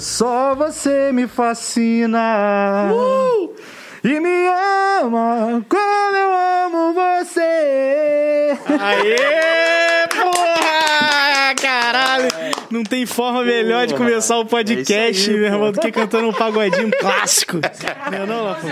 só 0.00 0.54
você 0.54 1.12
me 1.12 1.26
fascina. 1.26 2.90
Uh! 2.92 3.54
E 4.04 4.18
me 4.18 4.46
ama 5.00 5.64
como 5.68 6.16
eu 6.16 6.32
amo 6.66 6.92
você. 6.92 8.58
Aê, 8.80 10.08
porra! 10.08 11.54
Caralho! 11.60 12.61
Não 12.72 12.82
tem 12.82 13.04
forma 13.06 13.44
melhor 13.44 13.86
de 13.86 13.94
começar 13.94 14.38
o 14.38 14.46
podcast, 14.46 15.30
É 15.30 15.32
aí, 15.34 15.38
meu 15.38 15.46
irmão, 15.52 15.72
do 15.72 15.78
que 15.80 15.92
cantando 15.92 16.28
um 16.28 16.32
pagodinho 16.32 16.90
clássico. 16.98 17.58
Não 18.10 18.22
é 18.22 18.26
não, 18.26 18.44
Lafon? 18.44 18.68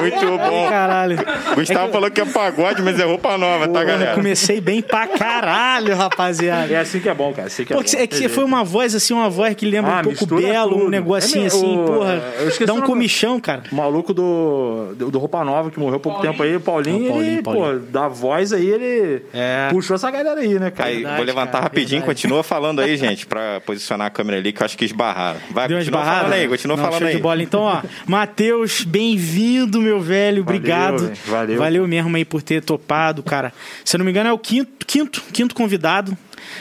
Muito 0.00 0.38
bom. 0.38 0.68
Caralho. 0.68 1.18
Gustavo 1.54 1.92
falou 1.92 2.10
que 2.10 2.20
é 2.20 2.24
pagode, 2.24 2.82
mas 2.82 2.98
é 2.98 3.04
roupa 3.04 3.36
nova, 3.36 3.68
tá, 3.68 3.82
Eu 3.82 3.86
galera? 3.86 4.14
comecei 4.14 4.60
bem 4.60 4.80
pra 4.82 5.06
caralho, 5.06 5.94
rapaziada. 5.94 6.72
É 6.72 6.78
assim 6.78 7.00
que 7.00 7.08
é 7.08 7.14
bom, 7.14 7.32
cara. 7.32 7.48
Assim 7.48 7.64
que 7.64 7.72
é 7.72 7.76
Pô, 7.76 7.82
bom. 7.82 7.88
que- 7.88 7.96
é 7.96 8.06
que 8.06 8.16
você 8.16 8.28
foi 8.28 8.44
uma 8.44 8.64
voz 8.64 8.94
assim, 8.94 9.12
uma 9.14 9.28
voz 9.28 9.54
que 9.54 9.66
lembra 9.66 9.92
Ah, 9.96 10.00
um 10.00 10.02
pouco 10.14 10.26
belo, 10.26 10.74
um 10.76 10.78
tudo. 10.80 10.90
negocinho 10.90 11.44
É 11.44 11.46
assim, 11.48 11.76
meu- 11.76 11.84
porra. 11.86 12.22
Dá 12.66 12.74
um 12.74 12.78
o 12.78 12.82
comichão, 12.82 13.38
cara. 13.40 13.62
O 13.70 13.74
maluco 13.74 14.12
do, 14.14 14.94
do, 14.96 15.18
Roupa 15.18 15.44
Nova, 15.44 15.70
que 15.70 15.78
morreu 15.78 15.96
há 15.96 16.00
pouco 16.00 16.22
tempo 16.22 16.42
aí, 16.42 16.56
o 16.56 16.60
Paulinho, 16.60 17.06
É, 17.06 17.08
o 17.08 17.12
Paulinho, 17.12 17.32
ele, 17.34 17.42
Paulinho. 17.42 17.80
pô, 17.80 17.86
da 17.90 18.08
voz 18.08 18.52
aí, 18.52 18.66
ele 18.68 19.22
É. 19.34 19.68
puxou 19.70 19.94
essa 19.96 20.10
galera 20.10 20.40
aí, 20.40 20.58
né, 20.58 20.70
cara? 20.70 20.88
Aí, 20.88 20.96
Verdade, 20.96 21.16
vou 21.16 21.24
levantar 21.26 21.52
cara, 21.52 21.64
rapidinho, 21.64 22.00
verdade. 22.00 22.06
continua 22.06 22.42
falando 22.42 22.80
aí, 22.80 22.85
gente, 22.94 23.26
pra 23.26 23.60
posicionar 23.64 24.06
a 24.08 24.10
câmera 24.10 24.36
ali, 24.38 24.52
que 24.52 24.60
eu 24.62 24.64
acho 24.66 24.76
que 24.76 24.84
esbarraram. 24.84 25.40
Vai, 25.50 25.66
Deu 25.66 25.78
continua 25.78 26.00
esbarrada? 26.02 26.20
falando 26.24 26.32
aí, 26.34 26.48
continua 26.48 26.76
Não, 26.76 26.84
falando 26.84 26.98
show 27.00 27.08
aí. 27.08 27.16
de 27.16 27.22
bola. 27.22 27.42
Então, 27.42 27.60
ó, 27.62 27.82
Matheus, 28.06 28.84
bem-vindo, 28.84 29.80
meu 29.80 30.00
velho. 30.00 30.42
Obrigado. 30.42 30.98
velho. 31.04 31.16
Valeu. 31.26 31.58
Valeu 31.58 31.88
mesmo 31.88 32.14
aí 32.16 32.24
por 32.24 32.42
ter 32.42 32.62
topado, 32.62 33.22
cara. 33.22 33.52
Se 33.84 33.96
eu 33.96 33.98
não 33.98 34.04
me 34.04 34.10
engano, 34.10 34.28
é 34.28 34.32
o 34.32 34.38
quinto, 34.38 34.86
quinto, 34.86 35.22
quinto 35.32 35.54
convidado. 35.54 36.16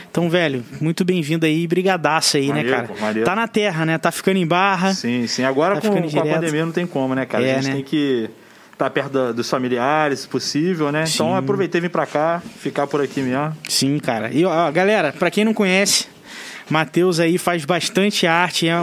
Então, 0.09 0.29
velho, 0.29 0.63
muito 0.81 1.03
bem-vindo 1.05 1.45
aí. 1.45 1.67
Brigadaço 1.67 2.37
aí, 2.37 2.47
Maneiro, 2.47 2.69
né, 2.71 2.75
cara? 2.75 2.89
maneiro. 2.99 3.25
Tá 3.29 3.35
na 3.35 3.47
terra, 3.47 3.85
né? 3.85 3.97
Tá 3.97 4.11
ficando 4.11 4.37
em 4.37 4.47
barra. 4.47 4.93
Sim, 4.93 5.27
sim. 5.27 5.43
Agora 5.43 5.75
Tá 5.79 5.89
com, 5.89 6.01
com 6.09 6.19
a 6.19 6.25
pandemia 6.25 6.65
não 6.65 6.71
tem 6.71 6.87
como, 6.87 7.13
né, 7.13 7.25
cara? 7.25 7.45
É, 7.45 7.51
a 7.51 7.55
gente 7.57 7.67
né? 7.67 7.73
tem 7.75 7.83
que 7.83 8.29
estar 8.73 8.89
perto 8.89 9.11
da- 9.11 9.31
dos 9.31 9.49
familiares, 9.49 10.21
se 10.21 10.27
possível, 10.27 10.91
né? 10.91 11.05
Então 11.07 11.29
eu 11.29 11.35
aproveitei 11.35 11.79
vir 11.79 11.89
pra 11.89 12.05
cá, 12.05 12.41
ficar 12.59 12.87
por 12.87 13.01
aqui 13.01 13.21
mesmo. 13.21 13.55
Sim, 13.69 13.99
cara. 13.99 14.29
E, 14.33 14.43
ó, 14.43 14.71
galera, 14.71 15.13
pra 15.13 15.29
quem 15.29 15.45
não 15.45 15.53
conhece, 15.53 16.07
Matheus 16.69 17.19
aí 17.19 17.37
faz 17.37 17.65
bastante 17.65 18.25
arte, 18.25 18.67
é 18.67 18.73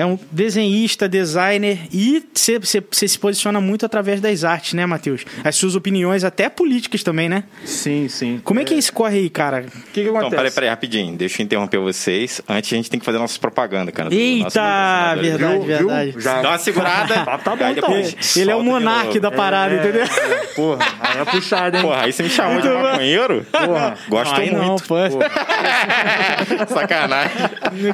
é 0.00 0.06
um 0.06 0.18
desenhista, 0.32 1.06
designer 1.06 1.78
e 1.92 2.24
você 2.34 2.82
se 2.90 3.18
posiciona 3.18 3.60
muito 3.60 3.84
através 3.84 4.18
das 4.18 4.44
artes, 4.44 4.72
né, 4.72 4.86
Matheus? 4.86 5.26
As 5.44 5.56
suas 5.56 5.74
opiniões, 5.74 6.24
até 6.24 6.48
políticas 6.48 7.02
também, 7.02 7.28
né? 7.28 7.44
Sim, 7.66 8.08
sim. 8.08 8.40
Como 8.42 8.58
é 8.60 8.64
que 8.64 8.74
isso 8.74 8.92
corre 8.94 9.18
aí, 9.18 9.28
cara? 9.28 9.66
O 9.66 9.80
que, 9.92 10.02
que 10.02 10.08
acontece? 10.08 10.26
Então, 10.26 10.30
peraí, 10.30 10.50
peraí, 10.50 10.68
rapidinho. 10.70 11.16
Deixa 11.16 11.42
eu 11.42 11.44
interromper 11.44 11.78
vocês. 11.78 12.40
Antes, 12.48 12.72
a 12.72 12.76
gente 12.76 12.90
tem 12.90 12.98
que 12.98 13.04
fazer 13.04 13.18
nossa 13.18 13.38
propaganda, 13.38 13.92
cara. 13.92 14.08
Eita, 14.14 15.14
verdade, 15.16 15.38
Viu? 15.38 15.60
Viu? 15.60 15.88
verdade. 15.88 16.14
Já... 16.16 16.40
Dá 16.40 16.48
uma 16.48 16.58
segurada. 16.58 17.20
Tá, 17.30 17.36
tá 17.38 17.54
bom, 17.56 17.68
então. 17.68 17.90
Ele 18.36 18.50
é 18.50 18.56
o 18.56 18.62
monarque 18.62 19.20
da 19.20 19.30
parada, 19.30 19.74
É, 19.74 19.78
entendeu? 19.78 20.04
é, 20.04 20.46
porra, 20.54 20.84
aí 21.00 21.20
é 21.20 21.24
puxado, 21.24 21.76
hein? 21.76 21.82
Porra, 21.82 22.04
aí 22.04 22.12
você 22.12 22.22
me 22.22 22.30
chamou 22.30 22.60
de 22.60 22.68
maconheiro? 22.68 23.46
Porra. 23.52 23.94
Gosto 24.08 24.40
aí 24.40 24.50
muito. 24.50 24.66
não, 24.66 24.76
pô. 24.76 24.96
Sacanagem. 26.72 27.32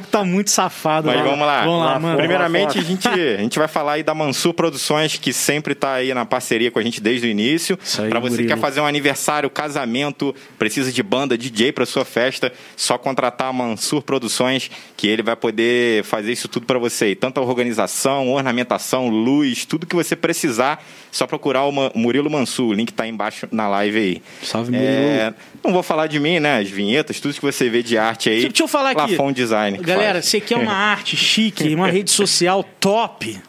tá 0.09 0.23
muito 0.23 0.49
safado. 0.49 1.07
Mas 1.07 1.17
lá. 1.17 1.23
vamos 1.23 1.45
lá. 1.45 1.61
Vamos 1.63 1.85
lá, 1.85 1.96
Lá 1.97 1.99
mano. 1.99 2.17
Primeiramente, 2.17 2.77
a 2.77 2.81
gente, 2.81 3.07
a 3.07 3.37
gente 3.37 3.57
vai 3.57 3.67
falar 3.67 3.93
aí 3.93 4.03
da 4.03 4.13
Mansur 4.13 4.53
Produções, 4.53 5.17
que 5.17 5.33
sempre 5.33 5.75
tá 5.75 5.93
aí 5.93 6.13
na 6.13 6.25
parceria 6.25 6.71
com 6.71 6.79
a 6.79 6.83
gente 6.83 7.01
desde 7.01 7.27
o 7.27 7.29
início. 7.29 7.77
Pra 8.09 8.19
você 8.19 8.37
que 8.37 8.45
quer 8.45 8.57
fazer 8.57 8.79
um 8.79 8.85
aniversário, 8.85 9.49
casamento, 9.49 10.33
precisa 10.57 10.91
de 10.91 11.03
banda, 11.03 11.37
DJ 11.37 11.71
pra 11.71 11.85
sua 11.85 12.05
festa, 12.05 12.51
só 12.75 12.97
contratar 12.97 13.49
a 13.49 13.53
Mansur 13.53 14.01
Produções, 14.01 14.69
que 14.95 15.07
ele 15.07 15.23
vai 15.23 15.35
poder 15.35 16.03
fazer 16.03 16.31
isso 16.31 16.47
tudo 16.47 16.65
pra 16.65 16.79
você. 16.79 17.09
E 17.09 17.15
tanto 17.15 17.39
a 17.39 17.43
organização, 17.43 18.31
ornamentação, 18.31 19.09
luz, 19.09 19.65
tudo 19.65 19.85
que 19.85 19.95
você 19.95 20.15
precisar, 20.15 20.83
só 21.11 21.25
procurar 21.25 21.65
o 21.65 21.71
Murilo 21.95 22.29
Mansur. 22.29 22.69
O 22.69 22.73
link 22.73 22.93
tá 22.93 23.03
aí 23.03 23.09
embaixo 23.09 23.47
na 23.51 23.67
live 23.67 23.97
aí. 23.97 24.21
Salve, 24.43 24.71
Murilo. 24.71 24.87
É, 24.87 25.33
não 25.63 25.73
vou 25.73 25.83
falar 25.83 26.07
de 26.07 26.19
mim, 26.19 26.39
né? 26.39 26.59
As 26.59 26.69
vinhetas, 26.69 27.19
tudo 27.19 27.33
que 27.33 27.41
você 27.41 27.69
vê 27.69 27.81
de 27.81 27.97
arte 27.97 28.29
aí. 28.29 28.35
Deixa, 28.35 28.49
deixa 28.49 28.63
eu 28.63 28.67
falar 28.67 28.91
aqui. 28.91 29.11
Lafon 29.11 29.31
Design. 29.31 29.77
Galera, 29.79 30.13
faz. 30.13 30.25
você 30.25 30.39
quer 30.39 30.57
uma 30.57 30.73
arte 30.73 31.15
chique, 31.15 31.75
uma 31.77 31.89
rede 31.89 32.09
social 32.09 32.63
top? 32.79 33.39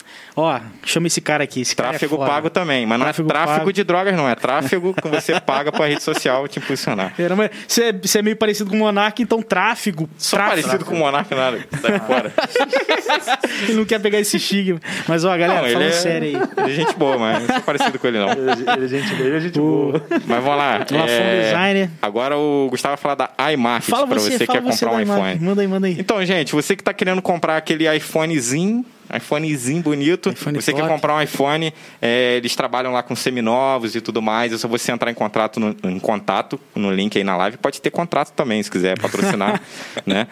Ó, 0.40 0.60
chama 0.84 1.08
esse 1.08 1.20
cara 1.20 1.42
aqui. 1.42 1.62
Esse 1.62 1.74
cara 1.74 1.88
é 1.88 1.90
Tráfego 1.98 2.16
pago 2.16 2.48
também, 2.48 2.86
mas 2.86 2.96
não 2.96 3.06
é 3.06 3.08
Tráfego 3.08 3.28
tráfego 3.28 3.58
pago. 3.58 3.72
de 3.72 3.82
drogas, 3.82 4.14
não. 4.14 4.28
É 4.28 4.36
tráfego 4.36 4.94
que 4.94 5.08
você 5.08 5.40
paga 5.40 5.72
pra 5.72 5.86
rede 5.86 6.00
social 6.00 6.46
te 6.46 6.60
impulsionar. 6.60 7.12
Era, 7.18 7.34
mas 7.34 7.50
Você 7.66 7.86
é, 7.86 7.92
você 7.92 8.20
é 8.20 8.22
meio 8.22 8.36
parecido 8.36 8.70
com 8.70 8.76
o 8.76 8.78
Monark, 8.78 9.20
então 9.20 9.42
tráfego. 9.42 10.08
Só 10.16 10.36
tráfego. 10.36 10.62
parecido 10.62 10.84
com 10.84 10.94
o 10.94 10.98
Monark 10.98 11.34
nada. 11.34 11.58
Sai 11.82 11.98
fora. 11.98 12.32
Ele 13.66 13.74
não 13.74 13.84
quer 13.84 14.00
pegar 14.00 14.20
esse 14.20 14.36
estigma. 14.36 14.78
Mas, 15.08 15.24
ó, 15.24 15.36
galera, 15.36 15.62
não, 15.62 15.64
ele 15.66 15.72
falando 15.74 15.88
é, 15.88 15.92
sério 15.92 16.28
aí. 16.28 16.48
ele 16.58 16.70
é 16.70 16.74
gente 16.74 16.94
boa, 16.94 17.18
mas 17.18 17.40
não 17.40 17.54
sou 17.54 17.62
parecido 17.62 17.98
com 17.98 18.06
ele, 18.06 18.18
não. 18.18 18.30
Ele, 18.30 18.84
é 18.84 18.88
gente, 18.88 19.12
ele 19.14 19.36
é 19.36 19.40
gente 19.40 19.58
boa. 19.58 20.02
Mas 20.10 20.44
vamos 20.44 20.58
lá. 20.58 20.78
Lafon 20.78 21.42
Designer. 21.42 21.90
Agora 22.00 22.36
o 22.36 22.68
Gustavo 22.70 22.94
vai 22.94 23.02
falar 23.02 23.14
da 23.14 23.50
iMarket 23.52 23.90
Fala 23.90 24.06
pra 24.06 24.18
você, 24.18 24.32
você 24.32 24.46
que 24.46 24.52
quer 24.52 24.62
comprar 24.62 24.92
um 24.92 25.00
iPhone. 25.00 25.38
Manda 25.40 25.62
aí, 25.62 25.68
manda 25.68 25.86
aí. 25.86 25.96
Então, 25.98 26.24
gente, 26.24 26.52
você 26.52 26.76
que 26.76 26.84
tá 26.84 26.92
querendo 26.92 27.20
comprar 27.20 27.56
aquele 27.56 27.92
iPhonezinho, 27.96 28.84
iPhonezinho 29.16 29.82
bonito, 29.82 30.30
iPhone 30.30 30.60
você 30.60 30.72
top. 30.72 30.82
quer 30.82 30.88
comprar 30.88 31.14
um 31.14 31.22
iPhone, 31.22 31.72
é, 32.00 32.36
eles 32.36 32.54
trabalham 32.54 32.92
lá 32.92 33.02
com 33.02 33.16
seminovos 33.16 33.94
e 33.94 34.00
tudo 34.00 34.20
mais, 34.20 34.52
é 34.52 34.58
só 34.58 34.68
você 34.68 34.92
entrar 34.92 35.10
em 35.10 35.14
contato 35.14 35.58
no, 35.58 35.76
em 35.84 35.98
contato 35.98 36.60
no 36.74 36.90
link 36.90 37.16
aí 37.16 37.24
na 37.24 37.36
live, 37.36 37.56
pode 37.56 37.80
ter 37.80 37.90
contrato 37.90 38.32
também, 38.32 38.62
se 38.62 38.70
quiser 38.70 38.98
patrocinar, 38.98 39.60
né? 40.06 40.26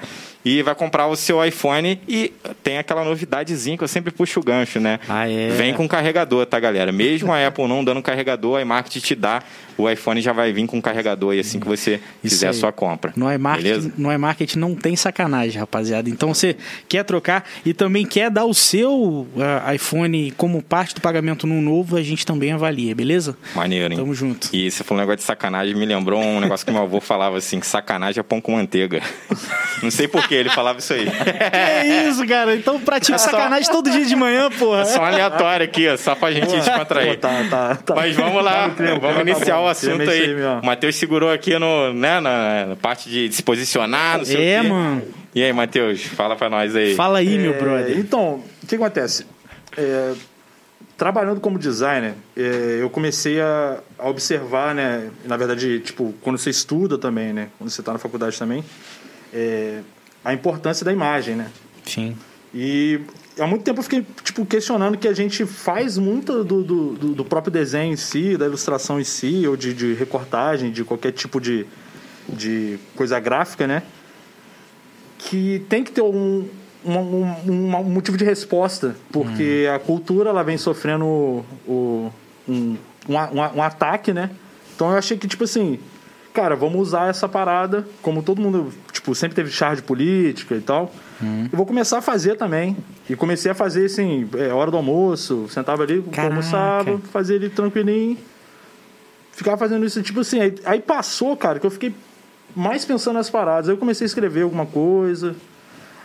E 0.47 0.63
vai 0.63 0.77
comprar 0.77 1.09
o 1.09 1.17
seu 1.17 1.45
iPhone 1.45 2.01
e 2.07 2.33
tem 2.63 2.79
aquela 2.79 3.05
novidadezinha 3.05 3.77
que 3.77 3.83
eu 3.83 3.89
sempre 3.89 4.13
puxo 4.13 4.39
o 4.39 4.43
gancho, 4.45 4.79
né? 4.79 5.01
Ah, 5.09 5.29
é? 5.29 5.49
Vem 5.49 5.75
com 5.75 5.89
carregador, 5.89 6.47
tá, 6.47 6.61
galera? 6.61 6.93
Mesmo 6.93 7.33
a 7.33 7.45
Apple 7.45 7.67
não 7.67 7.85
dando 7.85 8.01
carregador, 8.01 8.59
a 8.59 8.63
iMarket 8.63 9.03
te 9.03 9.17
dá, 9.17 9.43
o 9.77 9.91
iPhone 9.91 10.21
já 10.21 10.33
vai 10.33 10.53
vir 10.53 10.65
com 10.69 10.81
carregador 10.81 11.33
aí 11.33 11.41
assim 11.41 11.59
que 11.59 11.67
você 11.67 12.01
Isso 12.23 12.37
fizer 12.37 12.47
a 12.47 12.51
aí. 12.51 12.55
sua 12.55 12.71
compra. 12.71 13.13
No 13.17 13.29
iMarket, 13.33 13.65
Beleza? 13.65 13.93
no 13.99 14.13
iMarket 14.13 14.55
não 14.55 14.77
tem 14.77 14.95
sacanagem, 14.95 15.59
rapaziada. 15.59 16.09
Então 16.09 16.33
você 16.33 16.57
quer 16.89 17.03
trocar 17.03 17.45
e 17.65 17.75
também 17.75 18.07
quer 18.07 18.31
dar 18.31 18.45
o 18.45 18.55
seu 18.55 19.27
ah, 19.37 19.75
iPhone 19.75 20.31
como 20.37 20.63
parte 20.63 20.95
do 20.95 21.01
pagamento 21.01 21.45
no 21.45 21.61
novo, 21.61 21.97
a 21.97 22.03
gente 22.05 22.25
também 22.25 22.53
avalia, 22.53 22.95
beleza? 22.95 23.37
Maneiro, 23.53 23.93
hein? 23.93 23.99
Tamo 23.99 24.15
junto. 24.15 24.49
E 24.53 24.71
você 24.71 24.85
falou 24.85 25.03
um 25.03 25.05
negócio 25.05 25.19
de 25.19 25.25
sacanagem, 25.25 25.75
me 25.75 25.87
lembrou 25.87 26.23
um 26.23 26.39
negócio 26.39 26.65
que 26.65 26.71
meu 26.71 26.83
avô 26.83 27.01
falava 27.01 27.37
assim, 27.37 27.59
que 27.59 27.67
sacanagem 27.67 28.21
é 28.21 28.23
pão 28.23 28.41
com 28.41 28.53
manteiga. 28.53 29.03
Não 29.83 29.91
sei 29.91 30.07
por 30.07 30.27
que 30.29 30.36
ele 30.37 30.51
falava 30.51 30.79
isso 30.79 30.93
aí. 30.93 31.07
É 31.53 32.09
isso, 32.09 32.27
cara. 32.27 32.55
Então 32.55 32.81
pratica 32.81 33.19
sacanagem 33.19 33.71
todo 33.71 33.91
dia 33.91 34.05
de 34.05 34.17
manhã, 34.17 34.51
porra. 34.51 34.83
É 34.83 34.85
só 34.85 35.01
um 35.01 35.05
aleatório 35.05 35.65
aqui, 35.65 35.89
ó, 35.89 35.97
só 35.97 36.15
pra 36.15 36.33
gente 36.33 36.47
descontrair. 36.49 37.19
tá, 37.19 37.45
tá, 37.51 37.75
tá. 37.77 37.95
Mas 37.95 38.15
vamos 38.17 38.43
lá, 38.45 38.69
Tá 38.71 38.85
vamos 39.01 39.15
tá 39.17 39.21
iniciar 39.23 39.57
bom. 39.57 39.65
o 39.65 39.69
assunto 39.69 40.03
é 40.03 40.09
aí. 40.13 40.35
mesmo. 40.35 40.61
O 40.63 40.67
Matheus 40.67 40.97
segurou 40.97 41.31
aqui 41.33 41.59
no, 41.59 41.93
né, 41.93 42.21
na, 42.21 42.77
parte 42.81 43.09
de 43.09 43.33
se 43.33 43.43
posicionar, 43.43 44.19
não 44.19 44.25
sei 44.25 44.45
É, 44.49 44.61
o 44.61 44.63
quê. 44.63 44.69
mano. 44.69 45.03
E 45.35 45.43
aí, 45.45 45.53
Matheus, 45.53 46.03
fala 46.03 46.35
pra 46.37 46.49
nós 46.49 46.75
aí. 46.75 46.95
Fala 46.95 47.19
aí, 47.19 47.39
meu 47.39 47.55
É, 47.55 47.59
brother. 47.59 47.99
Então, 47.99 48.43
o 48.63 48.67
que 48.67 48.75
acontece? 48.75 49.27
É, 49.77 50.13
trabalhando 50.97 51.41
como 51.41 51.59
designer, 51.59 52.15
é, 52.37 52.79
eu 52.81 52.89
comecei 52.89 53.41
a, 53.41 53.77
a 53.99 54.09
observar, 54.09 54.75
né? 54.75 55.11
Na 55.27 55.37
verdade, 55.37 55.81
tipo, 55.81 56.15
quando 56.23 56.39
você 56.39 56.49
estuda 56.51 56.97
também, 56.97 57.33
né? 57.35 57.49
Quando 57.59 57.69
você 57.71 57.83
está 57.83 57.93
na 57.93 57.99
faculdade 57.99 58.39
também, 58.39 58.65
é, 59.33 59.81
a 60.27 60.35
importância 60.35 60.85
da 60.85 60.93
imagem, 60.93 61.37
né? 61.37 61.47
Sim. 61.85 62.17
E 62.53 63.01
há 63.39 63.47
muito 63.47 63.63
tempo 63.63 63.79
eu 63.79 63.83
fiquei 63.85 64.05
tipo, 64.25 64.45
questionando 64.45 64.99
que 64.99 65.07
a 65.07 65.13
gente 65.13 65.47
faz 65.47 65.97
muito 65.97 66.43
do, 66.43 66.63
do, 66.65 66.93
do- 67.15 67.25
próprio 67.25 67.53
desenho 67.53 67.93
em 67.93 67.97
si, 67.97 68.37
da 68.37 68.47
ilustração 68.47 68.99
em 69.01 69.05
si, 69.05 69.47
ou 69.47 69.57
de, 69.57 69.73
de 69.73 69.95
recortagem, 69.95 70.73
de 70.73 70.83
qualquer 70.83 71.13
tipo 71.13 71.41
de, 71.41 71.65
de 72.29 72.77
coisa 72.97 73.21
gráfica, 73.21 73.67
né? 73.69 73.83
Que 75.19 75.65
tem 75.69 75.85
que 75.85 75.93
ter 75.93 76.03
um, 76.03 76.49
um, 76.85 76.93
um- 76.99 77.77
um 77.77 77.85
motivo 77.85 78.17
de 78.17 78.25
resposta, 78.25 78.97
porque 79.13 79.67
a 79.75 79.79
cultura 79.79 80.31
ela 80.31 80.43
vem 80.43 80.59
sofrendo 80.59 81.05
o, 81.05 81.45
um, 81.69 82.11
um, 82.49 82.77
um 83.09 83.59
um 83.59 83.63
ataque, 83.63 84.13
né? 84.13 84.31
Então 84.75 84.91
eu 84.91 84.99
achei 84.99 85.17
que, 85.17 85.27
tipo 85.29 85.45
assim, 85.45 85.79
cara, 86.37 86.55
vamos 86.55 86.79
usar 86.81 87.09
essa 87.09 87.27
parada, 87.27 87.87
como 88.03 88.23
todo 88.23 88.41
mundo, 88.43 88.71
tipo, 88.93 89.15
sempre 89.15 89.35
teve 89.35 89.51
charge 89.51 89.81
política 89.81 90.55
e 90.55 90.61
tal. 90.61 90.93
Eu 91.21 91.57
vou 91.57 91.65
começar 91.65 91.97
a 91.97 92.03
fazer 92.03 92.37
também. 92.37 92.77
E 93.09 93.17
comecei 93.17 93.51
a 93.51 93.55
fazer, 93.55 93.87
assim, 93.87 94.29
é, 94.37 94.53
hora 94.53 94.71
do 94.71 94.77
almoço, 94.77 95.47
sentava 95.49 95.83
ali, 95.83 96.03
Caraca. 96.03 96.35
almoçava, 96.35 96.99
fazia 97.11 97.37
ele 97.37 97.49
tranquilinho. 97.49 98.19
Ficava 99.33 99.57
fazendo 99.57 99.87
isso, 99.87 100.03
tipo 100.03 100.21
assim, 100.21 100.41
aí, 100.41 100.55
aí 100.65 100.81
passou, 100.81 101.35
cara, 101.37 101.59
que 101.59 101.65
eu 101.67 101.71
fiquei 101.71 101.95
mais 102.55 102.85
pensando 102.85 103.15
nas 103.15 103.31
paradas. 103.31 103.69
Aí 103.69 103.75
eu 103.75 103.79
comecei 103.79 104.05
a 104.05 104.09
escrever 104.09 104.43
alguma 104.43 104.67
coisa. 104.67 105.35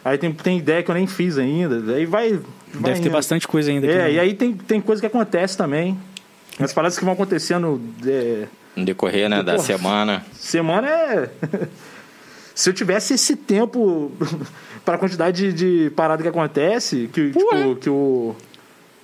Aí 0.04 0.18
tem, 0.18 0.32
tem 0.32 0.58
ideia 0.58 0.82
que 0.82 0.90
eu 0.90 0.96
nem 0.96 1.08
fiz 1.08 1.38
ainda. 1.38 1.94
Aí 1.94 2.06
vai. 2.06 2.32
vai 2.34 2.42
Deve 2.74 3.00
ter 3.02 3.08
indo. 3.08 3.12
bastante 3.12 3.48
coisa 3.48 3.70
ainda. 3.70 3.86
aqui, 3.88 3.96
É, 3.96 4.04
né? 4.04 4.14
e 4.14 4.20
aí 4.20 4.34
tem, 4.34 4.54
tem 4.54 4.80
coisa 4.82 5.02
que 5.02 5.06
acontece 5.08 5.58
também. 5.58 5.98
As 6.60 6.72
paradas 6.74 6.98
que 6.98 7.04
vão 7.06 7.14
acontecendo. 7.14 7.82
é, 8.06 8.48
No 8.76 8.86
decorrer, 8.86 9.30
né, 9.30 9.44
da 9.44 9.54
Porra. 9.56 9.66
semana. 9.66 10.26
semana 10.34 10.88
é. 10.88 11.30
se 12.56 12.70
eu 12.70 12.74
tivesse 12.74 13.14
esse 13.14 13.36
tempo 13.36 14.12
para 14.86 14.96
a 14.96 14.98
quantidade 14.98 15.52
de, 15.54 15.84
de 15.86 15.90
parada 15.92 16.22
que 16.24 16.30
acontece, 16.30 17.10
que, 17.14 17.32
tipo, 17.32 17.76
que 17.76 17.90
o 17.90 18.36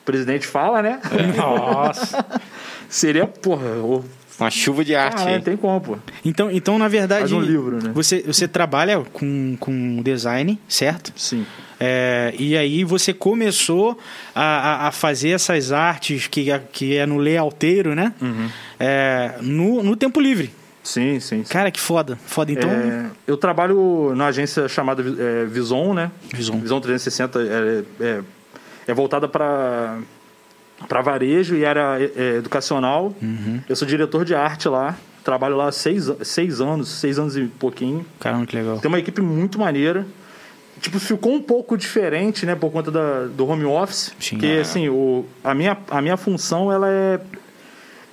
presidente 0.05 0.47
fala, 0.47 0.81
né? 0.81 0.99
Nossa. 1.35 2.25
Seria, 2.89 3.27
porra, 3.27 3.65
o- 3.77 4.05
Uma 4.39 4.49
chuva 4.49 4.85
de 4.85 4.95
arte 4.95 5.21
aí. 5.23 5.33
não 5.35 5.41
tem 5.41 5.57
como, 5.57 5.81
pô. 5.81 5.97
Então, 6.23 6.49
então 6.49 6.77
na 6.79 6.87
verdade, 6.87 7.21
Faz 7.21 7.31
um 7.33 7.41
livro, 7.41 7.83
né? 7.83 7.91
você, 7.93 8.21
você 8.21 8.47
trabalha 8.47 9.03
com, 9.11 9.57
com 9.59 10.01
design, 10.01 10.57
certo? 10.69 11.11
Sim. 11.17 11.45
É, 11.79 12.33
e 12.37 12.57
aí 12.57 12.83
você 12.83 13.13
começou 13.13 13.97
a, 14.33 14.87
a- 14.87 14.91
fazer 14.91 15.29
essas 15.29 15.71
artes 15.71 16.27
que, 16.27 16.49
é- 16.51 16.59
que 16.71 16.97
é 16.97 17.05
no 17.05 17.17
layouteiro, 17.17 17.93
né? 17.93 18.13
Uhum. 18.21 18.49
É, 18.79 19.35
no, 19.41 19.83
no 19.83 19.95
tempo 19.95 20.19
livre. 20.19 20.51
Sim, 20.83 21.19
sim. 21.19 21.43
sim. 21.43 21.51
Cara, 21.51 21.69
que 21.69 21.79
foda. 21.81 22.17
Foda. 22.25 22.51
Então, 22.51 22.69
É, 22.69 23.05
eu 23.27 23.35
trabalho 23.37 24.13
na 24.15 24.27
agência 24.27 24.67
chamada 24.69 25.03
é, 25.03 25.45
Vison, 25.45 25.93
né? 25.93 26.09
Vison. 26.33 26.59
Visão 26.59 26.79
360 26.79 27.39
é, 27.41 27.83
é, 28.03 28.21
é 28.87 28.93
voltada 28.93 29.27
para 29.27 29.97
para 30.87 31.01
varejo 31.01 31.55
e 31.55 31.65
área 31.65 31.97
é, 32.15 32.35
educacional. 32.37 33.13
Uhum. 33.21 33.59
Eu 33.67 33.75
sou 33.75 33.87
diretor 33.87 34.23
de 34.23 34.35
arte 34.35 34.69
lá. 34.69 34.95
Trabalho 35.23 35.57
lá 35.57 35.71
seis, 35.71 36.09
seis 36.21 36.61
anos, 36.61 36.87
seis 36.87 37.19
anos 37.19 37.35
e 37.35 37.45
pouquinho. 37.45 38.05
caramba, 38.19 38.45
que 38.45 38.55
legal. 38.55 38.79
Tem 38.79 38.87
uma 38.87 38.99
equipe 38.99 39.19
muito 39.21 39.59
maneira. 39.59 40.05
Tipo, 40.79 40.99
ficou 40.99 41.33
um 41.33 41.41
pouco 41.41 41.75
diferente, 41.77 42.45
né? 42.45 42.55
Por 42.55 42.71
conta 42.71 42.91
da, 42.91 43.25
do 43.25 43.47
home 43.47 43.65
office. 43.65 44.13
Sim. 44.19 44.35
Porque, 44.37 44.45
É. 44.47 44.59
assim, 44.61 44.89
o, 44.89 45.25
a, 45.43 45.53
minha, 45.53 45.77
a 45.89 46.01
minha 46.01 46.17
função, 46.17 46.71
ela 46.71 46.89
é... 46.89 47.19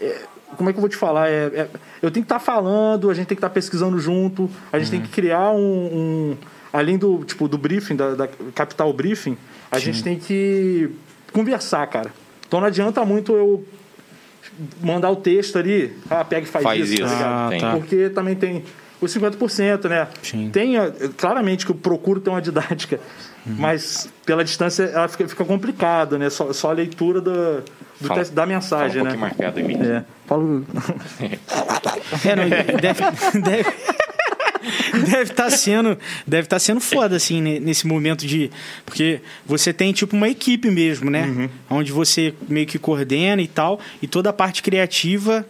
é- 0.00 0.22
como 0.56 0.70
é 0.70 0.72
que 0.72 0.76
eu 0.78 0.80
vou 0.80 0.88
te 0.88 0.96
falar? 0.96 1.28
É, 1.28 1.46
é- 1.54 1.68
eu 2.00 2.10
tenho 2.10 2.24
que 2.24 2.32
estar 2.32 2.38
falando, 2.38 3.10
a 3.10 3.14
gente 3.14 3.26
tem 3.26 3.34
que 3.36 3.40
estar 3.40 3.50
pesquisando 3.50 3.98
junto, 3.98 4.48
a 4.72 4.78
gente 4.78 4.90
tem 4.90 5.00
Uhum. 5.00 5.06
que 5.06 5.12
criar 5.12 5.50
um... 5.50 5.58
um- 5.60 6.36
além 6.72 6.96
do, 6.98 7.24
tipo, 7.24 7.46
do 7.48 7.56
briefing, 7.58 7.96
da, 7.96 8.14
da 8.14 8.28
capital 8.54 8.92
briefing, 8.92 9.36
a 9.70 9.78
gente 9.78 10.02
tem 10.02 10.18
que 10.18 10.90
conversar, 11.32 11.86
cara. 11.88 12.10
Então 12.46 12.60
não 12.60 12.66
adianta 12.66 13.04
muito 13.04 13.32
eu 13.34 13.64
mandar 14.82 15.10
o 15.10 15.16
texto 15.16 15.58
ali, 15.58 15.96
ah, 16.10 16.24
pega 16.24 16.46
e 16.46 16.48
faz, 16.48 16.62
Faz 16.62 16.90
isso, 16.90 17.02
tá 17.02 17.06
isso. 17.06 17.16
Ah, 17.24 17.46
Tem. 17.50 17.60
tá. 17.60 17.72
Porque 17.72 18.08
também 18.10 18.34
tem 18.36 18.64
os 19.00 19.14
50%, 19.14 19.88
né? 19.88 20.08
Sim. 20.22 20.50
Tem, 20.50 20.76
eh, 20.76 20.92
claramente 21.16 21.64
que 21.66 21.72
eu 21.72 21.76
procuro 21.76 22.20
ter 22.20 22.30
uma 22.30 22.40
didática, 22.42 22.98
Uhum. 23.46 23.56
mas 23.58 24.08
pela 24.24 24.42
distância 24.42 24.84
ela 24.84 25.06
fica, 25.08 25.28
fica 25.28 25.44
complicado, 25.44 26.18
né? 26.18 26.30
Só, 26.30 26.52
só 26.52 26.70
a 26.70 26.72
leitura 26.72 27.20
da, 27.20 27.30
do 28.00 28.08
Fala- 28.08 28.20
texto- 28.20 28.32
da 28.32 28.42
Fala 28.42 28.52
um 28.52 28.54
mensagem, 28.54 29.02
né? 29.02 29.32
perto 29.36 29.54
de 29.56 29.62
mim. 29.62 29.76
É. 29.82 30.02
Falo... 30.26 30.64
É, 32.24 32.36
não, 32.36 32.48
deve, 32.48 32.72
deve, 33.40 33.64
deve 35.10 35.22
estar 35.30 35.50
sendo, 35.50 35.98
deve 36.26 36.48
tá 36.48 36.58
sendo 36.58 36.80
foda 36.80 37.16
assim 37.16 37.40
ne- 37.42 37.60
nesse 37.60 37.86
momento 37.86 38.26
de, 38.26 38.50
porque 38.86 39.20
você 39.44 39.72
tem 39.72 39.92
tipo 39.92 40.16
uma 40.16 40.28
equipe 40.28 40.70
mesmo, 40.70 41.10
né? 41.10 41.50
Onde 41.68 41.92
você 41.92 42.32
meio 42.48 42.66
que 42.66 42.78
coordena 42.78 43.42
e 43.42 43.48
tal, 43.48 43.78
e 44.00 44.06
toda 44.06 44.30
a 44.30 44.32
parte 44.32 44.62
criativa. 44.62 45.44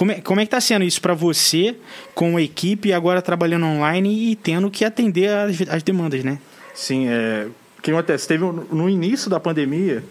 Como 0.00 0.12
é, 0.12 0.14
como 0.22 0.40
é 0.40 0.46
que 0.46 0.50
tá 0.50 0.58
sendo 0.62 0.82
isso 0.82 0.98
para 0.98 1.12
você 1.12 1.76
com 2.14 2.38
a 2.38 2.40
equipe 2.40 2.90
agora 2.90 3.20
trabalhando 3.20 3.66
online 3.66 4.30
e 4.32 4.34
tendo 4.34 4.70
que 4.70 4.82
atender 4.82 5.28
as, 5.28 5.60
as 5.68 5.82
demandas, 5.82 6.24
né? 6.24 6.38
Sim, 6.74 7.06
é... 7.06 7.46
o 7.78 7.82
que 7.82 7.90
acontece? 7.90 8.26
Teve 8.26 8.42
no 8.42 8.88
início 8.88 9.28
da 9.28 9.38
pandemia, 9.38 10.02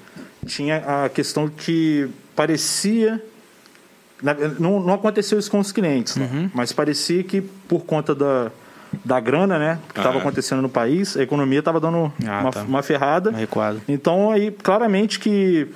tinha 0.45 1.05
a 1.05 1.09
questão 1.09 1.49
que 1.49 2.07
parecia. 2.35 3.19
Não, 4.59 4.79
não 4.79 4.93
aconteceu 4.93 5.39
isso 5.39 5.49
com 5.49 5.57
os 5.57 5.71
clientes, 5.71 6.17
né? 6.17 6.29
Uhum. 6.31 6.51
mas 6.53 6.71
parecia 6.71 7.23
que 7.23 7.41
por 7.41 7.83
conta 7.83 8.13
da, 8.13 8.51
da 9.03 9.19
grana, 9.19 9.57
né, 9.57 9.79
que 9.91 9.99
estava 9.99 10.17
Aham. 10.17 10.19
acontecendo 10.19 10.61
no 10.61 10.69
país, 10.69 11.17
a 11.17 11.23
economia 11.23 11.57
estava 11.57 11.79
dando 11.79 12.13
Ah, 12.27 12.41
uma, 12.41 12.51
tá. 12.51 12.61
uma 12.61 12.83
ferrada. 12.83 13.31
Recuado. 13.31 13.81
Então, 13.87 14.29
aí, 14.29 14.51
claramente 14.51 15.17
que, 15.19 15.67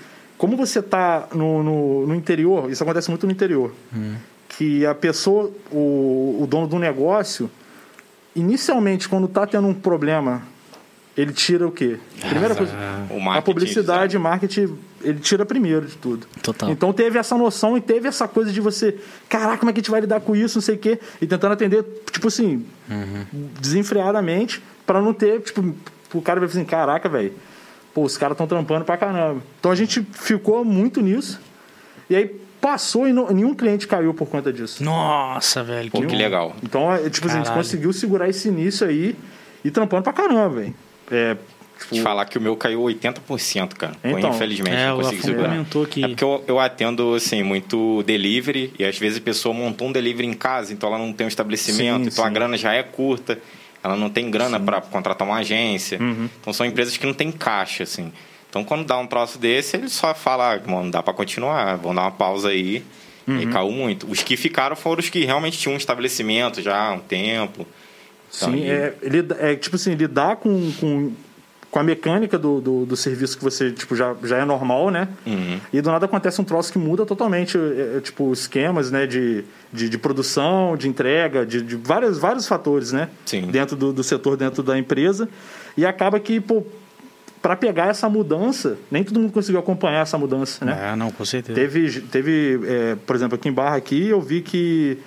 como 0.43 0.57
você 0.57 0.79
está 0.79 1.29
no, 1.33 1.63
no, 1.63 2.07
no 2.07 2.13
interior, 2.13 2.69
isso 2.69 2.83
acontece 2.83 3.09
muito 3.09 3.25
no 3.25 3.31
interior, 3.31 3.73
que 4.49 4.85
a 4.85 4.93
pessoa, 4.93 5.49
o, 5.71 6.39
o 6.41 6.45
dono 6.49 6.67
do 6.67 6.77
negócio, 6.77 7.49
inicialmente, 8.35 9.07
quando 9.07 9.27
está 9.27 9.47
tendo 9.47 9.65
um 9.69 9.73
problema, 9.73 10.43
ele 11.15 11.31
tira 11.31 11.65
o 11.65 11.71
quê? 11.71 11.97
Primeira 12.19 12.55
coisa, 12.55 12.73
O 13.09 13.31
a 13.31 13.41
publicidade, 13.41 14.19
marketing, 14.19 14.77
ele 15.01 15.21
tira 15.21 15.45
primeiro 15.45 15.85
de 15.85 15.95
tudo. 15.95 16.27
Total. 16.41 16.69
Então 16.71 16.91
teve 16.91 17.17
essa 17.17 17.37
noção 17.37 17.77
e 17.77 17.81
teve 17.81 18.09
essa 18.09 18.27
coisa 18.27 18.51
de 18.51 18.59
você, 18.59 18.97
caraca, 19.29 19.59
como 19.59 19.69
é 19.69 19.73
que 19.73 19.79
a 19.79 19.81
gente 19.81 19.91
vai 19.91 20.01
lidar 20.01 20.19
com 20.19 20.35
isso, 20.35 20.57
não 20.57 20.61
sei 20.61 20.75
o 20.75 20.77
quê, 20.77 20.99
e 21.21 21.25
tentando 21.25 21.53
atender, 21.53 21.85
tipo 22.11 22.27
assim, 22.27 22.65
desenfreadamente, 23.61 24.61
para 24.85 25.01
não 25.01 25.13
ter, 25.13 25.39
tipo, 25.39 25.73
o 26.13 26.21
cara 26.21 26.41
vai 26.41 26.49
assim, 26.49 26.65
caraca, 26.65 27.07
velho, 27.07 27.31
pô, 27.93 28.03
os 28.03 28.17
caras 28.17 28.33
estão 28.35 28.47
trampando 28.47 28.85
pra 28.85 28.97
caramba. 28.97 29.41
Então 29.59 29.71
a 29.71 29.75
gente 29.75 30.01
ficou 30.13 30.63
muito 30.65 31.01
nisso, 31.01 31.39
e 32.09 32.15
aí 32.15 32.25
passou 32.61 33.07
e 33.07 33.13
não- 33.13 33.29
nenhum 33.31 33.53
cliente 33.53 33.87
caiu 33.87 34.13
por 34.13 34.27
conta 34.27 34.51
disso. 34.51 34.83
Nossa, 34.83 35.63
velho. 35.63 35.91
Pô, 35.91 36.01
que 36.01 36.15
legal. 36.15 36.55
Então, 36.63 36.91
é, 36.93 37.09
tipo, 37.09 37.27
assim, 37.27 37.35
a 37.35 37.39
gente 37.39 37.47
Caralho. 37.47 37.63
conseguiu 37.63 37.91
segurar 37.93 38.29
esse 38.29 38.47
início 38.47 38.87
aí 38.87 39.15
e 39.63 39.69
trampando 39.69 40.03
pra 40.03 40.13
caramba, 40.13 40.49
velho. 40.61 40.73
É, 41.11 41.35
tipo, 41.77 41.95
Te 41.95 42.01
falar 42.01 42.23
que 42.25 42.37
o 42.37 42.41
meu 42.41 42.55
caiu 42.55 42.81
80%, 42.81 43.75
cara. 43.75 43.93
Pô, 44.01 44.07
Então, 44.17 44.29
infelizmente, 44.29 44.75
é, 44.77 44.87
não 44.87 44.97
consegui 44.97 45.21
segurar. 45.21 45.65
que- 45.89 46.03
É 46.03 46.07
porque 46.07 46.23
eu, 46.23 46.43
eu 46.47 46.59
atendo, 46.59 47.13
assim, 47.15 47.43
muito 47.43 48.01
delivery 48.03 48.73
e 48.79 48.85
às 48.85 48.97
vezes 48.97 49.17
a 49.17 49.21
pessoa 49.21 49.53
montou 49.53 49.89
um 49.89 49.91
delivery 49.91 50.27
em 50.27 50.33
casa, 50.33 50.71
então 50.71 50.87
ela 50.87 50.97
não 50.97 51.11
tem 51.11 51.25
um 51.25 51.27
estabelecimento, 51.27 52.03
Sim, 52.05 52.09
então 52.13 52.23
a 52.23 52.27
sim. 52.29 52.33
grana 52.33 52.57
já 52.57 52.73
é 52.73 52.81
curta, 52.81 53.37
ela 53.83 53.95
não 53.95 54.09
tem 54.09 54.31
grana 54.31 54.59
para 54.59 54.80
contratar 54.81 55.27
uma 55.27 55.38
agência. 55.38 56.00
Uhum. 56.01 56.30
Então 56.39 56.53
são 56.53 56.65
empresas 56.65 56.95
que 56.97 57.06
não 57.06 57.13
têm 57.13 57.31
caixa, 57.31 57.83
assim. 57.83 58.12
Então 58.50 58.63
quando 58.63 58.85
dá 58.85 58.97
um 58.97 59.07
troço 59.07 59.38
desse, 59.38 59.75
ele 59.77 59.89
só 59.89 60.13
fala, 60.13 60.56
ah, 60.56 60.62
mano, 60.65 60.89
dá 60.91 61.01
para 61.03 61.13
continuar, 61.13 61.75
vamos 61.77 61.95
dar 61.95 62.03
uma 62.03 62.12
pausa 62.12 62.50
aí. 62.50 62.83
E 63.27 63.31
Uhum. 63.31 63.38
aí 63.39 63.47
caiu 63.47 63.71
muito. 63.71 64.10
Os 64.10 64.22
que 64.22 64.36
ficaram 64.36 64.75
foram 64.75 65.00
os 65.00 65.10
que 65.10 65.24
realmente 65.25 65.57
tinham 65.57 65.74
um 65.75 65.77
estabelecimento 65.77 66.62
já 66.62 66.89
há 66.89 66.91
um 66.93 67.00
tempo. 67.00 67.65
Então, 68.36 68.51
Sim, 68.51 68.63
aí- 68.63 68.69
é, 68.69 68.93
lida- 69.03 69.38
é 69.39 69.55
tipo 69.55 69.75
assim, 69.77 69.93
lidar 69.96 70.36
com, 70.38 70.72
com, 70.74 71.13
com 71.74 71.80
a 71.80 71.84
mecânica 71.84 72.38
do, 72.38 72.62
do, 72.62 72.86
do 72.86 72.96
serviço 72.96 73.36
que 73.36 73.44
você 73.44 73.72
tipo, 73.72 73.96
já, 73.96 74.15
já 74.24 74.38
é 74.38 74.46
normal, 74.46 74.92
né? 74.92 75.08
Uhum. 75.25 75.60
E 75.74 75.82
do 75.82 75.89
nada 75.89 76.06
acontece 76.06 76.39
um 76.39 76.44
troço 76.44 76.72
que 76.72 76.77
muda 76.77 77.03
totalmente, 77.03 77.58
é, 77.58 77.98
é, 77.98 78.00
tipo, 78.00 78.32
esquemas, 78.32 78.92
né? 78.92 79.08
De, 79.08 79.44
de, 79.72 79.89
de 79.89 79.98
produção, 79.98 80.77
de 80.77 80.88
entrega, 80.88 81.44
de, 81.44 81.63
de 81.63 81.75
vários, 81.75 82.20
vários 82.20 82.48
fatores, 82.48 82.92
né? 82.92 83.10
Sim. 83.25 83.48
Dentro 83.48 83.75
do, 83.75 83.92
do 83.92 84.03
setor, 84.03 84.38
dentro 84.38 84.62
da 84.62 84.77
empresa. 84.77 85.27
E 85.75 85.84
acaba 85.84 86.20
que, 86.20 86.39
pô, 86.39 86.63
para 87.42 87.56
pegar 87.56 87.88
essa 87.88 88.08
mudança, 88.08 88.77
nem 88.92 89.03
todo 89.03 89.20
mundo 89.20 89.34
conseguiu 89.34 89.60
acompanhar 89.60 90.03
essa 90.03 90.15
mudança, 90.15 90.63
né? 90.63 90.92
É, 90.92 90.96
não, 90.96 91.10
com 91.10 91.25
certeza. 91.25 91.60
Teve, 91.60 92.01
teve 92.01 92.60
é, 92.68 92.98
por 93.03 93.15
exemplo, 93.15 93.34
aqui 93.34 93.50
em 93.50 93.51
Barra 93.51 93.77
aqui, 93.77 94.10
eu 94.10 94.22
vi 94.22 94.42
que 94.42 95.00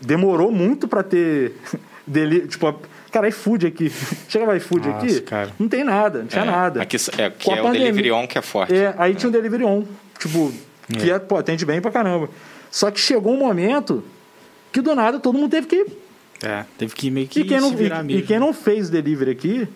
demorou 0.00 0.50
muito 0.50 0.88
para 0.88 1.04
ter 1.04 1.52
deli 2.04 2.48
tipo, 2.48 2.66
cara, 3.10 3.28
iFood 3.28 3.66
aqui. 3.66 3.90
Chega 4.28 4.56
iFood 4.56 4.88
Nossa, 4.88 5.04
aqui, 5.06 5.20
cara. 5.22 5.50
não 5.58 5.68
tem 5.68 5.84
nada, 5.84 6.20
não 6.20 6.26
tinha 6.26 6.42
é, 6.42 6.46
nada. 6.46 6.82
Aqui, 6.82 6.96
é, 7.18 7.30
que 7.30 7.44
Com 7.44 7.54
é 7.54 7.60
o 7.60 7.64
pandemia- 7.64 7.86
delivery 7.92 8.12
on 8.12 8.26
que 8.26 8.38
é 8.38 8.42
forte. 8.42 8.74
É, 8.74 8.94
aí 8.98 9.14
tinha 9.14 9.28
o 9.28 9.32
delivery 9.32 9.64
on, 9.64 9.84
tipo, 10.18 10.52
que 10.98 11.10
é, 11.10 11.18
pô, 11.18 11.36
atende 11.36 11.64
bem 11.66 11.80
pra 11.80 11.90
caramba. 11.90 12.28
Só 12.70 12.90
que 12.90 13.00
chegou 13.00 13.34
um 13.34 13.38
momento 13.38 14.02
que 14.72 14.80
do 14.80 14.94
nada 14.94 15.18
todo 15.18 15.36
mundo 15.36 15.50
teve 15.50 15.66
que 15.66 15.86
É, 16.42 16.64
teve 16.78 16.94
que 16.94 17.10
meio 17.10 17.26
que 17.26 17.40
e 17.40 17.44
quem, 17.44 17.60
não, 17.60 17.72
e, 17.72 17.76
mesmo. 17.76 18.10
e 18.12 18.22
quem 18.22 18.38
não 18.38 18.52
fez 18.52 18.88
delivery 18.88 19.32
aqui 19.32 19.68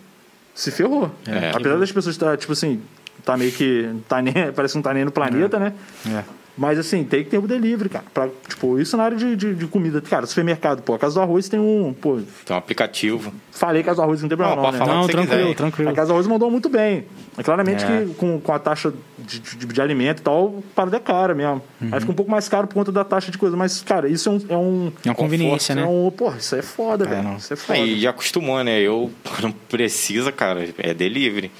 se 0.55 0.71
ferrou. 0.71 1.11
É. 1.27 1.51
Apesar 1.51 1.77
das 1.79 1.91
pessoas 1.91 2.15
estar, 2.15 2.37
tipo 2.37 2.53
assim, 2.53 2.81
tá 3.25 3.37
meio 3.37 3.51
que. 3.53 3.91
Tá 4.09 4.23
nem, 4.23 4.33
parece 4.55 4.73
que 4.73 4.79
não 4.79 4.83
tá 4.83 4.95
nem 4.95 5.05
no 5.05 5.11
planeta, 5.11 5.59
né? 5.59 5.73
É. 6.07 6.23
Mas 6.57 6.79
assim, 6.79 7.03
tem 7.03 7.25
que 7.25 7.31
ter 7.31 7.39
o 7.39 7.49
delivery, 7.49 7.89
cara. 7.89 8.05
Pra, 8.15 8.29
tipo, 8.49 8.79
isso 8.79 8.97
na 8.97 9.03
área 9.03 9.17
de, 9.17 9.35
de, 9.35 9.55
de 9.55 9.67
comida. 9.67 10.01
Cara, 10.01 10.25
supermercado, 10.25 10.83
pô, 10.83 10.95
a 10.95 10.99
Casa 10.99 11.15
do 11.17 11.21
Arroz 11.21 11.49
tem 11.49 11.59
um. 11.59 11.93
Pô, 11.93 12.19
Tem 12.45 12.55
um 12.55 12.59
aplicativo. 12.59 13.33
falei 13.51 13.83
Casa 13.83 13.97
do 13.97 14.03
Arroz 14.03 14.23
não 14.23 14.29
tem 14.29 14.39
problema, 14.39 14.63
Não, 14.63 14.63
não, 14.63 14.71
pode 14.71 14.79
né? 14.81 14.87
falar. 14.87 15.01
Não, 15.01 15.09
tranquilo, 15.09 15.43
quiser 15.43 15.55
tranquilo. 15.57 15.91
A 15.91 15.93
Casa 15.93 16.09
do 16.09 16.13
Arroz 16.13 16.27
mandou 16.29 16.51
muito 16.51 16.69
bem. 16.69 17.07
É 17.37 17.43
claramente 17.43 17.85
É. 17.85 17.87
que 18.07 18.15
com, 18.15 18.41
com 18.41 18.53
a 18.53 18.59
taxa 18.61 18.93
de, 19.19 19.41
de, 19.41 19.67
de 19.67 19.81
alimento 19.81 20.21
e 20.21 20.23
tal, 20.23 20.63
parada 20.77 20.97
é 20.97 21.01
cara 21.01 21.35
mesmo. 21.35 21.61
Uhum. 21.81 21.89
Aí 21.91 21.99
fica 21.99 22.13
um 22.13 22.15
pouco 22.15 22.31
mais 22.31 22.49
caro 22.49 22.69
por 22.69 22.75
conta 22.75 22.93
da 22.93 23.03
taxa 23.03 23.33
de 23.33 23.39
coisa. 23.39 23.57
Mas, 23.57 23.83
cara, 23.83 24.09
isso 24.09 24.29
é 24.29 24.33
um. 24.33 24.41
É, 24.49 24.57
um, 24.57 24.93
É 25.05 25.09
uma 25.09 25.15
conveniência, 25.17 25.73
é 25.73 25.77
né? 25.77 25.85
um 25.85 26.09
porra, 26.13 26.37
isso 26.39 26.55
é 26.55 26.63
foda, 26.63 27.05
velho. 27.05 27.23
não. 27.25 27.37
Isso 27.37 27.53
é 27.53 27.57
foda. 27.57 27.79
Aí 27.81 27.99
já 28.01 28.11
acostumou, 28.11 28.63
né? 28.63 28.81
Eu 28.81 29.11
não 29.43 29.51
precisa, 29.51 30.31
cara, 30.31 30.69
é 30.79 30.95
delivery. 30.95 31.51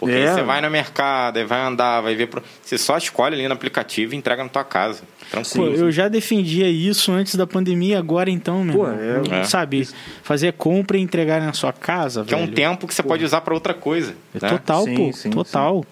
Porque 0.00 0.14
É. 0.16 0.28
aí 0.30 0.34
você 0.34 0.42
vai 0.42 0.62
no 0.62 0.70
mercado, 0.70 1.36
aí 1.36 1.44
vai 1.44 1.60
andar, 1.60 2.00
vai 2.00 2.14
ver. 2.14 2.26
Pro... 2.28 2.42
Você 2.62 2.78
só 2.78 2.96
escolhe 2.96 3.34
ali 3.34 3.46
no 3.46 3.52
aplicativo 3.52 4.14
e 4.14 4.16
entrega 4.16 4.42
na 4.42 4.48
tua 4.48 4.64
casa. 4.64 5.02
Pô, 5.02 5.26
Tranquilo. 5.42 5.76
eu 5.76 5.92
já 5.92 6.08
defendia 6.08 6.68
isso 6.70 7.12
antes 7.12 7.34
da 7.36 7.46
pandemia, 7.46 7.98
agora 7.98 8.30
então, 8.30 8.64
meu 8.64 8.74
Pô, 8.74 8.88
é- 8.88 9.40
É. 9.40 9.44
sabe, 9.44 9.86
fazer 10.22 10.54
compra 10.54 10.96
e 10.96 11.00
entregar 11.02 11.40
na 11.40 11.52
sua 11.52 11.72
casa, 11.72 12.24
que 12.24 12.32
é 12.32 12.36
um 12.36 12.40
velho. 12.46 12.54
tempo 12.54 12.86
que 12.86 12.94
você 12.94 13.02
pode 13.02 13.22
usar 13.24 13.42
pra 13.42 13.52
outra 13.54 13.74
coisa. 13.74 14.14
É 14.34 14.40
né? 14.42 14.48
Total, 14.48 14.84
Sim, 14.84 14.94
pô, 14.96 15.12
sim, 15.12 15.30
total. 15.30 15.84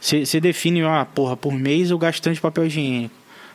Você 0.00 0.38
define, 0.40 0.82
ah, 0.84 1.06
porra, 1.12 1.36
por 1.36 1.52
mês 1.52 1.90
eu 1.90 1.98
gasto 1.98 2.22
tanto 2.22 2.34
de 2.34 2.40
papel 2.40 2.66
higiênico. 2.66 3.14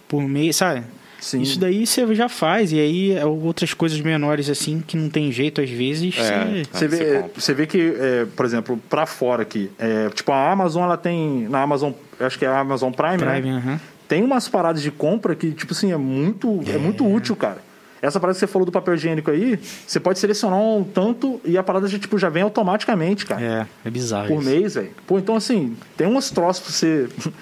Por 0.09 0.21
mês, 0.23 0.55
sabe? 0.57 0.83
Sim. 1.23 1.41
Isso 1.41 1.57
daí 1.57 1.87
você 1.87 2.13
já 2.13 2.27
faz, 2.27 2.73
e 2.73 2.79
aí 2.81 3.13
é 3.13 3.25
outras 3.25 3.73
coisas 3.73 3.99
menores 4.01 4.49
assim, 4.49 4.83
que 4.85 4.97
não 4.97 5.09
tem 5.09 5.31
jeito 5.31 5.61
às 5.61 5.69
vezes. 5.69 6.17
É. 6.17 6.63
você- 6.69 6.87
vê, 6.87 7.23
você 7.33 7.53
vê 7.53 7.65
que, 7.65 7.95
é, 7.97 8.25
por 8.35 8.45
exemplo, 8.45 8.77
pra 8.89 9.05
fora 9.05 9.43
aqui, 9.43 9.71
é, 9.79 10.09
tipo, 10.09 10.33
a 10.33 10.51
Amazon, 10.51 10.83
ela 10.83 10.97
tem. 10.97 11.47
Na 11.47 11.61
Amazon, 11.61 11.93
acho 12.19 12.37
que 12.37 12.43
é 12.43 12.49
a 12.49 12.59
Amazon 12.59 12.91
Prime, 12.91 13.17
Prime, 13.17 13.51
né? 13.53 13.79
Tem 14.05 14.21
umas 14.21 14.49
paradas 14.49 14.81
de 14.81 14.91
compra 14.91 15.33
que, 15.33 15.53
tipo 15.53 15.71
assim, 15.71 15.93
é 15.93 15.97
muito, 15.97 16.59
é. 16.67 16.77
muito 16.77 17.09
útil, 17.09 17.37
cara. 17.37 17.59
Essa 18.01 18.19
parada 18.19 18.35
que 18.35 18.41
você 18.41 18.47
falou 18.47 18.65
do 18.65 18.71
papel 18.71 18.95
higiênico 18.95 19.31
aí, 19.31 19.57
você 19.87 19.97
pode 19.97 20.19
selecionar 20.19 20.59
um 20.59 20.83
tanto 20.83 21.39
e 21.45 21.57
a 21.57 21.63
parada 21.63 21.87
já, 21.87 21.97
tipo, 21.97 22.19
já 22.19 22.27
vem 22.27 22.43
automaticamente, 22.43 23.25
cara. 23.25 23.41
É, 23.41 23.87
é 23.87 23.89
bizarro. 23.89 24.27
Por 24.27 24.41
isso. 24.41 24.49
mês, 24.49 24.75
velho. 24.75 24.91
Pô, 25.07 25.17
então 25.17 25.37
assim, 25.37 25.77
tem 25.95 26.05
uns 26.05 26.29
troços 26.29 26.63
pra 26.63 26.73
você 26.73 27.07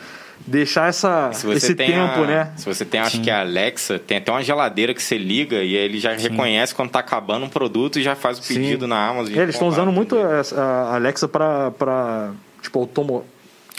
deixar 0.48 0.90
essa, 0.90 1.32
Se 1.34 1.46
você 1.46 1.58
esse 1.58 1.76
tem 1.76 1.92
tempo, 1.92 2.22
a- 2.24 2.28
né? 2.28 2.52
Se 2.58 2.66
você 2.66 2.84
tem, 2.86 3.00
acho 3.00 3.22
que 3.22 3.30
é 3.30 3.34
a 3.34 3.42
Alexa, 3.42 4.00
tem 4.00 4.18
até 4.18 4.32
uma 4.32 4.44
geladeira 4.44 4.94
que 4.94 5.02
você 5.02 5.18
liga 5.18 5.58
e 5.58 5.76
aí 5.78 5.84
ele 5.86 6.00
já 6.00 6.14
reconhece 6.14 6.74
quando 6.76 6.90
tá 6.92 7.00
acabando 7.00 7.46
um 7.46 7.50
produto 7.50 8.00
e 8.00 8.04
já 8.04 8.16
faz 8.16 8.40
o 8.40 8.44
Sim. 8.44 8.56
pedido 8.56 8.88
na 8.88 9.08
Amazon. 9.08 9.36
É, 9.38 9.42
eles 9.44 9.56
estão 9.56 9.68
usando 9.68 9.92
muito 9.92 10.16
a 10.56 10.96
Alexa 10.96 11.28
pra, 11.28 11.72
pra 11.72 12.32
tipo, 12.62 12.80
automo... 12.80 13.24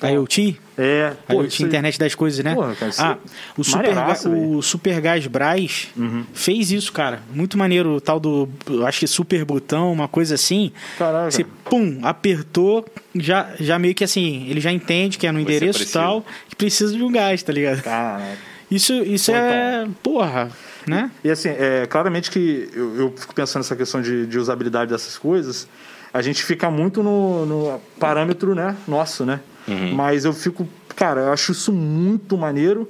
A 0.06 0.10
IoT? 0.10 0.58
É, 0.76 1.12
A 1.28 1.32
pô, 1.32 1.42
IoT, 1.42 1.62
internet 1.64 1.98
das 1.98 2.14
coisas, 2.14 2.44
né? 2.44 2.54
Porra, 2.54 2.74
cara, 2.74 2.90
isso 2.90 3.02
ah, 3.02 3.18
o 3.56 3.60
é 3.60 3.64
Super, 3.64 3.94
maneiraço, 3.94 4.30
o 4.30 4.62
Supergás 4.62 5.26
Braz 5.26 5.88
fez 6.32 6.70
isso, 6.72 6.92
cara. 6.92 7.22
Muito 7.32 7.56
maneiro, 7.58 7.96
o 7.96 8.00
tal 8.00 8.18
do, 8.18 8.48
acho 8.86 9.00
que 9.00 9.06
super 9.06 9.44
botão, 9.44 9.92
uma 9.92 10.08
coisa 10.08 10.34
assim. 10.34 10.72
Caraca. 10.98 11.30
Você, 11.30 11.44
pum, 11.44 12.00
apertou, 12.02 12.84
já, 13.14 13.50
já 13.60 13.78
meio 13.78 13.94
que 13.94 14.04
assim, 14.04 14.46
ele 14.48 14.60
já 14.60 14.72
entende 14.72 15.18
que 15.18 15.26
é 15.26 15.32
no 15.32 15.38
Você 15.38 15.42
endereço 15.42 15.78
e 15.78 15.82
precisa. 15.82 15.98
tal, 15.98 16.24
que 16.48 16.56
precisa 16.56 16.96
de 16.96 17.02
um 17.02 17.12
gás, 17.12 17.42
tá 17.42 17.52
ligado? 17.52 17.82
Caraca. 17.82 18.52
Isso, 18.70 18.94
isso 19.02 19.30
Pô, 19.30 19.36
é, 19.36 19.88
porra, 20.02 20.50
né? 20.86 21.10
E 21.22 21.30
assim, 21.30 21.50
é, 21.50 21.86
claramente 21.86 22.30
que 22.30 22.70
eu, 22.72 22.96
eu 22.96 23.14
fico 23.14 23.34
pensando 23.34 23.60
nessa 23.60 23.76
questão 23.76 24.00
de, 24.00 24.26
de 24.26 24.38
usabilidade 24.38 24.90
dessas 24.90 25.18
coisas, 25.18 25.68
a 26.12 26.22
gente 26.22 26.42
fica 26.42 26.70
muito 26.70 27.02
no, 27.02 27.44
no 27.44 27.80
parâmetro, 27.98 28.54
né, 28.54 28.74
nosso, 28.88 29.26
né? 29.26 29.40
Uhum. 29.68 29.94
Mas 29.94 30.24
eu 30.24 30.32
fico, 30.32 30.68
cara, 30.96 31.22
eu 31.22 31.32
acho 31.32 31.52
isso 31.52 31.72
muito 31.72 32.36
maneiro, 32.36 32.88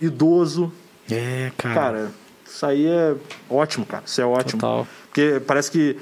idoso, 0.00 0.72
É, 1.10 1.50
cara. 1.56 1.74
cara, 1.74 2.10
isso 2.46 2.64
aí 2.66 2.86
é 2.86 3.14
ótimo, 3.48 3.84
cara, 3.86 4.02
isso 4.06 4.20
é 4.20 4.24
ótimo. 4.26 4.60
Total. 4.60 4.86
Porque 5.06 5.40
parece 5.46 5.70
que, 5.70 5.96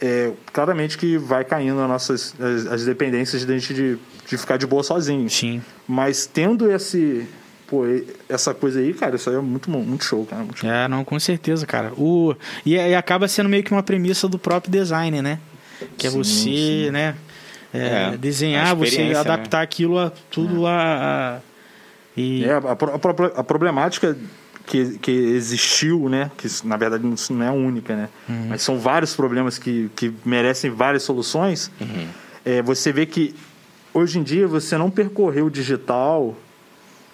é, 0.00 0.32
claramente 0.52 0.98
que 0.98 1.16
vai 1.16 1.44
caindo 1.44 1.80
as 1.80 1.88
nossas, 1.88 2.34
as, 2.40 2.66
as 2.66 2.84
dependências 2.84 3.44
de 3.44 3.52
a 3.52 3.58
gente 3.58 3.72
de, 3.74 3.98
de 4.28 4.36
ficar 4.38 4.56
de 4.56 4.66
boa 4.66 4.82
sozinho. 4.82 5.28
Sim. 5.30 5.62
Mas 5.86 6.26
tendo 6.26 6.70
esse, 6.70 7.26
pô, 7.66 7.84
essa 8.28 8.52
coisa 8.52 8.80
aí, 8.80 8.92
cara, 8.92 9.16
isso 9.16 9.30
aí 9.30 9.36
é 9.36 9.40
muito, 9.40 9.70
muito 9.70 10.04
show, 10.04 10.24
cara, 10.26 10.42
muito 10.42 10.58
show. 10.58 10.70
É, 10.70 10.86
não, 10.88 11.04
com 11.04 11.18
certeza, 11.18 11.66
cara. 11.66 11.92
O, 11.96 12.34
e, 12.66 12.74
e 12.74 12.94
acaba 12.94 13.26
sendo 13.28 13.48
meio 13.48 13.62
que 13.64 13.72
uma 13.72 13.82
premissa 13.82 14.28
do 14.28 14.38
próprio 14.38 14.70
design, 14.70 15.22
né? 15.22 15.38
Que 15.96 16.06
é 16.08 16.10
Sim, 16.10 16.16
você, 16.16 16.34
sim. 16.42 16.90
né? 16.90 17.14
É, 17.72 18.12
É, 18.14 18.16
desenhar, 18.16 18.68
a 18.68 18.74
você 18.74 18.88
experiência, 18.88 19.20
adaptar 19.20 19.62
aquilo 19.62 19.98
a 19.98 20.10
tudo 20.30 20.66
a, 20.66 21.36
a- 21.36 21.40
E 22.16 22.44
É, 22.44 22.52
a, 22.52 22.58
a 22.58 23.40
a 23.40 23.44
problemática 23.44 24.16
que, 24.66 24.98
que 24.98 25.10
existiu, 25.10 26.08
né? 26.08 26.30
Que 26.36 26.46
na 26.64 26.76
verdade 26.76 27.04
não 27.30 27.42
é 27.44 27.50
única, 27.50 27.94
né? 27.96 28.08
Mas 28.48 28.62
são 28.62 28.78
vários 28.78 29.14
problemas 29.14 29.58
que, 29.58 29.90
que 29.96 30.12
merecem 30.24 30.70
várias 30.70 31.02
soluções. 31.02 31.70
É, 32.44 32.60
você 32.62 32.92
vê 32.92 33.06
que 33.06 33.34
hoje 33.94 34.18
em 34.18 34.22
dia 34.22 34.46
você 34.46 34.76
não 34.76 34.90
percorrer 34.90 35.42
o 35.42 35.50
digital 35.50 36.36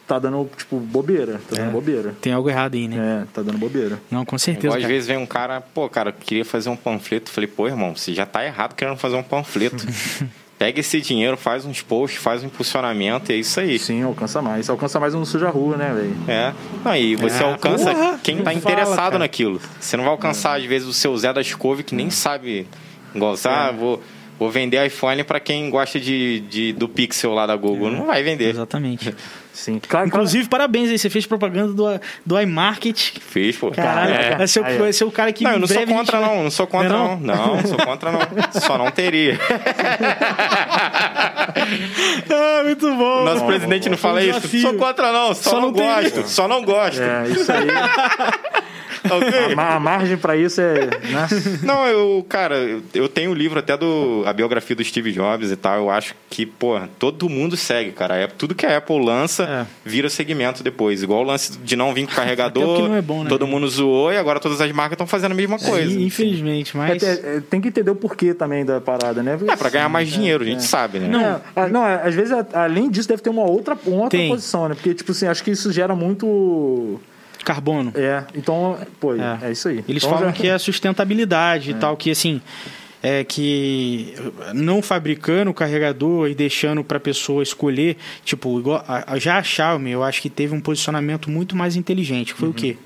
tá 0.06 0.18
dando, 0.18 0.48
tipo, 0.56 0.78
bobeira. 0.78 1.40
Tá 1.48 1.56
dando 1.56 1.68
É. 1.68 1.72
bobeira. 1.72 2.14
tem 2.20 2.32
algo 2.32 2.50
errado 2.50 2.74
aí, 2.74 2.86
né? 2.88 3.22
É, 3.22 3.26
tá 3.32 3.40
dando 3.40 3.56
bobeira. 3.56 3.98
Não, 4.10 4.22
com 4.24 4.36
Igual 4.36 4.38
certeza. 4.38 4.68
às 4.76 4.82
cara. 4.82 4.88
vezes 4.92 5.08
vem 5.08 5.16
um 5.16 5.24
cara, 5.26 5.60
pô, 5.62 5.88
cara, 5.88 6.10
eu 6.10 6.14
queria 6.14 6.44
fazer 6.44 6.68
um 6.68 6.76
panfleto. 6.76 7.30
Falei, 7.30 7.48
pô, 7.48 7.66
irmão, 7.66 7.96
você 7.96 8.12
já 8.12 8.26
tá 8.26 8.44
errado 8.44 8.74
querendo 8.74 8.96
fazer 8.98 9.16
um 9.16 9.22
panfleto. 9.22 9.84
Pega 10.64 10.80
esse 10.80 10.98
dinheiro, 10.98 11.36
faz 11.36 11.66
uns 11.66 11.82
posts, 11.82 12.18
faz 12.22 12.42
um 12.42 12.46
impulsionamento 12.46 13.30
e 13.30 13.34
é 13.34 13.38
isso 13.38 13.60
aí. 13.60 13.78
Sim, 13.78 14.02
alcança 14.02 14.40
mais. 14.40 14.70
Alcança 14.70 14.98
mais 14.98 15.12
no 15.12 15.26
suja 15.26 15.50
rua, 15.50 15.76
né, 15.76 15.92
velho? 15.92 16.16
É. 16.26 16.98
E 16.98 17.16
você 17.16 17.42
É, 17.42 17.46
alcança 17.46 17.94
porra, 17.94 18.18
quem 18.22 18.38
tá 18.38 18.44
fala, 18.44 18.56
interessado 18.56 18.96
cara. 19.12 19.18
naquilo. 19.18 19.60
Você 19.78 19.94
não 19.98 20.04
vai 20.04 20.12
alcançar, 20.12 20.56
às 20.58 20.64
vezes, 20.64 20.88
o 20.88 20.92
seu 20.94 21.14
Zé 21.18 21.34
das 21.34 21.52
Couve 21.52 21.82
que 21.82 21.94
nem 21.94 22.08
sabe 22.08 22.66
gozar. 23.14 23.68
Ah, 23.68 23.72
vou, 23.72 24.02
vou 24.38 24.50
vender 24.50 24.82
iPhone 24.86 25.22
para 25.22 25.38
quem 25.38 25.68
gosta 25.68 26.00
de, 26.00 26.40
de- 26.48 26.72
do 26.72 26.88
Pixel 26.88 27.34
lá 27.34 27.46
da 27.46 27.56
Google. 27.56 27.90
Não 27.90 28.06
vai 28.06 28.22
vender. 28.22 28.48
Exatamente. 28.48 29.14
Sim. 29.54 29.80
Claro, 29.88 30.08
Inclusive, 30.08 30.48
parabéns 30.48 30.90
aí, 30.90 30.98
você 30.98 31.08
fez 31.08 31.24
propaganda 31.26 31.72
do, 31.72 32.00
do 32.26 32.40
iMarket. 32.40 33.12
Fiz, 33.20 33.56
pô. 33.56 33.70
Caralho, 33.70 34.12
É. 34.12 34.36
vai 34.36 34.48
ser, 34.48 34.58
o- 34.60 34.64
Aí, 34.64 34.78
vai 34.78 34.92
ser 34.92 35.04
o 35.04 35.12
cara 35.12 35.32
que. 35.32 35.44
Não, 35.44 35.52
eu 35.52 35.60
não 35.60 35.66
sou 35.68 35.86
contra, 35.86 36.18
gente 36.18 36.28
não. 36.28 36.42
Não 36.42 36.50
sou 36.50 36.66
contra, 36.66 36.88
Não 36.88 37.04
é 37.04 37.08
não. 37.08 37.20
Não, 37.20 37.56
não 37.56 37.66
sou 37.66 37.76
contra, 37.78 38.10
não. 38.12 38.20
Só 38.60 38.76
não 38.76 38.90
teria. 38.90 39.38
Ah, 42.30 42.62
muito 42.64 42.86
bom. 42.94 43.24
Nosso 43.24 43.40
bom, 43.40 43.46
presidente 43.46 43.84
bom, 43.84 43.90
não 43.90 43.96
bom. 43.96 44.02
fala 44.02 44.14
Foi 44.20 44.26
um 44.26 44.30
isso. 44.30 44.40
desafio. 44.40 44.60
Sou 44.62 44.74
contra, 44.74 45.12
não. 45.12 45.34
Só, 45.34 45.50
Só 45.50 45.56
não, 45.56 45.62
não 45.62 45.72
gosto. 45.72 46.28
Só 46.28 46.48
não 46.48 46.62
gosto. 46.64 47.00
É, 47.02 47.28
isso 47.28 47.52
aí. 47.52 47.66
Ok? 49.04 49.54
a, 49.56 49.74
a 49.76 49.80
margem 49.80 50.16
pra 50.16 50.36
isso 50.36 50.60
é. 50.60 50.86
Né? 50.86 51.28
Não, 51.62 51.86
eu, 51.86 52.24
cara, 52.28 52.56
eu- 52.56 52.82
eu 52.94 53.08
tenho 53.08 53.30
o 53.30 53.34
livro 53.34 53.58
até 53.58 53.76
do 53.76 54.22
a 54.26 54.32
biografia 54.32 54.74
do 54.74 54.84
Steve 54.84 55.12
Jobs 55.12 55.50
e 55.50 55.56
tal. 55.56 55.76
Eu 55.78 55.90
acho 55.90 56.14
que, 56.30 56.46
pô, 56.46 56.78
todo 56.98 57.28
mundo 57.28 57.56
segue, 57.56 57.92
cara. 57.92 58.16
É, 58.16 58.26
tudo 58.26 58.54
que 58.54 58.64
a 58.66 58.76
Apple 58.78 59.04
lança 59.04 59.44
É. 59.44 59.66
vira 59.84 60.08
segmento 60.08 60.62
depois. 60.62 61.02
Igual 61.02 61.20
o 61.20 61.24
lance 61.24 61.58
de 61.58 61.76
não 61.76 61.92
vir 61.92 62.06
com 62.06 62.14
carregador. 62.14 62.62
Até 62.64 62.72
o 62.72 62.76
que 62.82 62.88
não 62.88 62.96
é 62.96 63.02
bom, 63.02 63.22
né? 63.24 63.28
Todo 63.28 63.46
mundo 63.46 63.68
zoou 63.68 64.12
e 64.12 64.16
agora 64.16 64.40
todas 64.40 64.60
as 64.60 64.70
marcas 64.72 64.92
estão 64.94 65.06
fazendo 65.06 65.32
a 65.32 65.34
mesma 65.34 65.58
coisa. 65.58 65.92
É, 65.98 66.02
Infelizmente, 66.02 66.76
mas. 66.76 67.02
É, 67.02 67.36
é, 67.36 67.40
tem 67.40 67.60
que 67.60 67.68
entender 67.68 67.90
o 67.90 67.94
porquê 67.96 68.32
também 68.34 68.64
da 68.64 68.80
parada, 68.80 69.22
né? 69.22 69.38
É, 69.48 69.56
pra 69.56 69.68
ganhar 69.70 69.88
mais 69.88 70.08
dinheiro, 70.08 70.42
a 70.44 70.46
gente 70.46 70.58
é. 70.58 70.62
sabe, 70.62 70.98
né? 70.98 71.08
Não. 71.08 71.62
É, 71.64 71.68
não, 71.68 71.86
é, 71.86 72.02
às 72.06 72.14
vezes, 72.14 72.32
além 72.52 72.90
disso, 72.90 73.08
deve 73.08 73.22
ter 73.22 73.30
uma 73.30 73.42
outra, 73.44 73.76
uma 73.86 74.02
outra 74.04 74.18
Tem. 74.18 74.28
posição, 74.30 74.68
né? 74.68 74.74
Porque, 74.74 74.94
tipo 74.94 75.12
assim, 75.12 75.26
acho 75.26 75.42
que 75.44 75.50
isso 75.50 75.70
gera 75.72 75.94
muito. 75.94 77.00
Carbono. 77.44 77.92
É, 77.94 78.24
então, 78.34 78.76
pô, 78.98 79.14
É. 79.14 79.38
é, 79.42 79.52
isso 79.52 79.68
aí. 79.68 79.84
Eles 79.88 80.02
Então, 80.02 80.16
falam 80.16 80.30
já- 80.30 80.32
que 80.32 80.48
é 80.48 80.56
sustentabilidade 80.58 81.70
e 81.70 81.74
tal, 81.74 81.96
que 81.96 82.10
assim. 82.10 82.40
É 83.06 83.22
que 83.22 84.14
não 84.54 84.80
fabricando 84.80 85.50
o 85.50 85.54
carregador 85.54 86.26
e 86.30 86.34
deixando 86.34 86.82
para 86.82 86.96
a 86.96 87.00
pessoa 87.00 87.42
escolher, 87.42 87.98
tipo, 88.24 88.58
igual, 88.58 88.82
já 89.16 89.36
a 89.36 89.42
Xiaomi, 89.42 89.90
eu 89.90 90.02
acho 90.02 90.22
que 90.22 90.30
teve 90.30 90.54
um 90.54 90.60
posicionamento 90.60 91.28
muito 91.30 91.54
mais 91.54 91.76
inteligente. 91.76 92.32
que 92.32 92.40
Foi 92.40 92.48
o 92.48 92.54
quê? 92.54 92.78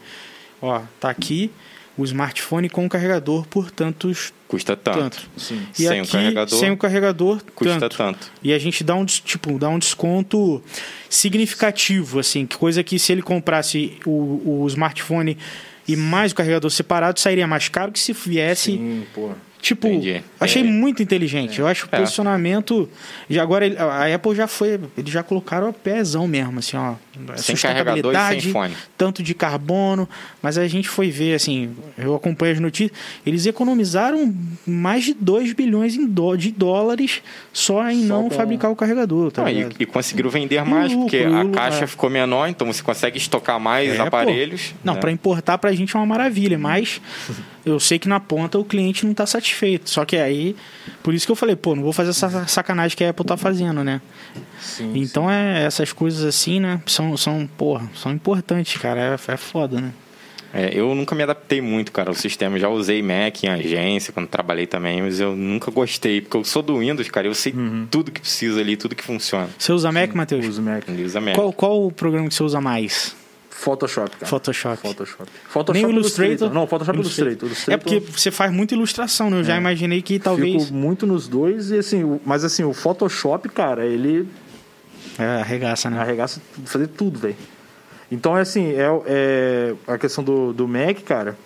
Ó, 0.61 0.81
tá 0.99 1.09
aqui 1.09 1.53
o 1.99 2.05
smartphone 2.05 2.69
com 2.71 2.87
o 2.87 2.89
carregador 2.89 3.47
por 3.49 3.71
tantos 3.71 4.33
Custa 4.47 4.75
tanto. 4.77 4.99
tanto. 4.99 5.31
Sim. 5.37 5.61
E 5.79 5.83
Sem 5.83 6.01
o 6.01 6.03
aqui, 6.05 6.13
carregador, 6.13 6.59
sem 6.59 6.71
o 6.71 6.77
carregador, 6.77 7.43
Custa 7.55 7.81
tanto. 7.81 7.97
tanto. 7.99 8.33
E 8.43 8.53
a 8.55 8.59
gente 8.59 8.83
dá 8.85 8.95
um, 8.95 9.05
tipo, 9.05 9.59
dá 9.59 9.69
um 9.69 9.79
desconto 9.79 10.63
significativo, 11.11 12.19
assim, 12.19 12.47
que 12.47 12.57
coisa 12.57 12.83
que 12.83 12.99
se 12.99 13.13
ele 13.13 13.23
comprasse 13.23 13.99
o, 14.07 14.63
o 14.63 14.67
smartphone 14.69 15.37
e 15.87 15.97
mais 15.97 16.33
o 16.33 16.35
carregador 16.35 16.71
separado, 16.71 17.19
sairia 17.21 17.47
mais 17.47 17.69
caro 17.69 17.93
que 17.93 17.99
se 17.99 18.13
viesse. 18.13 18.73
Sim, 18.73 19.05
pô. 19.15 19.31
Tipo, 19.61 19.89
Entendi. 19.89 20.23
achei 20.39 20.63
É. 20.63 20.65
muito 20.65 21.03
inteligente. 21.03 21.59
Eu 21.59 21.67
acho 21.67 21.87
o 21.87 21.89
É. 21.91 21.99
posicionamento. 21.99 22.89
Já 23.29 23.43
agora 23.43 23.67
ele- 23.67 23.77
a 23.77 24.15
Apple 24.15 24.35
já 24.37 24.47
foi. 24.47 24.79
Eles 24.97 25.11
já 25.13 25.23
colocaram 25.23 25.69
o 25.69 25.73
pezão 25.73 26.29
mesmo, 26.29 26.61
assim, 26.61 26.77
ó. 26.77 26.95
Sem 27.37 27.57
carregador 27.57 28.15
e 28.15 28.41
sem 28.41 28.53
fone. 28.53 28.75
Tanto 28.97 29.23
de 29.23 29.35
carbono. 29.35 30.09
Mas 30.43 30.57
a 30.59 30.67
gente 30.69 30.89
foi 30.89 31.11
ver, 31.11 31.35
assim, 31.35 31.71
eu 31.97 32.15
acompanho 32.15 32.53
as 32.55 32.61
notícias. 32.61 32.99
Eles 33.27 33.47
economizaram 33.47 34.35
mais 34.67 35.05
de 35.05 35.15
2 35.15 35.53
bilhões 35.53 35.95
de 35.95 36.53
dólares 36.53 37.23
só 37.53 37.89
em 37.91 38.07
Só 38.07 38.15
não 38.15 38.29
com- 38.29 38.35
fabricar 38.37 38.71
o 38.71 38.77
carregador, 38.77 39.31
tá 39.33 39.43
Não, 39.43 39.49
e, 39.49 39.55
ligado? 39.55 39.77
e 39.79 39.87
conseguiram 39.87 40.31
vender 40.31 40.57
E 40.57 40.65
mais, 40.65 40.93
lucro, 40.93 41.03
porque 41.11 41.23
e 41.23 41.25
a 41.35 41.45
caixa 41.51 41.85
é. 41.85 41.87
ficou 41.87 42.09
menor, 42.11 42.49
então 42.49 42.67
você 42.73 42.83
consegue 42.83 43.19
estocar 43.19 43.59
mais 43.61 43.91
É, 43.93 43.97
pô. 43.97 44.03
aparelhos. 44.05 44.75
Não, 44.85 44.95
né? 44.95 45.01
para 45.01 45.11
importar 45.11 45.59
pra 45.59 45.73
gente 45.73 45.95
é 45.97 45.99
uma 45.99 46.07
maravilha, 46.07 46.59
mas 46.59 47.01
eu 47.65 47.79
sei 47.81 47.99
que 47.99 48.09
na 48.09 48.21
ponta 48.21 48.59
o 48.59 48.65
cliente 48.65 49.05
não 49.07 49.15
tá 49.15 49.27
satisfeito. 49.27 49.91
Só 49.91 50.05
que 50.05 50.17
aí, 50.17 50.55
por 51.03 51.15
isso 51.15 51.27
que 51.27 51.33
eu 51.33 51.37
falei, 51.37 51.57
pô, 51.57 51.75
não 51.75 51.83
vou 51.83 51.93
fazer 51.93 52.11
essa 52.11 52.47
sacanagem 52.47 52.97
que 52.97 53.05
a 53.05 53.11
Apple 53.11 53.25
tá 53.25 53.37
fazendo, 53.37 53.83
né? 53.85 54.01
Sim, 54.61 54.93
Então 54.97 55.31
é 55.31 55.65
essas 55.65 55.93
coisas 55.93 56.25
assim, 56.25 56.61
né? 56.61 56.81
São, 56.87 57.17
são 57.17 57.47
porra, 57.57 57.89
são 57.95 58.13
importantes, 58.13 58.81
cara. 58.81 59.19
É, 59.29 59.33
é 59.33 59.37
foda, 59.37 59.81
né? 59.81 59.93
É, 60.53 60.71
eu 60.73 60.95
nunca 60.95 61.15
me 61.15 61.23
adaptei 61.23 61.61
muito, 61.61 61.93
cara, 61.93 62.09
ao 62.09 62.15
sistema. 62.15 62.59
Já 62.59 62.69
usei 62.71 63.03
Mac 63.03 63.45
em 63.45 63.49
agência, 63.49 64.13
quando 64.15 64.29
trabalhei 64.29 64.67
também, 64.67 65.03
mas 65.03 65.21
eu 65.21 65.37
nunca 65.37 65.71
gostei, 65.71 66.23
porque 66.23 66.37
eu 66.39 66.45
sou 66.45 66.63
do 66.63 66.79
Windows, 66.79 67.09
cara, 67.11 67.27
eu 67.27 67.35
sei 67.35 67.53
Uhum. 67.53 67.87
tudo 67.91 68.11
que 68.11 68.21
precisa 68.21 68.59
ali, 68.61 68.75
tudo 68.77 68.95
que 68.95 69.05
funciona. 69.05 69.49
Você 69.59 69.73
usa 69.73 69.93
Mac, 69.93 70.15
Matheus? 70.15 70.47
Uso 70.47 70.63
Mac. 70.63 70.85
Ele 70.89 71.05
usa 71.05 71.21
Mac. 71.21 71.35
Qual, 71.35 71.53
qual 71.53 71.87
o 71.87 71.93
programa 71.93 72.29
que 72.29 72.35
você 72.35 72.43
usa 72.43 72.61
mais? 72.63 73.15
Photoshop, 73.59 74.11
cara. 74.17 74.27
Photoshop. 74.27 74.77
Photoshop. 74.77 75.31
Photoshop 75.49 75.73
Nem 75.73 75.87
o 75.87 75.91
e 75.91 75.93
Illustrator? 76.01 76.53
Não, 76.55 76.65
Photoshop 76.67 76.97
e 76.97 77.01
Illustrator. 77.01 77.49
Illustrator. 77.49 77.75
É 77.75 77.77
porque 77.77 77.99
você 78.01 78.31
faz 78.31 78.53
muita 78.53 78.75
ilustração, 78.75 79.29
né? 79.31 79.41
Eu 79.41 79.45
já 79.45 79.57
imaginei 79.57 80.01
que 80.01 80.19
talvez. 80.21 80.63
Fico 80.67 80.75
muito 80.75 81.07
nos 81.09 81.27
dois 81.27 81.73
e 81.73 81.79
assim, 81.79 82.21
mas 82.25 82.45
assim, 82.45 82.63
o 82.63 82.73
Photoshop, 82.73 83.49
cara, 83.49 83.85
ele 83.85 84.29
É, 85.19 85.41
arregaça, 85.41 85.91
né? 85.91 85.99
arregaça 86.01 86.41
fazer 86.65 86.87
tudo, 86.87 87.19
velho. 87.19 87.35
Então, 88.13 88.39
é 88.39 88.43
assim, 88.43 88.73
é, 88.73 88.87
é 89.07 89.75
a 89.89 89.99
questão 89.99 90.23
do, 90.23 90.53
do 90.53 90.69
Mac, 90.69 91.01
cara. 91.05 91.37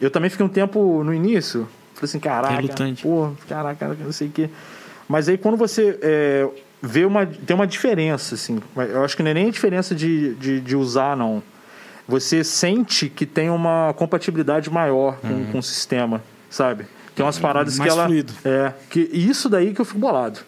Eu 0.00 0.10
também 0.10 0.28
fiquei 0.28 0.44
um 0.44 0.50
tempo 0.50 1.02
no 1.02 1.14
início. 1.14 1.66
Falei 1.94 2.04
assim, 2.04 2.20
caraca, 2.20 2.54
Relutante. 2.54 3.02
pô, 3.02 3.30
caraca, 3.48 3.96
não 3.98 4.12
sei 4.12 4.28
o 4.28 4.30
quê. 4.30 4.50
Mas 5.08 5.28
aí 5.28 5.38
quando 5.38 5.56
você 5.56 5.98
é, 6.02 6.46
vê 6.82 7.04
uma. 7.06 7.24
Tem 7.24 7.54
uma 7.56 7.66
diferença, 7.66 8.34
assim. 8.34 8.60
Eu 8.76 9.02
acho 9.02 9.16
que 9.16 9.22
não 9.22 9.30
é 9.30 9.34
nem 9.34 9.48
a 9.48 9.50
diferença 9.50 9.94
de, 9.94 10.34
de, 10.34 10.60
de 10.60 10.76
usar, 10.76 11.16
não. 11.16 11.42
Você 12.06 12.44
sente 12.44 13.08
que 13.08 13.24
tem 13.24 13.48
uma 13.48 13.94
compatibilidade 13.96 14.70
maior 14.70 15.18
com, 15.20 15.52
com 15.52 15.58
o 15.58 15.62
sistema, 15.62 16.22
sabe? 16.50 16.86
Tem 17.14 17.24
umas 17.24 17.38
paradas 17.38 17.78
Mais 17.78 17.90
que 17.90 17.98
ela. 17.98 18.06
fluido. 18.06 18.32
É, 18.44 18.72
que 18.90 19.00
isso 19.12 19.48
daí 19.48 19.72
que 19.72 19.80
eu 19.80 19.84
fico 19.84 19.98
bolado. 19.98 20.40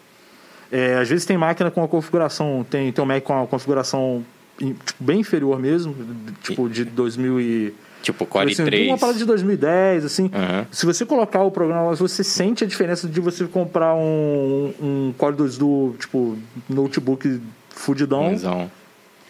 É, 0.71 0.97
às 0.97 1.09
vezes 1.09 1.25
tem 1.25 1.37
máquina 1.37 1.71
com 1.71 1.83
a 1.83 1.87
configuração, 1.87 2.65
tem, 2.69 2.91
tem 2.91 3.03
um 3.03 3.07
Mac 3.07 3.23
com 3.23 3.41
a 3.41 3.47
configuração 3.47 4.23
tipo, 4.57 5.03
bem 5.03 5.21
inferior 5.21 5.59
mesmo, 5.59 5.95
tipo 6.43 6.69
de 6.69 6.83
2000 6.85 7.41
e... 7.41 7.73
Tipo, 8.01 8.25
Core 8.25 8.51
assim, 8.51 8.63
3. 8.63 8.87
Uma 8.89 8.97
parada 8.97 9.17
de 9.17 9.25
2010, 9.25 10.05
assim. 10.05 10.29
Aham. 10.33 10.67
Se 10.71 10.85
você 10.85 11.05
colocar 11.05 11.41
o 11.41 11.51
programa, 11.51 11.93
você 11.95 12.23
sente 12.23 12.63
a 12.63 12.67
diferença 12.67 13.07
de 13.07 13.19
você 13.19 13.45
comprar 13.45 13.95
um, 13.95 14.73
um 14.79 15.13
Core 15.17 15.35
2 15.35 15.57
do, 15.57 15.95
tipo, 15.99 16.37
notebook 16.69 17.41
fudidão 17.69 18.29
Bonzão. 18.29 18.71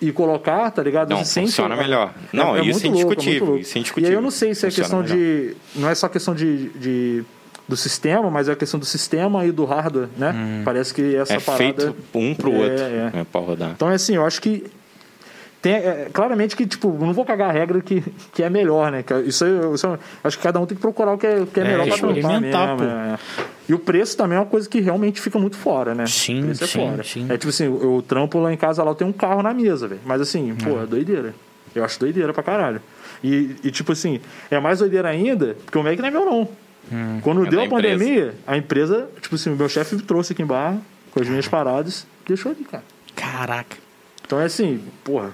E 0.01 0.11
colocar, 0.11 0.69
tá 0.71 0.83
ligado? 0.83 1.09
Não, 1.09 1.17
Você 1.19 1.25
sente- 1.33 1.47
funciona 1.47 1.75
melhor. 1.75 2.13
Não, 2.31 2.55
isso 2.63 2.85
é 2.85 2.89
louco, 2.89 3.07
muito 3.07 3.43
louco. 3.45 3.57
isso 3.57 3.73
é 3.73 3.77
E 3.77 3.79
indiscutível. 3.79 4.09
aí 4.09 4.15
eu 4.15 4.21
não 4.21 4.31
sei 4.31 4.53
se 4.53 4.65
é 4.65 4.69
Funciona 4.69 5.03
questão 5.03 5.17
de. 5.17 5.55
Não 5.75 5.89
é 5.89 5.95
só 5.95 6.07
questão 6.07 6.35
de, 6.35 6.69
de- 6.69 7.23
do 7.67 7.75
sistema, 7.75 8.29
mas 8.29 8.47
é 8.47 8.53
a 8.53 8.55
questão 8.55 8.79
do 8.79 8.85
sistema 8.85 9.45
e 9.45 9.51
do 9.51 9.65
hardware, 9.65 10.07
né? 10.17 10.61
Parece 10.63 10.93
que 10.93 11.15
essa 11.15 11.33
É 11.33 11.39
parada. 11.39 11.57
feito 11.63 11.95
um 12.13 12.33
pro 12.35 12.51
É, 12.53 12.57
outro 12.59 12.83
é. 12.85 13.11
né, 13.13 13.25
pra 13.31 13.41
rodar. 13.41 13.71
Então, 13.75 13.89
é 13.91 13.95
assim, 13.95 14.15
eu 14.15 14.25
acho 14.25 14.41
que. 14.41 14.63
Tem, 15.59 15.73
é, 15.73 16.07
claramente 16.13 16.55
que, 16.55 16.67
tipo, 16.67 16.87
não 17.03 17.11
vou 17.13 17.25
cagar 17.25 17.49
a 17.49 17.51
regra 17.51 17.81
que, 17.81 18.03
que 18.31 18.43
é 18.43 18.49
melhor, 18.49 18.91
né? 18.91 19.01
Que 19.01 19.13
Isso, 19.21 19.43
isso 19.73 19.97
acho 20.23 20.37
que 20.37 20.43
cada 20.43 20.59
um 20.59 20.65
tem 20.67 20.75
que 20.75 20.81
procurar 20.81 21.13
o 21.13 21.17
que 21.17 21.25
é, 21.25 21.39
o 21.41 21.47
que 21.47 21.59
é, 21.59 21.63
É, 21.63 21.65
melhor 21.67 21.87
pra 21.87 21.97
trampar 21.97 22.39
mesmo. 22.41 22.77
pô. 22.77 22.83
é. 22.83 23.17
E 23.69 23.73
o 23.73 23.79
preço 23.79 24.15
também 24.15 24.37
é 24.37 24.39
uma 24.39 24.45
coisa 24.45 24.67
que 24.69 24.79
realmente 24.79 25.19
fica 25.19 25.37
muito 25.37 25.57
fora, 25.57 25.93
né? 25.93 26.05
Sim, 26.07 26.41
o 26.41 26.45
preço 26.45 26.63
é 26.63 26.67
sim, 26.67 26.79
fora. 26.79 27.03
sim. 27.03 27.25
É 27.29 27.37
tipo 27.37 27.49
assim, 27.49 27.65
eu, 27.65 28.03
trampo 28.07 28.39
lá 28.39 28.53
em 28.53 28.57
casa, 28.57 28.83
lá 28.83 28.91
eu 28.91 28.95
tenho 28.95 29.09
um 29.09 29.13
carro 29.13 29.41
na 29.43 29.53
mesa, 29.53 29.87
velho. 29.87 30.01
Mas 30.05 30.21
assim, 30.21 30.55
pô, 30.63 30.71
Uhum. 30.71 30.83
é 30.83 30.85
doideira. 30.85 31.35
Eu 31.75 31.83
acho 31.83 31.99
doideira 31.99 32.33
pra 32.33 32.41
caralho. 32.43 32.81
E, 33.23 33.55
e, 33.63 33.71
tipo 33.71 33.91
assim, 33.91 34.21
é 34.49 34.59
mais 34.59 34.79
doideira 34.79 35.09
ainda, 35.09 35.55
porque 35.65 35.77
o 35.77 35.83
Mac 35.83 35.97
não 35.99 36.07
é 36.07 36.11
meu, 36.11 36.25
não. 36.25 36.47
Hum. 36.91 37.19
Quando 37.21 37.45
É 37.45 37.49
deu 37.49 37.61
a 37.61 37.67
pandemia, 37.67 38.33
a 38.47 38.55
empresa, 38.57 39.09
tipo 39.21 39.35
assim, 39.35 39.49
o 39.51 39.55
meu 39.55 39.67
chefe 39.67 39.95
me 39.95 40.01
trouxe 40.01 40.33
aqui 40.33 40.41
em 40.43 40.45
barra, 40.45 40.79
com 41.11 41.19
as 41.19 41.27
minhas 41.27 41.47
paradas, 41.47 42.07
deixou 42.25 42.51
ali, 42.53 42.63
cara. 42.63 42.83
Caraca. 43.15 43.75
Então 44.25 44.39
é 44.39 44.45
assim, 44.45 44.81
porra, 45.03 45.31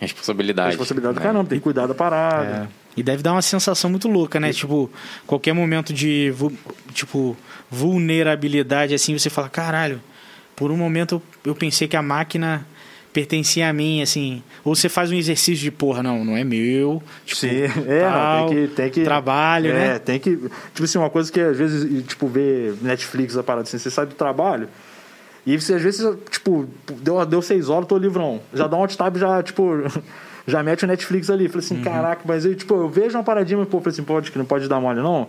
Responsabilidade. 0.00 0.68
responsabilidade 0.70 1.14
do 1.14 1.20
né? 1.20 1.26
caramba, 1.26 1.48
tem 1.48 1.58
que 1.58 1.62
cuidar 1.64 1.86
da 1.86 1.94
parada. 1.94 2.68
É. 2.68 2.81
E 2.96 3.02
deve 3.02 3.22
dar 3.22 3.32
uma 3.32 3.42
sensação 3.42 3.88
muito 3.88 4.08
louca, 4.08 4.38
né? 4.38 4.52
Tipo, 4.52 4.90
qualquer 5.26 5.52
momento 5.52 5.92
de 5.92 6.32
tipo 6.92 7.36
vulnerabilidade 7.70 8.94
assim, 8.94 9.16
você 9.16 9.30
fala, 9.30 9.48
caralho, 9.48 10.00
por 10.54 10.70
um 10.70 10.76
momento 10.76 11.22
eu, 11.44 11.54
pensei 11.54 11.88
que 11.88 11.96
a 11.96 12.02
máquina 12.02 12.66
pertencia 13.12 13.68
a 13.68 13.72
mim, 13.72 14.02
assim. 14.02 14.42
Ou 14.64 14.74
você 14.74 14.88
faz 14.88 15.10
um 15.10 15.14
exercício 15.14 15.62
de 15.62 15.70
porra, 15.70 16.02
não, 16.02 16.24
não 16.24 16.36
é 16.36 16.44
meu. 16.44 17.02
Tipo, 17.24 17.40
Sim, 17.40 17.62
é, 17.88 18.00
tal, 18.00 18.40
não, 18.40 18.48
tem 18.48 18.66
que, 18.66 18.74
tem 18.74 18.90
que. 18.90 19.04
Trabalho, 19.04 19.70
é, 19.70 19.72
né? 19.72 19.98
tem 19.98 20.18
que. 20.18 20.36
Tipo 20.36 20.84
assim, 20.84 20.98
uma 20.98 21.10
coisa 21.10 21.32
que 21.32 21.40
às 21.40 21.56
vezes, 21.56 22.06
tipo, 22.06 22.26
ver 22.28 22.74
Netflix, 22.82 23.36
a 23.36 23.42
parada 23.42 23.66
assim, 23.66 23.78
você 23.78 23.90
sai 23.90 24.06
do 24.06 24.14
trabalho. 24.14 24.68
E 25.44 25.60
você, 25.60 25.74
às 25.74 25.82
vezes, 25.82 26.06
tipo, 26.30 26.68
deu, 27.00 27.24
deu 27.26 27.42
seis 27.42 27.68
horas, 27.68 27.88
tô 27.88 27.98
livrão. 27.98 28.40
Já 28.54 28.66
dá 28.66 28.76
um 28.76 28.80
alt 28.80 28.94
tab, 28.94 29.16
já, 29.16 29.42
tipo, 29.42 29.72
já 30.46 30.62
mete 30.62 30.84
o 30.84 30.86
Netflix 30.88 31.30
ali. 31.30 31.48
Falei 31.48 31.66
Uhum. 31.68 31.76
assim, 31.76 31.84
caraca, 31.84 32.22
mas 32.24 32.44
aí, 32.46 32.54
tipo, 32.54 32.74
eu 32.74 32.88
vejo 32.88 33.16
uma 33.16 33.24
paradinha, 33.24 33.64
pô, 33.66 33.78
falei 33.78 33.92
assim, 33.92 34.02
pode, 34.04 34.30
que 34.32 34.38
não 34.38 34.44
pode 34.44 34.68
dar 34.68 34.80
mole, 34.80 35.00
não. 35.00 35.28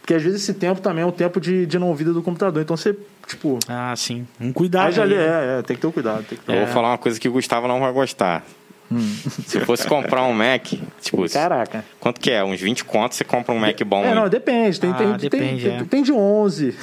Porque 0.00 0.12
às 0.12 0.22
vezes 0.22 0.42
esse 0.42 0.52
tempo 0.52 0.82
também 0.82 1.02
é 1.02 1.06
um 1.06 1.10
tempo 1.10 1.40
de, 1.40 1.64
de 1.64 1.78
não 1.78 1.94
vida 1.94 2.12
do 2.12 2.22
computador. 2.22 2.62
Então 2.62 2.76
você, 2.76 2.94
tipo. 3.26 3.58
Ah, 3.66 3.94
sim. 3.96 4.26
Um 4.38 4.52
cuidado. 4.52 4.86
Aí 4.88 4.92
já 4.92 5.02
ali, 5.02 5.14
né? 5.14 5.22
é, 5.24 5.58
é, 5.58 5.62
tem 5.62 5.76
que 5.76 5.80
ter 5.80 5.88
o 5.88 5.92
cuidado. 5.92 6.22
Tem 6.24 6.36
que 6.36 6.44
ter... 6.44 6.52
Eu 6.52 6.58
vou 6.58 6.66
falar 6.66 6.88
uma 6.90 6.98
coisa 6.98 7.18
que 7.18 7.26
o 7.26 7.32
Gustavo 7.32 7.66
não 7.66 7.80
vai 7.80 7.90
gostar. 7.90 8.44
Hum. 8.92 9.00
Se 9.46 9.58
eu 9.58 9.64
fosse 9.66 9.86
comprar 9.88 10.22
um 10.24 10.32
Mac, 10.32 10.66
tipo, 11.00 11.28
Caraca. 11.30 11.84
quanto 11.98 12.20
que 12.20 12.30
é? 12.30 12.44
Uns 12.44 12.60
20 12.60 12.84
contos 12.84 13.16
você 13.18 13.24
compra 13.24 13.52
um 13.54 13.58
Mac 13.58 13.80
bom. 13.84 14.04
É, 14.04 14.14
não, 14.14 14.28
depende. 14.28 14.78
Tem, 14.78 14.90
Ah, 14.90 14.94
tem, 14.94 15.12
depende, 15.16 15.62
tem, 15.62 15.72
é. 15.74 15.76
tem, 15.78 15.86
tem 15.86 16.02
de 16.02 16.12
11. 16.12 16.74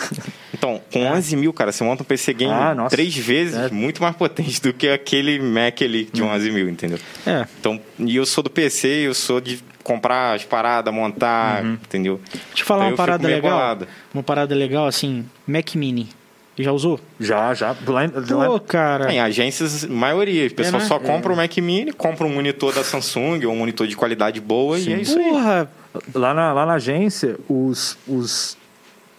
Então, 0.53 0.81
com 0.91 1.05
11 1.05 1.35
mil, 1.35 1.53
cara, 1.53 1.71
você 1.71 1.83
monta 1.83 2.03
um 2.03 2.05
PC 2.05 2.33
game 2.33 2.51
Ah, 2.53 2.75
três 2.89 3.15
vezes 3.15 3.55
É. 3.55 3.69
muito 3.69 4.01
mais 4.01 4.15
potente 4.15 4.61
do 4.61 4.73
que 4.73 4.89
aquele 4.89 5.39
Mac 5.39 5.81
ali 5.81 6.09
de 6.11 6.21
11 6.21 6.51
mil, 6.51 6.67
entendeu? 6.69 6.99
É. 7.25 7.45
Então, 7.59 7.79
e 7.99 8.15
eu 8.15 8.25
sou 8.25 8.43
do 8.43 8.49
PC, 8.49 8.87
eu 8.87 9.13
sou 9.13 9.39
de 9.39 9.59
comprar 9.83 10.35
as 10.35 10.43
paradas, 10.43 10.93
montar, 10.93 11.63
entendeu? 11.65 12.19
Deixa 12.49 12.61
eu 12.61 12.65
falar 12.65 12.81
Então 12.81 12.89
uma 12.89 12.93
eu 12.93 12.97
parada 12.97 13.27
legal. 13.27 13.51
bolado. 13.51 13.87
Uma 14.13 14.23
parada 14.23 14.53
legal, 14.53 14.85
assim, 14.85 15.25
Mac 15.47 15.73
Mini. 15.75 16.09
Já 16.57 16.71
usou? 16.71 16.99
Já, 17.19 17.53
já. 17.53 17.75
Lá, 17.87 18.09
Pô, 18.47 18.59
cara. 18.59 19.11
Em 19.11 19.19
agências, 19.19 19.85
maioria. 19.85 20.47
O 20.47 20.53
pessoal 20.53 20.81
né? 20.81 20.87
só 20.87 20.99
compra 20.99 21.31
o 21.33 21.35
Mac 21.35 21.55
Mini, 21.57 21.91
compra 21.93 22.25
um 22.27 22.33
monitor 22.33 22.73
da 22.73 22.83
Samsung 22.83 23.45
ou 23.45 23.53
um 23.53 23.57
monitor 23.57 23.87
de 23.87 23.95
qualidade 23.95 24.39
boa 24.41 24.77
e 24.77 24.93
é 24.93 25.01
isso 25.01 25.17
aí. 25.17 25.29
Porra, 25.29 25.71
Lá 26.15 26.33
na, 26.33 26.53
lá 26.53 26.65
na 26.65 26.73
agência, 26.73 27.37
os, 27.49 27.97
os. 28.07 28.57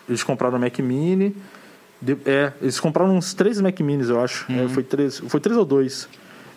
Eles 0.09 0.23
compraram 0.23 0.57
o 0.57 0.61
Mac 0.61 0.79
Mini. 0.79 1.35
de- 2.01 2.17
é, 2.25 2.53
eles 2.63 2.81
compraram 2.81 3.15
uns 3.17 3.35
três 3.35 3.61
Mac 3.61 3.79
Minis, 3.81 4.09
eu 4.09 4.21
acho. 4.21 4.51
Uhum. 4.51 4.65
É, 4.65 4.69
foi, 4.69 4.83
três, 4.83 5.19
foi 5.19 5.39
três 5.41 5.57
ou 5.59 5.65
dois. 5.65 6.09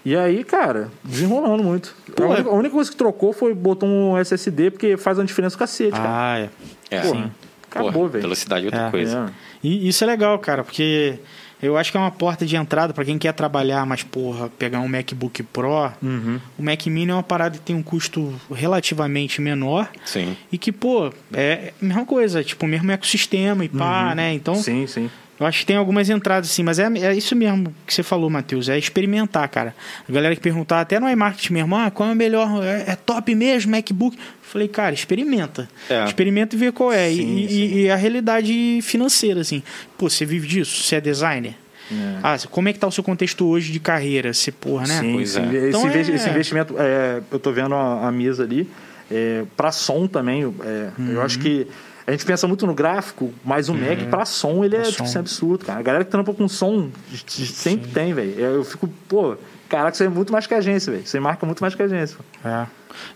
E 0.06 0.16
aí, 0.16 0.44
cara, 0.44 0.90
desenrolando 1.04 1.64
muito. 1.64 1.96
Pô, 2.16 2.24
a, 2.24 2.28
única, 2.28 2.50
é- 2.50 2.52
a 2.54 2.56
única 2.56 2.76
coisa 2.76 2.90
que 2.92 2.96
trocou 2.96 3.34
foi 3.34 3.54
botou 3.54 3.90
um 3.90 4.18
SSD, 4.18 4.72
porque 4.72 4.96
faz 4.98 5.18
uma 5.18 5.26
diferença 5.26 5.58
cacete, 5.58 5.92
cara. 5.92 6.08
Ah, 6.08 6.40
é. 6.40 6.50
É, 6.92 7.02
Pô, 7.02 7.10
sim. 7.10 7.32
Acabou, 7.80 8.08
velho. 8.10 8.22
Velocidade 8.24 8.64
é 8.64 8.68
outra 8.68 8.88
É. 8.88 8.92
coisa. 8.92 9.32
É. 9.32 9.58
E 9.68 9.88
isso 9.88 10.04
é 10.04 10.08
legal, 10.08 10.38
cara, 10.40 10.64
porque 10.64 11.20
eu 11.62 11.78
acho 11.78 11.90
que 11.92 11.98
é 11.98 12.00
uma 12.00 12.12
porta 12.12 12.46
de 12.46 12.56
entrada 12.56 12.94
pra 12.94 13.04
quem 13.06 13.18
quer 13.18 13.34
trabalhar, 13.34 13.86
mas 13.86 14.04
porra, 14.04 14.50
pegar 14.50 14.80
um 14.82 14.88
MacBook 14.88 15.42
Pro, 15.44 15.92
Uhum. 16.04 16.40
o 16.58 16.64
Mac 16.64 16.86
Mini 16.88 17.12
é 17.12 17.14
uma 17.16 17.24
parada 17.24 17.58
que 17.58 17.64
tem 17.64 17.76
um 17.76 17.82
custo 17.84 18.34
relativamente 18.54 19.42
menor 19.42 19.90
Sim. 20.06 20.36
e 20.52 20.58
que, 20.58 20.72
pô, 20.72 21.12
é 21.34 21.74
a 21.82 21.86
mesma 21.86 22.06
coisa, 22.06 22.44
tipo, 22.44 22.66
o 22.66 22.70
mesmo 22.70 22.92
ecossistema 22.92 23.64
e 23.66 23.70
pá, 23.70 24.14
né? 24.16 24.34
Então, 24.34 24.56
Sim, 24.56 24.86
sim. 24.86 25.10
Eu 25.40 25.46
acho 25.46 25.60
que 25.60 25.66
tem 25.66 25.76
algumas 25.76 26.10
entradas 26.10 26.50
assim, 26.50 26.64
mas 26.64 26.80
é, 26.80 26.86
é 27.00 27.14
isso 27.14 27.36
mesmo 27.36 27.74
que 27.86 27.94
você 27.94 28.04
falou, 28.04 28.30
Matheus, 28.30 28.70
é 28.70 28.78
experimentar, 28.78 29.48
cara. 29.50 29.76
A 30.08 30.12
galera 30.12 30.36
que 30.36 30.42
perguntar 30.42 30.82
até 30.82 31.00
no 31.00 31.10
iMarket 31.10 31.50
mesmo, 31.52 31.76
ah, 31.76 31.92
qual 31.92 32.10
é 32.10 32.14
o 32.14 32.16
melhor, 32.16 32.64
é, 32.64 32.92
é 32.92 32.96
top 32.96 33.34
mesmo, 33.36 33.72
MacBook? 33.72 34.18
Falei, 34.42 34.68
cara, 34.68 34.94
experimenta. 34.94 35.68
É. 35.90 36.06
Experimenta 36.06 36.56
e 36.56 36.60
vê 36.60 36.72
qual 36.72 36.94
é. 36.94 37.12
E- 37.12 37.16
Sim, 37.18 37.38
e, 37.38 37.50
sim. 37.50 37.76
e 37.80 37.90
a 37.90 37.96
realidade 37.96 38.80
financeira, 38.82 39.42
assim. 39.42 39.62
Pô, 39.98 40.10
você 40.10 40.26
vive 40.26 40.48
disso? 40.48 40.84
Você 40.84 40.96
é 40.96 41.02
designer? 41.02 41.56
É. 41.92 41.96
Ah, 42.24 42.38
como 42.50 42.70
é 42.70 42.74
que 42.74 42.80
tá 42.80 42.88
o 42.88 42.92
seu 42.92 43.04
contexto 43.04 43.46
hoje 43.46 43.72
de 43.72 43.80
carreira? 43.80 44.34
Você, 44.34 44.52
porra, 44.52 44.88
né? 44.88 45.00
Sim, 45.02 45.14
Pois 45.14 45.30
sim. 45.32 45.42
é. 45.42 45.56
Esse, 45.56 45.68
Então 45.70 45.86
investi- 45.86 46.12
é- 46.12 46.16
esse 46.16 46.30
investimento, 46.30 46.76
é, 46.80 47.22
eu 47.32 47.40
tô 47.40 47.52
vendo 47.52 47.76
a, 47.76 48.08
a 48.08 48.12
mesa 48.12 48.44
ali, 48.44 48.68
é, 49.12 49.44
para 49.58 49.72
som 49.72 50.08
também, 50.08 50.44
é, 50.64 50.90
eu 51.12 51.22
acho 51.22 51.38
que 51.40 51.68
a 52.08 52.12
gente 52.12 52.26
pensa 52.26 52.48
muito 52.48 52.66
no 52.68 52.74
gráfico, 52.74 53.34
mas 53.44 53.68
o 53.70 53.74
Mac 53.74 54.00
para 54.10 54.26
som 54.26 54.64
ele 54.64 54.76
é 54.76 54.80
Pra 54.82 54.88
tipo, 54.92 54.98
som. 55.00 55.04
assim, 55.06 55.20
absurdo, 55.20 55.66
cara. 55.66 55.80
A 55.80 55.82
galera 55.84 56.04
que 56.06 56.12
trampa 56.12 56.34
com 56.34 56.48
som 56.48 56.90
sempre 57.28 57.90
tem, 57.92 58.14
velho. 58.14 58.40
Eu 58.40 58.64
fico, 58.64 58.88
pô, 59.08 59.36
caraca, 59.68 59.96
você 59.98 60.06
é 60.06 60.10
muito 60.10 60.32
mais 60.32 60.46
que 60.46 60.54
a 60.54 60.58
agência, 60.58 60.92
velho. 60.92 61.06
Você 61.06 61.20
marca 61.20 61.46
muito 61.46 61.62
mais 61.62 61.74
que 61.74 61.82
a 61.82 61.86
agência. 61.86 62.18
É. 62.44 62.66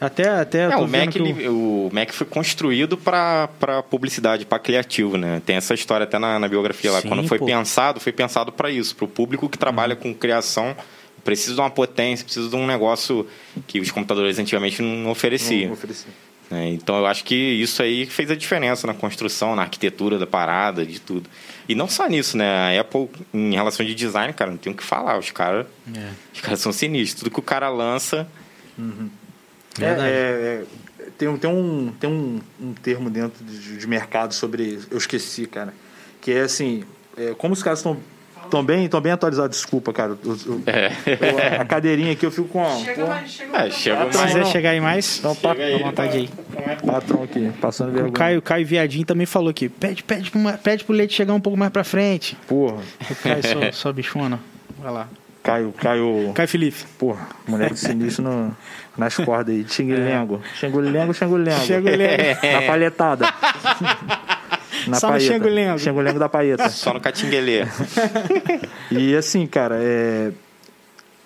Até, 0.02 0.28
até 0.28 0.64
É, 0.64 0.76
o 0.76 0.88
Mac, 0.88 1.16
ele- 1.16 1.48
o 1.48 1.90
Mac 1.94 2.12
foi 2.12 2.28
construído 2.28 2.98
para 2.98 3.48
publicidade, 3.90 4.46
para 4.46 4.60
criativo, 4.60 5.18
né? 5.18 5.42
Tem 5.46 5.56
essa 5.56 5.74
história 5.74 6.04
até 6.04 6.20
na, 6.20 6.38
na 6.38 6.48
biografia 6.50 6.92
lá. 6.92 7.00
Sim, 7.02 7.08
Quando 7.08 7.26
foi 7.28 7.38
pô. 7.40 7.46
pensado, 7.46 8.00
foi 8.00 8.12
pensado 8.12 8.52
para 8.52 8.70
isso, 8.70 8.94
para 8.96 9.06
o 9.06 9.08
público 9.08 9.48
que 9.48 9.58
trabalha 9.58 9.96
com 9.96 10.14
criação. 10.14 10.76
Precisa 11.24 11.54
de 11.56 11.62
uma 11.62 11.70
potência, 11.70 12.26
precisa 12.26 12.50
de 12.50 12.56
um 12.56 12.66
negócio 12.66 13.26
que 13.68 13.80
os 13.80 13.92
computadores 13.92 14.40
antigamente 14.40 14.82
não 14.82 15.10
ofereciam. 15.12 15.68
Não 15.68 15.74
ofereci. 15.74 16.08
Né? 16.50 16.70
Então 16.70 16.98
eu 16.98 17.06
acho 17.06 17.24
que 17.24 17.36
isso 17.36 17.82
aí 17.84 18.06
fez 18.06 18.30
a 18.32 18.36
diferença 18.36 18.88
na 18.88 18.94
construção, 18.94 19.56
na 19.56 19.62
arquitetura 19.64 20.18
da 20.18 20.26
parada, 20.28 20.86
de 20.86 21.00
tudo. 21.00 21.30
E 21.68 21.76
não 21.76 21.88
só 21.88 22.08
nisso, 22.08 22.36
né? 22.38 22.78
A 22.78 22.82
Apple, 22.82 23.08
em 23.34 23.54
relação 23.54 23.86
de 23.86 23.94
design, 23.94 24.34
cara, 24.34 24.50
não 24.52 24.58
tem 24.58 24.74
o 24.74 24.76
que 24.76 24.84
falar. 24.84 25.18
Os 25.20 25.30
caras 25.32 25.68
É. 25.96 26.10
os 26.34 26.42
caras 26.42 26.60
são 26.60 26.72
sinistros. 26.72 27.20
Tudo 27.24 27.32
que 27.34 27.40
o 27.40 27.44
cara 27.44 27.70
lança. 27.70 28.28
É, 29.78 29.80
Verdade. 29.80 30.10
é, 30.10 30.12
é, 31.00 31.10
tem, 31.18 31.28
um- 31.28 31.38
tem, 31.38 31.50
um, 31.50 31.94
tem 32.00 32.10
um, 32.10 32.40
um 32.60 32.74
termo 32.74 33.10
dentro 33.10 33.44
de, 33.46 33.78
de 33.78 33.88
mercado 33.88 34.34
sobre. 34.34 34.80
Eu 34.90 34.98
esqueci, 34.98 35.46
cara. 35.46 35.74
Que 36.22 36.32
é 36.32 36.42
assim: 36.42 36.84
é, 37.18 37.34
como 37.38 37.54
os 37.54 37.62
caras 37.64 37.80
estão. 37.80 37.98
Estão 38.50 38.64
bem, 38.64 38.90
tão 38.90 39.00
bem 39.00 39.12
atualizados, 39.12 39.58
desculpa, 39.58 39.94
cara. 39.94 40.18
Eu- 40.26 40.38
eu- 40.46 40.62
eu- 40.66 41.62
a 41.62 41.66
cadeirinha 41.66 42.12
aqui 42.14 42.26
eu 42.26 42.32
fico 42.32 42.48
com 42.48 42.62
a. 42.66 42.72
com 42.72 43.12
a- 43.12 43.20
É, 43.20 43.28
chega 43.28 43.54
Ah, 43.62 43.72
Se 43.72 43.90
tá. 43.90 44.18
mais. 44.18 44.26
quiser 44.26 44.40
não. 44.40 44.52
chegar 44.52 44.70
aí 44.72 44.82
mais, 44.82 45.20
Então, 45.20 45.36
tá, 45.36 45.50
Chega 45.50 45.64
aí, 45.66 45.74
à 45.76 45.78
vontade 45.78 46.18
aí. 46.18 46.30
patrão 46.86 47.24
aqui, 47.24 47.52
passando 47.62 47.92
vergonha. 47.92 48.10
O 48.10 48.14
Caio, 48.14 48.42
Caio 48.42 48.66
Viadinho 48.66 49.06
também 49.06 49.26
falou 49.28 49.50
aqui. 49.50 49.70
Pede, 49.70 50.04
pede, 50.04 50.32
pede 50.64 50.84
pro 50.84 50.94
leite 50.96 51.14
chegar 51.14 51.34
um 51.34 51.40
pouco 51.40 51.58
mais 51.58 51.72
pra 51.72 51.84
frente. 51.84 52.36
Porra. 52.48 52.78
O 53.10 53.16
Caio, 53.16 53.44
só, 53.44 53.72
só 53.72 53.94
bichona. 53.94 54.40
Vai 54.80 54.92
lá. 54.92 55.08
Caio, 55.44 55.72
Caio. 55.78 56.32
Caio 56.34 56.48
Felipe. 56.50 56.84
Porra, 56.98 57.28
moleque 57.48 57.76
sinistro 57.80 58.24
no, 58.24 58.56
nas 58.98 59.16
cordas 59.16 59.54
aí. 59.56 59.66
Xinguilengo. 59.68 60.42
Xinguilengo, 60.56 61.14
xinguilengo. 61.14 61.62
Xinguilengo. 61.62 62.24
Na 62.54 62.62
palhetada. 62.68 63.26
Na 64.90 65.00
Só 65.00 65.08
no 65.08 65.14
paeta. 65.14 65.34
xinguilengo. 65.34 65.80
Xinguilengo 65.80 66.20
da 66.20 66.30
paeta. 66.30 66.68
Só 66.70 66.94
no 66.94 67.00
catinguelê. 67.00 67.66
E 68.92 69.16
assim, 69.16 69.46
cara, 69.46 69.78
é. 69.80 70.32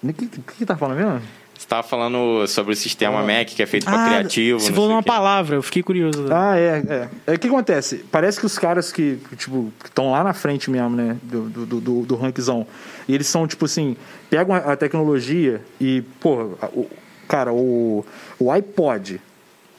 O 0.03 0.13
que, 0.13 0.27
que, 0.27 0.41
que 0.41 0.65
tá 0.65 0.75
falando 0.75 0.97
mesmo? 0.97 1.21
Você 1.57 1.65
tava 1.67 1.83
falando 1.83 2.45
sobre 2.45 2.73
o 2.73 2.75
sistema 2.75 3.19
Ah. 3.21 3.23
Mac, 3.23 3.47
que 3.47 3.63
é 3.63 3.65
feito 3.65 3.85
para 3.85 4.05
criativo. 4.05 4.59
Você 4.59 4.73
falou 4.73 4.89
uma 4.89 4.99
o 4.99 5.03
quê. 5.03 5.07
palavra, 5.07 5.55
eu 5.55 5.61
fiquei 5.63 5.81
curioso. 5.81 6.25
Ah, 6.29 6.57
é, 6.57 6.83
é. 6.87 7.09
É 7.27 7.35
o 7.35 7.39
que 7.39 7.47
acontece? 7.47 8.03
Parece 8.11 8.37
que 8.37 8.45
os 8.45 8.57
caras 8.59 8.91
que, 8.91 9.17
que, 9.29 9.35
tipo, 9.37 9.71
estão 9.85 10.11
lá 10.11 10.25
na 10.25 10.33
frente 10.33 10.69
mesmo, 10.69 10.89
né? 10.89 11.15
Do, 11.23 11.43
do, 11.49 11.79
do, 11.79 12.01
do 12.01 12.15
rankzão. 12.17 12.67
E 13.07 13.13
eles 13.15 13.27
são, 13.27 13.47
tipo 13.47 13.63
assim, 13.63 13.95
pegam 14.29 14.53
a, 14.53 14.75
tecnologia 14.75 15.61
e, 15.79 16.01
pô, 16.19 16.49
o, 16.73 16.89
cara, 17.29 17.53
o, 17.53 18.05
o 18.37 18.51
iPod. 18.51 19.21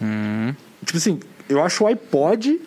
Uhum. 0.01 0.55
Tipo 0.87 0.97
assim, 0.97 1.21
eu 1.51 1.63
acho 1.63 1.85
o 1.85 1.87
iPod 1.87 2.61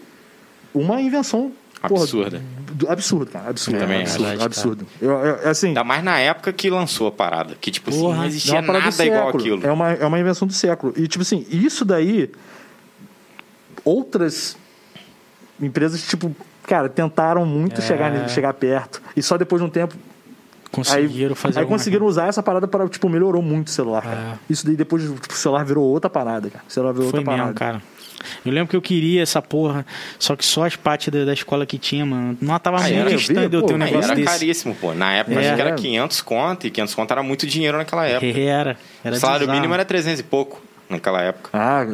uma 0.73 1.01
invenção. 1.01 1.51
porra, 1.87 2.01
Absurda. 2.03 2.41
do- 2.71 2.89
absurdo, 2.89 3.31
cara. 3.31 3.49
Absurdo. 3.49 3.79
Também 3.79 4.01
absurdo, 4.01 4.23
cara. 4.31 4.43
absurdo. 4.45 4.87
Eu, 5.01 5.11
eu- 5.11 5.49
assim, 5.49 5.67
Ainda 5.67 5.83
mais 5.83 6.03
na 6.03 6.17
época 6.19 6.51
que 6.51 6.69
lançou 6.69 7.07
a 7.07 7.11
parada. 7.11 7.55
Que, 7.59 7.69
tipo 7.71 7.89
assim, 7.89 7.99
Porra, 7.99 8.15
não 8.17 8.23
é 8.23 8.27
existia 8.27 8.63
parada 8.63 8.85
nada 8.85 9.05
igual 9.05 9.29
aquilo. 9.29 9.65
É 9.65 9.71
uma, 9.71 9.91
é 9.93 10.05
uma 10.05 10.19
invenção 10.19 10.47
do 10.47 10.53
século. 10.53 10.93
E, 10.97 11.07
tipo 11.07 11.21
assim, 11.21 11.45
isso 11.49 11.85
daí, 11.85 12.31
outras 13.85 14.57
empresas, 15.61 16.01
tipo, 16.07 16.35
cara, 16.63 16.89
tentaram 16.89 17.45
muito 17.45 17.79
É. 17.79 17.83
chegar, 17.83 18.29
chegar 18.29 18.53
perto. 18.53 19.01
E 19.15 19.21
só 19.23 19.37
depois 19.37 19.61
de 19.61 19.67
um 19.67 19.69
tempo. 19.71 19.95
Conseguiram 20.69 21.29
aí, 21.29 21.35
fazer 21.35 21.59
Aí 21.59 21.65
conseguiram 21.65 22.05
usar 22.05 22.27
essa 22.27 22.43
parada 22.43 22.67
para, 22.67 22.87
tipo, 22.89 23.07
melhorou 23.07 23.41
muito 23.41 23.67
o 23.67 23.71
celular, 23.71 24.01
cara. 24.03 24.17
É. 24.19 24.37
Isso 24.49 24.65
daí 24.65 24.75
depois, 24.75 25.01
tipo, 25.03 25.33
o 25.33 25.35
celular 25.37 25.63
virou 25.63 25.83
outra 25.85 26.09
parada, 26.09 26.49
cara. 26.49 26.63
O 26.67 26.71
celular 26.71 26.91
virou 26.91 27.09
Foi 27.09 27.19
outra 27.19 27.31
mesmo, 27.33 27.53
parada. 27.53 27.57
cara. 27.57 27.81
Eu 28.45 28.51
lembro 28.51 28.69
que 28.69 28.75
eu 28.75 28.81
queria 28.81 29.21
essa 29.21 29.41
porra, 29.41 29.85
só 30.17 30.35
que 30.35 30.45
só 30.45 30.65
as 30.65 30.75
partes 30.75 31.09
da, 31.09 31.23
da 31.25 31.33
escola 31.33 31.65
que 31.65 31.77
tinha, 31.77 32.05
mano. 32.05 32.37
Não 32.41 32.57
tava 32.59 32.77
Aí 32.81 32.93
muito 32.93 33.07
era- 33.09 33.17
distante 33.17 33.49
de 33.49 33.55
eu 33.57 33.61
ter 33.63 33.73
um 33.73 33.77
negócio 33.77 34.11
era 34.11 34.15
desse. 34.15 34.27
caríssimo, 34.27 34.75
pô. 34.75 34.93
Na 34.93 35.13
época, 35.13 35.39
É. 35.39 35.45
acho 35.47 35.55
que 35.55 35.61
era 35.61 35.69
É. 35.71 35.75
500 35.75 36.21
conto, 36.21 36.67
e 36.67 36.71
500 36.71 36.95
conto 36.95 37.11
era 37.11 37.23
muito 37.23 37.45
dinheiro 37.47 37.77
naquela 37.77 38.05
época. 38.05 38.25
Era. 38.39 38.77
era 39.03 39.15
o 39.15 39.19
salário 39.19 39.41
bizarro. 39.41 39.57
mínimo 39.59 39.73
era 39.73 39.85
300 39.85 40.19
e 40.19 40.23
pouco 40.23 40.61
naquela 40.89 41.21
época. 41.21 41.49
Ah, 41.53 41.85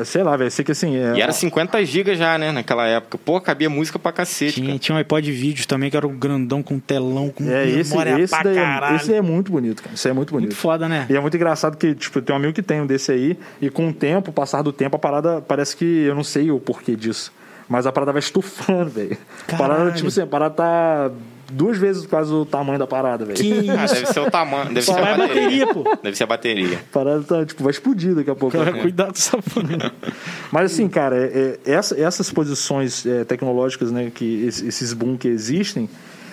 é, 0.00 0.04
sei 0.04 0.22
lá, 0.22 0.36
velho. 0.36 0.50
Sei 0.50 0.64
que 0.64 0.72
assim. 0.72 0.96
É, 0.96 1.14
E 1.16 1.20
era 1.22 1.32
50 1.32 1.84
GB 1.84 2.14
já, 2.16 2.36
né, 2.38 2.52
naquela 2.52 2.86
época. 2.86 3.18
Pô, 3.18 3.40
cabia 3.40 3.70
música 3.70 3.98
pra 3.98 4.12
cacete, 4.12 4.54
Tinha, 4.54 4.66
cara. 4.68 4.78
tinha 4.78 4.94
um 4.96 4.98
iPod 4.98 5.30
vídeos 5.32 5.66
também, 5.66 5.90
que 5.90 5.96
era 5.96 6.06
um 6.06 6.16
grandão 6.16 6.62
com 6.62 6.78
telão, 6.78 7.30
com 7.30 7.44
É, 7.50 7.66
esse, 7.68 7.90
memória 7.90 8.20
esse, 8.20 8.30
pra 8.34 8.42
daí, 8.42 8.58
é- 8.58 8.62
caralho. 8.62 8.96
esse 8.96 9.14
é 9.14 9.20
muito 9.22 9.50
bonito, 9.52 9.82
cara. 9.82 9.94
Isso 9.94 10.06
aí 10.06 10.10
é 10.12 10.14
muito 10.14 10.30
bonito. 10.32 10.48
Muito 10.50 10.60
foda, 10.60 10.88
né? 10.88 11.06
E 11.08 11.16
é 11.16 11.20
muito 11.20 11.36
engraçado 11.36 11.76
que, 11.76 11.94
tipo, 11.94 12.20
tem 12.20 12.34
um 12.34 12.36
amigo 12.38 12.52
que 12.52 12.62
tem 12.62 12.80
um 12.80 12.86
desse 12.86 13.10
aí, 13.12 13.38
e 13.60 13.70
com 13.70 13.88
o 13.88 13.92
tempo, 13.92 14.30
o 14.30 14.34
passar 14.34 14.62
do 14.62 14.72
tempo, 14.72 14.96
a 14.96 14.98
parada 14.98 15.40
parece 15.40 15.76
que. 15.76 15.84
Eu 15.84 16.14
não 16.14 16.24
sei 16.24 16.50
o 16.50 16.60
porquê 16.60 16.94
disso. 16.96 17.32
Mas 17.68 17.86
a 17.86 17.92
parada 17.92 18.12
vai 18.12 18.18
estufando, 18.20 18.90
velho. 18.90 19.16
A 19.50 19.56
parada, 19.56 19.92
tipo 19.92 20.08
assim, 20.08 20.20
a 20.20 20.26
parada 20.26 20.54
tá 20.54 21.10
duas 21.52 21.78
vezes 21.78 22.06
quase 22.06 22.32
o 22.32 22.44
tamanho 22.44 22.78
da 22.78 22.86
parada, 22.86 23.24
velho. 23.24 23.36
Que 23.38 23.68
Ah, 23.70 23.86
deve 23.86 24.06
ser 24.06 24.20
o 24.20 24.30
tamanho, 24.30 24.66
deve 24.68 24.82
ser 24.82 24.92
Só 24.92 24.98
a 24.98 25.00
é 25.08 25.16
bateria. 25.16 25.26
bateria, 25.66 25.66
pô. 25.74 25.98
Deve 26.02 26.16
ser 26.16 26.24
a 26.24 26.26
bateria. 26.26 26.76
A 26.78 26.92
parada 26.92 27.22
tá, 27.22 27.44
tipo, 27.46 27.62
vai 27.62 27.70
explodir 27.70 28.14
daqui 28.14 28.30
a 28.30 28.34
pouco. 28.34 28.56
Cara, 28.56 28.72
cuidado 28.72 29.08
com 29.12 29.18
essa 29.18 29.38
porra. 29.38 29.92
Mas 30.50 30.72
assim, 30.72 30.88
cara, 30.88 31.16
é- 31.16 31.58
é- 31.66 31.72
essa- 31.72 31.98
essas 32.00 32.30
posições 32.30 33.04
é, 33.06 33.24
tecnológicas, 33.24 33.90
né, 33.92 34.10
que 34.14 34.24
es- 34.46 34.62
esses 34.62 34.92
boom 34.92 35.16
que 35.16 35.28
existem, 35.28 35.88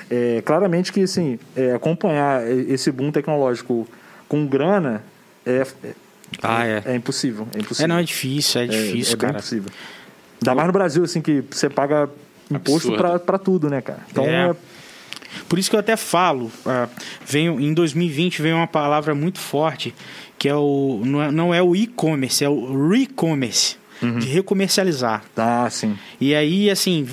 é, 0.10 0.41
claramente 0.43 0.91
que 0.91 1.01
assim, 1.03 1.38
é, 1.55 1.73
acompanhar 1.73 2.41
esse 2.49 2.91
boom 2.91 3.12
tecnológico 3.12 3.88
com 4.27 4.45
grana 4.47 5.03
é, 5.45 5.65
é, 5.84 5.93
Ah, 6.43 6.65
é. 6.65 6.84
é 6.86 6.95
impossível. 6.95 7.47
É 7.55 7.60
impossível. 7.60 7.86
É, 7.86 7.88
não, 7.88 7.97
é 7.99 8.03
difícil, 8.03 8.62
é 8.62 8.67
difícil, 8.67 9.13
é, 9.13 9.15
bem 9.15 9.27
cara. 9.27 9.34
impossível. 9.38 9.71
Ainda 10.41 10.55
mais 10.55 10.67
no 10.67 10.73
Brasil, 10.73 11.03
assim, 11.03 11.21
que 11.21 11.43
você 11.51 11.69
paga 11.69 12.10
imposto 12.51 12.91
pra 13.25 13.38
tudo, 13.38 13.69
né, 13.69 13.82
cara? 13.82 13.99
Então, 14.12 14.25
É. 14.25 14.55
Por 15.47 15.59
isso 15.59 15.69
que 15.69 15.75
eu 15.75 15.79
até 15.79 15.95
falo, 15.97 16.51
ah, 16.65 16.87
veio, 17.25 17.59
em 17.59 17.73
2020 17.73 18.41
veio 18.41 18.55
uma 18.57 18.67
palavra 18.67 19.13
muito 19.15 19.39
forte, 19.39 19.93
que 20.37 20.47
é 20.47 20.55
o 20.55 21.01
não 21.05 21.21
é, 21.21 21.31
não 21.31 21.53
é 21.53 21.61
o 21.61 21.75
e-commerce, 21.75 22.43
é 22.43 22.49
o 22.49 22.89
re-commerce, 22.89 23.77
de 24.01 24.27
recomercializar. 24.27 25.23
Ah, 25.35 25.67
sim. 25.69 25.97
E 26.21 26.33
aí, 26.33 26.69
assim, 26.69 27.05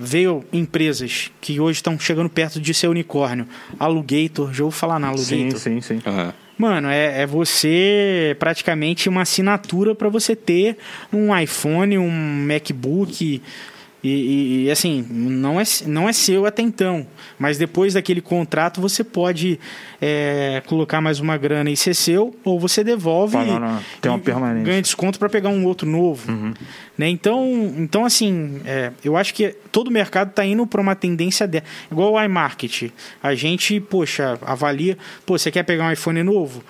veio 0.00 0.44
empresas 0.52 1.32
que 1.40 1.58
hoje 1.58 1.78
estão 1.78 1.98
chegando 1.98 2.28
perto 2.28 2.60
de 2.60 2.72
ser 2.72 2.86
unicórnio. 2.86 3.44
Alugator, 3.78 4.52
já 4.52 4.62
ouviu 4.62 4.70
falar 4.70 5.00
na 5.00 5.16
Sim, 5.16 5.34
Alugator? 5.42 5.58
sim, 5.60 5.80
sim. 5.80 6.00
Aham. 6.06 6.32
Mano, 6.56 6.88
é, 6.88 7.22
é 7.22 7.26
você 7.26 8.36
praticamente 8.38 9.08
uma 9.08 9.22
assinatura 9.22 9.94
para 9.94 10.08
você 10.08 10.34
ter 10.34 10.76
um 11.12 11.36
iPhone, 11.36 11.98
um 11.98 12.10
MacBook. 12.46 13.40
E, 14.02 14.08
e- 14.08 14.64
e, 14.66 14.70
assim, 14.70 15.04
não 15.10 15.60
é, 15.60 15.64
não 15.86 16.08
é 16.08 16.12
seu 16.12 16.46
até 16.46 16.62
então. 16.62 17.04
Mas 17.38 17.58
depois 17.58 17.94
daquele 17.94 18.20
contrato 18.20 18.80
você 18.80 19.02
pode 19.02 19.58
é, 20.00 20.62
colocar 20.66 21.00
mais 21.00 21.18
uma 21.18 21.36
grana 21.36 21.68
e 21.68 21.76
ser 21.76 21.94
seu, 21.94 22.32
ou 22.44 22.60
você 22.60 22.84
devolve 22.84 23.36
Ah, 23.36 23.44
não, 23.44 23.58
não. 23.58 23.80
Tem 24.00 24.10
uma 24.10 24.18
e 24.18 24.22
permanente. 24.22 24.64
ganha 24.66 24.80
desconto 24.82 25.18
para 25.18 25.28
pegar 25.28 25.48
um 25.48 25.64
outro 25.66 25.88
novo. 25.88 26.30
Né? 26.96 27.08
Então, 27.08 27.44
então, 27.76 28.04
assim, 28.04 28.60
é, 28.64 28.92
eu 29.04 29.16
acho 29.16 29.34
que 29.34 29.54
todo 29.72 29.88
o 29.88 29.90
mercado 29.92 30.30
está 30.30 30.44
indo 30.46 30.64
para 30.66 30.80
uma 30.80 30.94
tendência 30.94 31.46
dessa. 31.46 31.64
Igual 31.90 32.12
o 32.12 32.22
iMarket. 32.22 32.92
A 33.22 33.34
gente, 33.34 33.80
poxa, 33.80 34.38
avalia. 34.42 34.96
Pô, 35.26 35.36
você 35.36 35.50
quer 35.50 35.64
pegar 35.64 35.84
um 35.86 35.92
iPhone 35.92 36.22
novo? 36.22 36.62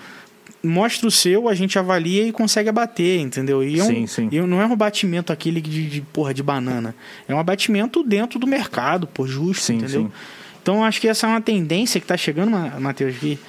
Mostra 0.61 1.07
o 1.07 1.11
seu, 1.11 1.47
a 1.47 1.55
gente 1.55 1.79
avalia 1.79 2.23
e 2.27 2.31
consegue 2.33 2.67
abater, 2.67 3.19
entendeu? 3.21 3.63
E 3.63 3.79
é 3.79 3.83
um- 3.83 3.87
Sim, 3.87 4.07
sim. 4.07 4.29
E 4.31 4.41
não 4.41 4.61
é 4.61 4.65
um 4.65 4.73
abatimento 4.73 5.31
aquele 5.31 5.61
de, 5.61 5.87
de, 5.87 6.01
porra 6.01 6.33
de 6.33 6.43
banana. 6.43 6.93
É 7.27 7.33
um 7.33 7.39
abatimento 7.39 8.03
dentro 8.03 8.37
do 8.37 8.45
mercado, 8.45 9.07
pô, 9.07 9.25
justo, 9.25 9.63
Sim, 9.63 9.75
entendeu? 9.77 10.01
sim. 10.03 10.11
Então 10.61 10.83
acho 10.83 10.99
que 10.99 11.07
essa 11.07 11.25
é 11.27 11.29
uma 11.29 11.39
tendência 11.41 11.99
que 12.01 12.05
tá 12.05 12.17
chegando, 12.17 12.51
Ma- 12.51 12.77
Matheus, 12.77 13.15
que, 13.17 13.39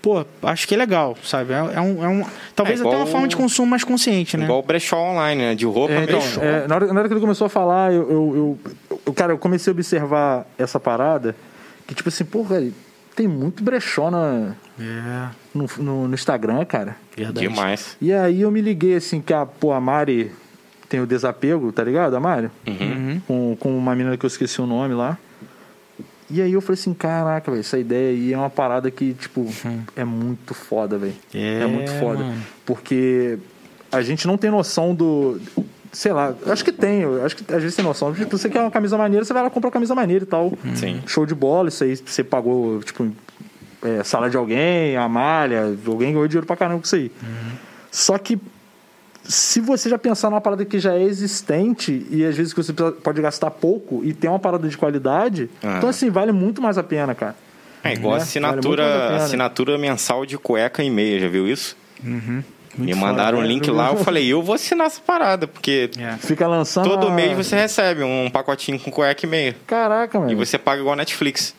pô, 0.00 0.24
acho 0.42 0.66
que 0.66 0.74
é 0.74 0.78
legal, 0.78 1.14
sabe? 1.22 1.52
É, 1.52 1.56
é 1.56 1.80
um, 1.82 2.02
é 2.02 2.08
um- 2.08 2.24
talvez 2.56 2.80
É 2.80 2.86
até 2.86 2.96
uma 2.96 3.06
forma 3.06 3.28
de 3.28 3.36
consumo 3.36 3.68
mais 3.68 3.84
consciente, 3.84 4.38
né? 4.38 4.44
Igual 4.44 4.60
o 4.60 4.62
brechó 4.62 4.96
online, 4.98 5.42
né? 5.42 5.54
De 5.54 5.66
roupa, 5.66 5.92
É, 5.92 6.04
então, 6.04 6.18
brechó. 6.18 6.40
é, 6.42 6.66
na, 6.66 6.74
hora, 6.76 6.86
na 6.94 6.98
hora 7.00 7.08
que 7.08 7.12
ele 7.14 7.20
começou 7.20 7.44
a 7.46 7.50
falar, 7.50 7.92
eu, 7.92 8.02
eu, 8.10 8.58
eu- 8.90 8.98
eu- 9.06 9.12
Cara, 9.12 9.34
eu 9.34 9.38
comecei 9.38 9.70
a 9.70 9.74
observar 9.74 10.46
essa 10.56 10.80
parada, 10.80 11.36
que 11.86 11.94
tipo 11.94 12.08
assim, 12.08 12.24
porra, 12.24 12.64
tem 13.14 13.28
muito 13.28 13.62
brechó 13.62 14.10
na, 14.10 14.54
É, 14.78 15.28
no, 15.54 15.66
no, 15.78 16.08
no 16.08 16.14
Instagram, 16.14 16.64
cara. 16.64 16.96
verdade. 17.16 17.48
Demais. 17.48 17.96
E 18.00 18.12
aí 18.12 18.40
eu 18.40 18.50
me 18.50 18.60
liguei 18.60 18.96
assim 18.96 19.20
que 19.20 19.32
a, 19.32 19.46
pô, 19.46 19.72
a 19.72 19.80
Mari 19.80 20.32
tem 20.88 21.00
o 21.00 21.06
desapego, 21.06 21.70
tá 21.72 21.82
ligado? 21.84 22.14
A 22.16 22.20
Mari? 22.20 22.50
Uhum. 22.66 23.20
Com, 23.26 23.56
com 23.58 23.76
uma 23.76 23.94
menina 23.94 24.16
que 24.16 24.24
eu 24.24 24.28
esqueci 24.28 24.60
o 24.60 24.66
nome 24.66 24.94
lá. 24.94 25.18
E 26.30 26.40
aí 26.40 26.52
eu 26.52 26.60
falei 26.60 26.80
assim, 26.80 26.94
caraca, 26.94 27.50
velho, 27.50 27.60
essa 27.60 27.78
ideia 27.78 28.10
aí 28.10 28.32
é 28.32 28.36
uma 28.36 28.50
parada 28.50 28.90
que, 28.90 29.14
tipo, 29.14 29.46
é 29.94 30.04
muito 30.04 30.54
foda, 30.54 30.98
velho. 30.98 31.14
É, 31.34 31.66
muito 31.66 31.92
foda. 31.92 32.24
mano. 32.24 32.42
Porque 32.64 33.38
a 33.92 34.02
gente 34.02 34.26
não 34.26 34.36
tem 34.36 34.50
noção 34.50 34.94
do. 34.94 35.40
Sei 35.92 36.12
lá, 36.12 36.34
acho 36.46 36.64
que 36.64 36.72
tem, 36.72 37.02
eu 37.02 37.24
acho 37.24 37.36
que 37.36 37.54
às 37.54 37.62
vezes 37.62 37.76
tem 37.76 37.84
noção. 37.84 38.12
Tipo, 38.12 38.36
você 38.36 38.48
quer 38.48 38.60
uma 38.62 38.70
camisa 38.70 38.98
maneira, 38.98 39.24
você 39.24 39.32
vai 39.32 39.44
lá 39.44 39.50
comprar 39.50 39.68
uma 39.68 39.72
camisa 39.72 39.94
maneira 39.94 40.24
e 40.24 40.26
tal. 40.26 40.52
Sim. 40.74 41.00
Show 41.06 41.24
de 41.24 41.34
bola, 41.34 41.68
isso 41.68 41.84
aí 41.84 41.94
você 41.94 42.24
pagou, 42.24 42.82
tipo, 42.82 43.08
é, 43.84 44.02
sala 44.02 44.28
de 44.30 44.36
alguém, 44.36 44.96
a 44.96 45.08
malha, 45.08 45.76
alguém 45.86 46.12
ganhou 46.12 46.26
dinheiro 46.26 46.46
pra 46.46 46.56
caramba 46.56 46.78
com 46.80 46.84
isso 46.86 46.96
aí. 46.96 47.12
Só 47.90 48.18
que 48.18 48.38
se 49.22 49.60
você 49.60 49.88
já 49.88 49.98
pensar 49.98 50.28
numa 50.30 50.40
parada 50.40 50.64
que 50.64 50.78
já 50.78 50.94
é 50.94 51.02
existente 51.02 52.06
e 52.10 52.24
às 52.24 52.36
vezes 52.36 52.52
que 52.52 52.62
você 52.62 52.72
pode 52.72 53.22
gastar 53.22 53.50
pouco 53.50 54.02
e 54.04 54.12
tem 54.12 54.28
uma 54.28 54.38
parada 54.38 54.68
de 54.68 54.76
qualidade, 54.76 55.48
Ah. 55.62 55.76
então 55.78 55.88
assim, 55.88 56.10
vale 56.10 56.32
muito 56.32 56.60
mais 56.60 56.76
a 56.76 56.82
pena, 56.82 57.14
cara. 57.14 57.34
É 57.82 57.92
igual 57.92 58.16
Né? 58.16 58.22
assinatura, 58.22 58.82
Vale 59.10 59.22
assinatura 59.22 59.78
mensal 59.78 60.24
de 60.26 60.36
cueca 60.38 60.82
e 60.82 60.90
meia, 60.90 61.20
já 61.20 61.28
viu 61.28 61.46
isso? 61.48 61.76
Muito 62.02 62.44
Me 62.76 62.92
foda. 62.92 63.06
mandaram 63.06 63.38
um 63.38 63.42
né? 63.42 63.46
link 63.46 63.70
lá, 63.70 63.90
eu 63.90 63.96
falei, 63.98 64.26
eu 64.26 64.42
vou 64.42 64.54
assinar 64.56 64.86
essa 64.88 65.00
parada, 65.00 65.46
porque 65.46 65.90
É. 65.98 66.16
Fica 66.16 66.46
lançando. 66.48 66.88
todo 66.88 67.06
a- 67.08 67.10
mês 67.10 67.36
você 67.36 67.54
recebe 67.56 68.02
um 68.02 68.28
pacotinho 68.30 68.78
com 68.80 68.90
cueca 68.90 69.24
e 69.24 69.28
meia. 69.28 69.56
Caraca, 69.66 70.18
mano. 70.18 70.32
E 70.32 70.34
você 70.34 70.58
paga 70.58 70.80
igual 70.80 70.96
Netflix. 70.96 71.54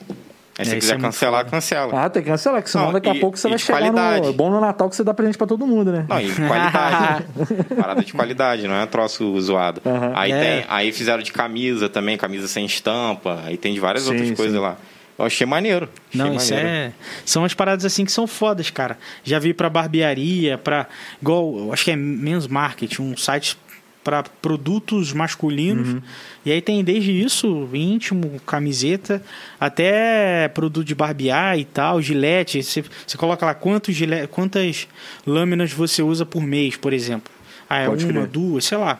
Aí 0.57 0.63
se 0.65 0.71
É, 0.71 0.73
você 0.73 0.77
isso 0.77 0.87
quiser 0.87 0.95
é 0.95 1.01
cancelar, 1.01 1.39
foda. 1.41 1.51
cancela. 1.51 2.05
Ah, 2.05 2.09
tem 2.09 2.23
que 2.23 2.29
cancelar, 2.29 2.63
que 2.63 2.69
senão 2.69 2.85
Não, 2.85 2.93
daqui 2.93 3.09
a 3.09 3.15
e- 3.15 3.19
pouco 3.19 3.37
você 3.37 3.49
vai 3.49 3.57
chegar 3.57 3.79
qualidade. 3.79 4.27
no. 4.27 4.33
Bom 4.33 4.49
no 4.49 4.61
Natal 4.61 4.89
que 4.89 4.95
você 4.95 5.03
dá 5.03 5.13
presente 5.13 5.37
pra 5.37 5.45
todo 5.47 5.67
mundo, 5.67 5.91
né? 5.91 6.05
Não, 6.07 6.21
e 6.21 6.31
qualidade. 6.33 7.25
Parada 7.77 8.01
de 8.03 8.13
qualidade, 8.13 8.67
não 8.67 8.75
é 8.75 8.85
troço 8.85 9.39
zoado. 9.41 9.81
Aham. 9.85 10.13
Aí, 10.15 10.31
É. 10.31 10.39
tem, 10.61 10.65
aí 10.69 10.91
fizeram 10.93 11.21
de 11.21 11.31
camisa 11.33 11.89
também, 11.89 12.17
camisa 12.17 12.47
sem 12.47 12.65
estampa. 12.65 13.41
Aí 13.45 13.57
tem 13.57 13.73
de 13.73 13.79
várias 13.79 14.03
Sim, 14.05 14.11
outras 14.11 14.29
sim. 14.29 14.35
coisas 14.35 14.59
lá. 14.61 14.77
Eu 15.17 15.25
achei 15.25 15.47
maneiro. 15.47 15.89
Achei 16.13 16.21
Não, 16.25 16.35
isso 16.35 16.53
maneiro. 16.53 16.69
é. 16.77 16.91
São 17.25 17.45
as 17.45 17.53
paradas 17.53 17.85
assim 17.85 18.03
que 18.03 18.11
são 18.11 18.27
fodas, 18.27 18.69
cara. 18.69 18.97
Já 19.23 19.39
vi 19.39 19.53
pra 19.53 19.69
barbearia, 19.69 20.57
pra. 20.57 20.87
Igual, 21.21 21.57
eu 21.57 21.73
acho 21.73 21.85
que 21.85 21.91
é 21.91 21.95
Men's 21.95 22.47
Market, 22.47 22.99
um 22.99 23.15
site 23.15 23.57
para 24.05 24.21
produtos 24.21 25.11
masculinos. 25.11 26.01
E 26.45 26.51
aí 26.51 26.61
tem 26.61 26.83
desde 26.83 27.11
isso, 27.11 27.67
íntimo, 27.73 28.39
camiseta, 28.45 29.19
até 29.59 30.47
produto 30.49 30.85
de 30.85 30.93
barbear 30.93 31.57
e 31.57 31.65
tal, 31.65 31.99
gilete. 32.01 32.61
Você, 32.63 32.83
você 33.05 33.17
coloca 33.17 33.43
lá 33.45 33.55
quantos 33.55 33.95
gilete, 33.95 34.27
quantas 34.27 34.87
lâminas 35.25 35.73
você 35.73 36.03
usa 36.03 36.23
por 36.25 36.41
mês, 36.43 36.77
por 36.77 36.93
exemplo. 36.93 37.33
Ah, 37.67 37.79
é 37.79 37.87
Pode 37.87 38.05
uma, 38.05 38.13
crer. 38.13 38.27
duas, 38.27 38.65
sei 38.65 38.77
lá. 38.77 38.99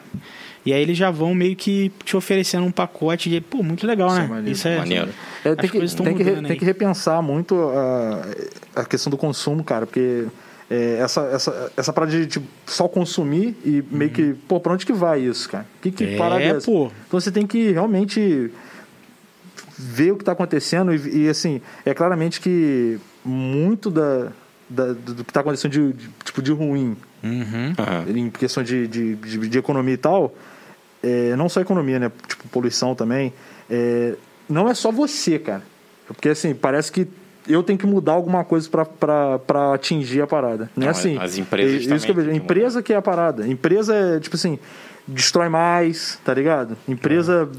E 0.66 0.74
aí 0.74 0.82
eles 0.82 0.98
já 0.98 1.12
vão 1.12 1.36
meio 1.36 1.56
que 1.56 1.92
te 2.04 2.18
oferecendo 2.18 2.66
um 2.66 2.72
pacote 2.72 3.30
de. 3.30 3.40
Pô, 3.40 3.62
muito 3.62 3.86
legal, 3.86 4.08
Isso 4.10 4.18
é 4.18 4.22
né? 4.24 4.28
maneiro. 4.28 4.52
Isso 4.52 4.68
é. 4.68 4.78
Maneiro. 4.80 5.10
É, 5.46 5.50
As 5.50 5.56
tem, 5.58 5.70
que, 5.70 5.80
tem, 5.80 6.16
que 6.16 6.24
re- 6.24 6.30
mudando 6.32 6.48
tem 6.48 6.58
que 6.58 6.66
repensar 6.66 7.22
muito 7.22 7.56
a, 8.76 8.82
a 8.82 8.86
questão 8.86 9.12
do 9.12 9.18
consumo, 9.18 9.64
cara, 9.64 9.86
porque 9.86 10.26
é, 10.70 10.98
essa, 11.00 11.22
essa, 11.28 11.72
essa 11.78 11.94
parada 11.94 12.12
de 12.12 12.26
tipo, 12.28 12.46
só 12.66 12.88
consumir 12.88 13.56
e 13.64 13.84
meio 13.92 14.10
que, 14.12 14.34
pô, 14.48 14.60
pra 14.60 14.74
onde 14.74 14.86
que 14.86 14.94
vai 14.94 15.22
isso, 15.22 15.48
cara? 15.50 15.66
Que, 15.82 15.92
que 15.92 16.04
É, 16.04 16.18
parada 16.18 16.44
é 16.44 16.48
essa? 16.58 16.66
pô. 16.66 16.92
Então 17.08 17.20
você 17.20 17.32
tem 17.32 17.46
que 17.46 17.72
realmente 17.72 18.52
ver 19.78 20.12
o 20.12 20.16
que 20.16 20.22
está 20.22 20.32
acontecendo 20.32 20.94
e, 20.94 21.26
e, 21.26 21.30
assim, 21.30 21.62
é 21.86 21.94
claramente 21.94 22.40
que 22.40 22.98
muito 23.24 23.90
da, 23.92 24.32
da- 24.70 24.94
do 24.94 25.24
que 25.24 25.30
está 25.32 25.42
acontecendo 25.42 25.72
de, 25.72 25.94
de- 25.94 26.10
tipo, 26.24 26.42
de 26.42 26.52
ruim 26.52 26.96
Uhum. 27.24 27.74
Aham. 27.78 28.06
em 28.16 28.30
questão 28.30 28.62
de, 28.64 28.88
de, 28.88 29.16
de- 29.16 29.48
de 29.50 29.58
economia 29.58 29.96
e 29.96 29.98
tal, 29.98 30.34
é, 31.04 31.36
não 31.36 31.50
só 31.50 31.60
economia, 31.62 32.00
né? 32.00 32.12
Tipo, 32.28 32.48
poluição 32.50 32.94
também, 32.96 33.34
é, 33.70 34.16
não 34.48 34.70
é 34.70 34.74
só 34.74 34.92
você, 34.92 35.38
cara. 35.40 35.64
Porque 36.08 36.30
assim, 36.30 36.54
parece 36.54 36.92
que 36.92 37.08
eu 37.48 37.62
tenho 37.64 37.78
que 37.80 37.86
mudar 37.86 38.14
alguma 38.14 38.44
coisa 38.44 38.70
para 38.70 39.74
atingir 39.74 40.22
a 40.22 40.28
parada. 40.28 40.70
Não, 40.76 40.84
é 40.84 40.86
Não, 40.86 40.92
assim. 40.92 41.18
as 41.18 41.38
empresas 41.38 41.90
é, 41.92 41.96
isso 41.96 42.06
que 42.06 42.12
eu 42.12 42.16
vejo. 42.16 42.32
Empresa 42.32 42.82
que 42.84 42.94
é 42.94 42.96
a 42.96 43.02
parada. 43.02 43.48
Empresa 43.48 43.94
é, 43.96 44.20
tipo 44.20 44.36
assim, 44.36 44.58
destrói 45.08 45.50
mais, 45.50 46.20
tá 46.24 46.34
ligado? 46.34 46.78
Empresa. 46.88 47.50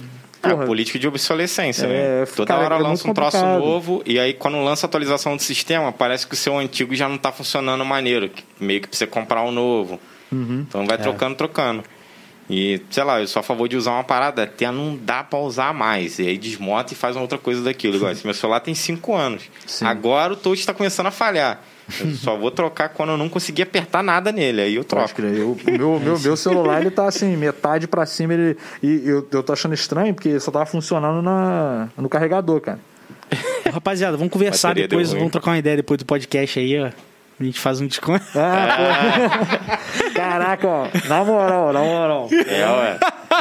É, 0.42 0.50
porra, 0.50 0.66
política 0.66 0.98
de 0.98 1.08
obsolescência, 1.08 1.86
É, 1.86 2.20
né? 2.20 2.26
Toda 2.36 2.46
cara, 2.46 2.64
hora 2.64 2.74
é 2.76 2.78
lança 2.78 3.10
um 3.10 3.14
troço 3.14 3.44
novo 3.44 4.02
e 4.06 4.18
aí 4.18 4.32
quando 4.32 4.62
lança 4.62 4.86
a 4.86 4.88
atualização 4.88 5.34
do 5.34 5.42
sistema, 5.42 5.90
parece 5.92 6.26
que 6.26 6.34
o 6.34 6.36
seu 6.36 6.56
antigo 6.56 6.94
já 6.94 7.08
não 7.08 7.18
tá 7.18 7.32
funcionando 7.32 7.84
maneiro, 7.84 8.28
que 8.28 8.44
meio 8.60 8.80
que 8.80 8.88
pra 8.88 8.96
você 8.96 9.06
comprar 9.06 9.42
um 9.42 9.50
novo. 9.50 9.98
Uhum. 10.30 10.64
Então 10.68 10.82
É. 10.82 10.86
vai 10.86 10.98
trocando, 10.98 11.34
trocando. 11.36 11.82
E, 12.48 12.80
sei 12.90 13.02
lá, 13.02 13.20
eu 13.20 13.26
sou 13.26 13.40
a 13.40 13.42
favor 13.42 13.68
de 13.68 13.76
usar 13.76 13.90
uma 13.92 14.04
parada 14.04 14.44
até 14.44 14.70
não 14.70 14.96
dá 14.96 15.24
pra 15.24 15.38
usar 15.40 15.74
mais. 15.74 16.18
E 16.20 16.28
aí 16.28 16.38
desmonta 16.38 16.92
e 16.92 16.96
faz 16.96 17.16
uma 17.16 17.22
outra 17.22 17.38
coisa 17.38 17.60
daquilo. 17.62 17.96
Igual, 17.96 18.12
esse 18.12 18.24
meu 18.24 18.34
celular 18.34 18.60
tem 18.60 18.74
5 18.74 19.14
anos. 19.14 19.42
Sim. 19.66 19.84
Agora 19.84 20.32
o 20.32 20.36
touch 20.36 20.64
tá 20.64 20.72
começando 20.72 21.06
a 21.06 21.10
falhar. 21.10 21.60
Eu 22.00 22.12
só 22.14 22.36
vou 22.36 22.50
trocar 22.50 22.88
quando 22.90 23.10
eu 23.10 23.16
não 23.16 23.28
conseguir 23.28 23.62
apertar 23.62 24.02
nada 24.02 24.30
nele. 24.32 24.60
Aí 24.60 24.74
eu 24.74 24.84
troco. 24.84 25.12
crer. 25.14 25.38
Eu- 25.38 25.52
o 25.66 25.70
meu, 25.70 26.00
meu, 26.00 26.18
meu 26.18 26.36
celular, 26.36 26.80
ele 26.80 26.90
tá 26.90 27.06
assim, 27.06 27.36
metade 27.36 27.86
pra 27.88 28.06
cima. 28.06 28.34
Ele, 28.34 28.56
e 28.82 29.02
eu, 29.08 29.26
eu 29.30 29.42
tô 29.42 29.52
achando 29.52 29.74
estranho, 29.74 30.14
porque 30.14 30.38
só 30.40 30.50
tava 30.50 30.66
funcionando 30.66 31.20
na, 31.22 31.88
no 31.96 32.08
carregador, 32.08 32.60
cara. 32.60 32.78
Rapaziada, 33.72 34.16
vamos 34.16 34.32
conversar 34.32 34.74
depois, 34.74 35.12
vamos 35.12 35.30
trocar 35.32 35.50
uma 35.52 35.58
ideia 35.58 35.76
depois 35.76 35.98
do 35.98 36.04
podcast 36.06 36.58
aí, 36.60 36.78
ó. 36.80 36.90
A 37.38 37.44
gente 37.44 37.60
faz 37.60 37.80
um 37.80 37.86
desconto. 37.86 38.24
Ah. 38.34 39.48
Caraca, 40.14 40.66
ó. 40.66 40.86
Na 41.08 41.24
moral, 41.24 41.72
na 41.72 41.80
moral. 41.80 42.28
É, 42.32 42.66
ué. 42.66 42.98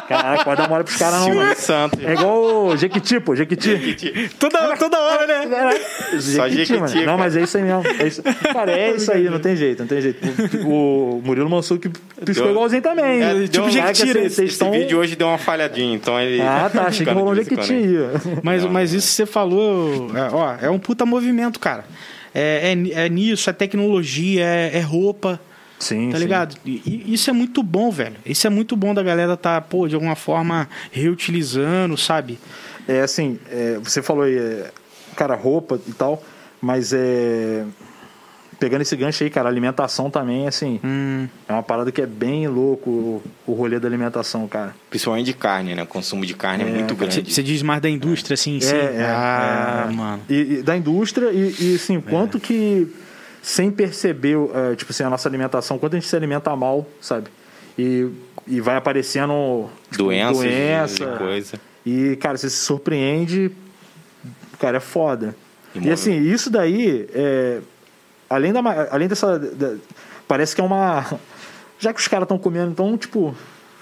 Caraca, 0.08 0.44
pode 0.44 0.62
dar 0.62 0.68
mole 0.70 0.84
pros 0.84 0.98
caras, 0.98 1.16
não, 1.20 1.24
Silvio 1.26 1.42
mano. 1.42 1.56
Santos. 1.56 2.04
É 2.04 2.14
igual 2.14 2.66
o 2.68 2.78
Jequiti, 2.78 3.20
pô. 3.20 3.36
Jequiti. 3.36 4.30
toda, 4.40 4.76
toda 4.78 5.00
hora, 5.00 5.26
né? 5.26 5.48
Caraca, 5.48 5.80
Só 6.20 6.20
Jequiti, 6.50 6.56
Jequiti, 6.66 6.80
mano. 6.80 6.94
cara. 6.94 7.06
Não, 7.06 7.18
mas 7.18 7.38
é 7.38 7.42
isso 7.42 7.58
aí 7.58 7.64
mesmo. 7.64 7.84
É 8.00 8.08
isso. 8.08 8.22
Cara, 8.24 8.72
é 8.72 8.92
isso 8.92 9.12
aí, 9.12 9.30
não 9.30 9.40
tem 9.40 9.56
jeito, 9.56 9.80
não 9.80 9.88
tem 9.88 10.02
jeito. 10.02 10.28
O, 10.68 11.20
o 11.20 11.22
Murilo 11.24 11.50
Mansur 11.50 11.80
que 11.80 11.90
piscou 11.90 12.46
Deu- 12.48 12.52
igualzinho 12.52 12.82
também. 12.82 13.24
É, 13.24 13.34
hein? 13.34 13.48
deu 13.50 13.70
Jequiti, 13.70 14.18
Esse 14.18 14.44
estão... 14.46 14.72
vídeo 14.72 15.00
hoje 15.00 15.16
deu 15.16 15.28
uma 15.28 15.38
falhadinha, 15.38 15.96
então 15.96 16.20
ele. 16.20 16.42
Ah, 16.42 16.70
tá. 16.72 16.84
Achei 16.88 17.06
que 17.06 17.12
rolou 17.14 17.32
um 17.32 17.36
Jequiti. 17.36 17.74
Mas, 18.44 18.64
Não, 18.64 18.72
mas 18.72 18.92
isso 18.94 19.08
que 19.08 19.14
você 19.14 19.26
falou, 19.26 20.12
é, 20.16 20.30
ó, 20.34 20.56
é 20.62 20.70
um 20.70 20.80
puta 20.80 21.06
movimento, 21.06 21.60
cara. 21.60 21.86
É, 22.36 22.74
é, 22.74 23.06
é 23.06 23.10
nisso, 23.10 23.50
é 23.50 23.54
tecnologia, 23.54 24.44
é, 24.44 24.78
é 24.78 24.82
roupa, 24.82 25.40
Sim, 25.80 26.10
tá 26.10 26.18
sim. 26.18 26.24
ligado? 26.24 26.58
E, 26.66 26.82
e 27.08 27.14
isso 27.14 27.30
é 27.30 27.34
muito 27.34 27.62
bom, 27.62 27.92
velho. 27.92 28.16
Isso 28.26 28.46
é 28.48 28.50
muito 28.50 28.76
bom 28.76 28.94
da 28.94 29.04
galera 29.04 29.36
tá, 29.36 29.60
pô, 29.62 29.88
de 29.88 29.96
alguma 29.96 30.16
forma 30.16 30.70
reutilizando, 30.92 31.98
sabe? 31.98 32.40
É 32.88 33.02
assim, 33.02 33.40
é, 33.50 33.78
você 33.84 34.02
falou 34.02 34.24
aí, 34.24 34.38
é, 34.38 34.72
cara, 35.16 35.36
roupa 35.36 35.80
e 35.88 35.94
tal, 35.94 36.24
mas 36.62 36.94
é. 36.94 37.66
Pegando 38.60 38.82
esse 38.82 38.96
gancho 38.96 39.24
aí, 39.24 39.30
cara, 39.30 39.50
alimentação 39.50 40.10
também, 40.10 40.48
assim, 40.48 40.80
Hum, 40.84 41.28
é 41.48 41.52
uma 41.54 41.62
parada 41.64 41.92
que 41.92 42.02
é 42.02 42.06
bem 42.06 42.48
louco 42.48 42.90
o, 42.90 43.24
o 43.48 43.54
rolê 43.54 43.80
da 43.80 43.88
alimentação, 43.88 44.48
cara. 44.48 44.74
Principalmente 44.90 45.26
de 45.26 45.34
carne, 45.34 45.76
né? 45.76 45.84
O 45.84 45.88
consumo 45.88 46.26
de 46.26 46.34
carne 46.34 46.64
é, 46.64 46.68
É, 46.68 46.72
muito 46.72 46.96
grande. 46.96 47.34
você 47.34 47.44
diz 47.44 47.62
mais 47.62 47.82
da 47.82 47.90
indústria, 47.90 48.34
assim, 48.36 48.58
em 48.58 48.62
si? 48.62 48.74
É, 48.74 48.96
é, 48.98 49.06
ah, 49.06 49.88
é. 49.90 49.94
mano. 49.94 50.22
E, 50.30 50.36
e 50.60 50.62
da 50.62 50.76
indústria 50.78 51.32
e, 51.32 51.54
e, 51.60 51.76
assim, 51.76 52.00
quanto 52.00 52.40
que, 52.40 52.88
sem 53.42 53.70
perceber, 53.70 54.38
é, 54.54 54.76
tipo 54.76 54.92
assim, 54.92 55.04
a 55.04 55.10
nossa 55.10 55.28
alimentação, 55.28 55.78
quanto 55.78 55.96
a 55.96 56.00
gente 56.00 56.08
se 56.08 56.16
alimenta 56.16 56.56
mal, 56.56 56.88
sabe? 57.02 57.28
E, 57.78 58.08
e 58.48 58.62
vai 58.62 58.78
aparecendo 58.78 59.70
tipo, 59.92 60.04
Doenças 60.04 60.38
doença. 60.38 61.04
e 61.04 61.18
coisa. 61.18 61.60
E, 61.86 62.16
cara, 62.16 62.38
você 62.38 62.50
se 62.50 62.58
surpreende, 62.58 63.52
cara, 64.60 64.78
é 64.78 64.80
foda. 64.80 65.36
E 65.76 65.88
E, 65.88 65.92
assim, 65.92 66.20
isso 66.22 66.50
daí, 66.50 67.06
é, 67.14 67.60
além, 68.30 68.52
da, 68.54 68.62
além 68.92 69.08
dessa. 69.08 69.38
da- 69.40 69.76
parece 70.28 70.56
que 70.56 70.62
é 70.62 70.64
uma. 70.64 71.06
Já 71.80 71.94
que 71.94 72.00
os 72.00 72.08
caras 72.08 72.24
estão 72.26 72.38
comendo, 72.38 72.72
então, 72.72 72.98
tipo, 72.98 73.36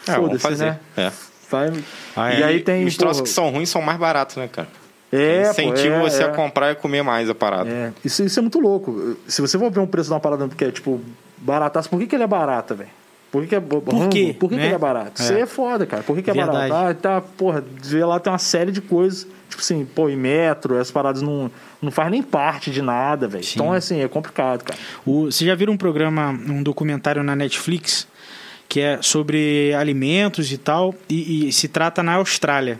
É, 0.07 0.13
foda-se, 0.13 0.39
fazer. 0.39 0.65
né? 0.65 0.79
É. 0.97 1.11
Vai, 1.49 1.71
Ah, 2.15 2.33
e 2.33 2.41
é. 2.41 2.45
aí 2.45 2.59
tem. 2.61 2.85
Os 2.85 2.97
troços 2.97 3.21
que 3.21 3.29
são 3.29 3.49
ruins 3.49 3.69
são 3.69 3.81
mais 3.81 3.99
baratos, 3.99 4.35
né, 4.37 4.47
cara? 4.51 4.67
é, 5.11 5.43
pô, 5.43 5.49
Incentiva 5.51 5.95
é, 5.97 6.01
você 6.01 6.23
é. 6.23 6.25
a 6.25 6.29
comprar 6.29 6.71
e 6.71 6.75
comer 6.75 7.03
mais 7.03 7.29
a 7.29 7.35
parada. 7.35 7.69
É, 7.69 7.91
isso, 8.03 8.23
isso 8.23 8.39
é 8.39 8.41
muito 8.41 8.59
louco. 8.59 9.15
Se 9.27 9.41
você 9.41 9.59
for 9.59 9.69
ver 9.71 9.79
um 9.79 9.85
preço 9.85 10.07
de 10.09 10.13
uma 10.13 10.19
parada 10.19 10.47
que 10.49 10.65
é, 10.65 10.71
tipo, 10.71 10.99
barataço, 11.37 11.87
por 11.89 11.99
que, 11.99 12.07
que 12.07 12.15
ele 12.15 12.23
é 12.23 12.27
barata, 12.27 12.73
velho? 12.73 12.89
Por 13.33 13.41
que, 13.41 13.47
que 13.47 13.55
é 13.55 13.57
rango? 13.57 14.09
quê, 14.11 14.35
Por 14.39 14.47
que, 14.47 14.55
né? 14.55 14.61
que 14.61 14.67
ele 14.67 14.75
é 14.75 14.77
barato? 14.77 15.19
Isso 15.19 15.33
É. 15.33 15.37
aí 15.37 15.41
é 15.41 15.45
foda, 15.47 15.87
cara. 15.87 16.03
Por 16.03 16.15
que, 16.15 16.21
que 16.21 16.29
é 16.29 16.33
Verdade. 16.35 16.69
barato? 16.69 16.91
Ah, 16.91 16.93
tá, 16.93 17.19
porra, 17.19 17.63
vê 17.81 18.05
lá 18.05 18.19
tem 18.19 18.31
uma 18.31 18.37
série 18.37 18.71
de 18.71 18.79
coisas. 18.79 19.25
Tipo 19.49 19.59
assim, 19.59 19.83
pô, 19.85 20.07
e 20.07 20.15
metro, 20.15 20.75
essas 20.75 20.91
paradas 20.91 21.23
não, 21.23 21.49
não 21.81 21.89
faz 21.89 22.11
nem 22.11 22.21
parte 22.21 22.69
de 22.69 22.79
nada, 22.79 23.27
velho. 23.27 23.43
Então, 23.55 23.73
assim, 23.73 24.01
é 24.01 24.07
complicado, 24.07 24.63
cara. 24.63 24.79
O, 25.03 25.25
você 25.31 25.45
já 25.47 25.55
viram 25.55 25.73
um 25.73 25.77
programa, 25.77 26.29
um 26.29 26.61
documentário 26.61 27.23
na 27.23 27.35
Netflix 27.35 28.07
que 28.69 28.79
é 28.79 28.99
sobre 29.01 29.73
alimentos 29.73 30.51
e 30.51 30.57
tal, 30.59 30.93
e, 31.09 31.47
e 31.47 31.51
se 31.51 31.67
trata 31.67 32.03
na 32.03 32.13
Austrália. 32.13 32.79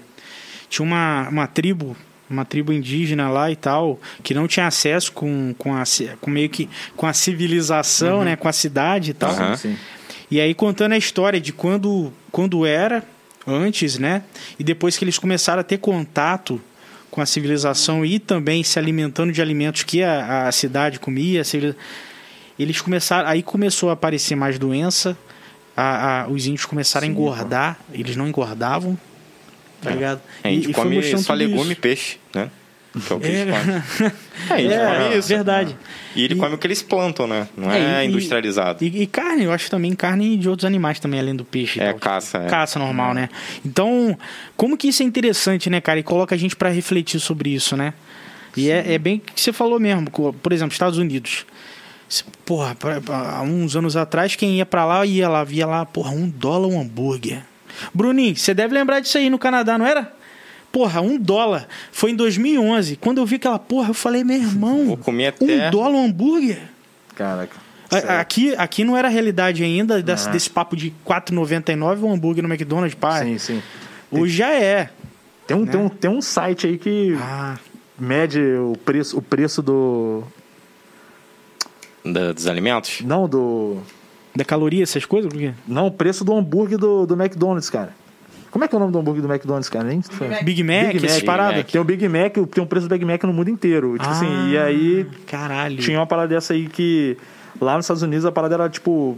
Tinha 0.70 0.86
uma, 0.86 1.30
uma 1.30 1.48
tribo, 1.48 1.96
uma 2.30 2.44
tribo 2.46 2.72
indígena 2.74 3.30
lá 3.30 3.52
e 3.52 3.56
tal, 3.56 4.00
que 4.24 4.34
não 4.34 4.48
tinha 4.48 4.66
acesso 4.66 5.12
com, 5.12 5.54
com, 5.58 5.76
a, 5.76 5.84
com 6.20 6.32
meio 6.32 6.50
que 6.50 6.68
com 6.96 7.06
a 7.06 7.14
civilização, 7.14 8.24
né, 8.24 8.36
com 8.36 8.48
a 8.48 8.54
cidade 8.54 9.12
e 9.12 9.14
tal. 9.14 9.32
Aham. 9.32 9.56
Sim. 10.34 10.38
E 10.38 10.42
aí 10.42 10.54
contando 10.54 10.94
a 10.94 10.98
história 10.98 11.40
de 11.40 11.52
quando, 11.54 12.12
quando 12.32 12.66
era, 12.66 13.04
antes, 13.46 13.98
né? 14.00 14.24
E 14.60 14.64
depois 14.64 14.98
que 14.98 15.04
eles 15.04 15.18
começaram 15.18 15.60
a 15.60 15.64
ter 15.64 15.78
contato 15.78 16.62
com 17.12 17.22
a 17.22 17.26
civilização 17.26 18.04
e 18.06 18.18
também 18.18 18.64
se 18.64 18.80
alimentando 18.80 19.32
de 19.32 19.42
alimentos 19.42 19.84
que 19.84 20.02
a, 20.02 20.48
a 20.48 20.52
cidade 20.52 21.00
comia, 21.00 21.42
a 21.42 21.44
civiliza- 21.44 21.78
eles 22.58 22.82
começaram, 22.82 23.28
aí 23.30 23.44
começou 23.44 23.90
a 23.90 23.94
aparecer 23.94 24.36
mais 24.36 24.58
doença, 24.58 25.16
a, 25.78 26.24
a- 26.24 26.28
os 26.28 26.46
índios 26.48 26.66
começaram 26.66 27.06
a 27.06 27.10
engordar, 27.10 27.80
eles 27.92 28.16
não 28.16 28.28
engordavam, 28.28 28.98
tá 29.82 29.92
ligado? 29.92 30.22
A 30.44 30.48
gente 30.50 30.68
E- 30.68 30.72
e 30.72 30.74
come 30.74 31.18
só 31.18 31.34
legume 31.34 31.70
e 31.70 31.72
isso. 31.74 31.82
peixe, 31.82 32.18
né? 32.34 32.50
Que 32.94 33.12
é 33.12 33.16
o 33.16 33.20
que 33.20 33.28
É, 33.28 33.30
eles 33.42 33.56
comem. 33.58 33.84
É, 34.50 34.74
É, 34.76 35.04
come 35.04 35.18
isso. 35.18 35.28
verdade. 35.30 35.76
E 36.16 36.24
ele 36.24 36.36
E- 36.36 36.38
come 36.38 36.54
o 36.56 36.58
que 36.58 36.68
eles 36.68 36.82
plantam, 36.84 37.26
né? 37.26 37.48
Não 37.58 37.72
É, 37.72 38.02
é, 38.04 38.06
industrializado. 38.06 38.84
E, 38.84 39.02
e 39.04 39.08
carne, 39.08 39.44
eu 39.46 39.52
acho 39.52 39.70
também 39.72 39.94
carne 39.96 40.38
de 40.38 40.48
outros 40.48 40.66
animais 40.66 41.00
também, 41.00 41.20
além 41.20 41.36
do 41.36 41.44
peixe. 41.44 41.80
É, 41.82 41.88
tal. 41.92 42.00
caça, 42.00 42.38
é. 42.38 42.46
Caça 42.48 42.78
normal, 42.78 43.14
né? 43.16 43.30
Então, 43.66 44.18
como 44.56 44.78
que 44.78 44.88
isso 44.90 45.02
é 45.02 45.06
interessante, 45.06 45.70
né, 45.70 45.82
cara? 45.82 46.00
E 46.00 46.04
coloca 46.04 46.36
a 46.36 46.38
gente 46.38 46.56
pra 46.56 46.70
refletir 46.70 47.20
sobre 47.20 47.50
isso, 47.50 47.76
né? 47.76 47.94
E 48.56 48.70
é, 48.70 48.94
é 48.94 48.98
bem 49.00 49.20
que 49.20 49.42
você 49.42 49.52
falou 49.52 49.80
mesmo. 49.80 50.10
Por 50.12 50.54
exemplo, 50.54 50.74
Estados 50.74 51.00
Unidos. 51.00 51.46
Porra, 52.46 52.78
há 53.10 53.42
uns 53.42 53.76
anos 53.76 53.96
atrás, 53.98 54.36
quem 54.36 54.58
ia 54.58 54.66
pra 54.68 54.86
lá, 54.86 55.04
ia 55.04 55.28
lá, 55.28 55.44
via 55.44 55.66
lá, 55.66 55.84
porra, 55.84 56.12
um 56.12 56.30
dólar 56.30 56.68
um 56.68 56.80
hambúrguer. 56.80 57.42
Bruninho, 57.92 58.36
você 58.36 58.54
deve 58.54 58.72
lembrar 58.76 59.00
disso 59.00 59.18
aí 59.18 59.32
no 59.32 59.40
Canadá, 59.40 59.80
não 59.80 59.88
era? 59.88 60.14
Porra, 60.74 61.00
um 61.02 61.18
dólar. 61.20 61.68
Foi 61.92 62.10
em 62.12 62.16
2011. 62.16 62.96
Quando 62.98 63.20
eu 63.20 63.26
vi 63.28 63.36
aquela 63.36 63.60
porra, 63.60 63.92
eu 63.92 63.94
falei, 63.94 64.24
meu 64.24 64.36
irmão, 64.38 64.88
Vou 64.88 64.98
comer 64.98 65.36
um 65.40 65.46
até- 65.46 65.70
dólar 65.70 65.92
um 66.00 66.06
hambúrguer? 66.08 66.64
Caraca. 67.16 67.56
A- 67.92 68.20
Aqui, 68.20 68.56
aqui 68.58 68.84
não 68.84 68.98
era 68.98 69.08
realidade 69.08 69.64
ainda 69.64 70.02
desse, 70.02 70.28
Ah. 70.28 70.32
desse 70.32 70.50
papo 70.50 70.76
de 70.76 70.88
R$ 70.88 70.94
4,99 71.06 72.04
um 72.04 72.12
hambúrguer 72.12 72.42
no 72.44 72.50
McDonald's, 72.52 72.96
pai. 72.96 73.24
Sim, 73.24 73.38
sim. 73.38 73.62
Hoje 74.12 74.36
já 74.36 74.52
é. 74.52 74.90
Tem 75.46 75.56
um, 75.56 75.64
tem, 75.66 75.80
um, 75.80 75.90
tem 75.90 76.10
um 76.10 76.22
site 76.24 76.66
aí 76.66 76.78
que 76.80 77.16
Ah, 77.22 77.60
mede 78.00 78.40
o 78.42 78.74
preço, 78.84 79.16
o 79.18 79.22
preço 79.22 79.62
do. 79.62 80.24
Da- 82.04 82.34
dos 82.34 82.48
alimentos? 82.48 83.02
Não, 83.02 83.30
do. 83.30 83.78
Da 84.36 84.44
caloria, 84.44 84.82
essas 84.82 85.06
coisas? 85.06 85.32
Por 85.32 85.38
quê? 85.40 85.54
Não, 85.68 85.86
o 85.88 85.92
preço 85.92 86.26
do 86.26 86.34
hambúrguer 86.36 86.80
do, 86.80 87.06
do 87.06 87.14
McDonald's, 87.14 87.70
cara. 87.70 87.94
Como 88.54 88.64
é 88.64 88.68
que 88.68 88.76
é 88.76 88.78
o 88.78 88.80
nome 88.80 88.92
do 88.94 89.00
hambúrguer 89.00 89.24
do 89.24 89.28
McDonald's, 89.34 89.68
cara? 89.68 89.84
Nem 89.86 90.00
Big 90.44 90.64
Mac, 90.64 90.94
Big 90.94 90.98
essas 91.08 91.18
Mac. 91.18 91.26
paradas? 91.26 91.66
Tem 91.72 91.82
o 91.82 91.84
Big 91.84 92.08
Mac, 92.08 92.34
tem 92.52 92.64
um 92.64 92.68
preço 92.68 92.88
do 92.88 92.92
Big 92.94 93.04
Mac 93.04 93.24
no 93.24 93.34
mundo 93.34 93.50
inteiro. 93.50 93.94
Tipo 93.98 94.08
assim, 94.12 94.52
e 94.52 94.58
Ah, 94.60 94.66
aí 94.66 95.08
Caralho. 95.26 95.78
tinha 95.78 95.98
uma 95.98 96.06
parada 96.06 96.28
dessa 96.28 96.54
aí 96.54 96.68
que 96.68 97.18
lá 97.60 97.76
nos 97.76 97.86
Estados 97.86 98.04
Unidos 98.04 98.26
a 98.26 98.32
parada 98.32 98.54
era 98.54 98.70
tipo. 98.70 99.18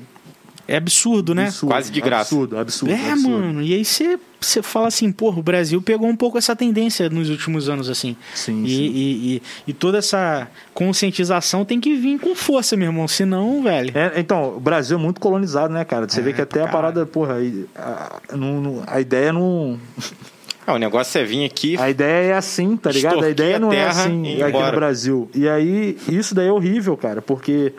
É 0.67 0.78
absurdo, 0.78 1.36
né? 1.36 1.43
absurdo, 1.45 1.71
Quase 1.71 1.91
de 1.91 2.01
graça. 2.01 2.21
Absurdo, 2.36 2.58
absurdo. 2.58 2.91
É, 2.93 3.12
absurdo. 3.12 3.30
mano. 3.38 3.62
E 3.62 3.73
aí 3.73 3.86
você 3.86 4.17
você 4.41 4.62
fala 4.62 4.88
assim, 4.88 5.12
porra, 5.12 5.39
o 5.39 5.43
Brasil 5.43 5.82
pegou 5.82 6.08
um 6.08 6.15
pouco 6.15 6.38
essa 6.38 6.56
tendência 6.56 7.10
nos 7.10 7.30
últimos 7.32 7.67
anos, 7.67 7.89
assim. 7.89 8.15
Sim, 8.36 8.63
E, 8.63 8.69
sim. 8.69 8.75
e, 8.93 9.36
e, 9.38 9.41
e 9.67 9.73
toda 9.73 9.97
essa 9.97 10.47
conscientização 10.73 11.65
tem 11.65 11.80
que 11.80 11.95
vir 11.95 12.19
com 12.19 12.36
força, 12.36 12.78
meu 12.78 12.88
irmão. 12.88 13.08
Senão, 13.08 13.63
velho. 13.63 13.91
É, 13.97 14.19
então, 14.19 14.56
o 14.56 14.60
Brasil 14.60 14.97
é 14.97 15.01
muito 15.01 15.19
colonizado, 15.19 15.73
né, 15.73 15.84
cara? 15.84 16.08
Você 16.08 16.21
vê 16.21 16.32
que 16.32 16.41
até 16.41 16.60
pra 16.62 16.69
a 16.69 16.71
parada, 16.71 17.06
porra, 17.06 17.38
a, 17.75 18.36
não- 18.36 18.62
não- 18.62 18.84
a 18.86 19.01
ideia 19.01 19.34
não. 19.34 19.80
Ah, 20.67 20.73
o 20.73 20.78
negócio 20.78 21.19
é 21.19 21.23
vir 21.23 21.45
aqui. 21.45 21.75
A 21.80 21.89
ideia 21.89 22.34
é 22.34 22.34
assim, 22.34 22.75
tá 22.78 22.91
ligado? 22.91 23.23
A 23.23 23.30
ideia 23.30 23.56
a 23.58 23.60
não 23.60 23.71
é 23.73 23.84
assim 23.88 24.25
ir 24.25 24.43
aqui 24.43 24.60
no 24.60 24.71
Brasil. 24.71 25.30
E 25.34 25.47
aí, 25.47 25.97
isso 26.08 26.34
daí 26.36 26.47
é 26.47 26.51
horrível, 26.51 26.95
cara, 26.97 27.21
porque 27.21 27.71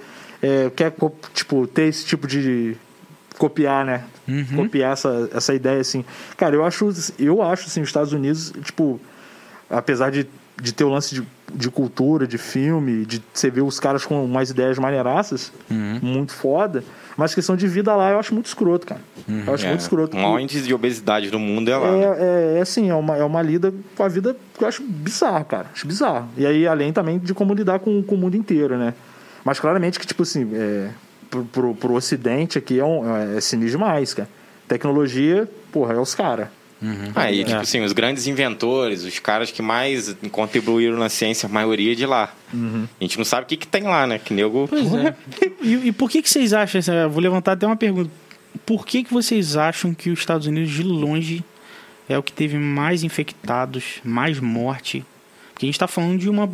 é, 0.47 0.71
quer, 0.75 0.93
tipo, 1.35 1.67
ter 1.67 1.85
esse 1.89 2.05
tipo 2.07 2.27
de. 2.27 2.77
copiar, 3.39 3.85
né? 3.85 4.05
Copiar 4.57 4.93
essa, 4.93 5.29
essa 5.33 5.55
ideia, 5.55 5.81
assim. 5.81 6.05
Cara, 6.37 6.55
eu 6.57 6.65
acho, 6.65 6.89
eu 7.19 7.43
acho, 7.43 7.67
assim, 7.67 7.81
os 7.81 7.89
Estados 7.89 8.13
Unidos, 8.13 8.53
tipo, 8.65 9.01
apesar 9.71 10.11
de, 10.11 10.27
de 10.61 10.73
ter 10.73 10.85
o 10.85 10.89
lance 10.89 11.15
de, 11.15 11.23
de 11.55 11.71
cultura, 11.71 12.27
de 12.27 12.37
filme, 12.39 13.07
de 13.07 13.23
você 13.33 13.51
ver 13.51 13.61
os 13.63 13.79
caras 13.79 14.05
com 14.05 14.25
umas 14.25 14.51
ideias 14.51 14.79
maneiraças, 14.79 15.53
muito 16.03 16.33
foda, 16.33 16.83
mas 17.17 17.35
questão 17.35 17.57
de 17.57 17.67
vida 17.69 17.95
lá 17.95 18.11
eu 18.11 18.19
acho 18.19 18.35
muito 18.35 18.47
escroto, 18.47 18.87
cara. 18.87 19.01
Eu 19.47 19.55
acho 19.55 19.65
É, 19.65 19.69
muito 19.69 19.81
escroto. 19.81 20.17
o 20.17 20.21
maior 20.21 20.39
índice 20.41 20.63
de 20.63 20.75
obesidade 20.75 21.31
do 21.31 21.39
mundo 21.39 21.71
é 21.71 21.77
lá. 21.77 21.93
né? 21.93 22.03
É, 22.03 22.55
é, 22.55 22.59
é 22.59 22.61
assim, 22.61 22.91
é 22.91 22.95
uma, 22.95 23.17
é 23.17 23.23
uma 23.25 23.43
lida 23.43 23.73
com 23.97 24.03
a 24.03 24.09
vida 24.09 24.37
que 24.59 24.65
eu 24.65 24.69
acho 24.69 24.83
bizarro, 24.83 25.45
cara. 25.45 25.67
Acho 25.73 25.87
bizarro. 25.87 26.29
E 26.37 26.45
aí, 26.45 26.67
além 26.67 26.93
também 26.93 27.19
de 27.19 27.33
como 27.33 27.55
lidar 27.55 27.79
com, 27.79 28.03
com 28.03 28.15
o 28.17 28.19
mundo 28.19 28.37
inteiro, 28.37 28.77
né? 28.77 28.93
Mas 29.47 29.61
claramente 29.61 30.01
que, 30.01 30.05
tipo 30.05 30.25
assim, 30.25 30.51
é, 30.55 30.91
pro, 31.31 31.45
pro, 31.45 31.73
pro 31.73 31.95
ocidente 31.95 32.59
aqui 32.59 32.81
é, 32.81 32.85
um, 32.85 33.17
é, 33.17 33.37
é 33.37 33.41
sinistro 33.41 33.79
demais, 33.79 34.13
cara. 34.13 34.29
Tecnologia, 34.67 35.49
porra, 35.71 35.95
é 35.95 36.01
os 36.01 36.17
caras. 36.17 36.49
Ah, 37.15 37.31
e 37.31 37.45
tipo 37.45 37.61
assim, 37.61 37.81
os 37.81 37.93
grandes 37.93 38.27
inventores, 38.27 39.05
os 39.05 39.21
caras 39.21 39.53
que 39.53 39.63
mais 39.63 40.17
contribuíram 40.33 40.99
na 40.99 41.09
ciência, 41.09 41.47
a 41.47 41.49
maioria 41.49 41.95
de 41.95 42.05
lá. 42.05 42.35
A 42.53 43.05
gente 43.05 43.17
não 43.19 43.25
sabe 43.25 43.45
o 43.45 43.47
que, 43.47 43.57
que 43.57 43.69
tem 43.69 43.85
lá, 43.85 44.05
né? 44.05 44.19
Que 44.19 44.35
nego. 44.35 44.67
Pois 44.67 44.93
é. 44.93 45.15
E, 45.63 45.75
e 45.75 45.93
por 45.93 46.11
que, 46.11 46.21
que 46.23 46.29
vocês 46.29 46.53
acham? 46.53 46.81
eu 46.93 47.09
Vou 47.09 47.23
levantar 47.23 47.53
até 47.53 47.69
uma 47.69 47.77
pergunta. 47.77 48.11
Por 48.67 48.85
que, 48.85 49.05
que 49.05 49.15
vocês 49.15 49.57
acham 49.57 49.95
que 49.95 50.11
os 50.11 50.19
Estados 50.19 50.49
Unidos, 50.49 50.73
de 50.73 50.83
longe, 50.83 51.45
é 52.09 52.19
o 52.19 52.23
que 52.23 52.33
teve 52.33 52.59
mais 52.59 53.05
infectados, 53.05 54.01
mais 54.03 54.41
morte? 54.41 55.05
Porque 55.53 55.67
a 55.67 55.69
gente 55.69 55.77
está 55.77 55.87
falando 55.87 56.19
de 56.19 56.29
uma. 56.29 56.51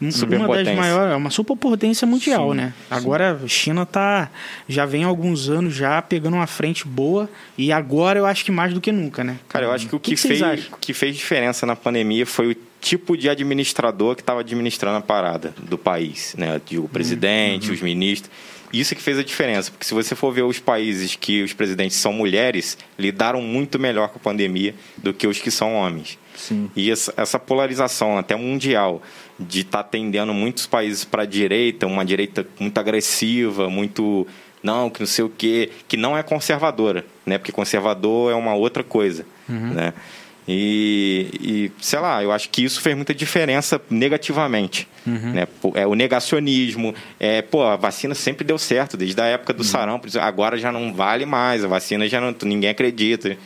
Um- 0.00 0.08
Uma 0.44 0.62
das 0.62 0.74
maiores, 0.76 1.12
é 1.12 1.16
uma 1.16 1.30
superpotência 1.30 2.06
mundial, 2.06 2.50
Sim, 2.50 2.56
né? 2.58 2.74
Agora 2.90 3.40
a 3.44 3.48
China 3.48 3.86
tá 3.86 4.30
já 4.68 4.84
vem 4.84 5.04
há 5.04 5.06
alguns 5.06 5.48
anos 5.48 5.74
já 5.74 6.00
pegando 6.02 6.34
uma 6.34 6.46
frente 6.46 6.86
boa 6.86 7.28
e 7.56 7.72
agora 7.72 8.18
eu 8.18 8.26
acho 8.26 8.44
que 8.44 8.50
mais 8.52 8.72
do 8.74 8.80
que 8.80 8.92
nunca, 8.92 9.24
né? 9.24 9.38
Cara, 9.48 9.66
eu 9.66 9.72
acho 9.72 9.86
que 9.88 9.96
o 9.96 10.00
que, 10.00 10.10
que 10.14 10.20
vocês 10.20 10.38
fez, 10.40 10.70
que 10.80 10.92
fez 10.92 11.16
diferença 11.16 11.64
na 11.66 11.74
pandemia 11.76 12.26
foi 12.26 12.52
o 12.52 12.56
tipo 12.80 13.16
de 13.16 13.28
administrador 13.28 14.14
que 14.14 14.22
estava 14.22 14.40
administrando 14.40 14.98
a 14.98 15.00
parada 15.00 15.54
do 15.62 15.78
país, 15.78 16.34
né? 16.38 16.60
O 16.78 16.88
presidente, 16.88 17.70
os 17.72 17.80
ministros. 17.80 18.30
Isso 18.72 18.94
que 18.96 19.00
fez 19.02 19.16
a 19.18 19.22
diferença, 19.22 19.70
porque 19.70 19.86
se 19.86 19.94
você 19.94 20.14
for 20.16 20.32
ver 20.32 20.42
os 20.42 20.58
países 20.58 21.14
que 21.14 21.42
os 21.42 21.52
presidentes 21.52 21.96
são 21.96 22.12
mulheres, 22.12 22.76
lidaram 22.98 23.40
muito 23.40 23.78
melhor 23.78 24.08
com 24.08 24.18
a 24.18 24.20
pandemia 24.20 24.74
do 24.98 25.14
que 25.14 25.26
os 25.26 25.38
que 25.38 25.50
são 25.52 25.72
homens. 25.74 26.18
Sim. 26.34 26.68
E 26.76 26.90
essa, 26.90 27.14
essa 27.16 27.38
polarização 27.38 28.18
até 28.18 28.34
mundial 28.36 29.00
de 29.38 29.60
estar 29.60 29.82
tendendo 29.84 30.32
muitos 30.32 30.66
países 30.66 31.04
para 31.04 31.22
a 31.22 31.26
direita, 31.26 31.86
uma 31.86 32.04
direita 32.04 32.46
muito 32.58 32.78
agressiva, 32.78 33.68
muito 33.68 34.26
não, 34.62 34.90
que 34.90 35.00
não 35.00 35.06
sei 35.06 35.24
o 35.24 35.28
quê, 35.28 35.70
que 35.86 35.96
não 35.96 36.16
é 36.16 36.22
conservadora, 36.22 37.04
né? 37.24 37.38
Porque 37.38 37.52
conservador 37.52 38.32
é 38.32 38.34
uma 38.34 38.54
outra 38.54 38.82
coisa, 38.82 39.24
né? 39.48 39.92
E, 40.48 41.28
e, 41.40 41.72
sei 41.82 41.98
lá, 41.98 42.22
eu 42.22 42.30
acho 42.30 42.48
que 42.50 42.62
isso 42.62 42.80
fez 42.80 42.94
muita 42.94 43.12
diferença 43.12 43.80
negativamente. 43.90 44.86
Né? 45.32 45.46
Pô, 45.60 45.72
É, 45.74 45.86
o 45.86 45.94
negacionismo, 45.94 46.94
é, 47.18 47.42
pô, 47.42 47.64
a 47.64 47.74
vacina 47.74 48.14
sempre 48.14 48.44
deu 48.44 48.56
certo, 48.56 48.96
desde 48.96 49.20
a 49.20 49.24
época 49.24 49.52
do 49.52 49.64
sarampo, 49.64 50.06
agora 50.20 50.56
já 50.56 50.70
não 50.70 50.94
vale 50.94 51.26
mais, 51.26 51.64
a 51.64 51.68
vacina 51.68 52.08
já 52.08 52.20
não, 52.20 52.34
ninguém 52.44 52.70
acredita. 52.70 53.36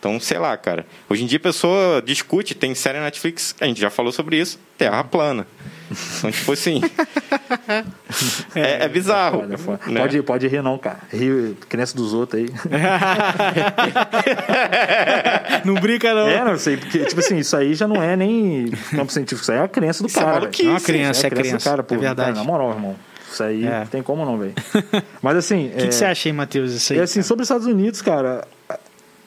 Então, 0.00 0.18
sei 0.18 0.38
lá, 0.38 0.56
cara. 0.56 0.86
Hoje 1.10 1.22
em 1.22 1.26
dia 1.26 1.36
a 1.36 1.40
pessoa 1.42 2.00
discute, 2.02 2.54
tem 2.54 2.74
série 2.74 2.96
na 2.98 3.04
Netflix, 3.04 3.54
a 3.60 3.66
gente 3.66 3.78
já 3.78 3.90
falou 3.90 4.10
sobre 4.10 4.40
isso, 4.40 4.58
terra 4.78 5.04
plana. 5.04 5.46
Então, 6.18 6.30
tipo 6.30 6.52
assim. 6.52 6.80
é, 8.54 8.84
é 8.84 8.88
bizarro. 8.88 9.40
Foda, 9.40 9.58
foda. 9.58 9.80
né? 9.88 10.00
Pode, 10.00 10.22
pode 10.22 10.48
rir, 10.48 10.62
não, 10.62 10.78
cara. 10.78 11.00
Rir, 11.12 11.54
crença 11.68 11.94
dos 11.94 12.14
outros 12.14 12.40
aí. 12.42 12.48
Não 15.64 15.74
brinca 15.74 16.14
não. 16.14 16.28
É, 16.28 16.44
não 16.44 16.58
sei, 16.58 16.76
porque, 16.76 17.00
tipo 17.04 17.20
assim, 17.20 17.38
isso 17.38 17.56
aí 17.56 17.74
já 17.74 17.86
não 17.86 18.02
é 18.02 18.16
nem 18.16 18.70
campo 18.90 19.12
científico, 19.12 19.42
isso 19.42 19.52
aí 19.52 19.58
é 19.58 19.62
a 19.62 19.68
crença 19.68 20.02
do 20.02 20.08
Isso 20.08 20.18
é 20.18 20.22
cara. 20.22 20.32
velho. 20.32 20.42
maluquice, 20.42 20.66
É 20.66 20.70
uma 20.70 20.80
criança, 20.80 21.10
Isso 21.18 21.24
é 21.24 21.26
a 21.26 21.30
crença 21.30 21.42
do 21.42 21.48
criança. 21.50 21.70
cara, 21.70 21.82
pô. 21.82 21.94
é 21.94 21.98
verdade. 21.98 22.28
Cara, 22.32 22.38
na 22.38 22.44
moral, 22.44 22.70
irmão. 22.70 22.96
Isso 23.30 23.42
aí 23.42 23.64
É. 23.66 23.80
não 23.80 23.86
tem 23.86 24.02
como 24.02 24.24
não, 24.24 24.38
velho. 24.38 24.54
Mas 25.22 25.36
assim. 25.36 25.68
O 25.68 25.76
que, 25.76 25.88
que 25.88 25.94
você 25.94 26.04
acha 26.04 26.28
aí, 26.28 26.32
Matheus? 26.32 26.72
Isso 26.72 26.92
aí, 26.92 26.98
É 26.98 27.02
assim, 27.02 27.22
sobre 27.22 27.42
os 27.42 27.48
Estados 27.48 27.66
Unidos, 27.66 28.02
cara, 28.02 28.46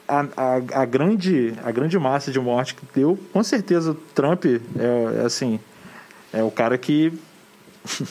a, 0.06 0.26
a, 0.36 0.54
a 0.82 0.84
grande, 0.84 1.54
a 1.64 1.70
grande 1.70 1.98
massa 1.98 2.30
de 2.30 2.38
morte 2.38 2.74
que 2.74 2.82
deu, 2.94 3.18
com 3.32 3.42
certeza 3.42 3.92
o 3.92 3.94
Trump 3.94 4.44
é, 4.46 4.58
é 5.22 5.24
assim, 5.24 5.58
é 6.32 6.42
o 6.42 6.50
cara 6.50 6.76
que 6.78 7.12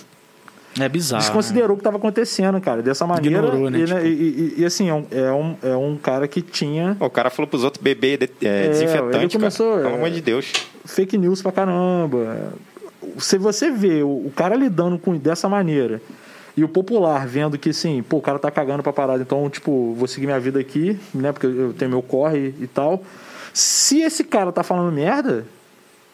É 0.79 0.89
bizarro. 0.89 1.21
desconsiderou 1.21 1.71
o 1.71 1.75
que 1.75 1.81
estava 1.81 1.97
acontecendo, 1.97 2.59
cara, 2.59 2.81
dessa 2.81 3.05
maneira. 3.05 3.37
Ignorou, 3.45 3.69
né, 3.69 3.77
E, 3.79 3.85
tipo- 3.85 3.99
e, 3.99 4.07
e- 4.09 4.53
e, 4.61 4.65
assim, 4.65 4.89
é 4.89 4.93
um, 4.95 5.05
é, 5.11 5.31
um, 5.31 5.55
é 5.61 5.75
um 5.77 5.95
cara 5.97 6.27
que 6.27 6.41
tinha 6.41 6.97
O 6.99 7.11
cara 7.11 7.29
falou 7.29 7.47
pros 7.47 7.63
outros 7.63 7.79
beber 7.83 8.17
de- 8.17 8.47
é, 8.47 8.65
É, 8.65 8.69
desinfetante, 8.69 9.17
ele 9.17 9.29
começou, 9.33 9.69
cara. 9.73 9.81
Pelo 9.83 9.93
é, 9.93 9.97
amor 9.99 10.09
de 10.09 10.19
Deus. 10.21 10.51
fake 10.83 11.15
news 11.15 11.43
pra 11.43 11.51
caramba. 11.51 12.53
Se 13.19 13.37
você 13.37 13.69
vê 13.69 14.01
o, 14.01 14.07
o 14.07 14.33
cara 14.35 14.55
lidando 14.55 14.97
com 14.97 15.15
dessa 15.15 15.47
maneira 15.47 16.01
e 16.55 16.63
o 16.63 16.67
popular 16.67 17.25
vendo 17.27 17.57
que 17.57 17.69
assim, 17.69 18.03
pô, 18.03 18.17
o 18.17 18.21
cara 18.21 18.37
tá 18.39 18.51
cagando 18.51 18.83
pra 18.83 18.93
parada, 18.93 19.21
então, 19.21 19.49
tipo, 19.49 19.93
vou 19.95 20.07
seguir 20.07 20.25
minha 20.27 20.39
vida 20.39 20.59
aqui, 20.59 20.99
né? 21.13 21.31
Porque 21.31 21.47
eu 21.47 21.73
tenho 21.73 21.89
meu 21.91 22.01
corre 22.01 22.53
e 22.59 22.67
tal. 22.67 23.03
Se 23.53 24.01
esse 24.01 24.23
cara 24.23 24.51
tá 24.51 24.63
falando 24.63 24.91
merda, 24.93 25.45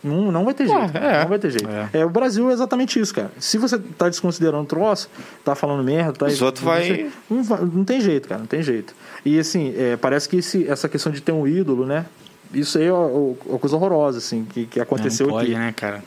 não, 0.03 0.31
não 0.31 0.45
vai 0.45 0.53
ter 0.53 0.65
jeito. 0.67 0.97
é. 0.97 1.21
Não 1.21 1.27
vai 1.29 1.39
ter 1.39 1.51
jeito. 1.51 1.69
É. 1.93 2.05
o 2.05 2.09
Brasil 2.09 2.49
é 2.49 2.53
exatamente 2.53 2.99
isso, 2.99 3.13
cara. 3.13 3.31
Se 3.37 3.57
você 3.57 3.77
tá 3.77 4.07
desconsiderando 4.07 4.63
o 4.63 4.65
troço, 4.65 5.09
tá 5.43 5.55
falando 5.55 5.83
merda, 5.83 6.13
tá. 6.13 6.25
Os 6.27 6.41
outros 6.41 6.63
vai- 6.63 7.09
Não, 7.29 7.43
não 7.65 7.83
tem 7.83 7.99
jeito, 7.99 8.27
cara, 8.29 8.39
não 8.39 8.47
tem 8.47 8.63
jeito. 8.63 8.93
E 9.25 9.37
assim, 9.39 9.73
é, 9.77 9.97
parece 9.97 10.27
que 10.29 10.37
esse- 10.37 10.67
essa 10.69 10.87
questão 10.87 11.11
de 11.11 11.21
ter 11.21 11.31
um 11.33 11.45
ídolo, 11.45 11.85
né? 11.85 12.05
Isso 12.53 12.77
aí 12.77 12.85
é 12.85 12.93
uma 12.93 13.07
é 13.09 13.35
uma 13.49 13.59
coisa 13.59 13.75
horrorosa, 13.75 14.17
assim, 14.19 14.45
que, 14.45 14.65
que 14.65 14.79
aconteceu 14.79 15.27
não 15.27 15.33
pode, 15.33 15.51
aqui. 15.51 15.59
né, 15.59 15.73
cara? 15.75 16.03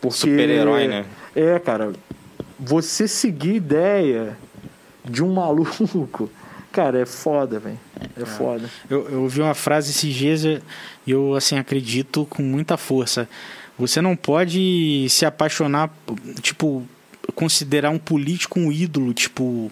Porque, 0.00 0.16
Super-herói, 0.16 0.86
né? 0.88 1.04
É, 1.34 1.58
cara. 1.58 1.92
Você 2.58 3.06
seguir 3.06 3.54
ideia 3.54 4.36
de 5.04 5.22
um 5.22 5.32
maluco, 5.32 6.30
cara, 6.72 7.00
é 7.00 7.06
foda, 7.06 7.58
velho. 7.58 7.78
É, 8.16 8.24
foda. 8.24 8.68
Eu, 8.88 9.08
eu 9.08 9.22
ouvi 9.22 9.40
uma 9.40 9.54
frase 9.54 9.90
esses 9.90 10.14
dias 10.14 10.44
e 10.44 10.60
eu, 11.06 11.34
assim, 11.34 11.58
acredito 11.58 12.26
com 12.26 12.42
muita 12.42 12.76
força. 12.76 13.28
Você 13.78 14.00
não 14.00 14.16
pode 14.16 15.06
se 15.08 15.24
apaixonar, 15.24 15.90
tipo, 16.42 16.84
considerar 17.34 17.90
um 17.90 17.98
político 17.98 18.58
um 18.58 18.72
ídolo, 18.72 19.14
tipo... 19.14 19.70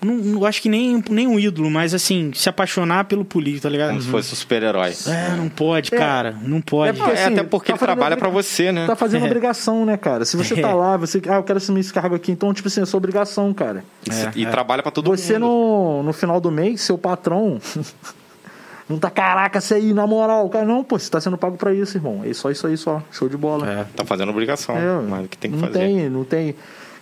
Não, 0.00 0.14
não 0.14 0.44
acho 0.44 0.62
que 0.62 0.68
nem, 0.68 1.02
nem 1.10 1.26
um 1.26 1.40
ídolo, 1.40 1.68
mas 1.68 1.92
assim, 1.92 2.30
se 2.32 2.48
apaixonar 2.48 3.06
pelo 3.06 3.24
político, 3.24 3.62
tá 3.64 3.68
ligado? 3.68 3.88
Como 3.90 4.00
se 4.02 4.08
fosse 4.08 4.32
um 4.32 4.36
super-herói. 4.36 4.92
É, 5.06 5.34
não 5.36 5.48
pode, 5.48 5.90
cara. 5.90 6.36
Não 6.40 6.60
pode. 6.60 6.96
porque, 6.96 7.10
É, 7.10 7.24
assim, 7.24 7.32
até 7.34 7.42
porque 7.42 7.66
tá 7.72 7.72
ele 7.72 7.78
trabalha 7.80 8.14
obriga- 8.14 8.20
pra 8.20 8.28
você, 8.42 8.70
né? 8.70 8.86
Tá 8.86 8.94
fazendo 8.94 9.24
obrigação, 9.26 9.84
né, 9.84 9.96
cara? 9.96 10.24
Se 10.24 10.36
você 10.36 10.54
tá 10.54 10.68
É. 10.70 10.72
lá, 10.74 10.96
você. 10.96 11.20
Ah, 11.28 11.34
eu 11.36 11.42
quero 11.42 11.56
assumir 11.56 11.80
esse 11.80 11.92
cargo 11.92 12.14
aqui, 12.14 12.30
então, 12.30 12.54
tipo 12.54 12.68
assim, 12.68 12.80
é 12.80 12.86
sua 12.86 12.98
obrigação, 12.98 13.52
cara. 13.52 13.82
E, 14.36 14.42
e 14.42 14.46
trabalha 14.46 14.82
pra 14.84 14.92
todo 14.92 15.10
Você 15.10 15.32
mundo. 15.34 15.46
no, 15.48 16.02
no 16.04 16.12
final 16.12 16.40
do 16.40 16.50
mês, 16.52 16.80
seu 16.82 16.96
patrão. 16.96 17.60
Não 18.88 18.98
tá, 18.98 19.10
caraca, 19.10 19.60
você 19.60 19.74
aí, 19.74 19.92
na 19.92 20.06
moral. 20.06 20.48
Cara, 20.48 20.64
não, 20.64 20.82
pô, 20.82 20.98
você 20.98 21.10
tá 21.10 21.20
sendo 21.20 21.36
pago 21.36 21.58
pra 21.58 21.74
isso, 21.74 21.98
irmão. 21.98 22.22
É 22.24 22.32
só 22.32 22.50
isso 22.50 22.66
aí, 22.66 22.74
só. 22.74 23.02
Show 23.12 23.28
de 23.28 23.36
bola. 23.36 23.70
É. 23.70 23.84
Tá 23.94 24.02
fazendo 24.02 24.30
obrigação. 24.30 24.74
É, 24.78 25.00
mas 25.06 25.26
o 25.26 25.28
que 25.28 25.36
tem 25.36 25.50
que 25.50 25.56
não 25.58 25.66
fazer. 25.66 25.78
tem, 25.78 26.08
não 26.08 26.24
tem. 26.24 26.54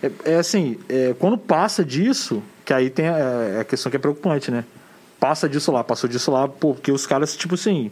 É, 0.03 0.11
é 0.25 0.35
assim, 0.35 0.77
é, 0.89 1.15
quando 1.17 1.37
passa 1.37 1.85
disso, 1.85 2.43
que 2.67 2.73
aí 2.73 2.89
tem 2.89 3.07
a, 3.07 3.61
a 3.61 3.63
questão 3.63 3.89
que 3.89 3.95
é 3.95 3.99
preocupante, 3.99 4.51
né? 4.51 4.65
Passa 5.21 5.47
disso 5.47 5.71
lá, 5.71 5.85
passou 5.85 6.09
disso 6.09 6.29
lá, 6.29 6.49
porque 6.49 6.91
os 6.91 7.07
caras, 7.07 7.33
tipo 7.33 7.55
assim, 7.55 7.89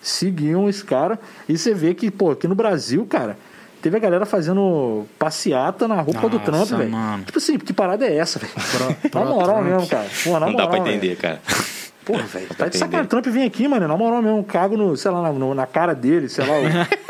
seguiam 0.00 0.66
esse 0.66 0.82
cara. 0.82 1.20
E 1.46 1.58
você 1.58 1.74
vê 1.74 1.92
que, 1.92 2.10
pô, 2.10 2.30
aqui 2.30 2.48
no 2.48 2.54
Brasil, 2.54 3.04
cara, 3.04 3.36
teve 3.82 3.98
a 3.98 4.00
galera 4.00 4.24
fazendo 4.24 5.04
passeata 5.18 5.86
na 5.86 6.00
roupa 6.00 6.26
do 6.30 6.38
Nossa, 6.38 6.50
Trump, 6.50 6.68
velho. 6.80 7.24
Tipo 7.26 7.36
assim, 7.38 7.58
que 7.58 7.74
parada 7.74 8.06
é 8.06 8.16
essa, 8.16 8.38
velho? 8.38 8.52
Na 9.12 9.24
moral 9.26 9.56
Trump. 9.56 9.68
mesmo, 9.68 9.86
cara. 9.88 10.08
Pô, 10.24 10.30
na 10.32 10.46
Não 10.46 10.46
dá 10.46 10.64
moral, 10.64 10.68
pra 10.70 10.80
velho. 10.80 10.96
entender, 10.96 11.16
cara. 11.16 11.42
Porra, 12.04 12.22
velho. 12.24 12.48
Tá 12.56 12.68
de 12.68 12.76
sacanagem. 12.76 13.08
Trump 13.08 13.26
vem 13.26 13.44
aqui, 13.44 13.66
mano. 13.66 13.88
Na 13.88 13.96
moral 13.96 14.20
mesmo, 14.22 14.44
cago 14.44 14.76
no, 14.76 14.96
sei 14.96 15.10
lá, 15.10 15.22
na, 15.22 15.32
no- 15.32 15.54
na 15.54 15.66
cara 15.66 15.94
dele, 15.94 16.28
sei 16.28 16.44
lá. 16.46 16.52
o- 16.58 17.04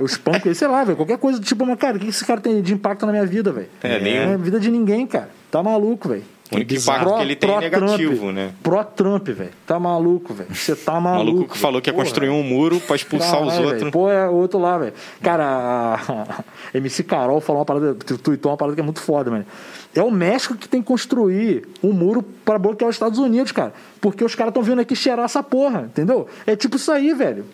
Os 0.04 0.16
pancos 0.18 0.46
aí, 0.46 0.54
sei 0.54 0.68
lá, 0.68 0.84
velho. 0.84 0.96
Qualquer 0.96 1.18
coisa 1.18 1.38
do 1.38 1.44
tipo, 1.44 1.64
mas, 1.66 1.78
cara, 1.78 1.96
o 1.96 2.00
que 2.00 2.08
esse 2.08 2.24
cara 2.24 2.40
tem 2.40 2.60
de 2.62 2.74
impacto 2.74 3.06
na 3.06 3.12
minha 3.12 3.26
vida, 3.26 3.50
velho? 3.52 3.68
É, 3.82 3.98
nem- 3.98 4.26
Na 4.26 4.36
vida 4.36 4.60
de 4.60 4.70
ninguém, 4.70 5.06
cara. 5.06 5.30
Tá 5.50 5.62
maluco, 5.62 6.08
velho. 6.10 6.22
O 6.50 6.56
único 6.56 6.74
impacto 6.74 7.14
que 7.16 7.22
ele 7.22 7.36
tem 7.36 7.50
é 7.50 7.60
negativo, 7.60 8.32
né? 8.32 8.50
Pró-Trump, 8.62 9.28
velho. 9.28 9.50
Tá 9.66 9.78
maluco, 9.78 10.34
velho. 10.34 10.52
Você 10.54 10.74
tá 10.74 10.98
O 10.98 11.00
maluco. 11.02 11.26
maluco 11.32 11.52
que 11.54 11.58
falou 11.58 11.80
que 11.80 11.88
ia 11.90 11.94
Porra. 11.94 12.04
construir 12.04 12.28
um 12.30 12.42
muro 12.42 12.80
pra 12.80 12.96
expulsar 12.96 13.40
os 13.42 13.56
outros. 13.58 13.90
Pô, 13.90 14.10
é 14.10 14.28
outro 14.28 14.58
lá, 14.58 14.76
velho. 14.78 14.92
Cara, 15.22 15.44
a, 15.44 15.94
a 16.74 16.76
MC 16.76 17.04
Carol 17.04 17.40
falou 17.40 17.60
uma 17.60 17.64
parada, 17.66 17.94
tu- 17.94 18.18
tuitou 18.18 18.50
uma 18.50 18.56
parada 18.58 18.74
que 18.74 18.80
é 18.80 18.84
muito 18.84 19.00
foda, 19.00 19.30
mano. 19.30 19.46
É 19.94 20.02
o 20.02 20.10
México 20.10 20.54
que 20.56 20.68
tem 20.68 20.80
que 20.80 20.86
construir 20.88 21.68
um 21.82 21.92
muro 21.92 22.22
pra 22.44 22.58
bloquear 22.58 22.88
os 22.88 22.96
Estados 22.96 23.18
Unidos, 23.18 23.52
cara. 23.52 23.72
Porque 24.00 24.24
os 24.24 24.34
caras 24.34 24.50
estão 24.50 24.62
vindo 24.62 24.80
aqui 24.80 24.94
cheirar 24.96 25.24
essa 25.24 25.42
porra, 25.42 25.82
entendeu? 25.82 26.26
É 26.46 26.56
tipo 26.56 26.76
isso 26.76 26.90
aí, 26.90 27.12
velho. 27.14 27.44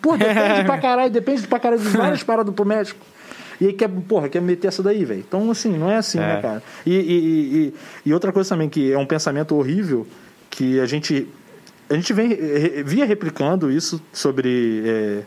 Pô, 0.00 0.16
depende 0.16 0.64
pra 0.66 0.78
caralho, 0.78 1.10
depende 1.10 1.46
pra 1.46 1.58
caralho 1.60 1.80
de 1.80 1.88
várias 1.88 2.22
paradas 2.22 2.54
pro 2.54 2.64
México. 2.64 2.98
E 3.62 3.66
aí 3.66 3.72
quer, 3.72 3.88
porra, 4.08 4.28
quer 4.28 4.42
meter 4.42 4.66
essa 4.66 4.82
daí, 4.82 5.04
velho. 5.04 5.20
Então, 5.20 5.48
assim, 5.50 5.76
não 5.78 5.88
é 5.88 5.96
assim, 5.96 6.18
né, 6.18 6.40
cara? 6.42 6.62
E, 6.84 6.92
e, 6.94 6.96
e, 6.96 7.74
e- 8.06 8.12
outra 8.12 8.32
coisa 8.32 8.48
também, 8.48 8.68
que 8.68 8.92
é 8.92 8.98
um 8.98 9.06
pensamento 9.06 9.54
horrível, 9.54 10.04
que 10.50 10.80
a 10.80 10.86
gente. 10.86 11.28
A 11.88 11.94
gente 11.94 12.12
vem, 12.12 12.30
via 12.84 13.04
replicando 13.04 13.70
isso 13.70 14.02
sobre 14.12 14.82
é, 14.84 15.22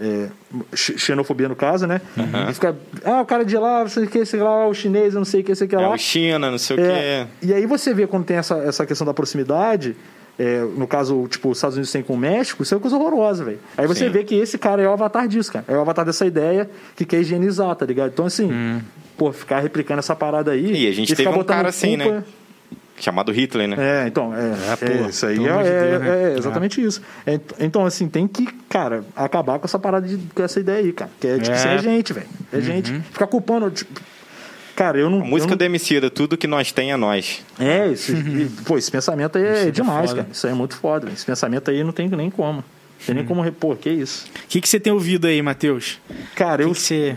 é, 0.00 0.28
xenofobia 0.74 1.48
no 1.48 1.54
caso, 1.54 1.86
né? 1.86 2.00
E 2.50 2.54
fica, 2.54 2.76
ah, 3.04 3.20
o 3.20 3.26
cara 3.26 3.44
de 3.44 3.56
lá, 3.56 3.80
não 3.82 3.88
sei 3.88 4.04
o 4.04 4.08
que, 4.08 4.24
sei 4.24 4.40
lá, 4.40 4.66
o 4.66 4.74
chinês, 4.74 5.14
eu 5.14 5.18
não 5.20 5.24
sei 5.24 5.42
o 5.42 5.44
que, 5.44 5.54
sei 5.54 5.66
o 5.66 5.70
que 5.70 5.76
É 5.76 5.78
lá. 5.78 5.90
o 5.94 5.98
China, 5.98 6.50
não 6.50 6.58
sei 6.58 6.76
o 6.76 6.80
É, 6.80 7.26
quê. 7.40 7.46
e 7.46 7.52
aí 7.54 7.66
você 7.66 7.94
vê 7.94 8.06
quando 8.06 8.24
tem 8.24 8.36
essa, 8.38 8.56
essa 8.58 8.84
questão 8.86 9.06
da 9.06 9.14
proximidade, 9.14 9.94
é, 10.38 10.60
no 10.76 10.86
caso, 10.86 11.26
tipo, 11.28 11.48
os 11.50 11.58
Estados 11.58 11.76
Unidos 11.76 11.90
tem 11.92 12.02
com 12.02 12.14
o 12.14 12.18
México, 12.18 12.62
isso 12.62 12.74
é 12.74 12.76
uma 12.76 12.80
coisa 12.82 12.96
horrorosa, 12.96 13.44
velho. 13.44 13.58
Aí 13.76 13.86
você 13.86 14.04
Sim. 14.06 14.10
vê 14.10 14.22
que 14.24 14.34
esse 14.34 14.58
cara 14.58 14.82
é 14.82 14.88
o 14.88 14.92
avatar 14.92 15.26
disso, 15.26 15.50
cara. 15.52 15.64
É 15.68 15.76
o 15.76 15.80
avatar 15.80 16.04
dessa 16.04 16.26
ideia 16.26 16.68
que 16.94 17.04
quer 17.04 17.20
higienizar, 17.20 17.74
tá 17.74 17.86
ligado? 17.86 18.10
Então, 18.12 18.26
assim, 18.26 18.82
pô, 19.16 19.32
ficar 19.32 19.60
replicando 19.60 20.00
essa 20.00 20.14
parada 20.14 20.50
aí. 20.52 20.66
Hum. 20.66 20.74
E 20.74 20.86
a 20.86 20.92
gente 20.92 21.08
ficar 21.14 21.16
teve 21.16 21.28
um 21.34 21.38
botando 21.38 21.56
cara 21.56 21.68
assim, 21.68 21.96
culpa- 21.96 22.12
né? 22.16 22.24
Chamado 22.98 23.30
Hitler, 23.30 23.68
né? 23.68 23.76
É, 23.78 24.08
então, 24.08 24.34
é, 24.34 24.38
é, 24.72 24.76
pô, 25.02 25.08
isso 25.10 25.26
aí 25.26 25.36
é, 25.38 25.42
é- 25.42 25.90
Deus, 25.90 26.00
né? 26.02 26.32
é 26.34 26.38
exatamente 26.38 26.82
isso. 26.82 27.02
É, 27.26 27.38
então, 27.60 27.84
assim, 27.84 28.08
tem 28.08 28.26
que, 28.26 28.46
cara, 28.70 29.04
acabar 29.14 29.58
com 29.58 29.66
essa 29.66 29.78
parada 29.78 30.08
de, 30.08 30.16
com 30.34 30.42
essa 30.42 30.58
ideia 30.60 30.78
aí, 30.78 30.92
cara. 30.94 31.10
Que 31.20 31.26
é, 31.26 31.38
tipo, 31.38 31.50
É. 31.50 31.54
assim, 31.58 31.68
é 31.68 31.78
gente, 31.78 32.12
velho. 32.14 32.26
É 32.50 32.58
gente. 32.60 32.92
Ficar 33.12 33.26
culpando, 33.26 33.70
tipo, 33.70 34.00
cara, 34.76 34.98
eu 34.98 35.10
não. 35.10 35.22
A 35.22 35.24
música 35.24 35.54
eu 35.54 35.56
do 35.56 35.64
Emicida, 35.64 36.08
tudo 36.10 36.36
que 36.36 36.46
nós 36.46 36.70
tem 36.70 36.92
é 36.92 36.96
nós. 36.96 37.42
não, 37.58 37.66
É, 37.66 37.88
isso, 37.88 38.12
e, 38.12 38.48
pô, 38.64 38.78
esse 38.78 38.90
pensamento 38.90 39.36
aí 39.38 39.44
é, 39.44 39.70
demais, 39.70 40.10
foda. 40.10 40.22
cara. 40.22 40.32
Isso 40.32 40.46
aí 40.46 40.52
é 40.52 40.56
muito 40.56 40.76
foda. 40.76 41.10
Esse 41.10 41.24
pensamento 41.26 41.70
aí 41.70 41.82
não 41.82 41.92
tem 41.92 42.08
nem 42.08 42.30
como. 42.30 42.58
Não 42.58 43.06
tem 43.06 43.14
nem 43.16 43.24
como 43.24 43.40
repor, 43.42 43.76
que 43.76 43.90
isso. 43.90 44.26
O 44.44 44.48
que, 44.48 44.60
que 44.60 44.68
você 44.68 44.78
tem 44.78 44.92
ouvido 44.92 45.26
aí, 45.26 45.40
Matheus? 45.42 45.98
Cara, 46.34 46.62
O 46.62 46.66
eu, 46.66 46.68
que, 46.68 46.74
que 46.76 46.80
você. 46.82 47.16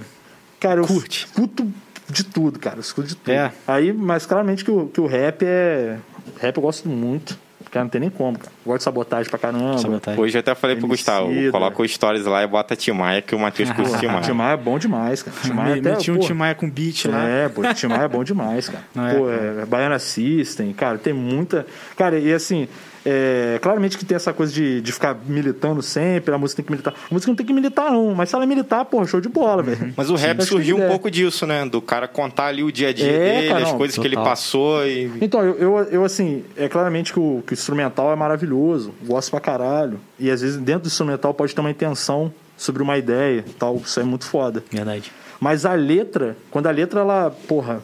cara, 0.59 0.79
eu 0.81 0.85
curte? 0.87 1.25
escuto 1.25 1.71
de 2.09 2.23
tudo, 2.23 2.57
cara. 2.59 2.77
Eu 2.77 2.81
escuto 2.81 3.07
de 3.07 3.15
tudo. 3.15 3.31
É. 3.31 3.51
Aí, 3.67 3.93
mas 3.93 4.25
claramente 4.25 4.65
que 4.65 4.71
o, 4.71 4.87
que 4.87 4.99
o 4.99 5.05
rap 5.05 5.43
é. 5.45 5.97
Rap 6.39 6.57
eu 6.57 6.63
gosto 6.63 6.87
muito. 6.89 7.37
Cara, 7.71 7.83
não 7.83 7.89
tem 7.89 8.01
nem 8.01 8.09
como, 8.09 8.37
cara. 8.37 8.51
Gosto 8.65 8.77
de 8.79 8.83
sabotagem 8.83 9.29
pra 9.29 9.39
caramba. 9.39 9.77
Sabotagem. 9.77 10.19
Hoje 10.19 10.37
eu 10.37 10.39
até 10.39 10.55
falei 10.55 10.75
pro. 10.75 10.87
Gustavo, 10.87 11.29
coloca 11.51 11.81
o 11.81 11.87
stories 11.87 12.25
lá 12.25 12.43
e 12.43 12.47
bota 12.47 12.75
Timaya, 12.75 13.21
que 13.21 13.35
o 13.35 13.39
Matheus 13.39 13.71
curte 13.71 13.97
Timaya. 13.99 14.21
Timaya 14.21 14.53
é 14.53 14.57
bom 14.57 14.79
demais, 14.79 15.21
cara. 15.21 15.37
Timaya 15.43 15.75
até, 15.75 15.91
Meti 15.91 16.11
um 16.11 16.17
pô, 16.17 16.25
Timaya 16.25 16.55
com 16.55 16.69
beat 16.69 17.05
lá. 17.05 17.27
É, 17.27 17.49
pô, 17.49 17.61
Timaya 17.73 18.03
é 18.03 18.07
bom 18.07 18.23
demais, 18.23 18.69
cara. 18.69 18.83
Não 18.95 19.07
é, 19.07 19.13
pô, 19.13 19.25
cara? 19.25 19.61
é, 19.61 19.65
Baiana 19.65 19.99
System, 19.99 20.73
cara, 20.73 20.97
tem 20.97 21.13
muita. 21.13 21.65
Cara, 21.95 22.17
e 22.17 22.33
assim, 22.33 22.67
é, 23.05 23.59
claramente 23.61 23.97
que 23.97 24.05
tem 24.05 24.15
essa 24.15 24.33
coisa 24.33 24.51
de, 24.51 24.81
de 24.81 24.91
ficar 24.91 25.17
militando 25.25 25.81
sempre, 25.81 26.33
a 26.33 26.37
música 26.37 26.57
tem 26.61 26.65
que 26.65 26.71
militar. 26.71 26.93
A 26.93 27.13
música 27.13 27.31
não 27.31 27.35
tem 27.35 27.45
que 27.45 27.53
militar, 27.53 27.91
não, 27.91 28.13
mas 28.13 28.29
se 28.29 28.35
ela 28.35 28.45
militar, 28.45 28.85
pô, 28.85 29.05
show 29.05 29.21
de 29.21 29.29
bola, 29.29 29.63
velho. 29.63 29.93
Mas 29.95 30.09
o 30.09 30.15
rap 30.15 30.41
surgiu 30.43 30.77
um 30.77 30.83
é. 30.83 30.87
pouco 30.87 31.09
disso, 31.09 31.45
né? 31.45 31.65
Do 31.65 31.81
cara 31.81 32.07
contar 32.07 32.47
ali 32.47 32.63
o 32.63 32.71
dia 32.71 32.89
a 32.89 32.93
dia 32.93 33.07
É, 33.07 33.33
dele, 33.33 33.47
cara, 33.49 33.63
as 33.63 33.71
coisas 33.73 33.97
que 33.97 34.05
ele 34.05 34.15
total. 34.15 34.29
passou 34.31 34.85
e. 34.85 35.11
Então, 35.21 35.43
eu, 35.43 35.57
eu, 35.57 35.77
eu, 35.91 36.03
assim, 36.05 36.43
é 36.57 36.67
claramente 36.67 37.13
que 37.13 37.19
o, 37.19 37.43
que 37.45 37.53
o 37.53 37.55
instrumental 37.55 38.11
é 38.11 38.15
maravilhoso, 38.15 38.93
gosto 39.05 39.31
pra 39.31 39.39
caralho. 39.39 39.99
E 40.19 40.29
às 40.29 40.41
vezes 40.41 40.57
dentro 40.57 40.83
do 40.83 40.87
instrumental 40.87 41.33
pode 41.33 41.53
ter 41.55 41.61
uma 41.61 41.71
intenção 41.71 42.33
sobre 42.57 42.83
uma 42.83 42.97
ideia 42.97 43.43
e 43.47 43.53
tal, 43.53 43.77
isso 43.77 43.99
é 43.99 44.03
muito 44.03 44.25
foda. 44.25 44.63
Verdade. 44.69 45.11
Mas 45.39 45.65
a 45.65 45.73
letra, 45.73 46.35
quando 46.51 46.67
a 46.67 46.71
letra 46.71 46.99
ela, 46.99 47.31
porra, 47.47 47.81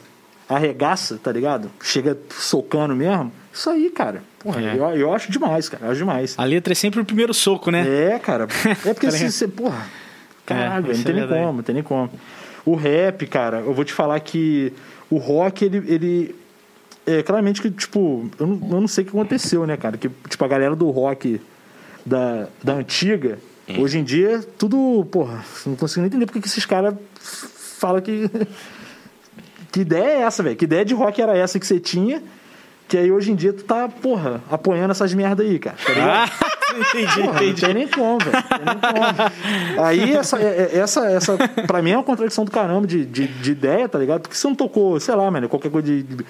arregaça, 0.47 1.17
tá 1.21 1.31
ligado? 1.31 1.71
Chega 1.81 2.17
socando 2.29 2.95
mesmo, 2.95 3.31
isso 3.55 3.69
aí, 3.69 3.89
cara. 3.89 4.21
Porra, 4.39 4.61
É. 4.61 4.75
eu, 4.77 4.85
eu 4.95 5.13
acho 5.13 5.31
demais, 5.31 5.67
cara. 5.69 5.85
Eu 5.85 5.89
acho 5.91 5.99
demais. 5.99 6.35
A 6.37 6.43
letra 6.43 6.73
é 6.73 6.75
sempre 6.75 6.99
o 6.99 7.05
primeiro 7.05 7.33
soco, 7.33 7.71
né? 7.71 7.85
É, 7.87 8.19
cara. 8.19 8.47
É 8.85 8.93
porque 8.93 9.07
Tá 9.07 9.11
se 9.11 9.17
ligado? 9.19 9.31
você, 9.31 9.47
porra, 9.47 9.85
caralho, 10.45 10.91
É, 10.91 10.95
não 10.95 11.03
tem 11.03 11.11
é 11.11 11.15
nem 11.15 11.15
verdade. 11.15 11.41
como, 11.41 11.53
não 11.57 11.63
tem 11.63 11.73
nem 11.75 11.83
como. 11.83 12.11
O 12.65 12.75
rap, 12.75 13.25
cara, 13.27 13.59
eu 13.59 13.73
vou 13.73 13.85
te 13.85 13.93
falar 13.93 14.19
que 14.19 14.73
o 15.09 15.17
rock, 15.17 15.63
ele. 15.65 15.77
ele 15.91 16.35
é 17.07 17.21
claramente 17.21 17.61
que, 17.61 17.69
tipo, 17.69 18.27
eu 18.39 18.47
não, 18.47 18.55
eu 18.71 18.81
não 18.81 18.87
sei 18.87 19.03
o 19.03 19.07
que 19.07 19.15
aconteceu, 19.15 19.65
né, 19.67 19.77
cara? 19.77 19.95
Que, 19.95 20.09
tipo, 20.27 20.43
a 20.43 20.47
galera 20.47 20.75
do 20.75 20.89
rock 20.89 21.39
da, 22.05 22.47
da 22.63 22.73
antiga, 22.73 23.37
Hum. 23.69 23.79
hoje 23.81 23.97
em 23.97 24.03
dia, 24.03 24.41
tudo, 24.59 25.07
porra, 25.11 25.43
não 25.65 25.75
consigo 25.75 26.01
nem 26.01 26.07
entender 26.07 26.25
porque 26.27 26.39
que 26.39 26.47
esses 26.47 26.65
caras 26.65 26.93
falam 27.79 28.01
que. 28.01 28.29
Que 29.71 29.81
ideia 29.81 30.05
é 30.05 30.21
essa, 30.21 30.41
velho? 30.41 30.55
Que 30.55 30.63
ideia 30.65 30.85
de 30.85 30.93
rock 30.93 31.21
era 31.21 31.35
essa 31.37 31.59
que 31.59 31.67
você 31.67 31.79
tinha? 31.79 32.23
Que 32.87 32.97
aí 32.97 33.11
hoje 33.11 33.31
em 33.31 33.35
dia 33.35 33.51
tu 33.51 33.63
tá, 33.63 33.89
porra, 33.89 34.41
apoiando 34.49 34.91
essas 34.91 35.13
merda 35.13 35.41
aí, 35.41 35.57
cara. 35.57 35.75
Tá 35.83 35.91
ligado? 35.93 36.09
Ah, 36.09 36.29
entendi, 36.77 37.13
Porra, 37.15 37.25
não 37.25 37.33
entendi. 37.43 37.61
tem 37.65 37.73
nem 37.73 37.87
como, 37.87 38.19
velho. 38.19 38.31
Tem 38.43 38.65
nem 38.65 38.77
como. 38.79 39.81
Aí, 39.85 40.13
essa, 40.13 40.37
é- 40.39 40.69
é- 40.73 40.77
essa, 40.79 41.05
essa, 41.09 41.37
pra 41.65 41.81
mim 41.81 41.91
é 41.91 41.97
uma 41.97 42.03
contradição 42.03 42.45
do 42.45 42.51
caramba 42.51 42.85
de, 42.85 43.03
de, 43.05 43.27
de 43.27 43.51
ideia, 43.51 43.89
tá 43.89 43.97
ligado? 43.97 44.21
Porque 44.21 44.35
você 44.35 44.47
não 44.47 44.55
tocou, 44.55 44.99
sei 44.99 45.15
lá, 45.15 45.29
mano, 45.31 45.49
qualquer 45.49 45.71
coisa 45.71 45.87
de, 45.87 46.03
de 46.03 46.25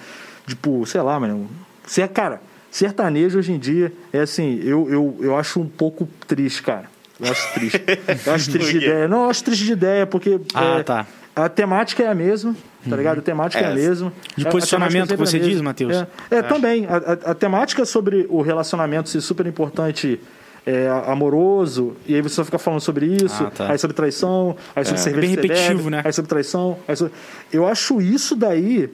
tipo, 0.46 0.84
sei 0.86 1.02
lá, 1.02 1.20
mano. 1.20 1.46
Ser, 1.86 2.08
cara, 2.08 2.40
sertanejo 2.70 3.38
hoje 3.38 3.52
em 3.52 3.58
dia 3.58 3.92
é 4.12 4.20
assim, 4.20 4.58
eu, 4.64 4.88
eu, 4.90 5.16
eu 5.20 5.36
acho 5.36 5.60
um 5.60 5.68
pouco 5.68 6.08
triste, 6.26 6.62
cara. 6.62 6.84
Eu 7.20 7.30
acho 7.30 7.52
triste. 7.54 7.82
Eu 8.26 8.32
acho 8.34 8.50
triste 8.50 8.70
de 8.72 8.76
ideia. 8.86 9.08
Não, 9.08 9.24
eu 9.24 9.30
acho 9.30 9.44
triste 9.44 9.64
de 9.66 9.72
ideia, 9.72 10.06
porque. 10.06 10.40
Ah, 10.54 10.78
é, 10.78 10.82
tá. 10.82 11.06
A 11.36 11.48
temática 11.50 12.02
é 12.02 12.08
a 12.08 12.14
mesma, 12.14 12.56
tá 12.88 12.96
ligado? 12.96 13.18
A 13.18 13.22
temática 13.22 13.62
é, 13.62 13.66
a 13.66 13.70
É, 13.70 13.74
mesma. 13.74 14.10
de 14.34 14.46
A- 14.46 14.48
a 14.48 14.52
posicionamento 14.52 14.92
temática 15.08 15.16
que 15.16 15.30
você 15.30 15.36
é 15.36 15.40
a 15.40 15.44
diz. 15.44 15.60
Matheus? 15.60 15.94
É, 16.30 16.36
é, 16.38 16.42
também. 16.42 16.86
A, 16.86 16.96
a- 16.96 17.30
a 17.32 17.34
temática 17.34 17.84
sobre 17.84 18.26
o 18.30 18.40
relacionamento 18.40 19.10
ser 19.10 19.20
super 19.20 19.46
importante, 19.46 20.18
é, 20.64 20.88
amoroso, 21.06 21.94
e 22.06 22.14
aí 22.14 22.22
você 22.22 22.36
só 22.36 22.44
fica 22.44 22.58
falando 22.58 22.80
sobre 22.80 23.06
isso, 23.06 23.44
Ah, 23.44 23.50
tá. 23.50 23.70
aí 23.70 23.78
sobre 23.78 23.94
traição, 23.94 24.56
aí 24.74 24.84
sobre 24.84 25.00
cerveja 25.00 25.26
Bem 25.26 25.36
repetitivo, 25.36 25.90
né? 25.90 26.00
Aí 26.04 26.12
sobre 26.12 26.28
traição. 26.28 26.78
Aí 26.88 26.96
sobre... 26.96 27.12
Eu 27.52 27.66
acho 27.68 28.00
isso 28.00 28.34
daí, 28.34 28.88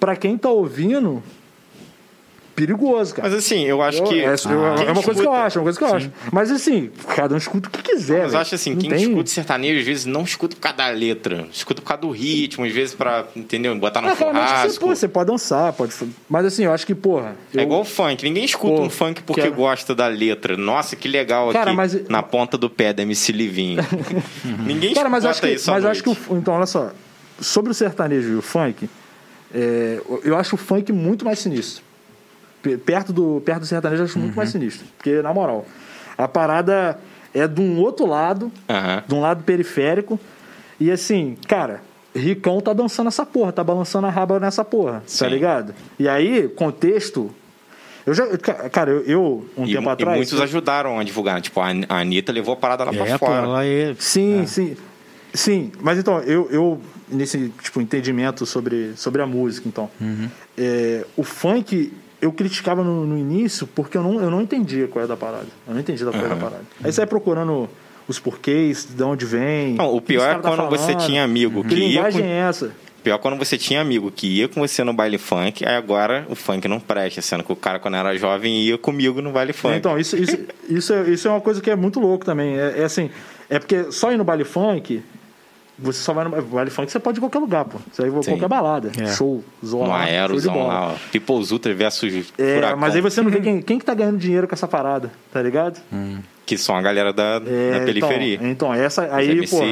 pra 0.00 0.16
quem 0.16 0.36
tá 0.36 0.48
ouvindo, 0.50 1.22
perigoso, 2.58 3.14
cara. 3.14 3.28
Mas 3.28 3.38
assim, 3.38 3.64
eu 3.64 3.80
acho 3.82 3.98
Eu- 3.98 4.04
que. 4.04 4.20
é, 4.20 4.34
quem 4.36 4.52
é 4.52 4.92
uma 4.92 5.02
coisa 5.02 5.02
que 5.02 5.08
eu 5.10 5.12
escuta- 5.12 5.30
acho, 5.30 5.58
é 5.58 5.60
uma 5.60 5.64
coisa 5.64 5.78
que 5.78 5.84
eu 5.84 5.94
acho. 5.94 6.10
Mas 6.32 6.50
assim, 6.50 6.90
cada 7.14 7.34
um 7.34 7.38
escuta 7.38 7.68
o 7.68 7.72
que 7.72 7.82
quiser. 7.82 8.24
Mas 8.24 8.32
eu 8.34 8.38
acho 8.40 8.54
assim, 8.54 8.70
Não 8.70 8.78
quem 8.80 8.90
tem- 8.90 9.02
escuta 9.02 9.30
sertanejo, 9.30 9.80
às 9.80 9.86
vezes, 9.86 10.04
não 10.06 10.22
escuta 10.22 10.54
por 10.56 10.60
causa 10.62 10.76
da 10.78 10.88
letra. 10.88 11.46
Escuta 11.52 11.80
por 11.82 11.88
causa 11.88 12.00
do 12.02 12.10
ritmo, 12.10 12.64
às 12.64 12.72
vezes, 12.72 12.94
pra, 12.94 13.24
entendeu? 13.34 13.74
Botar 13.76 14.00
no 14.00 14.08
Ah, 14.08 14.16
cara, 14.16 14.32
mas 14.32 14.42
você, 14.50 14.56
churrasco. 14.56 14.84
pô, 14.86 14.94
você 14.94 15.08
pode 15.08 15.30
dançar, 15.30 15.72
pode. 15.72 15.94
Mas 16.28 16.46
assim, 16.46 16.64
eu 16.64 16.72
acho 16.72 16.86
que, 16.86 16.94
porra. 16.94 17.36
É 17.54 17.58
eu- 17.58 17.62
igual 17.62 17.80
o 17.80 17.84
funk. 17.84 18.24
Ninguém 18.24 18.44
escuta 18.44 18.76
Pô, 18.76 18.82
um 18.82 18.90
funk 18.90 19.22
porque 19.22 19.42
quero- 19.42 19.54
gosta 19.54 19.94
da 19.94 20.06
letra. 20.06 20.56
Nossa, 20.56 20.96
que 20.96 21.08
legal 21.08 21.50
Cara, 21.52 21.70
aqui 21.70 21.76
mas- 21.76 22.08
na 22.08 22.22
ponta 22.22 22.58
do 22.58 22.68
pé 22.68 22.92
da 22.92 23.02
MC 23.02 23.32
Livinho. 23.32 23.78
Ninguém 24.66 24.94
Cara, 24.94 25.08
mas 25.08 25.24
eu 25.24 25.30
acho 25.30 25.36
escuta 25.38 25.52
que, 25.52 25.58
isso 25.60 25.70
mas 25.70 25.84
eu 25.84 25.90
acho 25.90 26.02
que 26.02 26.08
o, 26.10 26.16
então, 26.36 26.54
olha 26.54 26.66
só, 26.66 26.90
sobre 27.40 27.70
o 27.70 27.74
sertanejo 27.74 28.28
e 28.32 28.34
o 28.36 28.42
funk, 28.42 28.88
é, 29.54 30.00
eu 30.24 30.36
acho 30.36 30.54
o 30.56 30.58
funk 30.58 30.92
muito 30.92 31.24
mais 31.24 31.38
sinistro. 31.38 31.82
Pe- 32.62 32.76
Perto 32.76 33.12
do, 33.12 33.40
perto 33.44 33.60
do 33.60 33.66
sertanejo 33.66 34.02
eu 34.02 34.06
acho 34.06 34.18
muito 34.18 34.30
Uhum. 34.32 34.36
mais 34.36 34.50
sinistro. 34.50 34.86
Porque, 34.96 35.22
na 35.22 35.32
moral, 35.32 35.66
a 36.16 36.26
parada 36.28 36.98
é 37.34 37.46
de 37.46 37.60
um 37.60 37.78
outro 37.80 38.06
lado, 38.06 38.50
Aham. 38.68 39.02
de 39.06 39.14
um 39.14 39.20
lado 39.20 39.42
periférico, 39.44 40.18
e 40.80 40.90
assim, 40.90 41.36
cara, 41.46 41.82
Ricão 42.14 42.60
tá 42.60 42.72
dançando 42.72 43.08
essa 43.08 43.24
porra, 43.26 43.52
tá 43.52 43.62
balançando 43.62 44.06
a 44.06 44.10
raba 44.10 44.40
nessa 44.40 44.64
porra, 44.64 45.02
Sim. 45.06 45.24
tá 45.24 45.28
ligado? 45.30 45.74
E 45.98 46.08
aí, 46.08 46.48
contexto. 46.48 47.30
Eu 48.06 48.14
já. 48.14 48.26
ca- 48.38 48.70
Cara, 48.70 48.90
eu, 48.90 49.02
eu, 49.04 49.46
um 49.56 49.66
E, 49.66 49.74
tempo 49.74 49.88
e 49.88 49.92
atrás. 49.92 50.16
muitos 50.16 50.40
ajudaram 50.40 50.98
a 50.98 51.04
divulgar. 51.04 51.40
Tipo, 51.42 51.60
a 51.60 51.68
An- 51.70 51.84
a 51.88 51.98
Anitta 52.00 52.32
levou 52.32 52.54
a 52.54 52.56
parada 52.56 52.82
lá 52.84 52.92
É, 52.92 52.96
pra 52.96 53.18
pô, 53.18 53.26
fora. 53.26 53.42
ela 53.44 53.64
é. 53.66 53.94
Sim, 53.98 54.46
sim. 54.46 54.76
Sim, 55.34 55.70
mas 55.82 55.98
então, 55.98 56.18
eu, 56.20 56.48
eu 56.50 56.80
nesse 57.06 57.52
tipo, 57.62 57.82
entendimento 57.82 58.46
sobre, 58.46 58.94
sobre 58.96 59.20
a 59.20 59.26
música, 59.26 59.68
então, 59.68 59.90
é, 60.56 61.04
o 61.16 61.22
funk 61.22 61.92
eu 62.20 62.32
criticava 62.32 62.82
no, 62.82 63.04
no 63.04 63.16
início 63.16 63.66
porque 63.66 63.96
eu 63.96 64.02
não, 64.02 64.20
eu 64.20 64.30
não 64.30 64.40
entendia 64.40 64.88
qual 64.88 65.00
era 65.00 65.08
da 65.08 65.16
parada. 65.16 65.46
Eu 65.66 65.74
não 65.74 65.80
entendia 65.80 66.04
da 66.04 66.12
qual 66.12 66.24
era 66.24 66.34
da 66.34 66.40
parada. 66.40 66.64
Aí 66.82 66.92
você 66.92 67.00
vai 67.00 67.06
procurando 67.06 67.68
os 68.08 68.18
porquês, 68.18 68.86
de 68.86 69.02
onde 69.02 69.24
vem. 69.24 69.74
Não, 69.74 69.94
o 69.94 70.00
pior 70.00 70.30
é 70.30 70.34
tá 70.34 70.50
quando 70.50 70.68
você 70.68 70.92
falando, 70.92 71.06
tinha 71.06 71.22
amigo 71.22 71.62
Que 71.62 71.68
que 71.68 71.74
ia 71.76 71.88
linguagem 71.88 72.22
com... 72.22 72.28
é 72.28 72.38
essa? 72.48 72.72
Pior 73.02 73.18
quando 73.18 73.38
você 73.38 73.56
tinha 73.56 73.80
amigo 73.80 74.10
que 74.10 74.26
ia 74.26 74.48
com 74.48 74.60
você 74.60 74.82
no 74.82 74.92
baile 74.92 75.18
funk, 75.18 75.64
aí 75.64 75.76
agora 75.76 76.26
o 76.28 76.34
funk 76.34 76.66
não 76.66 76.80
presta, 76.80 77.22
sendo 77.22 77.44
que 77.44 77.52
o 77.52 77.56
cara, 77.56 77.78
quando 77.78 77.96
era 77.96 78.16
jovem, 78.16 78.60
ia 78.62 78.76
comigo 78.76 79.22
no 79.22 79.30
baile 79.30 79.52
funk. 79.52 79.76
Então, 79.76 79.98
isso, 79.98 80.16
isso, 80.16 80.36
isso, 80.68 80.92
é, 80.92 81.08
isso 81.10 81.28
é 81.28 81.30
uma 81.30 81.40
coisa 81.40 81.60
que 81.60 81.70
é 81.70 81.76
muito 81.76 82.00
louco 82.00 82.24
também. 82.24 82.58
É, 82.58 82.80
é 82.80 82.84
assim, 82.84 83.10
é 83.48 83.58
porque 83.58 83.92
só 83.92 84.10
ir 84.10 84.16
no 84.16 84.24
baile 84.24 84.44
funk, 84.44 85.02
você 85.78 86.00
só 86.00 86.12
vai 86.12 86.24
no 86.24 86.42
baile 86.42 86.70
funk, 86.70 86.90
você 86.90 86.98
pode 86.98 87.18
ir 87.18 87.20
em 87.20 87.22
qualquer 87.22 87.38
lugar, 87.38 87.64
pô. 87.64 87.78
Você 87.92 88.02
vai 88.02 88.10
em 88.10 88.14
qualquer 88.24 88.48
balada. 88.48 88.90
É. 88.98 89.06
Show, 89.14 89.44
zona. 89.64 89.84
de 90.04 90.10
aerozão 90.10 90.66
lá, 90.66 90.88
ó. 90.88 90.94
People's 91.12 91.50
Ultra 91.52 91.72
versus 91.74 92.32
É, 92.36 92.54
Furacão, 92.56 92.78
mas 92.78 92.94
aí 92.96 93.00
você 93.00 93.22
não 93.22 93.30
vê 93.30 93.40
quem, 93.40 93.62
quem 93.62 93.78
que 93.78 93.84
tá 93.84 93.94
ganhando 93.94 94.18
dinheiro 94.18 94.48
com 94.48 94.54
essa 94.54 94.66
parada, 94.68 95.10
tá 95.32 95.40
ligado? 95.42 95.80
que 96.44 96.56
são 96.56 96.74
a 96.76 96.80
galera 96.82 97.12
da, 97.12 97.42
É, 97.46 97.78
da 97.78 97.84
periferia. 97.84 98.34
Então, 98.36 98.48
então, 98.50 98.74
essa 98.74 99.04
Os 99.06 99.12
aí, 99.12 99.46
pô. 99.48 99.62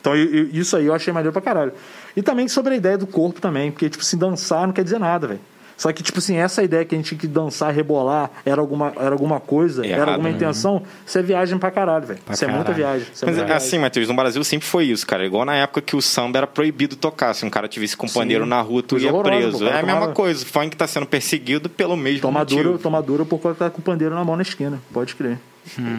Então, 0.00 0.14
eu- 0.16 0.34
eu- 0.34 0.48
isso 0.52 0.76
aí 0.76 0.86
eu 0.86 0.94
achei 0.94 1.12
maneiro 1.12 1.32
pra 1.32 1.42
caralho. 1.42 1.72
E 2.16 2.22
também 2.22 2.46
sobre 2.48 2.74
a 2.74 2.76
ideia 2.76 2.96
do 2.96 3.06
corpo 3.06 3.40
também, 3.40 3.70
porque, 3.70 3.90
tipo 3.90 4.02
assim, 4.02 4.16
dançar 4.16 4.66
não 4.66 4.72
quer 4.72 4.84
dizer 4.84 4.98
nada, 5.00 5.26
velho. 5.26 5.40
Só 5.80 5.90
que, 5.94 6.02
tipo 6.02 6.18
assim, 6.18 6.36
essa 6.36 6.62
ideia 6.62 6.84
que 6.84 6.94
a 6.94 6.98
gente 6.98 7.08
tinha 7.08 7.18
que 7.18 7.26
dançar, 7.26 7.72
rebolar, 7.72 8.30
era 8.44 8.60
alguma, 8.60 8.92
era 8.96 9.12
alguma 9.12 9.40
coisa, 9.40 9.82
Errado, 9.82 10.00
era 10.02 10.10
alguma 10.12 10.28
né? 10.28 10.36
intenção, 10.36 10.82
isso 11.06 11.16
é 11.18 11.22
viagem 11.22 11.56
pra 11.58 11.70
caralho, 11.70 12.04
velho. 12.06 12.20
Isso 12.30 12.44
é 12.44 12.48
muita 12.48 12.64
caralho. 12.64 12.76
viagem. 12.84 13.06
É 13.06 13.10
Mas 13.10 13.22
muita 13.22 13.34
viagem. 13.46 13.56
assim, 13.56 13.78
Matheus, 13.78 14.06
no 14.06 14.14
Brasil 14.14 14.44
sempre 14.44 14.66
foi 14.68 14.84
isso, 14.84 15.06
cara. 15.06 15.24
Igual 15.24 15.46
na 15.46 15.56
época 15.56 15.80
que 15.80 15.96
o 15.96 16.02
samba 16.02 16.36
era 16.40 16.46
proibido 16.46 16.96
tocar. 16.96 17.32
Se 17.32 17.46
um 17.46 17.50
cara 17.50 17.66
tivesse 17.66 17.96
com 17.96 18.06
pandeiro 18.06 18.44
na 18.44 18.60
rua, 18.60 18.82
tu 18.82 18.96
Coisa 18.96 19.06
ia 19.06 19.22
preso. 19.22 19.58
pô, 19.60 19.64
É 19.64 19.68
a 19.70 19.72
mesma 19.76 19.92
tomava- 19.94 20.12
coisa. 20.12 20.42
O 20.44 20.46
funk 20.46 20.76
tá 20.76 20.86
sendo 20.86 21.06
perseguido 21.06 21.70
pelo 21.70 21.96
mesmo 21.96 22.20
Toma 22.20 22.40
motivo. 22.40 22.62
dura, 22.62 22.78
toma 22.78 23.00
dura 23.02 23.24
por 23.24 23.40
que 23.40 23.54
tá 23.54 23.70
com 23.70 23.78
o 23.78 23.82
pandeiro 23.82 24.14
na 24.14 24.22
mão 24.22 24.36
na 24.36 24.42
esquina, 24.42 24.78
pode 24.92 25.14
crer. 25.14 25.38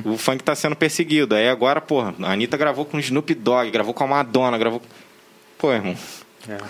O 0.05 0.15
funk 0.15 0.43
tá 0.43 0.53
sendo 0.53 0.75
perseguido. 0.75 1.33
Aí 1.33 1.49
agora, 1.49 1.81
porra, 1.81 2.13
a 2.21 2.31
Anitta 2.33 2.55
gravou 2.55 2.85
com 2.85 2.97
o 2.97 2.99
Snoop 2.99 3.33
Dogg, 3.33 3.71
gravou 3.71 3.95
com 3.95 4.03
a 4.03 4.07
Madonna, 4.07 4.59
gravou. 4.59 4.79
Pô, 5.57 5.71
irmão, 5.73 5.95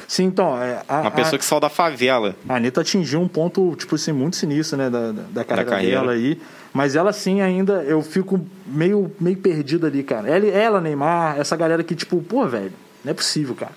Sim, 0.08 0.26
então, 0.26 0.62
é, 0.62 0.82
a, 0.88 1.02
uma 1.02 1.12
pessoa 1.12 1.40
que 1.40 1.46
saiu 1.46 1.60
da 1.60 1.70
favela. 1.70 2.36
a 2.48 2.56
Anitta 2.56 2.82
atingiu 2.82 3.22
um 3.22 3.28
ponto, 3.28 3.76
tipo 3.78 3.96
assim, 3.96 4.12
muito 4.12 4.36
sinistro, 4.36 4.78
né, 4.78 4.90
da, 4.90 5.12
da, 5.12 5.22
da 5.32 5.44
carreira, 5.44 5.70
carreira. 5.70 6.00
dela 6.00 6.12
aí. 6.14 6.40
Mas 6.74 6.96
ela, 6.96 7.12
sim, 7.14 7.42
ainda, 7.42 7.84
eu 7.84 8.02
fico 8.02 8.40
meio, 8.66 9.12
meio 9.20 9.38
perdido 9.38 9.86
ali, 9.88 10.04
cara. 10.04 10.28
Ela, 10.30 10.46
ela, 10.48 10.82
Neymar, 10.82 11.40
essa 11.40 11.56
galera 11.56 11.84
que, 11.84 11.96
tipo, 11.96 12.22
pô, 12.22 12.48
velho, 12.48 12.72
não 13.04 13.12
é 13.12 13.14
possível, 13.14 13.56
cara. 13.56 13.74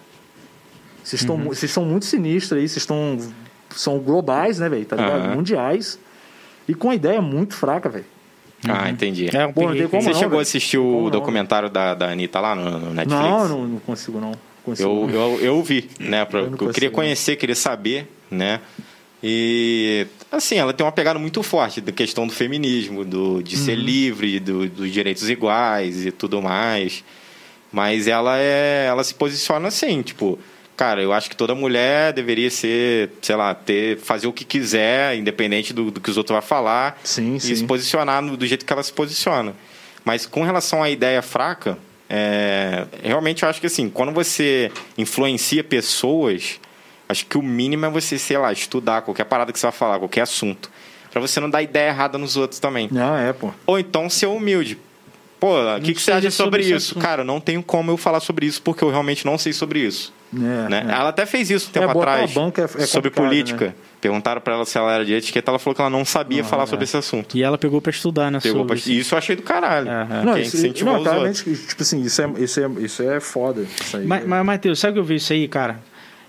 Vocês 1.02 1.20
estão 1.22 1.36
Uhum. 1.36 1.52
estão 1.52 1.84
muito 1.84 2.04
sinistros 2.06 2.58
aí, 2.60 2.68
vocês 2.68 2.78
estão. 2.82 3.18
São 3.74 3.98
globais, 3.98 4.58
né, 4.58 4.68
velho? 4.68 4.84
Tá 4.86 4.94
ligado? 4.96 5.20
Aham. 5.26 5.34
Mundiais. 5.34 5.98
E 6.68 6.74
com 6.74 6.90
a 6.90 6.94
ideia 6.94 7.20
muito 7.20 7.54
fraca, 7.54 7.88
velho. 7.88 8.04
Ah, 8.66 8.88
entendi. 8.88 9.28
É, 9.36 9.46
Pô, 9.48 9.62
como 9.62 9.74
Você 9.74 9.88
não, 10.08 10.14
chegou 10.14 10.20
velho. 10.30 10.38
a 10.38 10.42
assistir 10.42 10.78
Como 10.78 10.98
o 10.98 11.02
não? 11.04 11.10
documentário 11.10 11.68
da, 11.68 11.92
da 11.94 12.08
Anitta 12.10 12.40
lá 12.40 12.54
no, 12.54 12.70
no 12.78 12.94
Netflix? 12.94 13.10
Não, 13.22 13.48
não, 13.48 13.66
não 13.66 13.78
consigo, 13.80 14.18
não. 14.20 14.32
Eu, 14.78 15.10
eu, 15.12 15.38
eu 15.42 15.62
vi, 15.62 15.88
né? 15.98 16.24
Pra, 16.24 16.40
Eu 16.40 16.56
eu, 16.60 16.68
queria 16.72 16.90
conhecer, 16.90 17.36
queria 17.36 17.54
saber, 17.54 18.08
né? 18.30 18.60
E 19.22 20.06
assim, 20.30 20.56
ela 20.56 20.72
tem 20.72 20.84
uma 20.84 20.92
pegada 20.92 21.18
muito 21.18 21.42
forte 21.42 21.80
da 21.80 21.92
questão 21.92 22.26
do 22.26 22.32
feminismo, 22.32 23.04
do, 23.04 23.42
de 23.42 23.56
Uhum. 23.56 23.62
ser 23.64 23.74
livre, 23.74 24.38
do, 24.40 24.68
dos 24.68 24.90
direitos 24.92 25.28
iguais 25.30 26.04
e 26.04 26.10
tudo 26.10 26.42
mais. 26.42 27.02
Mas 27.72 28.06
ela 28.06 28.38
é. 28.38 28.86
Ela 28.88 29.02
se 29.02 29.14
posiciona 29.14 29.68
assim, 29.68 30.02
tipo, 30.02 30.38
cara, 30.76 31.02
eu 31.02 31.12
acho 31.12 31.28
que 31.30 31.36
toda 31.36 31.54
mulher 31.54 32.12
deveria 32.12 32.50
ser, 32.50 33.10
sei 33.22 33.34
lá, 33.36 33.54
ter, 33.54 33.98
fazer 33.98 34.26
o 34.26 34.32
que 34.32 34.44
quiser, 34.44 35.16
independente 35.16 35.72
do, 35.72 35.90
do 35.90 36.00
que 36.00 36.10
os 36.10 36.16
outros 36.16 36.34
vão 36.34 36.42
falar, 36.42 37.00
Sim, 37.02 37.36
e 37.36 37.40
sim. 37.40 37.54
se 37.56 37.64
posicionar 37.64 38.20
no- 38.22 38.36
do 38.36 38.46
jeito 38.46 38.64
que 38.66 38.72
ela 38.72 38.82
se 38.82 38.92
posiciona. 38.92 39.54
Mas 40.04 40.26
com 40.26 40.42
relação 40.42 40.82
à 40.82 40.90
ideia 40.90 41.22
fraca, 41.22 41.78
é, 42.16 42.86
realmente 43.02 43.42
eu 43.42 43.48
acho 43.48 43.60
que 43.60 43.66
assim, 43.66 43.90
quando 43.90 44.12
você 44.12 44.70
influencia 44.96 45.64
pessoas, 45.64 46.60
acho 47.08 47.26
que 47.26 47.36
o 47.36 47.42
mínimo 47.42 47.86
é 47.86 47.90
você, 47.90 48.16
sei 48.16 48.38
lá, 48.38 48.52
estudar 48.52 49.02
qualquer 49.02 49.24
parada 49.24 49.52
que 49.52 49.58
você 49.58 49.66
vai 49.66 49.72
falar, 49.72 49.98
qualquer 49.98 50.20
assunto. 50.20 50.70
Pra 51.10 51.20
você 51.20 51.40
não 51.40 51.50
dar 51.50 51.60
ideia 51.60 51.88
errada 51.88 52.16
nos 52.16 52.36
outros 52.36 52.60
também. 52.60 52.88
Não, 52.92 53.16
é, 53.16 53.32
pô. 53.32 53.50
Ou 53.66 53.80
então 53.80 54.08
ser 54.08 54.26
humilde. 54.26 54.78
Pô, 55.40 55.60
o 55.76 55.80
que, 55.80 55.92
que 55.92 56.00
você 56.00 56.12
acha 56.12 56.30
sobre, 56.30 56.62
sobre 56.62 56.76
isso? 56.76 56.94
Cara, 57.00 57.24
não 57.24 57.40
tenho 57.40 57.64
como 57.64 57.90
eu 57.90 57.96
falar 57.96 58.20
sobre 58.20 58.46
isso 58.46 58.62
porque 58.62 58.84
eu 58.84 58.90
realmente 58.90 59.26
não 59.26 59.36
sei 59.36 59.52
sobre 59.52 59.80
isso. 59.80 60.12
É, 60.36 60.68
né? 60.68 60.86
é. 60.88 60.92
Ela 60.92 61.08
até 61.10 61.24
fez 61.26 61.50
isso 61.50 61.68
um 61.68 61.72
tempo 61.72 61.90
É, 61.90 61.92
botar 61.94 62.22
atrás. 62.22 62.36
é- 62.36 62.82
é 62.82 62.86
sobre 62.86 63.10
política. 63.10 63.66
né? 63.66 63.74
Perguntaram 64.00 64.40
pra 64.40 64.54
ela 64.54 64.64
se 64.66 64.76
ela 64.76 64.92
era 64.92 65.04
de 65.04 65.14
etiqueta, 65.14 65.50
ela 65.50 65.58
falou 65.58 65.74
que 65.74 65.80
ela 65.80 65.88
não 65.90 66.04
sabia 66.04 66.42
Não, 66.42 66.48
falar 66.48 66.64
é. 66.64 66.66
sobre 66.66 66.84
esse 66.84 66.96
assunto. 66.96 67.36
E 67.36 67.42
ela 67.42 67.56
pegou 67.56 67.80
pra 67.80 67.90
estudar, 67.90 68.30
né? 68.30 68.38
Pegou 68.40 68.60
sobre 68.62 68.80
pra... 68.80 68.92
E 68.92 68.98
isso 68.98 69.14
eu 69.14 69.18
achei 69.18 69.34
do 69.36 69.42
caralho. 69.42 69.86
Não, 70.24 70.36
isso, 70.36 70.56
não, 70.84 71.02
claramente, 71.02 71.42
tipo 71.44 71.82
assim, 71.82 72.02
isso 72.02 72.20
é, 72.20 72.30
isso 72.38 72.60
é, 72.60 72.68
isso 72.80 73.02
é 73.02 73.20
foda. 73.20 73.62
Isso 73.62 73.96
aí. 73.96 74.06
Mas, 74.06 74.26
mas 74.26 74.44
Matheus, 74.44 74.78
sabe 74.78 74.90
o 74.92 74.94
que 74.94 75.00
eu 75.00 75.04
vi 75.04 75.14
isso 75.16 75.32
aí, 75.32 75.48
cara? 75.48 75.80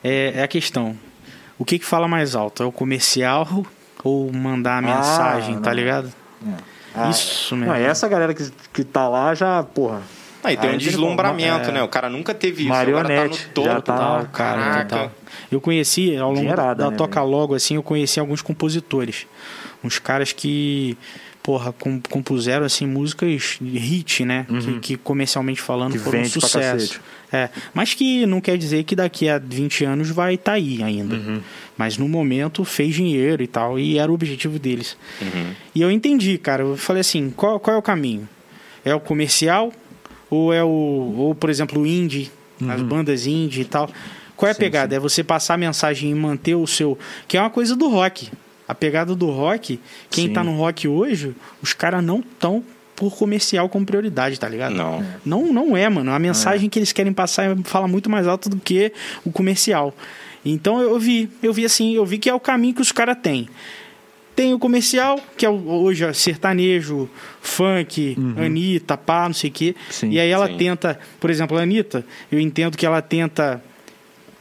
É, 0.03 0.33
é 0.35 0.43
a 0.43 0.47
questão. 0.47 0.95
O 1.57 1.65
que 1.65 1.79
que 1.79 1.85
fala 1.85 2.07
mais 2.07 2.35
alto? 2.35 2.63
É 2.63 2.65
o 2.65 2.71
comercial 2.71 3.65
ou 4.03 4.31
mandar 4.31 4.77
a 4.77 4.81
mensagem, 4.81 5.55
não. 5.55 5.61
tá 5.61 5.73
ligado? 5.73 6.11
Ah, 6.93 7.09
isso 7.09 7.55
mesmo. 7.55 7.73
Não, 7.73 7.79
essa 7.79 8.07
galera 8.07 8.33
que, 8.33 8.49
que 8.71 8.83
tá 8.85 9.09
lá 9.09 9.33
já, 9.33 9.61
porra. 9.63 10.01
Aí 10.45 10.55
tem 10.57 10.69
Aí 10.69 10.75
um 10.75 10.79
deslumbramento, 10.79 11.69
é. 11.69 11.73
né? 11.73 11.83
O 11.83 11.87
cara 11.87 12.09
nunca 12.09 12.33
teve 12.33 12.63
isso. 12.63 12.73
Agora 12.73 13.03
Marionete, 13.09 13.39
tá 13.41 13.47
no 13.47 13.53
topo. 13.53 13.67
já 13.67 13.81
tá- 13.81 13.93
Total, 13.93 14.25
cara, 14.31 14.61
Caraca. 14.61 14.85
total. 14.85 15.11
Eu 15.51 15.59
conheci, 15.61 16.15
ao 16.15 16.29
longo 16.29 16.39
Dinheirada, 16.41 16.83
da 16.85 16.91
né, 16.91 16.97
Toca? 16.97 17.21
Logo, 17.21 17.55
assim, 17.55 17.75
eu 17.75 17.83
conheci 17.83 18.19
alguns 18.19 18.41
compositores. 18.41 19.27
Uns 19.83 19.99
caras 19.99 20.31
que, 20.31 20.97
porra, 21.43 21.71
com- 21.73 22.01
compuseram, 22.09 22.65
assim, 22.65 22.87
músicas 22.87 23.57
de 23.61 23.77
hit, 23.77 24.25
né? 24.25 24.45
Que, 24.61 24.79
que, 24.79 24.97
comercialmente 24.97 25.61
falando 25.61 25.91
Que 25.93 25.99
foram 25.99 26.21
um 26.21 26.25
sucesso. 26.25 26.99
É, 27.31 27.49
mas 27.73 27.93
que 27.93 28.25
não 28.25 28.39
quer 28.39 28.57
dizer 28.57 28.83
que 28.83 28.95
daqui 28.95 29.27
a 29.27 29.37
20 29.37 29.83
anos 29.83 30.09
vai 30.09 30.35
estar 30.35 30.53
aí 30.53 30.81
ainda. 30.81 31.15
Uhum. 31.15 31.41
Mas 31.77 31.97
no 31.97 32.07
momento 32.07 32.63
fez 32.63 32.95
dinheiro 32.95 33.43
e 33.43 33.47
tal, 33.47 33.77
e 33.77 33.97
era 33.97 34.09
o 34.09 34.15
objetivo 34.15 34.57
deles. 34.57 34.95
Uhum. 35.21 35.51
E 35.73 35.81
eu 35.81 35.91
entendi, 35.91 36.37
cara. 36.37 36.63
Eu 36.63 36.77
falei 36.77 37.01
assim, 37.01 37.29
qual, 37.35 37.59
qual 37.59 37.75
é 37.75 37.79
o 37.79 37.81
caminho? 37.81 38.27
É 38.85 38.95
o 38.95 38.99
comercial 38.99 39.73
ou 40.35 40.53
é 40.53 40.63
o 40.63 40.67
ou 41.17 41.35
por 41.35 41.49
exemplo 41.49 41.81
o 41.81 41.85
indie, 41.87 42.31
as 42.69 42.81
bandas 42.81 43.25
indie 43.25 43.61
e 43.61 43.65
tal? 43.65 43.89
Qual 44.35 44.47
é 44.47 44.51
a 44.51 44.53
Sim, 44.53 44.59
pegada? 44.59 44.95
É 44.95 44.99
você 44.99 45.23
passar 45.23 45.53
a 45.53 45.57
mensagem 45.57 46.11
e 46.11 46.13
manter 46.15 46.55
o 46.55 46.67
seu, 46.67 46.97
que 47.27 47.37
é 47.37 47.41
uma 47.41 47.49
coisa 47.49 47.75
do 47.75 47.87
rock. 47.87 48.29
A 48.67 48.73
pegada 48.73 49.15
do 49.15 49.29
rock, 49.29 49.79
quem 50.09 50.27
Sim. 50.27 50.33
tá 50.33 50.43
no 50.43 50.55
rock 50.57 50.87
hoje, 50.87 51.35
os 51.61 51.71
caras 51.73 52.03
não 52.03 52.19
estão 52.19 52.63
por 52.95 53.15
comercial 53.15 53.69
como 53.69 53.85
prioridade, 53.85 54.39
tá 54.39 54.47
ligado? 54.49 54.73
Não. 54.73 55.05
Não, 55.25 55.53
não 55.53 55.77
é, 55.77 55.87
mano. 55.89 56.11
A 56.11 56.17
mensagem 56.19 56.69
que 56.69 56.79
eles 56.79 56.91
querem 56.91 57.13
passar 57.13 57.51
é- 57.51 57.55
fala 57.63 57.87
muito 57.87 58.09
mais 58.09 58.25
alto 58.27 58.49
do 58.49 58.57
que 58.57 58.91
o 59.23 59.31
comercial. 59.31 59.93
Então 60.43 60.81
eu 60.81 60.97
vi, 60.99 61.29
eu 61.43 61.51
vi 61.53 61.65
assim, 61.65 61.93
eu 61.93 62.05
vi 62.05 62.17
que 62.17 62.29
é 62.29 62.33
o 62.33 62.39
caminho 62.39 62.73
que 62.73 62.81
os 62.81 62.91
caras 62.91 63.17
têm. 63.21 63.47
Tem 64.35 64.53
o 64.53 64.59
comercial, 64.59 65.19
que 65.37 65.45
é 65.45 65.49
hoje 65.49 66.03
é 66.03 66.11
sertanejo, 66.11 67.09
funk, 67.41 68.17
Anitta, 68.37 68.97
pá, 68.97 69.27
não 69.27 69.33
sei 69.33 69.49
o 69.49 69.53
quê. 69.53 69.75
Sim, 69.89 70.09
e 70.09 70.19
aí 70.19 70.29
ela 70.29 70.47
sim. 70.47 70.57
tenta, 70.57 70.99
por 71.19 71.29
exemplo, 71.29 71.57
a 71.57 71.61
Anitta, 71.61 72.05
eu 72.31 72.39
entendo 72.39 72.77
que 72.77 72.85
ela 72.85 73.01
tenta. 73.01 73.63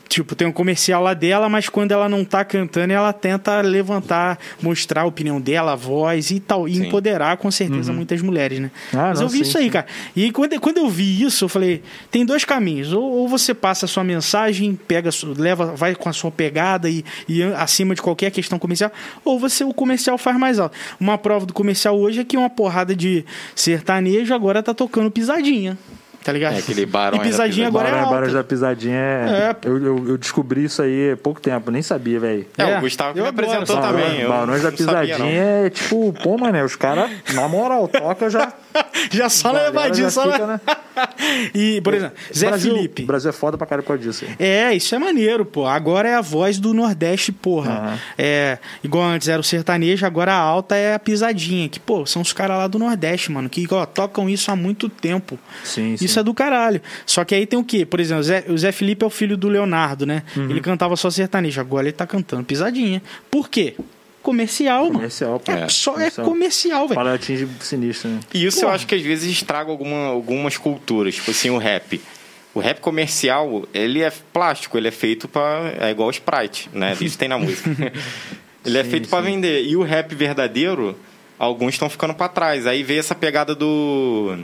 Tipo, 0.09 0.35
tem 0.37 0.47
um 0.47 0.53
comercial 0.53 1.03
lá 1.03 1.15
dela, 1.15 1.49
mas 1.49 1.69
quando 1.69 1.93
ela 1.93 2.09
não 2.09 2.25
tá 2.25 2.45
cantando, 2.45 2.93
ela 2.93 3.13
tenta 3.13 3.61
levantar, 3.63 4.39
mostrar 4.63 5.03
a 5.03 5.05
opinião 5.07 5.41
dela, 5.41 5.73
a 5.73 5.77
voz 5.77 6.31
e 6.31 6.39
tal. 6.39 6.69
E 6.69 6.75
Sim. 6.75 6.87
empoderar, 6.87 7.37
com 7.37 7.51
certeza, 7.51 7.93
muitas 7.93 8.21
mulheres, 8.23 8.61
né? 8.61 8.71
Ah, 8.93 9.09
mas 9.09 9.19
não, 9.19 9.27
eu 9.27 9.29
vi 9.29 9.39
sim, 9.39 9.43
isso 9.45 9.59
aí, 9.59 9.65
sim. 9.65 9.71
cara. 9.71 9.87
E 10.15 10.31
quando, 10.31 10.61
quando 10.61 10.79
eu 10.79 10.89
vi 10.89 11.23
isso, 11.23 11.45
eu 11.45 11.49
falei: 11.49 11.83
tem 12.11 12.25
dois 12.25 12.45
caminhos. 12.45 12.93
Ou, 12.93 13.03
ou 13.03 13.29
você 13.29 13.53
passa 13.55 13.87
a 13.87 13.89
sua 13.89 14.05
mensagem, 14.05 14.75
pega, 14.75 15.09
a 15.09 15.13
sua- 15.13 15.35
leva, 15.37 15.75
vai 15.75 15.95
com 15.95 16.09
a 16.09 16.13
sua 16.13 16.31
pegada 16.31 16.89
e, 16.89 17.05
e 17.29 17.43
acima 17.43 17.95
de 17.95 18.03
qualquer 18.03 18.31
questão 18.31 18.59
comercial, 18.59 18.93
ou 19.25 19.39
você 19.41 19.65
o 19.65 19.75
comercial 19.75 20.17
faz 20.19 20.39
mais 20.39 20.59
alto. 20.59 20.77
Uma 21.01 21.19
prova 21.19 21.45
do 21.47 21.53
comercial 21.55 21.99
hoje 21.99 22.21
é 22.21 22.25
que 22.25 22.37
uma 22.37 22.51
porrada 22.51 22.95
de 22.95 23.25
sertanejo 23.55 24.33
agora 24.35 24.63
tá 24.63 24.75
tocando 24.75 25.11
pisadinha. 25.11 25.77
Tá 26.25 26.33
ligado? 26.33 26.55
É, 26.55 26.59
aquele 26.59 26.87
Barões 26.87 27.21
E 27.21 27.25
pisadinha 27.25 27.69
agora 27.69 27.87
é 27.87 27.91
Barões, 27.91 28.05
alta. 28.07 28.15
Barões 28.17 28.33
da 28.33 28.43
Pisadinha 28.43 28.97
é. 28.97 29.57
É, 29.63 29.69
eu, 29.69 29.77
eu, 29.85 30.09
eu 30.09 30.19
descobri 30.19 30.65
isso 30.65 30.81
aí 30.81 31.13
há 31.13 31.17
pouco 31.19 31.39
tempo, 31.39 31.71
nem 31.71 31.83
sabia, 31.83 32.19
velho. 32.19 32.47
É, 32.57 32.63
É, 32.63 32.79
o 32.79 32.81
Gustavo 32.81 33.13
que 33.13 33.21
eu 33.21 33.25
me 33.25 33.29
apresentou 33.29 33.79
também. 33.79 34.23
eu 34.23 34.29
Barões 34.31 34.63
da 34.63 34.71
sabia, 34.71 34.87
Pisadinha 34.87 35.19
não. 35.19 35.67
é 35.67 35.71
tipo, 35.71 36.15
pô, 36.23 36.39
mané, 36.39 36.65
os 36.65 36.77
caras, 36.77 37.11
na 37.35 37.47
moral, 37.47 37.87
toca 37.89 38.31
já. 38.31 38.51
Já 39.11 39.29
só 39.29 39.53
na 39.53 39.63
levadinha, 39.63 40.11
só 40.11 40.23
fica, 40.23 40.47
na... 40.47 40.53
né? 40.55 40.61
E, 41.55 41.81
por 41.81 41.95
exemplo, 41.95 42.17
Zé 42.33 42.47
Brasil, 42.49 42.75
Felipe. 42.75 43.03
O 43.03 43.07
Brasil 43.07 43.31
é 43.31 43.33
foda 43.33 43.59
pra 43.59 43.67
caralho 43.67 43.83
por 43.83 43.89
causa 43.89 44.03
disso. 44.03 44.25
aí. 44.25 44.37
É, 44.39 44.75
isso 44.75 44.95
é 44.95 44.99
maneiro, 44.99 45.45
pô. 45.45 45.67
Agora 45.67 46.09
é 46.09 46.15
a 46.15 46.21
voz 46.21 46.59
do 46.59 46.73
Nordeste, 46.73 47.33
porra. 47.33 47.73
Aham. 47.73 47.99
É, 48.17 48.59
igual 48.83 49.05
antes 49.05 49.29
era 49.29 49.41
o 49.41 49.45
sertanejo, 49.45 50.07
agora 50.07 50.33
a 50.33 50.39
alta 50.39 50.77
é 50.77 50.95
a 50.95 50.99
pisadinha. 50.99 51.69
Que, 51.69 51.81
pô, 51.81 52.07
são 52.07 52.23
os 52.23 52.33
caras 52.33 52.59
lá 52.59 52.69
do 52.69 52.79
Nordeste, 52.79 53.33
mano, 53.33 53.49
que 53.49 53.67
ó, 53.71 53.85
tocam 53.87 54.29
isso 54.29 54.51
há 54.51 54.57
muito 54.57 54.89
tempo. 54.89 55.39
Sim, 55.65 55.97
sim. 55.97 56.05
Isso 56.05 56.19
é 56.19 56.23
do 56.23 56.33
caralho. 56.33 56.81
Só 57.05 57.25
que 57.25 57.35
aí 57.35 57.47
tem 57.47 57.59
o 57.59 57.65
quê? 57.65 57.85
Por 57.85 58.01
exemplo, 58.01 58.21
o 58.21 58.25
Zé, 58.25 58.45
o 58.49 58.57
Zé 58.57 58.73
Felipe 58.73 59.05
é 59.05 59.07
o 59.07 59.11
filho 59.11 59.37
do 59.37 59.49
Leonardo, 59.49 60.07
né? 60.07 60.23
Uhum. 60.37 60.51
Ele 60.51 60.61
cantava 60.61 60.97
só 60.97 61.11
sertanejo, 61.11 61.61
agora 61.61 61.87
ele 61.87 61.93
tá 61.93 62.07
cantando 62.07 62.45
pisadinha. 62.45 63.03
Por 63.31 63.49
quê? 63.49 63.75
Comercial, 64.25 64.85
mano. 64.85 64.95
Comercial, 64.95 65.39
pô. 65.39 65.53
É, 65.53 65.69
só 65.69 65.93
Comercial. 65.93 66.27
é 66.27 66.29
comercial, 66.31 66.89
velho. 66.89 66.95
Para 67.01 67.15
atingir 67.15 67.49
sinistro, 67.61 68.11
né? 68.11 68.21
E 68.35 68.45
isso 68.45 68.59
eu 68.59 68.63
Porra. 68.63 68.75
acho 68.75 68.87
que 68.87 68.95
às 68.97 69.03
vezes 69.03 69.31
estraga 69.31 69.71
alguma, 69.71 70.07
algumas 70.09 70.57
culturas, 70.57 71.15
tipo 71.15 71.31
assim, 71.31 71.51
o 71.51 71.59
rap. 71.59 72.01
O 72.53 72.61
rap 72.61 72.81
comercial, 72.81 73.65
ele 73.73 74.01
é 74.03 74.11
plástico, 74.33 74.77
ele 74.79 74.89
é 74.89 74.91
feito 74.93 75.29
para 75.29 75.75
é 75.81 75.91
igual 75.91 76.09
o 76.09 76.11
Sprite, 76.11 76.69
né? 76.73 76.97
Isso 77.01 77.17
tem 77.19 77.29
na 77.29 77.39
música. 77.39 77.71
ele 78.65 78.79
é 78.79 78.83
Sim, 78.85 78.91
feito 78.91 79.09
para 79.09 79.25
sim. 79.25 79.31
vender. 79.33 79.65
E 79.65 79.77
o 79.77 79.83
rap 79.83 80.15
verdadeiro, 80.15 80.99
alguns 81.39 81.75
estão 81.75 81.91
ficando 81.91 82.15
para 82.15 82.29
trás. 82.29 82.67
Aí 82.67 82.83
veio 82.83 83.01
essa 83.01 83.15
pegada 83.15 83.55
do 83.55 84.39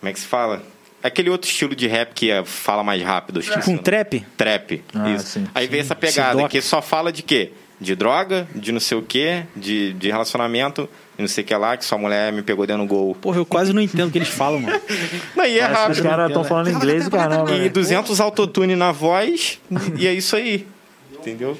como 0.00 0.08
é 0.08 0.12
que 0.14 0.20
se 0.20 0.26
fala? 0.26 0.62
Aquele 1.02 1.30
outro 1.30 1.48
estilo 1.48 1.74
de 1.76 1.86
rap 1.86 2.12
que 2.14 2.30
é- 2.30 2.44
fala 2.44 2.82
mais 2.82 3.02
rápido, 3.02 3.40
Com 3.64 3.72
nome. 3.72 3.82
trap? 3.82 4.20
Trap. 4.36 4.82
Ah, 4.94 5.10
isso. 5.10 5.26
sim. 5.26 5.46
Aí 5.54 5.66
veio 5.66 5.82
essa 5.82 5.94
pegada 5.94 6.32
Sidoc. 6.36 6.50
que 6.50 6.60
só 6.62 6.80
fala 6.82 7.12
de 7.12 7.22
quê? 7.22 7.52
De 7.80 7.96
droga, 7.96 8.46
de 8.54 8.72
não 8.72 8.80
sei 8.80 8.98
o 8.98 9.02
quê, 9.02 9.44
de, 9.56 9.94
de 9.94 10.10
relacionamento, 10.10 10.88
e 11.18 11.22
não 11.22 11.28
sei 11.28 11.42
o 11.42 11.46
que 11.46 11.54
lá, 11.54 11.76
que 11.76 11.84
sua 11.84 11.96
mulher 11.96 12.32
me 12.32 12.42
pegou 12.42 12.66
dentro 12.66 12.82
do 12.82 12.88
gol. 12.88 13.14
Porra, 13.14 13.38
eu 13.38 13.46
quase 13.46 13.72
não 13.72 13.80
entendo 13.80 14.08
o 14.08 14.10
que 14.10 14.18
eles 14.18 14.28
falam, 14.28 14.60
mano. 14.60 14.80
Não, 15.34 15.46
e 15.46 15.58
é 15.58 15.60
Parece 15.60 15.74
que 15.74 15.80
rápido. 15.80 15.96
os 15.96 16.00
caras 16.00 16.28
estão 16.28 16.44
falando 16.44 16.70
inglês 16.70 17.06
e 17.06 17.10
caramba. 17.10 17.52
E 17.52 17.58
né? 17.60 17.68
200 17.68 18.20
autotune 18.20 18.76
na 18.76 18.92
voz, 18.92 19.58
e 19.98 20.06
é 20.06 20.12
isso 20.12 20.36
aí. 20.36 20.66
Entendeu? 21.12 21.58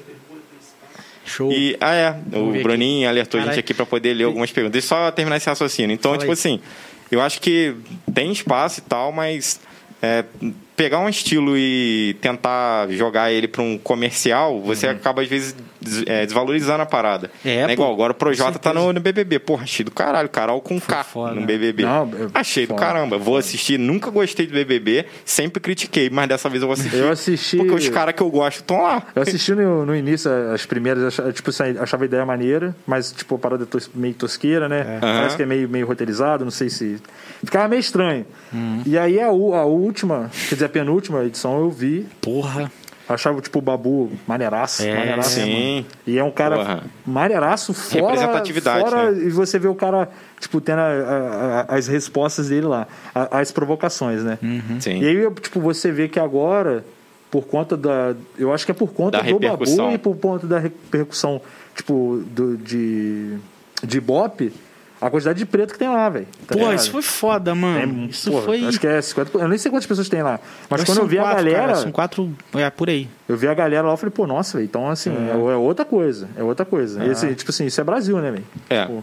Show. 1.25 1.53
E, 1.53 1.77
ah, 1.81 1.95
é. 1.95 2.17
Vamos 2.27 2.59
O 2.59 2.63
Bruninho 2.63 3.09
alertou 3.09 3.41
a 3.41 3.45
gente 3.45 3.61
aqui 3.61 3.73
para 3.73 3.87
poder 3.87 4.15
ler 4.15 4.25
algumas 4.25 4.51
perguntas. 4.51 4.73
Deixa 4.73 4.95
eu 4.95 4.99
só 4.99 5.11
terminar 5.11 5.37
esse 5.37 5.49
raciocínio. 5.49 5.95
Então, 5.95 6.13
Fala 6.13 6.19
tipo 6.19 6.31
aí. 6.31 6.35
assim, 6.35 6.61
eu 7.11 7.21
acho 7.21 7.41
que 7.41 7.75
tem 8.13 8.33
espaço 8.33 8.81
e 8.81 8.83
tal, 8.83 9.13
mas 9.13 9.61
é, 10.03 10.25
pegar 10.75 10.99
um 10.99 11.09
estilo 11.09 11.57
e 11.57 12.17
tentar 12.21 12.89
jogar 12.91 13.31
ele 13.31 13.47
para 13.47 13.63
um 13.63 13.79
comercial, 13.79 14.61
você 14.61 14.89
acaba, 14.89 15.23
às 15.23 15.29
vezes, 15.29 15.55
des- 15.81 16.05
é, 16.07 16.25
desvalorizando 16.27 16.83
a 16.83 16.87
parada. 16.87 17.31
Uhum. 17.45 17.51
É, 17.51 17.67
pô. 17.67 17.73
igual, 17.73 17.93
agora 17.93 18.13
o 18.13 18.15
Projota 18.15 18.59
tá 18.59 18.73
no, 18.75 18.93
no 18.93 19.01
BBB. 19.01 19.39
Porra, 19.39 19.65
achei 19.65 19.85
do 19.85 19.91
caralho. 19.91 20.29
Carol 20.29 20.61
com 20.61 20.81
K 20.81 21.03
foda. 21.05 21.35
no 21.35 21.47
BBB. 21.47 21.83
Não, 21.85 22.05
é 22.05 22.29
achei 22.35 22.67
do 22.67 22.71
foda. 22.71 22.81
caramba. 22.81 23.19
Vou 23.19 23.37
assistir. 23.37 23.79
Nunca 23.79 24.11
gostei 24.11 24.47
do 24.47 24.53
BBB. 24.53 25.07
Sempre 25.25 25.61
critiquei, 25.61 26.11
mas 26.11 26.29
dessa 26.29 26.49
vez 26.49 26.63
eu 26.63 26.69
vou 26.69 26.75
assistir. 26.75 26.97
Eu 26.97 27.11
assisti- 27.11 27.57
Porque 27.57 27.75
os 27.75 27.89
caras 27.89 28.15
que 28.15 28.23
eu 28.23 28.31
gosto 28.31 28.59
estão 28.59 28.83
lá. 28.83 29.07
Eu 29.15 29.23
assisti 29.23 29.53
no, 29.55 29.87
no 29.87 29.95
início 29.97 30.31
as 30.53 30.67
primeiras, 30.67 31.03
achava, 31.05 31.33
tipo, 31.33 31.51
assim, 31.51 31.65
achava 31.79 32.05
a 32.05 32.07
ideia 32.07 32.25
maneira, 32.27 32.75
mas 32.87 33.13
tipo, 33.13 33.35
a 33.35 33.39
parada 33.39 33.65
tos- 33.67 33.91
meio 33.95 34.15
tosqueira, 34.15 34.69
né? 34.69 34.99
Parece 35.01 35.29
Aham. 35.29 35.37
que 35.37 35.43
é 35.43 35.47
meio, 35.47 35.69
meio 35.69 35.87
roteirizado, 35.87 36.45
não 36.45 36.51
sei 36.51 36.69
se. 36.71 36.99
Ficava 37.43 37.69
meio 37.69 37.81
estranho. 37.81 38.27
E 38.87 38.99
aí 38.99 39.19
a, 39.21 39.27
a 39.27 39.31
última, 39.65 40.31
quer 40.49 40.55
dizer, 40.57 40.67
a 40.67 40.69
penúltima 40.69 41.25
edição 41.25 41.59
eu 41.61 41.71
vi. 41.71 42.07
Porra. 42.21 42.71
Achava, 43.15 43.41
tipo, 43.41 43.59
o 43.59 43.63
Babu 43.63 44.11
maneiraço. 44.27 44.83
É, 44.83 44.95
maneiraço 44.97 45.31
sim. 45.31 45.75
mano. 45.75 45.87
E 46.07 46.19
é 46.19 46.23
um 46.25 46.31
cara 46.31 46.57
Porra. 46.57 46.85
maneiraço 47.07 47.75
fora. 47.75 48.07
Representatividade, 48.13 48.81
fora 48.89 49.11
né? 49.11 49.23
E 49.27 49.31
você 49.31 49.59
vê 49.59 49.69
o 49.69 49.75
cara, 49.75 50.09
tipo, 50.39 50.61
tendo 50.61 50.79
a- 50.79 50.83
a- 50.85 51.67
a- 51.69 51.75
as 51.77 51.89
respostas 51.89 52.49
dele 52.49 52.67
lá, 52.67 52.87
a- 53.15 53.41
as 53.41 53.51
provocações, 53.51 54.23
né? 54.23 54.39
Sim. 54.81 55.01
E 55.01 55.07
aí, 55.09 55.31
tipo, 55.41 55.61
você 55.61 55.91
vê 55.91 56.09
que 56.09 56.21
agora, 56.21 56.85
por 57.31 57.47
conta 57.47 57.77
da. 57.77 58.15
Eu 58.39 58.53
acho 58.53 58.65
que 58.65 58.71
é 58.71 58.75
por 58.75 58.93
conta 58.93 59.19
Da 59.19 59.25
do 59.31 59.39
Babu 59.41 59.93
e 59.93 59.99
por 59.99 60.17
conta 60.17 60.47
da 60.47 60.59
repercussão, 60.59 61.41
tipo, 61.75 62.23
do, 62.27 62.57
de. 62.57 63.37
de 63.83 64.01
Bop, 64.01 64.53
a 65.01 65.09
quantidade 65.11 65.39
de 65.39 65.47
preto 65.47 65.73
que 65.73 65.79
tem 65.79 65.89
lá, 65.89 66.09
velho. 66.09 66.27
Tá 66.47 66.55
Porra, 66.55 66.67
ligado? 66.71 66.79
isso 66.81 66.91
foi 66.91 67.03
foda, 67.03 67.55
mano. 67.55 67.81
Tem- 67.95 68.07
isso 68.07 68.31
porra, 68.31 68.43
foi. 68.45 68.65
Acho 68.65 68.79
que 68.79 68.87
é 68.87 69.01
50. 69.01 69.39
Eu 69.39 69.49
nem 69.49 69.57
sei 69.59 69.71
quantas 69.71 69.87
pessoas 69.87 70.09
tem 70.09 70.23
lá. 70.23 70.39
Mas 70.69 70.85
quando 70.85 70.99
eu 70.99 71.07
vi 71.07 71.17
são 71.17 71.25
a 71.25 71.29
quatro, 71.29 71.45
galera. 71.45 71.61
cara, 71.67 71.75
são 71.77 71.93
quatro. 71.93 72.37
É, 72.55 72.69
por 72.71 72.91
aí. 72.91 73.09
Eu 73.29 73.37
vi 73.37 73.49
a 73.49 73.55
galera 73.55 73.87
lá 73.89 73.95
e 73.95 73.97
falei, 73.97 74.11
pô, 74.11 74.27
nossa, 74.27 74.59
velho. 74.59 74.67
Então, 74.67 74.89
assim, 74.89 75.11
é. 75.11 75.31
é 75.33 75.57
outra 75.57 75.85
coisa. 75.85 76.29
É 76.37 76.43
outra 76.43 76.67
coisa. 76.67 77.03
E, 77.05 77.11
assim, 77.11 77.33
tipo 77.33 77.51
assim, 77.51 77.65
isso 77.67 77.81
é 77.81 77.85
Brasil, 77.85 78.19
né, 78.19 78.31
velho? 78.31 78.45
É. 78.69 78.85
Pô, 78.87 79.03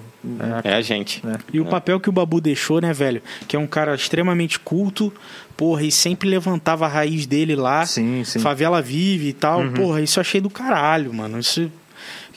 É 0.64 0.74
a 0.76 0.82
gente. 0.82 1.24
E 1.52 1.60
o 1.60 1.66
papel 1.66 2.00
que 2.00 2.10
o 2.10 2.12
Babu 2.12 2.40
deixou, 2.40 2.80
né, 2.80 2.94
velho? 2.94 3.22
Que 3.48 3.56
é 3.56 3.60
um 3.60 3.68
cara 3.68 3.96
extremamente 3.96 4.60
culto, 4.60 5.12
porra, 5.56 5.84
e 5.84 5.92
sempre 5.92 6.30
levantava 6.30 6.86
a 6.86 6.90
raiz 6.90 7.26
dele 7.26 7.56
lá. 7.56 7.86
Sim, 7.86 8.24
sim. 8.24 8.40
Favela 8.40 8.82
vive 8.82 9.30
e 9.30 9.34
tal. 9.34 9.68
Porra, 9.72 10.02
isso 10.02 10.20
eu 10.20 10.22
achei 10.22 10.40
do 10.42 10.50
caralho, 10.50 11.14
mano. 11.14 11.40
Isso... 11.40 11.72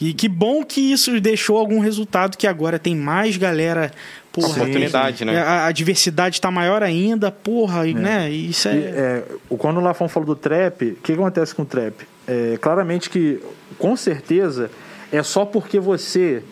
E 0.01 0.14
que 0.14 0.28
bom 0.28 0.64
que 0.64 0.80
isso 0.80 1.20
deixou 1.20 1.59
algum 1.59 1.78
resultado, 1.80 2.36
que 2.38 2.46
agora 2.46 2.78
tem 2.78 2.96
mais 2.96 3.36
galera. 3.36 3.90
Porra, 4.32 4.62
Oportunidade, 4.62 5.24
né? 5.24 5.38
A, 5.38 5.66
a 5.66 5.72
diversidade 5.72 6.40
tá 6.40 6.51
maior 6.51 6.82
ainda, 6.82 7.30
porra, 7.32 7.86
e, 7.86 7.92
né? 7.92 8.30
Isso 8.30 8.68
é. 8.68 8.74
E, 8.76 8.84
é, 8.84 9.24
o- 9.48 9.57
quando 9.57 9.78
o 9.78 9.80
Lafon 9.80 10.09
falou 10.09 10.26
do 10.28 10.36
trap, 10.36 10.92
o 10.92 10.94
que 10.96 11.12
acontece 11.12 11.55
com 11.55 11.62
o 11.62 11.66
trap? 11.66 12.07
É, 12.26 12.57
claramente 12.61 13.11
que, 13.11 13.40
com 13.76 13.96
certeza, 13.96 14.70
é 15.12 15.22
só 15.22 15.44
porque 15.44 15.80
você 15.80 16.42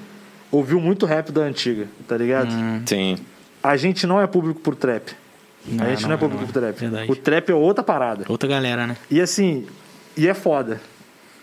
ouviu 0.50 0.80
muito 0.80 1.06
rap 1.06 1.30
da 1.30 1.42
antiga, 1.42 1.86
tá 2.06 2.16
ligado? 2.16 2.50
Sim. 2.84 3.16
A 3.62 3.76
gente 3.76 4.06
não 4.06 4.20
é 4.20 4.26
público 4.26 4.60
pro 4.60 4.74
trap. 4.74 5.12
Não, 5.64 5.84
a 5.84 5.90
gente 5.90 6.02
não, 6.02 6.08
não 6.10 6.14
é 6.16 6.18
público 6.18 6.42
não. 6.44 6.50
pro 6.50 6.60
trap. 6.60 6.76
Verdade. 6.80 7.12
O 7.12 7.16
trap 7.16 7.50
é 7.50 7.54
outra 7.54 7.84
parada. 7.84 8.24
Outra 8.28 8.48
galera, 8.48 8.86
né? 8.86 8.96
E 9.10 9.20
assim, 9.20 9.66
e 10.16 10.26
é 10.26 10.34
foda. 10.34 10.80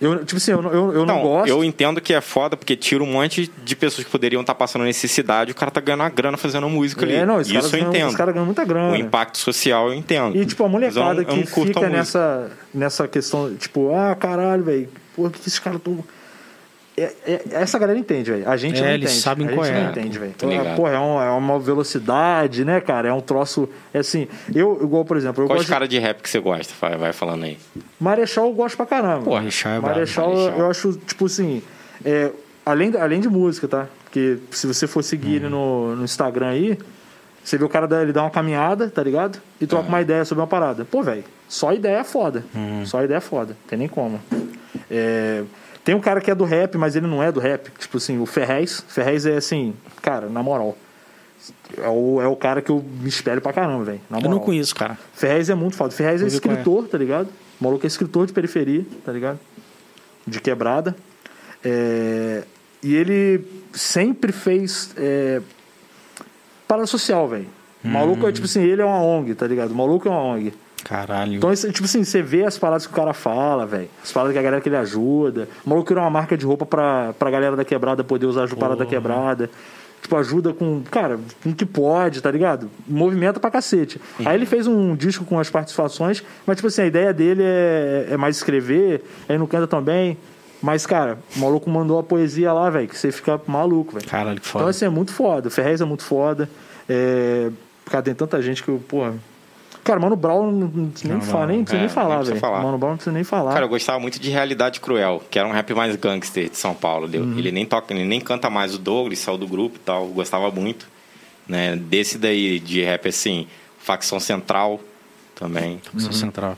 Eu, 0.02 0.26
tipo 0.26 0.36
assim, 0.38 0.52
eu, 0.52 0.62
não- 0.62 0.72
eu, 0.74 0.91
eu 0.93 1.06
não, 1.06 1.16
Não, 1.16 1.22
gosto. 1.22 1.48
eu 1.50 1.64
entendo 1.64 2.02
que 2.02 2.14
é 2.14 2.20
foda 2.20 2.58
porque 2.58 2.76
tira 2.76 3.02
um 3.02 3.08
monte 3.08 3.50
de 3.64 3.76
pessoas 3.78 4.04
que 4.06 4.12
poderiam 4.12 4.41
estar 4.41 4.54
passando 4.54 4.84
necessidade 4.84 5.52
e 5.52 5.54
o 5.54 5.56
cara 5.56 5.72
tá 5.72 5.80
ganhando 5.80 6.04
a 6.04 6.10
grana 6.10 6.36
fazendo 6.38 6.68
música 6.70 7.06
ali. 7.06 7.16
É, 7.16 7.26
não, 7.26 7.38
os 7.38 7.48
caras 7.48 7.66
Isso 7.66 7.76
eu 7.76 7.80
ganham- 7.80 7.93
entendo. 7.93 8.10
Os 8.10 8.16
caras 8.16 8.34
ganham 8.34 8.46
muita 8.46 8.66
grana. 8.66 8.91
O 8.91 8.96
impacto 8.98 9.38
social 9.38 9.88
eu 9.88 9.93
entendo. 9.93 10.36
E, 10.36 10.46
tipo, 10.46 10.64
a 10.66 10.68
Mas 10.70 10.96
eu 10.98 11.02
não- 11.02 11.08
molecada 11.10 11.22
eu 11.22 11.28
não 11.38 11.43
que 11.43 11.50
a 11.50 11.52
fica 11.54 11.60
música. 11.80 11.89
nessa, 11.89 12.52
nessa 12.74 13.08
questão, 13.08 13.56
tipo, 13.56 13.93
ah, 13.96 14.14
caralho, 14.16 14.64
velho, 14.66 14.89
porra, 15.16 15.30
que 15.30 15.39
esses 15.39 15.60
caras 15.60 15.80
tão. 15.82 16.04
É, 16.98 17.12
é- 17.28 17.41
essa 17.52 17.78
galera 17.78 18.00
entende, 18.00 18.32
velho. 18.32 18.50
A 18.50 18.56
gente 18.56 18.78
É, 18.80 18.82
não 18.82 18.89
eles 18.91 19.10
entende. 19.10 19.22
sabem 19.22 19.48
a 19.48 19.52
qual 19.54 19.66
gente 19.66 19.76
é. 19.78 19.84
não 19.84 19.91
entende, 19.91 20.18
velho. 20.18 20.34
Porra, 20.78 20.91
é, 20.93 21.00
um- 21.00 21.22
é 21.22 21.30
uma 21.32 21.60
velocidade, 21.60 22.64
né, 22.64 22.80
cara? 22.80 23.10
É 23.10 23.14
um 23.14 23.20
troço. 23.20 23.68
É 23.93 24.00
assim, 24.00 24.28
eu, 24.54 24.80
igual, 24.82 25.04
por 25.04 25.18
exemplo, 25.18 25.43
eu 25.43 25.48
Qual 25.48 25.56
os 25.58 25.64
gosto. 25.64 25.68
de- 25.68 25.74
caras 25.74 25.89
de 25.89 26.00
rap 26.00 26.22
que 26.22 26.30
você 26.30 26.39
gosta? 26.39 26.74
Vai, 26.80 26.98
vai 26.98 27.12
falando 27.14 27.43
aí. 27.43 27.58
Marechal 28.00 28.46
eu 28.46 28.54
gosto 28.54 28.78
pra 28.78 28.86
caramba. 28.86 29.24
Porra, 29.26 29.39
Marechal 29.39 29.72
é. 29.74 29.80
Marechal, 29.80 30.34
Marechal. 30.34 30.60
eu 30.60 30.70
acho, 30.70 30.93
tipo 31.06 31.26
assim, 31.26 31.62
é, 32.06 32.32
além, 32.66 32.96
além 32.98 33.20
de 33.20 33.28
música, 33.28 33.68
tá? 33.68 33.88
Porque 34.06 34.38
se 34.52 34.66
você 34.66 34.88
for 34.88 35.04
seguir 35.04 35.36
ele 35.36 35.50
no, 35.50 35.98
no 35.98 36.04
Instagram 36.06 36.48
aí, 36.48 36.78
você 37.43 37.58
vê 37.58 37.66
o 37.66 37.70
cara, 37.70 37.88
ele 38.02 38.14
dá 38.14 38.22
uma 38.24 38.32
caminhada, 38.32 38.89
tá 38.89 39.04
ligado? 39.04 39.41
E 39.60 39.68
troca 39.68 39.89
uma 39.89 40.00
ideia 40.02 40.24
sobre 40.24 40.41
uma 40.41 40.48
parada. 40.48 40.86
Pô, 40.86 41.04
velho, 41.04 41.26
só 41.50 41.74
ideia 41.74 41.98
é 41.98 42.04
foda. 42.06 42.46
Só 42.86 43.04
ideia 43.04 43.18
é 43.18 43.22
foda. 43.22 43.58
Tem 43.68 43.78
nem 43.78 43.89
como. 43.89 44.20
É, 44.89 45.43
tem 45.86 45.94
um 45.94 46.00
cara 46.00 46.20
que 46.20 46.32
é 46.32 46.36
do 46.36 46.44
rap, 46.44 46.80
mas 46.80 46.96
ele 46.96 47.06
não 47.06 47.22
é 47.22 47.32
do 47.32 47.40
rap. 47.40 47.70
Tipo 47.78 47.98
assim, 47.98 48.20
o 48.20 48.26
Ferrez. 48.26 48.84
Ferrez 48.88 49.24
é 49.28 49.38
assim, 49.38 49.76
cara, 50.02 50.28
na 50.28 50.42
moral. 50.42 50.76
É 51.78 51.88
o, 51.88 52.20
é 52.20 52.28
o 52.28 52.36
cara 52.36 52.60
que 52.60 52.72
eu 52.72 52.84
me 52.84 53.08
espelho 53.08 53.40
pra 53.40 53.54
caramba, 53.54 53.84
velho. 53.84 54.02
Eu 54.12 54.30
não 54.30 54.40
conheço, 54.40 54.74
cara. 54.74 54.98
Ferrez 55.14 55.48
é 55.48 55.54
muito 55.54 55.76
foda. 55.78 55.92
Ferrez 55.92 56.24
é 56.24 56.26
é. 56.26 56.28
escritor, 56.28 56.88
tá 56.88 56.98
ligado? 56.98 57.30
O 57.62 57.64
maluco 57.64 57.86
é 57.86 57.88
escritor 57.88 58.26
de 58.26 58.34
periferia, 58.34 58.84
tá 59.06 59.12
ligado? 59.12 59.40
De 60.26 60.42
quebrada. 60.42 60.96
É, 61.64 62.44
E 62.82 62.96
ele 62.96 63.46
sempre 63.72 64.32
fez 64.32 64.92
é... 64.98 65.40
parada 66.68 66.88
social, 66.88 67.28
velho. 67.28 67.48
O 67.84 67.88
maluco 67.88 68.28
é 68.28 68.32
tipo 68.32 68.46
assim, 68.46 68.64
ele 68.64 68.82
é 68.82 68.86
uma 68.86 69.04
ONG, 69.04 69.36
tá 69.36 69.46
ligado? 69.46 69.70
O 69.70 69.76
maluco 69.76 70.08
é 70.08 70.12
uma 70.12 70.22
ONG. 70.22 70.52
Caralho. 70.86 71.34
Então, 71.34 71.52
tipo 71.56 71.86
assim, 71.86 72.04
você 72.04 72.22
vê 72.22 72.46
as 72.46 72.60
paradas 72.60 72.86
que 72.86 72.94
o 72.94 72.96
cara 72.96 73.12
fala, 73.12 73.66
velho. 73.66 73.90
As 74.04 74.12
paradas 74.12 74.34
que 74.34 74.40
a 74.40 74.42
galera 74.44 74.62
que 74.62 74.70
ele 74.70 74.78
ajuda. 74.78 75.50
O 75.66 75.70
maluco 75.70 75.88
criou 75.88 76.04
uma 76.04 76.12
marca 76.12 76.38
de 76.38 76.46
roupa 76.46 76.64
pra, 76.64 77.12
pra 77.18 77.32
galera 77.32 77.56
da 77.56 77.66
quebrada 77.66 78.04
poder 78.04 78.28
usar 78.28 78.44
a 78.46 78.56
parada 78.56 78.78
da 78.78 78.86
quebrada. 78.86 79.50
Tipo, 80.00 80.16
ajuda 80.18 80.54
com, 80.54 80.84
cara, 80.92 81.20
com 81.42 81.50
o 81.50 81.56
que 81.56 81.66
pode, 81.66 82.22
tá 82.22 82.30
ligado? 82.30 82.70
Movimenta 82.88 83.40
pra 83.40 83.50
cacete. 83.50 84.00
Aí 84.24 84.36
ele 84.36 84.46
fez 84.46 84.68
um 84.68 84.96
disco 84.96 85.26
com 85.26 85.40
as 85.40 85.50
participações, 85.50 86.24
mas, 86.46 86.58
tipo 86.58 86.68
assim, 86.68 86.84
a 86.84 86.86
ideia 86.86 87.12
dele 87.12 87.42
é, 87.44 88.10
é 88.12 88.18
mais 88.18 88.36
escrever, 88.38 89.04
aí 89.28 89.36
não 89.40 89.48
canta 89.48 89.66
também. 89.66 90.16
Mas, 90.62 90.86
cara, 90.86 91.18
o 91.36 91.40
maluco 91.40 91.68
mandou 91.68 91.98
a 91.98 92.04
poesia 92.04 92.54
lá, 92.54 92.70
velho, 92.70 92.88
que 92.88 92.96
você 92.96 93.12
fica 93.12 93.42
maluco, 93.48 93.94
velho. 93.94 94.08
Caralho, 94.08 94.40
que 94.40 94.48
Então, 94.48 94.60
foda. 94.62 94.70
assim, 94.70 94.86
é 94.86 94.90
muito 94.90 95.12
foda. 95.12 95.48
O 95.48 95.52
Ferrez 95.52 95.82
é 95.82 95.86
muito 95.86 96.04
foda. 96.04 96.48
É... 96.88 97.50
Cara, 97.90 98.04
tem 98.04 98.14
tanta 98.14 98.40
gente 98.44 98.62
que 98.64 98.70
eu, 98.70 98.80
porra. 98.88 99.16
Cara, 99.86 100.00
Mano 100.00 100.16
Brown 100.16 100.52
não, 100.52 100.90
precisa 100.90 101.14
nem 101.14 101.22
Não, 101.22 101.26
falar, 101.26 101.46
nem 101.46 101.62
é, 101.62 101.64
precisa 101.64 101.78
nem 101.78 101.86
nem 101.86 101.94
falar, 101.94 102.24
velho. 102.24 102.42
Mano 102.42 102.78
Brown 102.80 102.90
não 102.90 102.98
precisa 102.98 103.14
nem 103.14 103.24
falar. 103.24 103.54
Cara, 103.54 103.66
eu 103.66 103.70
gostava 103.70 104.00
muito 104.00 104.20
de 104.20 104.32
Realidade 104.32 104.80
Cruel, 104.80 105.22
que 105.30 105.38
era 105.38 105.48
um 105.48 105.52
rap 105.52 105.72
mais 105.76 105.96
gangster 105.96 106.50
de 106.50 106.58
São 106.58 106.74
Paulo. 106.74 107.06
Uhum. 107.06 107.38
Ele 107.38 107.52
nem 107.52 107.68
toca, 107.68 107.94
ele 107.94 108.04
nem 108.04 108.20
canta 108.20 108.50
mais 108.50 108.74
o 108.74 108.80
Douglas, 108.80 109.20
saiu 109.20 109.38
do 109.38 109.48
grupo 109.48 109.76
e 109.76 109.80
tal. 109.80 110.06
eu 110.06 110.10
Gostava 110.10 110.50
muito. 110.50 110.88
Né? 111.48 111.76
Desse 111.76 112.18
daí 112.18 112.60
de 112.60 112.82
rap 112.82 113.08
assim, 113.08 113.46
Facção 113.78 114.20
Central 114.20 114.80
também. 115.36 115.80
Sou 116.00 116.12
central. 116.12 116.58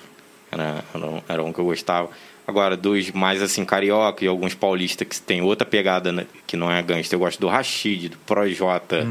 Era, 0.50 0.82
era, 0.96 1.06
um, 1.06 1.22
era 1.28 1.44
um 1.44 1.52
que 1.52 1.60
eu 1.60 1.66
gostava. 1.66 2.10
Agora, 2.48 2.78
dos 2.78 3.12
mais 3.12 3.42
assim, 3.42 3.66
carioca 3.66 4.24
e 4.24 4.28
alguns 4.30 4.54
paulistas 4.54 5.06
que 5.06 5.20
tem 5.20 5.42
outra 5.42 5.68
pegada 5.68 6.14
né, 6.14 6.26
que 6.48 6.56
não 6.56 6.72
é 6.72 6.82
gangster. 6.82 7.18
Eu 7.18 7.20
gosto 7.20 7.42
do 7.42 7.50
Rashid, 7.50 8.08
do 8.08 8.18
Projota, 8.20 9.06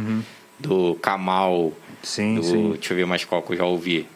do 0.58 0.94
Kamal, 1.02 1.54
Uhum. 1.64 1.72
Sim, 2.02 2.36
do. 2.36 2.42
sim. 2.42 2.70
Deixa 2.72 2.92
eu 2.92 2.96
ver 2.96 3.06
mais 3.06 3.24
qual 3.24 3.42
que 3.42 3.52
eu 3.52 3.56
já 3.56 3.64
ouvi. 3.64 4.06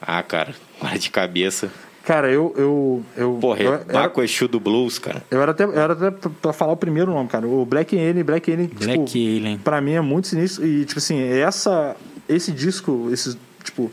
Ah, 0.00 0.22
cara, 0.22 0.54
para 0.80 0.98
de 0.98 1.10
cabeça. 1.10 1.70
Cara, 2.04 2.30
eu. 2.30 2.54
eu, 2.56 3.02
eu 3.16 3.38
Porra, 3.40 3.62
eu, 3.62 3.74
é 3.74 3.78
Baco 3.84 4.22
Exu 4.22 4.46
do 4.46 4.60
Blues, 4.60 4.98
cara. 4.98 5.24
eu 5.30 5.42
era 5.42 5.50
até, 5.50 5.64
eu 5.64 5.72
era 5.78 5.92
até 5.92 6.10
pra, 6.12 6.30
pra 6.40 6.52
falar 6.52 6.72
o 6.72 6.76
primeiro 6.76 7.10
nome, 7.10 7.28
cara. 7.28 7.46
O 7.48 7.64
Black 7.66 7.98
Alien, 7.98 8.22
Black 8.24 8.52
Alien, 8.52 8.68
Black 8.68 9.04
tipo, 9.06 9.18
Alien. 9.18 9.58
pra 9.58 9.80
mim 9.80 9.92
é 9.94 10.00
muito 10.00 10.28
sinistro. 10.28 10.64
E, 10.64 10.84
tipo 10.84 10.98
assim, 10.98 11.20
essa, 11.20 11.96
esse 12.28 12.52
disco, 12.52 13.08
esse, 13.12 13.36
tipo, 13.64 13.90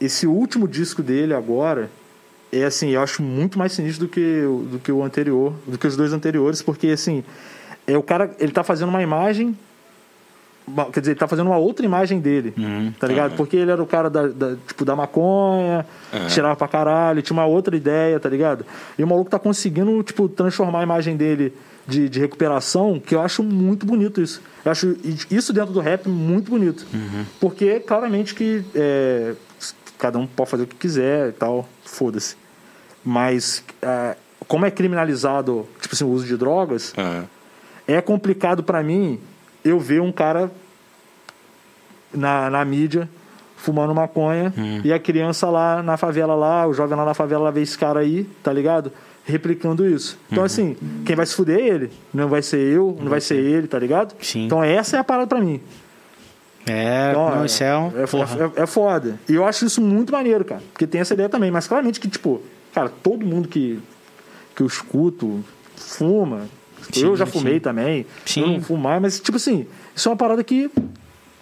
esse 0.00 0.26
último 0.26 0.68
disco 0.68 1.02
dele 1.02 1.34
agora, 1.34 1.90
é 2.52 2.64
assim, 2.64 2.90
eu 2.90 3.00
acho 3.02 3.22
muito 3.22 3.58
mais 3.58 3.72
sinistro 3.72 4.06
do 4.06 4.10
que, 4.10 4.42
o- 4.44 4.68
do 4.72 4.78
que 4.78 4.92
o 4.92 5.02
anterior, 5.02 5.54
do 5.66 5.76
que 5.78 5.86
os 5.86 5.96
dois 5.96 6.12
anteriores, 6.12 6.62
porque 6.62 6.88
assim, 6.88 7.24
é 7.86 7.96
o 7.98 8.02
cara, 8.02 8.30
ele 8.38 8.52
tá 8.52 8.62
fazendo 8.62 8.90
uma 8.90 9.02
imagem, 9.02 9.56
quer 10.92 11.00
dizer, 11.00 11.12
ele 11.12 11.18
tá 11.18 11.28
fazendo 11.28 11.46
uma 11.46 11.56
outra 11.58 11.84
imagem 11.86 12.18
dele, 12.20 12.52
Uhum. 12.56 12.92
tá 12.98 13.06
ligado? 13.06 13.36
Porque 13.36 13.56
ele 13.56 13.70
era 13.70 13.82
o 13.82 13.86
cara 13.86 14.10
da, 14.10 14.26
da- 14.26 14.56
tipo, 14.66 14.84
da 14.84 14.96
maconha, 14.96 15.86
tirava 16.28 16.56
pra 16.56 16.66
caralho, 16.68 17.22
tinha 17.22 17.34
uma 17.36 17.46
outra 17.46 17.76
ideia, 17.76 18.18
tá 18.18 18.28
ligado? 18.28 18.64
E 18.98 19.04
o 19.04 19.06
maluco 19.06 19.30
tá 19.30 19.38
conseguindo, 19.38 20.02
tipo, 20.02 20.28
transformar 20.28 20.80
a 20.80 20.82
imagem 20.82 21.16
dele 21.16 21.54
de, 21.86 22.08
de 22.08 22.18
recuperação, 22.18 22.98
que 22.98 23.14
eu 23.14 23.20
acho 23.20 23.42
muito 23.44 23.86
bonito 23.86 24.20
isso. 24.20 24.42
Eu 24.64 24.72
acho 24.72 24.96
isso 25.30 25.52
dentro 25.52 25.72
do 25.72 25.78
rap 25.80 26.08
muito 26.08 26.50
bonito. 26.50 26.84
Porque, 27.40 27.78
claramente 27.80 28.34
que 28.34 28.64
é, 28.74 29.34
cada 29.98 30.18
um 30.18 30.26
pode 30.26 30.50
fazer 30.50 30.64
o 30.64 30.66
que 30.66 30.74
quiser 30.76 31.28
e 31.28 31.32
tal, 31.32 31.68
foda-se. 31.84 32.34
Mas, 33.04 33.62
ah, 33.82 34.16
como 34.48 34.66
é 34.66 34.70
criminalizado, 34.70 35.66
tipo 35.80 35.94
assim, 35.94 36.04
o 36.04 36.08
uso 36.08 36.26
de 36.26 36.36
drogas, 36.36 36.92
Aham. 36.98 37.24
é 37.86 38.00
complicado 38.00 38.62
pra 38.64 38.82
mim 38.82 39.20
eu 39.68 39.78
ver 39.80 40.00
um 40.00 40.12
cara 40.12 40.50
na, 42.12 42.48
na 42.50 42.64
mídia 42.64 43.08
fumando 43.56 43.94
maconha 43.94 44.52
e 44.84 44.92
a 44.92 44.98
criança 44.98 45.48
lá 45.50 45.82
na 45.82 45.96
favela 45.96 46.34
lá, 46.34 46.66
o 46.66 46.72
jovem 46.74 46.96
lá 46.96 47.04
na 47.04 47.14
favela 47.14 47.44
lá 47.44 47.50
vê 47.50 47.62
esse 47.62 47.76
cara 47.76 48.00
aí, 48.00 48.24
tá 48.42 48.52
ligado? 48.52 48.92
Replicando 49.24 49.84
isso. 49.88 50.16
Então, 50.30 50.44
assim, 50.44 50.76
quem 51.04 51.16
vai 51.16 51.26
se 51.26 51.34
fuder 51.34 51.58
é 51.58 51.66
ele. 51.68 51.90
Não 52.14 52.28
vai 52.28 52.42
ser 52.42 52.58
eu, 52.60 52.96
não 53.00 53.08
vai 53.10 53.20
ser 53.20 53.36
ele, 53.36 53.66
tá 53.66 53.76
ligado? 53.78 54.14
Sim. 54.22 54.46
Então, 54.46 54.62
essa 54.62 54.96
é 54.96 55.00
a 55.00 55.04
parada 55.04 55.26
pra 55.26 55.40
mim. 55.40 55.60
É, 56.64 57.08
Então, 57.10 57.30
não, 57.34 57.44
isso 57.44 57.62
é 57.64 57.76
um. 57.76 57.86
é, 58.02 58.06
porra. 58.06 58.52
é- 58.56 58.62
é 58.62 58.66
foda. 58.66 59.18
E 59.28 59.34
eu 59.34 59.44
acho 59.44 59.64
isso 59.64 59.80
muito 59.80 60.12
maneiro, 60.12 60.44
cara. 60.44 60.62
Porque 60.72 60.86
tem 60.86 61.00
essa 61.00 61.14
ideia 61.14 61.28
também. 61.28 61.50
Mas 61.50 61.66
claramente 61.66 61.98
que, 61.98 62.08
tipo, 62.08 62.40
cara, 62.72 62.88
todo 63.02 63.26
mundo 63.26 63.48
que, 63.48 63.80
que 64.54 64.62
eu 64.62 64.66
escuto 64.66 65.44
fuma. 65.76 66.42
Sim, 66.92 67.04
eu 67.06 67.16
já 67.16 67.26
sim. 67.26 67.32
fumei 67.32 67.60
também. 67.60 68.06
Sim. 68.24 68.40
Eu 68.42 68.46
não 68.48 68.60
fumo 68.62 68.82
mais, 68.82 69.02
mas, 69.02 69.20
tipo 69.20 69.36
assim, 69.36 69.66
isso 69.94 70.08
é 70.08 70.10
uma 70.10 70.16
parada 70.16 70.42
que 70.44 70.70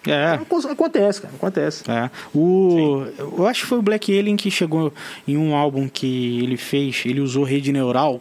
É. 0.07 0.39
acontece, 0.71 1.21
cara. 1.21 1.33
Acontece. 1.35 1.83
É. 1.89 2.09
O, 2.33 3.03
eu 3.37 3.47
acho 3.47 3.61
que 3.61 3.67
foi 3.67 3.77
o 3.79 3.81
Black 3.81 4.17
Alien 4.17 4.35
que 4.35 4.51
chegou 4.51 4.93
em 5.27 5.35
um 5.37 5.55
álbum 5.55 5.87
que 5.89 6.39
ele 6.43 6.57
fez, 6.57 7.03
ele 7.05 7.19
usou 7.21 7.43
rede 7.43 7.71
neural. 7.71 8.19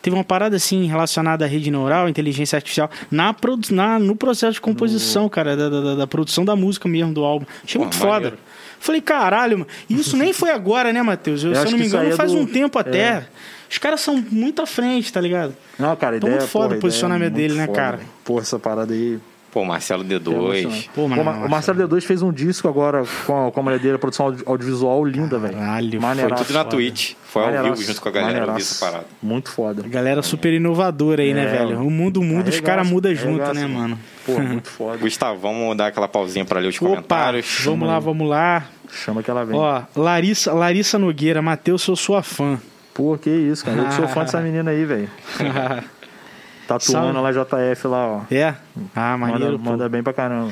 Teve 0.00 0.14
uma 0.16 0.24
parada 0.24 0.54
assim 0.56 0.86
relacionada 0.86 1.44
à 1.44 1.48
rede 1.48 1.70
neural, 1.72 2.08
inteligência 2.08 2.56
artificial, 2.56 2.88
na, 3.10 3.34
produ- 3.34 3.74
na 3.74 3.98
no 3.98 4.14
processo 4.14 4.52
de 4.54 4.60
composição, 4.60 5.28
cara, 5.28 5.56
da, 5.56 5.68
da, 5.68 5.94
da 5.96 6.06
produção 6.06 6.44
da 6.44 6.54
música 6.54 6.88
mesmo 6.88 7.12
do 7.12 7.24
álbum. 7.24 7.44
Achei 7.64 7.78
Pô, 7.78 7.84
muito 7.84 7.96
foda. 7.96 8.12
maneiro. 8.12 8.38
Falei, 8.80 9.00
caralho, 9.00 9.58
mano. 9.58 9.70
Isso 9.90 10.16
nem 10.16 10.32
foi 10.32 10.52
agora, 10.52 10.92
né, 10.92 11.02
Matheus? 11.02 11.42
Eu, 11.42 11.50
Eu 11.50 11.56
se 11.56 11.66
eu 11.66 11.70
não 11.72 11.78
me 11.78 11.86
engano, 11.86 12.08
é 12.10 12.12
faz 12.14 12.30
do- 12.30 12.38
um 12.38 12.46
tempo 12.46 12.78
até. 12.78 12.98
é. 12.98 13.26
Os 13.70 13.78
caras 13.78 14.00
são 14.00 14.24
muito 14.30 14.62
à 14.62 14.66
frente, 14.66 15.12
tá 15.12 15.20
ligado? 15.20 15.54
Não, 15.78 15.94
cara, 15.96 16.16
Então, 16.16 16.28
ideia 16.28 16.40
muito 16.40 16.50
foda 16.50 16.66
porra, 16.68 16.78
o 16.78 16.80
posicionamento 16.80 17.32
é 17.32 17.36
dele, 17.36 17.54
né, 17.54 17.66
foda, 17.66 17.76
cara? 17.78 17.96
velho. 17.98 18.08
Porra, 18.24 18.40
essa 18.42 18.58
parada 18.58 18.92
aí. 18.94 19.18
Pô, 19.50 19.64
Marcelo 19.64 20.02
é 20.04 20.06
D2. 20.06 20.28
emocionante. 20.28 20.90
Pô, 20.94 21.08
mano, 21.08 21.22
o, 21.22 21.24
Ma- 21.24 21.46
o 21.46 21.50
Marcelo 21.50 21.78
D2 21.88 22.02
fez 22.02 22.20
um 22.22 22.30
disco 22.30 22.68
agora 22.68 23.02
com 23.26 23.46
a, 23.46 23.50
com 23.50 23.60
a 23.60 23.62
mulher 23.62 23.78
dele, 23.78 23.94
a 23.94 23.98
produção 23.98 24.26
audio- 24.26 24.44
audiovisual 24.46 25.02
linda, 25.06 25.38
velho. 25.38 25.54
Caralho, 25.54 25.90
foi 25.90 25.98
Foi 26.00 26.08
Maneiraço. 26.08 26.44
tudo 26.44 26.52
na 26.54 26.58
foda. 26.64 26.70
Twitch. 26.76 27.12
Foi 27.24 27.42
ao 27.42 27.48
vivo 27.48 27.56
Maneiraço, 27.62 27.82
junto 27.86 28.00
com 28.02 28.08
a 28.08 28.12
galera. 28.12 28.32
Maneiraço. 28.40 28.72
essa 28.74 28.84
parada. 28.86 29.06
Muito 29.22 29.50
foda. 29.50 29.82
Galera 29.88 30.22
super 30.22 30.52
inovadora 30.52 31.22
aí, 31.22 31.32
né, 31.32 31.44
É, 31.44 31.58
velho? 31.58 31.80
O 31.82 31.90
mundo 31.90 32.22
muda, 32.22 32.50
os 32.50 32.60
caras 32.60 32.86
mudam 32.86 33.14
junto, 33.14 33.52
né, 33.54 33.66
mano? 33.66 33.98
Pô, 34.26 34.38
muito 34.38 34.68
foda. 34.68 34.98
Gustavo, 35.00 35.38
vamos 35.40 35.74
dar 35.78 35.86
aquela 35.88 36.08
pausinha 36.08 36.44
pra 36.44 36.60
ler 36.60 36.68
os 36.68 36.76
Opa, 36.76 36.86
comentários. 36.90 37.60
vamos 37.64 37.88
lá, 37.88 37.98
vamos 37.98 38.28
lá. 38.28 38.66
Chama 38.92 39.22
que 39.22 39.30
ela 39.30 39.44
vem. 39.46 39.58
Ó, 39.58 39.82
Larissa, 39.96 40.52
Larissa 40.52 40.98
Nogueira, 40.98 41.40
Matheus, 41.40 41.80
sou 41.82 41.96
sua 41.96 42.22
fã. 42.22 42.60
Pô, 42.98 43.16
que 43.16 43.30
isso, 43.30 43.64
cara. 43.64 43.78
Eu 43.78 43.84
que 43.86 43.94
sou 43.94 44.08
fã 44.08 44.24
dessa 44.24 44.40
menina 44.42 44.72
aí, 44.72 44.84
velho. 44.84 45.08
Tatuando 46.66 47.22
lá 47.22 47.30
JF 47.32 47.86
lá, 47.86 48.06
ó. 48.08 48.22
é? 48.34 48.54
Ah, 48.94 49.16
maneiro. 49.16 49.52
Manda, 49.52 49.58
pô. 49.64 49.70
manda 49.70 49.88
bem 49.88 50.02
pra 50.02 50.12
caramba. 50.12 50.50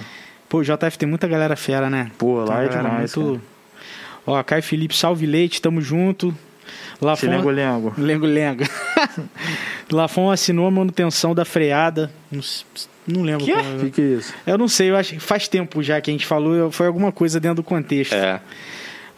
Pô, 0.48 0.62
JF 0.62 0.96
tem 0.96 1.08
muita 1.08 1.26
galera 1.26 1.56
fera, 1.56 1.90
né? 1.90 2.10
Pô, 2.16 2.44
lá 2.44 2.62
é 2.62 2.68
demais, 2.68 3.12
Ó, 4.24 4.42
Caio 4.44 4.62
Felipe, 4.62 4.96
salve 4.96 5.26
leite, 5.26 5.60
tamo 5.60 5.80
junto. 5.80 6.32
Lafon... 7.02 7.26
Lengo-lengo. 7.28 7.94
Lengo 7.98 8.26
Lengo. 8.26 8.64
Lafon 9.90 10.30
assinou 10.30 10.66
a 10.68 10.70
manutenção 10.70 11.34
da 11.34 11.44
freada. 11.44 12.10
Não, 13.06 13.22
lembro. 13.22 13.44
Quê? 13.44 13.52
como- 13.54 13.76
O 13.76 13.80
que, 13.80 13.90
que 13.90 14.00
é 14.00 14.04
isso? 14.04 14.34
Eu 14.46 14.56
não 14.56 14.68
sei, 14.68 14.90
eu 14.90 14.96
acho 14.96 15.14
que 15.14 15.20
faz 15.20 15.48
tempo 15.48 15.82
já 15.82 16.00
que 16.00 16.10
a 16.10 16.14
gente 16.14 16.26
falou, 16.26 16.70
foi 16.70 16.86
alguma 16.86 17.10
coisa 17.12 17.38
dentro 17.40 17.56
do 17.56 17.62
contexto. 17.64 18.14
É. 18.14 18.40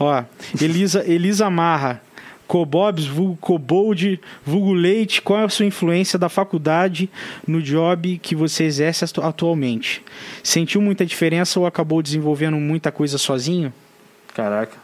Ó, 0.01 0.23
Elisa, 0.61 1.05
Elisa 1.07 1.49
Marra, 1.51 2.01
Cobobs, 2.49 3.05
vulgo 3.07 3.37
Cobold, 3.41 4.21
vulgo 4.45 4.73
Leite, 4.73 5.23
qual 5.23 5.41
é 5.41 5.45
a 5.45 5.49
sua 5.49 5.67
influência 5.67 6.19
da 6.19 6.29
faculdade 6.29 7.09
no 7.47 7.63
job 7.63 8.19
que 8.21 8.35
você 8.35 8.65
exerce 8.65 9.05
atu- 9.05 9.23
atualmente? 9.23 10.03
Sentiu 10.43 10.81
muita 10.81 11.05
diferença 11.07 11.61
ou 11.61 11.67
acabou 11.67 12.03
desenvolvendo 12.03 12.57
muita 12.57 12.91
coisa 12.91 13.19
sozinho? 13.19 13.73
Caraca. 14.35 14.77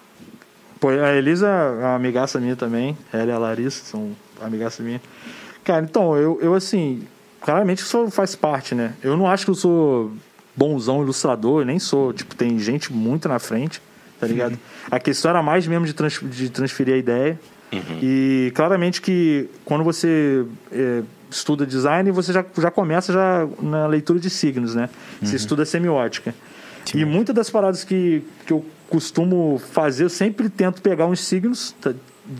Pô, 0.78 0.90
a 0.90 1.14
Elisa 1.16 1.48
é 1.48 1.84
uma 1.86 1.94
amigaça 1.96 2.38
minha 2.38 2.54
também. 2.54 2.96
Ela 3.12 3.24
e 3.24 3.32
a 3.32 3.38
Larissa 3.38 3.82
são 3.84 4.10
amigaça 4.40 4.82
minha. 4.82 5.00
Cara, 5.64 5.82
então, 5.88 6.14
eu, 6.16 6.38
eu 6.42 6.52
assim, 6.54 7.04
claramente 7.40 7.78
isso 7.78 8.10
faz 8.10 8.36
parte, 8.36 8.74
né? 8.74 8.92
Eu 9.02 9.16
não 9.16 9.26
acho 9.26 9.46
que 9.46 9.50
eu 9.50 9.54
sou 9.54 10.12
bonzão 10.54 11.02
ilustrador, 11.02 11.64
nem 11.64 11.78
sou. 11.78 12.12
Tipo, 12.12 12.34
tem 12.34 12.58
gente 12.58 12.92
muito 12.92 13.26
na 13.28 13.38
frente, 13.38 13.80
tá 14.20 14.26
ligado? 14.26 14.58
A 14.90 15.00
questão 15.00 15.30
era 15.30 15.42
mais 15.42 15.66
mesmo 15.66 15.86
de, 15.86 15.94
trans, 15.94 16.20
de 16.22 16.50
transferir 16.50 16.94
a 16.94 16.98
ideia. 16.98 17.40
E 18.02 18.52
claramente 18.54 19.00
que 19.00 19.48
quando 19.64 19.84
você 19.84 20.44
é, 20.70 21.02
estuda 21.30 21.66
design, 21.66 22.10
você 22.10 22.32
já, 22.32 22.44
já 22.58 22.70
começa 22.70 23.12
já 23.12 23.48
na 23.60 23.86
leitura 23.86 24.18
de 24.18 24.30
signos, 24.30 24.74
né? 24.74 24.88
Você 25.20 25.36
estuda 25.36 25.64
semiótica. 25.64 26.34
E 26.94 27.04
muitas 27.04 27.34
das 27.34 27.50
paradas 27.50 27.82
que, 27.82 28.22
que 28.46 28.52
eu 28.52 28.64
costumo 28.88 29.60
fazer, 29.72 30.04
eu 30.04 30.10
sempre 30.10 30.48
tento 30.48 30.82
pegar 30.82 31.06
uns 31.06 31.20
signos, 31.20 31.74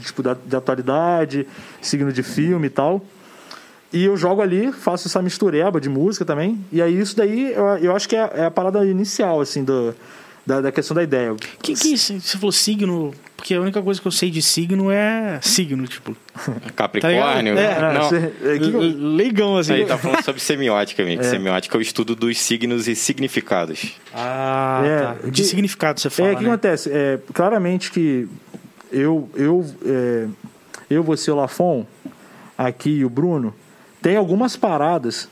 tipo, 0.01 0.23
da, 0.23 0.35
de 0.35 0.55
atualidade, 0.55 1.47
signo 1.81 2.13
de 2.13 2.23
filme 2.23 2.67
e 2.67 2.71
tal. 2.71 3.05
E 3.93 4.05
eu 4.05 4.17
jogo 4.17 4.43
ali, 4.43 4.73
faço 4.73 5.07
essa 5.09 5.23
mistureba 5.23 5.81
de 5.81 5.89
música 5.89 6.25
também. 6.25 6.59
E 6.73 6.83
aí 6.83 6.99
isso 6.99 7.17
daí, 7.17 7.53
eu, 7.53 7.65
eu 7.79 7.97
acho 7.97 8.09
que 8.09 8.17
é, 8.17 8.31
é 8.35 8.45
a 8.45 8.51
parada 8.51 8.85
inicial, 8.85 9.41
assim, 9.41 9.65
do, 9.65 9.95
da, 10.47 10.61
da 10.61 10.73
questão 10.73 10.95
da 10.95 11.03
ideia. 11.03 11.35
Que 11.63 11.75
que 11.75 11.97
se 11.99 12.21
você 12.21 12.37
falou 12.39 12.53
signo? 12.53 13.15
Porque 13.37 13.55
a 13.55 13.61
única 13.61 13.83
coisa 13.83 14.01
que 14.01 14.07
eu 14.09 14.13
sei 14.13 14.31
de 14.31 14.41
signo 14.41 14.91
é 14.91 15.39
signo, 15.43 15.87
tipo. 15.87 16.17
Capricórnio. 16.75 17.55
ligado? 17.55 17.85
É, 17.85 17.95
não. 17.99 18.09
você- 18.09 18.33
é, 18.43 18.59
que 18.59 18.71
que 18.71 18.77
Leigão, 18.77 19.57
assim. 19.59 19.75
Aí 19.75 19.85
tá 19.87 19.99
falando 19.99 20.23
sobre 20.25 20.41
semiótica, 20.41 21.03
amigo. 21.03 21.23
Semiótica 21.25 21.77
é 21.77 21.79
o 21.79 21.83
estudo 21.83 22.15
dos 22.17 22.39
signos 22.39 22.89
e 22.89 22.95
significados. 22.97 23.97
Ah, 24.15 24.83
É, 24.85 24.99
tá. 25.03 25.17
De 25.29 25.43
que- 25.43 25.45
significado 25.45 26.01
você 26.01 26.09
fala, 26.09 26.31
é, 26.31 26.33
o 26.33 26.37
que 26.39 26.45
né? 26.45 26.49
acontece? 26.51 26.91
É, 26.93 27.19
claramente 27.35 27.91
que 27.91 28.27
eu, 28.91 29.29
eu, 29.35 29.65
é, 29.85 30.27
eu, 30.89 31.03
você, 31.03 31.31
o 31.31 31.35
Lafon, 31.37 31.87
aqui 32.57 32.91
e 32.91 33.05
o 33.05 33.11
Bruno, 33.11 33.55
tem 34.01 34.17
algumas 34.17 34.57
paradas 34.57 35.29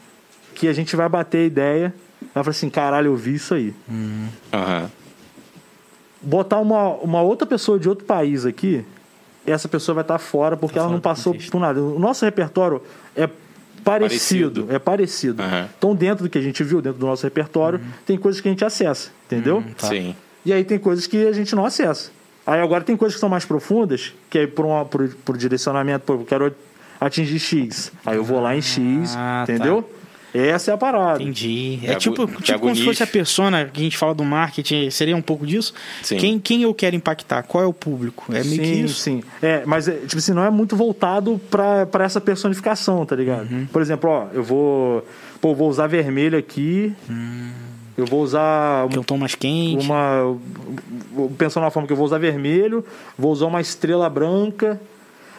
que 0.55 0.69
a 0.69 0.73
gente 0.75 0.95
vai 0.97 1.09
bater 1.09 1.39
a 1.39 1.45
ideia. 1.47 1.95
Vai 2.35 2.45
falar 2.45 2.51
assim, 2.51 2.69
caralho, 2.71 3.07
eu 3.09 3.17
vi 3.17 3.35
isso 3.35 3.55
aí. 3.55 3.73
Aham. 4.53 4.91
Botar 6.23 6.59
uma, 6.61 6.91
uma 6.97 7.21
outra 7.21 7.47
pessoa 7.47 7.79
de 7.79 7.89
outro 7.89 8.05
país 8.05 8.47
aqui, 8.47 8.85
essa 9.47 9.69
pessoa 9.69 9.95
vai 9.97 10.03
estar 10.03 10.19
fora 10.19 10.57
porque 10.57 10.79
ela 10.79 10.87
fora 10.87 10.95
não 10.95 11.01
passou 11.01 11.35
por 11.51 11.61
nada. 11.61 11.83
O 11.83 11.99
nosso 11.99 12.25
repertório 12.25 12.81
é 13.17 13.29
parecido, 13.85 14.63
Parecido. 14.63 14.67
é 14.75 14.79
parecido. 14.79 15.43
Uhum. 15.43 15.67
Então, 15.77 15.95
dentro 15.95 16.25
do 16.25 16.31
que 16.31 16.39
a 16.39 16.43
gente 16.43 16.63
viu, 16.63 16.81
dentro 16.81 17.01
do 17.01 17.07
nosso 17.07 17.25
repertório, 17.25 17.81
tem 18.07 18.17
coisas 18.17 18.41
que 18.41 18.49
a 18.49 18.51
gente 18.53 18.65
acessa, 18.65 19.11
entendeu? 19.27 19.57
Uhum. 19.57 19.73
Tá. 19.77 19.89
Sim. 19.89 20.15
E 20.45 20.53
aí 20.53 20.65
tem 20.65 20.79
coisas 20.79 21.07
que 21.07 21.27
a 21.27 21.33
gente 21.33 21.55
não 21.55 21.65
acessa. 21.65 22.11
Aí 22.47 22.61
agora 22.61 22.83
tem 22.83 22.97
coisas 22.97 23.15
que 23.15 23.21
são 23.21 23.29
mais 23.29 23.45
profundas, 23.45 24.13
que 24.31 24.39
é 24.39 24.47
por, 24.47 24.65
uma, 24.67 24.85
por, 24.85 25.09
por 25.25 25.37
direcionamento, 25.37 26.05
pô, 26.05 26.15
eu 26.15 26.25
quero 26.25 26.55
atingir 27.01 27.39
X. 27.39 27.93
Aí 28.05 28.17
eu 28.17 28.25
vou 28.25 28.41
lá 28.41 28.57
em 28.57 28.63
X, 28.63 29.15
Ah, 29.17 29.45
tá. 29.47 29.53
Essa 30.35 30.71
é 30.71 30.75
a 30.75 30.79
parada. 30.79 31.23
Entendi. 31.23 31.79
É 31.83 31.89
Pega 31.89 31.99
tipo, 32.01 32.27
tipo 32.41 32.59
como 32.59 32.75
se 32.75 32.85
fosse 32.85 33.03
a 33.03 33.07
persona 33.07 33.67
que 33.67 33.81
a 33.81 33.85
gente 33.85 33.99
fala 33.99 34.15
do 34.15 34.25
marketing, 34.25 34.89
seria 34.91 35.17
um 35.17 35.21
pouco 35.23 35.47
disso? 35.47 35.75
Sim. 36.03 36.17
Quem, 36.17 36.39
quem 36.39 36.63
eu 36.63 36.73
quero 36.73 36.97
impactar? 36.97 37.43
Qual 37.43 37.63
é 37.63 37.67
o 37.67 37.73
público? 37.73 38.25
É 38.35 38.43
meio 38.43 38.61
que 38.63 38.67
sim, 38.67 38.85
isso. 38.85 38.95
sim. 39.01 39.23
É, 39.43 39.63
mas 39.67 39.89
é, 39.89 39.93
tipo 39.93 40.17
assim, 40.17 40.33
não 40.33 40.45
é 40.45 40.51
muito 40.51 40.75
voltado 40.75 41.41
pra, 41.51 41.85
pra 41.87 42.05
essa 42.05 42.21
personificação, 42.21 43.05
tá 43.05 43.15
ligado? 43.15 43.51
Uhum. 43.51 43.67
Por 43.67 43.83
exemplo, 43.83 44.09
ó, 44.09 44.27
eu 44.33 44.43
vou. 44.43 45.07
Pô, 45.41 45.55
vou 45.55 45.69
usar 45.69 45.87
vermelho 45.87 46.39
aqui. 46.39 46.95
Eu 47.97 48.07
vou 48.07 48.23
usar 48.23 48.89
Que 48.89 48.97
é 48.97 49.01
um 49.01 49.03
tom 49.03 49.19
mais 49.19 49.35
quente. 49.35 49.85
uma. 49.85 50.39
Pensando 51.37 51.65
na 51.65 51.71
forma 51.71 51.87
que 51.87 51.93
eu 51.93 51.97
vou 51.97 52.07
usar 52.07 52.19
vermelho, 52.19 52.85
vou 53.19 53.33
usar 53.33 53.47
uma 53.47 53.61
estrela 53.61 54.09
branca. 54.09 54.81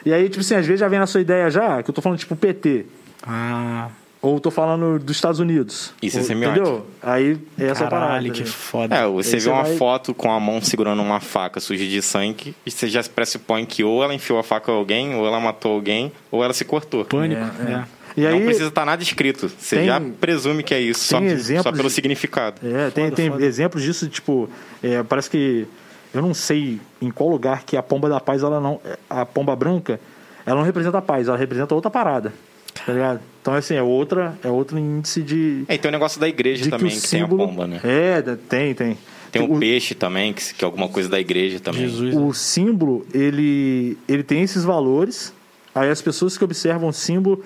E 0.05 0.13
aí, 0.13 0.29
tipo 0.29 0.41
assim, 0.41 0.55
às 0.55 0.65
vezes 0.65 0.81
já 0.81 0.87
vem 0.87 0.99
na 0.99 1.07
sua 1.07 1.21
ideia 1.21 1.49
já, 1.49 1.81
que 1.81 1.89
eu 1.89 1.93
tô 1.93 2.01
falando 2.01 2.19
tipo 2.19 2.35
PT. 2.35 2.85
Ah, 3.25 3.89
Ou 4.23 4.39
tô 4.39 4.49
falando 4.49 4.97
dos 4.99 5.17
Estados 5.17 5.39
Unidos. 5.41 5.93
Isso 6.01 6.17
é 6.17 6.23
semiótica. 6.23 6.61
Entendeu? 6.61 6.85
Aí 7.03 7.37
é 7.59 7.65
essa 7.65 7.87
parada. 7.87 8.05
caralho, 8.07 8.31
que 8.31 8.39
né? 8.39 8.45
foda. 8.45 8.95
É, 8.95 9.05
você 9.05 9.27
Aí 9.27 9.33
vê 9.33 9.39
você 9.41 9.49
uma 9.49 9.63
vai- 9.63 9.75
foto 9.75 10.13
com 10.13 10.31
a 10.31 10.39
mão 10.39 10.61
segurando 10.61 11.01
uma 11.01 11.19
faca 11.19 11.59
suja 11.59 11.85
de 11.85 12.01
sangue 12.01 12.55
e 12.65 12.71
você 12.71 12.87
já 12.87 13.03
pressupõe 13.03 13.65
que 13.65 13.83
ou 13.83 14.01
ela 14.01 14.15
enfiou 14.15 14.39
a 14.39 14.43
faca 14.43 14.71
em 14.71 14.75
alguém, 14.75 15.13
ou 15.13 15.27
ela 15.27 15.41
matou 15.41 15.73
alguém, 15.73 16.09
ou 16.31 16.41
ela 16.41 16.53
se 16.53 16.63
cortou. 16.63 17.03
Pânico. 17.03 17.41
É, 17.67 17.71
é. 17.71 17.73
é. 17.75 17.83
E 18.15 18.25
aí, 18.25 18.33
Não 18.39 18.45
precisa 18.45 18.67
estar 18.69 18.85
nada 18.85 19.03
escrito. 19.03 19.49
Você 19.59 19.75
Tem- 19.77 19.87
já 19.87 19.99
presume 19.99 20.63
que 20.63 20.73
é 20.73 20.79
isso, 20.79 21.03
só, 21.03 21.19
tem 21.19 21.37
só 21.61 21.71
pelo 21.73 21.89
de- 21.89 21.93
significado. 21.95 22.61
É, 22.65 22.91
tem, 22.91 23.05
Foda, 23.05 23.15
tem 23.17 23.29
foda. 23.29 23.43
exemplos 23.45 23.83
disso, 23.83 24.07
tipo, 24.07 24.49
é, 24.81 25.03
parece 25.03 25.29
que. 25.29 25.67
Eu 26.13 26.21
não 26.21 26.33
sei 26.33 26.79
em 27.01 27.09
qual 27.11 27.27
lugar 27.27 27.63
que 27.65 27.75
a 27.75 27.83
pomba 27.83 28.07
da 28.07 28.19
paz, 28.21 28.41
ela 28.43 28.61
não. 28.61 28.79
A 29.09 29.25
pomba 29.25 29.53
branca, 29.55 29.99
ela 30.45 30.57
não 30.57 30.63
representa 30.63 30.99
a 30.99 31.01
paz, 31.01 31.27
ela 31.27 31.35
representa 31.35 31.73
outra 31.75 31.89
parada. 31.91 32.31
Tá 32.73 32.91
ligado? 32.91 33.21
Então, 33.41 33.53
assim, 33.53 33.75
é 33.75 33.83
outra, 33.83 34.37
é 34.43 34.49
outro 34.49 34.79
índice 34.79 35.21
de. 35.21 35.65
É, 35.67 35.75
e 35.75 35.77
tem 35.77 35.89
o 35.89 35.91
negócio 35.91 36.19
da 36.19 36.27
igreja 36.27 36.69
também, 36.69 36.87
o 36.87 36.89
que, 36.89 37.07
tem 37.07 37.21
a 37.21 37.23
símbolo- 37.23 37.47
pomba, 37.47 37.67
né? 37.67 37.79
É, 37.83 38.21
tem, 38.21 38.73
tem. 38.73 38.97
Tem 39.31 39.41
o 39.41 39.55
o, 39.55 39.59
peixe 39.59 39.95
também, 39.95 40.31
que, 40.31 40.53
que 40.53 40.63
é 40.63 40.65
alguma 40.65 40.87
coisa 40.87 41.09
da 41.09 41.19
igreja 41.19 41.59
também. 41.59 41.81
Jesus. 41.81 42.15
o 42.15 42.33
símbolo, 42.33 43.05
ele, 43.13 43.97
ele 44.07 44.23
tem 44.23 44.43
esses 44.43 44.63
valores. 44.63 45.33
Aí 45.73 45.89
as 45.89 46.01
pessoas 46.01 46.37
que 46.37 46.43
observam 46.43 46.89
o 46.89 46.93
símbolo, 46.93 47.43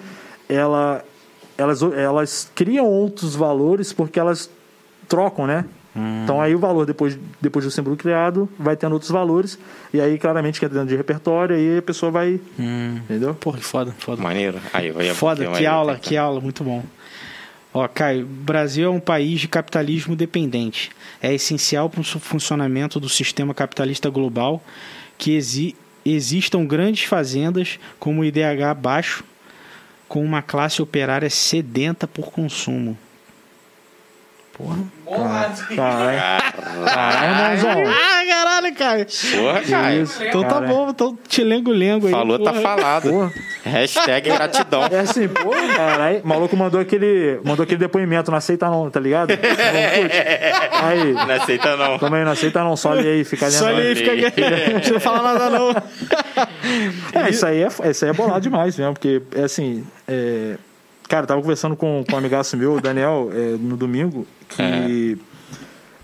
ela, 0.49 1.03
elas, 1.57 1.81
elas 1.81 2.51
criam 2.53 2.85
outros 2.85 3.35
valores 3.35 3.93
porque 3.93 4.19
elas 4.19 4.49
trocam, 5.07 5.47
né? 5.47 5.65
Hum. 5.97 6.23
Então 6.23 6.39
aí 6.39 6.53
o 6.53 6.59
valor, 6.59 6.85
depois, 6.85 7.17
depois 7.41 7.65
do 7.65 7.71
símbolo 7.71 7.97
criado, 7.97 8.47
vai 8.59 8.75
tendo 8.75 8.93
outros 8.93 9.09
valores. 9.09 9.57
E 9.93 9.99
aí, 9.99 10.17
claramente, 10.19 10.59
que 10.59 10.65
é 10.65 10.69
dentro 10.69 10.87
de 10.87 10.95
repertório, 10.95 11.55
aí 11.55 11.79
a 11.79 11.81
pessoa 11.81 12.11
vai. 12.11 12.39
Hum. 12.59 12.99
Entendeu? 13.03 13.33
Porra, 13.33 13.57
que 13.57 13.65
foda, 13.65 13.95
foda. 13.97 14.21
Maneiro. 14.21 14.59
Aí, 14.71 14.91
vai 14.91 15.13
Foda, 15.13 15.47
que 15.51 15.65
aula, 15.65 15.97
que 15.97 16.15
aula, 16.15 16.39
muito 16.39 16.63
bom. 16.63 16.83
Ó, 17.73 17.87
Caio, 17.87 18.23
o 18.23 18.25
Brasil 18.25 18.87
é 18.87 18.89
um 18.89 18.99
país 18.99 19.39
de 19.39 19.47
capitalismo 19.47 20.15
dependente. 20.15 20.91
É 21.21 21.33
essencial 21.33 21.89
para 21.89 22.01
o 22.01 22.03
funcionamento 22.03 22.99
do 22.99 23.09
sistema 23.09 23.53
capitalista 23.53 24.09
global 24.09 24.63
que 25.17 25.35
exi 25.35 25.75
existam 26.05 26.65
grandes 26.65 27.03
fazendas 27.03 27.77
com 27.99 28.17
o 28.17 28.23
IDH 28.23 28.73
baixo, 28.77 29.25
com 30.07 30.23
uma 30.23 30.41
classe 30.41 30.81
operária 30.81 31.29
sedenta 31.29 32.07
por 32.07 32.31
consumo. 32.31 32.97
Porra. 34.57 34.77
Caralho. 35.75 36.41
Caralho, 36.85 37.59
irmãozão. 37.59 37.93
Ah, 37.93 38.25
caralho, 38.27 38.75
Caio. 38.75 39.05
Porra, 39.05 39.61
Caio. 39.61 40.03
isso? 40.03 40.23
Então 40.23 40.43
tá 40.43 40.59
bom, 40.61 40.89
então 40.89 41.17
te 41.27 41.43
lengo-lengo 41.43 42.07
aí. 42.07 42.11
Falou, 42.11 42.39
tá 42.39 42.51
porra. 42.51 42.61
falado. 42.63 43.09
Porra. 43.09 43.31
Hashtag 43.63 44.29
gratidão. 44.31 44.83
É 44.91 44.99
assim, 44.99 45.27
pô, 45.27 45.51
caralho. 45.75 46.21
O 46.23 46.27
maluco 46.27 46.57
mandou 46.57 46.79
aquele, 46.81 47.39
mandou 47.43 47.63
aquele 47.63 47.77
depoimento, 47.79 48.31
não 48.31 48.37
aceita 48.37 48.67
não, 48.69 48.89
tá 48.89 48.99
ligado? 48.99 49.29
Não. 49.29 49.37
Aí, 50.87 51.13
Não 51.13 51.29
aceita, 51.35 51.75
não. 51.77 51.99
também 51.99 52.23
não 52.23 52.31
aceita 52.31 52.63
não, 52.63 52.75
só 52.75 52.91
ali 52.93 53.07
aí, 53.07 53.23
fica 53.23 53.45
ali. 53.45 53.55
Só 53.55 53.69
ele 53.69 53.95
fica 53.95 54.27
aqui. 54.27 54.41
Não 54.71 54.79
precisa 54.79 54.99
falar 54.99 55.21
nada, 55.33 55.49
não. 55.49 55.69
É, 57.13 57.29
isso 57.29 57.45
aí 57.45 57.63
é, 57.63 57.67
isso 57.89 58.05
aí 58.05 58.11
é 58.11 58.13
bolado 58.13 58.41
demais 58.41 58.77
mesmo, 58.77 58.93
porque, 58.93 59.21
é 59.35 59.43
assim, 59.43 59.85
é, 60.07 60.55
cara, 61.07 61.23
eu 61.23 61.27
tava 61.27 61.41
conversando 61.41 61.75
com, 61.75 62.03
com 62.07 62.15
um 62.15 62.17
amigaço 62.19 62.55
meu, 62.57 62.73
o 62.75 62.81
Daniel, 62.81 63.29
é, 63.33 63.57
no 63.59 63.75
domingo, 63.77 64.25
que 64.49 65.17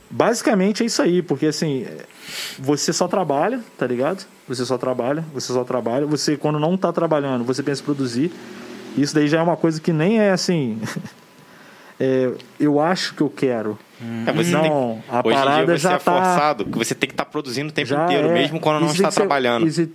basicamente 0.09 0.83
é 0.83 0.85
isso 0.85 1.01
aí, 1.01 1.21
porque, 1.21 1.47
assim, 1.47 1.83
é, 1.83 2.05
você 2.59 2.93
só 2.93 3.07
trabalha, 3.07 3.59
tá 3.77 3.85
ligado? 3.87 4.25
Você 4.47 4.65
só 4.65 4.77
trabalha, 4.77 5.23
você 5.33 5.51
só 5.53 5.63
trabalha, 5.63 6.05
você, 6.05 6.37
quando 6.37 6.59
não 6.59 6.77
tá 6.77 6.91
trabalhando, 6.91 7.43
você 7.43 7.63
pensa 7.63 7.81
em 7.81 7.85
produzir, 7.85 8.31
isso 8.97 9.13
daí 9.15 9.27
já 9.27 9.39
é 9.39 9.41
uma 9.41 9.57
coisa 9.57 9.79
que 9.81 9.91
nem 9.91 10.19
é, 10.19 10.31
assim, 10.31 10.79
é, 11.99 12.31
eu 12.59 12.79
acho 12.79 13.13
que 13.15 13.21
eu 13.21 13.29
quero. 13.29 13.77
É, 14.27 14.31
você 14.33 14.51
Não, 14.51 14.61
tem, 14.61 15.03
a 15.17 15.23
parada 15.23 15.65
você 15.65 15.77
já 15.77 15.93
é 15.93 15.97
tá- 15.97 15.99
forçado, 15.99 16.65
porque 16.65 16.77
você 16.85 16.93
tem 16.93 17.07
que 17.07 17.13
estar 17.13 17.25
produzindo 17.25 17.69
o 17.69 17.71
tempo 17.71 17.93
inteiro, 17.93 18.29
é. 18.29 18.33
mesmo 18.33 18.59
quando 18.59 18.81
não 18.81 18.91
está 18.91 19.07
que 19.09 19.15
trabalhando. 19.15 19.65
isso- 19.65 19.87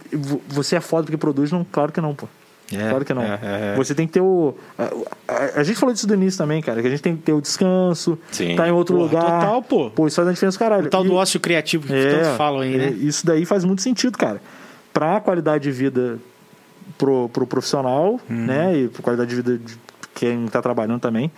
você 0.49 0.77
é 0.77 0.81
foda 0.81 1.05
porque 1.05 1.19
produz? 1.19 1.53
Não, 1.53 1.63
claro 1.71 1.93
que 1.93 2.01
não, 2.01 2.15
pô. 2.15 2.27
É, 2.73 2.91
claro 2.91 3.05
que 3.05 3.15
não. 3.15 3.23
é, 3.23 3.27
é, 3.43 3.73
é. 3.73 3.75
Você 3.77 3.95
tem 3.95 4.07
que 4.07 4.13
ter 4.13 4.21
o. 4.21 4.55
A, 4.79 4.85
a- 5.33 5.61
a 5.61 5.63
gente 5.63 5.79
falou 5.79 5.93
disso 5.95 6.07
do 6.07 6.15
início 6.15 6.37
também, 6.37 6.61
cara, 6.61 6.81
que 6.83 6.87
a 6.87 6.91
gente 6.91 7.03
tem 7.03 7.17
que 7.17 7.23
ter 7.23 7.33
o 7.33 7.41
descanso, 7.41 8.19
Sim. 8.31 8.57
tá 8.57 8.69
em 8.69 8.73
outro 8.73 8.97
Porra, 8.97 9.07
lugar. 9.07 9.23
total, 9.41 9.63
pô. 9.63 9.91
Pô, 9.91 10.07
isso 10.07 10.17
faz 10.17 10.29
uma 10.29 10.35
diferença, 10.35 10.59
caralho. 10.59 10.87
O 10.87 10.91
tal 10.91 11.05
E- 11.05 11.09
do 11.09 11.15
ócio 11.15 11.41
criativo 11.41 11.87
que 11.87 11.95
é, 11.95 12.11
tanto 12.23 12.37
falam 12.37 12.61
aí, 12.61 12.75
é, 12.75 12.79
né? 12.79 12.91
Isso 12.91 13.25
daí 13.27 13.45
faz 13.47 13.65
muito 13.65 13.81
sentido, 13.83 14.19
cara. 14.19 14.41
Pra 14.93 15.21
qualidade 15.21 15.65
de 15.65 15.71
vida 15.71 16.19
pro, 16.99 17.29
pro 17.31 17.47
profissional, 17.47 18.21
Uhum. 18.29 18.47
né? 18.47 18.77
E 18.77 18.89
pra 18.89 19.03
qualidade 19.03 19.31
de 19.31 19.37
vida 19.37 19.57
de 19.59 19.77
quem 20.15 20.47
tá 20.49 20.61
trabalhando 20.61 21.01
também. 21.01 21.31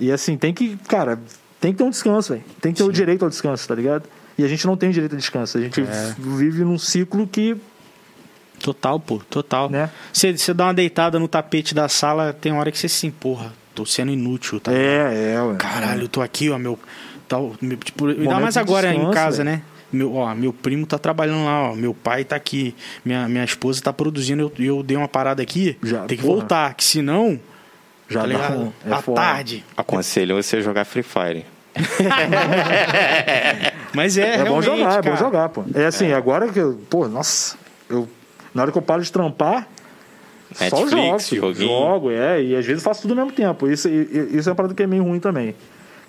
E 0.00 0.10
assim, 0.10 0.36
tem 0.36 0.52
que, 0.54 0.76
cara, 0.88 1.18
tem 1.60 1.72
que 1.72 1.78
ter 1.78 1.84
um 1.84 1.90
descanso, 1.90 2.32
velho. 2.32 2.44
Tem 2.60 2.72
que 2.72 2.78
ter 2.78 2.84
o 2.88 2.92
direito 2.92 3.22
ao 3.22 3.28
descanso, 3.28 3.66
tá 3.68 3.74
ligado? 3.74 4.04
E 4.38 4.44
a 4.44 4.48
gente 4.48 4.66
não 4.66 4.76
tem 4.76 4.90
direito 4.90 5.12
ao 5.12 5.18
descanso. 5.18 5.58
A 5.58 5.60
gente 5.60 5.80
É. 5.80 6.14
vive 6.18 6.64
num 6.64 6.78
ciclo 6.78 7.26
que, 7.26 7.56
Total, 8.64 8.98
pô, 8.98 9.20
total. 9.28 9.68
né? 9.68 9.90
Você, 10.10 10.34
você 10.34 10.54
dá 10.54 10.64
uma 10.64 10.72
deitada 10.72 11.18
no 11.18 11.28
tapete 11.28 11.74
da 11.74 11.86
sala, 11.86 12.32
tem 12.32 12.50
hora 12.50 12.72
que 12.72 12.78
você 12.78 12.88
se 12.88 13.10
porra, 13.10 13.52
tô 13.74 13.84
sendo 13.84 14.10
inútil, 14.10 14.58
tá? 14.58 14.72
É, 14.72 15.34
é, 15.34 15.42
ué. 15.42 15.56
Caralho, 15.56 16.04
eu 16.04 16.08
tô 16.08 16.22
aqui, 16.22 16.48
ó, 16.48 16.58
meu. 16.58 16.78
Tal, 17.28 17.52
meu 17.60 17.76
tipo, 17.76 18.06
ainda 18.06 18.40
mais 18.40 18.56
agora 18.56 18.94
em 18.94 19.10
casa, 19.10 19.44
velho. 19.44 19.56
né? 19.58 19.62
Meu, 19.92 20.14
ó, 20.14 20.34
meu 20.34 20.50
primo 20.50 20.86
tá 20.86 20.96
trabalhando 20.96 21.44
lá, 21.44 21.72
ó. 21.72 21.74
Meu 21.74 21.92
pai 21.92 22.24
tá 22.24 22.36
aqui. 22.36 22.74
Minha, 23.04 23.28
minha 23.28 23.44
esposa 23.44 23.82
tá 23.82 23.92
produzindo. 23.92 24.50
Eu, 24.58 24.64
eu 24.64 24.82
dei 24.82 24.96
uma 24.96 25.08
parada 25.08 25.42
aqui. 25.42 25.76
Já, 25.82 26.06
tem 26.06 26.16
que 26.16 26.24
porra. 26.24 26.36
voltar, 26.38 26.72
que 26.74 26.84
senão. 26.84 27.38
Já 28.08 28.20
tá 28.22 28.26
ligado? 28.26 28.72
é 28.86 28.92
à 28.94 29.02
tarde. 29.02 29.62
Aconselho 29.76 30.42
você 30.42 30.56
a 30.56 30.60
jogar 30.62 30.86
Free 30.86 31.02
Fire. 31.02 31.44
Mas 33.94 34.16
é, 34.16 34.36
É 34.36 34.44
bom 34.44 34.62
jogar, 34.62 34.78
é 34.78 34.84
cara. 34.84 35.02
bom 35.02 35.16
jogar, 35.16 35.48
pô. 35.50 35.64
É 35.74 35.84
assim, 35.84 36.12
agora 36.12 36.48
que 36.48 36.58
eu. 36.58 36.80
Pô, 36.88 37.06
nossa. 37.08 37.58
Eu, 37.90 38.08
na 38.54 38.62
hora 38.62 38.72
que 38.72 38.78
eu 38.78 38.82
paro 38.82 39.02
de 39.02 39.10
trampar. 39.10 39.66
só 40.52 40.64
Netflix, 40.64 40.90
jogo, 40.90 41.18
filho. 41.20 41.40
joguinho. 41.42 41.68
jogo, 41.68 42.10
é, 42.10 42.42
e 42.42 42.56
às 42.56 42.64
vezes 42.64 42.82
faço 42.82 43.02
tudo 43.02 43.10
ao 43.12 43.16
mesmo 43.16 43.32
tempo. 43.32 43.66
Isso, 43.68 43.88
isso 43.88 44.48
é 44.48 44.52
uma 44.52 44.56
parada 44.56 44.74
que 44.74 44.82
é 44.82 44.86
meio 44.86 45.02
ruim 45.02 45.20
também. 45.20 45.54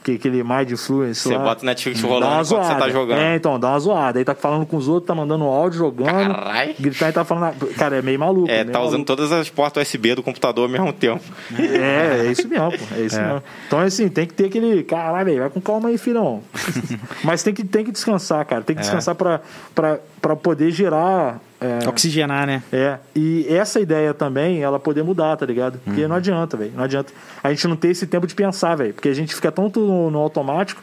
Que 0.03 0.11
aquele 0.11 0.43
Mind 0.43 0.69
Influence 0.69 1.21
Você 1.21 1.35
lá. 1.35 1.43
bota 1.43 1.63
o 1.63 1.65
Netflix 1.65 1.99
rolando 1.99 2.25
enquanto 2.25 2.45
você 2.45 2.53
zoada. 2.53 2.75
tá 2.79 2.89
jogando. 2.91 3.19
É, 3.21 3.35
então, 3.37 3.59
dá 3.59 3.69
uma 3.69 3.79
zoada. 3.79 4.19
Aí 4.19 4.23
tá 4.23 4.35
falando 4.35 4.63
com 4.63 4.77
os 4.77 4.87
outros, 4.87 5.07
tá 5.07 5.15
mandando 5.15 5.45
áudio, 5.45 5.79
jogando. 5.79 6.31
Caralho. 6.31 6.75
Gritar 6.79 7.09
e 7.09 7.11
tá 7.11 7.25
falando. 7.25 7.55
Cara, 7.73 7.95
é 7.95 8.01
meio 8.03 8.19
maluco. 8.19 8.47
É, 8.47 8.63
meio 8.63 8.71
tá 8.71 8.81
usando 8.81 8.91
maluco. 8.99 9.07
todas 9.07 9.31
as 9.31 9.49
portas 9.49 9.87
USB 9.87 10.13
do 10.13 10.21
computador 10.21 10.65
ao 10.65 10.69
mesmo 10.69 10.93
tempo. 10.93 11.23
É, 11.57 12.27
é 12.27 12.31
isso 12.31 12.47
mesmo, 12.47 12.69
pô. 12.69 12.95
É 12.95 13.01
isso 13.01 13.19
mesmo. 13.19 13.41
Então, 13.65 13.79
assim, 13.79 14.07
tem 14.07 14.27
que 14.27 14.35
ter 14.35 14.45
aquele. 14.45 14.83
Caralho, 14.83 15.39
vai 15.39 15.49
com 15.49 15.59
calma 15.59 15.89
aí, 15.89 15.97
filhão. 15.97 16.43
Mas 17.25 17.41
tem 17.41 17.51
que, 17.51 17.63
tem 17.63 17.83
que 17.83 17.91
descansar, 17.91 18.45
cara. 18.45 18.61
Tem 18.61 18.75
que 18.75 18.83
descansar 18.83 19.15
pra, 19.15 19.41
pra, 19.73 19.97
pra 20.21 20.35
poder 20.35 20.69
gerar. 20.69 21.41
É, 21.83 21.89
Oxigenar, 21.89 22.45
né? 22.47 22.63
É, 22.71 22.97
e 23.15 23.45
essa 23.49 23.79
ideia 23.79 24.13
também, 24.13 24.61
ela 24.63 24.79
poder 24.79 25.03
mudar, 25.03 25.35
tá 25.37 25.45
ligado? 25.45 25.79
Porque 25.83 26.01
Uhum. 26.03 26.07
não 26.09 26.15
adianta, 26.15 26.55
velho. 26.57 26.71
Não 26.75 26.83
adianta. 26.83 27.11
A 27.43 27.49
gente 27.51 27.67
não 27.67 27.75
ter 27.75 27.89
esse 27.89 28.05
tempo 28.07 28.27
de 28.27 28.35
pensar, 28.35 28.75
velho. 28.75 28.93
Porque 28.93 29.09
a 29.09 29.13
gente 29.13 29.33
fica 29.33 29.51
tanto 29.51 29.79
no, 29.79 30.11
no 30.11 30.19
automático. 30.19 30.81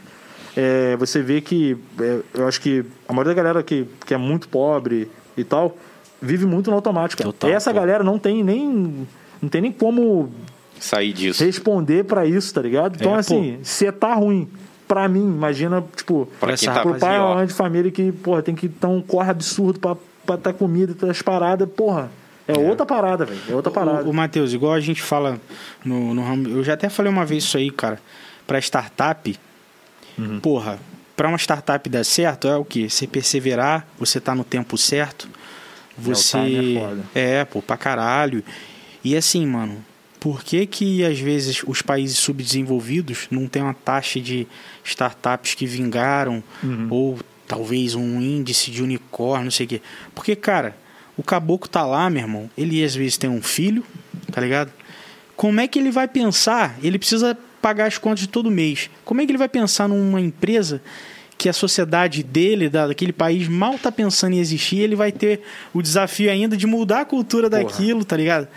é, 0.56 0.96
você 0.96 1.22
vê 1.22 1.40
que. 1.40 1.76
é, 2.00 2.18
eu 2.34 2.46
acho 2.48 2.60
que 2.60 2.84
a 3.08 3.12
maioria 3.12 3.34
da 3.34 3.42
galera 3.42 3.62
que, 3.62 3.86
que 4.06 4.12
é 4.12 4.16
muito 4.18 4.48
pobre 4.48 5.08
e 5.36 5.44
tal, 5.44 5.76
vive 6.20 6.44
muito 6.46 6.68
no 6.70 6.76
automático. 6.76 7.22
Total, 7.22 7.50
essa 7.50 7.70
pô. 7.72 7.76
galera 7.80 8.04
não 8.04 8.18
tem 8.18 8.42
nem. 8.44 9.06
Não 9.40 9.48
tem 9.48 9.60
nem 9.62 9.72
como 9.72 10.30
Sair 10.78 11.12
disso. 11.12 11.42
responder 11.44 12.04
pra 12.04 12.26
isso, 12.26 12.52
tá 12.54 12.60
ligado? 12.62 12.96
Então, 12.96 13.14
É, 13.16 13.18
assim, 13.18 13.58
se 13.62 13.90
tá 13.92 14.14
ruim. 14.14 14.48
Pra 14.86 15.08
mim, 15.08 15.24
imagina, 15.24 15.82
tipo, 15.96 16.28
Pra 16.38 16.54
quem 16.54 16.68
tá 16.68 16.82
pro 16.82 16.96
pai 16.98 17.18
ou 17.18 17.34
mãe 17.34 17.46
de 17.46 17.54
família 17.54 17.90
que, 17.90 18.12
porra, 18.12 18.42
tem 18.42 18.54
que 18.54 18.68
ter 18.68 18.86
um 18.86 19.00
corre 19.00 19.30
absurdo 19.30 19.80
pra, 19.80 19.96
ter 20.38 20.54
comida, 20.54 20.94
ter 20.94 21.10
as 21.10 21.22
paradas, 21.22 21.68
porra. 21.68 22.10
É, 22.48 22.58
outra 22.58 22.84
parada, 22.84 23.24
velho. 23.24 23.40
É 23.48 23.54
outra 23.54 23.70
parada. 23.70 24.02
O, 24.04 24.10
o 24.10 24.14
Matheus, 24.14 24.52
igual 24.52 24.72
a 24.72 24.80
gente 24.80 25.00
fala 25.00 25.40
no, 25.84 26.12
no. 26.12 26.50
Eu 26.50 26.64
já 26.64 26.74
até 26.74 26.88
falei 26.88 27.10
uma 27.12 27.24
vez 27.24 27.44
isso 27.44 27.56
aí, 27.56 27.70
cara. 27.70 28.00
Pra 28.46 28.58
startup, 28.58 29.38
Uhum. 30.18 30.40
porra, 30.40 30.78
pra 31.16 31.28
uma 31.28 31.38
startup 31.38 31.88
dar 31.88 32.04
certo 32.04 32.46
é 32.48 32.56
o 32.56 32.64
quê? 32.64 32.88
Você 32.90 33.06
perseverar, 33.06 33.86
você 33.98 34.20
tá 34.20 34.34
no 34.34 34.44
tempo 34.44 34.76
certo, 34.76 35.28
você. 35.96 36.38
time 36.38 36.76
é. 37.14 37.40
É, 37.40 37.44
pô, 37.44 37.62
pra 37.62 37.76
caralho. 37.76 38.42
E 39.04 39.16
assim, 39.16 39.46
mano, 39.46 39.82
por 40.20 40.42
que 40.42 40.66
que 40.66 41.04
às 41.04 41.18
vezes 41.18 41.62
os 41.66 41.80
países 41.80 42.18
subdesenvolvidos 42.18 43.26
não 43.30 43.46
têm 43.46 43.62
uma 43.62 43.72
taxa 43.74 44.20
de 44.20 44.46
startups 44.84 45.54
que 45.54 45.64
vingaram 45.64 46.42
Uhum. 46.62 46.86
ou 46.90 47.18
talvez 47.57 47.94
um 47.94 48.20
índice 48.20 48.70
de 48.70 48.82
unicórnio, 48.82 49.44
não 49.44 49.50
sei 49.50 49.66
o 49.66 49.68
quê? 49.68 49.82
Porque, 50.14 50.34
cara, 50.34 50.74
o 51.16 51.22
caboclo 51.22 51.68
tá 51.68 51.84
lá, 51.84 52.09
meu 52.09 52.22
irmão, 52.22 52.50
ele 52.57 52.82
às 52.82 52.94
vezes 52.94 53.16
tem 53.18 53.28
um 53.28 53.42
filho, 53.42 53.84
tá 54.32 54.40
ligado? 54.40 54.72
Como 55.36 55.61
é 55.61 55.66
que 55.68 55.78
ele 55.78 55.90
vai 55.90 56.09
pensar? 56.09 56.76
Ele 56.82 56.98
precisa 56.98 57.36
pagar 57.61 57.86
as 57.86 57.98
contas 57.98 58.20
de 58.20 58.28
todo 58.28 58.50
mês. 58.50 58.88
Como 59.05 59.20
é 59.20 59.26
que 59.26 59.30
ele 59.32 59.38
vai 59.38 59.48
pensar 59.48 59.88
numa 59.88 60.20
empresa 60.20 60.80
que 61.36 61.48
a 61.48 61.53
sociedade 61.53 62.22
dele, 62.22 62.68
da- 62.68 62.86
daquele 62.86 63.12
país, 63.12 63.48
mal 63.48 63.78
tá 63.78 63.90
pensando 63.92 64.34
em 64.34 64.38
existir, 64.38 64.78
ele 64.78 64.94
vai 64.96 65.11
ter 65.12 65.42
o 65.74 65.82
desafio 65.82 66.30
ainda 66.30 66.57
de 66.57 66.66
mudar 66.66 67.00
a 67.00 67.05
cultura 67.05 67.50
daquilo, 67.50 68.05
tá 68.05 68.16
ligado? 68.16 68.48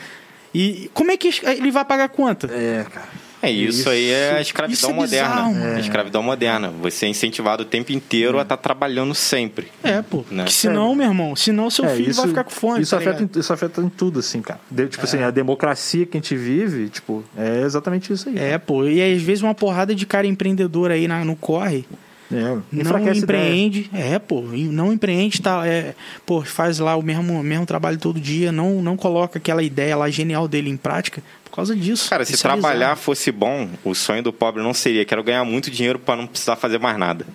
E 0.54 0.89
como 0.93 1.12
é 1.12 1.18
que 1.18 1.32
ele 1.43 1.72
vai 1.72 1.84
pagar 1.84 2.06
a 2.06 2.10
conta? 2.10 2.48
É, 2.54 2.86
cara. 2.89 3.10
É, 3.46 3.52
isso, 3.52 3.89
aí 3.89 4.10
é 4.12 4.32
a 4.38 4.41
escravidão 4.41 4.74
isso 4.74 4.89
é 4.89 4.93
moderna. 4.93 5.36
bizarro. 5.50 5.66
É. 5.66 5.76
A 5.76 5.80
escravidão 5.80 6.24
moderna. 6.24 6.74
Você 6.82 7.06
é 7.06 7.10
incentivado 7.10 7.64
o 7.64 7.66
tempo 7.66 7.91
inteiro 7.91 8.39
a 8.39 8.41
estar 8.41 8.58
trabalhando 8.58 9.14
sempre. 9.16 9.68
É, 9.84 10.02
pô. 10.02 10.24
Né? 10.32 10.46
Que 10.46 10.54
senão, 10.54 10.93
meu 10.96 11.08
irmão, 11.08 11.36
senão 11.36 11.70
seu 11.70 11.86
É, 11.86 11.96
filho 11.96 12.14
vai 12.14 12.28
ficar 12.28 12.43
com 12.43 12.52
fome. 12.52 12.82
Isso, 12.82 12.91
tá 12.91 12.98
afeta, 12.98 13.24
em, 13.24 13.30
isso 13.39 13.54
afeta 13.54 13.82
em 13.82 13.89
tudo, 13.89 14.20
assim, 14.20 14.41
cara. 14.41 14.60
De- 14.70 14.88
tipo 14.88 15.04
assim, 15.04 15.22
a 15.22 15.32
democracia 15.32 16.06
que 16.06 16.18
a 16.18 16.20
gente 16.20 16.36
vive, 16.36 16.89
tipo, 16.89 17.24
é 17.38 17.62
exatamente 17.64 18.12
isso 18.12 18.30
aí. 18.30 18.38
É, 18.38 18.58
pô. 18.58 18.86
E 18.86 19.02
às 19.02 19.22
vezes 19.22 19.43
uma 19.43 19.56
porrada 19.56 19.93
de 19.96 20.06
cara 20.06 20.26
empreendedor 20.28 20.91
aí 20.91 21.08
na- 21.08 21.24
no 21.26 21.36
corre. 21.36 21.86
É, 22.32 22.38
Não 22.72 22.96
a 22.96 23.00
ideia. 23.02 23.14
empreende. 23.20 23.89
É, 23.93 24.18
pô. 24.18 24.41
Não 24.41 24.91
empreende, 24.91 25.39
tá? 25.41 25.66
É, 25.68 25.93
pô, 26.26 26.41
faz 26.41 26.80
lá 26.80 26.96
o 26.96 27.04
mesmo, 27.04 27.43
mesmo 27.43 27.68
trabalho 27.68 28.00
todo 28.00 28.20
dia. 28.20 28.52
Não, 28.52 28.82
não 28.82 28.98
coloca 28.98 29.38
aquela 29.38 29.62
ideia 29.62 29.96
lá 29.96 30.10
genial 30.10 30.48
dele 30.48 30.72
em 30.72 30.76
prática 30.78 31.22
causa 31.56 31.76
disso. 31.76 32.10
Cara, 32.10 32.26
se 32.26 32.34
Isso 32.34 32.45
é 32.45 32.49
trabalhar 32.49 32.95
fosse 32.95 33.32
bom, 33.32 33.70
o 33.84 33.93
sonho 33.95 34.22
do 34.24 34.34
pobre 34.34 34.62
não 34.62 34.74
seria. 34.74 35.06
Quero 35.06 35.24
ganhar 35.24 35.43
muito 35.43 35.70
dinheiro 35.72 35.97
para 35.99 36.16
não 36.16 36.28
precisar 36.28 36.56
fazer 36.56 36.80
mais 36.80 36.97
nada. 36.97 37.26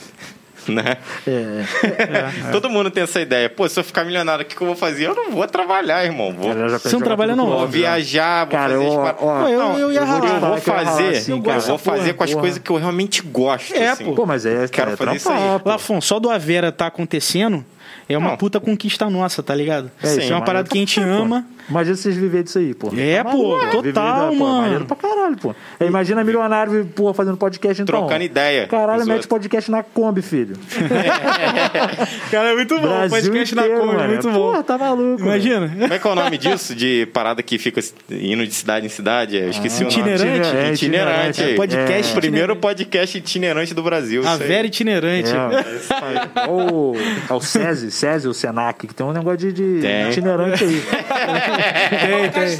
né? 0.68 0.96
É, 1.26 2.50
Todo 2.50 2.68
mundo 2.68 2.90
tem 2.90 3.02
essa 3.04 3.20
ideia. 3.20 3.48
Pô, 3.48 3.68
se 3.68 3.78
eu 3.78 3.84
ficar 3.84 4.04
milionário, 4.04 4.44
o 4.44 4.48
que, 4.48 4.56
que 4.56 4.60
eu 4.60 4.66
vou 4.66 4.74
fazer? 4.76 5.06
Eu 5.06 5.14
não 5.14 5.30
vou 5.30 5.46
trabalhar, 5.46 6.04
irmão. 6.04 6.32
Vou, 6.32 6.48
Cara, 6.48 6.60
eu 6.60 6.68
já 6.70 6.78
Você 6.78 6.92
não 6.92 7.00
trabalha 7.02 7.36
não? 7.36 7.46
vou 7.46 7.68
viajar, 7.68 8.44
vou 8.46 8.52
Cara, 8.52 8.72
fazer... 8.72 8.84
eu, 8.84 8.88
espa- 8.88 9.16
ó, 9.20 9.48
eu, 9.48 9.58
não, 9.60 9.78
eu 9.78 9.92
ia 9.92 10.04
ralar. 10.04 10.20
falar 10.28 10.40
vou 10.40 10.60
que 10.60 10.70
eu 10.70 10.74
fazer, 10.74 11.08
assim, 11.16 11.32
eu 11.32 11.42
cara. 11.42 11.60
vou 11.60 11.78
fazer 11.78 12.00
Porra, 12.02 12.14
com 12.14 12.24
as 12.24 12.30
porra. 12.30 12.40
coisas 12.42 12.58
que 12.58 12.70
eu 12.70 12.76
realmente 12.76 13.22
gosto. 13.22 13.74
É, 13.74 13.88
assim. 13.90 14.12
pô. 14.14 14.26
Mas 14.26 14.44
é, 14.44 14.66
Quero 14.68 14.90
é 14.92 14.96
fazer 14.96 15.16
isso 15.16 15.28
trampar, 15.28 15.52
aí. 15.54 15.60
Lafon, 15.64 16.00
só 16.00 16.18
do 16.18 16.30
Avera 16.30 16.72
tá 16.72 16.86
acontecendo 16.88 17.64
é 18.08 18.16
uma 18.18 18.30
Não. 18.30 18.36
puta 18.36 18.58
conquista 18.60 19.08
nossa, 19.10 19.42
tá 19.42 19.54
ligado? 19.54 19.90
É, 20.02 20.06
Isso 20.08 20.20
isso 20.20 20.32
é 20.32 20.34
uma 20.36 20.42
é 20.42 20.46
parada 20.46 20.68
que 20.68 20.76
a 20.76 20.80
gente 20.80 21.00
ama. 21.00 21.44
Imagina 21.68 21.96
vocês 21.96 22.16
viverem 22.16 22.44
disso 22.44 22.58
aí, 22.58 22.74
pô. 22.74 22.90
É, 22.96 23.22
Tá 23.24 23.30
pô, 23.30 23.56
maluco, 23.56 23.82
total, 23.82 24.30
viver, 24.30 24.38
pô, 24.38 24.44
mano. 24.44 24.62
Maneiro 24.62 24.84
pra 24.86 24.96
caralho, 24.96 25.36
pô. 25.36 25.54
É, 25.80 25.86
imagina 25.86 26.22
milionário, 26.22 26.86
pô, 26.94 27.12
fazendo 27.12 27.36
podcast 27.36 27.82
então. 27.82 28.00
Trocando 28.00 28.22
ideia 28.24 28.66
Caralho, 28.66 29.00
mete 29.00 29.10
outros. 29.10 29.26
podcast 29.26 29.70
na 29.70 29.82
Kombi, 29.82 30.22
filho. 30.22 30.56
Cara, 32.30 32.50
é 32.50 32.54
muito 32.54 32.74
bom. 32.78 32.86
Brasil 32.86 33.08
podcast 33.10 33.54
na 33.54 33.62
inteiro, 33.62 33.80
Kombi, 33.80 33.94
mano. 33.96 34.08
muito 34.08 34.30
bom. 34.30 34.52
Pô, 34.54 34.62
tá 34.62 34.78
maluco. 34.78 35.22
Imagina. 35.22 35.68
Como 35.78 35.92
é 35.94 35.98
que 35.98 36.06
é 36.06 36.10
o 36.10 36.14
nome 36.14 36.38
disso? 36.38 36.74
De 36.74 37.06
parada 37.12 37.42
que 37.42 37.58
fica 37.58 37.80
indo 38.10 38.46
de 38.46 38.54
cidade 38.54 38.86
em 38.86 38.88
cidade? 38.88 39.36
Eu 39.36 39.50
esqueci 39.50 39.82
o 39.84 39.88
nome. 39.88 39.96
Itinerante. 40.00 40.56
É, 40.56 40.72
Itinerante. 40.72 41.40
itinerante. 41.40 41.56
Podcast 41.56 42.12
O 42.12 42.20
primeiro 42.20 42.56
podcast 42.56 43.18
itinerante 43.18 43.74
do 43.74 43.82
Brasil. 43.82 44.22
A. 44.26 44.36
Vera 44.36 44.66
itinerante. 44.66 45.30
É, 45.30 46.40
é 46.44 46.48
o, 46.48 46.94
é 47.28 47.32
o 47.32 47.40
SESI, 47.40 47.90
SESI, 47.90 48.28
o 48.28 48.34
Senac, 48.34 48.86
que 48.86 48.94
tem 48.94 49.04
um 49.06 49.12
negócio 49.12 49.38
de, 49.38 49.52
de 49.52 49.86
itinerante 50.10 50.62
aí. 50.64 50.82
Tem, 51.56 52.30
tem. 52.30 52.56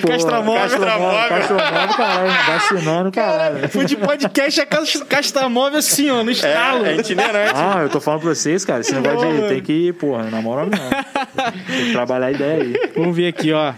Pô, 0.00 0.08
Castramóvel. 0.08 0.68
Castramóvel, 0.68 1.28
Castramóvel, 1.28 1.96
caralho. 1.96 2.30
Vacinando, 2.46 3.12
caralho. 3.12 3.68
Fui 3.68 3.84
de 3.84 3.96
podcast 3.96 4.60
a 4.60 4.66
cas- 4.66 5.02
castamóvel 5.08 5.78
assim, 5.78 6.10
ó, 6.10 6.22
no 6.22 6.30
estalo. 6.30 6.86
É, 6.86 6.92
é 6.92 6.96
itinerante. 6.96 7.52
Ah, 7.54 7.80
eu 7.82 7.88
tô 7.88 8.00
falando 8.00 8.20
pra 8.22 8.34
vocês, 8.34 8.64
cara. 8.64 8.80
Esse 8.80 8.94
negócio 8.94 9.30
de 9.42 9.48
tem 9.48 9.60
que 9.62 9.72
ir, 9.72 9.94
porra, 9.94 10.24
na 10.30 10.40
moral 10.40 10.66
não. 10.66 11.52
Tem 11.66 11.86
que 11.86 11.92
trabalhar 11.92 12.26
a 12.26 12.32
ideia 12.32 12.62
aí. 12.62 12.74
Vamos 12.96 13.16
ver 13.16 13.28
aqui, 13.28 13.52
ó. 13.52 13.72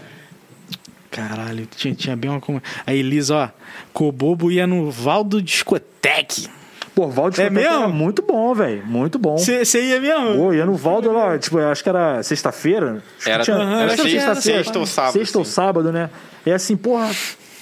Caralho, 1.11 1.67
tinha, 1.75 1.93
tinha 1.93 2.15
bem 2.15 2.29
uma. 2.31 2.41
A 2.87 2.93
Elisa, 2.93 3.35
ó. 3.35 3.49
Cobobo 3.93 4.51
ia 4.51 4.65
no 4.65 4.89
Valdo 4.89 5.41
Discoteque. 5.41 6.47
Pô, 6.95 7.07
Valdo 7.07 7.41
É 7.41 7.49
mesmo? 7.49 7.69
era 7.75 7.87
muito 7.87 8.21
bom, 8.21 8.53
velho. 8.53 8.85
Muito 8.85 9.17
bom. 9.17 9.37
Você 9.37 9.81
ia 9.81 9.99
mesmo? 9.99 10.35
Pô, 10.35 10.53
ia 10.53 10.65
no 10.65 10.75
Valdo 10.75 11.11
lá, 11.11 11.37
tipo, 11.39 11.59
eu 11.59 11.69
acho 11.69 11.81
que 11.81 11.89
era 11.89 12.21
sexta-feira. 12.21 13.01
Era- 13.25 13.43
tinha- 13.43 13.57
era 13.57 13.89
sexta- 13.89 14.03
sexta-feira. 14.09 14.63
sexta 14.63 14.79
ou 14.79 14.85
sábado, 14.85 15.13
Sexta 15.13 15.37
ou 15.37 15.41
assim. 15.41 15.51
sábado, 15.51 15.91
né? 15.91 16.09
É 16.45 16.53
assim, 16.53 16.75
porra, 16.77 17.09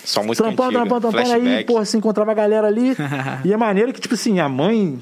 Só 0.04 0.22
trampando, 0.22 0.44
antiga. 0.50 0.72
trampando, 0.72 1.02
trampando. 1.02 1.18
Aí, 1.34 1.42
Flashback. 1.42 1.64
porra, 1.66 1.86
se 1.86 1.98
encontrava 1.98 2.32
a 2.32 2.34
galera 2.34 2.68
ali. 2.68 2.96
e 3.46 3.54
é 3.54 3.58
maneiro 3.58 3.94
que, 3.94 4.02
tipo 4.02 4.16
assim, 4.16 4.40
a 4.40 4.50
mãe 4.50 5.00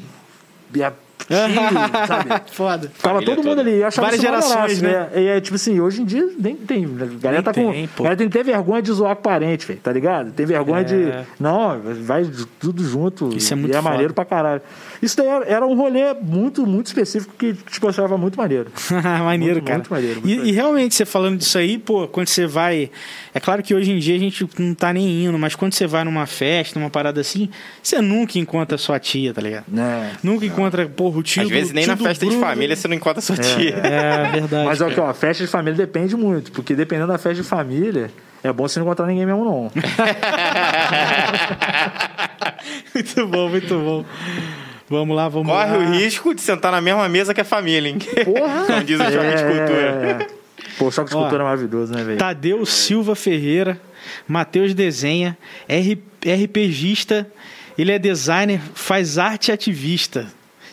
e 0.76 0.84
a 0.84 0.94
sabe? 2.08 2.42
Foda. 2.52 2.90
Ficava 2.94 3.16
Família 3.16 3.36
todo 3.36 3.46
mundo 3.46 3.58
toda. 3.58 3.62
ali. 3.70 3.80
Eu 3.82 3.88
achava 3.88 4.08
Várias 4.08 4.22
isso 4.24 4.32
gerações, 4.32 4.82
maneiraço, 4.82 5.16
né? 5.16 5.22
E 5.22 5.28
é 5.28 5.42
tipo 5.42 5.56
assim, 5.56 5.80
hoje 5.80 6.02
em 6.02 6.06
dia 6.06 6.28
nem 6.40 6.56
tem. 6.56 6.86
A 6.86 6.88
galera 6.88 7.32
Nem 7.32 7.42
tá 7.44 7.54
com. 7.54 7.72
tem, 7.72 7.88
pô. 7.88 8.04
galera 8.04 8.18
tem 8.18 8.30
que 8.30 8.38
ter 8.38 8.44
vergonha 8.44 8.82
de 8.82 8.92
zoar 8.92 9.16
com 9.16 9.22
parente, 9.22 9.66
velho, 9.66 9.80
tá 9.80 9.92
ligado? 9.92 10.32
Tem 10.32 10.46
vergonha 10.46 10.82
É. 10.82 10.84
de. 10.84 11.12
Não, 11.40 11.80
vai 12.04 12.26
tudo 12.60 12.84
junto. 12.84 13.30
Isso 13.36 13.54
é 13.54 13.56
muito 13.56 13.74
E 13.74 13.78
é 13.78 13.82
foda. 13.82 13.90
maneiro 13.92 14.14
pra 14.14 14.26
caralho. 14.26 14.62
Isso 15.02 15.16
daí 15.18 15.28
era, 15.28 15.46
era 15.46 15.66
um 15.66 15.76
rolê 15.76 16.14
muito, 16.22 16.66
muito 16.66 16.88
específico 16.88 17.34
que, 17.38 17.54
tipo, 17.54 17.86
eu 17.86 17.90
achava 17.90 18.18
muito 18.18 18.38
maneiro. 18.38 18.70
maneiro, 19.24 19.56
Muito, 19.56 19.66
cara. 19.66 19.78
muito 19.80 19.92
maneiro, 19.94 20.16
muito 20.22 20.28
e, 20.28 20.36
maneiro. 20.36 20.50
e 20.50 20.52
realmente, 20.52 20.96
você 20.96 21.06
falando 21.06 21.38
disso 21.38 21.58
aí, 21.58 21.78
pô, 21.78 22.08
quando 22.08 22.28
você 22.28 22.46
vai. 22.46 22.90
É 23.34 23.40
claro 23.40 23.64
que 23.64 23.74
hoje 23.74 23.92
em 23.92 24.00
dia 24.00 24.16
a 24.16 24.20
gente 24.20 24.48
não 24.58 24.74
tá 24.74 24.92
nem 24.92 25.26
indo, 25.26 25.38
mas 25.40 25.56
quando 25.56 25.74
você 25.74 25.88
vai 25.88 26.04
numa 26.04 26.26
festa, 26.26 26.78
numa 26.80 26.90
parada 26.90 27.22
assim, 27.22 27.50
você 27.82 28.02
nunca 28.02 28.38
encontra 28.40 28.78
sua 28.78 29.00
tia, 29.00 29.34
tá 29.34 29.42
ligado? 29.42 29.66
Né? 29.68 30.12
Nunca 30.24 30.46
encontra, 30.46 30.88
porra, 30.88 31.20
o 31.20 31.24
tio. 31.24 31.44
Às 31.44 31.48
do- 31.48 31.54
vezes 31.54 31.72
nem 31.72 31.86
na 31.88 31.96
festa 31.96 32.26
de 32.26 32.32
Bruno. 32.32 32.46
família 32.46 32.76
você 32.76 32.88
não 32.88 32.96
encontra 32.96 33.22
sua 33.22 33.38
tia. 33.38 33.76
É 33.78 34.32
verdade. 34.32 34.66
Mas 34.68 34.82
ó, 34.82 34.90
que, 34.90 35.00
ó, 35.00 35.14
festa 35.14 35.44
de 35.44 35.50
família 35.50 35.78
depende 35.78 36.16
muito, 36.18 36.52
porque 36.52 36.76
dependendo 36.76 37.08
da 37.08 37.18
festa 37.18 37.42
de 37.42 37.48
família, 37.48 38.12
é 38.44 38.52
bom 38.52 38.68
você 38.68 38.80
não 38.80 38.86
encontrar 38.86 39.08
ninguém 39.08 39.26
mesmo, 39.26 39.46
não. 39.46 39.72
muito 42.94 43.28
bom, 43.28 43.50
muito 43.50 43.80
bom. 43.80 44.06
Vamos 44.90 45.16
lá, 45.16 45.30
vamos 45.30 45.52
Corre 45.52 45.78
lá. 45.78 45.78
o 45.78 45.92
risco 45.92 46.34
de 46.34 46.42
sentar 46.42 46.72
na 46.72 46.82
mesma 46.82 47.08
mesa 47.08 47.34
que 47.34 47.42
a 47.42 47.46
família, 47.46 47.90
hein? 47.90 48.00
Porra! 48.26 48.66
Como 48.68 48.84
diz 48.84 49.00
o 49.00 49.04
choque 49.04 49.36
de 49.36 49.44
cultura. 49.44 49.82
É, 49.82 50.24
é. 50.24 50.28
Pô, 50.78 50.88
o 50.88 50.92
choque 50.92 51.12
de 51.12 51.16
Ó. 51.18 51.22
cultura 51.22 51.44
é 51.44 51.46
maravilhoso, 51.46 51.94
né, 51.94 52.04
velho? 52.04 52.18
Tadeu 52.18 52.66
Silva 52.66 53.16
Ferreira, 53.16 53.80
Matheus 54.28 54.74
Desenha, 54.74 55.38
R, 55.68 56.02
RPGista, 56.26 57.28
ele 57.78 57.92
é 57.92 58.00
designer, 58.00 58.60
faz 58.74 59.18
arte 59.18 59.52
ativista. 59.52 60.28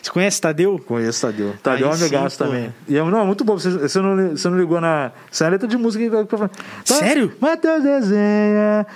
Você 0.07 0.11
conhece 0.13 0.39
Tadeu? 0.39 0.79
Conheço 0.87 1.21
Tadeu. 1.27 1.53
Tadeu 1.61 1.87
é 1.87 1.89
um 1.89 1.93
amigaço 1.93 2.37
também. 2.37 2.73
E 2.87 2.95
é, 2.97 3.03
não, 3.03 3.21
é 3.21 3.25
muito 3.25 3.43
bom. 3.43 3.59
Você, 3.59 3.69
você, 3.71 3.99
não, 3.99 4.29
você 4.29 4.47
não 4.49 4.57
ligou 4.57 4.79
na. 4.79 5.11
Isso 5.29 5.43
é 5.43 5.47
a 5.47 5.49
letra 5.49 5.67
de 5.67 5.75
música 5.75 6.07
que 6.09 6.15
eu 6.15 6.25
tô 6.25 6.37
falando. 6.37 6.53
Sério? 6.85 7.33
Matheus 7.41 7.83
desenha. 7.83 8.87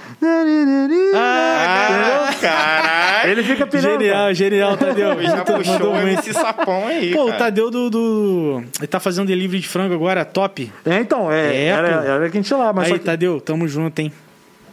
Ah, 1.13 2.29
caralho! 2.39 3.31
Ele 3.31 3.43
fica 3.43 3.67
pirando. 3.67 3.99
Genial, 3.99 4.33
genial, 4.33 4.77
Tadeu. 4.77 5.19
Já 5.21 5.43
puxou 5.43 5.89
o 5.91 5.95
muito. 5.95 6.07
MC 6.07 6.33
Sapão 6.33 6.87
aí, 6.87 7.11
Pô, 7.11 7.23
o 7.23 7.27
cara. 7.27 7.37
Tadeu 7.39 7.69
do, 7.69 7.89
do- 7.89 8.63
Ele 8.79 8.87
tá 8.87 8.99
fazendo 9.01 9.27
delivery 9.27 9.59
de 9.61 9.67
frango 9.67 9.93
agora, 9.93 10.23
top. 10.23 10.71
É, 10.85 10.99
então, 10.99 11.29
é, 11.29 11.53
É, 11.55 11.65
era, 11.65 11.87
pô. 11.87 12.07
era 12.07 12.29
que 12.29 12.37
a 12.37 12.41
gente 12.41 12.49
ia 12.49 12.57
lá, 12.57 12.71
mas 12.71 12.87
Aí, 12.89 12.97
que, 12.99 13.03
Tadeu, 13.05 13.41
tamo 13.41 13.67
junto, 13.67 13.99
hein? 13.99 14.13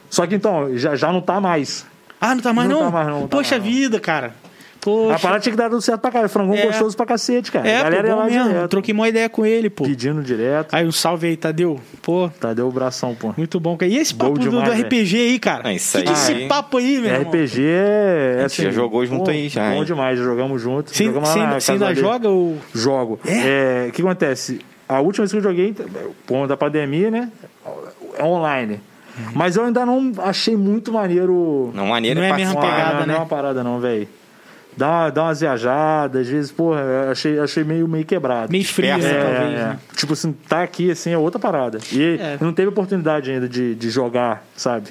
só 0.08 0.24
que 0.24 0.36
então, 0.36 0.70
já, 0.76 0.94
já 0.94 1.12
não 1.12 1.20
tá 1.20 1.40
mais. 1.40 1.84
Ah, 2.20 2.32
não 2.34 2.42
tá 2.42 2.52
mais 2.52 2.68
Não 2.68 2.76
não? 2.80 2.86
tá 2.86 2.90
mais 2.92 3.08
não, 3.08 3.22
tá 3.22 3.36
Poxa 3.36 3.56
mais 3.58 3.64
não. 3.64 3.70
vida, 3.72 3.98
cara. 4.00 4.34
Poxa. 4.80 5.14
A 5.16 5.18
parada 5.18 5.40
tinha 5.40 5.50
que 5.52 5.56
dar 5.58 5.68
tudo 5.68 5.82
certo 5.82 6.00
pra 6.00 6.10
caralho. 6.10 6.28
Frangão 6.30 6.54
É. 6.54 6.66
gostoso 6.66 6.96
pra 6.96 7.04
cacete, 7.04 7.50
cara. 7.50 7.68
É, 7.68 7.78
a 7.80 7.82
galera 7.84 8.02
pô, 8.02 8.08
ia 8.08 8.14
bom 8.14 8.20
lá 8.20 8.26
mesmo. 8.26 8.48
direto. 8.48 8.68
Troquei 8.70 8.94
uma 8.94 9.08
ideia 9.08 9.28
com 9.28 9.44
ele, 9.44 9.68
pô. 9.68 9.84
Pedindo 9.84 10.22
direto. 10.22 10.74
Aí, 10.74 10.86
um 10.86 10.92
salve 10.92 11.26
aí, 11.26 11.36
Tadeu. 11.36 11.80
Pô, 12.00 12.30
Tadeu 12.40 12.68
o 12.68 12.72
bração, 12.72 13.14
pô. 13.14 13.34
muito 13.36 13.58
bom. 13.58 13.76
cara. 13.76 13.90
E 13.90 13.96
esse 13.98 14.14
papo 14.14 14.32
do, 14.38 14.40
demais, 14.48 14.64
do 14.76 14.82
RPG 14.82 15.16
aí, 15.16 15.38
cara? 15.38 15.62
Ah, 15.68 15.72
isso 15.74 15.98
que 15.98 16.04
que 16.04 16.08
é 16.08 16.12
aí- 16.12 16.18
esse 16.18 16.48
papo 16.48 16.76
aí, 16.78 16.98
meu 17.00 17.10
irmão? 17.10 17.22
RPG 17.32 17.62
é. 17.66 18.34
A 18.36 18.36
gente 18.42 18.46
assim, 18.46 18.62
já 18.62 18.70
jogou 18.70 19.04
junto 19.04 19.24
pô, 19.24 19.30
aí, 19.30 19.48
já, 19.48 19.68
Bom 19.70 19.76
hein? 19.78 19.84
demais, 19.84 20.18
já 20.18 20.24
jogamos 20.24 20.62
junto. 20.62 20.90
Você 20.94 21.04
na 21.08 21.32
ainda, 21.72 21.94
joga 21.94 22.28
ou... 22.28 22.56
Jogo. 22.74 23.18
É, 23.26 23.86
O 23.88 23.92
que 23.92 24.00
acontece? 24.02 24.60
A 24.88 25.00
última 25.00 25.24
vez 25.24 25.32
que 25.32 25.38
eu 25.38 25.42
joguei, 25.42 25.72
por 25.74 25.86
conta 26.26 26.48
da 26.48 26.56
pandemia, 26.56 27.10
né? 27.10 27.30
É 28.16 28.24
online. 28.24 28.80
Mas 29.34 29.56
eu 29.56 29.64
ainda 29.64 29.84
não 29.84 30.12
achei 30.18 30.56
muito 30.56 30.92
maneiro. 30.92 31.72
Não, 31.74 31.86
maneira 31.86 32.20
Não 32.20 32.26
é 32.26 32.30
é 32.30 32.32
a 32.32 32.36
mesma 32.36 32.60
pegada, 32.60 32.92
não, 32.92 33.00
não 33.00 33.06
né? 33.06 33.14
é 33.14 33.16
uma 33.16 33.26
parada, 33.26 33.64
não, 33.64 33.80
velho. 33.80 34.08
Dá, 34.78 35.10
dá 35.10 35.24
umas 35.24 35.40
viajadas, 35.40 36.22
às 36.22 36.28
vezes, 36.28 36.52
porra, 36.52 36.80
eu 36.80 37.10
achei, 37.10 37.38
achei 37.40 37.64
meio, 37.64 37.88
meio 37.88 38.04
quebrado. 38.04 38.52
Meio 38.52 38.64
frio, 38.64 38.94
Dispersa, 38.94 39.12
né, 39.12 39.20
É, 39.20 39.34
talvez, 39.34 39.60
é. 39.60 39.64
né? 39.64 39.78
Tipo 39.96 40.12
assim, 40.12 40.32
tá 40.48 40.62
aqui 40.62 40.90
assim 40.90 41.10
é 41.10 41.18
outra 41.18 41.40
parada. 41.40 41.78
E 41.92 42.16
É. 42.20 42.38
não 42.40 42.52
teve 42.52 42.68
oportunidade 42.68 43.30
ainda 43.30 43.48
de, 43.48 43.74
de 43.74 43.90
jogar, 43.90 44.44
sabe? 44.56 44.90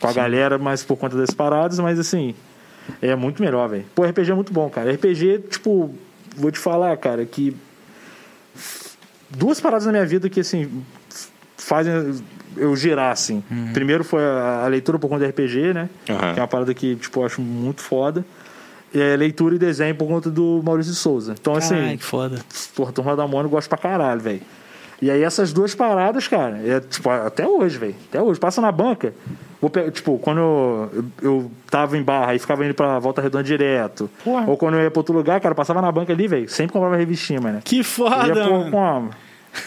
Com 0.00 0.06
a 0.08 0.12
galera, 0.12 0.56
mas 0.56 0.82
por 0.84 0.96
conta 0.96 1.16
das 1.16 1.30
paradas, 1.30 1.78
mas 1.80 1.98
assim, 1.98 2.34
é 3.02 3.16
muito 3.16 3.42
melhor, 3.42 3.68
velho. 3.68 3.84
Pô, 3.94 4.04
RPG 4.04 4.30
é 4.30 4.34
muito 4.34 4.52
bom, 4.52 4.70
cara. 4.70 4.92
RPG, 4.92 5.40
tipo, 5.50 5.92
vou 6.36 6.50
te 6.52 6.58
falar, 6.58 6.96
cara, 6.96 7.24
que 7.26 7.56
duas 9.30 9.60
paradas 9.60 9.86
na 9.86 9.92
minha 9.92 10.06
vida 10.06 10.28
que 10.28 10.40
assim 10.40 10.84
fazem 11.56 11.92
eu 12.56 12.76
girar 12.76 13.10
assim. 13.10 13.42
Uhum. 13.50 13.72
Primeiro 13.72 14.04
foi 14.04 14.22
a, 14.22 14.62
a 14.64 14.68
leitura 14.68 14.98
por 14.98 15.08
conta 15.08 15.24
do 15.24 15.30
RPG, 15.30 15.72
né? 15.74 15.88
Aham. 16.08 16.34
Que 16.34 16.38
é 16.38 16.42
uma 16.42 16.48
parada 16.48 16.72
que, 16.72 16.94
tipo, 16.96 17.20
eu 17.20 17.26
acho 17.26 17.40
muito 17.40 17.80
foda. 17.80 18.24
É 18.94 19.16
leitura 19.16 19.56
e 19.56 19.58
desenho 19.58 19.94
por 19.96 20.06
conta 20.06 20.30
do 20.30 20.60
Maurício 20.64 20.94
Souza. 20.94 21.34
Então, 21.38 21.54
assim, 21.56 21.74
Ai, 21.74 21.96
que 21.96 22.04
foda. 22.04 22.38
Porra, 22.76 22.92
Turma 22.92 23.16
da 23.16 23.26
Mônica 23.26 23.46
eu 23.46 23.50
gosto 23.50 23.68
pra 23.68 23.76
caralho, 23.78 24.20
velho. 24.20 24.40
E 25.02 25.10
aí 25.10 25.22
essas 25.22 25.52
duas 25.52 25.74
paradas, 25.74 26.28
cara, 26.28 26.60
é, 26.64 26.78
tipo, 26.80 27.10
até 27.10 27.46
hoje, 27.46 27.76
velho. 27.76 27.96
Até 28.08 28.22
hoje. 28.22 28.38
Passa 28.38 28.60
na 28.60 28.70
banca. 28.70 29.12
Vou 29.60 29.68
pe- 29.68 29.90
tipo, 29.90 30.18
quando 30.18 30.38
eu, 30.38 31.04
eu 31.20 31.50
tava 31.70 31.98
em 31.98 32.02
barra 32.02 32.34
e 32.34 32.38
ficava 32.38 32.64
indo 32.64 32.72
pra 32.74 32.98
volta 33.00 33.20
redonda 33.20 33.42
direto. 33.44 34.08
Porra. 34.22 34.44
Ou 34.46 34.56
quando 34.56 34.74
eu 34.74 34.82
ia 34.82 34.90
pra 34.90 35.00
outro 35.00 35.14
lugar, 35.14 35.40
cara, 35.40 35.52
eu 35.52 35.56
passava 35.56 35.82
na 35.82 35.90
banca 35.90 36.12
ali, 36.12 36.28
velho. 36.28 36.48
Sempre 36.48 36.72
comprava 36.74 36.96
revistinha, 36.96 37.40
mano. 37.40 37.60
Que 37.64 37.76
Ia 37.78 37.84
foda, 37.84 38.32
pôr 38.46 38.50
mano. 38.50 38.70
como? 38.70 39.10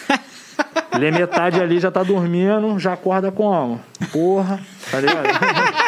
Lê 0.97 1.11
metade 1.11 1.61
ali, 1.61 1.79
já 1.79 1.91
tá 1.91 2.01
dormindo, 2.01 2.79
já 2.79 2.93
acorda 2.93 3.31
como? 3.31 3.79
Porra, 4.11 4.59
tá 4.89 4.99
ligado? 4.99 5.27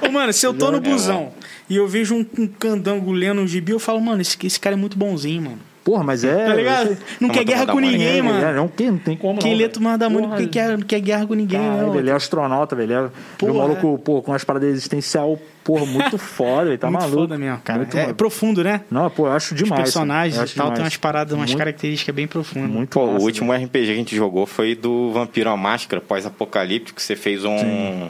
Ô, 0.00 0.08
mano, 0.10 0.32
se 0.32 0.46
eu 0.46 0.54
tô 0.54 0.70
no 0.70 0.78
É, 0.78 0.80
busão 0.80 1.32
e 1.68 1.76
eu 1.76 1.86
vejo 1.88 2.14
um, 2.14 2.26
um 2.38 2.46
candango 2.46 3.10
lendo 3.12 3.40
um 3.40 3.46
gibi, 3.46 3.72
eu 3.72 3.78
falo, 3.80 4.00
mano, 4.00 4.20
esse, 4.22 4.36
esse 4.44 4.58
cara 4.60 4.74
é 4.74 4.78
muito 4.78 4.96
bonzinho, 4.98 5.42
mano. 5.42 5.58
Porra, 5.84 6.04
mas 6.04 6.22
é. 6.22 6.44
Tá 6.44 6.54
ligado? 6.54 6.88
você- 6.88 6.92
Não 7.18 7.28
Vamos 7.28 7.36
quer 7.38 7.44
guerra 7.44 7.60
tomar 7.62 7.72
com 7.72 7.80
ninguém, 7.80 8.18
É, 8.18 8.22
mano. 8.22 8.44
é, 8.44 8.52
não, 8.54 8.68
tem, 8.68 8.90
não 8.90 8.98
tem 8.98 9.16
como 9.16 9.40
Quem 9.40 9.52
não, 9.52 9.58
lê. 9.58 9.68
Turma 9.70 9.96
da 9.96 10.10
Porra, 10.10 10.38
não 10.38 10.46
quer, 10.48 10.76
não 10.76 10.84
quer 10.86 11.00
guerra 11.00 11.26
com 11.26 11.32
ninguém, 11.32 11.58
Caralho, 11.58 11.86
não. 11.86 11.96
ele 11.98 12.10
é 12.10 12.12
astronauta, 12.12 12.76
velho. 12.76 12.92
Ele 12.92 13.06
é 13.06 13.10
Porra, 13.38 13.52
meu 13.54 13.62
maluco, 13.62 13.98
pô, 14.04 14.20
com 14.20 14.32
umas 14.32 14.44
paradas 14.44 14.68
existencial, 14.68 15.38
porra, 15.64 15.86
muito 15.86 16.18
foda, 16.18 16.68
ele 16.68 16.76
tá 16.76 16.90
muito 16.90 17.00
maluco. 17.00 17.20
foda 17.22 17.38
mesmo, 17.38 17.58
cara. 17.64 17.78
Muito 17.78 17.96
é 17.96 18.00
maluco. 18.00 18.16
profundo, 18.18 18.62
né? 18.62 18.82
Não, 18.90 19.08
pô, 19.08 19.28
eu 19.28 19.32
acho 19.32 19.54
Os 19.54 19.62
demais. 19.62 19.82
personagens 19.84 20.34
eu 20.36 20.42
e 20.42 20.44
acho 20.44 20.54
tal 20.56 20.66
tem 20.66 20.74
demais. 20.74 20.92
umas 20.92 20.96
paradas, 20.98 21.32
umas 21.32 21.48
muito, 21.48 21.58
características 21.58 22.14
bem 22.14 22.26
profundas. 22.26 22.70
Muito 22.70 22.90
Pô, 22.90 23.06
massa, 23.06 23.18
o 23.20 23.22
último 23.24 23.50
velho. 23.52 23.64
RPG 23.64 23.86
que 23.86 23.92
a 23.92 23.96
gente 23.96 24.14
jogou 24.14 24.44
foi 24.44 24.74
do 24.74 25.10
Vampiro 25.12 25.48
à 25.48 25.56
Máscara, 25.56 26.02
pós-apocalíptico. 26.02 27.00
Você 27.00 27.16
fez 27.16 27.46
um, 27.46 28.08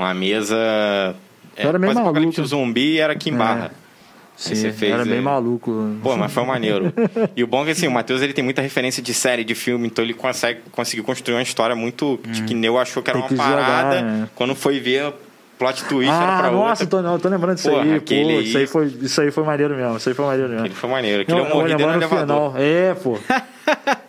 uma 0.00 0.14
mesa. 0.14 0.56
É, 1.56 1.66
Era 1.66 1.78
meio 1.78 1.94
maluco. 1.94 2.44
zumbi 2.44 2.92
e 2.94 2.98
era 2.98 3.12
aqui 3.12 3.30
em 3.30 3.34
É. 3.34 3.36
Barra. 3.36 3.70
Sim, 4.36 4.54
você 4.54 4.72
fez, 4.72 4.92
era 4.92 5.02
é. 5.02 5.04
bem 5.04 5.20
maluco. 5.20 5.70
Pô, 6.02 6.16
mas 6.16 6.32
foi 6.32 6.44
maneiro. 6.46 6.90
E 7.36 7.44
o 7.44 7.46
bom 7.46 7.60
é 7.62 7.66
que 7.66 7.70
assim, 7.72 7.86
o 7.86 7.90
Matheus 7.90 8.22
ele 8.22 8.32
tem 8.32 8.42
muita 8.42 8.62
referência 8.62 9.02
de 9.02 9.12
série, 9.12 9.44
de 9.44 9.54
filme, 9.54 9.86
então 9.86 10.02
ele 10.02 10.14
consegue 10.14 10.60
conseguiu 10.72 11.04
construir 11.04 11.34
uma 11.34 11.42
história 11.42 11.76
muito 11.76 12.18
de 12.26 12.42
que 12.44 12.54
Neu 12.54 12.78
achou 12.78 13.02
que 13.02 13.10
era 13.10 13.18
Hum. 13.18 13.22
Tem 13.28 13.36
uma 13.36 13.44
que 13.44 13.50
jogar, 13.50 13.66
parada. 13.66 14.00
né? 14.02 14.28
Quando 14.34 14.54
foi 14.54 14.80
ver 14.80 15.12
plot 15.60 15.84
twist 15.84 16.10
era 16.10 16.36
ah, 16.36 16.40
pra 16.40 16.50
nossa, 16.50 16.82
outra. 16.84 16.86
tô, 16.86 17.02
não, 17.02 17.18
tô 17.18 17.28
lembrando 17.28 17.56
disso 17.56 17.68
Porra, 17.70 17.82
aí. 17.82 17.94
aquele 17.94 18.34
Pô, 18.34 18.40
isso 18.40 18.58
aí, 18.58 18.66
foi, 18.66 18.86
isso 19.02 19.20
aí 19.20 19.30
foi 19.30 19.44
maneiro 19.44 19.76
mesmo. 19.76 19.96
Isso 19.98 20.08
aí 20.08 20.14
foi 20.14 20.24
maneiro 20.24 20.48
mesmo. 20.48 20.64
Aquele 20.64 20.74
foi 20.80 20.90
maneiro. 20.90 21.22
Aquele 21.22 21.38
Não, 21.38 21.46
eu 21.48 21.54
morri 21.54 21.68
dentro 21.68 21.86
do 21.86 21.92
elevador. 21.92 22.20
final. 22.26 22.54
É, 22.56 22.94
pô. 22.94 23.18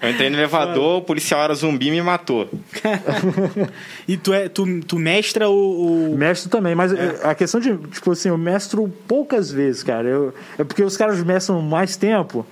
Eu 0.02 0.10
entrei 0.10 0.32
no 0.32 0.38
elevador, 0.38 0.98
o 0.98 1.02
policial 1.04 1.40
era 1.44 1.54
zumbi 1.54 1.90
e 1.90 1.92
me 1.92 2.02
matou. 2.02 2.50
E 4.08 4.18
tu, 4.18 4.34
é, 4.34 4.50
tu, 4.50 4.66
tu 4.82 4.98
mestra 4.98 5.48
o. 5.50 6.14
o- 6.14 6.18
Mestre 6.18 6.50
também, 6.50 6.74
mas 6.74 6.92
eh, 6.92 7.20
a 7.24 7.36
questão 7.36 7.60
de, 7.60 7.78
tipo 7.78 8.12
assim, 8.12 8.30
eu 8.30 8.38
mestro 8.38 8.92
poucas 9.08 9.52
vezes, 9.52 9.84
cara. 9.84 10.08
Eu, 10.08 10.34
é 10.58 10.64
porque 10.64 10.84
os 10.84 10.98
caras 10.98 11.24
mestram 11.24 11.62
mais 11.62 11.96
tempo, 11.96 12.44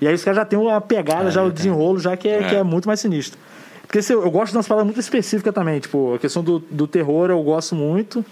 e 0.00 0.06
aí 0.06 0.12
os 0.14 0.22
caras 0.22 0.36
já 0.36 0.44
têm 0.44 0.58
uma 0.58 0.80
pegada, 0.80 1.30
já 1.30 1.42
o 1.42 1.50
desenrolo, 1.50 1.98
já 1.98 2.16
que 2.16 2.28
é, 2.28 2.40
É. 2.40 2.42
que 2.44 2.54
é 2.56 2.62
muito 2.62 2.86
mais 2.86 3.00
sinistro. 3.00 3.38
Porque 3.86 4.00
assim, 4.00 4.12
eu, 4.12 4.22
eu 4.22 4.30
gosto 4.30 4.52
de 4.52 4.58
umas 4.58 4.68
paradas 4.68 4.84
muito 4.86 5.00
específicas 5.00 5.54
também, 5.54 5.80
tipo, 5.80 6.14
a 6.14 6.18
questão 6.18 6.42
do, 6.42 6.58
do 6.58 6.86
terror 6.86 7.30
eu 7.30 7.42
gosto 7.42 7.74
muito. 7.74 8.22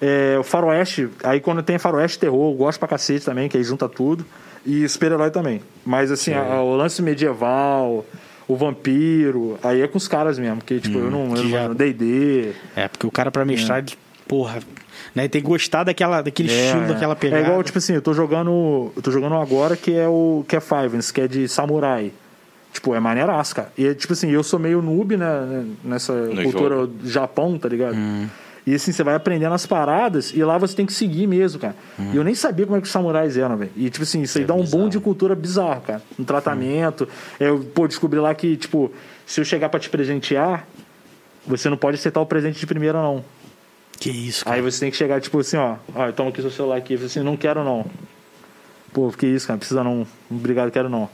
É, 0.00 0.36
o 0.38 0.42
faroeste, 0.42 1.08
aí 1.24 1.40
quando 1.40 1.62
tem 1.62 1.78
faroeste 1.78 2.18
terror, 2.18 2.52
eu 2.52 2.56
gosto 2.56 2.78
pra 2.78 2.86
cacete 2.88 3.24
também, 3.24 3.48
que 3.48 3.56
aí 3.56 3.62
junta 3.64 3.88
tudo. 3.88 4.24
E 4.64 4.86
super-herói 4.88 5.30
também. 5.30 5.60
Mas 5.84 6.10
assim, 6.10 6.34
a- 6.34 6.60
o 6.60 6.74
lance 6.76 7.00
medieval, 7.00 8.04
o 8.48 8.56
vampiro, 8.56 9.58
aí 9.62 9.80
é 9.80 9.86
com 9.88 9.96
os 9.96 10.08
caras 10.08 10.38
mesmo, 10.38 10.56
porque 10.58 10.80
tipo, 10.80 10.98
eu 10.98 11.10
não. 11.10 11.32
que 11.34 11.40
Eu 11.40 11.48
já- 11.48 11.68
não 11.68 11.74
D&D. 11.74 12.52
É, 12.74 12.88
porque 12.88 13.06
o 13.06 13.10
cara 13.10 13.30
pra 13.30 13.44
mestrar, 13.44 13.78
ele, 13.78 13.92
porra, 14.26 14.58
né, 15.14 15.28
tem 15.28 15.40
que 15.40 15.46
gostar 15.46 15.84
daquela, 15.84 16.20
daquele 16.20 16.48
estilo, 16.52 16.86
daquela 16.88 17.14
pegada. 17.16 17.42
É 17.42 17.44
igual, 17.46 17.62
tipo 17.62 17.78
assim, 17.78 17.94
eu 17.94 18.02
tô 18.02 18.12
jogando. 18.12 18.90
Eu 18.96 19.02
tô 19.02 19.10
jogando 19.10 19.36
agora 19.36 19.76
que 19.76 19.94
é 19.96 20.08
o. 20.08 20.44
que 20.48 20.56
é 20.56 20.60
Fivens, 20.60 21.10
que 21.10 21.20
é 21.20 21.28
de 21.28 21.46
samurai. 21.48 22.12
Tipo, 22.72 22.94
é 22.94 23.00
maneiraço, 23.00 23.54
cara. 23.54 23.72
E 23.78 23.86
é, 23.86 23.94
tipo 23.94 24.12
assim, 24.12 24.30
eu 24.30 24.42
sou 24.42 24.58
meio 24.58 24.82
noob 24.82 25.16
né, 25.16 25.64
nessa 25.82 26.12
cultura 26.42 26.74
jogo. 26.74 26.86
do 26.88 27.08
Japão, 27.08 27.56
tá 27.58 27.68
ligado? 27.68 27.94
Hum. 27.96 28.26
E 28.66 28.74
assim, 28.74 28.90
você 28.90 29.04
vai 29.04 29.14
aprendendo 29.14 29.54
as 29.54 29.64
paradas 29.64 30.32
e 30.34 30.42
lá 30.42 30.58
você 30.58 30.74
tem 30.74 30.84
que 30.84 30.92
seguir 30.92 31.28
mesmo, 31.28 31.60
cara. 31.60 31.76
Hum. 31.98 32.10
E 32.12 32.16
eu 32.16 32.24
nem 32.24 32.34
sabia 32.34 32.66
como 32.66 32.76
é 32.76 32.80
que 32.80 32.86
os 32.86 32.92
samurais 32.92 33.36
eram, 33.36 33.56
velho. 33.56 33.70
E 33.76 33.88
tipo 33.88 34.02
assim, 34.02 34.22
isso 34.22 34.38
aí 34.38 34.44
dá 34.44 34.54
um 34.54 34.64
boom 34.64 34.88
de 34.88 34.98
cultura 34.98 35.36
bizarro, 35.36 35.82
cara. 35.82 36.02
No 36.18 36.24
tratamento. 36.24 37.08
Eu, 37.38 37.60
pô, 37.60 37.86
descobri 37.86 38.18
lá 38.18 38.34
que, 38.34 38.56
tipo, 38.56 38.90
se 39.24 39.40
eu 39.40 39.44
chegar 39.44 39.68
pra 39.68 39.78
te 39.78 39.88
presentear, 39.88 40.66
você 41.46 41.70
não 41.70 41.76
pode 41.76 41.96
aceitar 41.96 42.20
o 42.20 42.26
presente 42.26 42.58
de 42.58 42.66
primeira, 42.66 43.00
não. 43.00 43.24
Que 44.00 44.10
isso, 44.10 44.44
cara. 44.44 44.56
Aí 44.56 44.62
você 44.62 44.80
tem 44.80 44.90
que 44.90 44.96
chegar, 44.96 45.20
tipo 45.20 45.38
assim, 45.38 45.56
ó, 45.56 45.76
ó, 45.94 46.10
toma 46.10 46.30
aqui 46.30 46.40
seu 46.40 46.50
celular 46.50 46.76
aqui. 46.76 46.96
Falei 46.96 47.06
assim, 47.06 47.20
não 47.20 47.36
quero 47.36 47.62
não. 47.62 47.86
Pô, 48.92 49.12
que 49.12 49.28
isso, 49.28 49.46
cara, 49.46 49.58
precisa 49.58 49.84
não. 49.84 50.04
Obrigado, 50.28 50.72
quero 50.72 50.88
não. 50.88 51.08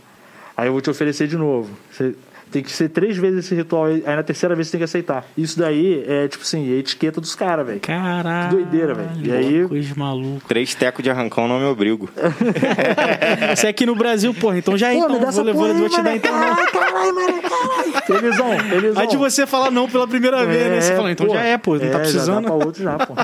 Aí 0.56 0.68
eu 0.68 0.72
vou 0.72 0.80
te 0.80 0.88
oferecer 0.88 1.28
de 1.28 1.36
novo. 1.36 1.70
Você 1.90 2.14
tem 2.52 2.62
que 2.62 2.70
ser 2.70 2.88
três 2.88 3.16
vezes 3.16 3.46
esse 3.46 3.54
ritual, 3.54 3.86
aí 3.86 4.02
aí 4.06 4.16
na 4.16 4.22
terceira 4.22 4.54
vez 4.54 4.68
você 4.68 4.72
tem 4.72 4.78
que 4.80 4.84
aceitar. 4.84 5.24
Isso 5.36 5.58
daí 5.58 6.04
é, 6.06 6.28
tipo 6.28 6.42
assim, 6.44 6.72
é 6.72 6.78
etiqueta 6.78 7.20
dos 7.20 7.34
caras, 7.34 7.66
velho. 7.66 7.80
Caralho. 7.80 8.48
Que 8.50 8.54
doideira, 8.56 8.94
velho. 8.94 9.10
E 9.22 9.32
aí- 9.32 9.68
Coisa 9.68 9.94
maluca. 9.96 10.44
Três 10.48 10.74
tecos 10.74 11.02
de 11.02 11.10
arrancão 11.10 11.48
não 11.48 11.58
me 11.58 11.64
obrigo. 11.66 12.08
Você 13.56 13.66
é 13.66 13.70
aqui 13.70 13.86
no 13.86 13.94
Brasil, 13.94 14.32
porra, 14.34 14.58
então 14.58 14.76
já 14.76 14.92
é, 14.92 14.96
então. 14.96 15.18
Vou, 15.18 15.54
vou, 15.54 15.74
vou 15.74 15.88
te 15.88 16.02
dar 16.02 16.14
então. 16.16 16.32
não. 16.32 16.56
Caralho, 16.66 17.14
mano, 17.14 17.42
caralho. 17.42 17.92
Felizão, 18.06 18.58
felizão. 18.58 19.02
Aí 19.02 19.08
de 19.08 19.16
você 19.16 19.46
falar 19.46 19.70
não 19.70 19.88
pela 19.88 20.06
primeira 20.06 20.44
vez, 20.44 20.68
né? 20.68 20.80
Você 20.80 20.96
fala, 20.96 21.12
então 21.12 21.28
já 21.28 21.42
é, 21.42 21.56
pô, 21.58 21.74
não 21.74 21.80
tá 21.80 21.86
é, 21.86 21.98
precisando. 21.98 22.26
Já 22.26 22.40
dá 22.40 22.42
pra 22.42 22.66
outro 22.66 22.82
já, 22.82 22.98
pô. 22.98 23.14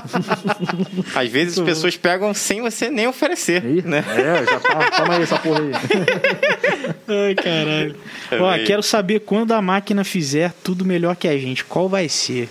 Às 1.15 1.29
vezes 1.29 1.57
as 1.57 1.65
pessoas 1.65 1.97
pegam 1.97 2.33
sem 2.33 2.61
você 2.61 2.89
nem 2.89 3.07
oferecer, 3.07 3.63
Ih, 3.65 3.81
né? 3.85 4.03
É, 4.15 4.45
já 4.45 4.59
tá. 4.59 4.91
Toma 4.91 5.15
aí 5.15 5.23
essa 5.23 5.37
porra 5.37 5.59
aí. 5.59 5.71
Ai, 7.07 7.35
caralho. 7.35 7.95
É 8.31 8.41
Ó, 8.41 8.65
quero 8.65 8.83
saber 8.83 9.18
quando 9.19 9.53
a 9.53 9.61
máquina 9.61 10.03
fizer 10.03 10.53
tudo 10.63 10.85
melhor 10.85 11.15
que 11.15 11.27
a 11.27 11.37
gente. 11.37 11.63
Qual 11.63 11.87
vai 11.89 12.09
ser? 12.09 12.49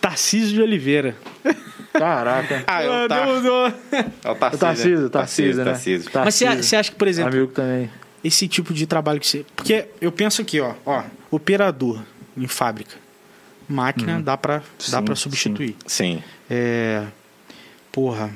Tarcísio 0.00 0.54
de 0.54 0.62
Oliveira. 0.62 1.16
Caraca. 1.92 2.64
Ah, 2.66 2.82
é 2.82 3.04
o, 3.04 3.08
Tar... 3.08 3.26
Deus, 3.26 3.42
Deus. 3.42 3.72
é 4.24 4.30
o 4.30 4.34
Tarcísio. 4.34 4.56
O 4.56 4.58
Tarcísio, 4.58 5.10
Tarcísio, 5.10 5.56
né? 5.58 5.64
Tarcísio. 5.64 6.10
Mas 6.14 6.34
você, 6.34 6.44
Tarcísio. 6.44 6.78
acha 6.78 6.90
que, 6.90 6.96
por 6.96 7.08
exemplo, 7.08 7.34
Amigo 7.36 7.52
também. 7.52 7.90
esse 8.22 8.46
tipo 8.46 8.74
de 8.74 8.86
trabalho 8.86 9.18
que 9.18 9.26
você. 9.26 9.44
Porque 9.54 9.86
eu 10.00 10.12
penso 10.12 10.42
aqui, 10.42 10.60
ó, 10.60 10.74
ó, 10.84 11.02
operador 11.30 12.00
em 12.36 12.46
fábrica. 12.46 12.94
Máquina 13.68 14.20
dá 14.20 14.36
pra 14.36 14.58
dá 14.58 14.62
Sim, 14.98 15.04
para 15.04 15.14
substituir. 15.16 15.74
Sim. 15.86 16.22
É, 16.48 17.02
porra, 17.90 18.30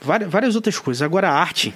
várias, 0.00 0.28
várias 0.30 0.56
outras 0.56 0.78
coisas. 0.78 1.02
Agora 1.02 1.28
a 1.28 1.32
arte. 1.32 1.72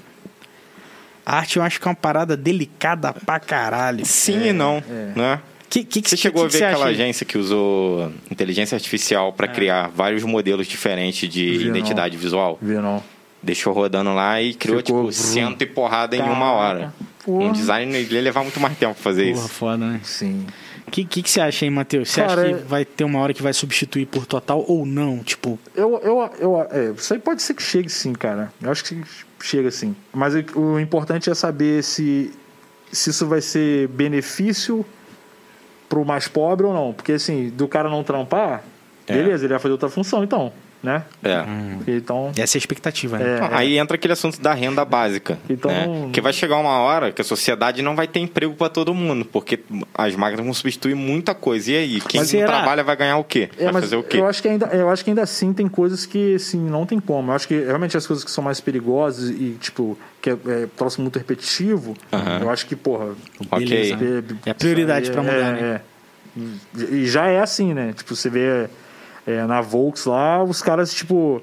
A 1.28 1.36
arte 1.36 1.58
eu 1.58 1.62
acho 1.62 1.78
que 1.78 1.86
é 1.86 1.90
uma 1.90 1.94
parada 1.94 2.34
delicada 2.36 3.12
pra 3.12 3.38
caralho. 3.38 4.04
Sim 4.06 4.46
e 4.48 4.52
não, 4.52 4.82
né? 5.14 5.40
Que, 5.68 5.84
que, 5.84 6.00
que, 6.00 6.08
Você 6.08 6.16
chegou 6.16 6.42
que 6.42 6.46
a 6.46 6.50
que 6.50 6.56
ver 6.58 6.64
aquela 6.64 6.84
acha? 6.86 6.92
É. 6.92 6.94
agência 6.94 7.26
que 7.26 7.36
usou 7.36 8.10
inteligência 8.30 8.74
artificial 8.74 9.34
para 9.34 9.46
criar 9.46 9.88
vários 9.94 10.22
modelos 10.24 10.66
diferentes 10.66 11.28
de 11.28 11.58
Vi, 11.58 11.64
não. 11.66 11.76
identidade 11.76 12.16
visual? 12.16 12.58
Viu 12.62 12.80
não? 12.80 13.02
Deixou 13.42 13.74
rodando 13.74 14.14
lá 14.14 14.40
e 14.40 14.54
criou, 14.54 14.78
Ficou 14.78 15.00
tipo, 15.02 15.12
cento 15.12 15.60
e 15.60 15.66
porrada 15.66 16.16
em 16.16 16.20
uma 16.22 16.30
Caraca. 16.30 16.50
hora. 16.54 16.94
Porra. 17.22 17.44
Um 17.44 17.52
design 17.52 18.00
ia 18.10 18.22
levar 18.22 18.42
muito 18.42 18.58
mais 18.58 18.78
tempo 18.78 18.94
pra 18.94 19.02
fazer 19.02 19.30
Porra, 19.34 19.44
isso. 19.44 19.48
foda, 19.54 19.76
né? 19.76 20.00
Sim. 20.02 20.46
O 20.86 20.90
que, 20.90 21.04
que, 21.04 21.22
que 21.22 21.30
você 21.30 21.42
acha 21.42 21.66
aí, 21.66 21.70
Matheus? 21.70 22.08
Você 22.08 22.22
Cara, 22.22 22.32
acha 22.40 22.54
que 22.54 22.60
é- 22.62 22.64
vai 22.64 22.84
ter 22.86 23.04
uma 23.04 23.18
hora 23.20 23.34
que 23.34 23.42
vai 23.42 23.52
substituir 23.52 24.06
por 24.06 24.24
total 24.24 24.64
ou 24.66 24.86
não? 24.86 25.18
Tipo, 25.18 25.58
Eu, 25.76 26.00
eu, 26.02 26.30
eu, 26.40 26.62
é, 26.72 26.92
isso 26.96 27.12
aí 27.12 27.20
pode 27.20 27.42
ser 27.42 27.52
que 27.52 27.62
chegue 27.62 27.90
sim, 27.90 28.14
cara. 28.14 28.50
Eu 28.62 28.70
acho 28.70 28.82
que 28.82 28.98
chega 29.40 29.70
sim. 29.70 29.94
Mas 30.12 30.34
o, 30.34 30.60
o 30.60 30.80
importante 30.80 31.30
é 31.30 31.34
saber 31.34 31.82
se, 31.82 32.32
se 32.92 33.10
isso 33.10 33.26
vai 33.26 33.40
ser 33.40 33.88
benefício 33.88 34.84
pro 35.88 36.04
mais 36.04 36.28
pobre 36.28 36.66
ou 36.66 36.74
não. 36.74 36.92
Porque 36.92 37.12
assim, 37.12 37.48
do 37.50 37.66
cara 37.68 37.88
não 37.88 38.02
trampar, 38.04 38.62
É. 39.06 39.14
beleza, 39.14 39.44
ele 39.44 39.52
vai 39.54 39.58
fazer 39.60 39.72
outra 39.72 39.88
função, 39.88 40.22
então, 40.24 40.52
né? 40.82 41.02
É. 41.24 41.44
Então. 41.88 42.30
essa 42.36 42.56
é 42.56 42.58
a 42.58 42.60
expectativa, 42.60 43.18
né? 43.18 43.38
É, 43.38 43.40
Ah, 43.40 43.58
Aí 43.58 43.78
entra 43.78 43.96
aquele 43.96 44.12
assunto 44.12 44.40
da 44.40 44.54
renda 44.54 44.84
básica. 44.84 45.38
Então- 45.50 45.70
né? 45.70 45.86
Porque 46.02 46.20
vai 46.20 46.32
chegar 46.32 46.56
uma 46.58 46.78
hora 46.78 47.10
que 47.10 47.20
a 47.20 47.24
sociedade 47.24 47.82
não 47.82 47.96
vai 47.96 48.06
ter 48.06 48.20
emprego 48.20 48.54
para 48.54 48.68
todo 48.68 48.94
mundo, 48.94 49.24
porque 49.24 49.58
as 49.94 50.14
máquinas 50.14 50.44
vão 50.44 50.54
substituir 50.54 50.94
muita 50.94 51.34
coisa. 51.34 51.72
E 51.72 51.76
aí, 51.76 52.00
quem 52.00 52.20
Mas 52.20 52.32
não 52.32 52.40
será? 52.40 52.52
trabalha 52.52 52.84
vai 52.84 52.96
ganhar 52.96 53.16
o 53.18 53.24
quê? 53.24 53.48
É, 53.58 53.64
vai 53.64 53.72
mas 53.74 53.84
fazer 53.84 53.96
o 53.96 54.02
quê? 54.02 54.18
eu 54.18 54.26
acho 54.26 54.40
que 54.40 54.48
ainda 54.48 54.66
eu 54.66 54.88
acho 54.88 55.02
que 55.04 55.10
ainda 55.10 55.22
assim 55.22 55.52
tem 55.52 55.66
coisas 55.68 56.06
que 56.06 56.36
assim 56.36 56.60
não 56.60 56.86
tem 56.86 57.00
como. 57.00 57.30
Eu 57.32 57.34
acho 57.34 57.48
que 57.48 57.58
realmente 57.58 57.96
as 57.96 58.06
coisas 58.06 58.24
que 58.24 58.30
são 58.30 58.44
mais 58.44 58.60
perigosas 58.60 59.30
e 59.30 59.56
tipo 59.60 59.98
que 60.22 60.30
é, 60.30 60.36
é 60.46 60.66
próximo 60.76 61.02
muito 61.04 61.18
repetitivo, 61.18 61.96
Aham. 62.12 62.40
eu 62.42 62.50
acho 62.50 62.66
que 62.66 62.74
porra, 62.76 63.14
Ok. 63.50 63.66
Beleza, 63.66 63.96
né? 63.96 64.22
É 64.46 64.50
a 64.50 64.54
prioridade 64.54 65.10
pra 65.10 65.22
mudar, 65.22 65.34
é, 65.34 65.52
né? 65.52 65.80
é. 66.36 66.84
E 66.94 67.06
já 67.06 67.26
é 67.26 67.40
assim, 67.40 67.74
né? 67.74 67.92
Tipo, 67.96 68.14
você 68.14 68.28
vê 68.30 68.68
é, 69.28 69.44
na 69.46 69.60
Volks 69.60 70.06
lá, 70.06 70.42
os 70.42 70.62
caras, 70.62 70.92
tipo, 70.94 71.42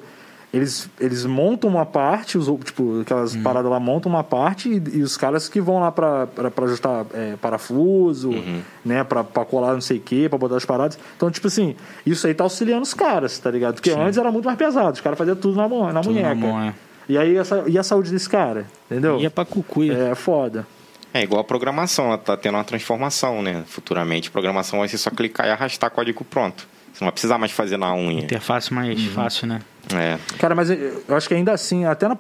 eles, 0.54 0.90
eles 1.00 1.26
montam 1.26 1.70
uma 1.70 1.86
parte, 1.86 2.38
os, 2.38 2.48
tipo, 2.64 2.84
Hum. 2.84 3.02
aquelas 3.02 3.36
paradas 3.36 3.70
lá 3.70 3.80
montam 3.80 4.10
uma 4.12 4.24
parte 4.24 4.70
e, 4.70 4.98
e 5.00 5.02
os 5.04 5.18
caras 5.18 5.48
que 5.50 5.60
vão 5.62 5.80
lá 5.82 5.92
pra 5.92 6.28
ajustar 6.64 7.06
é, 7.14 7.36
parafuso, 7.42 8.30
Uhum. 8.30 8.62
né? 8.84 9.04
Pra, 9.04 9.24
pra 9.24 9.44
colar 9.46 9.74
não 9.74 9.82
sei 9.82 9.98
o 9.98 10.02
que, 10.02 10.28
pra 10.30 10.38
botar 10.38 10.56
as 10.58 10.66
paradas. 10.66 10.98
Então, 11.16 11.30
tipo 11.30 11.48
assim, 11.48 11.76
isso 12.06 12.26
aí 12.26 12.34
tá 12.34 12.44
auxiliando 12.44 12.84
os 12.84 12.94
caras, 12.94 13.38
tá 13.38 13.52
ligado? 13.52 13.76
Porque 13.76 13.92
antes 13.92 14.18
era 14.18 14.32
muito 14.32 14.46
mais 14.46 14.58
pesado, 14.58 14.94
os 14.94 15.02
caras 15.02 15.18
faziam 15.18 15.36
tudo 15.36 15.58
na, 15.58 15.68
mão, 15.68 15.92
na 15.92 16.02
Tudo 16.02 16.16
na 16.16 16.22
munheca. 16.34 16.36
mão, 16.48 16.62
é. 16.62 16.74
E 17.08 17.18
aí, 17.20 17.36
essa, 17.38 17.64
e 17.68 17.78
a 17.78 17.84
saúde 17.84 18.10
desse 18.10 18.28
cara? 18.28 18.66
Entendeu? 18.90 19.20
Ia 19.20 19.30
pra 19.30 19.46
cucuia. 19.46 19.94
É 19.94 20.16
foda. 20.16 20.66
É 21.14 21.22
igual 21.22 21.40
a 21.42 21.44
programação, 21.44 22.08
ela 22.08 22.18
tá 22.18 22.36
tendo 22.36 22.56
uma 22.56 22.64
transformação, 22.64 23.42
né? 23.44 23.64
Futuramente, 23.68 24.32
programação 24.32 24.80
vai 24.80 24.88
ser 24.88 24.98
só 24.98 25.10
clicar 25.12 25.46
e 25.48 25.52
arrastar 25.52 25.92
código 25.92 26.24
pronto. 26.26 26.68
Você 26.96 27.04
não 27.04 27.08
vai 27.08 27.12
precisar 27.12 27.38
mais 27.38 27.52
fazer 27.52 27.76
na 27.76 27.94
unha. 27.94 28.22
Interface 28.24 28.74
mais 28.74 28.98
Uhum. 29.00 29.12
fácil, 29.12 29.48
né? 29.48 29.62
É. 29.94 30.18
Cara, 30.40 30.56
mas 30.56 30.70
eu 30.70 31.04
acho 31.10 31.28
que 31.28 31.34
ainda 31.34 31.52
assim, 31.52 31.84
até 31.86 32.08
na, 32.08 32.16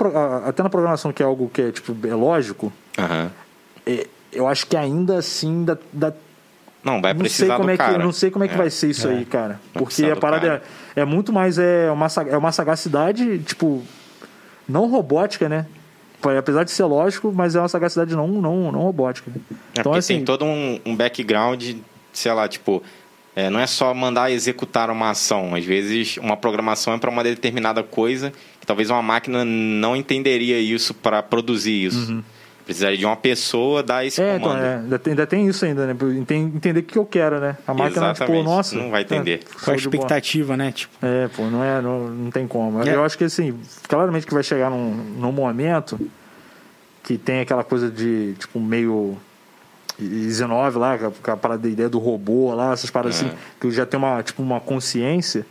até 0.45 0.61
na 0.61 0.69
programação 0.69 1.13
que 1.13 1.23
é 1.23 1.25
algo 1.25 1.49
que 1.49 1.61
é, 1.61 1.71
tipo, 1.71 1.95
é 2.05 2.13
lógico, 2.13 2.71
é, 3.87 4.07
eu 4.33 4.47
acho 4.47 4.67
que 4.67 4.75
ainda 4.75 5.17
assim 5.17 5.63
dá, 5.63 5.77
dá 5.93 6.13
Não, 6.83 7.01
vai 7.01 7.13
não 7.13 7.21
sei 7.21 7.29
precisar 7.29 7.55
como 7.55 7.67
do 7.67 7.71
é 7.71 7.77
que 7.77 7.83
cara. 7.83 7.97
não 8.03 8.11
sei 8.11 8.29
como 8.29 8.43
é 8.43 8.47
que 8.49 8.53
É. 8.53 8.57
vai 8.57 8.69
ser 8.69 8.89
isso 8.89 9.07
aí, 9.07 9.23
cara. 9.25 9.53
Vai 9.53 9.59
Porque 9.73 9.85
precisar 9.85 10.13
a 10.13 10.15
parada 10.17 10.61
é, 10.95 11.01
é 11.01 11.05
muito 11.05 11.31
mais 11.33 11.57
é 11.57 11.89
uma 11.89 12.07
é 12.29 12.37
uma 12.37 12.51
sagacidade, 12.51 13.39
tipo, 13.39 13.81
não 14.67 14.87
robótica, 14.89 15.47
né? 15.49 15.65
Apesar 16.37 16.63
de 16.63 16.71
ser 16.71 16.83
lógico, 16.85 17.31
mas 17.33 17.55
é 17.55 17.59
uma 17.59 17.69
sagacidade 17.69 18.13
não 18.15 18.27
não 18.27 18.71
não 18.71 18.81
robótica. 18.81 19.31
É 19.31 19.39
Então 19.79 19.83
porque 19.83 19.99
assim, 19.99 20.15
tem 20.17 20.25
todo 20.25 20.43
um, 20.43 20.79
um 20.85 20.95
background, 20.95 21.63
sei 22.11 22.31
lá, 22.33 22.47
tipo, 22.47 22.83
é, 23.35 23.49
não 23.49 23.59
é 23.59 23.67
só 23.67 23.93
mandar 23.93 24.31
executar 24.31 24.89
uma 24.89 25.09
ação. 25.09 25.53
Às 25.55 25.65
vezes, 25.65 26.17
uma 26.17 26.37
programação 26.37 26.93
é 26.93 26.97
para 26.97 27.09
uma 27.09 27.23
determinada 27.23 27.83
coisa 27.83 28.31
que 28.59 28.65
talvez 28.65 28.89
uma 28.89 29.01
máquina 29.01 29.43
não 29.45 29.95
entenderia 29.95 30.59
isso 30.59 30.93
para 30.93 31.21
produzir 31.21 31.85
isso. 31.85 32.23
Precisaria 32.65 32.97
de 32.97 33.05
uma 33.05 33.15
pessoa 33.15 33.83
dar 33.83 34.03
esse 34.03 34.19
Uhum. 34.19 34.27
é, 34.27 34.35
então, 34.37 34.47
comando. 34.49 34.63
é, 34.65 34.75
ainda, 34.77 34.97
tem, 34.97 35.11
ainda 35.11 35.27
tem 35.27 35.47
isso 35.47 35.63
ainda, 35.65 35.85
né? 35.85 35.95
Entender 36.55 36.79
o 36.79 36.83
que 36.83 36.97
eu 36.97 37.05
quero, 37.05 37.39
né? 37.39 37.55
A 37.67 37.73
máquina, 37.75 37.91
tipo, 38.11 38.23
Exatamente, 38.23 38.43
nossa. 38.43 38.75
não 38.75 38.89
vai 38.89 39.03
entender. 39.03 39.41
é, 39.43 39.63
Com 39.65 39.69
a 39.71 39.75
expectativa, 39.75 40.57
né? 40.57 40.71
Tipo, 40.71 40.93
É, 41.05 41.27
pô, 41.27 41.43
não 41.43 41.63
é, 41.63 41.79
não, 41.79 42.07
não 42.09 42.31
tem 42.31 42.47
como. 42.47 42.81
É. 42.81 42.95
Eu 42.95 43.03
acho 43.03 43.17
que 43.19 43.23
assim, 43.25 43.53
claramente 43.87 44.25
que 44.25 44.33
vai 44.33 44.41
chegar 44.41 44.71
num, 44.71 44.89
num 44.95 45.31
momento 45.31 45.99
que 47.03 47.19
tem 47.19 47.41
aquela 47.41 47.63
coisa 47.63 47.91
de, 47.91 48.33
tipo, 48.39 48.59
meio 48.59 49.15
Easy 49.99 50.43
9 50.45 50.77
lá, 50.77 50.97
com 50.97 51.31
a- 51.31 51.37
parada 51.37 51.61
da 51.63 51.69
ideia 51.69 51.87
do 51.89 51.99
robô 51.99 52.53
lá, 52.53 52.73
essas 52.73 52.89
paradas 52.89 53.21
É. 53.21 53.25
assim, 53.25 53.35
que 53.59 53.71
já 53.71 53.85
tem 53.85 53.97
uma, 53.97 54.21
tipo, 54.23 54.41
uma 54.43 54.59
consciência. 54.59 55.45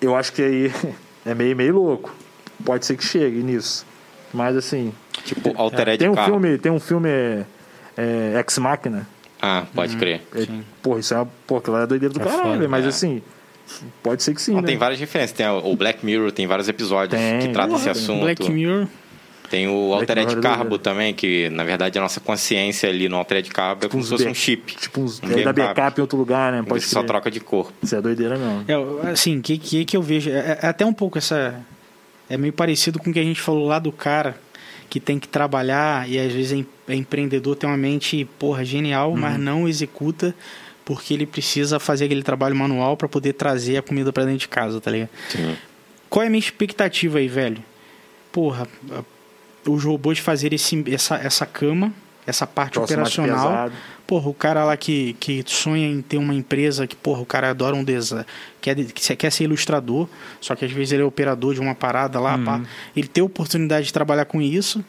Eu 0.00 0.14
acho 0.16 0.32
que 0.32 0.42
aí 0.42 0.72
é 1.26 1.34
meio, 1.34 1.56
meio 1.56 1.74
louco. 1.74 2.14
Pode 2.64 2.86
ser 2.86 2.96
que 2.96 3.04
chegue 3.04 3.42
nisso. 3.42 3.84
Mas 4.32 4.56
assim, 4.56 4.92
Tipo, 5.24 5.52
Altered 5.56 5.94
é, 5.94 5.96
tem 5.98 6.08
um 6.08 6.14
Carbon. 6.14 6.30
filme, 6.40 6.58
tem 6.58 6.72
um 6.72 6.80
filme 6.80 7.08
é, 7.08 7.44
é, 7.96 8.38
Ex 8.40 8.58
Machina. 8.58 9.06
Ah, 9.40 9.64
pode 9.74 9.96
crer. 9.96 10.22
É, 10.34 10.46
porra, 10.82 11.00
isso 11.00 11.12
é 11.14 11.18
uma, 11.18 11.28
pô, 11.46 11.56
aquilo 11.58 11.76
é 11.76 11.86
doideira 11.86 12.12
do 12.14 12.20
É 12.20 12.24
caralho, 12.24 12.42
foda, 12.54 12.68
mas 12.68 12.84
é. 12.84 12.88
assim, 12.88 13.22
pode 14.02 14.22
ser 14.22 14.34
que 14.34 14.40
sim, 14.40 14.52
Não, 14.54 14.60
né? 14.62 14.66
tem 14.66 14.78
várias 14.78 14.98
referências. 14.98 15.36
Tem 15.36 15.46
o 15.48 15.76
Black 15.76 16.04
Mirror, 16.04 16.32
tem 16.32 16.46
vários 16.46 16.68
episódios 16.68 17.20
Tem. 17.20 17.40
que 17.40 17.48
tratam 17.48 17.76
esse 17.76 17.88
assunto. 17.90 18.22
Black 18.22 18.50
Mirror. 18.50 18.86
Tem 19.50 19.68
o 19.68 19.92
Altered 19.94 20.32
é 20.36 20.40
Carbo 20.40 20.78
também, 20.78 21.14
que 21.14 21.48
na 21.50 21.62
verdade 21.64 21.98
a 21.98 22.02
nossa 22.02 22.18
consciência 22.20 22.88
ali 22.88 23.08
no 23.08 23.16
Altered 23.16 23.48
Carbo 23.50 23.86
é 23.86 23.88
como 23.88 24.02
se 24.02 24.10
fosse 24.10 24.22
Tipo 24.24 24.30
um 24.30 24.34
chip. 24.34 24.74
Tipo 24.76 25.00
uns. 25.02 25.22
Um 25.22 25.30
é, 25.38 25.42
da 25.42 25.52
backup. 25.52 25.98
em 25.98 26.02
outro 26.02 26.18
lugar, 26.18 26.52
né? 26.52 26.62
Pode 26.66 26.82
só 26.84 27.02
troca 27.02 27.30
de 27.30 27.40
corpo. 27.40 27.72
Isso 27.82 27.94
é 27.94 28.00
doideira 28.00 28.36
mesmo. 28.36 28.64
É, 29.06 29.10
assim, 29.10 29.40
que, 29.40 29.56
que 29.58 29.84
que 29.84 29.96
eu 29.96 30.02
vejo. 30.02 30.30
É, 30.30 30.58
é 30.62 30.66
até 30.66 30.84
um 30.84 30.92
pouco 30.92 31.18
essa. 31.18 31.60
É 32.28 32.36
meio 32.36 32.52
parecido 32.52 32.98
com 32.98 33.10
o 33.10 33.12
que 33.12 33.20
a 33.20 33.24
gente 33.24 33.40
falou 33.40 33.66
lá 33.68 33.78
do 33.78 33.92
cara 33.92 34.36
que 34.90 34.98
tem 35.00 35.18
que 35.18 35.28
trabalhar 35.28 36.08
e 36.08 36.18
às 36.18 36.32
vezes 36.32 36.52
é, 36.52 36.56
em- 36.56 36.66
é 36.88 36.94
empreendedor, 36.94 37.56
tem 37.56 37.68
uma 37.68 37.76
mente, 37.76 38.24
porra, 38.38 38.64
genial, 38.64 39.10
Uhum. 39.10 39.16
mas 39.16 39.38
não 39.38 39.68
executa 39.68 40.34
porque 40.84 41.12
ele 41.14 41.26
precisa 41.26 41.80
fazer 41.80 42.04
aquele 42.04 42.22
trabalho 42.22 42.54
manual 42.54 42.96
para 42.96 43.08
poder 43.08 43.32
trazer 43.32 43.76
a 43.76 43.82
comida 43.82 44.12
para 44.12 44.24
dentro 44.24 44.38
de 44.40 44.48
casa, 44.48 44.80
tá 44.80 44.90
ligado? 44.90 45.10
Sim. 45.28 45.56
Qual 46.08 46.22
é 46.22 46.26
a 46.28 46.30
minha 46.30 46.38
expectativa 46.38 47.18
aí, 47.18 47.26
velho? 47.26 47.58
Porra, 48.30 48.68
a- 48.92 49.02
os 49.68 49.84
robôs 49.84 50.18
fazerem 50.18 50.56
esse, 50.56 50.84
essa, 50.92 51.16
essa 51.16 51.46
cama, 51.46 51.92
essa 52.26 52.46
parte 52.46 52.74
Troço 52.74 52.92
operacional. 52.92 53.36
Porra, 54.06 54.28
o 54.28 54.34
cara 54.34 54.64
lá 54.64 54.76
que, 54.76 55.14
que 55.18 55.42
sonha 55.46 55.88
em 55.88 56.00
ter 56.00 56.16
uma 56.16 56.32
empresa 56.34 56.86
que, 56.86 56.94
porra, 56.94 57.20
o 57.20 57.26
cara 57.26 57.50
adora 57.50 57.74
um 57.74 57.82
design, 57.82 58.24
quer, 58.60 58.76
que 58.76 59.16
quer 59.16 59.30
ser 59.32 59.44
ilustrador, 59.44 60.08
só 60.40 60.54
que 60.54 60.64
às 60.64 60.70
vezes 60.70 60.92
ele 60.92 61.02
é 61.02 61.04
operador 61.04 61.54
de 61.54 61.60
uma 61.60 61.74
parada 61.74 62.20
lá, 62.20 62.38
pá. 62.38 62.60
Ele 62.96 63.08
tem 63.08 63.22
a 63.22 63.24
oportunidade 63.24 63.86
de 63.86 63.92
trabalhar 63.92 64.24
com 64.26 64.40
isso. 64.40 64.84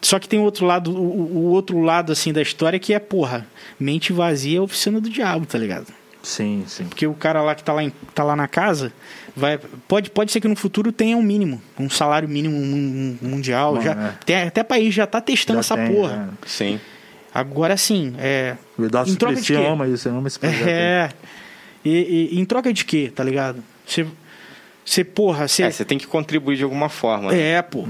Só 0.00 0.18
que 0.18 0.28
tem 0.28 0.38
o 0.38 0.42
outro 0.42 0.64
lado, 0.66 0.92
o, 0.96 1.36
o- 1.36 1.50
outro 1.50 1.80
lado 1.80 2.12
assim 2.12 2.32
da 2.32 2.40
história 2.42 2.78
que 2.78 2.94
é, 2.94 2.98
porra, 3.00 3.46
mente 3.78 4.12
vazia 4.12 4.58
é 4.58 4.60
a 4.60 4.62
oficina 4.62 5.00
do 5.00 5.08
diabo, 5.10 5.44
tá 5.46 5.58
ligado? 5.58 5.92
Sim, 6.22 6.64
sim. 6.68 6.84
Porque 6.84 7.06
o 7.06 7.14
cara 7.14 7.42
lá 7.42 7.54
que 7.54 7.64
tá 7.64 7.72
lá, 7.72 7.82
em- 7.82 7.92
tá 8.14 8.22
lá 8.22 8.36
na 8.36 8.46
casa, 8.46 8.92
vai, 9.36 9.58
pode, 9.88 10.10
pode 10.10 10.30
ser 10.30 10.40
que 10.40 10.46
no 10.48 10.54
futuro 10.54 10.92
tenha 10.92 11.16
um 11.16 11.22
mínimo, 11.22 11.60
um 11.78 11.90
salário 11.90 12.28
mínimo 12.28 12.56
mun- 12.58 13.18
mundial. 13.20 13.74
Bom, 13.74 13.80
já, 13.80 13.92
é. 13.92 14.14
tem, 14.24 14.36
até 14.42 14.62
país 14.62 14.94
já 14.94 15.06
tá 15.06 15.20
testando 15.20 15.56
Já 15.56 15.60
essa 15.60 15.76
tem, 15.76 15.94
porra. 15.94 16.16
né? 16.16 16.28
Sim. 16.46 16.80
Agora 17.34 17.76
sim, 17.76 18.14
é. 18.18 18.56
O 18.78 18.84
Eduardo 18.84 19.10
Em 19.10 19.14
troca 19.16 19.40
de 19.40 19.46
quê? 19.46 19.54
ama 19.66 19.88
isso, 19.88 20.08
ama 20.08 20.28
esse 20.28 20.38
projeto. 20.38 20.68
É. 20.68 21.10
E, 21.84 22.28
e- 22.32 22.40
em 22.40 22.44
troca 22.44 22.72
de 22.72 22.84
quê, 22.84 23.10
tá 23.14 23.24
ligado? 23.24 23.62
Você. 23.86 24.06
Você, 24.84 25.04
porra, 25.04 25.46
você. 25.48 25.62
É, 25.62 25.70
você 25.70 25.84
tem 25.84 25.96
que 25.96 26.06
contribuir 26.06 26.56
de 26.56 26.64
alguma 26.64 26.88
forma. 26.88 27.30
né? 27.32 27.38
É, 27.40 27.62
pô. 27.62 27.84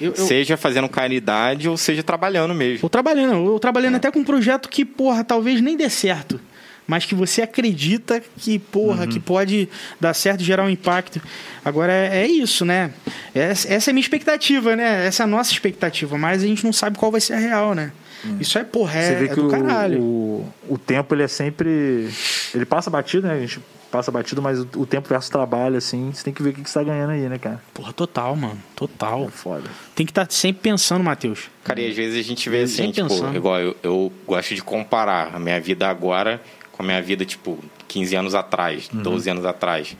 Eu, 0.00 0.12
eu, 0.12 0.16
Seja 0.16 0.56
fazendo 0.56 0.88
caridade 0.88 1.68
ou 1.68 1.76
seja 1.76 2.02
trabalhando 2.02 2.54
mesmo. 2.54 2.84
eu 2.86 2.88
trabalhando, 2.88 3.34
eu 3.52 3.58
trabalhando 3.58 3.96
até 3.96 4.10
com 4.10 4.20
um 4.20 4.24
projeto 4.24 4.68
que, 4.68 4.84
porra, 4.84 5.22
talvez 5.24 5.60
nem 5.60 5.76
dê 5.76 5.90
certo. 5.90 6.40
Mas 6.86 7.04
que 7.04 7.14
você 7.14 7.42
acredita 7.42 8.22
que, 8.38 8.58
porra, 8.58 9.06
que 9.06 9.18
pode 9.18 9.68
dar 10.00 10.14
certo 10.14 10.40
e 10.40 10.44
gerar 10.44 10.64
um 10.64 10.70
impacto. 10.70 11.20
Agora 11.64 11.92
é, 11.92 12.22
é 12.22 12.26
isso, 12.26 12.64
né? 12.64 12.92
Essa, 13.34 13.72
essa 13.72 13.90
é 13.90 13.92
a 13.92 13.94
minha 13.94 14.02
expectativa, 14.02 14.76
né? 14.76 15.06
Essa 15.06 15.22
é 15.22 15.24
a 15.24 15.26
nossa 15.26 15.50
expectativa. 15.52 16.16
Mas 16.16 16.42
a 16.42 16.46
gente 16.46 16.64
não 16.64 16.72
sabe 16.72 16.96
qual 16.96 17.10
vai 17.10 17.20
ser 17.20 17.34
a 17.34 17.38
real, 17.38 17.74
né? 17.74 17.92
Isso 18.40 18.58
é, 18.58 18.64
porra, 18.64 18.92
Você 18.92 18.98
é, 18.98 19.14
vê 19.14 19.24
é 19.26 19.28
que 19.28 19.34
do 19.34 19.46
o, 19.46 19.50
caralho. 19.50 20.00
o, 20.00 20.52
o 20.68 20.78
tempo 20.78 21.14
ele 21.14 21.22
é 21.22 21.28
sempre. 21.28 22.08
Ele 22.54 22.64
passa 22.64 22.90
batido, 22.90 23.26
né? 23.26 23.34
A 23.34 23.40
gente 23.40 23.60
passa 23.90 24.10
batido, 24.10 24.42
mas 24.42 24.60
o, 24.60 24.68
o 24.76 24.86
tempo 24.86 25.08
versus 25.08 25.30
trabalho, 25.30 25.76
assim, 25.76 26.10
você 26.12 26.24
tem 26.24 26.34
que 26.34 26.42
ver 26.42 26.50
o 26.50 26.52
que 26.52 26.62
que 26.62 26.70
você 26.70 26.78
tá 26.78 26.84
ganhando 26.84 27.10
aí, 27.10 27.28
né, 27.28 27.38
cara? 27.38 27.60
Porra, 27.72 27.92
total, 27.92 28.34
mano. 28.36 28.58
Total. 28.74 29.24
É 29.26 29.30
foda. 29.30 29.64
Tem 29.94 30.04
que 30.04 30.10
estar 30.10 30.26
sempre 30.30 30.62
pensando, 30.62 31.04
Matheus. 31.04 31.48
Cara, 31.64 31.80
e 31.80 31.88
às 31.88 31.96
vezes 31.96 32.18
a 32.18 32.22
gente 32.28 32.48
vê 32.50 32.62
assim, 32.62 32.82
Nem 32.82 32.92
tipo, 32.92 33.08
pensando. 33.08 33.36
igual 33.36 33.58
eu, 33.60 33.76
eu 33.82 34.12
gosto 34.26 34.54
de 34.54 34.62
comparar 34.62 35.34
a 35.34 35.38
minha 35.38 35.60
vida 35.60 35.88
agora 35.88 36.40
com 36.76 36.82
a 36.82 36.86
minha 36.86 37.00
vida, 37.02 37.24
tipo, 37.24 37.58
15 37.88 38.14
anos 38.16 38.34
atrás, 38.34 38.88
Uhum. 38.92 39.02
12 39.02 39.30
anos 39.30 39.44
atrás. 39.44 39.96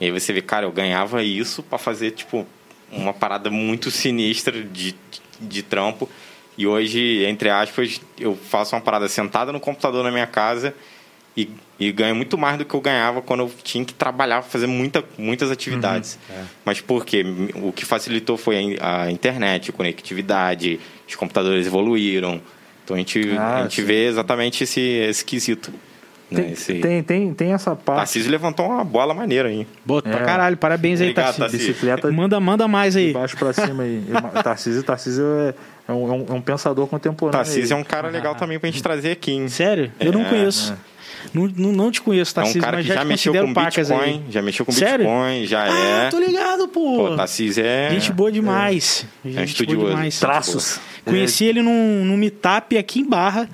E 0.00 0.04
aí 0.06 0.10
você 0.10 0.32
vê, 0.32 0.40
cara, 0.40 0.64
eu 0.66 0.72
ganhava 0.72 1.22
isso 1.22 1.62
pra 1.62 1.78
fazer, 1.78 2.12
tipo, 2.12 2.46
uma 2.90 3.12
parada 3.12 3.50
muito 3.50 3.90
sinistra 3.90 4.62
de, 4.62 4.94
de 5.40 5.62
trampo. 5.62 6.08
E 6.56 6.66
hoje, 6.66 7.24
entre 7.26 7.48
aspas, 7.50 8.00
eu 8.18 8.36
faço 8.36 8.74
uma 8.74 8.80
parada 8.80 9.08
sentada 9.08 9.52
no 9.52 9.60
computador 9.60 10.02
na 10.04 10.10
minha 10.10 10.26
casa 10.26 10.74
e, 11.36 11.48
e 11.78 11.92
ganho 11.92 12.14
muito 12.14 12.36
mais 12.36 12.58
do 12.58 12.64
que 12.64 12.74
eu 12.74 12.80
ganhava 12.80 13.22
quando 13.22 13.40
eu 13.40 13.52
tinha 13.62 13.84
que 13.84 13.94
trabalhar, 13.94 14.42
fazer 14.42 14.66
muita, 14.66 15.04
muitas 15.16 15.50
atividades. 15.50 16.18
Uhum. 16.28 16.44
Mas 16.64 16.80
por 16.80 17.04
quê? 17.06 17.24
O 17.54 17.72
que 17.72 17.84
facilitou 17.86 18.36
foi 18.36 18.76
a 18.80 19.02
a 19.04 19.10
internet, 19.10 19.70
a 19.70 19.72
conectividade, 19.72 20.80
os 21.08 21.14
computadores 21.14 21.66
evoluíram. 21.66 22.40
Então 22.84 22.94
a 22.96 22.98
gente, 22.98 23.20
Ah, 23.38 23.58
a 23.58 23.62
gente 23.62 23.80
sim. 23.80 23.86
vê 23.86 24.06
exatamente 24.08 24.64
esse, 24.64 24.80
esse 24.80 25.24
quesito. 25.24 25.72
Né? 26.30 26.42
Tem, 26.42 26.52
Esse... 26.52 26.74
tem, 26.74 27.02
tem, 27.02 27.34
tem 27.34 27.52
essa 27.52 27.74
parte. 27.74 27.98
Tarcísio 27.98 28.30
levantou 28.30 28.66
uma 28.66 28.84
bola 28.84 29.12
maneira 29.14 29.48
aí. 29.48 29.66
Boa, 29.84 30.00
pra 30.02 30.12
É. 30.20 30.24
caralho. 30.24 30.56
Parabéns 30.56 31.00
aí, 31.00 31.10
Obrigado, 31.10 31.24
Tarcísio. 31.36 31.48
Tarcísio. 31.50 31.72
Bicicleta 31.74 32.12
Manda, 32.12 32.38
manda 32.40 32.68
mais 32.68 32.94
de 32.94 33.00
aí. 33.00 33.12
baixo 33.12 33.36
pra 33.36 33.52
cima 33.52 33.82
aí. 33.82 34.02
Tarcísio, 34.42 34.82
Tarcísio 34.82 35.24
é, 35.24 35.54
é 35.88 35.92
um, 35.92 36.08
é 36.08 36.12
um- 36.12 36.26
é 36.30 36.32
um 36.34 36.40
pensador 36.40 36.86
contemporâneo. 36.86 37.44
Tarcísio 37.44 37.74
é 37.74 37.76
aí. 37.76 37.80
um 37.82 37.84
cara 37.84 38.08
legal 38.08 38.34
também 38.34 38.58
pra 38.58 38.70
gente 38.70 38.82
trazer 38.82 39.12
aqui. 39.12 39.32
hein? 39.32 39.48
Sério? 39.48 39.92
Eu 39.98 40.12
não 40.12 40.22
É, 40.22 40.28
conheço. 40.28 40.74
Não, 41.34 41.46
não, 41.54 41.72
não 41.72 41.90
te 41.90 42.00
conheço, 42.00 42.30
É 42.30 42.32
um 42.32 42.34
Tarcísio, 42.44 42.60
cara 42.62 42.76
mas 42.78 42.86
que 42.86 42.88
já, 42.88 42.94
já 42.94 43.00
te 43.02 43.06
mexeu 43.08 43.32
com 43.34 43.52
Bitcoin, 43.52 44.00
aí. 44.00 44.22
já 44.30 44.40
mexeu 44.42 44.64
com 44.64 44.72
Sério? 44.72 45.04
Bitcoin, 45.06 45.46
já 45.46 45.64
Ah, 45.64 46.06
é. 46.06 46.08
tô 46.08 46.18
ligado, 46.18 46.66
pô. 46.68 47.08
Pô, 47.08 47.16
Tarcísio 47.16 47.62
é. 47.64 47.90
Gente 47.90 48.10
boa 48.12 48.32
demais. 48.32 49.04
Gente 49.22 49.34
boa 49.34 49.44
estudioso. 49.44 49.86
demais. 49.88 50.18
Traços. 50.18 50.80
Conheci 51.04 51.44
ele 51.44 51.60
num, 51.60 52.04
num 52.06 52.16
meetup 52.16 52.76
aqui 52.78 53.00
em 53.00 53.04
Barra 53.08 53.48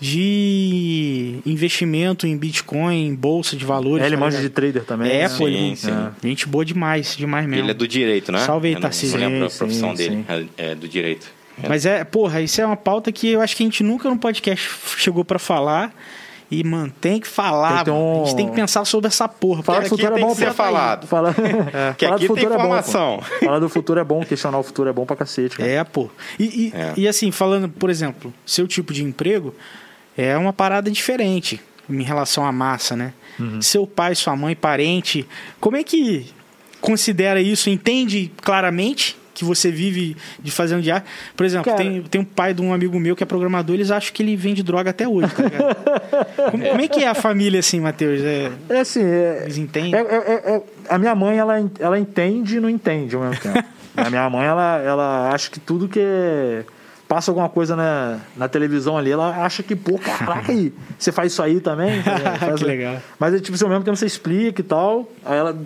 de 0.00 1.38
investimento 1.46 2.26
em 2.26 2.36
Bitcoin, 2.36 3.06
em 3.08 3.14
bolsa 3.14 3.56
de 3.56 3.64
valores. 3.64 4.02
É, 4.02 4.06
ele 4.06 4.16
tá 4.16 4.20
manja 4.20 4.40
de 4.40 4.48
trader 4.48 4.84
também. 4.84 5.10
É, 5.10 5.28
né? 5.28 5.28
pô, 5.28 5.46
Sim, 5.46 5.74
é. 6.22 6.28
gente 6.28 6.46
boa 6.48 6.64
demais, 6.64 7.16
demais 7.16 7.46
mesmo. 7.46 7.64
Ele 7.64 7.70
é 7.70 7.74
do 7.74 7.86
direito, 7.86 8.32
né? 8.32 8.38
Salve 8.40 8.68
aí, 8.68 8.74
não- 8.74 8.80
Tarcísio. 8.80 9.18
Não 9.18 9.28
lembro 9.28 9.46
a 9.46 9.50
profissão 9.50 9.90
sim, 9.90 9.96
dele. 9.96 10.24
sim. 10.28 10.46
É, 10.56 10.70
é 10.70 10.74
do 10.74 10.88
direito. 10.88 11.26
Mas 11.68 11.84
é, 11.84 12.02
porra, 12.04 12.40
isso 12.40 12.60
é 12.60 12.64
uma 12.66 12.76
pauta 12.76 13.12
que 13.12 13.28
eu 13.28 13.40
acho 13.42 13.54
que 13.54 13.62
a 13.62 13.66
gente 13.66 13.82
nunca 13.84 14.08
no 14.08 14.16
podcast 14.16 14.68
chegou 14.96 15.24
pra 15.24 15.38
falar. 15.38 15.92
E, 16.52 16.64
mano, 16.64 16.92
tem 17.00 17.20
que 17.20 17.28
falar, 17.28 17.84
Tem 17.84 17.84
que 17.84 17.90
mano. 17.92 18.22
A 18.22 18.24
gente 18.24 18.32
um- 18.32 18.36
tem 18.36 18.48
que 18.48 18.54
pensar 18.56 18.84
sobre 18.84 19.06
essa 19.06 19.28
porra. 19.28 19.62
Falar 19.62 19.82
porque 19.82 19.90
do 19.90 19.94
aqui 19.94 20.02
futuro 20.02 20.12
é 20.12 20.16
tem 20.18 20.26
bom 20.26 20.32
que 20.34 20.38
ser 20.40 20.52
falado. 20.52 21.06
Falar, 21.06 21.34
Que 21.34 21.40
falar 22.06 22.16
aqui 22.16 22.26
do 22.26 22.34
tem 22.34 22.42
futuro 22.42 22.54
é 22.54 22.56
bom. 22.56 22.62
informação. 22.64 23.18
pô. 23.38 23.44
Falar 23.46 23.58
do 23.60 23.68
futuro 23.68 24.00
é 24.00 24.04
bom, 24.04 24.24
questionar 24.24 24.58
o 24.58 24.62
futuro 24.64 24.88
é 24.88 24.92
bom 24.92 25.06
pra 25.06 25.14
cacete. 25.14 25.56
Cara. 25.56 25.68
É, 25.70 25.84
pô. 25.84 26.08
E, 26.40 26.44
e, 26.44 26.72
É. 26.74 26.92
e 26.96 27.06
assim, 27.06 27.30
falando, 27.30 27.68
por 27.68 27.88
exemplo, 27.88 28.34
seu 28.44 28.66
tipo 28.66 28.92
de 28.92 29.04
emprego 29.04 29.54
é 30.20 30.36
uma 30.36 30.52
parada 30.52 30.90
diferente 30.90 31.60
em 31.88 32.02
relação 32.02 32.44
à 32.44 32.52
massa, 32.52 32.94
né? 32.96 33.12
Uhum. 33.38 33.60
Seu 33.62 33.86
pai, 33.86 34.14
sua 34.14 34.36
mãe, 34.36 34.54
parente, 34.54 35.26
como 35.60 35.76
é 35.76 35.82
que 35.82 36.26
considera 36.80 37.40
isso? 37.40 37.68
Entende 37.70 38.30
claramente 38.42 39.16
que 39.34 39.44
você 39.44 39.70
vive 39.70 40.16
de 40.38 40.50
fazendo 40.50 40.82
de 40.82 40.90
arte. 40.90 41.06
Por 41.34 41.46
exemplo, 41.46 41.64
Cara- 41.72 41.78
tem, 41.78 42.02
tem 42.02 42.20
um 42.20 42.24
pai 42.24 42.52
de 42.52 42.60
um 42.60 42.74
amigo 42.74 42.98
meu 43.00 43.16
que 43.16 43.22
é 43.22 43.26
programador, 43.26 43.74
eles 43.74 43.90
acham 43.90 44.12
que 44.12 44.22
ele 44.22 44.36
vende 44.36 44.62
droga 44.62 44.90
até 44.90 45.08
hoje, 45.08 45.32
tá 45.34 45.42
ligado? 45.42 45.76
como, 46.50 46.64
como 46.68 46.80
é 46.82 46.88
que 46.88 47.02
é 47.02 47.08
a 47.08 47.14
família 47.14 47.60
assim, 47.60 47.80
Matheus? 47.80 48.20
É, 48.20 48.50
É 48.68 48.80
assim, 48.80 49.02
é, 49.02 49.40
eles 49.44 49.56
entendem? 49.56 49.94
é- 49.94 49.98
é- 50.00 50.54
é- 50.56 50.62
a 50.88 50.98
minha 50.98 51.14
mãe, 51.14 51.38
ela, 51.38 51.54
ela 51.78 51.98
entende 51.98 52.56
e 52.58 52.60
não 52.60 52.68
entende 52.68 53.16
ao 53.16 53.22
mesmo 53.22 53.40
tempo. 53.40 53.64
a 53.96 54.10
minha 54.10 54.28
mãe, 54.28 54.46
ela, 54.46 54.78
ela 54.84 55.30
acha 55.32 55.50
que 55.50 55.58
tudo 55.58 55.88
que 55.88 56.00
é- 56.00 56.64
passa 57.10 57.28
alguma 57.32 57.48
coisa 57.48 57.74
na, 57.74 58.20
na 58.36 58.46
televisão 58.48 58.96
ali, 58.96 59.10
ela 59.10 59.44
acha 59.44 59.64
que, 59.64 59.74
pô, 59.74 59.98
caraca, 59.98 60.52
aí, 60.52 60.72
você 60.96 61.10
faz 61.10 61.32
isso 61.32 61.42
aí 61.42 61.60
também? 61.60 62.00
Faz- 62.38 62.60
Que 62.60 62.64
legal. 62.64 62.98
Mas, 63.18 63.34
é, 63.34 63.40
tipo, 63.40 63.56
assim, 63.56 63.64
ao 63.64 63.70
mesmo 63.70 63.84
tempo 63.84 63.96
você 63.96 64.06
explica 64.06 64.60
e 64.60 64.64
tal, 64.64 65.10
aí 65.24 65.36
ela... 65.36 65.58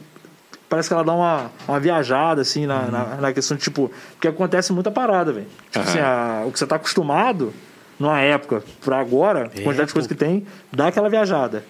Parece 0.71 0.89
que 0.89 0.95
ela 0.95 1.05
dá 1.05 1.13
uma, 1.13 1.51
uma 1.69 1.79
viajada, 1.79 2.41
assim, 2.41 2.65
na, 2.67 2.87
na, 2.91 3.05
na 3.17 3.33
questão 3.35 3.57
de, 3.59 3.63
tipo... 3.63 3.93
Porque 4.13 4.27
acontece 4.27 4.73
muita 4.73 4.91
parada, 4.91 5.33
velho. 5.35 5.47
Tipo 5.71 5.81
Aham. 5.81 5.89
assim, 5.91 5.99
a- 6.01 6.45
o 6.47 6.51
que 6.51 6.59
você 6.59 6.67
tá 6.67 6.77
acostumado 6.77 7.53
numa 8.01 8.19
época 8.23 8.65
pra 8.83 8.99
agora, 8.99 9.45
a 9.55 9.63
quantidade 9.63 9.89
de 9.89 9.93
coisa 9.93 10.09
que 10.09 10.15
tem, 10.15 10.47
dá 10.73 10.87
aquela 10.89 11.11
viajada. 11.11 11.63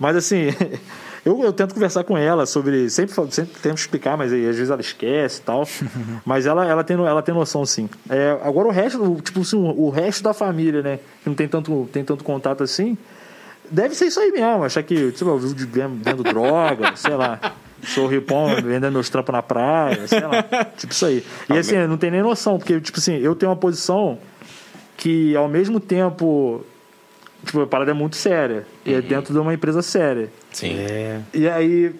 Mas, 0.00 0.16
assim... 0.16 0.46
Eu, 1.28 1.44
eu 1.44 1.52
tento 1.52 1.74
conversar 1.74 2.04
com 2.04 2.16
ela 2.16 2.46
sobre. 2.46 2.88
Sempre, 2.88 3.14
sempre 3.30 3.60
tento 3.60 3.76
explicar, 3.76 4.16
mas 4.16 4.32
aí, 4.32 4.48
às 4.48 4.56
vezes 4.56 4.70
ela 4.70 4.80
esquece 4.80 5.40
e 5.40 5.42
tal. 5.42 5.68
mas 6.24 6.46
ela, 6.46 6.66
ela, 6.66 6.82
tem, 6.82 6.96
ela 6.96 7.20
tem 7.20 7.34
noção, 7.34 7.66
sim. 7.66 7.86
É, 8.08 8.38
agora 8.42 8.66
o 8.66 8.70
resto, 8.70 9.20
tipo 9.22 9.40
assim, 9.40 9.58
o 9.76 9.90
resto 9.90 10.22
da 10.22 10.32
família, 10.32 10.80
né? 10.80 10.98
Que 11.22 11.28
não 11.28 11.34
tem 11.34 11.46
tanto, 11.46 11.86
tem 11.92 12.02
tanto 12.02 12.24
contato 12.24 12.64
assim. 12.64 12.96
Deve 13.70 13.94
ser 13.94 14.06
isso 14.06 14.18
aí 14.18 14.32
mesmo. 14.32 14.64
Achar 14.64 14.82
que, 14.82 15.12
lá, 15.20 15.32
eu 15.32 15.38
vivo 15.38 15.54
vendo, 15.70 16.22
droga, 16.22 16.92
sei 16.96 17.14
lá. 17.14 17.38
Sou 17.82 18.06
ripão, 18.06 18.46
vendendo 18.56 18.90
meus 18.90 19.10
trampos 19.10 19.32
na 19.32 19.42
praia, 19.42 20.08
sei 20.08 20.20
lá. 20.20 20.42
Tipo 20.78 20.94
isso 20.94 21.04
aí. 21.04 21.22
E 21.50 21.58
assim, 21.58 21.76
não 21.86 21.98
tem 21.98 22.10
nem 22.10 22.22
noção, 22.22 22.56
porque, 22.56 22.80
tipo 22.80 22.98
assim, 22.98 23.18
eu 23.18 23.34
tenho 23.34 23.50
uma 23.50 23.56
posição 23.56 24.18
que 24.96 25.36
ao 25.36 25.46
mesmo 25.46 25.78
tempo. 25.78 26.64
Tipo, 27.44 27.62
a 27.62 27.66
parada 27.66 27.90
é 27.90 27.94
muito 27.94 28.16
séria. 28.16 28.66
E 28.84 28.92
é 28.94 29.00
dentro 29.00 29.32
de 29.32 29.38
uma 29.38 29.54
empresa 29.54 29.80
séria. 29.82 30.28
Sim. 30.52 30.76
É. 30.78 31.20
E 31.32 31.48
aí, 31.48 31.94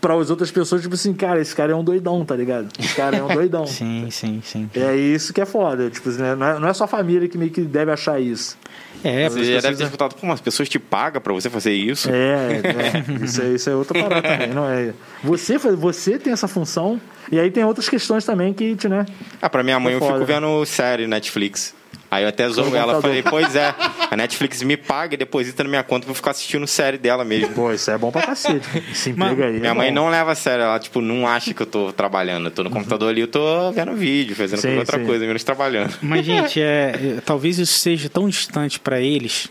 para 0.00 0.14
as 0.14 0.28
outras 0.28 0.50
pessoas, 0.50 0.82
tipo 0.82 0.94
assim, 0.94 1.14
cara, 1.14 1.40
esse 1.40 1.54
cara 1.54 1.72
é 1.72 1.74
um 1.74 1.82
doidão, 1.82 2.24
tá 2.24 2.36
ligado? 2.36 2.68
Esse 2.78 2.94
cara 2.94 3.16
é 3.16 3.22
um 3.22 3.28
doidão. 3.28 3.64
Sim, 3.66 4.08
sim, 4.10 4.42
sim. 4.44 4.68
É 4.74 4.94
isso 4.94 5.32
que 5.32 5.40
é 5.40 5.46
foda. 5.46 5.88
Tipo, 5.90 6.10
assim, 6.10 6.20
né? 6.20 6.34
não, 6.34 6.46
é, 6.46 6.58
não 6.60 6.68
é 6.68 6.74
só 6.74 6.84
a 6.84 6.86
família 6.88 7.26
que 7.28 7.38
meio 7.38 7.50
que 7.50 7.62
deve 7.62 7.90
achar 7.90 8.20
isso. 8.20 8.58
É, 9.02 9.28
Você 9.28 9.38
pessoas- 9.40 9.62
deve 9.62 9.76
ter 9.76 9.84
escutado, 9.84 10.14
pô, 10.14 10.26
mas 10.26 10.34
as 10.34 10.40
pessoas 10.40 10.68
te 10.68 10.78
pagam 10.78 11.20
pra 11.22 11.32
você 11.32 11.48
fazer 11.48 11.72
isso? 11.72 12.10
É, 12.10 12.60
é, 12.62 13.24
isso, 13.24 13.42
é 13.42 13.48
isso 13.50 13.70
é 13.70 13.74
outra 13.76 14.02
parada 14.02 14.22
também. 14.28 14.48
Não 14.48 14.68
é? 14.68 14.92
Você, 15.22 15.56
você 15.58 16.18
tem 16.18 16.32
essa 16.32 16.48
função, 16.48 17.00
e 17.30 17.38
aí 17.38 17.50
tem 17.50 17.64
outras 17.64 17.88
questões 17.88 18.24
também 18.24 18.52
que, 18.52 18.74
te, 18.76 18.88
né? 18.88 19.04
Ah, 19.40 19.48
pra 19.48 19.62
minha 19.62 19.78
mãe 19.78 19.92
É 19.92 19.96
eu 19.96 20.00
fico 20.00 20.24
vendo 20.24 20.64
série 20.66 21.06
Netflix. 21.06 21.74
Aí 22.14 22.22
eu 22.22 22.28
até 22.28 22.46
no 22.48 22.76
ela, 22.76 23.00
falei, 23.02 23.22
pois 23.22 23.56
é, 23.56 23.74
a 24.10 24.16
Netflix 24.16 24.62
me 24.62 24.76
paga 24.76 25.14
e 25.14 25.16
deposita 25.16 25.64
na 25.64 25.68
minha 25.68 25.82
conta 25.82 26.02
pra 26.04 26.12
eu 26.12 26.14
ficar 26.14 26.30
assistindo 26.30 26.66
série 26.66 26.96
dela 26.96 27.24
mesmo. 27.24 27.54
Pô, 27.54 27.72
isso 27.72 27.90
é 27.90 27.98
bom 27.98 28.10
pra 28.12 28.22
cacete. 28.22 28.66
Esse 28.92 29.12
Mas- 29.12 29.32
emprego 29.32 29.50
aí. 29.50 29.56
é 29.56 29.60
Minha 29.60 29.74
mãe 29.74 29.88
bom. 29.88 29.94
não 29.96 30.08
leva 30.08 30.30
a 30.32 30.34
sério, 30.34 30.62
ela 30.62 30.78
tipo 30.78 31.00
não 31.00 31.26
acha 31.26 31.52
que 31.52 31.60
eu 31.60 31.66
tô 31.66 31.92
trabalhando. 31.92 32.46
Eu 32.46 32.50
tô 32.52 32.62
no 32.62 32.70
computador 32.70 33.10
ali, 33.10 33.20
eu 33.22 33.26
tô 33.28 33.72
vendo 33.72 33.92
vídeo, 33.94 34.36
fazendo 34.36 34.60
Sim, 34.60 34.78
outra 34.78 34.98
sim. 34.98 35.04
coisa, 35.04 35.26
menos 35.26 35.42
trabalhando. 35.42 35.92
Mas, 36.00 36.24
gente, 36.26 36.60
é, 36.60 37.16
é, 37.18 37.20
talvez 37.24 37.58
isso 37.58 37.74
seja 37.78 38.08
tão 38.08 38.28
distante 38.28 38.78
pra 38.78 39.00
eles 39.00 39.48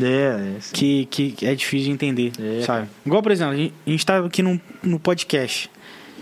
É, 0.00 0.04
é, 0.06 0.54
que, 0.72 1.06
que 1.06 1.46
é 1.46 1.54
difícil 1.54 1.86
de 1.86 1.90
entender, 1.92 2.32
É. 2.40 2.62
sabe? 2.62 2.88
Igual, 3.06 3.22
por 3.22 3.30
exemplo, 3.30 3.52
a 3.52 3.56
gente, 3.56 3.74
a 3.86 3.90
gente 3.90 4.06
tá 4.06 4.18
aqui 4.18 4.42
no, 4.42 4.60
no 4.82 4.98
podcast. 4.98 5.70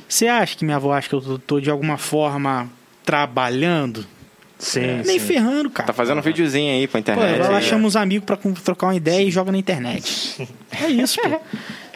Você 0.09 0.27
acha 0.27 0.57
que 0.57 0.65
minha 0.65 0.77
avó 0.77 0.93
acha 0.93 1.09
que 1.09 1.15
eu 1.15 1.21
tô, 1.21 1.39
tô 1.39 1.61
de 1.61 1.71
alguma 1.71 1.97
forma 1.97 2.69
trabalhando? 3.05 4.05
Sim, 4.61 5.03
Nem 5.05 5.19
sim. 5.19 5.27
ferrando, 5.27 5.69
cara. 5.71 5.87
Tá 5.89 5.93
fazendo 5.93 6.19
um 6.19 6.23
videozinho 6.23 6.73
aí 6.73 6.87
pra 6.87 6.93
Pô, 6.93 6.99
internet. 7.01 7.39
vai 7.39 7.49
lá, 7.51 7.59
aí, 7.59 7.65
chama 7.65 7.89
os 7.89 7.97
amigos 7.97 8.25
pra 8.25 8.37
trocar 8.63 8.87
uma 8.89 8.95
ideia 8.95 9.23
e 9.27 9.31
joga 9.31 9.51
na 9.51 9.59
internet. 9.59 10.49
É 10.73 10.87
isso, 10.89 11.21
pô. 11.21 11.41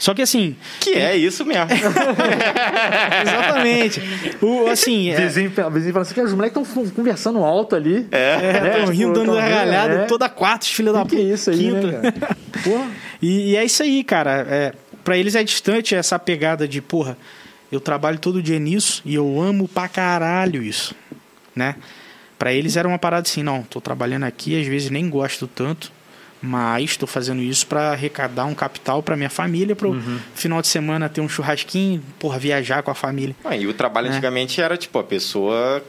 Só 0.00 0.12
que 0.12 0.20
assim, 0.20 0.56
Que 0.80 0.94
é 0.94 1.16
isso 1.16 1.44
mesmo. 1.46 1.64
exatamente. 3.22 4.02
O, 4.42 4.66
assim, 4.66 5.10
é, 5.10 5.16
Vizinho, 5.26 5.50
vizinho 5.70 5.92
fala 5.92 6.02
assim, 6.02 6.14
que 6.14 6.20
os 6.20 6.32
moleques 6.34 6.60
estão 6.68 6.86
conversando 6.90 7.38
alto 7.38 7.76
ali. 7.76 8.06
É. 8.10 8.32
é, 8.34 8.52
né? 8.60 8.70
tão 8.70 8.80
Tipo, 8.80 8.90
rindo, 8.92 9.12
dando 9.12 9.32
rindo, 9.32 9.34
gargalhada, 9.36 9.94
é. 9.94 10.04
toda 10.06 10.28
quarta, 10.28 10.64
os 10.64 10.72
filhos 10.72 10.92
da 10.92 11.04
Que 11.04 11.10
que 11.10 11.16
é 11.16 11.20
isso 11.34 11.50
aí, 11.50 11.58
quinta. 11.58 11.86
né, 11.86 12.12
cara? 12.12 12.36
Porra. 12.64 12.86
E, 13.22 13.52
e 13.52 13.56
é 13.56 13.64
isso 13.64 13.82
aí, 13.82 14.02
cara. 14.04 14.46
É, 14.48 14.72
para 15.04 15.16
eles 15.16 15.34
é 15.34 15.44
distante 15.44 15.94
essa 15.94 16.18
pegada 16.18 16.66
de, 16.66 16.80
porra, 16.82 17.16
eu 17.70 17.80
trabalho 17.80 18.18
todo 18.18 18.42
dia 18.42 18.58
nisso 18.58 19.02
e 19.04 19.14
eu 19.14 19.40
amo 19.40 19.68
pra 19.68 19.86
caralho 19.88 20.62
isso, 20.62 20.94
né? 21.54 21.76
Pra 22.44 22.52
eles 22.52 22.76
era 22.76 22.86
uma 22.86 22.98
parada 22.98 23.26
assim, 23.26 23.42
não, 23.42 23.62
tô 23.62 23.80
trabalhando 23.80 24.24
aqui, 24.24 24.60
às 24.60 24.66
vezes 24.66 24.90
nem 24.90 25.08
gosto 25.08 25.46
tanto, 25.46 25.90
mas 26.42 26.94
tô 26.94 27.06
fazendo 27.06 27.40
isso 27.40 27.66
pra 27.66 27.92
arrecadar 27.92 28.44
um 28.44 28.54
capital 28.54 29.02
pra 29.02 29.16
minha 29.16 29.30
família, 29.30 29.74
pro 29.74 29.92
Uhum. 29.92 30.18
final 30.34 30.60
de 30.60 30.68
semana 30.68 31.08
ter 31.08 31.22
um 31.22 31.28
churrasquinho, 31.28 32.02
porra, 32.18 32.38
viajar 32.38 32.82
com 32.82 32.90
a 32.90 32.94
família. 32.94 33.34
Ah, 33.42 33.56
e 33.56 33.66
o 33.66 33.72
trabalho 33.72 34.08
É. 34.08 34.10
antigamente 34.10 34.60
era 34.60 34.76
tipo, 34.76 34.98
a 34.98 35.02
pessoa 35.02 35.82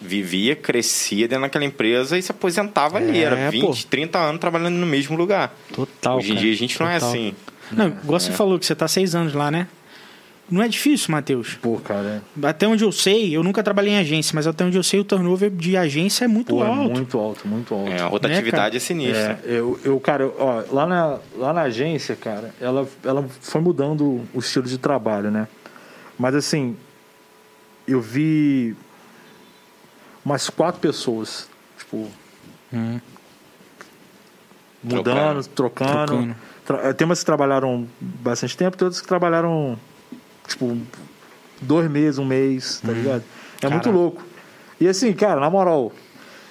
vivia, 0.00 0.56
crescia 0.56 1.28
dentro 1.28 1.42
daquela 1.44 1.64
empresa 1.64 2.18
e 2.18 2.22
se 2.22 2.32
aposentava 2.32 2.98
ali. 2.98 3.18
É, 3.20 3.22
Era 3.22 3.48
20, 3.52 3.62
pô. 3.62 3.72
30 3.88 4.18
anos 4.18 4.40
trabalhando 4.40 4.74
no 4.74 4.86
mesmo 4.86 5.16
lugar. 5.16 5.54
Total. 5.72 6.18
Hoje 6.18 6.32
em 6.32 6.34
dia 6.34 6.52
a 6.52 6.56
gente 6.56 6.80
não 6.80 6.88
é 6.88 6.96
assim. 6.96 7.32
Não, 7.70 7.86
igual 7.86 8.18
você 8.18 8.32
falou 8.32 8.58
que 8.58 8.66
você 8.66 8.74
tá 8.74 8.88
seis 8.88 9.14
anos 9.14 9.34
lá, 9.34 9.52
né? 9.52 9.68
Não 10.52 10.62
é 10.62 10.68
difícil, 10.68 11.10
Matheus. 11.10 11.54
Pô, 11.62 11.78
cara. 11.78 12.22
é- 12.42 12.46
Até 12.46 12.68
onde 12.68 12.84
eu 12.84 12.92
sei, 12.92 13.34
eu 13.34 13.42
nunca 13.42 13.62
trabalhei 13.62 13.94
em 13.94 13.98
agência, 13.98 14.32
mas 14.34 14.46
até 14.46 14.62
onde 14.64 14.76
eu 14.76 14.82
sei, 14.82 15.00
o 15.00 15.04
turnover 15.04 15.50
de 15.50 15.76
agência 15.78 16.26
é 16.26 16.28
muito 16.28 16.54
Pô, 16.54 16.62
é 16.62 16.66
alto. 16.68 16.90
muito 16.90 17.18
alto, 17.18 17.48
muito 17.48 17.74
alto. 17.74 17.90
É, 17.90 18.04
outra 18.06 18.28
Né, 18.28 18.36
atividade 18.36 18.76
é 18.76 18.80
sinistra. 18.80 19.40
É, 19.44 19.50
eu, 19.50 19.80
eu, 19.82 19.98
cara, 19.98 20.30
ó, 20.38 20.62
lá 20.70 20.86
na, 20.86 21.18
lá 21.38 21.52
na 21.54 21.62
agência, 21.62 22.14
cara, 22.14 22.54
ela, 22.60 22.86
ela 23.02 23.26
foi 23.40 23.60
mudando 23.62 24.20
o 24.34 24.38
estilo 24.38 24.66
de 24.66 24.76
trabalho, 24.76 25.30
né? 25.30 25.48
Mas 26.18 26.34
assim, 26.34 26.76
eu 27.88 28.00
vi 28.02 28.76
umas 30.24 30.50
quatro 30.50 30.80
pessoas, 30.80 31.48
tipo, 31.78 32.08
Hum. 32.74 33.00
mudando, 34.82 35.46
trocando. 35.48 36.06
Trocando. 36.06 36.36
Tra- 36.64 36.94
Tem 36.94 37.04
umas 37.04 37.20
que 37.20 37.26
trabalharam 37.26 37.88
bastante 38.00 38.56
tempo, 38.56 38.76
tem 38.76 38.84
outras 38.86 39.00
que 39.00 39.08
trabalharam, 39.08 39.78
tipo, 40.52 40.76
dois 41.60 41.90
meses, 41.90 42.18
um 42.18 42.24
mês, 42.24 42.80
tá 42.84 42.92
ligado? 42.92 43.22
É 43.62 43.68
muito 43.68 43.90
louco. 43.90 44.22
E 44.80 44.88
assim, 44.88 45.12
cara, 45.12 45.40
na 45.40 45.48
moral, 45.48 45.92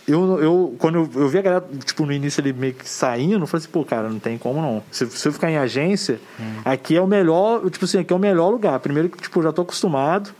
eu, 0.07 0.41
eu 0.41 0.75
quando 0.77 0.95
eu, 0.95 1.09
eu 1.15 1.29
vi 1.29 1.37
a 1.37 1.41
galera, 1.41 1.65
tipo, 1.85 2.05
no 2.05 2.13
início 2.13 2.41
ele 2.41 2.53
meio 2.53 2.73
que 2.73 2.87
saindo, 2.87 3.43
eu 3.43 3.47
falei 3.47 3.63
assim, 3.63 3.71
pô, 3.71 3.83
cara, 3.83 4.09
não 4.09 4.19
tem 4.19 4.37
como 4.37 4.61
não. 4.61 4.83
Se, 4.91 5.05
se 5.07 5.27
eu 5.27 5.33
ficar 5.33 5.51
em 5.51 5.57
agência, 5.57 6.19
aqui 6.63 6.95
é 6.95 7.01
o 7.01 7.07
melhor, 7.07 7.69
tipo 7.69 7.85
assim, 7.85 7.99
aqui 7.99 8.13
é 8.13 8.15
o 8.15 8.19
melhor 8.19 8.49
lugar. 8.49 8.79
Primeiro 8.79 9.09
que, 9.09 9.21
tipo, 9.21 9.39
eu 9.39 9.43
já 9.43 9.51
tô 9.51 9.61
acostumado 9.61 10.31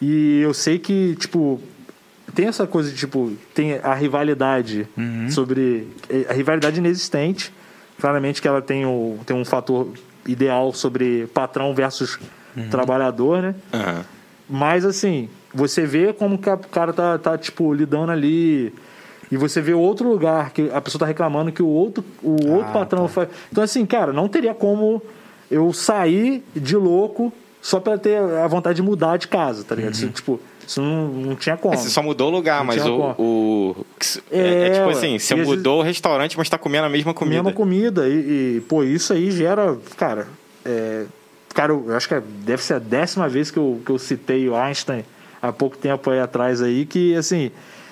e 0.00 0.40
eu 0.40 0.52
sei 0.52 0.78
que, 0.78 1.16
tipo, 1.16 1.60
tem 2.34 2.46
essa 2.46 2.66
coisa 2.66 2.90
de, 2.90 2.96
tipo, 2.96 3.32
tem 3.54 3.74
a 3.74 3.94
rivalidade 3.94 4.86
sobre. 5.30 5.88
A 6.28 6.32
rivalidade 6.32 6.78
inexistente. 6.78 7.52
Claramente 8.00 8.42
que 8.42 8.48
ela 8.48 8.60
tem, 8.60 8.84
o, 8.84 9.18
tem 9.24 9.36
um 9.36 9.44
fator 9.44 9.88
ideal 10.26 10.72
sobre 10.72 11.28
patrão 11.28 11.74
versus 11.74 12.18
trabalhador, 12.70 13.42
né? 13.42 13.54
Aham. 13.72 14.04
Mas 14.48 14.84
assim, 14.84 15.28
você 15.54 15.86
vê 15.86 16.12
como 16.12 16.36
que 16.36 16.48
o 16.50 16.58
cara 16.58 16.92
tá, 16.92 17.16
tá 17.18 17.38
tipo, 17.38 17.72
lidando 17.72 18.12
ali. 18.12 18.72
E 19.30 19.36
você 19.36 19.62
vê 19.62 19.72
outro 19.72 20.06
lugar 20.10 20.50
que 20.50 20.70
a 20.74 20.80
pessoa 20.80 21.00
tá 21.00 21.06
reclamando 21.06 21.50
que 21.50 21.62
o 21.62 21.66
outro, 21.68 22.04
o 22.22 22.48
outro 22.50 22.68
Ah, 22.68 22.72
patrão 22.72 23.02
tá. 23.04 23.08
faz. 23.08 23.28
Então, 23.50 23.64
assim, 23.64 23.86
cara, 23.86 24.12
não 24.12 24.28
teria 24.28 24.52
como 24.52 25.00
eu 25.50 25.72
sair 25.72 26.42
de 26.54 26.76
louco 26.76 27.32
só 27.62 27.80
pra 27.80 27.96
ter 27.96 28.18
a 28.18 28.46
vontade 28.46 28.76
de 28.76 28.82
mudar 28.82 29.16
de 29.16 29.28
casa, 29.28 29.64
tá 29.64 29.74
ligado? 29.74 29.94
Isso, 29.94 30.08
tipo, 30.08 30.38
isso 30.66 30.82
não, 30.82 31.08
não 31.08 31.34
tinha 31.36 31.56
como. 31.56 31.72
É, 31.72 31.76
você 31.78 31.88
só 31.88 32.02
mudou 32.02 32.28
o 32.28 32.30
lugar, 32.30 32.62
mas 32.62 32.84
o. 32.84 33.14
o- 33.18 33.86
é, 34.30 34.38
é 34.38 34.66
É, 34.66 34.70
tipo 34.70 34.86
ué. 34.88 34.92
assim, 34.92 35.18
você 35.18 35.34
mudou 35.34 35.78
o 35.80 35.82
restaurante, 35.82 36.36
mas 36.36 36.50
tá 36.50 36.58
comendo 36.58 36.84
a 36.84 36.90
mesma 36.90 37.14
comida. 37.14 37.36
Mesma 37.42 37.52
comida. 37.56 38.06
E, 38.08 38.56
e, 38.58 38.60
pô, 38.68 38.82
isso 38.84 39.14
aí 39.14 39.30
gera. 39.30 39.78
Cara, 39.96 40.26
é, 40.64 41.06
cara, 41.52 41.72
eu 41.72 41.94
acho 41.96 42.08
que 42.08 42.14
é- 42.14 42.22
deve 42.44 42.62
ser 42.62 42.74
a 42.74 42.78
décima 42.78 43.28
vez 43.28 43.50
que 43.50 43.58
eu, 43.58 43.80
que 43.84 43.90
eu 43.92 43.98
citei 43.98 44.48
o 44.48 44.56
Einstein 44.56 45.04
há 45.40 45.52
pouco 45.52 45.76
tempo 45.76 46.10
aí 46.10 46.20
atrás 46.20 46.62
aí, 46.62 46.84
que 46.86 47.14
assim, 47.14 47.50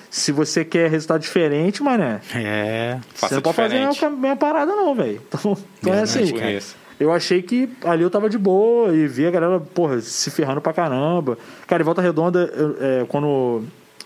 se 0.09 0.31
você 0.31 0.63
quer 0.65 0.89
resultado 0.89 1.21
diferente, 1.21 1.81
mané, 1.83 2.19
É. 2.35 2.97
Você 3.15 3.35
não 3.35 3.41
pode 3.41 3.55
fazer 3.55 3.77
a 3.77 3.89
diferente. 3.89 4.19
mesma 4.19 4.35
parada, 4.37 4.75
não, 4.75 4.93
velho. 4.95 5.21
Então, 5.27 5.57
então 5.79 5.93
é 5.93 6.01
assim. 6.01 6.25
Tipo 6.25 6.39
isso. 6.43 6.75
Eu 6.99 7.11
achei 7.11 7.41
que 7.41 7.67
ali 7.83 8.03
eu 8.03 8.11
tava 8.11 8.29
de 8.29 8.37
boa 8.37 8.93
e 8.93 9.07
vi 9.07 9.25
a 9.25 9.31
galera, 9.31 9.59
porra, 9.59 9.99
se 10.01 10.29
ferrando 10.29 10.61
pra 10.61 10.71
caramba. 10.71 11.35
Cara, 11.65 11.81
em 11.81 11.85
Volta 11.85 11.99
Redonda, 12.01 12.41
eu- 12.55 12.77
é, 12.79 13.05
quando 13.07 13.63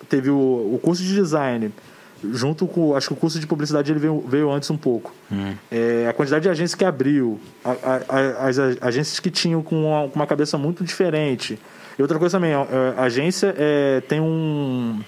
teve 0.07 0.30
o, 0.30 0.36
o 0.36 0.80
curso 0.82 1.03
de 1.03 1.14
design, 1.14 1.72
junto 2.34 2.68
com. 2.68 2.96
Acho 2.96 3.08
que 3.08 3.14
o 3.14 3.18
curso 3.18 3.40
de 3.40 3.48
publicidade 3.48 3.92
ele 3.92 4.00
veio, 4.00 4.24
veio 4.28 4.52
antes 4.52 4.70
um 4.70 4.78
pouco. 4.78 5.14
É, 5.72 6.08
a 6.10 6.14
quantidade 6.14 6.44
de 6.44 6.50
agências 6.50 6.76
que 6.76 6.86
abriu, 6.86 7.40
a- 7.64 7.72
a- 7.72 8.02
a- 8.10 8.48
as 8.48 8.60
a- 8.60 8.76
agências 8.82 9.20
que 9.20 9.30
tinham 9.32 9.62
com 9.62 9.86
uma, 9.88 10.08
com 10.10 10.16
uma 10.16 10.28
cabeça 10.28 10.58
muito 10.58 10.84
diferente. 10.84 11.60
E 11.98 12.02
outra 12.02 12.20
coisa 12.20 12.38
também, 12.38 12.54
ó, 12.56 12.64
é, 12.64 12.94
a 12.98 13.04
agência 13.04 13.54
é, 13.58 14.02
tem 14.02 14.20
um. 14.20 15.00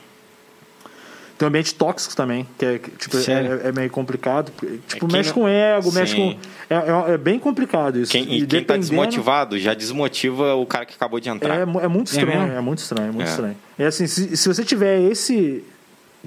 Tem 1.38 1.46
um 1.46 1.50
ambiente 1.50 1.76
tóxico 1.76 2.16
também, 2.16 2.48
que 2.58 2.66
é, 2.66 2.80
tipo, 2.80 3.16
Sério? 3.18 3.62
é, 3.64 3.68
é 3.68 3.72
meio 3.72 3.92
complicado. 3.92 4.52
Tipo, 4.88 5.06
É, 5.06 5.08
quem 5.08 5.08
mexe 5.12 5.30
não- 5.30 5.34
com 5.36 5.48
ego, 5.48 5.92
mexe 5.92 6.16
Sim. 6.16 6.40
com. 6.68 6.74
É, 6.74 7.12
é, 7.12 7.14
é 7.14 7.18
bem 7.20 7.38
complicado 7.38 8.00
isso. 8.00 8.12
Quem, 8.12 8.24
e 8.40 8.48
quem 8.48 8.64
tá 8.64 8.76
desmotivado 8.76 9.60
já 9.60 9.76
desmotiva 9.76 10.56
o 10.56 10.66
cara 10.66 10.84
que 10.84 10.96
acabou 10.96 11.20
de 11.20 11.30
entrar. 11.30 11.60
É, 11.60 11.64
mu- 11.66 11.80
é 11.80 11.88
muito 11.88 12.12
É 12.12 12.18
estranho, 12.18 12.52
é, 12.54 12.60
muito 12.60 12.80
estranho, 12.80 13.10
é 13.10 13.12
muito 13.12 13.28
É. 13.28 13.30
estranho. 13.30 13.56
É 13.78 13.86
assim, 13.86 14.08
se, 14.08 14.36
se 14.36 14.48
você 14.48 14.64
tiver 14.64 15.00
esse. 15.12 15.64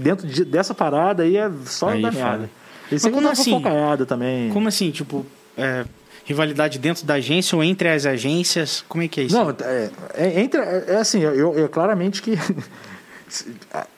Dentro 0.00 0.26
de- 0.26 0.44
dessa 0.44 0.74
parada 0.74 1.22
aí 1.22 1.36
é 1.36 1.50
só 1.66 1.88
Aí 1.90 2.02
da 2.02 2.08
é 2.08 2.10
merda. 2.10 2.50
E 2.90 2.98
sem 2.98 3.10
contar 3.12 3.30
assim? 3.30 3.62
também. 4.06 4.50
Como 4.50 4.66
assim, 4.66 4.90
tipo, 4.90 5.24
é, 5.56 5.84
rivalidade 6.24 6.78
dentro 6.78 7.04
da 7.06 7.14
agência 7.14 7.54
ou 7.56 7.62
entre 7.62 7.88
as 7.88 8.04
agências? 8.06 8.84
Como 8.88 9.02
é 9.04 9.08
que 9.08 9.20
é 9.20 9.24
isso? 9.24 9.36
Não, 9.36 9.50
é, 9.50 9.90
é, 10.14 10.40
entre, 10.40 10.60
é, 10.60 10.84
é 10.88 10.96
assim, 10.96 11.20
eu, 11.20 11.54
eu 11.56 11.68
claramente 11.68 12.20
que. 12.22 12.32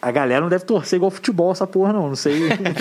a- 0.02 0.10
galera 0.10 0.42
não 0.42 0.48
deve 0.50 0.64
torcer 0.64 0.96
igual 0.98 1.10
futebol, 1.10 1.52
essa 1.52 1.66
porra, 1.66 1.92
não. 1.92 2.08
Não 2.08 2.16
sei. 2.16 2.34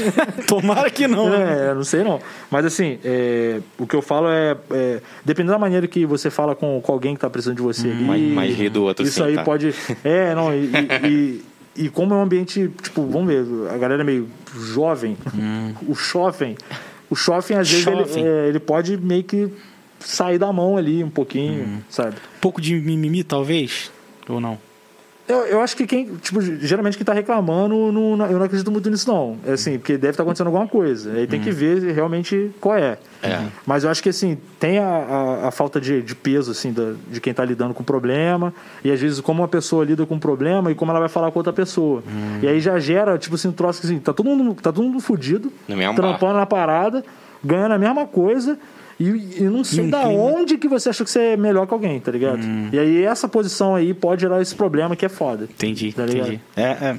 Tomara 0.47 0.89
que 0.89 1.07
não. 1.07 1.29
né? 1.29 1.69
É, 1.69 1.73
não 1.73 1.83
sei 1.83 2.03
não. 2.03 2.19
Mas 2.49 2.65
assim, 2.65 2.99
é, 3.05 3.61
o 3.79 3.87
que 3.87 3.95
eu 3.95 4.01
falo 4.01 4.27
é, 4.29 4.57
é, 4.71 5.01
Dependendo 5.23 5.53
da 5.53 5.59
maneira 5.59 5.87
que 5.87 6.05
você 6.05 6.29
fala 6.29 6.53
com, 6.55 6.81
com 6.81 6.91
alguém 6.91 7.13
que 7.15 7.21
tá 7.21 7.29
precisando 7.29 7.55
de 7.55 7.61
você 7.61 7.87
ali. 7.87 8.03
mais- 8.03 8.21
mais 8.33 8.55
rir 8.55 8.69
do 8.69 8.83
outro, 8.83 9.05
Isso 9.05 9.21
assim, 9.23 9.29
aí 9.31 9.35
tá? 9.37 9.43
pode. 9.43 9.73
É, 10.03 10.35
não, 10.35 10.53
e, 10.53 10.69
e, 11.07 11.41
e- 11.75 11.89
como 11.89 12.13
é 12.13 12.17
um 12.17 12.21
ambiente, 12.23 12.69
tipo, 12.81 13.05
vamos 13.05 13.27
ver, 13.27 13.45
a 13.73 13.77
galera 13.77 14.01
é 14.01 14.05
meio 14.05 14.27
jovem, 14.55 15.17
o 15.87 15.93
jovem. 15.95 16.55
O 17.09 17.15
jovem, 17.15 17.57
às 17.57 17.69
vezes, 17.69 17.85
ele, 18.15 18.27
é, 18.27 18.47
ele 18.47 18.59
pode 18.59 18.95
meio 18.97 19.23
que 19.23 19.51
sair 19.99 20.37
da 20.37 20.51
mão 20.53 20.77
ali 20.77 21.03
um 21.03 21.09
pouquinho, 21.09 21.83
sabe? 21.89 22.15
Um 22.37 22.39
pouco 22.39 22.61
de 22.61 22.73
mimimi, 22.75 23.23
talvez? 23.23 23.91
Ou 24.29 24.39
não? 24.39 24.57
Eu, 25.31 25.45
eu 25.45 25.61
acho 25.61 25.75
que 25.77 25.85
quem, 25.87 26.15
tipo, 26.17 26.41
geralmente 26.41 26.97
quem 26.97 27.05
tá 27.05 27.13
reclamando, 27.13 27.91
não, 27.91 28.25
eu 28.27 28.37
não 28.37 28.43
acredito 28.45 28.71
muito 28.71 28.89
nisso, 28.89 29.07
não. 29.11 29.37
É 29.45 29.53
assim, 29.53 29.77
porque 29.77 29.93
deve 29.93 30.11
estar 30.11 30.23
acontecendo 30.23 30.47
alguma 30.47 30.67
coisa. 30.67 31.11
Aí 31.13 31.25
tem 31.27 31.39
que 31.41 31.51
ver 31.51 31.93
realmente 31.93 32.51
qual 32.59 32.75
é. 32.77 32.97
É. 33.23 33.45
Mas 33.65 33.83
eu 33.83 33.89
acho 33.89 34.01
que, 34.01 34.09
assim, 34.09 34.37
tem 34.59 34.79
a, 34.79 34.85
a, 34.87 35.47
a 35.47 35.51
falta 35.51 35.79
de, 35.79 36.01
de 36.01 36.15
peso, 36.15 36.51
assim, 36.51 36.71
da- 36.73 36.93
de 37.09 37.21
quem 37.21 37.33
tá 37.33 37.45
lidando 37.45 37.73
com 37.73 37.81
o 37.83 37.85
problema. 37.85 38.53
E 38.83 38.91
às 38.91 38.99
vezes, 38.99 39.19
como 39.21 39.41
uma 39.41 39.47
pessoa 39.47 39.85
lida 39.85 40.05
com 40.05 40.15
o 40.15 40.19
problema 40.19 40.71
e 40.71 40.75
como 40.75 40.91
ela 40.91 40.99
vai 40.99 41.09
falar 41.09 41.31
com 41.31 41.39
outra 41.39 41.53
pessoa. 41.53 42.03
E 42.41 42.47
aí 42.47 42.59
já 42.59 42.77
gera, 42.79 43.17
tipo 43.17 43.35
assim, 43.35 43.47
um 43.47 43.51
troço 43.53 43.79
que, 43.81 43.87
assim, 43.87 43.99
tá 43.99 44.11
todo 44.13 44.25
mundo, 44.27 44.53
tá 44.55 44.71
todo 44.71 44.83
mundo 44.83 44.99
fudido, 44.99 45.51
trampando 46.01 46.37
na 46.37 46.45
parada, 46.45 47.03
ganhando 47.43 47.73
a 47.73 47.77
mesma 47.79 48.05
coisa. 48.05 48.57
E, 49.01 49.37
e 49.39 49.43
não 49.45 49.63
sei 49.63 49.87
da 49.89 50.07
onde 50.07 50.57
que 50.57 50.67
você 50.67 50.89
achou 50.89 51.03
que 51.03 51.11
você 51.11 51.19
é 51.19 51.37
melhor 51.37 51.65
que 51.65 51.73
alguém, 51.73 51.99
tá 51.99 52.11
ligado? 52.11 52.41
E 52.71 52.77
aí 52.77 53.03
essa 53.03 53.27
posição 53.27 53.73
aí 53.75 53.93
pode 53.93 54.21
gerar 54.21 54.39
esse 54.41 54.53
problema 54.53 54.95
que 54.95 55.05
é 55.05 55.09
foda. 55.09 55.45
Entendi, 55.45 55.91
Tá 55.91 56.03
entendi. 56.03 56.39
É, 56.55 56.61
é. 56.63 56.97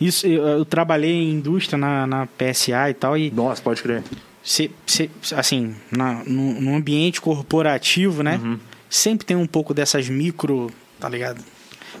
Isso, 0.00 0.26
eu, 0.26 0.46
eu 0.46 0.64
trabalhei 0.64 1.10
em 1.12 1.32
indústria 1.32 1.76
na, 1.78 2.06
na 2.06 2.26
PSA 2.26 2.88
e 2.90 2.94
tal, 2.94 3.16
e 3.18 3.30
Nossa, 3.30 3.60
pode 3.62 3.82
crer. 3.82 4.02
se, 4.42 4.70
se- 4.86 5.10
assim, 5.34 5.74
na, 5.90 6.22
no, 6.26 6.60
no 6.60 6.74
ambiente 6.76 7.20
corporativo, 7.20 8.22
né? 8.22 8.40
Uhum. 8.42 8.58
Sempre 8.88 9.26
tem 9.26 9.36
um 9.36 9.46
pouco 9.46 9.74
dessas 9.74 10.08
micro, 10.08 10.70
tá 11.00 11.08
ligado? 11.08 11.42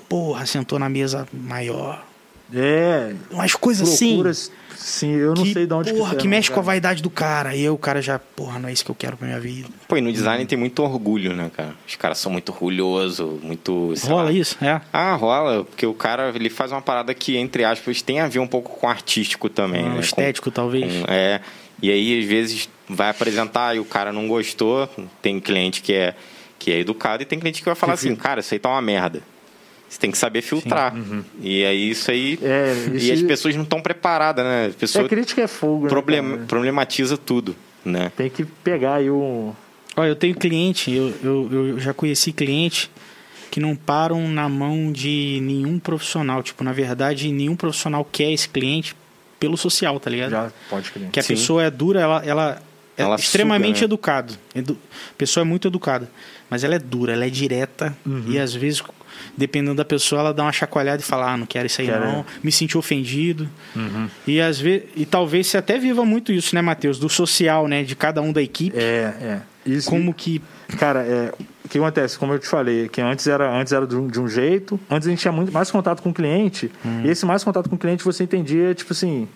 Porra, 0.08 0.46
sentou 0.46 0.78
na 0.78 0.88
mesa 0.88 1.26
maior. 1.32 2.04
É, 2.54 3.12
Umas 3.30 3.54
coisas 3.54 3.88
assim. 3.88 4.10
loucuras. 4.14 4.50
Sim, 4.76 5.12
eu 5.14 5.34
não 5.34 5.42
que, 5.42 5.52
sei 5.54 5.66
de 5.66 5.72
onde 5.72 5.92
porra, 5.94 6.10
que, 6.14 6.22
que, 6.22 6.28
mexe 6.28 6.50
com 6.50 6.60
a 6.60 6.62
vaidade 6.62 7.02
do 7.02 7.08
cara. 7.10 7.54
E 7.56 7.60
aí 7.60 7.68
o 7.70 7.78
cara 7.78 8.00
já, 8.02 8.18
porra, 8.18 8.58
não 8.58 8.68
é 8.68 8.72
isso 8.72 8.84
que 8.84 8.90
eu 8.90 8.94
quero 8.94 9.16
pra 9.16 9.26
minha 9.26 9.40
vida. 9.40 9.68
Pô, 9.88 9.96
e 9.96 10.00
no 10.00 10.12
design 10.12 10.44
tem 10.46 10.56
muito 10.56 10.80
orgulho, 10.82 11.32
né, 11.34 11.50
cara? 11.56 11.74
Os 11.88 11.96
caras 11.96 12.18
são 12.18 12.30
muito 12.30 12.50
orgulhosos, 12.52 13.42
muito. 13.42 13.94
sei 13.96 14.10
Rola 14.10 14.24
lá. 14.24 14.32
isso? 14.32 14.56
É. 14.62 14.80
Ah, 14.92 15.14
rola, 15.14 15.64
porque 15.64 15.86
o 15.86 15.94
cara 15.94 16.30
ele 16.34 16.50
faz 16.50 16.70
uma 16.72 16.82
parada 16.82 17.12
que, 17.14 17.36
entre 17.36 17.64
aspas, 17.64 18.02
tem 18.02 18.20
a 18.20 18.28
ver 18.28 18.38
um 18.38 18.46
pouco 18.46 18.78
com 18.78 18.86
artístico 18.88 19.48
também, 19.48 19.80
Ah, 19.84 19.88
né? 19.88 19.94
Com- 19.94 20.00
estético, 20.00 20.50
talvez. 20.50 20.84
com- 21.04 21.10
é. 21.12 21.40
E 21.82 21.90
aí, 21.90 22.20
às 22.20 22.24
vezes, 22.26 22.68
vai 22.88 23.10
apresentar 23.10 23.74
e 23.74 23.80
o 23.80 23.84
cara 23.84 24.12
não 24.12 24.28
gostou. 24.28 24.88
Tem 25.20 25.40
cliente 25.40 25.80
que 25.82 25.94
é, 25.94 26.14
que 26.58 26.70
é 26.70 26.78
educado 26.80 27.22
e 27.22 27.26
tem 27.26 27.40
cliente 27.40 27.60
que 27.60 27.66
vai 27.66 27.74
falar 27.74 27.94
assim, 27.94 28.14
cara, 28.14 28.40
isso 28.40 28.54
aí 28.54 28.60
tá 28.60 28.68
uma 28.68 28.82
merda. 28.82 29.22
Você 29.88 29.98
tem 30.00 30.10
que 30.10 30.18
saber 30.18 30.42
filtrar. 30.42 30.94
E 31.40 31.64
aí 31.64 31.90
isso 31.90 32.10
aí. 32.10 32.38
É, 32.42 32.72
isso 32.94 33.06
e 33.06 33.12
as 33.12 33.22
pessoas 33.22 33.54
não 33.54 33.62
estão 33.62 33.80
preparadas, 33.80 34.44
né? 34.44 34.64
A 34.64 34.68
É, 34.68 34.70
pessoa 34.70 35.08
crítica 35.08 35.42
é 35.42 35.46
fogo, 35.46 35.84
né, 35.84 35.88
problem- 35.90 36.22
cara? 36.30 36.44
problematiza 36.46 37.16
tudo, 37.16 37.54
né? 37.84 38.10
Tem 38.16 38.28
que 38.28 38.44
pegar 38.44 38.96
aí 38.96 39.08
o... 39.08 39.54
Olha, 39.96 40.08
eu 40.08 40.16
tenho 40.16 40.34
cliente, 40.34 40.90
eu, 40.92 41.14
eu, 41.22 41.48
eu 41.52 41.80
já 41.80 41.94
conheci 41.94 42.30
cliente 42.32 42.90
que 43.50 43.60
não 43.60 43.74
param 43.74 44.28
na 44.28 44.48
mão 44.48 44.92
de 44.92 45.38
nenhum 45.42 45.78
profissional. 45.78 46.42
Tipo, 46.42 46.62
na 46.64 46.72
verdade, 46.72 47.30
nenhum 47.32 47.56
profissional 47.56 48.04
quer 48.04 48.30
esse 48.32 48.48
cliente 48.48 48.94
pelo 49.40 49.56
social, 49.56 49.98
tá 50.00 50.10
ligado? 50.10 50.30
Já 50.32 50.52
pode 50.68 50.90
crer. 50.90 51.08
Que 51.10 51.20
a 51.20 51.22
Sim. 51.22 51.34
pessoa 51.34 51.62
é 51.62 51.70
dura, 51.70 52.00
ela, 52.00 52.22
ela 52.26 52.62
é 52.98 53.02
Ela 53.02 53.16
extremamente 53.16 53.76
suga, 53.78 53.80
né? 53.80 53.84
educado. 53.86 54.34
Edu... 54.54 54.76
A 55.10 55.14
pessoa 55.16 55.42
é 55.42 55.46
muito 55.46 55.68
educada. 55.68 56.10
Mas 56.50 56.62
ela 56.64 56.74
é 56.74 56.78
dura, 56.78 57.12
ela 57.14 57.24
é 57.24 57.30
direta. 57.30 57.96
Uhum. 58.04 58.24
E 58.28 58.38
às 58.38 58.52
vezes, 58.52 58.82
dependendo 59.36 59.76
da 59.76 59.84
pessoa, 59.84 60.20
ela 60.20 60.34
dá 60.34 60.42
uma 60.42 60.52
chacoalhada 60.52 61.00
e 61.00 61.04
fala: 61.04 61.32
Ah, 61.32 61.36
não 61.36 61.46
quero 61.46 61.66
isso 61.66 61.80
aí 61.80 61.86
Quero, 61.86 62.04
não, 62.04 62.20
é. 62.20 62.24
me 62.42 62.52
senti 62.52 62.76
ofendido. 62.76 63.48
Uhum. 63.74 64.08
E 64.26 64.40
às 64.40 64.58
vezes, 64.58 64.88
e 64.96 65.06
talvez 65.06 65.46
você 65.46 65.58
até 65.58 65.78
viva 65.78 66.04
muito 66.04 66.32
isso, 66.32 66.54
né, 66.54 66.62
Matheus? 66.62 66.98
Do 66.98 67.08
social, 67.08 67.66
né? 67.68 67.82
De 67.82 67.96
cada 67.96 68.20
um 68.20 68.32
da 68.32 68.42
equipe. 68.42 68.76
É, 68.76 69.14
é. 69.20 69.40
Isso, 69.66 69.90
Como 69.90 70.14
que. 70.14 70.40
Cara, 70.78 71.00
é, 71.00 71.32
o 71.64 71.68
que 71.68 71.78
acontece? 71.78 72.18
Como 72.18 72.32
eu 72.32 72.38
te 72.38 72.46
falei, 72.46 72.88
que 72.88 73.00
antes 73.00 73.26
era, 73.26 73.52
antes 73.52 73.72
era 73.72 73.86
de, 73.86 73.96
um, 73.96 74.06
de 74.06 74.20
um 74.20 74.28
jeito, 74.28 74.78
antes 74.88 75.06
a 75.08 75.10
gente 75.10 75.20
tinha 75.20 75.32
muito 75.32 75.52
mais 75.52 75.70
contato 75.70 76.02
com 76.02 76.10
o 76.10 76.14
cliente, 76.14 76.70
e 77.04 77.08
esse 77.08 77.26
mais 77.26 77.42
contato 77.42 77.68
com 77.68 77.76
o 77.76 77.78
cliente 77.78 78.04
você 78.04 78.24
entendia, 78.24 78.74
tipo 78.74 78.92
assim, 78.92 79.28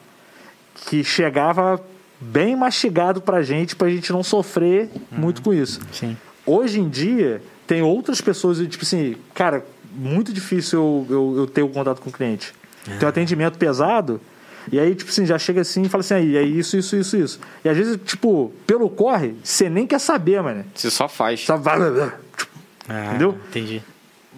que 0.86 1.02
chegava 1.02 1.80
bem 2.20 2.54
mastigado 2.54 3.20
pra 3.20 3.42
gente, 3.42 3.74
pra 3.74 3.88
gente 3.88 4.12
não 4.12 4.22
sofrer 4.22 4.90
muito 5.10 5.42
com 5.42 5.52
isso. 5.52 5.80
Sim. 5.92 6.16
Hoje 6.44 6.80
em 6.80 6.88
dia, 6.88 7.42
tem 7.66 7.82
outras 7.82 8.20
pessoas, 8.20 8.58
tipo 8.58 8.84
assim, 8.84 9.16
cara, 9.34 9.64
muito 9.92 10.32
difícil 10.32 10.78
eu, 10.78 11.06
eu, 11.16 11.34
eu 11.38 11.46
ter 11.46 11.62
o 11.62 11.68
contato 11.68 12.00
com 12.00 12.10
o 12.10 12.12
cliente. 12.12 12.52
Tem 12.84 13.06
um 13.06 13.08
atendimento 13.08 13.58
pesado, 13.58 14.20
e 14.70 14.78
aí, 14.78 14.94
tipo 14.94 15.10
assim, 15.10 15.24
já 15.26 15.38
chega 15.38 15.60
assim 15.60 15.82
e 15.82 15.88
fala 15.88 16.00
assim, 16.00 16.14
aí, 16.14 16.36
é 16.36 16.42
isso, 16.42 16.76
isso, 16.76 16.96
isso, 16.96 17.16
isso. 17.16 17.40
E 17.64 17.68
às 17.68 17.76
vezes, 17.76 17.98
tipo, 18.04 18.52
pelo 18.66 18.88
corre, 18.88 19.34
você 19.42 19.68
nem 19.68 19.86
quer 19.86 19.98
saber, 19.98 20.42
mano. 20.42 20.64
Você 20.74 20.90
só 20.90 21.08
faz. 21.08 21.40
Só 21.40 21.56
vai. 21.56 21.78
Tipo, 22.36 22.50
Ah, 22.88 23.06
Entendeu? 23.08 23.38
Entendi. 23.48 23.82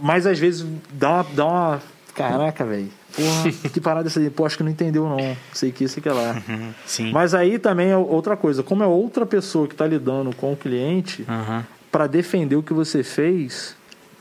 Mas 0.00 0.26
às 0.26 0.38
vezes 0.38 0.66
dá 0.92 1.10
uma. 1.10 1.22
Dá 1.34 1.46
uma 1.46 1.82
caraca, 2.14 2.64
velho. 2.64 2.88
Porra, 3.14 3.52
que 3.72 3.80
parada 3.80 4.08
essa 4.08 4.20
aí? 4.20 4.30
Pô, 4.30 4.46
acho 4.46 4.56
que 4.56 4.62
não 4.62 4.70
entendeu, 4.70 5.06
não. 5.08 5.36
Sei 5.52 5.70
que, 5.70 5.86
sei 5.86 6.02
que 6.02 6.08
lá. 6.08 6.42
Uhum, 6.48 6.72
Sim. 6.86 7.12
Mas 7.12 7.34
aí 7.34 7.58
também 7.58 7.90
é 7.90 7.96
outra 7.96 8.36
coisa. 8.36 8.62
Como 8.62 8.82
é 8.82 8.86
outra 8.86 9.26
pessoa 9.26 9.68
que 9.68 9.74
tá 9.74 9.86
lidando 9.86 10.34
com 10.34 10.52
o 10.52 10.56
cliente, 10.56 11.26
pra 11.90 12.06
defender 12.06 12.56
o 12.56 12.62
que 12.62 12.72
você 12.72 13.02
fez, 13.02 13.76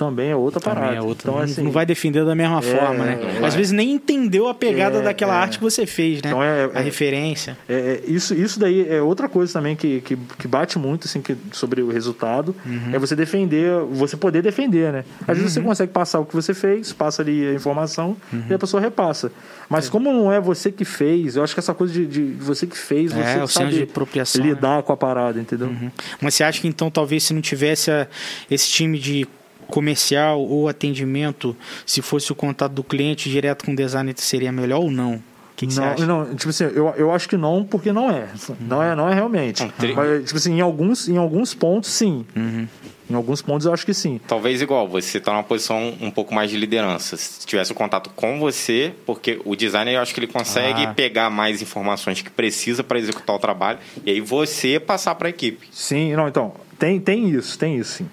também 0.06 0.32
é 0.32 0.36
outra 0.36 0.60
Também 0.60 0.76
parada. 0.80 0.96
é 0.98 1.02
outra. 1.02 1.30
Então, 1.30 1.36
não, 1.36 1.44
assim, 1.44 1.62
não 1.62 1.72
vai 1.72 1.86
defender 1.86 2.26
da 2.26 2.34
mesma 2.34 2.62
forma, 2.62 3.06
né? 3.06 3.20
é. 3.42 3.46
Às 3.46 3.54
vezes 3.54 3.72
nem 3.72 3.92
entendeu 3.92 4.48
a 4.48 4.54
pegada 4.54 4.98
É, 4.98 5.02
daquela 5.04 5.34
é. 5.36 5.38
arte 5.38 5.58
que 5.60 5.64
você 5.64 5.86
fez, 5.86 6.16
né? 6.22 6.30
Então 6.30 6.44
é- 6.44 6.70
a 6.74 6.80
é- 6.80 6.84
referência. 6.84 7.58
É, 7.70 7.74
é, 7.74 8.12
isso, 8.12 8.34
isso 8.34 8.60
daí 8.60 8.88
é 8.90 9.02
outra 9.02 9.30
coisa 9.30 9.54
também 9.54 9.76
que, 9.76 10.02
que, 10.02 10.16
que 10.40 10.48
bate 10.48 10.80
muito 10.80 11.08
assim, 11.08 11.22
que, 11.22 11.36
sobre 11.52 11.82
o 11.82 11.92
resultado. 11.92 12.56
Uhum. 12.66 12.90
É 12.94 12.98
você 13.00 13.16
defender, 13.16 13.72
você 13.92 14.18
poder 14.18 14.42
defender, 14.42 14.92
né? 14.92 15.06
Às 15.28 15.38
vezes 15.38 15.54
você 15.54 15.62
consegue 15.62 15.92
passar 15.92 16.20
o 16.20 16.26
que 16.26 16.34
você 16.34 16.54
fez, 16.54 16.92
passa 16.92 17.22
ali 17.22 17.48
a 17.48 17.54
informação 17.54 18.18
Uhum. 18.34 18.44
e 18.50 18.54
a 18.54 18.60
pessoa 18.60 18.82
repassa. 18.82 19.32
Mas 19.70 19.88
como 19.88 20.12
não 20.12 20.32
é 20.32 20.40
você 20.42 20.72
que 20.72 20.84
fez, 20.84 21.36
eu 21.36 21.44
acho 21.44 21.54
que 21.54 21.60
essa 21.60 21.74
coisa 21.74 21.94
de, 21.94 22.06
de 22.08 22.22
você 22.44 22.66
que 22.66 22.78
fez, 22.78 23.12
você 23.14 23.20
É, 23.40 23.44
o 23.44 23.48
senso 23.48 23.70
de 23.70 23.76
sabe 23.78 23.84
apropriação, 23.84 24.44
né? 24.44 24.50
lidar 24.50 24.82
com 24.84 24.92
a 24.94 24.98
parada, 24.98 25.40
entendeu? 25.40 25.68
Uhum. 25.68 25.92
Mas 26.22 26.34
você 26.36 26.44
acha 26.44 26.60
que 26.60 26.68
então 26.68 26.90
talvez 26.90 27.24
se 27.24 27.34
não 27.34 27.42
tivesse 27.42 27.92
a- 27.92 28.08
esse 28.50 28.70
time 28.70 28.98
de 29.00 29.28
comercial 29.72 30.40
ou 30.42 30.68
atendimento, 30.68 31.56
se 31.86 32.02
fosse 32.02 32.32
o 32.32 32.36
contato 32.36 32.72
do 32.74 32.84
cliente 32.84 33.30
direto 33.30 33.66
com 33.66 33.72
o 33.74 33.76
designer, 33.76 34.14
seria 34.18 34.52
melhor 34.52 34.82
ou 34.82 34.92
não? 34.92 35.22
Que, 35.56 35.68
que 35.68 35.74
você 35.74 35.80
não, 35.82 35.88
acha? 35.90 36.06
não, 36.08 36.36
tipo 36.36 36.50
assim, 36.50 36.64
eu, 36.64 36.92
eu 36.98 37.12
acho 37.12 37.30
que 37.30 37.38
não, 37.38 37.64
porque 37.64 37.92
não 37.92 38.10
é. 38.10 38.28
Não 38.60 38.82
é, 38.82 38.96
não 38.96 39.08
é 39.08 39.14
realmente. 39.14 39.68
tri- 39.78 39.94
Mas, 39.94 40.26
tipo 40.26 40.38
assim, 40.38 40.54
em 40.58 40.62
alguns, 40.62 41.08
em 41.08 41.18
alguns 41.18 41.54
pontos, 41.54 41.92
sim. 41.92 42.26
Uhum. 42.36 42.68
Em 43.08 43.14
alguns 43.14 43.42
pontos 43.44 43.68
eu 43.68 43.74
acho 43.74 43.86
que 43.86 43.94
sim. 43.94 44.20
Talvez 44.26 44.60
igual, 44.62 44.88
você 44.88 45.20
tá 45.20 45.34
numa 45.34 45.44
posição 45.44 45.94
um 46.02 46.10
pouco 46.10 46.34
mais 46.34 46.50
de 46.50 46.58
liderança. 46.58 47.16
Se 47.18 47.46
tivesse 47.46 47.72
o 47.72 47.76
contato 47.76 48.10
com 48.16 48.40
você, 48.40 48.94
porque 49.06 49.40
o 49.46 49.56
designer 49.56 49.96
eu 49.96 50.02
acho 50.02 50.14
que 50.14 50.20
ele 50.22 50.28
consegue 50.28 50.86
Ah. 50.86 50.94
pegar 50.96 51.30
mais 51.30 51.62
informações 51.62 52.22
que 52.24 52.30
precisa 52.32 52.84
para 52.84 52.98
executar 52.98 53.36
o 53.36 53.40
trabalho 53.40 53.78
e 54.04 54.10
aí 54.12 54.22
você 54.22 54.80
passar 54.80 55.14
para 55.16 55.28
a 55.28 55.30
equipe. 55.30 55.68
Sim, 55.72 56.16
não, 56.16 56.28
então, 56.28 56.54
tem, 56.80 57.00
tem 57.00 57.30
isso, 57.30 57.60
tem 57.60 57.76
isso 57.78 57.98
sim. 57.98 58.08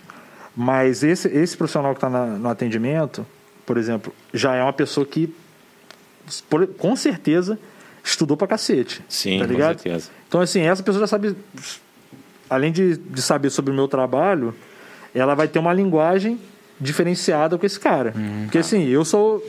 Mas 0.60 1.05
esse, 1.05 1.28
esse 1.28 1.56
profissional 1.56 1.94
que 1.94 1.98
está 2.05 2.10
no 2.10 2.48
atendimento, 2.48 3.24
por 3.64 3.76
exemplo, 3.78 4.12
já 4.35 4.56
é 4.56 4.62
uma 4.62 4.72
pessoa 4.72 5.06
que, 5.06 5.32
por- 6.51 6.66
com 6.66 6.97
certeza, 6.97 7.56
estudou 8.02 8.36
pra 8.36 8.48
cacete. 8.48 9.01
Sim, 9.09 9.39
tá 9.39 9.47
com 9.47 9.52
ligado? 9.52 9.78
certeza. 9.80 10.10
Então, 10.26 10.40
assim, 10.40 10.62
essa 10.62 10.82
pessoa 10.82 11.01
já 11.02 11.06
sabe, 11.06 11.36
além 12.51 12.72
de, 12.72 12.97
de 12.97 13.22
saber 13.22 13.51
sobre 13.51 13.70
o 13.70 13.74
meu 13.74 13.86
trabalho, 13.86 14.52
ela 15.14 15.36
vai 15.36 15.47
ter 15.47 15.60
uma 15.60 15.72
linguagem 15.72 16.40
diferenciada 16.80 17.56
com 17.56 17.64
esse 17.64 17.78
cara. 17.78 18.12
Porque 18.43 18.59
assim, 18.59 18.85
eu 18.89 19.05
sou. 19.05 19.44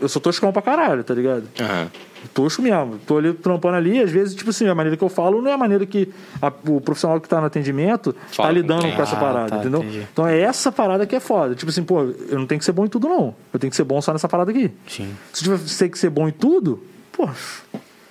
Eu 0.00 0.08
sou 0.08 0.20
toscão 0.22 0.52
pra 0.52 0.62
caralho, 0.62 1.02
tá 1.04 1.12
ligado? 1.14 1.48
Aham. 1.60 1.90
Tosco 2.34 2.60
mesmo. 2.62 2.98
Tô 3.06 3.18
ali 3.18 3.32
trampando 3.32 3.76
ali, 3.76 4.00
às 4.00 4.10
vezes, 4.10 4.34
tipo 4.34 4.50
assim, 4.50 4.66
a 4.68 4.74
maneira 4.74 4.96
que 4.96 5.02
eu 5.04 5.08
falo 5.08 5.40
não 5.40 5.50
é 5.50 5.54
a 5.54 5.58
maneira 5.58 5.84
que 5.86 6.08
a- 6.42 6.52
o 6.68 6.80
profissional 6.80 7.20
que 7.20 7.28
tá 7.28 7.40
no 7.40 7.46
atendimento 7.46 8.14
Fala 8.32 8.34
tá 8.36 8.42
com 8.42 8.48
o 8.48 8.52
lidando 8.52 8.92
com 8.96 9.02
essa 9.02 9.16
Ah, 9.16 9.20
parada, 9.20 9.50
tá, 9.50 9.56
entendeu? 9.58 9.80
entendi. 9.82 10.06
Então 10.12 10.26
é 10.26 10.40
essa 10.40 10.70
parada 10.72 11.06
que 11.06 11.14
é 11.16 11.20
foda. 11.20 11.54
Tipo 11.54 11.70
assim, 11.70 11.82
pô, 11.84 12.02
eu 12.02 12.38
não 12.38 12.46
tenho 12.46 12.58
que 12.58 12.64
ser 12.64 12.72
bom 12.72 12.84
em 12.84 12.88
tudo, 12.88 13.08
não. 13.08 13.34
Eu 13.52 13.58
tenho 13.58 13.70
que 13.70 13.76
ser 13.76 13.84
bom 13.84 14.00
só 14.02 14.12
nessa 14.12 14.28
parada 14.28 14.50
aqui. 14.50 14.70
Sim. 14.86 15.14
Se 15.32 15.48
eu 15.48 15.58
tiver 15.58 15.88
que 15.88 15.98
ser 15.98 16.10
bom 16.10 16.28
em 16.28 16.32
tudo, 16.32 16.82
pô, 17.12 17.28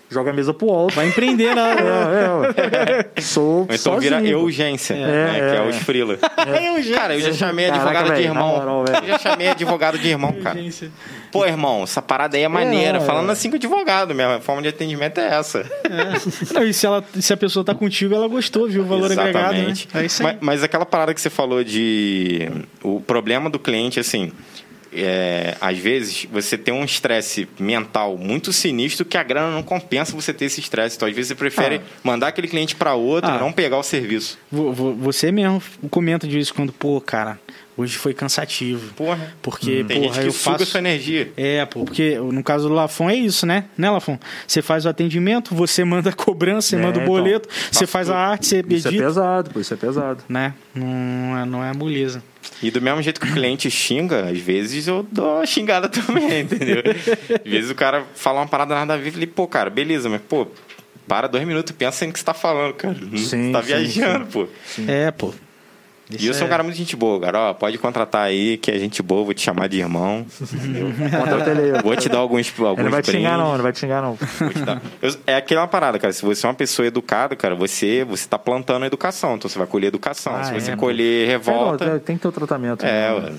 joga 0.09 0.31
a 0.31 0.33
mesa 0.33 0.53
pro 0.53 0.69
alto. 0.69 0.95
Vai 0.95 1.07
empreender 1.07 1.53
na. 1.55 1.67
É, 2.57 3.09
é. 3.17 3.21
Sou 3.21 3.59
Ou 3.59 3.63
então 3.63 3.77
sozinho. 3.77 4.19
vira 4.21 4.37
urgência, 4.39 4.95
né? 4.95 5.37
É, 5.37 5.39
que 5.39 5.55
é 5.57 5.65
é. 5.65 5.69
os 5.69 5.75
frila. 5.77 6.17
Cara, 6.17 7.15
eu 7.15 7.21
já 7.21 7.33
chamei 7.33 7.65
Caraca, 7.67 7.81
advogado 7.81 8.05
de 8.05 8.11
velho, 8.11 8.33
na 8.33 8.39
irmão. 8.41 8.55
moral, 8.57 8.85
eu 9.01 9.07
já 9.07 9.19
chamei 9.19 9.47
advogado 9.49 9.99
de 9.99 10.07
irmão, 10.07 10.33
cara. 10.41 10.59
Pô, 11.31 11.45
irmão, 11.45 11.83
essa 11.83 12.01
parada 12.01 12.37
aí 12.37 12.43
é 12.43 12.47
maneira. 12.47 12.97
é. 12.97 13.01
Falando 13.01 13.29
assim 13.31 13.49
com 13.49 13.55
advogado 13.55 14.13
mesmo. 14.15 14.33
A 14.33 14.39
forma 14.39 14.61
de 14.61 14.69
atendimento 14.69 15.19
é 15.19 15.35
essa. 15.35 15.65
Não, 16.53 16.63
e 16.63 16.73
se, 16.73 16.85
ela, 16.85 17.03
se 17.19 17.33
a 17.33 17.37
pessoa 17.37 17.63
tá 17.63 17.73
contigo, 17.75 18.15
ela 18.15 18.27
gostou, 18.27 18.67
viu 18.67 18.83
o 18.83 18.85
valor 18.85 19.11
agregado, 19.11 19.53
né? 19.53 19.69
Exatamente. 19.69 19.87
É 19.93 20.05
isso 20.05 20.25
aí. 20.25 20.33
Mas, 20.33 20.37
mas 20.41 20.63
aquela 20.63 20.85
parada 20.85 21.13
que 21.13 21.21
você 21.21 21.29
falou 21.29 21.63
de. 21.63 22.49
O 22.83 22.99
problema 23.01 23.49
do 23.49 23.59
cliente, 23.59 23.99
assim. 23.99 24.31
É, 24.93 25.55
às 25.61 25.77
vezes 25.77 26.25
você 26.31 26.57
tem 26.57 26.73
um 26.73 26.83
estresse 26.83 27.47
mental 27.59 28.17
muito 28.17 28.51
sinistro 28.53 29.05
que 29.05 29.17
a 29.17 29.23
grana 29.23 29.51
não 29.53 29.63
compensa 29.63 30.15
você 30.15 30.33
ter 30.33 30.45
esse 30.45 30.59
estresse. 30.59 30.95
Então, 30.95 31.07
às 31.07 31.13
vezes, 31.15 31.29
você 31.29 31.35
prefere 31.35 31.81
mandar 32.03 32.27
aquele 32.29 32.47
cliente 32.47 32.75
para 32.75 32.93
outro 32.93 33.29
Ah. 33.31 33.35
e 33.35 33.39
não 33.39 33.51
pegar 33.51 33.77
o 33.77 33.83
serviço. 33.83 34.37
Vo- 34.51 34.71
vo- 34.71 34.93
Você 34.95 35.31
mesmo 35.31 35.61
comenta 35.89 36.27
disso 36.27 36.53
quando, 36.53 36.71
pô, 36.71 36.99
cara, 37.01 37.39
hoje 37.77 37.97
foi 37.97 38.13
cansativo. 38.13 38.93
Porra. 38.95 39.33
Porque, 39.41 39.83
Tem 39.87 40.01
porra, 40.01 40.13
gente 40.15 40.21
que 40.23 40.27
eu 40.27 40.31
suga 40.31 40.57
faço. 40.59 40.71
sua 40.71 40.79
energia. 40.79 41.31
É, 41.37 41.63
pô, 41.65 41.85
porque 41.85 42.17
no 42.17 42.43
caso 42.43 42.67
do 42.67 42.73
Lafon 42.73 43.09
é 43.09 43.15
isso, 43.15 43.45
né? 43.45 43.65
Né, 43.77 43.89
Lafon? 43.89 44.17
Você 44.47 44.61
faz 44.61 44.85
o 44.85 44.89
atendimento, 44.89 45.53
você 45.55 45.83
manda 45.83 46.09
a 46.09 46.13
cobrança, 46.13 46.69
você 46.69 46.75
É, 46.75 46.79
manda 46.79 46.99
o 46.99 47.03
então. 47.03 47.13
boleto, 47.13 47.47
você 47.71 47.81
Faço 47.81 47.87
faz 47.87 48.09
a 48.09 48.17
arte, 48.17 48.47
você 48.47 48.65
Isso 48.67 48.87
é 48.87 48.89
edita, 48.91 49.03
pesado, 49.05 49.49
pô, 49.51 49.59
isso 49.59 49.73
é 49.73 49.77
pesado. 49.77 50.23
né? 50.27 50.53
Não 50.73 51.37
é, 51.37 51.45
não 51.45 51.63
é 51.63 51.73
moleza. 51.73 52.23
E 52.63 52.71
do 52.71 52.81
mesmo 52.81 53.01
jeito 53.01 53.19
que 53.19 53.27
o 53.27 53.33
cliente 53.33 53.69
xinga, 53.69 54.29
às 54.29 54.39
vezes 54.39 54.87
eu 54.87 55.05
dou 55.11 55.35
uma 55.37 55.45
xingada 55.45 55.87
também, 55.89 56.41
entendeu? 56.41 56.81
Às 57.45 57.51
vezes 57.51 57.69
o 57.69 57.75
cara 57.75 58.03
fala 58.15 58.39
uma 58.39 58.47
parada 58.47 58.73
nada 58.73 58.93
a 58.93 58.97
ver, 58.97 59.11
falei, 59.11 59.27
pô, 59.27 59.47
cara, 59.47 59.69
beleza, 59.69 60.09
mas 60.09 60.21
pô, 60.27 60.47
para 61.07 61.27
dois 61.27 61.45
minutos 61.45 61.71
e 61.71 61.73
pensa 61.73 62.05
no 62.05 62.11
que 62.13 62.19
você 62.19 62.25
tá 62.25 62.33
falando, 62.33 62.73
cara. 62.73 62.95
Sim, 62.95 63.09
você 63.17 63.51
tá 63.51 63.61
sim, 63.61 63.67
viajando, 63.67 64.25
pô. 64.27 64.47
É, 64.87 65.11
pô. 65.11 65.33
E 66.09 66.25
eu 66.25 66.33
sou 66.33 66.47
um 66.47 66.49
cara 66.49 66.63
muito 66.63 66.75
gente 66.77 66.95
boa, 66.95 67.19
cara. 67.19 67.39
Ó, 67.49 67.53
pode 67.53 67.77
contratar 67.77 68.21
aí, 68.23 68.57
que 68.57 68.71
é 68.71 68.79
gente 68.79 69.03
boa, 69.03 69.25
vou 69.25 69.33
te 69.33 69.41
chamar 69.41 69.67
de 69.67 69.79
irmão. 69.79 70.25
Contrata 70.39 71.51
ele 71.51 71.75
aí. 71.75 71.81
Vou 71.81 71.95
te 71.97 72.07
dar 72.07 72.19
alguns, 72.19 72.47
alguns 72.59 72.77
Ele 72.77 72.83
não 72.83 72.91
vai 72.91 73.01
te 73.01 73.11
xingar, 73.11 73.37
não, 73.37 73.55
não 73.57 73.63
vai 73.63 73.73
te 73.73 73.79
xingar, 73.79 74.01
não. 74.01 74.13
Vou 74.15 74.49
te 74.49 74.59
dar. 74.61 74.81
Eu- 75.01 75.15
é 75.27 75.35
aquela 75.35 75.67
parada, 75.67 75.99
cara. 75.99 76.13
Se 76.13 76.23
você 76.23 76.45
é 76.45 76.49
uma 76.49 76.55
pessoa 76.55 76.87
educada, 76.87 77.35
cara, 77.35 77.55
você 77.55 78.05
você 78.05 78.27
tá 78.27 78.39
plantando 78.39 78.83
a 78.83 78.87
educação. 78.87 79.35
Então 79.35 79.49
você 79.49 79.57
vai 79.57 79.67
colher 79.67 79.87
educação. 79.87 80.33
Ah, 80.35 80.43
Se 80.45 80.53
você 80.53 80.71
é, 80.71 80.75
colher 80.77 81.23
É, 81.23 81.25
não, 81.25 81.31
revolta. 81.31 81.99
tem 81.99 82.15
que 82.15 82.21
ter 82.21 82.27
o 82.27 82.31
tratamento. 82.31 82.85
É, 82.85 83.09
né? 83.09 83.29
ué. 83.29 83.33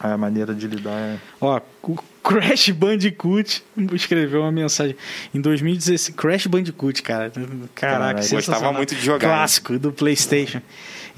A 0.00 0.16
maneira 0.16 0.54
de 0.54 0.66
lidar 0.68 0.92
é. 0.92 1.16
Ó, 1.40 1.60
o 1.82 1.96
Crash 2.22 2.70
Bandicoot 2.70 3.64
escreveu 3.92 4.42
uma 4.42 4.52
mensagem 4.52 4.94
em 5.34 5.40
2016. 5.40 6.14
Crash 6.16 6.46
Bandicoot, 6.46 7.02
cara. 7.02 7.32
Caraca, 7.74 8.22
sensacional. 8.22 8.60
gostava 8.60 8.72
muito 8.72 8.94
de 8.94 9.00
jogar, 9.04 9.26
né? 9.28 9.34
Clássico 9.34 9.76
do 9.78 9.90
PlayStation. 9.92 10.62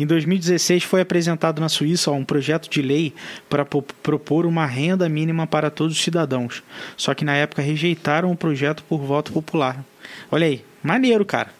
Em 0.01 0.07
2016 0.07 0.83
foi 0.85 1.01
apresentado 1.03 1.61
na 1.61 1.69
Suíça 1.69 2.11
um 2.11 2.25
projeto 2.25 2.71
de 2.71 2.81
lei 2.81 3.13
para 3.51 3.65
po- 3.67 3.83
propor 4.03 4.47
uma 4.47 4.65
renda 4.65 5.09
mínima 5.09 5.47
para 5.47 5.69
todos 5.71 5.95
os 5.97 6.03
cidadãos. 6.03 6.63
Só 6.97 7.13
que 7.15 7.25
na 7.25 7.35
época 7.37 7.61
rejeitaram 7.61 8.31
o 8.33 8.37
projeto 8.37 8.83
por 8.89 8.99
voto 9.01 9.31
popular. 9.33 9.85
Olha 10.31 10.47
aí, 10.47 10.65
maneiro, 10.83 11.25
cara. 11.25 11.51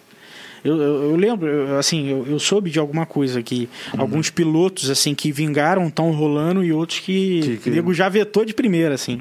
Eu, 0.65 0.77
eu, 0.77 1.03
eu 1.11 1.17
lembro, 1.17 1.47
eu, 1.47 1.79
assim, 1.79 2.09
eu, 2.09 2.27
eu 2.29 2.39
soube 2.39 2.71
de 2.71 2.79
alguma 2.79 3.05
coisa 3.07 3.43
que 3.43 3.69
Uhum. 3.95 4.01
alguns 4.01 4.31
pilotos, 4.31 4.89
assim, 4.91 5.15
que 5.15 5.33
vingaram 5.33 5.87
estão 5.89 6.11
rolando 6.11 6.63
e 6.65 6.73
outros 6.73 6.99
que, 7.01 7.41
Que- 7.43 7.57
que- 7.59 7.71
o 7.71 7.73
nego 7.75 7.95
já 7.95 8.09
vetou 8.09 8.45
de 8.45 8.53
primeira, 8.55 8.95
assim. 8.95 9.21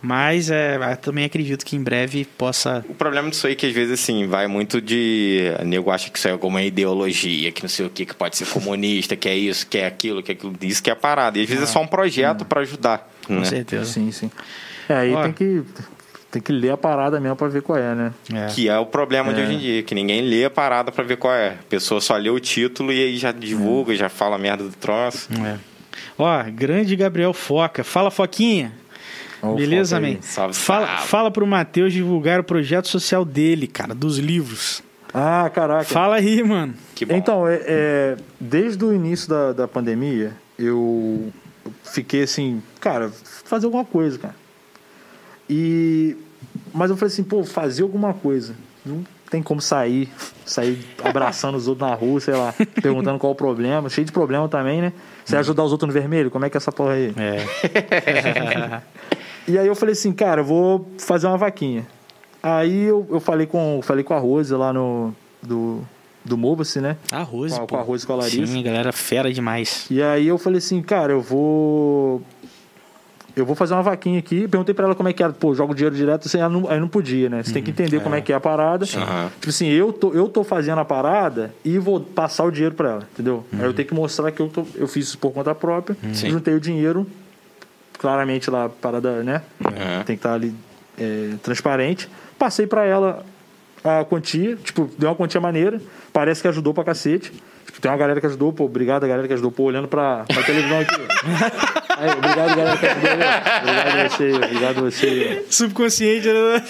Mas 0.00 0.48
é, 0.50 0.76
eu 0.92 0.96
também 0.96 1.24
acredito 1.24 1.64
que 1.64 1.74
em 1.76 1.82
breve 1.82 2.24
possa. 2.24 2.84
O 2.88 2.94
problema 2.94 3.28
disso 3.30 3.46
aí 3.46 3.54
é 3.54 3.56
que 3.56 3.66
às 3.66 3.72
vezes 3.72 4.00
assim, 4.00 4.26
vai 4.26 4.46
muito 4.46 4.80
de. 4.80 5.52
O 5.60 5.64
nego 5.64 5.90
acha 5.90 6.08
que 6.08 6.18
isso 6.18 6.28
é 6.28 6.30
alguma 6.30 6.62
ideologia, 6.62 7.50
que 7.50 7.62
não 7.62 7.68
sei 7.68 7.86
o 7.86 7.90
que, 7.90 8.06
que 8.06 8.14
pode 8.14 8.36
ser 8.36 8.46
comunista, 8.46 9.16
que 9.16 9.28
é 9.28 9.36
isso, 9.36 9.66
que 9.66 9.78
é 9.78 9.86
aquilo, 9.86 10.22
que 10.22 10.30
é 10.32 10.34
aquilo. 10.34 10.54
Isso 10.62 10.82
que 10.82 10.88
é 10.90 10.92
a 10.92 10.96
parada. 10.96 11.38
E 11.38 11.42
às 11.42 11.48
vezes 11.48 11.64
é 11.64 11.66
só 11.66 11.80
um 11.82 11.86
projeto 11.86 12.44
pra 12.44 12.60
ajudar. 12.60 13.10
Com 13.26 13.34
né? 13.40 13.44
certeza. 13.44 13.84
Sim, 13.86 14.12
sim. 14.12 14.30
É, 14.88 14.94
aí 14.94 15.12
Ó. 15.12 15.22
tem 15.24 15.32
que, 15.32 15.62
tem 16.30 16.40
que 16.42 16.52
ler 16.52 16.70
a 16.70 16.76
parada 16.76 17.18
mesmo 17.20 17.36
pra 17.36 17.48
ver 17.48 17.62
qual 17.62 17.76
é, 17.78 17.94
né? 17.94 18.12
É. 18.32 18.46
Que 18.46 18.68
é 18.68 18.78
o 18.78 18.86
problema 18.86 19.34
de 19.34 19.40
É. 19.40 19.44
hoje 19.44 19.54
em 19.54 19.58
dia, 19.58 19.82
que 19.82 19.94
ninguém 19.94 20.20
lê 20.22 20.44
a 20.44 20.50
parada 20.50 20.92
pra 20.92 21.02
ver 21.02 21.16
qual 21.16 21.34
é. 21.34 21.48
A 21.48 21.64
pessoa 21.68 22.00
só 22.00 22.16
lê 22.16 22.30
o 22.30 22.38
título 22.38 22.92
e 22.92 23.02
aí 23.02 23.16
já 23.16 23.32
divulga, 23.32 23.94
já 23.96 24.08
fala 24.08 24.36
a 24.36 24.38
merda 24.38 24.62
do 24.62 24.72
troço. 24.72 25.28
É. 25.44 25.58
Ó, 26.16 26.42
grande 26.52 26.94
Gabriel 26.96 27.32
Foca. 27.32 27.82
Fala, 27.82 28.10
Foquinha. 28.10 28.72
Beleza, 29.56 30.00
man? 30.00 30.16
Salve, 30.20 30.54
Fala, 30.54 30.86
salve. 30.86 31.02
fala 31.06 31.30
pro 31.30 31.46
Matheus 31.46 31.92
divulgar 31.92 32.40
o 32.40 32.44
projeto 32.44 32.88
social 32.88 33.24
dele, 33.24 33.66
cara, 33.66 33.94
dos 33.94 34.18
livros. 34.18 34.82
Ah, 35.12 35.50
caraca. 35.52 35.84
Fala 35.84 36.16
aí, 36.16 36.42
mano. 36.42 36.74
Que 36.94 37.04
bom. 37.04 37.14
Então, 37.14 37.48
é, 37.48 37.60
é, 37.66 38.16
desde 38.38 38.84
o 38.84 38.92
início 38.92 39.28
da, 39.28 39.52
da 39.52 39.68
pandemia, 39.68 40.32
eu 40.58 41.32
fiquei 41.82 42.22
assim, 42.22 42.62
cara, 42.80 43.10
fazer 43.44 43.66
alguma 43.66 43.84
coisa, 43.84 44.18
cara. 44.18 44.34
E. 45.48 46.16
Mas 46.74 46.90
eu 46.90 46.96
falei 46.96 47.12
assim, 47.12 47.24
pô, 47.24 47.42
fazer 47.44 47.82
alguma 47.82 48.12
coisa. 48.12 48.54
Não 48.84 49.04
tem 49.30 49.42
como 49.42 49.60
sair, 49.60 50.08
sair 50.44 50.78
abraçando 51.02 51.56
os 51.56 51.68
outros 51.68 51.88
na 51.88 51.94
rua, 51.94 52.20
sei 52.20 52.34
lá, 52.34 52.54
perguntando 52.82 53.18
qual 53.18 53.32
o 53.32 53.36
problema. 53.36 53.88
Cheio 53.88 54.04
de 54.04 54.12
problema 54.12 54.48
também, 54.48 54.80
né? 54.80 54.92
Você 55.24 55.36
ajudar 55.36 55.64
os 55.64 55.72
outros 55.72 55.86
no 55.86 55.92
vermelho? 55.92 56.30
Como 56.30 56.44
é 56.44 56.50
que 56.50 56.56
é 56.56 56.58
essa 56.58 56.72
porra 56.72 56.92
aí? 56.92 57.14
É. 57.16 58.82
E 59.48 59.58
aí 59.58 59.66
eu 59.66 59.74
falei 59.74 59.92
assim, 59.94 60.12
cara, 60.12 60.42
eu 60.42 60.44
vou 60.44 60.86
fazer 60.98 61.26
uma 61.26 61.36
vaquinha. 61.38 61.86
Aí 62.42 62.84
eu, 62.84 63.06
eu 63.10 63.18
falei, 63.20 63.46
com, 63.46 63.80
falei 63.82 64.04
com 64.04 64.14
a 64.14 64.18
Rose 64.18 64.52
lá 64.54 64.72
no. 64.72 65.14
Do, 65.42 65.80
do 66.24 66.36
Mova-se, 66.36 66.80
né? 66.80 66.96
Arroz, 67.10 67.52
Com 67.52 67.58
a- 67.62 67.66
pô. 67.66 67.74
com 67.74 67.80
arroz 67.80 68.02
e 68.02 68.06
com 68.06 68.12
a 68.12 68.16
Larissa. 68.16 68.46
Sim, 68.46 68.62
galera 68.62 68.92
fera 68.92 69.32
demais. 69.32 69.86
E 69.90 70.02
aí 70.02 70.26
eu 70.28 70.36
falei 70.38 70.58
assim, 70.58 70.82
cara, 70.82 71.12
eu 71.12 71.20
vou. 71.22 72.22
Eu 73.36 73.46
vou 73.46 73.54
fazer 73.54 73.72
uma 73.74 73.82
vaquinha 73.84 74.18
aqui. 74.18 74.48
Perguntei 74.48 74.74
pra 74.74 74.84
ela 74.86 74.94
como 74.96 75.08
é 75.08 75.12
que 75.12 75.22
era. 75.22 75.32
Pô, 75.32 75.54
jogo 75.54 75.72
dinheiro 75.74 75.94
direto, 75.94 76.26
assim, 76.26 76.38
ela 76.38 76.48
não, 76.48 76.68
aí 76.68 76.80
não 76.80 76.88
podia, 76.88 77.28
né? 77.30 77.40
Você 77.42 77.52
tem 77.52 77.62
que 77.62 77.70
entender 77.70 78.00
como 78.00 78.14
é 78.16 78.20
que 78.20 78.32
é 78.32 78.36
a 78.36 78.40
parada. 78.40 78.84
Aham. 78.96 79.30
Tipo 79.36 79.48
assim, 79.50 79.68
eu 79.68 79.92
tô, 79.92 80.12
eu 80.12 80.28
tô 80.28 80.42
fazendo 80.42 80.80
a 80.80 80.84
parada 80.84 81.54
e 81.64 81.78
vou 81.78 82.00
passar 82.00 82.44
o 82.44 82.50
dinheiro 82.50 82.74
pra 82.74 82.90
ela, 82.90 83.08
entendeu? 83.12 83.44
Aí 83.52 83.64
eu 83.64 83.72
tenho 83.72 83.86
que 83.86 83.94
mostrar 83.94 84.30
que 84.32 84.40
eu, 84.40 84.48
tô, 84.48 84.64
eu 84.74 84.88
fiz 84.88 85.06
isso 85.06 85.18
por 85.18 85.30
conta 85.32 85.54
própria. 85.54 85.96
Juntei 86.12 86.54
o 86.54 86.60
dinheiro, 86.60 87.06
claramente 87.98 88.50
lá, 88.50 88.68
parada, 88.68 89.22
né? 89.22 89.42
Aham. 89.64 90.04
Tem 90.04 90.16
que 90.16 90.20
estar 90.20 90.34
ali 90.34 90.54
é, 90.98 91.34
transparente. 91.42 92.08
Passei 92.38 92.66
pra 92.66 92.84
ela 92.84 93.24
a 93.84 94.04
quantia, 94.04 94.56
tipo, 94.56 94.90
deu 94.98 95.08
uma 95.08 95.16
quantia 95.16 95.40
maneira. 95.40 95.80
Parece 96.12 96.40
que 96.42 96.48
ajudou 96.48 96.72
pra 96.72 96.84
cacete. 96.84 97.32
Tipo, 97.66 97.80
tem 97.80 97.90
uma 97.90 97.96
galera 97.98 98.20
que 98.20 98.26
ajudou, 98.26 98.52
pô, 98.52 98.64
obrigado 98.64 99.04
a 99.04 99.08
galera 99.08 99.26
que 99.26 99.34
ajudou, 99.34 99.52
pô, 99.52 99.64
olhando 99.64 99.88
pra, 99.88 100.24
pra 100.24 100.42
televisão 100.42 100.80
aqui. 100.80 100.96
Aí, 101.98 102.10
obrigado, 102.12 102.56
galera 102.56 102.72
ajudou. 102.72 103.10
aí. 103.10 103.58
Obrigado 103.58 104.08
você, 104.08 104.32
obrigado 104.32 104.80
você. 104.82 105.44
Subconsciente. 105.50 106.28
né? 106.28 106.62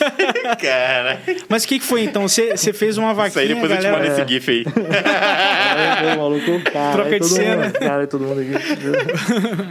Cara, 0.60 1.20
Mas 1.48 1.64
o 1.64 1.68
que, 1.68 1.78
que 1.78 1.84
foi 1.84 2.02
então? 2.02 2.26
Você 2.26 2.72
fez 2.72 2.96
uma 2.96 3.12
vaquinha, 3.12 3.28
isso 3.28 3.38
aí 3.38 3.48
depois 3.48 3.70
eu 3.70 3.76
te 3.76 3.82
galera... 3.82 4.02
mando 4.02 4.20
esse 4.20 4.28
gif 4.28 4.50
aí. 4.50 4.64
Aí, 4.66 6.14
pô, 6.14 6.22
maluco, 6.22 6.70
cara, 6.72 6.92
Troca 6.92 7.10
aí 7.10 7.20
de 7.20 7.26
cena. 7.26 7.66
Mundo, 7.66 7.78
cara, 7.78 8.00
aí 8.00 8.06
todo 8.06 8.24
mundo 8.24 8.40
aqui. 8.40 8.52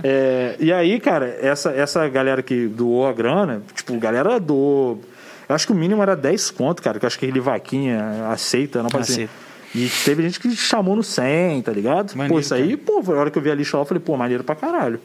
É, 0.03 0.55
e 0.59 0.71
aí, 0.71 0.99
cara, 0.99 1.37
essa, 1.41 1.71
essa 1.71 2.07
galera 2.07 2.43
que 2.43 2.67
doou 2.67 3.07
a 3.07 3.13
grana, 3.13 3.61
tipo, 3.75 3.97
galera 3.97 4.39
doou. 4.39 5.01
Eu 5.49 5.55
acho 5.55 5.65
que 5.65 5.73
o 5.73 5.75
mínimo 5.75 6.03
era 6.03 6.15
10 6.15 6.51
conto, 6.51 6.83
cara, 6.83 6.99
que 6.99 7.05
eu 7.05 7.07
acho 7.07 7.17
que 7.17 7.25
ele 7.25 7.39
vaquinha 7.39 8.27
aceita, 8.29 8.83
não 8.83 8.89
pode 8.89 9.07
ser. 9.07 9.13
Aceita. 9.13 9.47
E 9.75 9.89
teve 10.05 10.23
gente 10.23 10.39
que 10.39 10.55
chamou 10.55 10.95
no 10.95 11.03
100, 11.03 11.61
tá 11.61 11.71
ligado? 11.71 12.15
Maneiro, 12.15 12.33
pô, 12.33 12.39
isso 12.39 12.53
aí, 12.53 12.77
pô, 12.77 13.03
a 13.07 13.19
hora 13.19 13.31
que 13.31 13.37
eu 13.37 13.41
vi 13.41 13.51
a 13.51 13.55
lista 13.55 13.77
lá, 13.77 13.83
eu 13.83 13.85
falei, 13.85 14.01
pô, 14.03 14.15
maneiro 14.15 14.43
pra 14.43 14.55
caralho. 14.55 14.99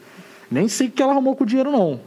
Nem 0.53 0.67
sei 0.67 0.87
o 0.87 0.91
que 0.91 1.01
ela 1.01 1.11
arrumou 1.13 1.35
com 1.35 1.43
o 1.43 1.47
dinheiro, 1.47 1.71
não. 1.71 1.99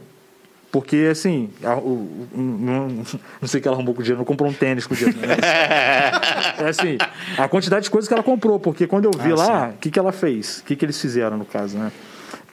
Porque, 0.71 1.07
assim, 1.11 1.49
a- 1.63 1.75
o- 1.77 2.27
não, 2.35 2.87
não 3.41 3.47
sei 3.47 3.59
o 3.59 3.61
que 3.61 3.67
ela 3.67 3.75
arrumou 3.77 3.93
com 3.93 4.01
o 4.01 4.03
dinheiro, 4.03 4.17
não 4.19 4.25
comprou 4.25 4.49
um 4.49 4.53
tênis 4.53 4.85
com 4.87 4.93
o 4.93 4.97
dinheiro. 4.97 5.17
né? 5.19 5.35
É 6.59 6.69
assim, 6.69 6.97
a 7.37 7.47
quantidade 7.47 7.83
de 7.83 7.89
coisas 7.91 8.07
que 8.07 8.13
ela 8.13 8.23
comprou, 8.23 8.59
porque 8.59 8.87
quando 8.87 9.05
eu 9.05 9.11
vi 9.11 9.31
Ah, 9.31 9.35
lá, 9.35 9.69
o 9.75 9.77
que, 9.77 9.91
que 9.91 9.99
ela 9.99 10.11
fez? 10.11 10.59
O 10.59 10.63
que, 10.63 10.75
que 10.75 10.83
eles 10.83 10.99
fizeram, 10.99 11.37
no 11.37 11.45
caso, 11.45 11.77
né? 11.77 11.91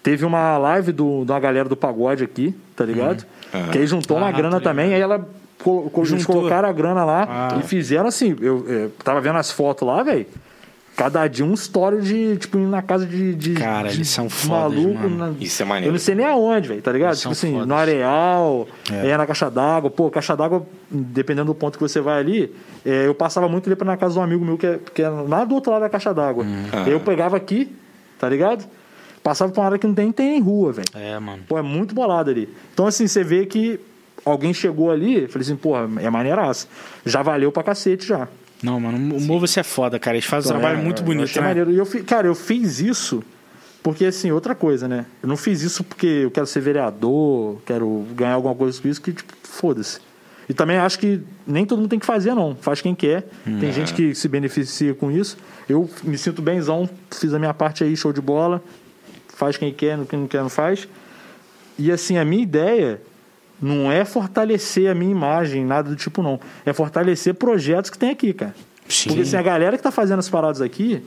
Teve 0.02 0.26
uma 0.26 0.58
live 0.58 0.92
do, 0.92 1.24
de 1.24 1.32
uma 1.32 1.40
galera 1.40 1.66
do 1.68 1.74
pagode 1.76 2.22
aqui, 2.22 2.54
tá 2.76 2.84
ligado? 2.84 3.24
Uhum. 3.54 3.68
Que 3.70 3.78
aí 3.78 3.86
juntou 3.86 4.18
uma 4.18 4.28
Ah, 4.28 4.32
grana 4.32 4.58
tô 4.58 4.64
também, 4.64 4.92
aí 4.92 5.00
ela 5.00 5.26
eles 5.96 6.08
Juntou. 6.10 6.34
colocaram 6.36 6.68
a 6.68 6.72
grana 6.72 7.02
lá 7.06 7.26
Ah. 7.54 7.58
e 7.58 7.62
fizeram 7.62 8.06
assim. 8.06 8.36
Eu, 8.38 8.66
é, 8.68 8.88
tava 9.02 9.18
vendo 9.22 9.38
as 9.38 9.50
fotos 9.50 9.88
lá, 9.88 10.02
velho. 10.02 10.26
Cada 10.96 11.26
dia 11.26 11.44
um 11.44 11.54
story 11.54 12.00
de, 12.02 12.36
tipo, 12.36 12.58
indo 12.58 12.68
na 12.70 12.80
casa 12.82 13.04
de. 13.06 13.34
de 13.34 13.54
Cara, 13.54 13.88
de 13.88 13.96
eles 13.96 14.08
são 14.08 14.28
fodas, 14.30 14.76
maluco. 14.78 14.94
mano. 14.98 15.16
na- 15.16 15.34
Isso 15.40 15.62
é 15.62 15.64
Eu 15.64 15.68
maneiro. 15.68 15.92
não 15.92 15.98
sei 15.98 16.14
nem 16.14 16.26
aonde, 16.26 16.68
velho, 16.68 16.82
tá 16.82 16.92
ligado? 16.92 17.10
Eles 17.10 17.20
Tipo 17.20 17.32
assim, 17.32 17.52
fodas. 17.52 17.66
no 17.68 17.74
areal, 17.74 18.68
É. 18.92 19.08
é. 19.10 19.16
na 19.16 19.26
caixa 19.26 19.50
d'água. 19.50 19.90
Pô, 19.90 20.10
caixa 20.10 20.36
d'água, 20.36 20.66
dependendo 20.90 21.46
do 21.46 21.54
ponto 21.54 21.76
que 21.78 21.82
você 21.82 22.00
vai 22.00 22.18
ali, 22.20 22.54
é, 22.84 23.06
eu 23.06 23.14
passava 23.14 23.48
muito 23.48 23.68
ali 23.68 23.76
pra 23.76 23.84
na 23.86 23.96
casa 23.96 24.14
de 24.14 24.18
um 24.20 24.22
amigo 24.22 24.44
meu 24.44 24.56
que 24.56 24.66
é, 24.66 24.78
que 24.94 25.02
é 25.02 25.08
lá 25.08 25.44
do 25.44 25.54
outro 25.54 25.72
lado 25.72 25.82
da 25.82 25.88
caixa 25.88 26.12
d'água. 26.14 26.44
Hum. 26.44 26.64
Eu 26.86 27.00
pegava 27.00 27.36
aqui, 27.36 27.70
tá 28.18 28.28
ligado? 28.28 28.64
Passava 29.22 29.50
pra 29.50 29.60
uma 29.62 29.66
área 29.66 29.78
que 29.78 29.86
não 29.86 29.94
tem, 29.94 30.12
tem 30.12 30.30
nem 30.32 30.40
rua, 30.40 30.72
velho. 30.72 30.86
É, 30.94 31.18
mano. 31.18 31.42
Pô, 31.48 31.58
é 31.58 31.62
muito 31.62 31.94
bolado 31.94 32.30
ali. 32.30 32.48
Então, 32.74 32.86
assim, 32.86 33.06
você 33.06 33.24
vê 33.24 33.46
que 33.46 33.80
alguém 34.24 34.52
chegou 34.52 34.90
ali, 34.90 35.22
eu 35.22 35.28
falei 35.28 35.46
assim, 35.46 35.56
porra, 35.56 35.88
é 36.00 36.10
maneiraço. 36.10 36.68
Já 37.06 37.22
valeu 37.22 37.50
pra 37.50 37.62
cacete 37.62 38.06
já. 38.06 38.28
Não, 38.65 38.81
mano, 38.81 38.97
o 39.16 39.20
Movo 39.20 39.47
você 39.47 39.61
é 39.61 39.62
foda, 39.62 39.99
cara. 39.99 40.16
Eles 40.16 40.24
fazem 40.24 40.51
um 40.51 40.55
Então, 40.55 40.61
trabalho 40.61 40.81
é, 40.81 40.85
muito 40.85 41.03
bonito, 41.03 41.36
né? 41.36 41.47
maneiro. 41.47 41.70
E 41.70 41.77
eu, 41.77 41.86
cara, 42.05 42.27
eu 42.27 42.35
fiz 42.35 42.81
isso 42.81 43.23
porque, 43.82 44.07
assim, 44.07 44.31
outra 44.31 44.55
coisa, 44.55 44.89
né? 44.89 45.05
Eu 45.23 45.28
não 45.28 45.36
fiz 45.36 45.61
isso 45.61 45.85
porque 45.85 46.07
eu 46.07 46.31
quero 46.31 46.47
ser 46.47 46.61
vereador, 46.61 47.61
quero 47.66 48.07
ganhar 48.16 48.32
alguma 48.32 48.55
coisa 48.55 48.81
com 48.81 48.89
isso, 48.89 49.03
que, 49.03 49.12
tipo, 49.12 49.32
foda-se. 49.43 50.01
E 50.49 50.55
também 50.55 50.78
acho 50.78 50.99
que 50.99 51.20
nem 51.47 51.66
todo 51.66 51.78
mundo 51.81 51.91
tem 51.91 51.99
que 51.99 52.07
fazer, 52.07 52.35
não. 52.35 52.57
Faz 52.57 52.81
quem 52.81 52.95
quer. 52.95 53.27
Tem 53.61 53.70
gente 53.73 53.93
que 53.93 54.15
se 54.15 54.28
beneficia 54.28 54.95
com 54.95 55.11
isso. 55.11 55.36
Eu 55.69 55.89
me 56.03 56.16
sinto 56.16 56.41
benzão, 56.41 56.89
fiz 57.11 57.32
a 57.35 57.39
minha 57.39 57.53
parte 57.55 57.85
aí, 57.85 57.95
show 57.97 58.12
de 58.12 58.20
bola. 58.20 58.62
Faz 59.28 59.57
quem 59.59 59.73
quer, 59.73 59.99
quem 60.07 60.19
não 60.20 60.27
quer, 60.27 60.41
não 60.43 60.49
faz. 60.51 60.89
E, 61.78 61.91
assim, 61.91 62.16
a 62.19 62.24
minha 62.24 62.43
ideia 62.43 63.01
não 63.60 63.90
é 63.90 64.05
fortalecer 64.05 64.90
a 64.90 64.94
minha 64.94 65.10
imagem, 65.10 65.64
nada 65.64 65.90
do 65.90 65.97
tipo, 65.97 66.22
não. 66.22 66.40
É 66.64 66.72
fortalecer 66.72 67.35
projetos 67.35 67.90
que 67.90 67.98
tem 67.98 68.10
aqui, 68.10 68.32
cara. 68.32 68.55
Sim. 68.89 69.09
Porque 69.09 69.22
assim, 69.22 69.36
a 69.36 69.43
galera 69.43 69.76
que 69.76 69.82
tá 69.82 69.90
fazendo 69.90 70.18
as 70.18 70.28
paradas 70.28 70.60
aqui, 70.60 71.02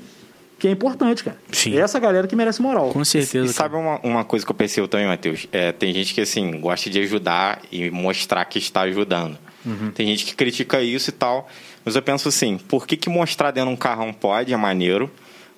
que 0.58 0.68
é 0.68 0.72
importante, 0.72 1.24
cara. 1.24 1.38
Sim. 1.52 1.78
É 1.78 1.82
essa 1.82 2.00
galera 2.00 2.28
que 2.28 2.36
merece 2.36 2.62
moral. 2.62 2.90
Com 2.90 3.06
certeza. 3.06 3.46
E 3.46 3.54
sabe 3.54 3.76
uma, 3.76 4.00
uma 4.00 4.24
coisa 4.24 4.46
que 4.46 4.52
eu 4.52 4.56
percebo 4.56 4.88
também, 4.88 5.06
Matheus? 5.06 5.48
É, 5.52 5.72
tem 5.72 5.94
gente 5.94 6.14
que, 6.14 6.22
assim, 6.22 6.60
gosta 6.60 6.90
de 6.90 7.00
ajudar 7.00 7.62
e 7.72 7.92
mostrar 7.92 8.44
que 8.46 8.58
está 8.58 8.82
ajudando. 8.82 9.38
Tem 9.94 10.08
gente 10.08 10.26
que 10.26 10.34
critica 10.34 10.82
isso 10.82 11.10
e 11.10 11.14
tal. 11.14 11.50
Mas 11.84 11.96
eu 11.96 12.02
penso 12.02 12.30
assim, 12.30 12.58
por 12.58 12.88
que, 12.88 12.96
que 12.96 13.10
mostrar 13.10 13.52
dentro 13.52 13.70
de 13.70 13.74
um 13.74 13.78
carrão 13.78 14.14
pode, 14.14 14.54
é 14.54 14.58
maneiro. 14.58 15.12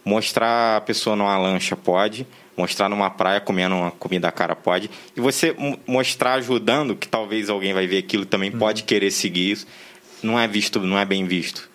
Mostrar 0.04 0.78
a 0.78 0.82
pessoa 0.82 1.16
numa 1.16 1.38
lancha 1.38 1.76
pode. 1.76 2.26
Mostrar 2.60 2.90
numa 2.90 3.10
praia 3.10 3.40
comendo 3.40 3.74
uma 3.74 3.90
comida 3.92 4.30
cara 4.34 4.54
pode. 4.54 4.90
E 5.16 5.22
você 5.22 5.56
mo- 5.58 5.80
mostrar 5.88 6.34
ajudando, 6.34 6.94
que 6.94 7.08
talvez 7.08 7.50
alguém 7.50 7.74
vai 7.74 7.88
ver 7.88 8.00
aquilo 8.00 8.26
também 8.26 8.52
pode 8.52 8.84
querer 8.84 9.12
seguir 9.12 9.52
isso. 9.52 9.66
Não 10.22 10.38
é 10.38 10.46
visto, 10.46 10.82
não 10.82 11.00
é 11.00 11.06
bem 11.06 11.26
visto. 11.26 11.70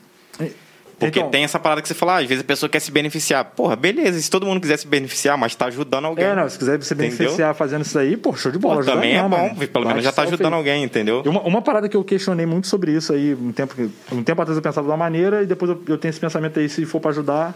Porque 0.98 1.18
Então- 1.18 1.30
tem 1.30 1.42
essa 1.42 1.58
parada 1.58 1.80
que 1.82 1.88
você 1.88 1.94
fala, 1.94 2.16
ah, 2.16 2.18
às 2.20 2.26
vezes 2.26 2.44
a 2.44 2.46
pessoa 2.46 2.68
quer 2.68 2.80
se 2.80 2.90
beneficiar. 2.92 3.44
Porra, 3.46 3.74
beleza, 3.74 4.20
se 4.20 4.30
todo 4.30 4.44
mundo 4.46 4.60
quiser 4.60 4.76
se 4.78 4.86
beneficiar, 4.86 5.36
mas 5.38 5.54
tá 5.54 5.66
ajudando 5.66 6.04
alguém. 6.04 6.24
É, 6.24 6.34
não, 6.36 6.48
se 6.48 6.56
quiser 6.58 6.80
se 6.82 6.94
Entendeu? 6.94 7.16
beneficiar 7.16 7.54
fazendo 7.54 7.82
isso 7.82 7.98
aí, 7.98 8.16
pô, 8.16 8.34
show 8.36 8.52
de 8.52 8.58
bola. 8.58 8.76
Pô, 8.80 8.84
também 8.84 9.16
é 9.16 9.22
bom, 9.22 9.28
mano. 9.30 9.68
pelo 9.68 9.86
menos 9.86 10.04
já 10.04 10.12
tá 10.12 10.22
ajudando 10.22 10.52
alguém, 10.52 10.84
entendeu? 10.84 11.22
Uma, 11.26 11.40
uma 11.42 11.62
parada 11.62 11.88
que 11.88 11.96
eu 11.96 12.04
questionei 12.04 12.44
muito 12.46 12.66
sobre 12.68 12.92
isso 12.92 13.12
aí, 13.12 13.34
um 13.34 13.50
tempo, 13.52 13.74
um 14.12 14.22
tempo 14.22 14.40
atrás 14.40 14.56
eu 14.56 14.62
pensava 14.62 14.86
de 14.86 14.90
uma 14.90 14.96
maneira 14.98 15.42
e 15.42 15.46
depois 15.46 15.70
eu, 15.70 15.82
eu 15.88 15.96
tenho 15.98 16.10
esse 16.10 16.20
pensamento 16.20 16.60
aí, 16.60 16.68
se 16.68 16.84
for 16.86 17.00
pra 17.00 17.10
ajudar, 17.10 17.54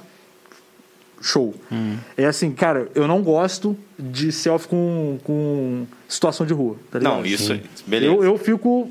show. 1.21 1.55
Hum. 1.73 1.97
É 2.17 2.27
assim, 2.27 2.51
cara, 2.53 2.89
eu 2.95 3.07
não 3.09 3.23
gosto 3.23 3.77
de 3.99 4.31
selfie 4.33 4.69
com, 4.69 5.19
com 5.25 5.87
situação 6.09 6.47
de 6.47 6.53
rua, 6.53 6.77
tá 6.91 6.99
ligado? 6.99 7.15
Não, 7.17 7.25
isso, 7.27 7.59
beleza. 7.87 8.13
Eu, 8.15 8.25
eu 8.25 8.39
fico. 8.39 8.91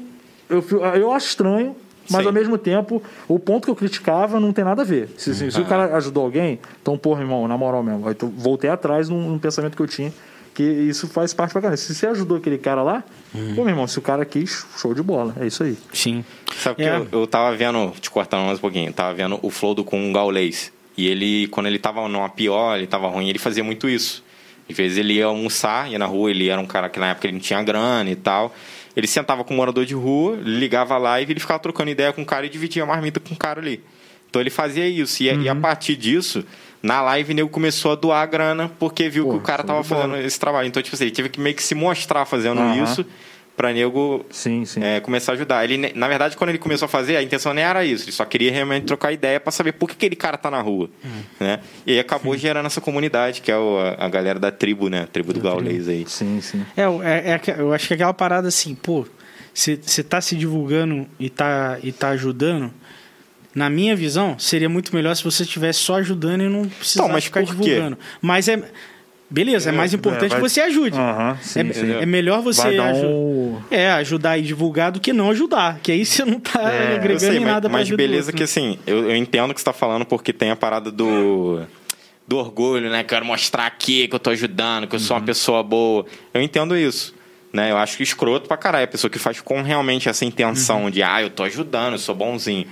Eu, 0.50 0.62
fico, 0.62 0.82
eu 0.82 1.12
acho 1.12 1.28
estranho, 1.28 1.76
mas 2.10 2.22
Sim. 2.22 2.28
ao 2.28 2.34
mesmo 2.34 2.58
tempo, 2.58 3.04
o 3.28 3.38
ponto 3.38 3.66
que 3.66 3.72
eu 3.72 3.76
criticava 3.76 4.40
não 4.40 4.54
tem 4.54 4.64
nada 4.64 4.82
a 4.82 4.86
ver. 4.86 5.10
Se, 5.18 5.36
se- 5.36 5.52
se 5.52 5.60
o 5.60 5.66
cara 5.66 5.96
ajudou 5.98 6.24
alguém, 6.24 6.60
então, 6.82 6.98
porra, 6.98 7.22
irmão, 7.22 7.48
na 7.48 7.58
moral 7.58 7.84
mesmo, 7.84 8.08
aí 8.08 8.16
voltei 8.36 8.70
atrás 8.70 9.10
num, 9.10 9.30
num 9.30 9.38
pensamento 9.40 9.76
que 9.76 9.82
eu 9.82 9.88
tinha, 9.88 10.14
que 10.54 10.64
isso 10.64 11.06
faz 11.08 11.34
parte 11.34 11.52
pra 11.52 11.62
caramba. 11.62 11.76
Se 11.78 11.94
você 11.94 12.08
ajudou 12.08 12.38
aquele 12.38 12.58
cara 12.58 12.82
lá, 12.82 13.04
pô, 13.34 13.62
meu 13.64 13.70
irmão, 13.70 13.86
se 13.88 14.00
o 14.00 14.02
cara 14.02 14.24
quis, 14.26 14.66
show 14.78 14.94
de 14.94 15.04
bola. 15.04 15.36
É 15.40 15.46
isso 15.48 15.64
aí. 15.64 15.78
Sim. 15.94 16.24
Sabe 16.56 16.78
que 16.78 16.84
É. 16.84 16.96
eu, 16.98 17.08
eu 17.22 17.28
tava 17.28 17.56
vendo, 17.56 17.92
te 18.00 18.10
cortando 18.10 18.46
mais 18.46 18.58
um 18.58 18.62
pouquinho, 18.62 18.92
tava 18.94 19.14
vendo 19.14 19.38
o 19.42 19.50
flow 19.50 19.76
do 19.76 19.84
com 19.84 20.00
um 20.00 20.14
gaulês. 20.14 20.72
E 20.98 21.08
ele, 21.08 21.48
quando 21.50 21.68
ele 21.68 21.78
tava 21.78 22.08
numa 22.08 22.28
pior, 22.28 22.76
ele 22.76 22.88
tava 22.88 23.08
ruim, 23.08 23.30
ele 23.30 23.38
fazia 23.38 23.64
muito 23.64 23.88
isso. 23.88 24.24
Às 24.70 24.76
vezes 24.76 24.98
ele 24.98 25.14
ia 25.14 25.26
almoçar, 25.26 25.90
ia 25.90 26.00
na 26.00 26.06
rua, 26.06 26.32
ele 26.32 26.50
era 26.50 26.60
um 26.60 26.66
cara 26.66 26.90
que 26.90 27.00
na 27.00 27.12
época 27.12 27.28
ele 27.28 27.34
não 27.34 27.40
tinha 27.40 27.62
grana 27.64 28.10
e 28.10 28.16
tal. 28.16 28.54
Ele 28.96 29.06
sentava 29.06 29.44
com 29.44 29.54
um 29.54 29.58
morador 29.58 29.86
de 29.86 29.94
rua, 29.94 30.40
ligava 30.44 30.96
a 30.96 30.98
live, 30.98 31.32
ele 31.32 31.40
ficava 31.40 31.60
trocando 31.60 31.92
ideia 31.92 32.12
com 32.12 32.24
o 32.24 32.26
cara 32.26 32.48
e 32.48 32.50
dividia 32.50 32.82
a 32.82 32.86
marmita 32.86 33.20
com 33.20 33.34
o 33.34 33.38
cara 33.38 33.62
ali. 33.62 33.82
Então 34.30 34.42
ele 34.42 34.50
fazia 34.50 34.88
isso. 34.88 35.22
E, 35.22 35.28
e 35.28 35.48
a 35.48 35.56
partir 35.56 35.96
disso, 35.96 36.44
na 36.82 37.00
live, 37.02 37.32
o 37.32 37.36
nego 37.36 37.50
começou 37.50 37.92
a 37.92 37.96
doar 37.96 38.24
a 38.24 38.26
grana 38.26 38.72
porque 38.80 39.08
viu 39.08 39.26
Pô, 39.26 39.32
que 39.32 39.38
o 39.38 39.42
cara 39.42 39.60
show 39.60 39.68
tava 39.68 39.84
fazendo 39.84 40.18
esse 40.18 40.40
trabalho. 40.40 40.68
Então, 40.68 40.82
tipo 40.82 40.96
assim, 40.96 41.06
ele 41.06 41.14
teve 41.14 41.30
que 41.30 41.40
meio 41.40 41.56
que 41.56 41.64
se 41.64 41.76
mostrar 41.76 42.26
fazendo 42.26 42.60
Aham. 42.60 42.84
isso 42.84 43.06
pra 43.58 43.74
nego 43.74 44.24
Sim, 44.30 44.64
sim. 44.66 44.82
é, 44.84 45.00
começar 45.00 45.32
a 45.32 45.36
ajudar. 45.36 45.64
Ele, 45.64 45.92
na 45.96 46.08
verdade, 46.08 46.38
quando 46.38 46.52
ele 46.52 46.60
começou 46.60 46.86
a 46.86 46.90
fazer, 46.90 47.18
a 47.18 47.24
intenção 47.24 47.54
nem 47.56 47.64
era 47.64 47.84
isso. 47.84 48.04
Ele 48.06 48.12
só 48.12 48.24
queria 48.24 48.52
realmente 48.52 48.86
trocar 48.86 49.12
ideia 49.12 49.40
pra 49.40 49.52
saber 49.52 49.72
por 49.74 49.88
que 49.90 49.94
aquele 49.96 50.16
cara 50.16 50.38
tá 50.38 50.50
na 50.52 50.62
rua. 50.62 50.90
Né? 51.40 51.60
E 51.86 51.92
aí 51.94 52.00
acabou 52.00 52.38
gerando 52.38 52.68
essa 52.68 52.80
comunidade, 52.80 53.42
que 53.42 53.52
é 53.52 53.58
o- 53.58 53.80
a, 53.80 54.06
a 54.06 54.10
galera 54.10 54.40
da 54.40 54.52
tribo, 54.52 54.88
né? 54.90 55.02
A 55.02 55.08
tribo 55.08 55.34
do 55.34 55.42
Gaulês 55.42 55.88
aí. 55.90 56.06
Sim, 56.08 56.40
sim. 56.40 56.64
É, 56.78 56.84
é, 56.84 57.32
é 57.34 57.42
eu 57.60 57.74
acho 57.74 57.88
que 57.88 57.96
aquela 57.96 58.14
parada 58.14 58.48
assim, 58.48 58.76
pô, 58.76 59.06
você 59.54 60.04
tá 60.04 60.22
se 60.22 60.36
divulgando 60.36 61.08
e 61.20 61.28
tá, 61.30 61.80
e 61.82 61.92
tá 61.92 62.10
ajudando. 62.10 62.72
Na 63.56 63.72
minha 63.72 63.96
visão, 63.96 64.38
seria 64.38 64.70
muito 64.70 64.96
melhor 64.96 65.16
se 65.16 65.24
você 65.24 65.42
estivesse 65.42 65.80
só 65.80 65.96
ajudando 65.96 66.42
e 66.44 66.48
não 66.48 66.62
precisasse 66.68 67.00
Então, 67.00 67.10
mas 67.10 67.24
ficar 67.24 67.40
por 67.42 67.56
quê? 67.56 67.62
divulgando. 67.64 67.98
Mas 68.22 68.48
é. 68.48 68.62
Beleza, 69.30 69.70
é, 69.70 69.72
mais 69.74 69.94
importante 69.94 70.30
vai- 70.32 70.42
que 70.42 70.50
você 70.50 70.62
ajude. 70.62 70.96
Sim, 71.42 71.60
é, 71.70 71.74
sim. 71.74 71.92
é 72.02 72.06
melhor 72.06 72.42
você 72.42 72.62
Vai 72.62 72.78
dar 72.78 72.90
aju- 72.92 73.06
um- 73.08 73.62
é, 73.70 73.90
ajudar 73.92 74.38
e 74.38 74.42
divulgar 74.42 74.90
do 74.92 75.02
que 75.02 75.12
não 75.12 75.30
ajudar. 75.32 75.80
Que 75.84 75.92
aí 75.92 76.06
você 76.06 76.24
não 76.24 76.40
tá 76.40 76.62
É, 76.72 76.96
agregando 76.96 77.20
sei, 77.20 77.36
em 77.38 77.40
mas, 77.42 77.48
nada 77.50 77.70
pra 77.70 77.78
mas 77.80 77.90
do 77.90 77.98
beleza 77.98 78.28
outro. 78.28 78.38
que 78.38 78.44
assim, 78.44 78.80
eu, 78.88 79.10
eu 79.10 79.16
entendo 79.18 79.52
o 79.52 79.54
que 79.54 79.60
você 79.60 79.66
tá 79.66 79.74
falando 79.74 80.06
porque 80.06 80.32
tem 80.32 80.50
a 80.50 80.56
parada 80.56 80.90
do, 80.90 81.60
do 82.26 82.38
orgulho, 82.38 82.90
né? 82.90 83.04
Quero 83.04 83.26
mostrar 83.26 83.66
aqui 83.66 84.08
que 84.08 84.16
eu 84.16 84.20
tô 84.20 84.30
ajudando, 84.30 84.88
que 84.88 84.96
eu 84.96 85.00
sou 85.00 85.16
Uhum. 85.18 85.22
uma 85.22 85.26
pessoa 85.26 85.62
boa. 85.62 86.06
Eu 86.34 86.42
entendo 86.42 86.78
isso. 86.78 87.14
Né? 87.52 87.72
Eu 87.72 87.78
acho 87.78 87.98
que 87.98 88.04
escroto 88.04 88.48
pra 88.48 88.56
caralho. 88.56 88.86
A 88.86 88.88
pessoa 88.88 89.10
que 89.12 89.18
faz 89.20 89.42
com 89.42 89.62
realmente 89.62 90.08
essa 90.08 90.24
intenção 90.24 90.84
Uhum. 90.86 90.90
de, 90.90 91.02
ah, 91.04 91.22
eu 91.22 91.30
tô 91.30 91.44
ajudando, 91.44 91.94
eu 91.94 92.00
sou 92.00 92.14
bonzinho. 92.16 92.66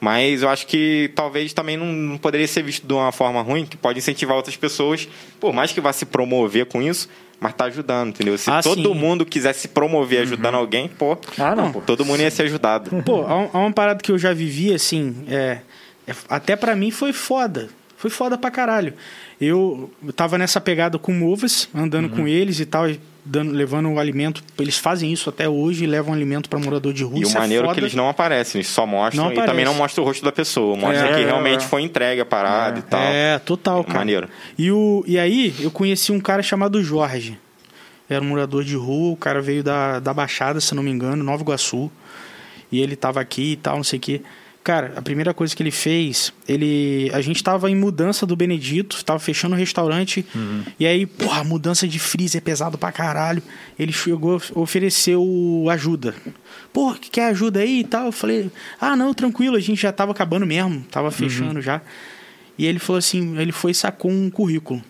Mas 0.00 0.42
eu 0.42 0.48
acho 0.48 0.66
que 0.66 1.10
talvez 1.14 1.52
também 1.52 1.76
não, 1.76 1.86
não 1.86 2.18
poderia 2.18 2.46
ser 2.46 2.62
visto 2.62 2.86
de 2.86 2.92
uma 2.92 3.10
forma 3.12 3.40
ruim, 3.42 3.64
que 3.64 3.76
pode 3.76 3.98
incentivar 3.98 4.36
outras 4.36 4.56
pessoas, 4.56 5.08
por 5.40 5.52
mais 5.52 5.72
que 5.72 5.80
vá 5.80 5.92
se 5.92 6.04
promover 6.04 6.66
com 6.66 6.82
isso, 6.82 7.08
mas 7.40 7.54
tá 7.54 7.64
ajudando, 7.64 8.10
entendeu? 8.10 8.36
Se 8.36 8.50
Ah, 8.50 8.62
todo 8.62 8.80
sim. 8.82 8.86
Uhum. 8.88 8.94
mundo 8.94 9.24
quiser 9.24 9.54
se 9.54 9.68
promover 9.68 10.20
ajudando 10.22 10.54
alguém, 10.56 10.86
pô, 10.88 11.16
Ah, 11.38 11.54
não, 11.54 11.72
pô. 11.72 11.80
todo 11.80 12.04
mundo 12.04 12.20
ia 12.20 12.30
ser 12.30 12.42
ajudado. 12.42 12.90
Pô, 13.04 13.22
há, 13.22 13.36
um- 13.38 13.50
há 13.52 13.58
uma 13.58 13.72
parada 13.72 14.00
que 14.02 14.12
eu 14.12 14.18
já 14.18 14.32
vivi, 14.34 14.72
assim, 14.74 15.24
é, 15.28 15.58
é- 16.06 16.14
até 16.28 16.56
pra 16.56 16.76
mim 16.76 16.90
foi 16.90 17.12
foda. 17.12 17.68
Foi 17.96 18.10
foda 18.10 18.36
pra 18.36 18.50
caralho. 18.50 18.92
Eu 19.40 19.90
tava 20.14 20.36
nessa 20.36 20.60
pegada 20.60 20.98
com 20.98 21.12
movers, 21.12 21.68
andando 21.74 22.10
Uhum. 22.10 22.16
com 22.16 22.28
eles 22.28 22.60
e 22.60 22.66
tal, 22.66 22.88
e 22.90 23.00
dando, 23.26 23.52
levando 23.52 23.90
o 23.90 23.98
alimento. 23.98 24.42
Eles 24.58 24.78
fazem 24.78 25.12
isso 25.12 25.28
até 25.28 25.48
hoje, 25.48 25.84
levam 25.86 26.14
alimento 26.14 26.48
pra 26.48 26.58
morador 26.58 26.92
de 26.92 27.02
rua. 27.02 27.18
E 27.18 27.24
o 27.24 27.28
é 27.28 27.34
maneiro 27.34 27.64
é 27.64 27.66
foda. 27.66 27.74
que 27.74 27.80
eles 27.84 27.94
não 27.94 28.08
aparecem, 28.08 28.60
eles 28.60 28.68
só 28.68 28.86
mostram 28.86 29.24
Não 29.24 29.32
e 29.32 29.34
também 29.44 29.64
não 29.64 29.74
mostram 29.74 30.04
o 30.04 30.06
rosto 30.06 30.24
da 30.24 30.32
pessoa. 30.32 30.76
Mostra 30.76 31.06
É, 31.08 31.14
que 31.16 31.22
é, 31.22 31.26
realmente 31.26 31.64
é. 31.64 31.68
foi 31.68 31.82
entregue 31.82 32.20
a 32.20 32.24
parada 32.24 32.76
É. 32.76 32.78
e 32.78 32.82
tal. 32.82 33.00
É, 33.02 33.38
total, 33.40 33.82
cara. 33.84 33.98
Maneiro. 33.98 34.28
E, 34.56 34.70
o, 34.70 35.02
e 35.06 35.18
aí, 35.18 35.54
eu 35.60 35.70
conheci 35.70 36.12
um 36.12 36.20
cara 36.20 36.42
chamado 36.42 36.82
Jorge. 36.82 37.38
Era 38.08 38.22
um 38.24 38.28
morador 38.28 38.62
de 38.62 38.76
rua, 38.76 39.12
o 39.12 39.16
cara 39.16 39.42
veio 39.42 39.64
da, 39.64 39.98
da 39.98 40.14
Baixada, 40.14 40.60
se 40.60 40.74
não 40.74 40.82
me 40.82 40.90
engano, 40.90 41.24
Nova 41.24 41.42
Iguaçu. 41.42 41.90
E 42.70 42.80
ele 42.80 42.94
tava 42.94 43.20
aqui 43.20 43.52
e 43.52 43.56
tal, 43.56 43.76
não 43.76 43.84
sei 43.84 43.98
o 43.98 44.02
quê. 44.02 44.22
Cara, 44.66 44.94
a 44.96 45.00
primeira 45.00 45.32
coisa 45.32 45.54
que 45.54 45.62
ele 45.62 45.70
fez, 45.70 46.32
ele. 46.48 47.08
A 47.14 47.20
gente 47.20 47.40
tava 47.40 47.70
em 47.70 47.76
mudança 47.76 48.26
do 48.26 48.34
Benedito, 48.34 49.04
tava 49.04 49.20
fechando 49.20 49.54
o 49.54 49.56
restaurante. 49.56 50.26
E 50.80 50.84
aí, 50.84 51.06
porra, 51.06 51.44
mudança 51.44 51.86
de 51.86 52.00
freezer 52.00 52.40
é 52.40 52.44
pesado 52.44 52.76
pra 52.76 52.90
caralho. 52.90 53.40
Ele 53.78 53.92
chegou, 53.92 54.42
ofereceu 54.56 55.22
ajuda. 55.70 56.16
Porra, 56.72 56.98
que 56.98 57.08
quer 57.08 57.28
ajuda 57.28 57.60
aí 57.60 57.78
e 57.78 57.84
tal? 57.84 58.06
Eu 58.06 58.12
falei, 58.12 58.50
ah, 58.80 58.96
não, 58.96 59.14
tranquilo, 59.14 59.56
a 59.56 59.60
gente 59.60 59.80
já 59.80 59.92
tava 59.92 60.10
acabando 60.10 60.44
mesmo, 60.44 60.84
tava 60.90 61.12
fechando 61.12 61.62
já. 61.62 61.80
E 62.58 62.66
ele 62.66 62.80
falou 62.80 62.98
assim, 62.98 63.38
ele 63.38 63.52
foi 63.52 63.70
e 63.70 63.74
sacou 63.74 64.10
um 64.10 64.28
currículo. 64.28 64.82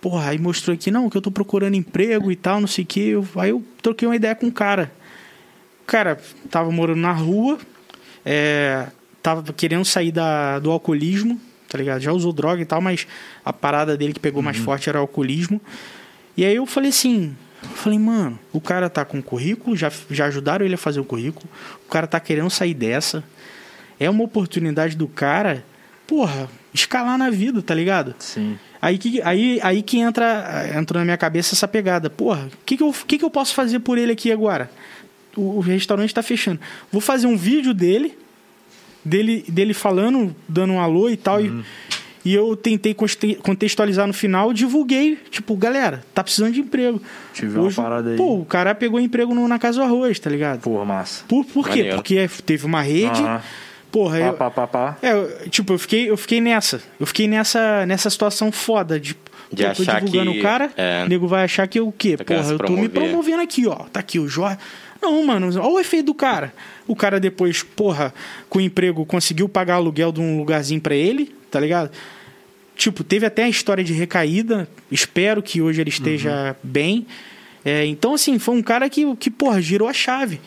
Porra, 0.00 0.30
aí 0.30 0.38
mostrou 0.38 0.72
aqui, 0.72 0.90
não, 0.90 1.10
que 1.10 1.18
eu 1.18 1.20
tô 1.20 1.30
procurando 1.30 1.74
emprego 1.74 2.32
e 2.32 2.36
tal, 2.36 2.62
não 2.62 2.66
sei 2.66 2.84
o 2.84 2.86
que. 2.86 3.12
Aí 3.36 3.50
eu 3.50 3.62
troquei 3.82 4.08
uma 4.08 4.16
ideia 4.16 4.34
com 4.34 4.46
o 4.46 4.52
cara. 4.52 4.90
O 5.82 5.86
cara 5.86 6.18
tava 6.48 6.70
morando 6.72 7.00
na 7.00 7.12
rua, 7.12 7.58
é, 8.24 8.86
tava 9.22 9.52
querendo 9.52 9.84
sair 9.84 10.12
da, 10.12 10.58
do 10.58 10.70
alcoolismo, 10.70 11.40
tá 11.68 11.76
ligado? 11.78 12.00
Já 12.00 12.12
usou 12.12 12.32
droga 12.32 12.62
e 12.62 12.64
tal, 12.64 12.80
mas 12.80 13.06
a 13.44 13.52
parada 13.52 13.96
dele 13.96 14.12
que 14.12 14.20
pegou 14.20 14.42
mais 14.42 14.56
forte 14.56 14.88
era 14.88 14.98
o 14.98 15.02
alcoolismo. 15.02 15.60
E 16.36 16.44
aí 16.44 16.56
eu 16.56 16.66
falei 16.66 16.90
assim, 16.90 17.36
eu 17.62 17.68
falei, 17.70 17.98
mano, 17.98 18.38
o 18.52 18.60
cara 18.60 18.88
tá 18.88 19.04
com 19.04 19.20
currículo, 19.20 19.76
já, 19.76 19.90
já 20.10 20.26
ajudaram 20.26 20.64
ele 20.64 20.74
a 20.74 20.78
fazer 20.78 21.00
o 21.00 21.04
currículo, 21.04 21.48
o 21.86 21.90
cara 21.90 22.06
tá 22.06 22.18
querendo 22.20 22.50
sair 22.50 22.74
dessa. 22.74 23.22
É 24.00 24.08
uma 24.08 24.22
oportunidade 24.22 24.96
do 24.96 25.08
cara, 25.08 25.64
porra, 26.06 26.48
escalar 26.72 27.18
na 27.18 27.30
vida, 27.30 27.60
tá 27.60 27.74
ligado? 27.74 28.14
Sim. 28.18 28.58
Aí 28.80 28.96
que, 28.96 29.20
aí, 29.22 29.58
aí 29.62 29.82
que 29.82 29.98
entra, 29.98 30.70
entra 30.78 31.00
na 31.00 31.04
minha 31.04 31.16
cabeça 31.16 31.54
essa 31.54 31.66
pegada. 31.66 32.08
Porra, 32.08 32.46
o 32.46 32.64
que, 32.64 32.76
que, 32.76 32.82
eu, 32.82 32.92
que, 32.92 33.18
que 33.18 33.24
eu 33.24 33.30
posso 33.30 33.54
fazer 33.54 33.80
por 33.80 33.98
ele 33.98 34.12
aqui 34.12 34.30
agora? 34.30 34.70
O, 35.36 35.58
o 35.58 35.60
restaurante 35.60 36.12
tá 36.14 36.22
fechando. 36.22 36.60
Vou 36.90 37.00
fazer 37.00 37.26
um 37.26 37.36
vídeo 37.36 37.72
dele, 37.74 38.16
dele, 39.04 39.44
dele 39.48 39.74
falando, 39.74 40.34
dando 40.48 40.72
um 40.74 40.80
alô 40.80 41.08
e 41.08 41.16
tal. 41.16 41.40
E, 41.40 41.64
e 42.24 42.34
eu 42.34 42.54
tentei 42.56 42.94
contextualizar 43.42 44.06
no 44.06 44.12
final, 44.12 44.52
divulguei, 44.52 45.16
tipo, 45.30 45.54
galera, 45.56 46.02
tá 46.12 46.22
precisando 46.22 46.52
de 46.52 46.60
emprego. 46.60 47.00
Tive 47.32 47.58
uma 47.58 47.70
parada 47.70 48.10
aí. 48.10 48.16
Pô, 48.16 48.38
o 48.40 48.44
cara 48.44 48.74
pegou 48.74 48.98
emprego 49.00 49.34
no- 49.34 49.46
na 49.48 49.58
Casa 49.58 49.78
do 49.78 49.84
Arroz, 49.84 50.18
tá 50.18 50.28
ligado? 50.28 50.60
Porra, 50.60 50.84
massa. 50.84 51.24
Por, 51.28 51.44
por 51.44 51.68
quê? 51.68 51.90
Porque 51.94 52.28
teve 52.44 52.66
uma 52.66 52.82
rede. 52.82 53.20
Aham. 53.20 53.40
Porra, 53.90 54.18
Pá, 54.18 54.26
eu, 54.26 54.32
pá, 54.34 54.50
pá, 54.50 54.66
pá. 54.66 54.98
é, 55.00 55.12
eu- 55.14 55.48
tipo, 55.48 55.72
eu 55.72 55.78
fiquei, 55.78 56.10
eu 56.10 56.16
fiquei 56.18 56.42
nessa. 56.42 56.82
Eu 57.00 57.06
fiquei 57.06 57.26
nessa, 57.26 57.86
nessa 57.86 58.10
situação 58.10 58.50
foda 58.52 58.98
de. 59.00 59.16
De 59.50 59.64
pô, 59.64 59.72
tô 59.76 59.82
achar 59.82 60.00
divulgando 60.02 60.32
que- 60.32 60.40
o 60.40 60.42
cara, 60.42 60.70
é. 60.76 61.04
o 61.06 61.08
nego 61.08 61.26
vai 61.26 61.42
achar 61.42 61.66
que 61.66 61.78
eu 61.80 61.88
o 61.88 61.92
quê? 61.92 62.18
Porra, 62.18 62.40
eu 62.40 62.58
tô 62.58 62.64
me 62.74 62.86
promover. 62.86 62.90
promovendo 62.90 63.40
aqui, 63.40 63.66
ó. 63.66 63.76
Tá 63.90 64.00
aqui 64.00 64.18
o 64.18 64.28
Jorge. 64.28 64.58
Não, 65.00 65.24
mano, 65.24 65.46
olha 65.60 65.68
o 65.74 65.78
efeito 65.80 66.06
do 66.06 66.14
cara. 66.14 66.52
O 66.86 66.96
cara 66.96 67.20
depois, 67.20 67.62
porra, 67.62 68.12
com 68.48 68.58
o 68.58 68.62
emprego, 68.62 69.04
conseguiu 69.06 69.48
pagar 69.48 69.74
aluguel 69.74 70.10
de 70.12 70.20
um 70.20 70.38
lugarzinho 70.38 70.80
pra 70.80 70.94
ele, 70.94 71.34
tá 71.50 71.60
ligado? 71.60 71.90
Tipo, 72.76 73.02
teve 73.04 73.26
até 73.26 73.44
a 73.44 73.48
história 73.48 73.82
de 73.84 73.92
recaída. 73.92 74.68
Espero 74.90 75.42
que 75.42 75.60
hoje 75.60 75.80
ele 75.80 75.90
esteja 75.90 76.56
Uhum. 76.62 76.70
bem. 76.70 77.06
É, 77.64 77.84
então, 77.86 78.14
assim, 78.14 78.38
foi 78.38 78.54
um 78.56 78.62
cara 78.62 78.88
que, 78.88 79.14
que, 79.16 79.30
porra, 79.30 79.60
girou 79.60 79.88
a 79.88 79.92
chave, 79.92 80.40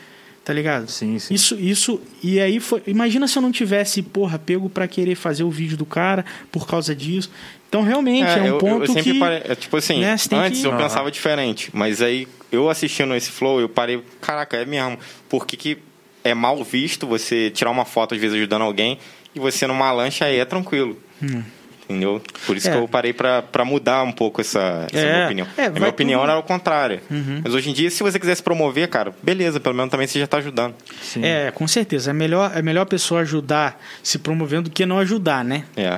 tá 0.44 0.54
ligado? 0.54 0.90
Sim, 0.90 1.18
sim. 1.20 1.34
Isso, 1.34 1.56
isso. 1.56 2.02
E 2.24 2.40
aí 2.40 2.60
foi. 2.60 2.82
Imagina 2.88 3.28
se 3.28 3.38
eu 3.38 3.42
não 3.42 3.52
tivesse, 3.52 4.02
porra, 4.02 4.38
pego 4.40 4.70
pra 4.70 4.88
querer 4.88 5.16
fazer 5.16 5.44
o 5.44 5.50
vídeo 5.52 5.78
do 5.78 5.86
cara 5.86 6.26
por 6.52 6.68
causa 6.68 6.96
disso. 6.96 7.30
Então, 7.70 7.84
realmente, 7.84 8.28
é, 8.30 8.42
um 8.42 8.48
eu, 8.48 8.58
ponto 8.58 8.84
eu 8.84 8.88
sempre 8.94 9.14
que. 9.14 9.20
parei, 9.20 9.42
é, 9.46 9.56
tipo 9.56 9.78
assim, 9.78 10.00
né, 10.02 10.12
antes 10.34 10.60
que- 10.62 10.68
eu 10.68 10.72
Aham. 10.72 10.78
pensava 10.82 11.10
diferente, 11.12 11.70
mas 11.74 12.02
aí 12.02 12.28
eu 12.52 12.70
assistindo 12.70 13.16
esse 13.16 13.32
flow, 13.32 13.62
eu 13.62 13.70
parei, 13.70 14.04
caraca, 14.20 14.58
é 14.58 14.66
mesmo. 14.66 14.98
Por 15.30 15.46
que, 15.48 15.56
que 15.56 15.78
é 16.24 16.34
mal 16.34 16.62
visto 16.64 17.08
você 17.08 17.50
tirar 17.50 17.72
uma 17.72 17.86
foto 17.86 18.14
às 18.14 18.20
vezes 18.20 18.36
ajudando 18.36 18.64
alguém 18.64 19.00
e 19.34 19.40
você 19.40 19.66
numa 19.68 19.90
lancha 19.94 20.26
aí 20.26 20.38
é 20.38 20.44
tranquilo? 20.46 20.98
Entendeu? 21.92 22.22
Por 22.46 22.58
isso. 22.58 22.68
É. 22.70 22.72
que 22.72 22.78
eu 22.78 22.88
parei 22.88 23.14
pra, 23.14 23.42
pra 23.42 23.64
mudar 23.66 24.04
um 24.04 24.12
pouco 24.12 24.42
essa, 24.42 24.88
essa 24.92 25.06
É. 25.06 25.14
minha 25.14 25.26
opinião. 25.26 25.48
É, 25.58 25.66
a 25.66 25.70
minha 25.70 25.90
opinião 25.90 26.20
tudo- 26.22 26.28
Uhum. 26.28 26.32
era 26.32 26.40
o 26.40 26.44
contrário. 26.44 27.00
Mas 27.44 27.54
hoje 27.54 27.70
em 27.70 27.74
dia, 27.74 27.90
se 27.90 28.02
você 28.04 28.20
quiser 28.20 28.36
se 28.36 28.44
promover, 28.44 28.88
cara, 28.88 29.14
beleza, 29.22 29.60
pelo 29.60 29.76
menos 29.76 29.92
também 29.92 30.08
você 30.08 30.20
já 30.20 30.28
tá 30.28 30.38
ajudando. 30.38 30.74
Sim. 31.02 31.24
É, 31.26 31.52
com 31.52 31.68
certeza. 31.68 32.12
É 32.12 32.14
melhor, 32.14 32.52
é 32.56 32.62
melhor 32.62 32.82
a 32.82 32.86
pessoa 32.86 33.22
ajudar 33.22 33.80
se 34.04 34.18
promovendo 34.20 34.70
do 34.70 34.70
que 34.74 34.86
não 34.86 35.00
ajudar, 35.00 35.44
né? 35.44 35.64
É. 35.76 35.98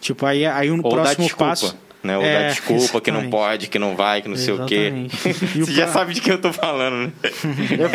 Tipo, 0.00 0.24
aí, 0.26 0.46
aí 0.46 0.68
no 0.70 0.82
Ou 0.84 0.90
próximo 0.90 1.28
passo. 1.36 1.76
Né? 2.02 2.16
Ou 2.16 2.24
É, 2.24 2.44
dar 2.44 2.48
desculpa 2.48 2.98
que 3.02 3.10
não 3.10 3.20
exatamente. 3.20 3.30
pode, 3.30 3.66
que 3.68 3.78
não 3.78 3.94
vai, 3.94 4.22
que 4.22 4.28
não 4.30 4.36
sei 4.36 4.54
o 4.54 4.64
quê. 4.64 4.90
Exatamente. 5.14 5.54
E 5.58 5.62
o 5.62 5.66
Você 5.66 5.72
já 5.72 5.86
sabe 5.86 6.14
de 6.14 6.22
que 6.22 6.32
eu 6.32 6.40
tô 6.40 6.50
falando, 6.50 6.96
né? 7.08 7.12
É 7.22 7.28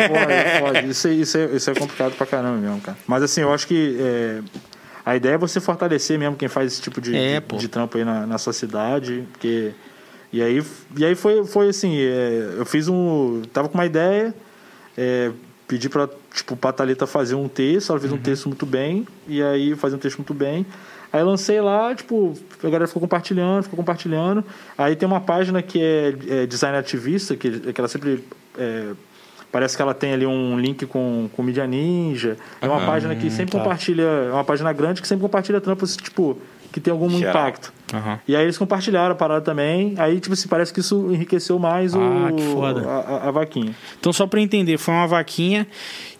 foda, 0.08 0.32
é 0.32 0.60
foda. 0.60 0.80
Isso, 0.82 1.08
é- 1.08 1.12
isso, 1.12 1.36
é, 1.36 1.44
isso 1.56 1.68
é 1.70 1.74
complicado 1.74 2.12
pra 2.14 2.24
caramba 2.24 2.56
mesmo, 2.56 2.80
cara. 2.80 2.96
Mas 3.04 3.24
assim, 3.24 3.40
eu 3.40 3.52
acho 3.52 3.66
que 3.66 3.96
é, 3.98 4.40
a 5.06 5.14
ideia 5.16 5.34
é 5.34 5.38
você 5.38 5.60
fortalecer 5.60 6.18
mesmo 6.18 6.36
quem 6.36 6.48
faz 6.48 6.72
esse 6.72 6.82
tipo 6.82 7.00
de, 7.00 7.16
É, 7.16 7.40
de, 7.40 7.56
de 7.56 7.68
trampo 7.68 7.96
aí 7.96 8.04
na, 8.04 8.26
na 8.26 8.36
sua 8.38 8.52
cidade. 8.52 9.24
Porque, 9.32 9.70
e 10.32 10.42
aí, 10.42 10.60
e 10.98 11.04
aí 11.04 11.14
foi, 11.14 11.44
foi 11.46 11.68
assim, 11.68 11.96
é, 11.96 12.54
eu 12.58 12.66
fiz 12.66 12.88
um. 12.88 13.40
Tava 13.52 13.68
com 13.68 13.74
uma 13.78 13.86
ideia, 13.86 14.34
é, 14.98 15.30
pedi 15.68 15.88
pra, 15.88 16.08
tipo, 16.34 16.56
pra 16.56 16.72
Thalita 16.72 17.06
fazer 17.06 17.36
um 17.36 17.46
texto, 17.48 17.90
ela 17.90 18.00
fez 18.00 18.10
Uhum. 18.12 18.18
um 18.18 18.20
texto 18.20 18.46
muito 18.48 18.66
bem, 18.66 19.06
e 19.28 19.40
aí 19.42 19.76
fazer 19.76 19.94
um 19.94 19.98
texto 20.00 20.18
muito 20.18 20.34
bem. 20.34 20.66
Aí 21.12 21.22
lancei 21.22 21.60
lá, 21.60 21.94
tipo, 21.94 22.34
a 22.60 22.64
galera 22.66 22.86
ficou 22.88 23.00
compartilhando, 23.00 23.62
ficou 23.62 23.76
compartilhando. 23.76 24.44
Aí 24.76 24.96
tem 24.96 25.06
uma 25.06 25.20
página 25.20 25.62
que 25.62 25.80
é, 25.80 26.14
é 26.42 26.46
design 26.46 26.76
ativista, 26.76 27.36
que, 27.36 27.72
que 27.72 27.80
ela 27.80 27.88
sempre. 27.88 28.24
é, 28.58 28.90
parece 29.52 29.76
que 29.76 29.82
ela 29.82 29.94
tem 29.94 30.12
ali 30.12 30.26
um 30.26 30.58
link 30.58 30.84
com, 30.86 31.28
com 31.34 31.42
Mídia 31.42 31.66
Ninja. 31.66 32.36
É 32.60 32.66
uma 32.66 32.76
Aham. 32.76 32.86
página 32.86 33.14
que 33.16 33.30
sempre 33.30 33.52
tá. 33.52 33.58
compartilha. 33.58 34.02
É 34.02 34.32
uma 34.32 34.44
página 34.44 34.72
grande 34.72 35.00
que 35.02 35.08
sempre 35.08 35.22
compartilha 35.22 35.60
trampos, 35.60 35.96
tipo, 35.96 36.36
que 36.72 36.80
tem 36.80 36.90
algum 36.92 37.08
Geral. 37.08 37.30
impacto. 37.30 37.72
Aham. 37.94 38.18
E 38.26 38.34
aí 38.36 38.42
eles 38.42 38.58
compartilharam 38.58 39.12
a 39.12 39.14
parada 39.14 39.40
também. 39.40 39.94
Aí, 39.96 40.18
tipo 40.20 40.32
assim, 40.34 40.48
parece 40.48 40.74
que 40.74 40.80
isso 40.80 41.08
enriqueceu 41.12 41.58
mais 41.58 41.94
o, 41.94 42.00
Ah, 42.00 42.32
que 42.36 42.42
foda. 42.52 42.86
A, 42.86 42.98
a- 42.98 43.28
a 43.28 43.30
vaquinha. 43.30 43.74
Então, 43.98 44.12
só 44.12 44.26
pra 44.26 44.40
eu 44.40 44.44
entender, 44.44 44.76
foi 44.76 44.92
uma 44.92 45.06
vaquinha 45.06 45.66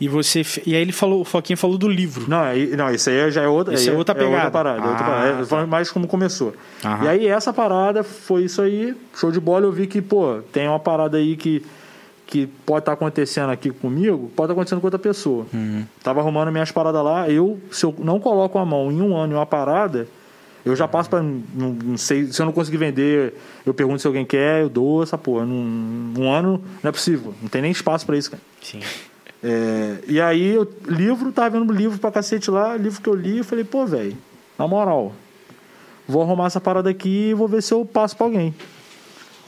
e 0.00 0.08
você. 0.08 0.42
E 0.64 0.74
aí 0.74 0.80
ele 0.80 0.92
falou, 0.92 1.20
o 1.20 1.24
Foquinha 1.24 1.56
falou 1.56 1.76
do 1.76 1.88
livro. 1.88 2.24
Não, 2.28 2.40
aí, 2.40 2.74
não, 2.76 2.88
isso 2.94 3.10
aí 3.10 3.30
já 3.32 3.42
é 3.42 3.48
outra, 3.48 3.74
Isso 3.74 3.90
aí 3.90 3.94
é 3.94 3.98
outra 3.98 4.14
pegada. 4.14 4.50
parada. 4.50 4.78
é 4.78 4.88
outra 4.88 5.04
Ah, 5.04 5.08
parada. 5.08 5.28
É, 5.28 5.32
tá. 5.40 5.44
foi 5.46 5.66
mais 5.66 5.90
como 5.90 6.06
começou. 6.06 6.54
Aham. 6.84 7.04
E 7.04 7.08
aí 7.08 7.26
essa 7.26 7.52
parada 7.52 8.02
foi 8.04 8.44
isso 8.44 8.62
aí, 8.62 8.94
show 9.14 9.30
de 9.32 9.40
bola. 9.40 9.66
Eu 9.66 9.72
vi 9.72 9.86
que, 9.88 10.00
pô, 10.00 10.38
tem 10.52 10.68
uma 10.68 10.78
parada 10.78 11.18
aí 11.18 11.36
que, 11.36 11.62
que 12.26 12.46
pode 12.66 12.80
estar 12.80 12.92
acontecendo 12.92 13.50
aqui 13.50 13.70
comigo, 13.70 14.30
pode 14.34 14.46
estar 14.46 14.52
acontecendo 14.52 14.80
com 14.80 14.86
outra 14.88 14.98
pessoa. 14.98 15.46
Uhum. 15.54 15.84
Tava 16.02 16.20
arrumando 16.20 16.50
minhas 16.50 16.72
paradas 16.72 17.02
lá, 17.02 17.30
eu, 17.30 17.58
se 17.70 17.84
eu 17.84 17.94
não 17.98 18.18
coloco 18.18 18.58
a 18.58 18.64
mão 18.64 18.90
em 18.90 19.00
um 19.00 19.16
ano 19.16 19.34
em 19.34 19.36
uma 19.36 19.46
parada, 19.46 20.08
eu 20.64 20.74
já 20.74 20.88
passo 20.88 21.08
pra. 21.08 21.22
Não, 21.22 21.44
não 21.54 21.96
sei, 21.96 22.26
se 22.26 22.42
eu 22.42 22.46
não 22.46 22.52
conseguir 22.52 22.78
vender, 22.78 23.34
eu 23.64 23.72
pergunto 23.72 24.00
se 24.00 24.06
alguém 24.08 24.24
quer, 24.24 24.62
eu 24.62 24.68
dou 24.68 25.04
essa 25.04 25.16
porra. 25.16 25.46
Num, 25.46 26.14
um 26.18 26.28
ano 26.28 26.60
não 26.82 26.88
é 26.88 26.92
possível, 26.92 27.32
não 27.40 27.48
tem 27.48 27.62
nem 27.62 27.70
espaço 27.70 28.04
pra 28.04 28.16
isso, 28.16 28.32
cara. 28.32 28.42
Sim. 28.60 28.80
É, 29.44 29.98
e 30.08 30.20
aí, 30.20 30.54
eu, 30.54 30.68
livro, 30.88 31.30
tava 31.30 31.50
vendo 31.50 31.72
livro 31.72 31.98
pra 31.98 32.10
cacete 32.10 32.50
lá, 32.50 32.76
livro 32.76 33.00
que 33.00 33.08
eu 33.08 33.14
li, 33.14 33.38
eu 33.38 33.44
falei, 33.44 33.62
pô, 33.62 33.86
velho, 33.86 34.16
na 34.58 34.66
moral, 34.66 35.12
vou 36.08 36.20
arrumar 36.22 36.46
essa 36.46 36.60
parada 36.60 36.90
aqui 36.90 37.28
e 37.28 37.34
vou 37.34 37.46
ver 37.46 37.62
se 37.62 37.72
eu 37.72 37.84
passo 37.84 38.16
pra 38.16 38.26
alguém. 38.26 38.52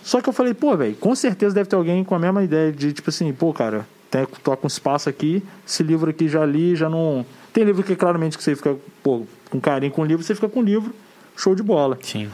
Só 0.02 0.20
que 0.20 0.28
eu 0.28 0.32
falei, 0.32 0.54
pô, 0.54 0.76
velho, 0.76 0.94
com 0.96 1.14
certeza 1.14 1.54
deve 1.54 1.68
ter 1.68 1.76
alguém 1.76 2.02
com 2.04 2.14
a 2.14 2.18
mesma 2.18 2.42
ideia 2.42 2.72
de, 2.72 2.92
tipo 2.92 3.10
assim, 3.10 3.32
pô, 3.32 3.52
cara, 3.52 3.86
tem, 4.10 4.26
tô 4.42 4.56
com 4.56 4.66
espaço 4.66 5.08
aqui, 5.08 5.42
esse 5.66 5.82
livro 5.82 6.10
aqui 6.10 6.28
já 6.28 6.44
li, 6.46 6.74
já 6.74 6.88
não. 6.88 7.26
Tem 7.52 7.64
livro 7.64 7.82
que 7.82 7.94
claramente 7.94 8.36
que 8.38 8.42
você 8.42 8.56
fica, 8.56 8.76
pô, 9.02 9.26
com 9.50 9.60
carinho 9.60 9.92
com 9.92 10.02
o 10.02 10.04
livro, 10.04 10.24
você 10.24 10.34
fica 10.34 10.48
com 10.48 10.60
o 10.60 10.62
livro, 10.62 10.94
show 11.36 11.54
de 11.54 11.62
bola. 11.62 11.98
Sim. 12.02 12.30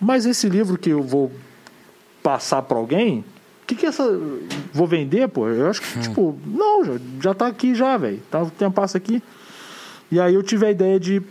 Mas 0.00 0.26
esse 0.26 0.48
livro 0.48 0.76
que 0.76 0.90
eu 0.90 1.02
vou 1.02 1.32
passar 2.22 2.60
pra 2.62 2.76
alguém, 2.76 3.20
o 3.62 3.66
que 3.66 3.74
que 3.74 3.86
é 3.86 3.88
essa. 3.88 4.04
Vou 4.72 4.86
vender, 4.86 5.28
pô? 5.28 5.48
Eu 5.48 5.68
acho 5.68 5.80
que, 5.80 6.00
tipo, 6.00 6.38
não, 6.46 6.84
já, 6.84 6.92
já 7.22 7.34
tá 7.34 7.46
aqui 7.46 7.74
já, 7.74 7.96
velho. 7.96 8.20
Tá 8.30 8.42
o 8.42 8.50
tempo 8.50 8.74
passa 8.74 8.98
aqui. 8.98 9.22
E 10.10 10.20
aí 10.20 10.34
eu 10.34 10.42
tive 10.42 10.66
a 10.66 10.70
ideia 10.70 11.00
de, 11.00 11.22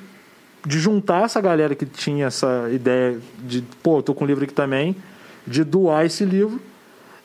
de 0.66 0.80
juntar 0.80 1.26
essa 1.26 1.40
galera 1.40 1.76
que 1.76 1.86
tinha 1.86 2.26
essa 2.26 2.70
ideia 2.72 3.20
de, 3.40 3.62
pô, 3.82 4.02
tô 4.02 4.14
com 4.14 4.26
um 4.26 4.28
livro 4.28 4.44
aqui 4.44 4.54
também, 4.54 4.96
de 5.46 5.64
doar 5.64 6.06
esse 6.06 6.24
livro. 6.26 6.62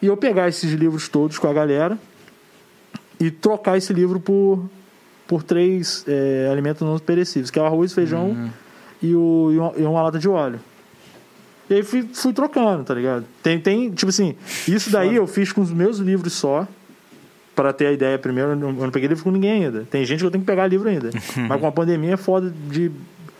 E 0.02 0.06
eu 0.06 0.16
pegar 0.16 0.48
esses 0.48 0.72
livros 0.72 1.08
todos 1.08 1.38
com 1.38 1.46
a 1.46 1.52
galera 1.52 1.98
e 3.18 3.30
trocar 3.30 3.76
esse 3.76 3.92
livro 3.92 4.18
por, 4.18 4.64
por 5.26 5.42
três 5.42 6.04
é, 6.08 6.48
alimentos 6.50 6.80
não 6.86 6.98
perecíveis, 6.98 7.50
que 7.50 7.58
é 7.58 7.62
o 7.62 7.66
arroz, 7.66 7.92
feijão 7.92 8.50
e, 9.02 9.14
o, 9.14 9.50
e, 9.52 9.58
uma, 9.58 9.72
e 9.76 9.82
uma 9.82 10.02
lata 10.02 10.18
de 10.18 10.28
óleo. 10.28 10.58
E 11.68 11.74
aí 11.74 11.82
fui, 11.82 12.08
fui 12.12 12.32
trocando, 12.32 12.82
tá 12.82 12.94
ligado? 12.94 13.24
Tem, 13.42 13.60
tem, 13.60 13.90
tipo 13.90 14.08
assim, 14.08 14.34
isso 14.66 14.90
daí 14.90 15.14
eu 15.14 15.26
fiz 15.26 15.52
com 15.52 15.60
os 15.60 15.70
meus 15.70 15.98
livros 15.98 16.32
só, 16.32 16.66
para 17.54 17.72
ter 17.72 17.86
a 17.86 17.92
ideia 17.92 18.18
primeiro. 18.18 18.50
Eu 18.50 18.56
não, 18.56 18.68
eu 18.70 18.74
não 18.74 18.90
peguei 18.90 19.08
livro 19.08 19.22
com 19.22 19.30
ninguém 19.30 19.64
ainda. 19.66 19.86
Tem 19.90 20.04
gente 20.04 20.20
que 20.20 20.24
eu 20.24 20.30
tenho 20.30 20.42
que 20.42 20.46
pegar 20.46 20.66
livro 20.66 20.88
ainda. 20.88 21.10
Mas 21.48 21.60
com 21.60 21.66
a 21.66 21.72
pandemia 21.72 22.14
é 22.14 22.16
foda 22.16 22.52
de. 22.70 22.90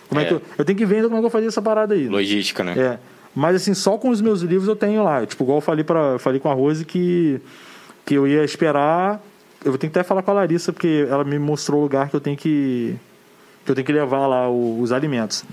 Como 0.08 0.20
é, 0.20 0.24
É. 0.24 0.26
que 0.26 0.34
eu, 0.34 0.42
eu 0.58 0.64
tenho 0.64 0.76
que 0.78 0.84
ver 0.84 0.96
ainda 0.96 1.08
como 1.08 1.16
é 1.16 1.20
que 1.20 1.26
eu 1.26 1.30
vou 1.30 1.30
fazer 1.30 1.46
essa 1.46 1.62
parada 1.62 1.94
aí. 1.94 2.06
Logística, 2.06 2.62
né? 2.62 2.74
É. 2.76 2.98
Mas 3.34 3.56
assim, 3.56 3.74
só 3.74 3.96
com 3.96 4.08
os 4.10 4.20
meus 4.20 4.40
livros 4.42 4.68
eu 4.68 4.76
tenho 4.76 5.02
lá. 5.04 5.24
Tipo, 5.24 5.44
igual 5.44 5.58
eu 5.58 5.62
falei, 5.62 5.84
pra, 5.84 6.18
falei 6.18 6.40
com 6.40 6.50
a 6.50 6.54
Rose 6.54 6.84
que, 6.84 7.40
que 8.04 8.14
eu 8.14 8.26
ia 8.26 8.42
esperar. 8.44 9.20
Eu 9.64 9.72
vou 9.72 9.78
ter 9.78 9.88
que 9.88 9.98
até 9.98 10.02
falar 10.06 10.22
com 10.22 10.30
a 10.30 10.34
Larissa, 10.34 10.72
porque 10.72 11.06
ela 11.08 11.22
me 11.22 11.38
mostrou 11.38 11.80
o 11.80 11.82
lugar 11.82 12.08
que 12.08 12.16
eu 12.16 12.20
tenho 12.20 12.36
que. 12.36 12.96
que 13.64 13.70
eu 13.70 13.74
tenho 13.74 13.84
que 13.86 13.92
levar 13.92 14.26
lá 14.26 14.48
o- 14.48 14.80
os 14.80 14.90
alimentos. 14.90 15.44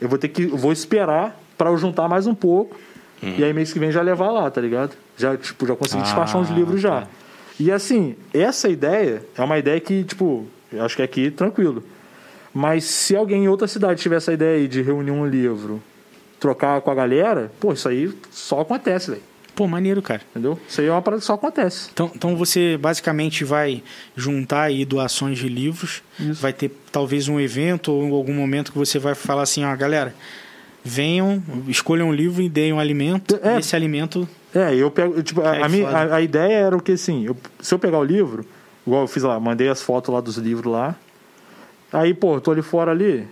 Eu 0.00 0.08
vou 0.08 0.16
ter 0.18 0.28
que. 0.28 0.46
vou 0.46 0.72
esperar 0.72 1.38
para 1.58 1.68
eu 1.70 1.76
juntar 1.76 2.08
mais 2.08 2.26
um 2.26 2.34
pouco. 2.34 2.76
E 3.22 3.44
aí 3.44 3.52
mês 3.52 3.70
que 3.70 3.78
vem 3.78 3.92
já 3.92 4.00
levar 4.00 4.30
lá, 4.30 4.50
tá 4.50 4.60
ligado? 4.62 4.92
Já, 5.18 5.36
tipo, 5.36 5.66
já 5.66 5.76
consegui 5.76 6.00
Ah, 6.00 6.04
despachar 6.04 6.40
uns 6.40 6.48
livros 6.48 6.80
já. 6.80 7.02
tá. 7.02 7.08
E 7.58 7.70
assim, 7.70 8.16
essa 8.32 8.66
ideia 8.66 9.22
é 9.36 9.42
uma 9.42 9.58
ideia 9.58 9.78
que, 9.78 10.02
tipo, 10.04 10.46
eu 10.72 10.82
acho 10.82 10.96
que 10.96 11.02
é 11.02 11.04
aqui 11.04 11.30
tranquilo. 11.30 11.82
Mas 12.54 12.84
se 12.84 13.14
alguém 13.14 13.44
em 13.44 13.48
outra 13.48 13.66
cidade 13.68 14.00
tiver 14.00 14.16
essa 14.16 14.32
ideia 14.32 14.56
aí 14.56 14.66
de 14.66 14.80
reunir 14.80 15.10
um 15.10 15.26
livro, 15.26 15.82
trocar 16.40 16.80
com 16.80 16.90
a 16.90 16.94
galera, 16.94 17.52
pô, 17.60 17.72
isso 17.72 17.88
aí 17.88 18.12
só 18.30 18.60
acontece, 18.60 19.10
velho. 19.10 19.22
Pô, 19.54 19.66
maneiro, 19.68 20.00
cara. 20.00 20.22
Entendeu? 20.30 20.58
Isso 20.66 20.80
aí 20.80 20.86
é 20.86 20.90
uma 20.90 21.02
parada 21.02 21.20
que 21.20 21.26
só 21.26 21.34
acontece. 21.34 21.90
Então, 21.92 22.10
então 22.14 22.34
você 22.36 22.78
basicamente 22.78 23.44
vai 23.44 23.82
juntar 24.16 24.62
aí 24.62 24.84
doações 24.86 25.38
de 25.38 25.48
livros. 25.48 26.02
Isso. 26.18 26.40
Vai 26.40 26.52
ter 26.52 26.70
talvez 26.90 27.28
um 27.28 27.38
evento 27.38 27.92
ou 27.92 28.14
algum 28.14 28.32
momento 28.32 28.72
que 28.72 28.78
você 28.78 28.98
vai 28.98 29.14
falar 29.14 29.42
assim, 29.42 29.62
ó, 29.64 29.76
galera, 29.76 30.14
venham, 30.82 31.42
escolham 31.68 32.08
um 32.08 32.12
livro 32.12 32.40
e 32.42 32.48
deem 32.48 32.72
um 32.72 32.78
alimento. 32.80 33.38
É. 33.42 33.58
Esse 33.58 33.76
alimento. 33.76 34.26
É, 34.54 34.74
eu 34.74 34.90
pego. 34.90 35.22
Tipo, 35.22 35.42
a, 35.42 35.56
É 35.56 35.68
minha- 35.68 35.88
a- 35.88 36.14
a 36.16 36.20
ideia 36.22 36.54
era 36.54 36.76
o 36.76 36.80
que 36.80 36.92
assim, 36.92 37.26
eu- 37.26 37.36
se 37.60 37.74
eu 37.74 37.78
pegar 37.78 37.98
o 37.98 38.04
livro, 38.04 38.46
igual 38.86 39.02
eu 39.02 39.08
fiz 39.08 39.22
lá, 39.24 39.38
mandei 39.38 39.68
as 39.68 39.82
fotos 39.82 40.12
lá 40.14 40.20
dos 40.22 40.36
livros 40.38 40.72
lá. 40.72 40.96
Aí, 41.92 42.14
pô, 42.14 42.40
tô 42.40 42.50
ali 42.52 42.62
fora 42.62 42.92
ali. 42.92 43.26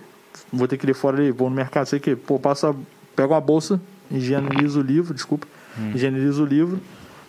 vou 0.51 0.67
ter 0.67 0.77
que 0.77 0.85
ler 0.85 0.93
fora 0.95 1.17
ali, 1.17 1.31
vou 1.31 1.49
no 1.49 1.55
mercado, 1.55 1.85
sei 1.87 1.97
o 1.99 2.01
quê. 2.01 2.15
Pô, 2.15 2.39
passa, 2.39 2.75
pega 3.21 3.33
uma 3.33 3.41
bolsa, 3.41 3.79
higieniza 4.11 4.79
o 4.79 4.81
livro, 4.81 5.13
desculpa, 5.13 5.47
higieniza 5.93 6.41
o 6.41 6.45
livro 6.45 6.79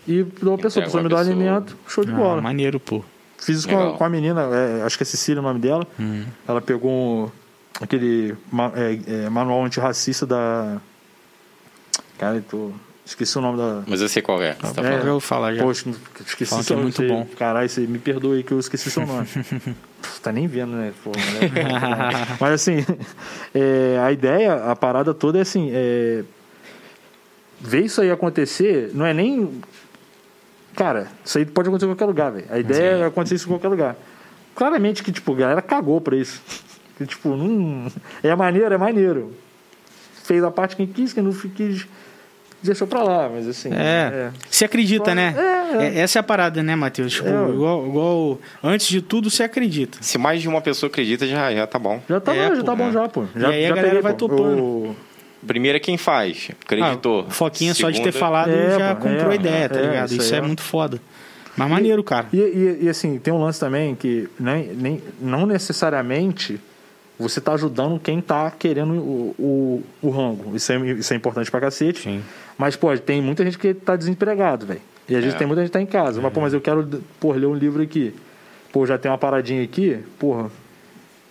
e 0.06 0.22
dou 0.22 0.54
a 0.54 0.58
pessoa, 0.58 0.82
a 0.82 0.86
pessoa 0.86 1.02
me 1.02 1.08
dá 1.08 1.16
pessoa. 1.16 1.34
alimento, 1.34 1.76
show 1.88 2.04
de 2.04 2.12
Ah, 2.12 2.16
bola. 2.16 2.40
maneiro, 2.42 2.78
pô. 2.80 3.02
Fiz 3.38 3.58
isso 3.60 3.68
com 3.68 3.92
com 3.96 4.04
a 4.04 4.08
menina, 4.08 4.42
é, 4.42 4.82
acho 4.82 4.96
que 4.96 5.02
é 5.02 5.06
Cecília 5.06 5.40
o 5.40 5.42
nome 5.42 5.58
dela. 5.60 5.86
Ela 6.46 6.60
pegou 6.60 6.90
um- 6.90 7.30
aquele 7.80 8.36
é, 8.74 9.24
é, 9.26 9.30
manual 9.30 9.64
antirracista 9.64 10.26
da. 10.26 10.76
Cara, 12.18 12.36
eu 12.36 12.42
tô. 12.42 12.70
Esqueci 13.04 13.36
o 13.38 13.40
nome 13.40 13.56
da. 13.58 13.82
Mas 13.86 14.00
eu 14.02 14.08
sei 14.08 14.20
qual 14.22 14.40
é. 14.42 14.52
Você 14.54 14.60
tá 14.74 14.82
É. 14.82 14.84
falando. 14.84 14.98
Ouviu 14.98 15.20
falar 15.20 15.54
já. 15.54 15.62
Poxa, 15.62 15.88
esqueci 16.26 16.50
Falam 16.50 16.62
que 16.62 16.68
seu 16.68 16.78
é 16.78 16.82
muito 16.82 16.96
você- 16.96 17.08
bom. 17.08 17.26
Caralho, 17.38 17.68
você 17.68 17.80
me 17.86 17.98
perdoe 17.98 18.36
aí 18.38 18.42
que 18.44 18.52
eu 18.52 18.60
esqueci 18.60 18.90
seu 18.90 19.04
nome. 19.06 19.26
Pff, 20.00 20.20
tá 20.20 20.32
nem 20.32 20.46
vendo, 20.46 20.72
né? 20.72 20.92
Pô, 21.02 21.10
né? 21.10 21.50
Mas 22.40 22.52
assim, 22.52 22.84
é, 23.54 23.98
a 24.02 24.12
ideia, 24.12 24.70
a 24.70 24.76
parada 24.76 25.12
toda 25.12 25.38
é 25.38 25.42
assim: 25.42 25.70
é, 25.72 26.24
ver 27.60 27.84
isso 27.84 28.00
aí 28.00 28.10
acontecer 28.10 28.90
não 28.94 29.04
é 29.04 29.12
nem. 29.12 29.60
Cara, 30.74 31.08
isso 31.24 31.38
aí 31.38 31.44
pode 31.44 31.68
acontecer 31.68 31.86
em 31.86 31.94
qualquer 31.94 32.06
lugar, 32.06 32.32
velho. 32.32 32.46
A 32.50 32.58
ideia 32.58 32.96
é 32.96 33.04
acontecer 33.06 33.34
isso 33.34 33.46
em 33.46 33.52
qualquer 33.52 33.68
lugar. 33.68 33.96
Claramente 34.54 35.02
que, 35.02 35.12
tipo, 35.12 35.32
a 35.32 35.36
galera 35.36 35.62
cagou 35.62 36.00
pra 36.00 36.16
isso. 36.16 36.40
Que, 36.96 37.06
tipo, 37.06 37.36
não. 37.36 37.90
É 38.22 38.34
maneiro, 38.34 38.74
é 38.74 38.78
maneiro. 38.78 39.34
Fez 40.24 40.42
a 40.44 40.50
parte 40.50 40.76
quem 40.76 40.86
quis, 40.86 41.12
quem 41.12 41.22
não 41.22 41.32
quis, 41.32 41.86
deixou 42.62 42.86
pra 42.86 43.02
lá, 43.02 43.28
mas 43.28 43.46
assim. 43.48 43.70
É. 43.72 44.30
Você 44.50 44.64
acredita, 44.64 45.14
né? 45.14 45.34
É, 45.36 45.76
é. 45.76 45.86
É, 45.86 45.98
Essa 46.00 46.18
é 46.18 46.20
a 46.20 46.22
parada, 46.22 46.62
né, 46.62 46.74
Matheus? 46.76 47.12
Tipo, 47.14 47.28
É. 47.28 47.48
igual, 47.50 47.86
igual- 47.86 48.38
Antes 48.62 48.86
de 48.88 49.00
tudo, 49.02 49.30
você 49.30 49.42
acredita. 49.44 49.98
Se 50.00 50.18
mais 50.18 50.40
de 50.42 50.48
uma 50.48 50.60
pessoa 50.60 50.88
acredita, 50.88 51.26
já, 51.26 51.52
já 51.54 51.66
tá 51.66 51.78
bom. 51.78 52.00
Já 52.08 52.20
tá, 52.20 52.34
É, 52.34 52.48
bom, 52.48 52.54
já 52.54 52.60
pô, 52.60 52.66
tá 52.66 52.74
bom 52.76 52.86
né? 52.86 52.92
já, 52.92 53.08
pô. 53.08 53.24
Já, 53.36 53.50
E 53.50 53.54
aí 53.54 53.64
a 53.64 53.68
já 53.68 53.74
galera 53.74 53.86
peguei, 53.88 54.02
vai 54.02 54.12
pô. 54.12 54.28
topando. 54.28 54.62
O- 54.62 54.96
Primeiro 55.46 55.76
é 55.76 55.80
quem 55.80 55.96
faz. 55.96 56.50
Acreditou. 56.62 57.24
Ah, 57.26 57.30
Foquinha 57.30 57.72
só 57.74 57.88
de 57.88 57.96
ter 58.02 58.12
Segunda, 58.12 58.18
falado 58.18 58.50
É, 58.50 58.78
já 58.78 58.94
pô, 58.94 59.02
comprou 59.08 59.30
é, 59.30 59.32
a 59.32 59.34
ideia, 59.36 59.68
tá 59.70 59.78
é, 59.78 59.82
ligado? 59.86 60.12
isso 60.12 60.34
é 60.34 60.38
é. 60.38 60.40
muito 60.42 60.60
foda. 60.60 61.00
Mas 61.56 61.70
maneiro, 61.70 62.04
cara. 62.04 62.26
E, 62.32 62.36
e- 62.36 62.78
e, 62.82 62.88
assim, 62.90 63.18
tem 63.18 63.32
um 63.32 63.38
lance 63.42 63.58
também 63.58 63.94
que 63.94 64.28
nem, 64.38 64.66
nem, 64.74 65.02
não 65.20 65.46
necessariamente 65.46 66.60
você 67.20 67.40
tá 67.40 67.52
ajudando 67.52 67.98
quem 68.00 68.20
tá 68.20 68.50
querendo 68.50 68.94
o, 68.94 69.34
o, 69.38 69.82
o 70.02 70.10
rango. 70.10 70.56
Isso 70.56 70.72
é, 70.72 70.78
isso 70.92 71.12
é 71.12 71.16
importante 71.16 71.50
pra 71.50 71.60
cacete. 71.60 72.00
Sim. 72.02 72.22
Mas, 72.58 72.76
pô, 72.76 72.96
tem 72.98 73.20
muita 73.22 73.44
gente 73.44 73.58
que 73.58 73.72
tá 73.74 73.94
desempregado, 73.96 74.66
velho. 74.66 74.80
E 75.08 75.14
às 75.14 75.20
vezes 75.22 75.34
É. 75.34 75.38
tem 75.38 75.46
muita 75.46 75.62
gente 75.62 75.68
que 75.70 75.72
tá 75.74 75.80
em 75.82 75.86
casa. 75.86 76.20
Mas, 76.20 76.32
pô, 76.32 76.40
mas 76.40 76.52
eu 76.52 76.60
quero, 76.60 76.88
pô, 77.18 77.32
ler 77.32 77.46
um 77.46 77.54
livro 77.54 77.82
aqui. 77.82 78.14
Pô, 78.72 78.86
já 78.86 78.96
tem 78.98 79.10
uma 79.10 79.18
paradinha 79.18 79.62
aqui. 79.62 79.98
Porra, 80.18 80.50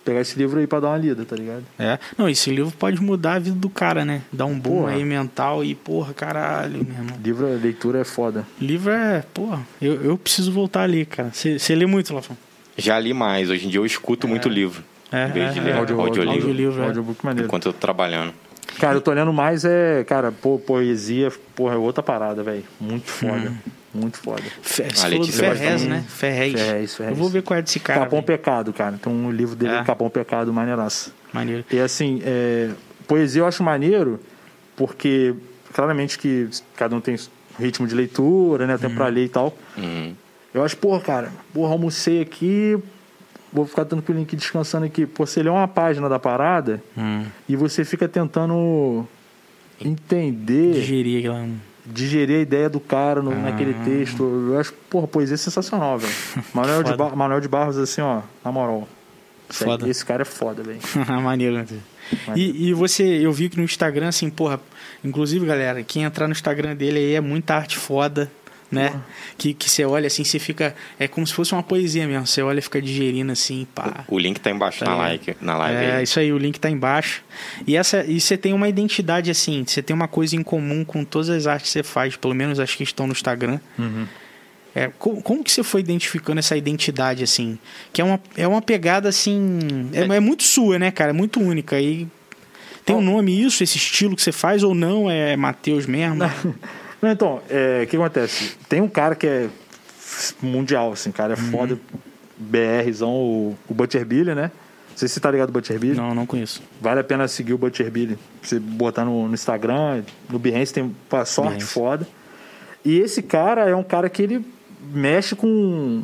pegar 0.04 0.20
esse 0.20 0.36
livro 0.38 0.58
aí 0.60 0.66
pra 0.66 0.80
dar 0.80 0.88
uma 0.88 0.98
lida, 0.98 1.24
tá 1.24 1.34
ligado? 1.36 1.64
É. 1.78 1.98
Não, 2.18 2.28
esse 2.28 2.50
livro 2.50 2.72
pode 2.78 3.00
mudar 3.02 3.34
a 3.34 3.38
vida 3.38 3.56
do 3.56 3.70
cara, 3.70 4.04
né? 4.04 4.22
Dar 4.32 4.44
um 4.46 4.58
boom 4.58 4.80
Porra. 4.82 4.92
aí 4.92 5.04
mental 5.04 5.64
e, 5.64 5.74
porra, 5.74 6.12
caralho, 6.12 6.84
meu 6.84 6.94
irmão. 6.94 7.16
Livro, 7.22 7.46
leitura 7.60 8.00
é 8.00 8.04
foda. 8.04 8.46
Livro 8.60 8.90
é, 8.92 9.24
porra, 9.32 9.60
eu, 9.80 9.94
eu 10.02 10.18
preciso 10.18 10.52
voltar 10.52 10.82
ali, 10.82 11.04
cara. 11.06 11.30
Você 11.32 11.58
você 11.58 11.74
lê 11.74 11.86
muito, 11.86 12.12
Lafon? 12.14 12.36
Já 12.76 12.98
li 12.98 13.12
mais. 13.14 13.50
Hoje 13.50 13.66
em 13.66 13.70
dia 13.70 13.80
eu 13.80 13.86
escuto 13.86 14.26
muito 14.28 14.48
livro. 14.48 14.82
É, 15.12 15.26
Em 15.28 15.32
vez 15.32 15.52
de 15.54 15.60
é, 15.60 15.62
ler 15.62 15.70
é. 15.74 15.78
audio- 15.78 16.00
audiolivro. 16.00 16.38
Audiolivro, 16.48 16.82
é. 16.82 16.86
Audiobook 16.86 17.24
maneiro. 17.24 17.46
Enquanto 17.46 17.66
eu 17.66 17.72
tô 17.72 17.78
trabalhando. 17.78 18.32
Cara, 18.78 18.96
eu 18.96 19.00
tô 19.00 19.12
lendo 19.12 19.32
mais 19.32 19.64
é, 19.64 20.04
cara, 20.04 20.30
pô, 20.32 20.58
poesia, 20.58 21.30
porra, 21.54 21.74
é 21.74 21.76
outra 21.78 22.02
parada, 22.02 22.42
velho. 22.42 22.64
Muito 22.80 23.10
foda. 23.10 23.52
Muito 23.92 24.18
foda. 24.18 24.42
Fe- 24.62 24.84
A 24.84 24.88
Você 24.90 24.94
falou 25.02 25.10
do 25.18 25.20
Letícia 25.24 25.52
Ferrez, 25.54 25.84
né? 25.86 26.04
Ferrez. 26.08 26.52
Ferrez, 26.52 26.94
Ferrez. 26.96 27.12
Eu 27.12 27.20
vou 27.22 27.28
ver 27.28 27.42
qual 27.42 27.58
é 27.58 27.62
desse 27.62 27.80
cara. 27.80 28.00
Capão 28.00 28.18
velho. 28.20 28.26
Pecado, 28.26 28.72
cara. 28.72 28.98
Tem 29.02 29.12
um 29.12 29.30
livro 29.32 29.56
dele, 29.56 29.74
É. 29.74 29.82
Capão 29.84 30.08
Pecado, 30.08 30.52
maneiraço. 30.52 31.12
Maneiro. 31.32 31.64
E 31.70 31.78
assim, 31.80 32.22
é, 32.24 32.70
poesia 33.08 33.42
eu 33.42 33.46
acho 33.46 33.62
maneiro, 33.64 34.20
porque 34.76 35.34
claramente 35.74 36.18
que 36.18 36.48
cada 36.76 36.94
um 36.94 37.00
tem 37.00 37.16
ritmo 37.58 37.86
de 37.86 37.94
leitura, 37.94 38.66
né? 38.66 38.78
Tempo 38.78 38.94
pra 38.94 39.08
ler 39.08 39.24
e 39.24 39.28
tal. 39.28 39.54
Uhum. 39.76 40.14
Eu 40.54 40.64
acho, 40.64 40.76
porra, 40.76 41.00
cara, 41.00 41.32
porra, 41.52 41.72
almocei 41.72 42.20
aqui, 42.22 42.78
vou 43.52 43.66
ficar 43.66 43.84
tranquilo 43.84 44.22
aqui, 44.22 44.36
descansando 44.36 44.86
aqui. 44.86 45.06
Pô, 45.06 45.26
você 45.26 45.42
lê 45.42 45.48
uma 45.50 45.66
página 45.68 46.08
da 46.08 46.18
parada 46.18 46.82
Hum. 46.96 47.24
e 47.48 47.56
você 47.56 47.84
fica 47.84 48.08
tentando 48.08 49.06
entender, 49.80 50.72
Digerir 50.74 51.18
aquela. 51.20 51.48
digerir 51.86 52.36
a 52.38 52.40
ideia 52.40 52.68
do 52.68 52.80
cara 52.80 53.22
no- 53.22 53.34
naquele 53.34 53.74
Ah. 53.80 53.84
texto. 53.84 54.22
Eu 54.52 54.58
acho, 54.60 54.72
porra, 54.88 55.06
poesia 55.06 55.34
é 55.34 55.38
sensacional, 55.38 55.98
velho. 55.98 56.12
Manuel, 56.54 56.82
de. 56.82 56.94
Bar- 56.96 57.16
Manuel 57.16 57.40
de 57.40 57.48
Barros, 57.48 57.76
assim, 57.78 58.00
ó, 58.00 58.20
na 58.44 58.52
moral. 58.52 58.88
Esse- 59.48 59.64
Foda. 59.64 59.88
Esse 59.88 60.04
cara 60.04 60.22
é 60.22 60.24
foda, 60.24 60.62
velho. 60.62 60.78
Maneiro, 61.22 61.56
né? 61.56 61.66
E, 62.36 62.68
e 62.68 62.72
você, 62.74 63.02
eu 63.04 63.32
vi 63.32 63.48
que 63.48 63.56
no 63.56 63.62
Instagram, 63.64 64.08
assim, 64.08 64.30
porra, 64.30 64.60
inclusive, 65.04 65.44
galera, 65.46 65.82
quem 65.82 66.02
entrar 66.04 66.26
no 66.26 66.32
Instagram 66.32 66.74
dele 66.76 66.98
aí 66.98 67.14
é 67.14 67.20
muita 67.20 67.54
arte 67.54 67.76
foda, 67.78 68.30
né? 68.70 69.00
Que, 69.36 69.52
que 69.52 69.68
você 69.68 69.84
olha 69.84 70.06
assim, 70.06 70.22
você 70.22 70.38
fica. 70.38 70.74
É 70.98 71.08
como 71.08 71.26
se 71.26 71.34
fosse 71.34 71.52
uma 71.52 71.62
poesia 71.62 72.06
mesmo. 72.06 72.26
Você 72.26 72.40
olha 72.42 72.58
e 72.60 72.62
fica 72.62 72.80
digerindo 72.80 73.32
assim, 73.32 73.66
pá. 73.74 74.04
O 74.08 74.18
link 74.18 74.38
tá 74.38 74.50
embaixo 74.50 74.78
Tá 74.80 74.86
na, 74.86 74.92
ligado? 74.92 75.10
like, 75.10 75.36
na 75.44 75.56
live. 75.56 75.84
É, 75.84 75.96
aí. 75.96 76.04
isso 76.04 76.20
aí, 76.20 76.32
o 76.32 76.38
link 76.38 76.60
tá 76.60 76.70
embaixo. 76.70 77.22
E, 77.66 77.76
essa, 77.76 78.04
e 78.04 78.20
você 78.20 78.36
tem 78.36 78.52
uma 78.52 78.68
identidade 78.68 79.30
assim, 79.30 79.64
você 79.66 79.82
tem 79.82 79.94
uma 79.94 80.06
coisa 80.08 80.36
em 80.36 80.42
comum 80.42 80.84
com 80.84 81.04
todas 81.04 81.28
as 81.30 81.46
artes 81.46 81.66
que 81.66 81.72
você 81.72 81.82
faz, 81.82 82.16
pelo 82.16 82.34
menos 82.34 82.60
as 82.60 82.74
que 82.74 82.82
estão 82.82 83.06
no 83.06 83.12
Instagram. 83.12 83.58
É, 84.72 84.88
como, 84.98 85.20
como 85.20 85.42
que 85.42 85.50
você 85.50 85.64
foi 85.64 85.80
identificando 85.80 86.38
essa 86.38 86.56
identidade 86.56 87.24
assim? 87.24 87.58
Que 87.92 88.00
é 88.00 88.04
uma, 88.04 88.20
é 88.36 88.46
uma 88.46 88.62
pegada 88.62 89.08
assim. 89.08 89.58
É, 89.92 90.02
é 90.02 90.20
muito 90.20 90.44
sua, 90.44 90.78
né, 90.78 90.92
cara? 90.92 91.10
É 91.10 91.12
muito 91.12 91.40
única. 91.40 91.80
E 91.80 92.06
tem 92.84 92.94
um 92.94 93.02
nome 93.02 93.44
isso, 93.44 93.64
esse 93.64 93.76
estilo 93.78 94.14
que 94.14 94.22
você 94.22 94.32
faz, 94.32 94.62
ou 94.62 94.74
não? 94.74 95.10
É 95.10 95.36
Matheus 95.36 95.86
mesmo? 95.86 96.18
Não, 97.02 97.10
então, 97.10 97.40
é, 97.48 97.82
o 97.84 97.86
que 97.86 97.96
acontece? 97.96 98.56
Tem 98.68 98.80
um 98.80 98.88
cara 98.88 99.14
que 99.14 99.26
é 99.26 99.48
mundial, 100.42 100.92
assim, 100.92 101.10
cara, 101.10 101.34
é 101.34 101.36
Uhum. 101.36 101.50
foda, 101.50 101.78
BRzão, 102.36 103.10
o, 103.10 103.56
o 103.68 103.74
Butcher 103.74 104.04
Billy, 104.04 104.34
né? 104.34 104.50
Não 104.90 104.96
sei 104.96 105.08
se 105.08 105.14
você 105.14 105.20
tá 105.20 105.30
ligado 105.30 105.48
no 105.48 105.52
Butcher 105.54 105.78
Billy. 105.78 105.96
Não, 105.96 106.14
não 106.14 106.26
conheço. 106.26 106.62
Vale 106.80 107.00
a 107.00 107.04
pena 107.04 107.26
seguir 107.28 107.54
o 107.54 107.58
Butcher 107.58 107.90
Billy. 107.90 108.18
Você 108.42 108.58
botar 108.58 109.04
no, 109.04 109.28
no 109.28 109.34
Instagram, 109.34 110.02
no 110.28 110.38
Behance 110.38 110.74
tem 110.74 110.94
pô, 111.08 111.24
sorte 111.24 111.50
Behance. 111.50 111.66
foda. 111.72 112.08
E 112.84 112.98
esse 112.98 113.22
cara 113.22 113.68
é 113.68 113.74
um 113.74 113.82
cara 113.82 114.08
que 114.10 114.22
ele 114.22 114.44
mexe 114.92 115.34
com, 115.34 116.02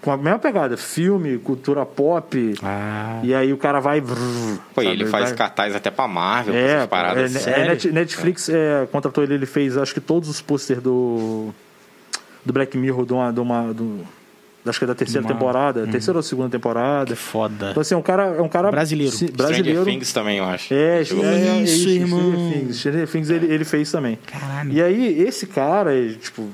com 0.00 0.10
a 0.12 0.16
mesma 0.16 0.38
pegada, 0.38 0.76
filme, 0.76 1.38
cultura 1.38 1.84
pop. 1.84 2.54
Ah. 2.62 3.20
E 3.22 3.34
aí 3.34 3.52
o 3.52 3.56
cara 3.56 3.80
vai. 3.80 4.00
Pô, 4.00 4.06
sabe, 4.82 4.86
ele 4.88 5.06
faz 5.06 5.26
vai- 5.30 5.34
cartaz 5.36 5.74
até 5.74 5.90
pra 5.90 6.06
Marvel, 6.08 6.54
é, 6.54 6.74
essas 6.76 6.86
paradas. 6.88 7.34
é, 7.34 7.38
assim. 7.50 7.50
é, 7.62 7.68
Net- 7.68 7.90
Netflix 7.92 8.48
é, 8.48 8.86
contratou 8.92 9.24
ele, 9.24 9.34
ele 9.34 9.46
fez 9.46 9.76
acho 9.76 9.92
que 9.94 10.00
todos 10.00 10.28
os 10.28 10.40
posters 10.40 10.82
do 10.82 11.48
do 12.44 12.52
Black 12.52 12.78
Mirror 12.78 13.04
de 13.04 13.12
uma, 13.12 13.32
de 13.32 13.40
uma 13.40 13.74
do, 13.74 14.00
acho 14.64 14.78
que 14.78 14.84
é 14.84 14.88
da 14.88 14.94
terceira 14.94 15.26
Uma- 15.26 15.32
temporada, 15.34 15.86
terceira 15.86 16.18
ou 16.18 16.22
segunda 16.22 16.48
temporada. 16.48 17.10
Que 17.14 17.16
foda. 17.20 17.70
Então 17.72 17.80
assim, 17.80 17.94
é 17.94 17.96
um 17.98 18.02
cara, 18.02 18.36
é 18.38 18.40
um 18.40 18.48
cara 18.48 18.70
Brasileiro. 18.70 19.12
Stranger 19.12 19.36
brasileiro. 19.36 19.84
Things 19.84 20.12
também, 20.12 20.38
eu 20.38 20.44
acho. 20.44 20.72
É, 20.72 21.04
Chegou- 21.04 21.24
é, 21.24 21.28
é, 21.34 21.62
Isso, 21.62 21.74
isso, 21.74 21.88
irmão. 21.88 22.20
Stranger 22.20 22.52
Things, 22.60 22.76
Stranger 22.78 23.08
Things 23.08 23.30
ele, 23.30 23.52
ele 23.52 23.64
fez 23.64 23.90
também. 23.90 24.18
Caralho. 24.26 24.72
E 24.72 24.80
aí 24.80 25.20
esse 25.22 25.46
cara, 25.46 25.92
ele, 25.94 26.14
tipo, 26.16 26.48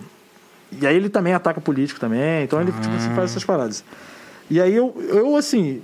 e 0.80 0.86
aí 0.86 0.96
ele 0.96 1.08
também 1.08 1.32
ataca 1.34 1.60
político 1.60 2.00
também, 2.00 2.44
então 2.44 2.60
ele 2.60 2.72
tipo, 2.72 2.94
assim, 2.94 3.14
faz 3.14 3.30
essas 3.30 3.44
paradas. 3.44 3.84
E 4.50 4.60
aí 4.60 4.74
eu, 4.74 4.94
eu 5.08 5.36
assim, 5.36 5.82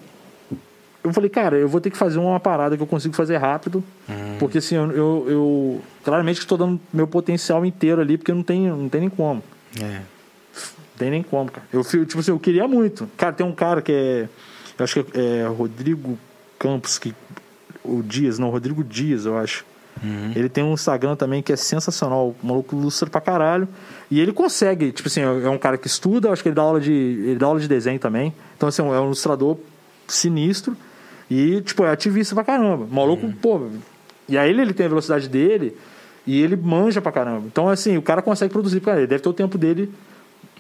eu 1.03 1.13
falei, 1.13 1.31
cara, 1.31 1.57
eu 1.57 1.69
vou 1.69 1.81
ter 1.81 1.91
que 1.91 1.97
fazer 1.97 2.19
uma 2.19 2.39
parada 2.39 2.77
que 2.77 2.83
eu 2.83 2.87
consigo 2.87 3.15
fazer 3.15 3.39
rápido, 3.39 3.83
porque 4.39 4.59
assim, 4.59 4.75
eu, 4.75 4.91
eu, 4.93 5.25
eu 5.29 5.81
claramente 6.05 6.41
estou 6.41 6.59
dando 6.59 6.81
meu 6.93 7.07
potencial 7.07 7.65
inteiro 7.65 8.01
ali, 8.01 8.19
porque 8.19 8.33
não 8.33 8.43
tem, 8.43 8.69
não 8.69 8.89
tem 8.89 9.01
nem 9.01 9.11
como. 9.11 9.43
É. 9.81 9.83
Não 9.83 10.99
tem 10.99 11.11
nem 11.11 11.23
como, 11.23 11.51
cara. 11.51 11.67
Eu, 11.73 11.83
tipo 11.83 12.19
assim, 12.19 12.31
eu 12.31 12.39
queria 12.39 12.69
muito. 12.69 13.09
Cara, 13.17 13.33
tem 13.33 13.47
um 13.47 13.55
cara 13.55 13.81
que 13.81 13.93
é. 13.93 14.29
Eu 14.79 14.85
acho 14.85 15.03
que 15.03 15.19
é 15.19 15.47
Rodrigo 15.47 16.19
Campos, 16.59 16.99
que. 16.99 17.15
O 17.83 18.03
Dias, 18.03 18.39
não, 18.39 18.51
Rodrigo 18.51 18.85
Dias, 18.85 19.25
eu 19.25 19.39
acho. 19.39 19.65
Ele 20.35 20.49
tem 20.49 20.65
um 20.65 20.73
Instagram 20.73 21.15
também 21.15 21.43
que 21.43 21.53
é 21.53 21.57
sensacional. 21.57 22.35
O 22.43 22.47
maluco 22.47 22.75
ilustra 22.75 23.09
pra 23.11 23.21
caralho. 23.21 23.69
E 24.11 24.19
ele 24.19 24.33
consegue, 24.33 24.93
tipo 24.93 25.09
assim, 25.09 25.21
é 25.21 25.49
um 25.51 25.59
cara 25.59 25.77
que 25.77 25.87
estuda, 25.87 26.31
acho 26.31 26.43
que 26.43 26.49
ele 26.49 26.57
dá 26.57 26.63
aula 26.63 26.81
de. 26.81 26.93
Ele 26.93 27.37
dá 27.37 27.47
aula 27.47 27.61
de 27.61 27.69
desenho 27.69 27.99
também. 27.99 28.35
Então, 28.57 28.69
assim, 28.69 28.83
é 28.83 28.85
um 28.85 29.05
ilustrador 29.07 29.59
sinistro. 30.09 30.77
E, 31.31 31.61
tipo, 31.61 31.85
é 31.85 31.91
ativista 31.91 32.35
pra 32.35 32.45
caramba. 32.45 32.85
O 32.85 32.95
maluco, 32.95 33.31
pô. 33.41 33.69
E 34.29 34.39
aí 34.39 34.51
ele, 34.51 34.63
ele 34.63 34.73
tem 34.73 34.87
a 34.87 34.89
velocidade 34.89 35.29
dele 35.29 35.77
e 36.27 36.41
ele 36.41 36.57
manja 36.57 37.01
pra 37.01 37.13
caramba. 37.13 37.47
Então, 37.47 37.69
assim, 37.69 37.97
o 37.97 38.03
cara 38.03 38.23
consegue 38.23 38.53
produzir 38.53 38.81
pra. 38.81 38.97
Ele 38.97 39.07
deve 39.07 39.23
ter 39.23 39.29
o 39.29 39.33
tempo 39.33 39.59
dele 39.59 39.93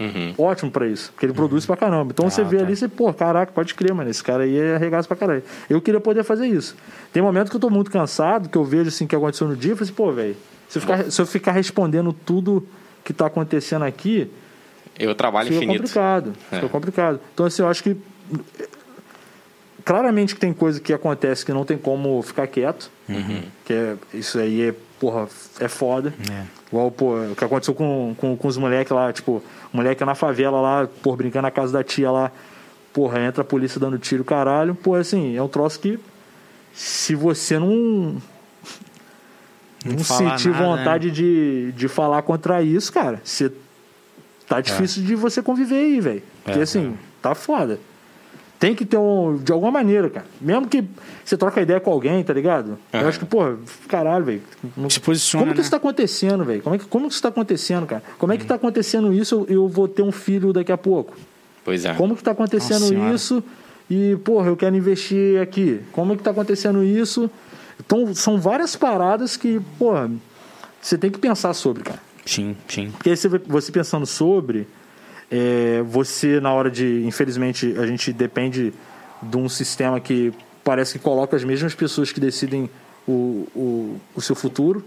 Uhum. 0.01 0.35
ótimo 0.39 0.71
pra 0.71 0.87
isso, 0.87 1.13
porque 1.13 1.27
ele 1.27 1.33
produz 1.35 1.67
pra 1.67 1.77
caramba. 1.77 2.11
Então 2.13 2.29
você 2.31 2.43
vê 2.43 2.57
tá. 2.57 2.65
ali, 2.65 2.75
você, 2.75 2.89
pô, 2.89 3.13
caraca, 3.13 3.53
pode 3.53 3.75
crer, 3.75 3.93
mano, 3.93 4.09
esse 4.09 4.25
cara 4.25 4.45
aí 4.45 4.59
é 4.59 4.77
arregaço 4.77 5.07
pra 5.07 5.17
caralho. 5.17 5.43
Eu 5.69 5.81
queria 5.81 6.01
poder 6.01 6.25
fazer 6.25 6.47
isso. 6.47 6.75
Tem 7.13 7.23
momentos 7.23 7.51
que 7.51 7.57
eu 7.57 7.61
tô 7.61 7.69
muito 7.69 7.91
cansado, 7.91 8.49
que 8.49 8.57
eu 8.57 8.65
vejo 8.65 8.89
assim 8.89 9.05
o 9.05 9.09
que 9.09 9.15
aconteceu 9.15 9.47
no 9.47 9.55
dia, 9.55 9.73
eu 9.73 9.77
falei 9.77 9.89
assim, 9.91 9.95
pô, 9.97 10.11
velho, 10.11 10.37
se, 10.69 10.79
eu 10.79 10.81
ficar- 10.83 11.11
se 11.11 11.21
eu 11.21 11.27
ficar 11.27 11.53
respondendo 11.53 12.13
tudo 12.13 12.67
que 13.05 13.13
tá 13.13 13.27
acontecendo 13.27 13.85
aqui, 13.85 14.31
Eu 14.99 15.15
trabalho 15.15 15.49
fica 15.49 15.59
infinito. 15.59 15.81
complicado. 15.83 16.33
É. 16.51 16.55
Fica 16.57 16.69
complicado. 16.69 17.21
Então, 17.35 17.45
assim, 17.47 17.61
eu 17.63 17.69
acho 17.69 17.83
que 17.83 17.97
claramente 19.85 20.35
que 20.35 20.41
tem 20.41 20.53
coisa 20.53 20.81
que 20.81 20.93
acontece 20.93 21.45
que 21.45 21.53
não 21.53 21.65
tem 21.65 21.77
como 21.77 22.21
ficar 22.23 22.47
quieto. 22.47 22.91
Que 23.65 23.73
é, 23.73 23.97
isso 24.15 24.39
aí 24.39 24.69
é, 24.69 24.75
porra, 25.01 25.27
é 25.59 25.69
foda. 25.69 26.15
É. 26.31 26.60
Igual, 26.73 26.91
pô, 26.91 27.17
o 27.17 27.35
que 27.37 27.45
aconteceu 27.45 27.75
com, 27.75 28.15
com, 28.17 28.37
com 28.37 28.49
os 28.49 28.57
moleques 28.57 28.93
lá, 28.93 29.13
tipo, 29.13 29.43
moleque 29.73 30.05
na 30.05 30.15
favela 30.15 30.61
lá, 30.61 30.89
por 31.03 31.17
brincando 31.17 31.43
na 31.43 31.51
casa 31.51 31.73
da 31.73 31.83
tia 31.83 32.11
lá, 32.11 32.31
porra, 32.93 33.21
entra 33.21 33.43
a 33.43 33.45
polícia 33.45 33.81
dando 33.81 33.99
tiro, 33.99 34.25
caralho. 34.25 34.75
Pô, 34.75 34.95
assim, 34.95 35.37
é 35.37 35.43
um 35.43 35.49
troço 35.49 35.81
que 35.81 35.99
se 36.73 37.15
você 37.15 37.59
não. 37.59 38.17
Não, 39.85 39.95
Não 39.95 40.05
sentir 40.05 40.51
nada, 40.51 40.65
vontade 40.65 41.11
de, 41.11 41.73
de 41.73 41.89
falar 41.89 42.23
contra 42.23 42.63
isso, 42.63 42.93
cara, 42.93 43.21
você. 43.25 43.51
Tá 44.47 44.61
difícil 44.61 45.05
de 45.05 45.15
você 45.15 45.41
conviver 45.43 45.77
aí, 45.77 46.01
velho. 46.01 46.23
Porque 46.43 46.59
É, 46.59 46.63
assim, 46.63 46.97
tá 47.23 47.35
foda. 47.37 47.79
Tem 48.61 48.74
que 48.74 48.85
ter 48.85 48.99
um. 48.99 49.39
De 49.39 49.51
alguma 49.51 49.73
maneira, 49.73 50.11
cara. 50.11 50.27
Mesmo 50.39 50.69
que 50.69 50.85
você 51.24 51.35
troca 51.35 51.62
ideia 51.62 51.81
com 51.81 51.91
alguém, 51.91 52.23
tá 52.23 52.35
ligado? 52.35 52.78
Eu 52.93 53.01
Aham. 53.01 53.09
acho 53.09 53.19
que, 53.19 53.24
porra, 53.24 53.57
caralho, 53.89 54.23
velho. 54.27 54.43
Se 54.91 55.01
posiciona, 55.01 55.45
Como 55.45 55.55
que 55.55 55.59
né? 55.59 55.62
isso 55.62 55.70
tá 55.70 55.78
acontecendo, 55.78 56.45
velho? 56.45 56.61
Como, 56.61 56.77
é 56.77 56.78
que, 56.78 56.85
como 56.85 57.09
que 57.09 57.15
isso 57.15 57.23
tá 57.23 57.31
acontecendo, 57.31 57.87
cara? 57.87 58.03
Como 58.19 58.31
é 58.35 58.37
que 58.37 58.45
tá 58.45 58.57
acontecendo 58.57 59.15
isso? 59.15 59.47
Eu, 59.49 59.62
eu 59.62 59.69
vou 59.69 59.89
ter 59.89 60.03
um 60.03 60.12
filho 60.12 60.53
daqui 60.53 60.70
a 60.70 60.77
pouco. 60.77 61.16
Pois 61.65 61.87
é. 61.87 61.95
Como 61.95 62.15
que 62.15 62.23
tá 62.23 62.32
acontecendo 62.32 62.93
Nossa 62.93 63.15
isso? 63.15 63.43
E, 63.89 64.16
porra, 64.24 64.49
eu 64.49 64.57
quero 64.57 64.77
investir 64.77 65.41
aqui. 65.41 65.81
Como 65.91 66.12
é 66.12 66.16
que 66.16 66.23
tá 66.23 66.31
acontecendo 66.31 66.85
isso? 66.85 67.31
Então, 67.81 68.15
são 68.15 68.39
várias 68.39 68.77
paradas 68.77 69.39
que, 69.39 69.59
porra, 69.78 70.11
você 70.82 70.99
tem 70.99 71.11
que 71.11 71.19
pensar 71.19 71.55
sobre, 71.55 71.82
cara. 71.82 71.99
Sim, 72.27 72.55
sim. 72.69 72.91
Porque 72.91 73.09
aí 73.09 73.16
você, 73.16 73.27
você 73.28 73.73
pensando 73.73 74.05
sobre, 74.05 74.69
é, 75.31 75.82
você 75.82 76.40
na 76.40 76.52
hora 76.52 76.70
de. 76.70 77.05
Infelizmente, 77.05 77.74
a 77.78 77.86
gente 77.86 78.12
depende 78.12 78.73
de 79.23 79.36
um 79.36 79.48
sistema 79.48 80.01
que 80.01 80.32
parece 80.65 80.98
que 80.98 81.05
coloca 81.05 81.36
as 81.36 81.44
mesmas 81.44 81.74
pessoas 81.74 82.11
que 82.12 82.20
decidem 82.20 82.69
o, 83.07 83.47
o, 83.55 84.01
o 84.15 84.20
seu 84.20 84.35
futuro 84.35 84.85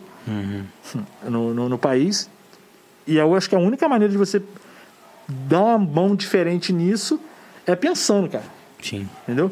no, 1.23 1.53
no, 1.53 1.69
no 1.69 1.77
país. 1.77 2.29
E 3.05 3.17
eu 3.17 3.35
acho 3.35 3.49
que 3.49 3.55
a 3.55 3.59
única 3.59 3.87
maneira 3.87 4.11
de 4.11 4.17
você 4.17 4.41
dar 5.27 5.61
uma 5.61 5.77
mão 5.77 6.15
diferente 6.15 6.71
nisso 6.71 7.19
é 7.65 7.75
pensando, 7.75 8.29
cara. 8.29 8.45
Sim. 8.81 9.07
Entendeu? 9.23 9.51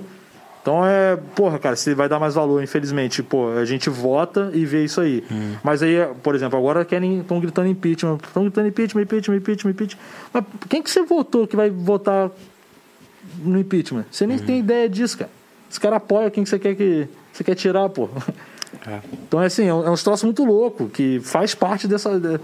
Então 0.61 0.85
é, 0.85 1.15
porra, 1.35 1.57
cara, 1.57 1.75
você 1.75 1.95
vai 1.95 2.07
dar 2.07 2.19
mais 2.19 2.35
valor, 2.35 2.61
infelizmente. 2.63 3.23
Pô, 3.23 3.49
a 3.49 3.65
gente 3.65 3.89
vota 3.89 4.51
e 4.53 4.63
vê 4.65 4.83
isso 4.83 5.01
aí. 5.01 5.23
Mas 5.63 5.81
aí, 5.81 5.95
por 6.21 6.35
exemplo, 6.35 6.57
agora 6.59 6.85
querem, 6.85 7.21
estão 7.21 7.39
gritando 7.39 7.67
impeachment, 7.67 8.17
estão 8.23 8.43
gritando 8.43 8.67
impeachment, 8.67 9.01
impeachment, 9.01 9.37
impeachment, 9.37 9.71
impeachment. 9.71 10.01
Mas 10.31 10.43
quem 10.69 10.83
que 10.83 10.91
você 10.91 11.01
votou 11.03 11.47
que 11.47 11.55
vai 11.55 11.69
votar 11.71 12.29
no 13.43 13.57
impeachment? 13.59 14.05
Você 14.11 14.27
nem 14.27 14.37
tem 14.37 14.59
ideia 14.59 14.87
disso, 14.87 15.17
cara. 15.17 15.31
Esse 15.69 15.79
cara 15.79 15.95
apoia 15.95 16.29
quem 16.29 16.43
que 16.43 16.49
você 16.49 16.59
quer 16.59 16.75
que 16.75 17.07
você 17.33 17.43
quer 17.43 17.55
tirar, 17.55 17.89
pô. 17.89 18.07
É. 18.87 18.99
Então 19.27 19.41
é 19.41 19.47
assim, 19.47 19.65
é 19.67 19.73
um, 19.73 19.85
é 19.85 19.89
um 19.89 19.95
troço 19.95 20.25
muito 20.25 20.43
louco 20.45 20.87
que 20.89 21.19
faz 21.21 21.55
parte 21.55 21.87
dessa 21.87 22.19
de- 22.19 22.39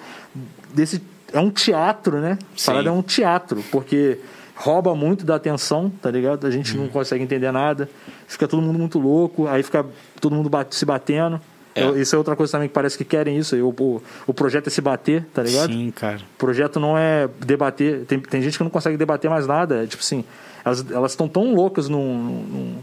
desse 0.73 1.01
é 1.31 1.39
um 1.39 1.49
teatro, 1.49 2.19
né? 2.19 2.37
Sim. 2.55 2.65
parada 2.65 2.89
é 2.89 2.91
um 2.91 3.01
teatro, 3.01 3.63
porque 3.71 4.17
rouba 4.59 4.95
muito 4.95 5.23
da 5.25 5.35
atenção, 5.35 5.91
tá 6.01 6.09
ligado? 6.09 6.47
A 6.47 6.51
gente 6.51 6.75
não 6.75 6.87
consegue 6.87 7.23
entender 7.23 7.51
nada, 7.51 7.87
fica 8.27 8.47
todo 8.47 8.61
mundo 8.61 8.79
muito 8.79 8.97
louco, 8.99 9.47
aí 9.47 9.61
fica 9.61 9.85
todo 10.19 10.35
mundo 10.35 10.49
bate- 10.49 10.75
se 10.75 10.83
batendo. 10.85 11.39
É. 11.75 11.83
Eu- 11.83 11.95
Isso 12.01 12.15
é 12.15 12.17
outra 12.17 12.35
coisa 12.35 12.51
também 12.53 12.67
que 12.67 12.73
parece 12.73 12.97
que 12.97 13.05
querem 13.05 13.37
isso. 13.37 13.55
O, 13.55 13.69
o, 13.69 14.01
o 14.25 14.33
projeto 14.33 14.65
é 14.65 14.69
se 14.71 14.81
bater, 14.81 15.23
tá 15.31 15.43
ligado? 15.43 15.71
Sim, 15.71 15.91
cara. 15.91 16.17
O 16.17 16.37
projeto 16.39 16.79
não 16.79 16.97
é 16.97 17.29
debater. 17.45 18.03
Tem, 18.05 18.19
tem 18.19 18.41
gente 18.41 18.57
que 18.57 18.63
não 18.63 18.71
consegue 18.71 18.97
debater 18.97 19.29
mais 19.29 19.45
nada. 19.45 19.83
É 19.83 19.85
tipo 19.85 20.01
assim, 20.01 20.23
elas 20.65 20.83
elas 20.89 21.11
estão 21.11 21.27
tão 21.27 21.53
loucas 21.53 21.87
num. 21.87 22.17
num- 22.17 22.77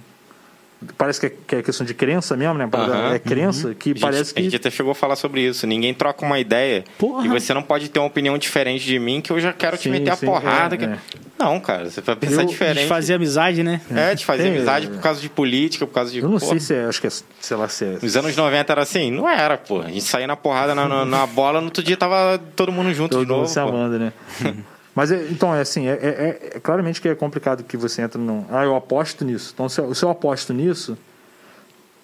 parece 0.99 1.21
que 1.21 1.27
é, 1.27 1.33
que 1.47 1.57
é 1.57 1.63
questão 1.63 1.87
de 1.87 1.95
crença 1.95 2.37
mesmo, 2.37 2.55
né? 2.55 2.69
Aham. 2.73 3.15
É 3.15 3.19
crença 3.19 3.75
que 3.75 3.91
A 3.91 3.93
gente, 3.93 4.01
parece 4.01 4.33
a 4.37 4.41
gente 4.41 4.51
que. 4.51 4.57
até 4.57 4.71
chegou 4.71 4.93
a 4.93 4.95
falar 4.95 5.17
sobre 5.17 5.41
isso. 5.43 5.67
Ninguém 5.67 5.93
troca 5.95 6.25
uma 6.25 6.39
ideia 6.39 6.85
Porra. 6.99 7.25
e 7.27 7.29
você 7.29 7.53
não 7.55 7.63
pode 7.63 7.89
ter 7.89 7.99
uma 7.99 8.07
opinião 8.09 8.37
diferente 8.39 8.85
de 8.85 8.99
mim 8.99 9.21
que 9.21 9.31
eu 9.31 9.41
já 9.41 9.53
quero 9.53 9.77
te 9.77 9.85
Sim, 9.85 9.91
meter 9.91 10.11
a 10.11 10.17
sim, 10.17 10.27
porrada. 10.27 10.75
é, 10.75 10.79
que- 10.79 10.85
é. 10.85 10.99
Não, 11.39 11.59
cara, 11.59 11.91
você 11.91 12.01
vai 12.01 12.15
pensar 12.15 12.43
Eu- 12.43 12.47
diferente. 12.47 12.83
De 12.83 12.89
fazer 12.89 13.15
amizade, 13.15 13.63
né? 13.65 13.81
É, 13.95 14.15
de 14.15 14.25
fazer 14.25 14.45
Tem, 14.45 14.53
amizade 14.53 14.87
é. 14.87 14.91
por 14.91 15.01
causa 15.01 15.21
de 15.21 15.29
política, 15.29 15.85
por 15.87 15.93
causa 15.93 16.11
de. 16.13 16.19
Eu 16.21 16.29
não 16.29 16.39
porra. 16.39 16.51
sei 16.53 16.61
se 16.61 16.75
é. 16.75 16.85
Acho 16.85 17.01
que 17.01 17.07
é. 17.09 17.11
Sei 17.41 17.57
lá 17.57 17.69
se 17.69 17.85
é. 17.85 17.99
Nos 18.01 18.17
anos 18.17 18.37
90 18.37 18.73
era 18.73 18.83
assim? 18.83 19.11
Não 19.11 19.29
era, 19.29 19.59
pô. 19.59 19.81
A 19.81 19.89
gente 19.89 20.03
saía 20.03 20.27
na 20.29 20.37
porrada 20.37 20.75
na, 20.75 20.89
na, 20.89 21.05
na 21.05 21.27
bola, 21.27 21.61
no 21.61 21.67
outro 21.67 21.83
dia 21.83 21.97
tava 21.97 22.39
todo 22.55 22.71
mundo 22.71 22.95
junto 22.95 23.11
Todo 23.11 23.23
de 23.23 23.27
novo. 23.29 23.41
mundo 23.43 23.49
se 23.51 23.59
amando, 23.59 23.99
né? 23.99 24.13
Mas 24.95 25.11
é- 25.11 25.27
então, 25.31 25.55
é 25.55 25.61
assim, 25.61 25.89
é, 25.89 25.93
é- 25.93 26.51
é- 26.57 26.61
claramente 26.61 27.01
que 27.01 27.09
é 27.09 27.15
complicado 27.15 27.65
que 27.65 27.77
você 27.77 28.03
entra 28.03 28.21
num. 28.21 28.45
Ah, 28.51 28.65
eu 28.65 28.77
aposto 28.77 29.25
nisso. 29.25 29.51
Então, 29.53 29.69
se 29.69 29.81
eu, 29.81 29.93
se 29.95 30.05
eu 30.05 30.11
aposto 30.11 30.53
nisso, 30.55 30.97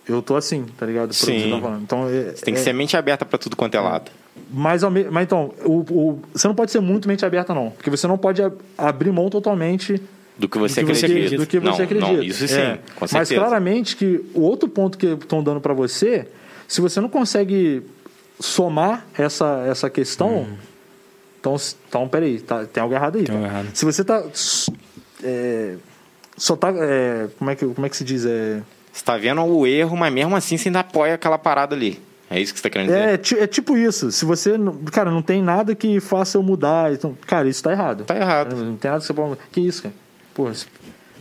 eu 0.08 0.20
tô 0.20 0.34
assim, 0.36 0.64
tá 0.76 0.86
ligado? 0.86 1.08
Pro 1.08 1.16
que 1.18 1.24
Sim. 1.26 1.40
você 1.44 1.50
tá 1.50 1.60
falando. 1.60 1.82
Então, 1.82 2.08
é, 2.08 2.32
Você 2.34 2.44
tem 2.44 2.54
que 2.54 2.60
é- 2.60 2.62
ser 2.64 2.72
mente 2.72 2.96
aberta 2.96 3.24
pra 3.24 3.38
tudo 3.38 3.54
quanto 3.56 3.74
é 3.76 3.80
lado. 3.80 4.10
Mas, 4.52 4.82
mas 4.82 5.22
então, 5.24 5.52
o, 5.64 5.78
o- 5.88 6.22
você 6.32 6.48
não 6.48 6.54
pode 6.54 6.72
ser 6.72 6.80
muito 6.80 7.06
mente 7.06 7.24
aberta, 7.24 7.54
não. 7.54 7.70
Porque 7.70 7.90
você 7.90 8.06
não 8.08 8.18
pode 8.18 8.42
ab- 8.42 8.58
abrir 8.76 9.12
mão 9.12 9.30
totalmente 9.30 10.00
Do 10.36 10.48
que 10.48 10.58
você 10.58 10.80
do 10.82 10.86
que 10.92 10.92
acredita. 11.04 11.36
do 11.36 11.46
que 11.46 11.60
não, 11.60 11.72
você 11.74 11.82
acredita. 11.82 12.12
Não, 12.12 12.22
isso 12.22 12.48
sim, 12.48 12.54
É. 12.58 12.78
com 12.96 13.06
certeza. 13.06 13.18
Mas 13.18 13.28
claramente 13.48 13.94
que 13.96 14.24
o 14.34 14.40
outro 14.40 14.68
ponto 14.68 14.98
que 14.98 15.06
estão 15.06 15.42
dando 15.44 15.60
para 15.60 15.74
você, 15.74 16.26
se 16.66 16.80
você 16.80 17.00
não 17.00 17.08
consegue 17.08 17.82
somar 18.40 19.06
essa, 19.16 19.64
essa 19.68 19.88
questão, 19.90 20.46
então, 21.40 21.56
então 21.88 22.08
peraí, 22.08 22.38
tá, 22.40 22.64
tem 22.66 22.82
algo 22.82 22.94
errado 22.94 23.16
aí. 23.16 23.24
Tem 23.24 23.34
algo 23.34 23.48
tá? 23.48 23.52
errado. 23.52 23.70
Se 23.74 23.84
você 23.84 24.04
tá. 24.04 24.22
é, 25.24 25.74
só 26.36 26.54
tá. 26.54 26.68
é, 26.76 27.28
como, 27.38 27.50
é 27.50 27.56
que, 27.56 27.66
como 27.66 27.86
é 27.86 27.88
que 27.90 27.96
se 27.96 28.04
diz? 28.04 28.24
É, 28.26 28.60
Você 28.92 29.04
tá 29.04 29.16
vendo 29.16 29.42
o 29.42 29.66
erro, 29.66 29.96
mas 29.96 30.12
mesmo 30.12 30.36
assim 30.36 30.56
você 30.56 30.68
ainda 30.68 30.80
apoia 30.80 31.14
aquela 31.14 31.38
parada 31.38 31.74
ali. 31.74 32.00
É 32.28 32.38
isso 32.40 32.52
que 32.54 32.60
você 32.60 32.68
tá 32.68 32.70
querendo 32.70 32.88
dizer? 32.88 33.40
é, 33.40 33.42
é 33.42 33.46
tipo 33.48 33.76
isso. 33.76 34.12
Se 34.12 34.24
você. 34.24 34.56
não- 34.56 34.76
Cara, 34.84 35.10
não 35.10 35.20
tem 35.20 35.42
nada 35.42 35.74
que 35.74 35.98
faça 35.98 36.38
eu 36.38 36.42
mudar. 36.44 36.92
Então, 36.92 37.16
cara, 37.26 37.48
isso 37.48 37.60
tá 37.62 37.72
errado. 37.72 38.04
Tá 38.04 38.14
errado. 38.14 38.54
Não 38.54 38.76
tem 38.76 38.88
nada 38.88 39.00
que 39.00 39.06
você 39.06 39.12
pode. 39.12 39.36
Que 39.50 39.60
isso, 39.60 39.82
cara? 39.82 39.94
Pô, 40.32 40.48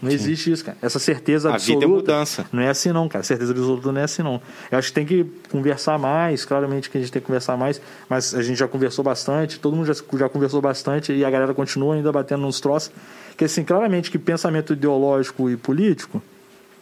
não 0.01 0.09
existe 0.11 0.51
isso, 0.51 0.63
cara. 0.65 0.77
Essa 0.81 0.99
certeza 0.99 1.49
A 1.49 1.53
absoluta. 1.55 1.85
vida 1.85 1.93
é 1.93 1.97
mudança. 1.97 2.45
Não 2.51 2.61
é 2.63 2.69
assim, 2.69 2.91
não, 2.91 3.07
cara. 3.09 3.23
Certeza 3.23 3.51
absoluta 3.51 3.91
não 3.91 4.01
é 4.01 4.03
assim, 4.03 4.21
não. 4.23 4.41
Eu 4.71 4.77
acho 4.77 4.89
que 4.89 4.93
tem 4.93 5.05
que 5.05 5.25
conversar 5.51 5.97
mais. 5.99 6.45
Claramente 6.45 6.89
que 6.89 6.97
a 6.97 7.01
gente 7.01 7.11
tem 7.11 7.21
que 7.21 7.25
conversar 7.25 7.57
mais. 7.57 7.81
Mas 8.09 8.33
a 8.33 8.41
gente 8.41 8.57
já 8.57 8.67
conversou 8.67 9.03
bastante. 9.03 9.59
Todo 9.59 9.75
mundo 9.75 9.85
já, 9.85 9.93
já 10.17 10.29
conversou 10.29 10.61
bastante. 10.61 11.11
E 11.13 11.23
a 11.25 11.29
galera 11.29 11.53
continua 11.53 11.95
ainda 11.95 12.11
batendo 12.11 12.41
nos 12.41 12.59
troços. 12.59 12.91
Que, 13.37 13.45
assim, 13.45 13.63
claramente 13.63 14.11
que 14.11 14.17
pensamento 14.19 14.73
ideológico 14.73 15.49
e 15.49 15.55
político, 15.57 16.21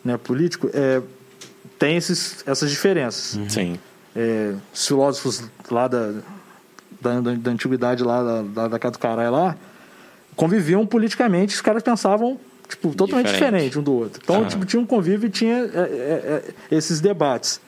né? 0.03 0.18
Político, 0.18 0.69
é, 0.73 1.02
tem 1.77 1.95
esses, 1.98 2.44
essas 2.48 2.72
diferenças 2.72 3.39
Sim. 3.49 3.77
é, 4.15 4.53
os 4.73 4.88
filósofos 4.88 5.44
lá 5.69 5.88
da, 5.88 6.14
da, 6.99 7.19
da- 7.22 7.34
da 7.35 7.52
antiguidade 7.52 8.03
lá, 8.03 8.23
da, 8.23 8.68
da, 8.68 8.77
da 8.80 9.30
lá, 9.30 9.56
conviviam 10.35 10.85
politicamente, 10.85 11.53
os 11.53 11.61
caras 11.61 11.84
pensavam 11.84 12.39
tipo, 12.68 12.94
totalmente 12.94 13.27
Diferente. 13.27 13.53
diferente 13.53 13.80
um 13.80 13.84
do 13.84 13.94
outro. 13.94 14.22
Então, 14.23 14.38
Aham. 14.41 14.48
tipo, 14.48 14.65
tinha 14.65 14.81
um 14.81 14.85
convívio 14.85 15.27
e 15.27 15.30
tinha 15.30 15.56
é, 15.56 15.80
é, 15.80 16.44
é, 16.72 16.76
esses 16.76 16.99
debates. 17.02 17.60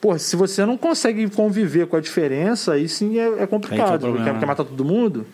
Pô, 0.00 0.18
se 0.18 0.36
você 0.36 0.66
não 0.66 0.76
consegue 0.76 1.28
conviver 1.30 1.86
com 1.86 1.96
a 1.96 2.00
diferença, 2.00 2.74
aí 2.74 2.88
sim 2.88 3.18
é, 3.18 3.42
é 3.42 3.46
complicado. 3.46 4.12
quer, 4.22 4.38
quer 4.38 4.46
matar 4.46 4.64
todo 4.64 4.84
mundo? 4.84 5.26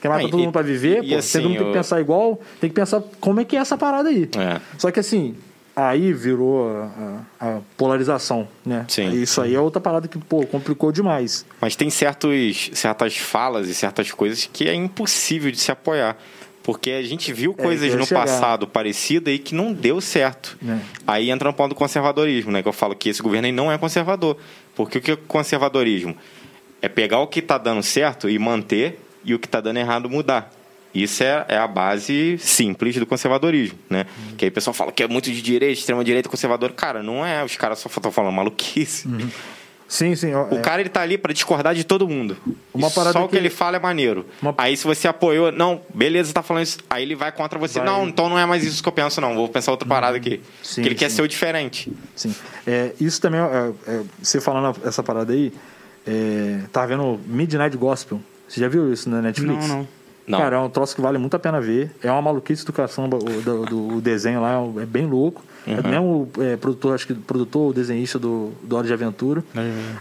Quer 0.00 0.08
matar 0.08 0.20
Ah, 0.24 0.28
e- 0.28 0.30
todo 0.30 0.40
mundo 0.40 0.52
pra 0.52 0.62
viver? 0.62 1.04
e 1.04 1.10
pô, 1.10 1.16
assim, 1.16 1.38
todo 1.40 1.48
mundo 1.50 1.58
tem 1.58 1.66
eu- 1.66 1.72
que 1.72 1.78
pensar 1.78 2.00
igual, 2.00 2.40
tem 2.60 2.70
que 2.70 2.74
pensar 2.74 3.02
como 3.20 3.40
é 3.40 3.44
que 3.44 3.56
é 3.56 3.60
essa 3.60 3.76
parada 3.76 4.08
aí. 4.08 4.28
É. 4.36 4.60
Só 4.78 4.90
que 4.90 4.98
assim, 4.98 5.36
aí 5.76 6.12
virou 6.12 6.68
a, 6.68 7.22
a- 7.38 7.46
a 7.56 7.60
polarização, 7.76 8.48
né? 8.64 8.86
Sim. 8.88 9.10
Isso 9.12 9.40
aí 9.42 9.54
é 9.54 9.60
outra 9.60 9.80
parada 9.80 10.08
que, 10.08 10.18
pô, 10.18 10.46
complicou 10.46 10.90
demais. 10.90 11.44
Mas 11.60 11.76
tem 11.76 11.90
certos, 11.90 12.70
certas 12.72 13.16
falas 13.18 13.68
e 13.68 13.74
certas 13.74 14.10
coisas 14.10 14.48
que 14.50 14.66
é 14.68 14.74
impossível 14.74 15.50
de 15.52 15.58
se 15.60 15.70
apoiar. 15.70 16.16
Porque 16.70 16.92
a 16.92 17.02
gente 17.02 17.32
viu 17.32 17.52
É, 17.58 17.62
coisas 17.64 17.90
ia 17.90 17.96
no 17.96 18.06
chegar. 18.06 18.20
passado 18.20 18.64
parecidas 18.64 19.34
e 19.34 19.38
que 19.40 19.56
não 19.56 19.72
deu 19.72 20.00
certo. 20.00 20.56
É. 20.64 20.78
Aí 21.04 21.28
entra 21.28 21.48
no 21.48 21.52
ponto 21.52 21.70
do 21.70 21.74
conservadorismo, 21.74 22.52
né? 22.52 22.62
Que 22.62 22.68
eu 22.68 22.72
falo 22.72 22.94
que 22.94 23.08
esse 23.08 23.20
governo 23.20 23.46
aí 23.46 23.52
não 23.52 23.72
é 23.72 23.76
conservador. 23.76 24.36
Porque 24.76 24.98
o 24.98 25.00
que 25.00 25.10
é 25.10 25.16
conservadorismo? 25.16 26.16
É 26.80 26.88
pegar 26.88 27.18
o 27.18 27.26
que 27.26 27.40
está 27.40 27.58
dando 27.58 27.82
certo 27.82 28.30
e 28.30 28.38
manter 28.38 29.00
e 29.24 29.34
o 29.34 29.38
que 29.40 29.48
está 29.48 29.60
dando 29.60 29.78
errado 29.78 30.08
mudar. 30.08 30.48
Isso 30.94 31.24
é, 31.24 31.44
é 31.48 31.56
a 31.56 31.66
base 31.66 32.38
simples 32.38 32.94
do 32.94 33.04
conservadorismo, 33.04 33.76
né? 33.90 34.06
Uhum. 34.28 34.36
Que 34.36 34.44
aí 34.44 34.48
o 34.48 34.52
pessoal 34.52 34.72
fala 34.72 34.92
que 34.92 35.02
é 35.02 35.08
muito 35.08 35.28
de 35.28 35.42
direita, 35.42 35.72
extrema 35.80 36.04
direita, 36.04 36.28
conservador. 36.28 36.70
Cara, 36.70 37.02
não 37.02 37.26
é. 37.26 37.44
Os 37.44 37.56
caras 37.56 37.80
só 37.80 37.88
estão 37.88 38.12
falando 38.12 38.32
maluquice. 38.32 39.08
Sim, 39.90 40.14
sim. 40.14 40.32
O 40.32 40.54
é, 40.54 40.60
cara 40.60 40.80
ele 40.80 40.88
tá 40.88 41.00
ali 41.00 41.18
pra 41.18 41.32
discordar 41.32 41.74
de 41.74 41.82
todo 41.82 42.08
mundo. 42.08 42.36
Uma 42.72 42.86
E 42.86 42.90
parada 42.92 43.12
Só 43.12 43.24
o 43.24 43.28
que 43.28 43.32
que- 43.32 43.36
ele 43.36 43.50
fala 43.50 43.76
é 43.76 43.80
maneiro. 43.80 44.24
Uma- 44.40 44.54
Aí 44.56 44.76
se 44.76 44.84
você 44.84 45.08
apoiou, 45.08 45.50
não, 45.50 45.80
beleza, 45.92 46.32
tá 46.32 46.44
falando 46.44 46.62
isso. 46.62 46.78
Aí 46.88 47.02
ele 47.02 47.16
vai 47.16 47.32
contra 47.32 47.58
você. 47.58 47.80
Vai. 47.80 47.86
Não, 47.88 48.06
então 48.06 48.28
não 48.28 48.38
é 48.38 48.46
mais 48.46 48.62
isso 48.64 48.80
que 48.80 48.88
eu 48.88 48.92
penso, 48.92 49.20
não. 49.20 49.34
Vou 49.34 49.48
pensar 49.48 49.72
outra 49.72 49.88
parada 49.88 50.16
aqui. 50.16 50.40
Sim, 50.62 50.82
que 50.82 50.88
ele 50.88 50.94
quer 50.94 51.10
sim. 51.10 51.16
ser 51.16 51.22
o 51.22 51.28
diferente. 51.28 51.92
sim. 52.14 52.32
É, 52.64 52.92
isso 53.00 53.20
também, 53.20 53.40
é, 53.40 53.72
é, 53.88 54.00
você 54.22 54.40
falando 54.40 54.78
essa 54.86 55.02
parada 55.02 55.32
aí, 55.32 55.52
é, 56.06 56.60
tava 56.72 56.86
vendo 56.86 57.18
Midnight 57.26 57.76
Gospel. 57.76 58.20
Você 58.46 58.60
já 58.60 58.68
viu 58.68 58.92
isso 58.92 59.10
na 59.10 59.20
Netflix? 59.20 59.66
Não, 59.66 59.78
não. 59.78 59.88
Não. 60.30 60.38
Cara, 60.38 60.56
é 60.56 60.58
um 60.58 60.68
troço 60.70 60.94
que 60.94 61.00
vale 61.00 61.18
muito 61.18 61.34
a 61.34 61.38
pena 61.38 61.60
ver. 61.60 61.94
É 62.02 62.10
uma 62.10 62.22
maluquice 62.22 62.64
do 62.64 62.72
caçamba, 62.72 63.16
o, 63.16 63.20
do, 63.42 63.66
do- 63.66 63.88
o 63.96 64.00
desenho 64.00 64.40
lá 64.40 64.54
é 64.80 64.86
bem 64.86 65.06
louco. 65.06 65.42
Uhum. 65.66 65.74
É 65.78 65.82
mesmo 65.88 66.28
é, 66.38 66.56
produtor, 66.56 66.94
acho 66.94 67.06
que 67.06 67.14
produtor 67.14 67.62
ou 67.62 67.72
desenhista 67.72 68.18
do, 68.18 68.52
do 68.62 68.76
Hora 68.76 68.86
de 68.86 68.92
Aventura. 68.92 69.42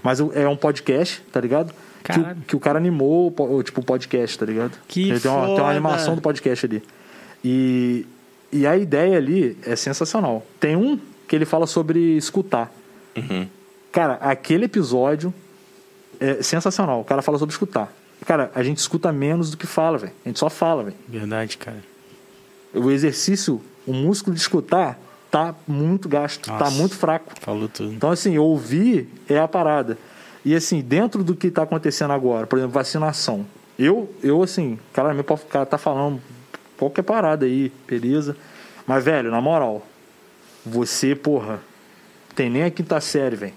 Mas 0.04 0.20
o- 0.20 0.32
é 0.34 0.48
um 0.48 0.56
podcast, 0.56 1.22
tá 1.32 1.40
ligado? 1.42 1.74
Que 2.04 2.20
o, 2.20 2.36
que 2.48 2.56
o 2.56 2.60
cara 2.60 2.78
animou, 2.80 3.34
tipo, 3.64 3.82
o 3.82 3.84
podcast, 3.84 4.38
tá 4.40 4.46
ligado? 4.46 4.72
Que 4.88 5.20
tem 5.20 5.30
uma, 5.32 5.46
tem 5.48 5.56
uma 5.60 5.70
animação 5.70 6.16
do 6.16 6.22
podcast 6.22 6.66
ali. 6.66 6.82
E, 7.44 8.06
e 8.52 8.66
a 8.66 8.78
ideia 8.78 9.18
ali 9.18 9.58
é 9.66 9.76
sensacional. 9.76 10.46
Tem 10.60 10.76
um 10.76 10.98
que 11.28 11.36
ele 11.36 11.46
fala 11.46 11.68
sobre 11.68 12.00
escutar. 12.18 12.72
Uhum. 13.16 13.48
Cara, 13.92 14.14
aquele 14.22 14.66
episódio 14.66 15.34
é 16.20 16.42
sensacional. 16.42 17.02
O 17.02 17.04
cara 17.04 17.22
fala 17.22 17.38
sobre 17.38 17.54
escutar. 17.54 17.92
Cara, 18.26 18.52
a 18.54 18.62
gente 18.64 18.78
escuta 18.78 19.12
menos 19.12 19.52
do 19.52 19.58
que 19.58 19.66
fala, 19.66 19.98
velho. 19.98 20.14
A 20.26 20.30
gente 20.30 20.40
só 20.40 20.50
fala, 20.50 20.84
velho. 20.84 20.96
Verdade, 21.08 21.58
cara. 21.58 21.84
O 22.74 22.92
exercício, 22.92 23.62
o 23.88 23.94
músculo 23.94 24.36
de 24.36 24.42
escutar, 24.42 25.00
tá 25.32 25.56
muito 25.68 26.08
gasto, 26.08 26.46
tá 26.46 26.60
Nossa. 26.60 26.72
muito 26.72 26.96
fraco. 26.96 27.34
Falou 27.40 27.68
tudo. 27.68 27.94
Então, 27.94 28.12
assim, 28.12 28.38
ouvir 28.38 29.10
é 29.28 29.40
a 29.40 29.48
parada. 29.48 29.98
E, 30.44 30.56
assim, 30.56 30.82
dentro 30.82 31.24
do 31.24 31.36
que 31.36 31.48
está 31.48 31.64
acontecendo 31.64 32.12
agora, 32.12 32.46
por 32.48 32.58
exemplo, 32.58 32.74
vacinação. 32.74 33.46
Eu, 33.78 34.14
eu 34.22 34.44
assim, 34.44 34.78
claramente, 34.94 35.32
o 35.32 35.38
cara 35.38 35.66
tá 35.66 35.78
falando 35.78 36.22
qualquer 36.78 37.04
parada 37.04 37.46
aí, 37.46 37.72
beleza. 37.88 38.36
Mas, 38.86 39.04
velho, 39.04 39.32
na 39.32 39.42
moral, 39.42 39.86
você, 40.66 41.16
porra, 41.16 41.60
tem 42.36 42.50
nem 42.50 42.64
a 42.64 42.72
quinta 42.72 43.00
série, 43.00 43.36
velho. 43.36 43.54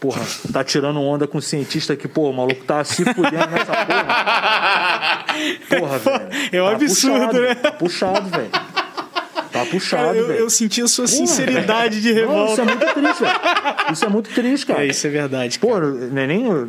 Porra, 0.00 0.22
tá 0.50 0.64
tirando 0.64 0.98
onda 1.02 1.26
com 1.26 1.36
o 1.36 1.42
cientista 1.42 1.94
que, 1.94 2.08
pô, 2.08 2.30
o 2.30 2.32
maluco 2.32 2.64
tá 2.64 2.82
se 2.82 3.04
fudendo 3.04 3.46
nessa 3.48 3.72
porra. 3.84 5.24
Porra, 5.78 5.98
velho. 5.98 6.28
É 6.52 6.62
um 6.62 6.66
Tá 6.66 6.72
absurdo, 6.72 7.18
puxado, 7.18 7.40
né? 7.42 7.54
Tá 7.54 7.72
puxado, 7.72 8.28
velho. 8.30 8.50
Tá 9.52 9.64
puxado, 9.66 10.04
Cara, 10.04 10.16
eu, 10.16 10.26
velho. 10.28 10.38
eu 10.40 10.50
senti 10.50 10.80
a 10.80 10.86
sua 10.86 11.04
Porra, 11.06 11.16
sinceridade 11.16 12.00
de 12.00 12.12
Não, 12.12 12.20
isso 12.46 12.56
revolta. 12.56 12.62
é 12.62 12.64
muito 12.64 12.94
triste, 12.94 13.20
velho. 13.20 13.40
Isso 13.92 14.04
é 14.04 14.08
muito 14.08 14.30
triste, 14.30 14.66
cara. 14.66 14.84
É, 14.84 14.86
isso 14.86 15.06
é 15.06 15.10
verdade. 15.10 15.58
Pô, 15.58 15.68
cara. 15.72 15.86
não 15.86 16.22
é 16.22 16.24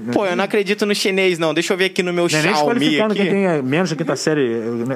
é 0.10 0.12
Pô, 0.12 0.26
eu 0.26 0.36
não 0.36 0.44
acredito 0.44 0.86
no 0.86 0.96
chinês, 0.96 1.38
não. 1.38 1.54
Deixa 1.54 1.74
eu 1.74 1.78
ver 1.78 1.86
aqui 1.86 2.02
no 2.02 2.12
meu 2.12 2.28
não 2.28 2.40
é 2.40 2.42
nem 2.42 2.54
Xiaomi 2.56 2.74
desqualificando 2.80 3.14
aqui. 3.14 3.22
quem 3.24 3.32
tem 3.32 3.46
é, 3.46 3.62
menos 3.62 3.90
da 3.92 3.96
quinta 3.96 4.16
série. 4.16 4.52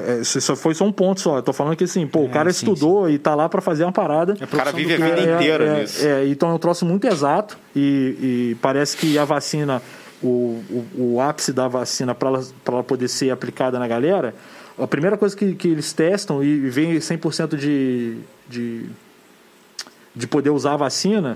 é, 0.08 0.20
Isso 0.20 0.40
só 0.40 0.56
foi 0.56 0.74
só 0.74 0.84
um 0.84 0.90
ponto 0.92 1.20
só. 1.20 1.36
Eu 1.36 1.42
tô 1.42 1.52
falando 1.52 1.76
que 1.76 1.84
assim, 1.84 2.06
pô, 2.06 2.24
o 2.24 2.28
cara 2.28 2.50
É, 2.50 2.52
sim, 2.52 2.66
estudou 2.66 3.08
e 3.08 3.18
tá 3.18 3.34
lá 3.34 3.48
pra 3.48 3.60
fazer 3.60 3.84
uma 3.84 3.92
parada. 3.92 4.34
O 4.40 4.56
cara 4.56 4.72
vive 4.72 4.94
a 4.94 4.96
É, 4.96 5.10
vida 5.10 5.20
é, 5.30 5.34
inteira 5.36 5.64
é, 5.64 5.80
nisso. 5.82 6.06
É, 6.06 6.26
então 6.26 6.50
é 6.50 6.54
um 6.54 6.58
troço 6.58 6.84
muito 6.84 7.06
exato 7.06 7.56
e, 7.74 8.50
e 8.50 8.56
parece 8.60 8.96
que 8.96 9.16
a 9.16 9.24
vacina, 9.24 9.80
o, 10.22 10.60
o, 10.70 10.86
o 11.14 11.20
ápice 11.20 11.52
da 11.52 11.68
vacina 11.68 12.14
para 12.16 12.28
ela, 12.30 12.44
pra 12.64 12.74
ela 12.74 12.84
poder 12.84 13.06
ser 13.08 13.30
aplicada 13.30 13.78
na 13.78 13.86
galera, 13.86 14.34
a 14.78 14.86
primeira 14.86 15.16
coisa 15.16 15.36
que, 15.36 15.54
que 15.54 15.68
eles 15.68 15.92
testam 15.92 16.42
e 16.42 16.68
vem 16.68 16.94
100% 16.96 17.56
de, 17.56 18.18
de, 18.48 18.86
de 20.14 20.26
poder 20.26 20.50
usar 20.50 20.74
a 20.74 20.76
vacina, 20.76 21.34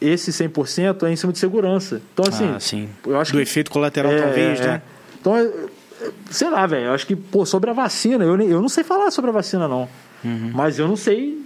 esse 0.00 0.30
100% 0.32 1.04
é 1.06 1.12
em 1.12 1.16
cima 1.16 1.32
de 1.32 1.38
segurança. 1.38 2.00
Então, 2.12 2.24
assim, 2.28 2.44
Uhum. 2.46 2.54
ah, 2.56 2.60
sim. 2.60 2.88
eu 3.06 3.20
acho 3.20 3.32
Do 3.32 3.36
que 3.38 3.42
efeito 3.42 3.70
colateral, 3.70 4.12
é, 4.12 4.20
talvez, 4.22 4.60
é. 4.60 4.66
né? 4.66 4.82
Então, 5.20 5.36
é, 5.36 5.42
é, 5.44 6.10
sei 6.30 6.48
lá, 6.50 6.66
velho. 6.66 6.86
Eu 6.86 6.92
acho 6.94 7.06
que, 7.06 7.14
pô, 7.16 7.44
sobre 7.46 7.70
a 7.70 7.72
vacina, 7.72 8.24
eu, 8.24 8.40
eu 8.40 8.60
não 8.60 8.68
sei 8.68 8.82
falar 8.84 9.10
sobre 9.10 9.30
a 9.30 9.32
vacina, 9.32 9.68
não. 9.68 9.88
Uhum. 10.24 10.50
Mas 10.54 10.78
eu 10.78 10.86
não 10.88 10.96
sei. 10.96 11.38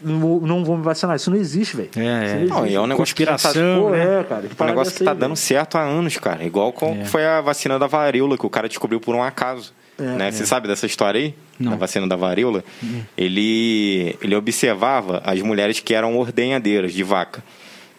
Não, 0.00 0.18
vou- 0.18 0.40
não 0.40 0.64
vou 0.64 0.76
me 0.76 0.82
vacinar. 0.82 1.14
Isso 1.14 1.30
não 1.30 1.36
existe, 1.38 1.76
velho. 1.76 1.90
É, 1.96 2.42
é. 2.42 2.44
Não, 2.46 2.66
e 2.66 2.74
é 2.74 2.80
um 2.80 2.86
negócio 2.88 3.14
que 3.14 3.24
já 3.24 3.36
tá- 3.36 3.42
Conspiração, 3.44 3.82
Pô, 3.82 3.90
né? 3.90 4.20
é, 4.20 4.24
cara. 4.24 4.44
É 4.58 4.62
um 4.62 4.66
negócio 4.66 4.90
é 4.92 4.98
que 4.98 5.04
tá 5.04 5.12
aí, 5.12 5.16
dando 5.16 5.28
velho? 5.28 5.36
certo 5.36 5.78
há 5.78 5.82
anos, 5.82 6.16
cara. 6.18 6.44
Igual 6.44 6.72
com 6.72 6.92
É. 6.96 7.04
foi 7.04 7.24
a 7.24 7.40
vacina 7.40 7.78
da 7.78 7.86
varíola, 7.86 8.36
que 8.36 8.44
o 8.44 8.50
cara 8.50 8.68
descobriu 8.68 9.00
por 9.00 9.14
um 9.14 9.22
acaso. 9.22 9.72
É, 9.98 10.02
né? 10.02 10.30
Você 10.32 10.44
sabe 10.46 10.66
dessa 10.68 10.86
história 10.86 11.20
aí? 11.20 11.34
Não. 11.58 11.72
Da 11.72 11.76
vacina 11.76 12.06
da 12.08 12.16
varíola? 12.16 12.64
Ele, 13.16 14.16
ele 14.20 14.34
observava 14.34 15.22
as 15.24 15.40
mulheres 15.42 15.80
que 15.80 15.94
eram 15.94 16.16
ordenhadeiras 16.16 16.92
de 16.92 17.02
vaca. 17.02 17.42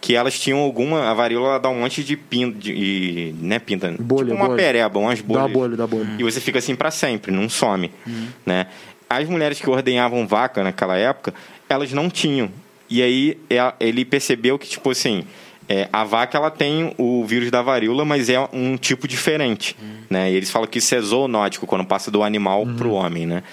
Que 0.01 0.15
elas 0.15 0.37
tinham 0.37 0.59
alguma. 0.59 1.09
A 1.09 1.13
varíola 1.13 1.59
dá 1.59 1.69
um 1.69 1.79
monte 1.79 2.03
de 2.03 2.17
pinta. 2.17 2.57
De, 2.59 3.33
né, 3.39 3.57
pinta? 3.59 3.93
Bolha, 3.99 4.25
tipo 4.31 4.35
uma 4.35 4.47
bolha. 4.47 4.57
pereba, 4.57 4.99
umas 4.99 5.21
bolhas. 5.21 5.43
Dá 5.43 5.47
bolha, 5.53 5.77
dá 5.77 5.87
bolha. 5.87 6.09
E 6.19 6.23
você 6.23 6.41
fica 6.41 6.59
assim 6.59 6.75
pra 6.75 6.91
sempre, 6.91 7.31
não 7.31 7.47
some. 7.47 7.89
Né? 8.45 8.67
As 9.09 9.29
mulheres 9.29 9.61
que 9.61 9.69
ordenhavam 9.69 10.27
vaca 10.27 10.61
naquela 10.61 10.97
época, 10.97 11.33
elas 11.69 11.93
não 11.93 12.09
tinham. 12.09 12.49
E 12.89 13.01
aí 13.01 13.37
é- 13.49 13.73
ele 13.79 14.03
percebeu 14.03 14.59
que, 14.59 14.67
tipo 14.67 14.89
assim, 14.89 15.23
é, 15.67 15.87
a 15.91 16.03
vaca 16.03 16.37
ela 16.37 16.51
tem 16.51 16.93
o 16.97 17.23
vírus 17.25 17.49
da 17.49 17.61
varíola, 17.61 18.03
mas 18.05 18.29
é 18.29 18.39
um 18.51 18.77
tipo 18.77 19.07
diferente. 19.07 19.75
Né? 20.09 20.31
E 20.31 20.35
eles 20.35 20.51
falam 20.51 20.67
que 20.67 20.79
isso 20.79 20.93
é 20.95 21.01
zoonótico, 21.01 21.65
quando 21.65 21.85
passa 21.85 22.11
do 22.11 22.23
animal 22.23 22.65
pro 22.77 22.91
homem, 22.91 23.25
né? 23.25 23.43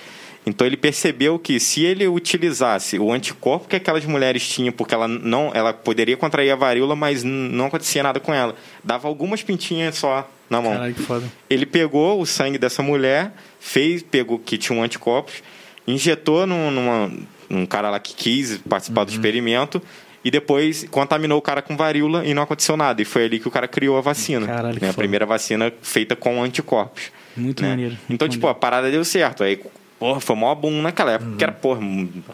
Então 0.47 0.66
ele 0.66 0.77
percebeu 0.77 1.39
que 1.39 1.61
se 1.61 1.85
ele 1.85 2.09
utilizasse 2.09 2.99
o 2.99 3.12
anticorpo 3.12 3.69
que 3.69 3.77
aquelas 3.77 4.05
mulheres 4.07 4.49
tinham, 4.49 4.73
porque 4.73 4.95
ela 4.95 5.07
não, 5.07 5.51
ela 5.55 5.73
poderia 5.73 6.16
contrair 6.16 6.51
a 6.51 6.57
varíola, 6.57 6.97
mas 6.97 7.23
não 7.23 7.66
acontecia 7.66 8.03
nada 8.03 8.19
com 8.19 8.32
ela. 8.32 8.55
Dava 8.82 9.07
algumas 9.07 9.43
pintinhas 9.43 9.97
só 9.97 10.28
na 10.49 10.61
mão. 10.62 10.73
Caralho, 10.73 10.95
que 10.95 11.03
foda. 11.03 11.27
Ele 11.49 11.66
pegou 11.66 12.20
o 12.20 12.27
sangue 12.27 12.57
dessa 12.59 12.82
mulher, 12.82 13.32
fez, 13.61 14.03
pegou 14.03 14.39
que 14.39 14.57
tinha 14.57 14.77
um 14.78 14.82
anticorpos, 14.82 15.43
injetou 15.87 16.47
num, 16.47 16.70
numa, 16.70 17.12
num 17.49 17.66
cara 17.66 17.91
lá 17.91 18.01
que 18.01 18.15
quis 18.15 18.59
participar 18.66 19.03
Uhum. 19.03 19.07
do 19.07 19.12
experimento 19.12 19.82
e 20.24 20.30
depois 20.30 20.86
contaminou 20.90 21.38
o 21.38 21.42
cara 21.42 21.62
com 21.62 21.76
varíola 21.76 22.24
e 22.26 22.34
não 22.34 22.42
aconteceu 22.42 22.76
nada. 22.76 23.01
E 23.01 23.05
foi 23.05 23.24
ali 23.24 23.38
que 23.40 23.48
o 23.48 23.51
cara 23.51 23.66
criou 23.68 23.97
a 23.97 24.01
vacina. 24.01 24.47
Caralho, 24.47 24.78
né? 24.80 24.90
A 24.90 24.94
primeira 24.94 25.24
vacina 25.26 25.72
feita 25.82 26.14
com 26.16 26.42
anticorpos. 26.42 27.10
Muito 27.36 27.62
né? 27.62 27.70
maneiro. 27.70 27.92
muito 27.92 28.12
Então, 28.12 28.28
tipo, 28.28 28.47
a 28.48 28.55
parada 28.55 28.90
deu 28.90 29.05
certo. 29.05 29.42
Aí, 29.44 29.59
porra, 29.98 30.20
foi 30.20 30.34
mó 30.36 30.55
boom 30.55 30.82
naquela 30.82 31.12
época, 31.12 31.30
Uhum. 31.30 31.36
que 31.36 31.44
era, 31.44 31.52
porra, 31.52 31.80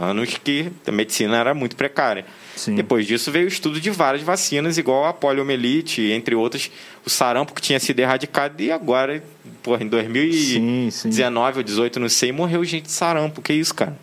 anos 0.01 0.37
que 0.43 0.73
a 0.87 0.91
medicina 0.93 1.37
era 1.37 1.53
muito 1.55 1.77
precária. 1.77 2.25
Sim. 2.57 2.75
Depois 2.75 3.07
disso 3.07 3.31
veio 3.31 3.45
o 3.45 3.49
estudo 3.49 3.81
de 3.81 3.91
várias 3.91 4.23
vacinas, 4.23 4.79
igual 4.79 5.05
a 5.05 5.13
poliomielite, 5.13 6.01
entre 6.11 6.35
outras, 6.35 6.71
o 7.05 7.11
sarampo 7.11 7.53
que 7.55 7.61
tinha 7.61 7.79
sido 7.79 8.01
erradicado 8.01 8.61
e 8.63 8.73
agora, 8.73 9.23
porra, 9.63 9.83
em 9.85 9.89
2019 9.89 10.91
Sim, 10.91 10.91
sim. 11.13 11.59
ou 11.59 11.63
18, 11.63 12.01
não 12.01 12.09
sei, 12.09 12.33
morreu 12.33 12.65
gente 12.65 12.85
de 12.85 12.93
sarampo. 12.93 13.43
Que 13.43 13.53
isso, 13.53 13.75
cara? 13.75 13.97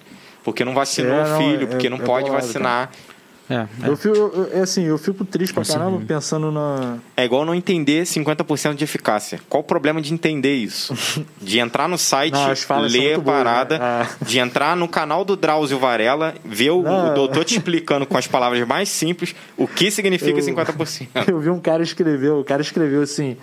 Porque 0.43 0.63
não 0.65 0.73
vacinou 0.73 1.13
É, 1.15 1.23
o 1.23 1.27
não, 1.29 1.37
filho, 1.39 1.63
é- 1.63 1.65
porque 1.67 1.89
não 1.89 1.97
é 1.97 2.01
pode 2.01 2.29
vacinar. 2.29 2.91
É, 2.93 3.12
é. 3.53 3.67
Eu, 3.87 3.95
fico, 3.97 4.15
eu- 4.15 4.49
é 4.53 4.59
assim, 4.61 4.83
eu 4.83 4.97
fico 4.97 5.23
triste 5.25 5.53
pra 5.53 5.63
caramba 5.63 6.01
pensando 6.05 6.51
na. 6.51 6.97
É 7.15 7.23
igual 7.25 7.45
não 7.45 7.53
entender 7.55 8.03
50% 8.05 8.75
de 8.75 8.83
eficácia. 8.83 9.39
Qual 9.49 9.61
o 9.61 9.63
problema 9.65 10.01
de 10.01 10.13
entender 10.13 10.55
isso? 10.55 10.93
De 11.41 11.59
entrar 11.59 11.87
no 11.89 11.97
site, 11.97 12.33
Não, 12.33 12.81
ler 12.81 13.15
a 13.15 13.19
boas, 13.19 13.37
parada, 13.37 13.77
né? 13.77 13.83
Ah. 13.85 14.07
de 14.25 14.39
entrar 14.39 14.75
no 14.77 14.87
canal 14.87 15.23
do 15.25 15.35
Drauzio 15.35 15.77
Varela, 15.77 16.33
ver 16.43 16.71
o, 16.71 16.79
o 16.79 17.13
doutor 17.13 17.43
te 17.43 17.55
explicando 17.57 18.05
com 18.05 18.17
as 18.17 18.25
palavras 18.27 18.65
mais 18.67 18.87
simples 18.89 19.35
o 19.57 19.67
que 19.67 19.91
significa 19.91 20.39
Eu- 20.39 20.45
50%. 20.45 21.07
Eu 21.27 21.39
vi 21.39 21.49
um 21.49 21.59
cara 21.59 21.83
escreveu, 21.83 22.39
o 22.39 22.43
cara 22.43 22.61
escreveu 22.61 23.01
assim: 23.01 23.35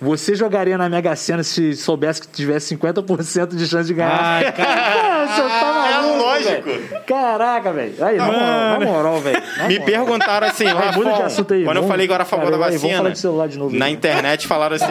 Você 0.00 0.34
jogaria 0.34 0.78
na 0.78 0.88
Mega 0.88 1.14
Sena 1.16 1.42
se 1.42 1.74
soubesse 1.74 2.20
que 2.22 2.28
tivesse 2.28 2.76
50% 2.76 3.56
de 3.56 3.66
chance 3.66 3.88
de 3.88 3.94
ganhar? 3.94 4.16
Ai, 4.20 4.52
cara, 4.52 5.26
você 5.26 5.42
tá 5.42 5.88
É 5.88 5.90
maluco, 6.00 6.18
lógico. 6.18 6.62
velho. 6.64 6.88
Caraca, 7.06 7.72
velho. 7.72 7.94
Aí, 8.04 8.16
na 8.16 8.26
moral, 8.26 8.40
na 8.40 8.80
moral, 8.86 9.20
velho. 9.20 9.42
Me 9.66 9.80
perguntaram 9.80 10.46
assim, 10.46 10.66
Rafão, 10.66 11.02
quando 11.02 11.08
eu 11.56 11.64
vamos- 11.64 11.88
falei 11.88 12.06
que 12.06 12.12
eu 12.12 12.14
era 12.14 12.22
a 12.22 12.26
favor 12.26 12.44
cara, 12.46 12.58
da 12.58 12.70
vacina, 12.70 12.96
falar 12.98 13.10
de 13.10 13.18
celular 13.18 13.48
de 13.48 13.58
novo 13.58 13.76
na 13.76 13.90
internet 13.90 14.46
falaram 14.46 14.76
assim. 14.76 14.86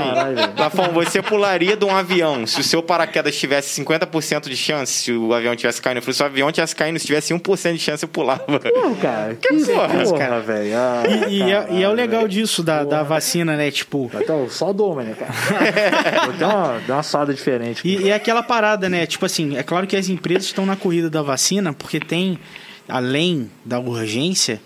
Rafão, 0.58 0.90
você 0.92 1.22
pularia 1.22 1.78
de 1.78 1.86
um 1.86 1.96
avião 1.96 2.46
se 2.46 2.60
o 2.60 2.64
seu 2.64 2.84
paraquedas 2.84 3.36
tivesse 3.36 3.82
50% 3.82 4.50
de 4.50 4.58
chance, 4.58 4.92
se 4.92 5.12
o 5.14 5.34
avião 5.34 5.56
tivesse 5.56 5.82
caindo? 5.82 5.98
Eu 5.98 6.02
falei, 6.02 6.14
se 6.16 6.24
o 6.24 6.26
avião 6.26 6.52
tivesse 6.52 6.76
caindo, 6.76 7.00
se 7.00 7.06
tivesse 7.06 7.34
1% 7.34 7.74
de 7.74 7.80
chance, 7.80 8.04
eu 8.04 8.10
pulava. 8.10 8.44
Pô, 8.46 8.96
cara, 9.02 9.36
que, 9.36 9.48
porra, 9.66 9.88
porra, 10.04 10.18
cara. 10.18 10.40
velho. 10.42 10.76
Ah, 10.76 11.04
E, 11.30 11.38
e 11.38 11.52
é, 11.52 11.68
e 11.72 11.84
é 11.84 11.90
o 11.90 11.94
legal 11.94 12.28
disso 12.28 12.62
da, 12.62 12.84
da 12.84 13.04
vacina, 13.04 13.56
né? 13.56 13.72
Tipo. 13.72 14.12
Então, 14.14 14.50
só 14.50 14.74
doma, 14.98 15.04
né, 15.04 15.16
cara? 15.16 16.32
Uma, 16.32 16.80
deu 16.80 16.96
uma 16.96 17.04
suada 17.04 17.34
diferente. 17.34 17.82
E, 17.88 18.04
e 18.04 18.10
é 18.10 18.14
aquela 18.16 18.44
parada, 18.44 18.90
né? 18.90 19.06
Tipo 19.06 19.26
assim, 19.26 19.58
é 19.58 19.64
claro 19.64 19.88
que 19.88 19.96
as 19.96 20.10
empresas 20.10 20.46
estão 20.46 20.66
na 20.66 20.76
corrida 20.76 21.10
da 21.10 21.22
vacina, 21.22 21.74
porque 21.74 22.00
tem, 22.00 22.40
além 22.88 23.50
da 23.66 23.80
urgência, 23.80 24.62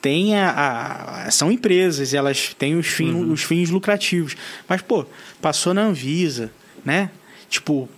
tem 0.00 0.36
a, 0.36 1.24
a- 1.26 1.30
são 1.30 1.50
empresas, 1.50 2.12
elas 2.14 2.54
têm 2.58 2.76
os, 2.76 2.98
Uhum. 3.00 3.32
os 3.32 3.42
fins 3.42 3.70
lucrativos. 3.70 4.36
Mas, 4.68 4.82
pô, 4.82 5.06
passou 5.40 5.72
na 5.72 5.82
Anvisa, 5.82 6.50
né? 6.84 7.10
Tipo, 7.48 7.88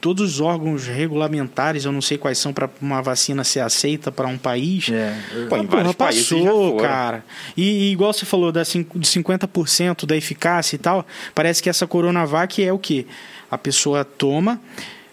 todos 0.00 0.34
os 0.34 0.40
órgãos 0.40 0.86
regulamentares, 0.86 1.84
eu 1.84 1.92
não 1.92 2.00
sei 2.02 2.18
quais 2.18 2.38
são 2.38 2.52
para 2.52 2.68
uma 2.80 3.00
vacina 3.00 3.44
ser 3.44 3.60
aceita 3.60 4.10
para 4.10 4.26
um 4.26 4.38
país. 4.38 4.88
É, 4.90 5.14
Pô, 5.48 5.56
em 5.56 5.60
Ah, 5.60 5.68
vários 5.68 5.94
passou, 5.94 6.76
cara. 6.76 7.24
E, 7.56 7.62
e 7.62 7.92
igual 7.92 8.12
você 8.12 8.26
falou 8.26 8.50
da 8.50 8.62
de 8.62 8.68
50% 8.68 10.06
da 10.06 10.16
eficácia 10.16 10.76
e 10.76 10.78
tal, 10.78 11.06
parece 11.34 11.62
que 11.62 11.70
essa 11.70 11.86
Coronavac 11.86 12.62
é 12.62 12.72
o 12.72 12.78
quê? 12.78 13.06
A 13.50 13.56
pessoa 13.56 14.04
toma, 14.04 14.60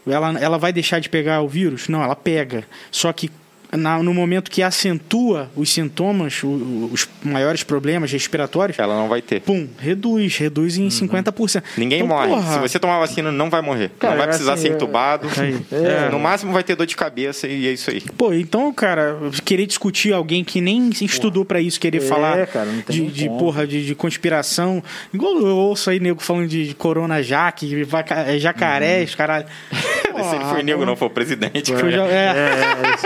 ela, 0.06 0.38
ela 0.40 0.58
vai 0.58 0.74
deixar 0.74 1.00
de 1.00 1.10
pegar 1.10 1.42
o 1.42 1.48
vírus? 1.48 1.88
Não, 1.88 2.04
ela 2.04 2.16
pega. 2.16 2.66
Só 2.92 3.12
que 3.14 3.30
na- 3.78 4.02
no 4.02 4.14
momento 4.14 4.50
que 4.52 4.62
acentua 4.62 5.50
os 5.56 5.70
sintomas, 5.72 6.42
o- 6.44 6.90
os 6.92 7.08
maiores 7.24 7.64
problemas 7.64 8.12
respiratórios, 8.12 8.78
Ela 8.80 8.96
não 8.96 9.08
vai 9.08 9.22
ter. 9.22 9.42
pum, 9.42 9.68
reduz, 9.80 10.38
reduz 10.38 10.78
em 10.78 10.90
50%. 10.90 11.64
Ninguém 11.78 12.00
Então, 12.02 12.08
morre. 12.16 12.28
porra, 12.30 12.54
Se 12.54 12.60
você 12.60 12.80
tomar 12.80 13.00
vacina, 13.00 13.32
não 13.32 13.50
vai 13.50 13.62
morrer. 13.62 13.92
Cara, 14.00 14.12
não 14.14 14.18
vai 14.20 14.28
precisar 14.28 14.54
assim, 14.54 14.64
ser 14.64 14.70
é- 14.70 14.74
entubado. 14.74 15.28
Aí. 15.38 15.58
É. 15.72 16.10
No 16.10 16.20
máximo 16.20 16.52
vai 16.54 16.64
ter 16.64 16.76
dor 16.76 16.86
de 16.86 16.96
cabeça 16.96 17.48
e 17.48 17.68
é 17.68 17.72
isso 17.74 17.90
aí. 17.92 18.02
Pô, 18.18 18.34
então, 18.34 18.72
cara, 18.74 19.18
querer 19.44 19.66
discutir 19.66 20.14
alguém 20.14 20.44
que 20.44 20.62
nem 20.62 20.90
estudou 21.02 21.44
pra 21.46 21.60
isso, 21.62 21.80
querer 21.80 21.98
É, 21.98 22.02
falar 22.02 22.48
cara, 22.48 22.66
não 22.66 22.82
tem 22.82 23.06
de, 23.06 23.12
de, 23.12 23.30
porra, 23.30 23.66
de, 23.68 23.86
de 23.86 23.96
conspiração. 23.96 24.84
Igual 25.14 25.38
eu 25.40 25.56
ouço 25.58 25.90
aí 25.90 26.00
nego 26.00 26.22
falando 26.22 26.48
de 26.48 26.74
Corona 26.76 27.22
Jaque, 27.22 27.86
é, 28.28 28.38
jacaré, 28.40 29.04
os 29.04 29.16
caralho. 29.16 29.46
Se 30.30 30.36
ele 30.36 30.46
foi 30.46 30.64
nego, 30.64 30.86
não 30.86 30.96
foi 30.96 31.08
o 31.08 31.12
presidente. 31.12 31.74
Foi 31.76 31.92
já- 31.92 32.06
É, 32.06 32.10
é. 32.12 32.88
é, 32.88 32.96
isso, 32.96 33.06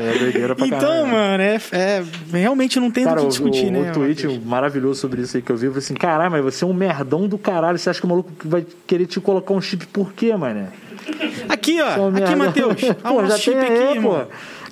é, 0.00 0.14
é 0.14 0.18
doideira 0.18 0.54
pra 0.54 0.66
Então, 0.66 0.78
caralho. 0.80 1.06
mano, 1.08 1.42
é, 1.42 1.60
é- 1.72 2.02
realmente 2.32 2.78
não 2.80 2.90
tem 2.90 3.04
Cara, 3.04 3.16
do 3.16 3.22
o, 3.22 3.24
que 3.26 3.30
discutir, 3.30 3.66
o, 3.66 3.70
né? 3.72 3.90
o 3.90 3.94
tweet 3.94 4.26
maravilhoso 4.44 5.00
sobre 5.00 5.22
isso 5.22 5.36
aí 5.36 5.42
que 5.42 5.50
eu 5.50 5.56
vi, 5.56 5.66
eu 5.66 5.72
falei 5.72 5.84
assim, 5.84 5.94
caralho, 5.94 6.30
mas 6.30 6.42
você 6.44 6.64
é 6.64 6.66
um 6.66 6.72
merdão 6.74 7.26
do 7.28 7.38
caralho, 7.38 7.78
você 7.78 7.90
acha 7.90 8.00
que 8.00 8.06
o 8.06 8.08
maluco 8.08 8.30
vai 8.44 8.64
querer 8.86 9.06
te 9.06 9.20
colocar 9.20 9.52
um 9.54 9.60
chip 9.60 9.86
por 9.86 10.12
quê, 10.12 10.34
mané? 10.36 10.68
Aqui, 11.48 11.78
é 11.78 11.84
um 11.98 12.12
ó. 12.12 12.16
Aqui. 12.16 12.36
Matheus. 12.36 12.76
Ah, 13.02 13.08
Pô, 13.10 13.22
o 13.22 13.26
já 13.26 13.36
chip 13.38 13.56
tem, 13.58 13.88
aqui, 13.88 14.00
pô. 14.00 14.18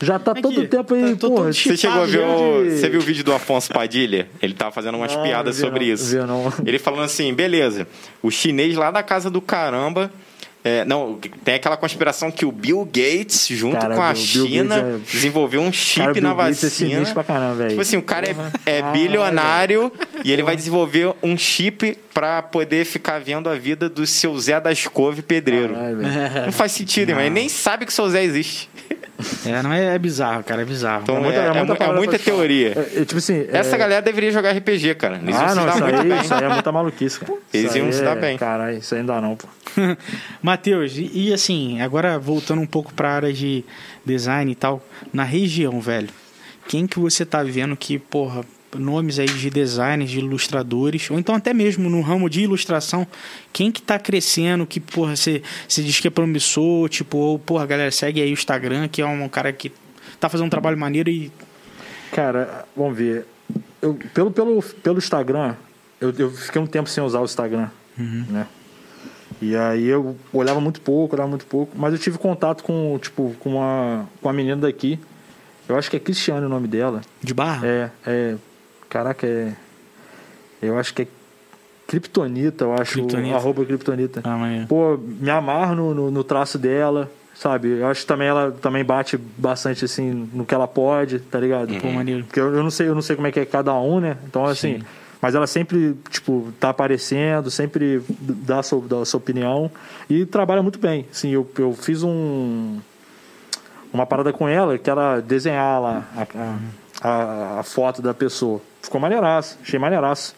Já 0.00 0.16
tá 0.18 0.30
Aqui, 0.30 0.42
todo 0.42 0.68
tempo 0.68 0.94
aí, 0.94 1.16
tá- 1.16 1.26
pô. 1.26 1.42
Você 1.44 1.76
chegou 1.76 2.02
a 2.02 2.06
ver 2.06 2.20
o. 2.20 2.62
de- 2.64 2.78
Você 2.78 2.88
viu 2.88 3.00
o 3.00 3.02
vídeo 3.02 3.24
do 3.24 3.32
Afonso 3.32 3.72
Padilha? 3.72 4.28
Ele 4.40 4.54
tava 4.54 4.70
fazendo 4.70 4.94
umas 4.96 5.12
Não, 5.16 5.22
piadas 5.24 5.56
sobre 5.56 5.86
não, 5.86 5.92
isso. 5.94 6.10
vi 6.20 6.24
não. 6.24 6.52
Ele 6.64 6.78
falando 6.78 7.02
assim: 7.02 7.34
beleza, 7.34 7.88
o 8.22 8.30
chinês 8.30 8.76
lá 8.76 8.92
da 8.92 9.02
casa 9.02 9.28
do 9.28 9.40
caramba. 9.40 10.12
É, 10.68 10.84
não, 10.84 11.18
tem 11.44 11.54
aquela 11.54 11.76
conspiração 11.76 12.30
que 12.30 12.44
o 12.44 12.52
Bill 12.52 12.84
Gates, 12.84 13.46
junto 13.48 13.78
Cara, 13.78 13.94
com 13.94 14.02
a 14.02 14.12
Bill 14.12 14.22
China, 14.46 14.80
Gates 14.80 15.10
é- 15.10 15.12
desenvolveu 15.12 15.60
um 15.62 15.72
chip 15.72 16.06
Cara, 16.06 16.20
na 16.20 16.34
Bill 16.34 16.44
Gates 16.44 16.64
é 16.64 16.66
vacina. 16.68 16.90
sinistro 16.90 17.14
pra 17.14 17.24
caramba. 17.24 17.68
Tipo 17.68 17.80
assim, 17.80 17.96
o 17.96 18.02
cara 18.02 18.26
é, 18.66 18.78
é 18.78 18.82
bilionário 18.92 19.92
e 20.24 20.30
ele 20.32 20.42
vai 20.42 20.54
desenvolver 20.56 21.14
um 21.22 21.36
chip 21.36 21.96
pra 22.12 22.42
poder 22.42 22.84
ficar 22.84 23.18
vendo 23.20 23.48
a 23.48 23.54
vida 23.54 23.88
do 23.88 24.06
seu 24.06 24.38
Zé 24.38 24.60
das 24.60 24.86
Couve 24.86 25.22
pedreiro. 25.22 25.74
Caralho. 25.74 25.98
Não 26.46 26.52
faz 26.52 26.72
sentido, 26.72 27.12
mas 27.14 27.22
ele 27.26 27.30
nem 27.34 27.48
sabe 27.48 27.86
que 27.86 27.92
o 27.92 27.94
seu 27.94 28.08
Zé 28.10 28.22
existe. 28.24 28.68
É, 29.44 29.62
não 29.62 29.72
é, 29.72 29.94
é 29.96 29.98
bizarro, 29.98 30.44
cara, 30.44 30.62
é 30.62 30.64
bizarro. 30.64 31.02
Então 31.02 31.16
é, 31.16 31.20
muita- 31.20 31.38
é 31.40 31.46
muita 31.52 31.64
mu- 31.64 31.72
é 31.72 31.76
parada 31.76 31.96
muita 31.98 32.18
falar. 32.18 32.36
teoria. 32.36 32.68
É, 32.76 33.00
é, 33.00 33.04
tipo 33.04 33.16
assim, 33.18 33.46
Essa 33.50 33.74
é... 33.74 33.78
galera 33.78 34.00
deveria 34.02 34.30
jogar 34.30 34.52
RPG, 34.52 34.94
cara. 34.94 35.16
Eles 35.22 35.34
Ah, 35.34 35.54
não, 35.56 35.68
isso 35.68 35.80
muito 35.82 35.96
aí, 36.00 36.08
bem. 36.08 36.20
isso 36.20 36.34
aí 36.34 36.44
é 36.44 36.48
muita 36.48 36.70
maluquice, 36.72 37.20
cara. 37.20 37.32
Eles 37.52 37.66
Isso 37.70 37.78
iam 37.78 37.86
aí 37.86 37.92
se 37.92 38.02
dar 38.04 38.16
é- 38.16 38.20
bem. 38.20 38.38
Caralho, 38.38 38.78
isso 38.78 38.94
aí 38.94 39.00
ainda 39.00 39.20
não, 39.20 39.34
pô. 39.36 39.48
Matheus, 40.42 40.96
e, 40.96 41.10
e 41.12 41.32
assim, 41.32 41.80
agora 41.80 42.18
voltando 42.18 42.60
um 42.62 42.66
pouco 42.66 42.92
pra 42.94 43.10
área 43.10 43.32
de 43.32 43.64
design 44.04 44.50
e 44.52 44.54
tal, 44.54 44.82
na 45.12 45.24
região, 45.24 45.80
velho, 45.80 46.08
quem 46.68 46.86
que 46.86 46.98
você 46.98 47.24
tá 47.24 47.42
vendo 47.42 47.76
que, 47.76 47.98
porra, 47.98 48.42
nomes 48.76 49.18
aí 49.18 49.26
de 49.26 49.50
designers, 49.50 50.10
de 50.10 50.18
ilustradores, 50.18 51.10
ou 51.10 51.18
então 51.18 51.34
até 51.34 51.54
mesmo 51.54 51.88
no 51.88 52.00
ramo 52.00 52.28
de 52.28 52.42
ilustração, 52.42 53.06
quem 53.52 53.72
que 53.72 53.80
tá 53.80 53.98
crescendo, 53.98 54.66
que, 54.66 54.80
porra, 54.80 55.16
você 55.16 55.42
diz 55.68 56.00
que 56.00 56.08
é 56.08 56.10
promissor, 56.10 56.88
tipo, 56.88 57.16
ou, 57.18 57.38
porra, 57.38 57.66
galera, 57.66 57.90
segue 57.90 58.20
aí 58.20 58.30
o 58.30 58.34
Instagram, 58.34 58.88
que 58.88 59.00
é 59.00 59.06
um 59.06 59.28
cara 59.28 59.52
que 59.52 59.72
tá 60.20 60.28
fazendo 60.28 60.46
um 60.46 60.50
trabalho 60.50 60.76
maneiro 60.76 61.08
e 61.08 61.30
Cara, 62.12 62.64
vamos 62.76 62.96
ver. 62.96 63.26
Eu, 63.80 63.96
pelo, 64.14 64.30
pelo, 64.30 64.62
pelo 64.62 64.98
Instagram, 64.98 65.54
eu, 66.00 66.12
eu 66.18 66.30
fiquei 66.30 66.60
um 66.60 66.66
tempo 66.66 66.88
sem 66.88 67.02
usar 67.02 67.20
o 67.20 67.24
Instagram, 67.24 67.68
né? 67.96 68.46
E 69.40 69.54
aí 69.54 69.86
eu 69.86 70.16
olhava 70.32 70.60
muito 70.60 70.80
pouco, 70.80 71.14
olhava 71.14 71.28
muito 71.28 71.46
pouco, 71.46 71.76
mas 71.78 71.92
eu 71.92 71.98
tive 71.98 72.18
contato 72.18 72.64
com, 72.64 72.98
tipo, 73.00 73.34
com 73.38 73.56
uma, 73.56 74.08
com 74.20 74.28
uma 74.28 74.32
menina 74.32 74.56
daqui. 74.56 74.98
Eu 75.68 75.76
acho 75.76 75.90
que 75.90 75.96
é 75.96 76.00
Cristiane 76.00 76.46
o 76.46 76.48
nome 76.48 76.66
dela. 76.66 77.02
de 77.22 77.34
barra. 77.34 77.66
É, 77.66 77.90
é. 78.06 78.36
Caraca, 78.88 79.26
é. 79.26 79.52
Eu 80.60 80.78
acho 80.78 80.92
que 80.94 81.02
é 81.02 81.06
Kryptonita, 81.86 82.64
eu 82.64 82.74
acho. 82.74 82.92
Kryptonita. 82.92 83.36
Arroba 83.36 83.64
Kryptonita. 83.64 84.20
Ah. 84.24 84.66
Pô, 84.68 84.98
me 84.98 85.30
amarro 85.30 85.74
no, 85.74 85.94
no, 85.94 86.10
no 86.10 86.24
traço 86.24 86.58
dela, 86.58 87.10
sabe? 87.34 87.78
Eu 87.78 87.86
acho 87.86 88.02
que 88.02 88.06
também 88.06 88.28
ela 88.28 88.52
também 88.52 88.84
bate 88.84 89.16
bastante 89.16 89.86
assim 89.86 90.28
no 90.32 90.44
que 90.44 90.54
ela 90.54 90.68
pode, 90.68 91.18
tá 91.18 91.40
ligado? 91.40 91.74
Pô, 91.80 91.88
maneiro. 91.88 92.24
Porque 92.24 92.38
eu, 92.38 92.54
eu 92.54 92.62
não 92.62 92.70
sei, 92.70 92.88
eu 92.88 92.94
não 92.94 93.00
sei 93.00 93.16
como 93.16 93.26
é 93.28 93.32
que 93.32 93.40
é 93.40 93.46
cada 93.46 93.74
um, 93.74 94.00
né? 94.00 94.18
Então 94.26 94.44
assim, 94.44 94.82
mas 95.20 95.34
ela 95.34 95.46
sempre, 95.46 95.96
tipo, 96.10 96.52
tá 96.60 96.68
aparecendo, 96.68 97.50
sempre 97.50 98.02
dá 98.20 98.58
a 98.58 98.62
sua, 98.62 98.80
dá 98.82 99.00
a 99.00 99.04
sua 99.04 99.18
opinião 99.18 99.70
e 100.10 100.26
trabalha 100.26 100.62
muito 100.62 100.78
bem. 100.78 101.06
Assim, 101.10 101.30
eu, 101.30 101.50
eu 101.58 101.72
fiz 101.72 102.02
um 102.02 102.78
uma 103.90 104.04
parada 104.04 104.32
com 104.32 104.46
ela 104.46 104.76
que 104.76 104.90
era 104.90 105.20
desenhar 105.20 105.80
lá 105.80 106.04
a, 106.14 107.08
a, 107.08 107.60
a 107.60 107.62
foto 107.62 108.02
da 108.02 108.12
pessoa. 108.12 108.60
Ficou 108.82 109.00
maneiraço, 109.00 109.58
achei 109.62 109.78
maneiraço. 109.78 110.34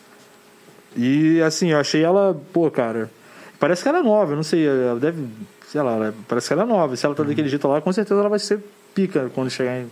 E 0.96 1.40
assim, 1.42 1.70
eu 1.70 1.78
achei 1.78 2.02
ela, 2.02 2.36
pô, 2.52 2.70
cara, 2.70 3.10
parece 3.58 3.82
que 3.82 3.88
ela 3.88 3.98
é 3.98 4.02
nova, 4.02 4.32
eu 4.32 4.36
não 4.36 4.42
sei, 4.42 4.66
ela 4.66 4.98
deve, 4.98 5.24
sei 5.68 5.80
lá, 5.82 5.92
ela- 5.94 6.14
parece 6.26 6.48
que 6.48 6.52
ela 6.52 6.62
é 6.62 6.66
nova. 6.66 6.96
Se 6.96 7.06
ela 7.06 7.14
tá 7.14 7.22
daquele 7.22 7.48
jeito 7.48 7.68
lá, 7.68 7.80
com 7.80 7.92
certeza 7.92 8.18
ela 8.18 8.28
vai 8.28 8.38
ser 8.38 8.58
pica 8.94 9.30
quando 9.34 9.50
chegar 9.50 9.78
em. 9.78 9.90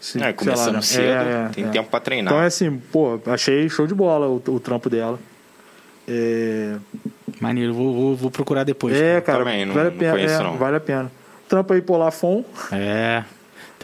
se- 0.00 0.22
É, 0.22 0.32
começando 0.32 0.66
lá, 0.66 0.72
né? 0.74 0.82
cedo, 0.82 1.02
É, 1.06 1.44
é, 1.46 1.48
tem 1.54 1.64
é. 1.64 1.68
tempo 1.68 1.88
pra 1.90 2.00
treinar. 2.00 2.32
Então 2.32 2.42
é 2.42 2.46
assim, 2.46 2.76
pô, 2.92 3.20
achei 3.26 3.68
show 3.68 3.86
de 3.86 3.94
bola 3.94 4.26
o, 4.26 4.42
o 4.48 4.60
trampo 4.60 4.90
dela. 4.90 5.18
É, 6.08 6.76
Maneiro, 7.40 7.74
vou, 7.74 7.92
vou, 7.94 8.16
vou 8.16 8.30
procurar 8.30 8.64
depois. 8.64 8.94
é 8.96 9.20
cara, 9.20 9.38
Também, 9.40 9.64
não- 9.66 9.74
vale 9.74 9.88
a 9.88 9.90
não 9.90 9.98
pena. 9.98 10.12
conheço, 10.12 10.34
é, 10.34 10.42
não. 10.42 10.56
Vale 10.56 10.76
a 10.76 10.80
pena. 10.80 11.10
Trampo 11.48 11.72
aí 11.72 11.80
por 11.82 11.96
Lafon. 11.98 12.44
É. 12.72 13.22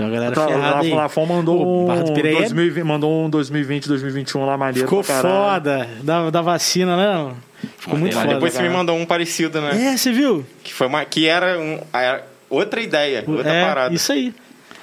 Então 0.02 0.08
a 0.08 0.10
galera 0.10 0.34
Tá, 0.34 0.46
ferrada 0.48 0.80
aí. 0.80 0.92
o 0.92 0.94
Lafon 0.96 1.26
mandou 1.26 1.90
um, 1.90 2.12
2020, 2.14 2.82
mandou 2.84 3.24
um 3.24 3.30
2020, 3.30 3.88
2021 3.88 4.44
lá 4.44 4.56
maneiro. 4.56 4.88
Ficou 4.88 5.02
foda 5.02 5.88
da, 6.02 6.30
da 6.30 6.42
vacina, 6.42 6.96
né? 6.96 7.34
Ficou 7.78 7.98
muito 7.98 8.14
Mas 8.14 8.22
foda. 8.24 8.34
Depois 8.34 8.52
você 8.52 8.62
me 8.62 8.68
cara. 8.68 8.78
mandou 8.78 8.96
um 8.96 9.06
parecido, 9.06 9.60
né? 9.60 9.92
É, 9.92 9.96
você 9.96 10.12
viu? 10.12 10.44
Que, 10.64 10.72
foi 10.72 10.86
uma, 10.86 11.04
que 11.04 11.26
era, 11.26 11.58
um, 11.58 11.78
era 11.92 12.24
outra 12.50 12.80
ideia, 12.80 13.24
outra 13.26 13.52
é, 13.52 13.64
parada. 13.64 13.94
isso 13.94 14.12
aí. 14.12 14.34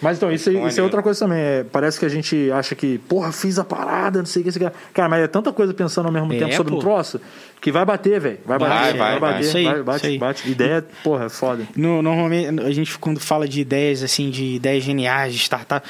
Mas 0.01 0.17
então, 0.17 0.31
isso, 0.31 0.49
isso 0.51 0.79
é 0.79 0.83
outra 0.83 1.01
coisa 1.01 1.19
também. 1.19 1.37
é, 1.39 1.63
parece 1.69 1.99
que 1.99 2.05
a 2.05 2.09
gente 2.09 2.49
acha 2.51 2.73
que, 2.75 2.97
porra, 2.99 3.31
fiz 3.31 3.59
a 3.59 3.63
parada, 3.65 4.19
não 4.19 4.25
sei 4.25 4.41
o 4.41 4.43
que, 4.43 4.49
isso 4.49 4.63
aqui. 4.63 4.75
Cara, 4.93 5.09
mas 5.09 5.23
é 5.23 5.27
tanta 5.27 5.51
coisa 5.51 5.73
pensando 5.73 6.05
ao 6.05 6.11
mesmo 6.11 6.31
É, 6.33 6.37
tempo 6.39 6.53
sobre 6.55 6.71
pô. 6.71 6.77
um 6.77 6.81
troço 6.81 7.19
que 7.59 7.71
vai 7.71 7.83
bater, 7.83 8.19
velho. 8.19 8.39
Vai 8.45 8.57
Vai, 8.57 8.69
bater, 8.69 8.83
vai, 8.85 8.97
vai, 8.97 9.19
vai. 9.19 9.31
bater, 9.33 9.45
Isso 9.45 9.57
aí, 9.57 9.63
vai, 9.65 9.73
isso 9.75 9.83
bate, 9.83 10.07
aí. 10.07 10.17
bate. 10.17 10.49
Ideia, 10.49 10.85
porra, 11.03 11.25
é 11.25 11.29
foda. 11.29 11.67
No, 11.75 12.01
normalmente, 12.01 12.61
a 12.61 12.71
gente 12.71 12.97
quando 12.97 13.19
fala 13.19 13.47
de 13.47 13.59
ideias, 13.61 14.01
assim, 14.03 14.29
de 14.29 14.55
ideias 14.55 14.83
geniais, 14.83 15.33
de 15.33 15.39
startup... 15.39 15.85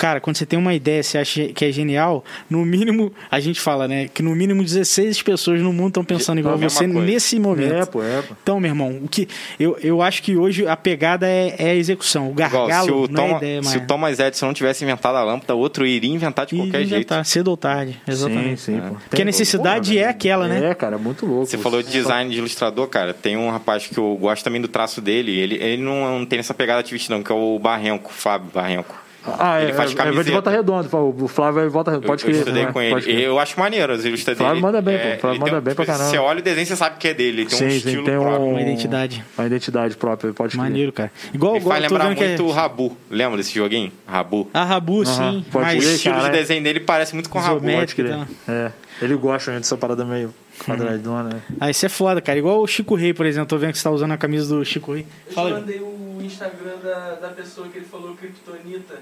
Cara, 0.00 0.18
quando 0.18 0.36
você 0.36 0.46
tem 0.46 0.58
uma 0.58 0.72
ideia, 0.72 1.02
você 1.02 1.18
acha 1.18 1.48
que 1.48 1.62
é 1.62 1.70
genial, 1.70 2.24
no 2.48 2.64
mínimo, 2.64 3.12
a 3.30 3.38
gente 3.38 3.60
fala, 3.60 3.86
né? 3.86 4.08
Que 4.08 4.22
no 4.22 4.34
mínimo 4.34 4.64
16 4.64 5.20
pessoas 5.20 5.60
no 5.60 5.74
mundo 5.74 5.88
estão 5.88 6.02
pensando 6.02 6.38
igual 6.38 6.54
a 6.54 6.56
mesma 6.56 6.70
você 6.70 6.88
coisa. 6.88 7.06
nesse 7.06 7.38
momento. 7.38 7.74
É, 7.74 7.84
pô, 7.84 8.02
é, 8.02 8.22
pô. 8.22 8.34
Então, 8.42 8.58
meu 8.58 8.70
irmão, 8.70 8.98
o 9.04 9.06
que 9.06 9.28
eu, 9.58 9.76
eu 9.82 10.00
acho 10.00 10.22
que 10.22 10.38
hoje 10.38 10.66
a 10.66 10.74
pegada 10.74 11.28
é, 11.28 11.54
é 11.58 11.70
a 11.72 11.74
execução. 11.74 12.28
O 12.28 12.32
Igual, 12.32 12.48
gargalo 12.66 12.86
se, 12.86 12.92
o 12.92 13.08
não 13.14 13.24
é 13.24 13.26
Toma- 13.26 13.36
ideia, 13.36 13.62
se 13.62 13.68
mas... 13.74 13.82
o 13.82 13.86
Thomas 13.86 14.18
Edison 14.18 14.46
não 14.46 14.54
tivesse 14.54 14.82
inventado 14.84 15.16
a 15.16 15.22
lâmpada, 15.22 15.54
outro 15.54 15.86
iria 15.86 16.10
inventar 16.10 16.46
de 16.46 16.56
qualquer 16.56 16.78
jeito. 16.78 16.94
inventar, 16.94 17.22
cedo 17.26 17.48
ou 17.48 17.56
tarde, 17.58 18.00
exatamente. 18.08 18.58
Sim, 18.62 18.76
sim, 18.76 18.80
pô. 18.80 18.96
Porque 19.06 19.20
a 19.20 19.24
necessidade 19.26 19.90
porra, 19.92 20.06
é 20.06 20.08
aquela, 20.08 20.48
né? 20.48 20.70
É, 20.70 20.74
cara, 20.74 20.96
é 20.96 20.98
muito 20.98 21.26
louco. 21.26 21.44
Você 21.44 21.58
falou 21.58 21.82
de 21.82 21.90
design 21.90 22.30
de 22.30 22.38
ilustrador, 22.38 22.88
cara. 22.88 23.12
Tem 23.12 23.36
um 23.36 23.50
rapaz 23.50 23.86
que 23.86 23.98
eu 23.98 24.16
gosto 24.18 24.42
também 24.42 24.62
do 24.62 24.68
traço 24.68 25.02
dele. 25.02 25.38
Ele, 25.38 25.56
ele 25.56 25.82
não, 25.82 26.20
não 26.20 26.24
tem 26.24 26.38
essa 26.38 26.54
pegada 26.54 26.80
ativista, 26.80 27.14
não, 27.14 27.22
que 27.22 27.30
é 27.30 27.34
o 27.34 27.58
Barrenco, 27.58 28.10
Fábio 28.10 28.48
Barrenco. 28.54 29.09
Ah, 29.38 29.60
Ele 29.60 29.72
é, 29.72 29.74
faz 29.74 29.90
é, 29.90 29.92
é 29.92 29.96
de 29.96 30.02
camiseta. 30.02 30.30
volta 30.32 30.50
redonda. 30.50 30.88
O 30.96 31.28
Flávio 31.28 31.60
é 31.60 31.64
de 31.64 31.70
volta 31.70 31.90
redonda. 31.90 32.06
Eu, 32.06 32.08
Pode 32.10 32.22
eu 32.22 32.26
crer. 32.30 32.38
estudei 32.38 32.64
né? 32.64 32.72
com 32.72 32.80
ele. 32.80 33.22
Eu 33.22 33.38
acho 33.38 33.60
maneiro 33.60 33.92
as 33.92 34.04
ilustras 34.04 34.36
Flávio 34.38 34.54
dele. 34.54 34.66
manda 34.66 34.80
bem, 34.80 34.96
pô. 34.98 35.04
É, 35.04 35.16
Flávio 35.18 35.36
ele 35.36 35.44
tem 35.44 35.52
manda 35.52 35.58
um- 35.60 35.64
bem 35.64 35.74
pra 35.74 35.84
caramba. 35.86 36.04
Você 36.10 36.18
olha 36.18 36.38
o 36.38 36.42
desenho, 36.42 36.66
você 36.66 36.76
sabe 36.76 36.96
que 36.98 37.08
é 37.08 37.14
dele. 37.14 37.42
Ele 37.42 37.46
tem 37.50 37.56
um 37.56 37.58
Sim, 37.58 37.70
sim, 37.70 37.76
estilo 37.76 38.04
tem 38.04 38.16
um- 38.16 38.22
próprio. 38.22 38.46
Uma 38.48 38.60
identidade. 38.62 39.24
Uma 39.36 39.46
identidade 39.46 39.96
própria, 39.96 40.32
pode 40.32 40.52
crer. 40.52 40.62
Maneiro, 40.62 40.92
cara. 40.92 41.12
Igual, 41.34 41.52
Me 41.52 41.58
igual 41.60 41.72
faz 41.74 41.84
eu 41.84 41.88
tô 41.90 41.94
lembrar 41.96 42.14
que 42.14 42.24
muito 42.24 42.42
é... 42.42 42.44
o 42.46 42.50
Rabu. 42.50 42.96
Lembra 43.10 43.36
desse 43.36 43.54
joguinho? 43.54 43.92
Rabu. 44.06 44.48
A 44.54 44.64
Rabu, 44.64 45.04
sim. 45.04 45.44
pode 45.52 45.64
mas 45.66 45.84
O 45.84 45.90
estilo 45.90 46.20
de 46.20 46.26
é- 46.26 46.30
desenho 46.30 46.62
dele 46.62 46.80
parece 46.80 47.14
muito 47.14 47.28
com 47.28 47.38
o 47.38 47.42
Rabu. 47.42 47.60
Pode 47.60 47.94
crer. 47.94 48.18
É. 48.48 48.70
Ele 49.02 49.14
gosta 49.16 49.52
dessa 49.52 49.76
parada 49.76 50.04
meio 50.04 50.32
quadradona. 50.64 51.30
né? 51.34 51.42
Ah, 51.60 51.70
isso 51.70 51.84
é 51.86 51.88
foda, 51.88 52.20
cara. 52.20 52.38
Igual 52.38 52.60
o 52.62 52.66
Chico 52.66 52.94
Rei, 52.94 53.12
por 53.14 53.26
exemplo. 53.26 53.48
Tô 53.48 53.58
vendo 53.58 53.72
que 53.72 53.78
você 53.78 53.84
tá 53.84 53.90
usando 53.90 54.12
a 54.12 54.16
camisa 54.16 54.54
do 54.54 54.64
Chico 54.64 54.92
Rei. 54.92 55.06
Eu 55.26 55.32
Fala 55.32 55.48
aí. 55.48 55.54
mandei 55.54 55.80
o 55.80 56.18
Instagram 56.22 56.76
da, 56.82 57.14
da 57.16 57.28
pessoa 57.28 57.68
que 57.68 57.78
ele 57.78 57.86
falou, 57.86 58.14
Kryptonita. 58.14 58.94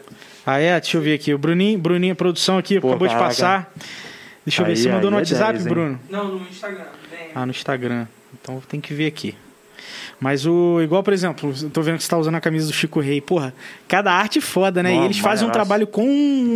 Ah, 0.47 0.59
é? 0.59 0.79
Deixa 0.81 0.97
eu 0.97 1.01
ver 1.01 1.15
aqui. 1.15 1.33
O 1.35 1.39
Bruninho, 1.39 1.79
Bruninho, 1.79 2.15
produção 2.17 2.59
aqui, 2.59 2.81
Pô, 2.81 2.89
acabou 2.89 3.09
de 3.09 3.15
caraca. 3.15 3.29
passar. 3.35 3.73
Deixa 4.47 4.63
eu 4.63 4.67
ver. 4.67 4.73
Aí- 4.73 4.77
Você 4.79 4.89
mandou 4.91 5.11
no 5.11 5.17
aí 5.17 5.23
é 5.23 5.25
WhatsApp, 5.25 5.53
10, 5.53 5.67
hein? 5.67 5.73
Bruno? 5.73 6.01
Não, 6.09 6.29
no 6.39 6.49
Instagram. 6.49 6.85
Bem, 7.11 7.29
Ah, 7.35 7.45
no 7.45 7.51
Instagram. 7.51 8.07
Então 8.41 8.63
tem 8.69 8.81
que 8.81 8.95
ver 8.95 9.07
aqui. 9.07 9.35
Mas 10.21 10.45
o. 10.47 10.81
Igual, 10.83 11.03
por 11.03 11.13
exemplo, 11.13 11.55
eu 11.63 11.71
tô 11.71 11.81
vendo 11.81 11.97
que 11.99 12.03
você 12.03 12.11
tá 12.11 12.19
usando 12.19 12.35
a 12.35 12.41
camisa 12.41 12.67
do 12.67 12.73
Chico 12.73 12.99
Rei. 12.99 13.21
Porra, 13.21 13.55
cada 13.87 14.13
arte 14.13 14.41
foda, 14.41 14.83
né? 14.83 14.93
E 14.93 14.99
eles 15.05 15.19
fazem 15.21 15.47
um 15.47 15.51
trabalho 15.51 15.87
com 15.87 16.05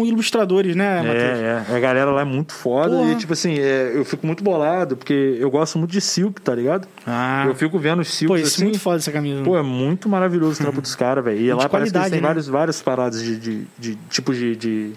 ilustradores, 0.05 0.75
né, 0.75 0.97
Matheus? 0.97 1.17
É, 1.17 1.65
é. 1.71 1.77
A 1.77 1.79
galera 1.79 2.11
lá 2.11 2.23
é 2.23 2.25
muito 2.25 2.53
foda. 2.53 2.97
Porra. 2.97 3.13
E, 3.13 3.15
tipo 3.17 3.33
assim, 3.33 3.55
é, 3.59 3.93
eu 3.95 4.05
fico 4.05 4.27
muito 4.27 4.43
bolado, 4.43 4.97
porque 4.97 5.37
eu 5.39 5.49
gosto 5.51 5.79
muito 5.79 5.93
de 5.93 6.01
silk, 6.01 6.41
tá 6.41 6.55
ligado? 6.55 6.89
Ah, 7.07 7.45
Eu 7.47 7.55
fico 7.55 7.79
vendo 7.79 8.01
os 8.01 8.09
silks 8.13 8.27
pô, 8.29 8.37
isso 8.37 8.55
assim. 8.57 8.63
é 8.63 8.65
muito 8.65 8.81
foda 8.81 8.97
essa 8.97 9.13
camisa. 9.13 9.43
Pô, 9.45 9.57
é 9.57 9.63
muito 9.63 10.09
maravilhoso 10.09 10.55
o 10.61 10.65
trampo 10.65 10.81
dos 10.81 10.97
caras, 10.97 11.25
velho. 11.25 11.39
E 11.39 11.45
de 11.45 11.53
lá 11.53 11.69
parece 11.69 11.93
que 11.93 11.99
eles 11.99 12.11
têm 12.11 12.21
né? 12.21 12.27
vários, 12.27 12.49
várias 12.49 12.83
paradas 12.83 13.23
de, 13.23 13.37
de, 13.39 13.67
de 13.79 13.95
tipo 14.11 14.35
de, 14.35 14.57
de, 14.57 14.93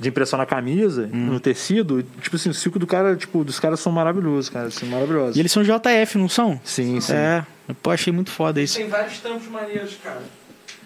de 0.00 0.08
impressão 0.08 0.38
na 0.38 0.46
camisa, 0.46 1.10
Hum. 1.12 1.26
no 1.26 1.40
tecido. 1.40 2.02
Tipo 2.22 2.36
assim, 2.36 2.48
o 2.48 2.54
silk 2.54 2.78
do 2.78 2.86
cara, 2.86 3.16
tipo, 3.16 3.44
dos 3.44 3.60
caras 3.60 3.80
são 3.80 3.92
maravilhosos, 3.92 4.48
cara. 4.48 4.68
Assim, 4.68 4.86
maravilhosos. 4.86 5.36
E 5.36 5.40
eles 5.40 5.52
são 5.52 5.62
JF, 5.62 6.16
não 6.16 6.28
são? 6.28 6.58
Sim, 6.64 6.98
sim. 7.02 7.12
É. 7.12 7.44
Pô, 7.82 7.90
achei 7.90 8.12
muito 8.12 8.30
foda 8.30 8.60
isso. 8.60 8.76
Tem 8.78 8.88
vários 8.88 9.18
trampos 9.18 9.48
maneiros, 9.48 9.96
cara. 10.02 10.22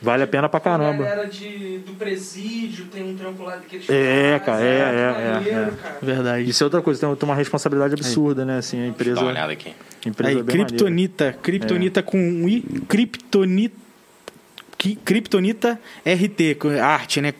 Vale 0.00 0.24
a 0.24 0.26
pena 0.26 0.48
pra 0.48 0.59
A 0.59 0.60
caramba. 0.60 1.04
galera 1.04 1.28
de, 1.28 1.78
do 1.78 1.92
presídio 1.94 2.86
tem 2.86 3.04
um 3.04 3.16
trampo 3.16 3.44
lá 3.44 3.54
daqueles 3.54 3.88
É, 3.88 4.40
caras, 4.40 4.46
cara, 4.46 4.64
é, 4.64 4.78
é, 4.78 5.32
maneiro, 5.32 5.59
é, 5.59 5.62
é. 5.62 5.70
cara. 5.70 5.98
Verdade. 6.02 6.50
Isso 6.50 6.62
é 6.62 6.66
outra 6.66 6.82
coisa, 6.82 7.16
tem, 7.16 7.28
uma 7.28 7.36
responsabilidade 7.36 7.94
absurda, 7.94 8.44
né? 8.44 8.59
Assim, 8.59 8.82
a 8.82 8.86
empresa. 8.88 9.14
Dá 9.14 9.20
uma 9.22 9.30
olhada 9.30 9.52
aqui. 9.52 9.72
a 10.04 10.09
empresa 10.09 10.32
Aí, 10.34 10.40
é 10.40 10.42
bem 10.42 10.56
maneira. 10.56 10.66
Kryptonita. 10.68 11.36
Kryptonita 11.40 12.02
com 12.02 12.18
um 12.18 12.48
I. 12.48 12.62
Kryptonita. 12.88 13.81
Kryptonita 15.04 15.78
RT, 16.04 16.56
arte, 16.80 17.20
né? 17.20 17.32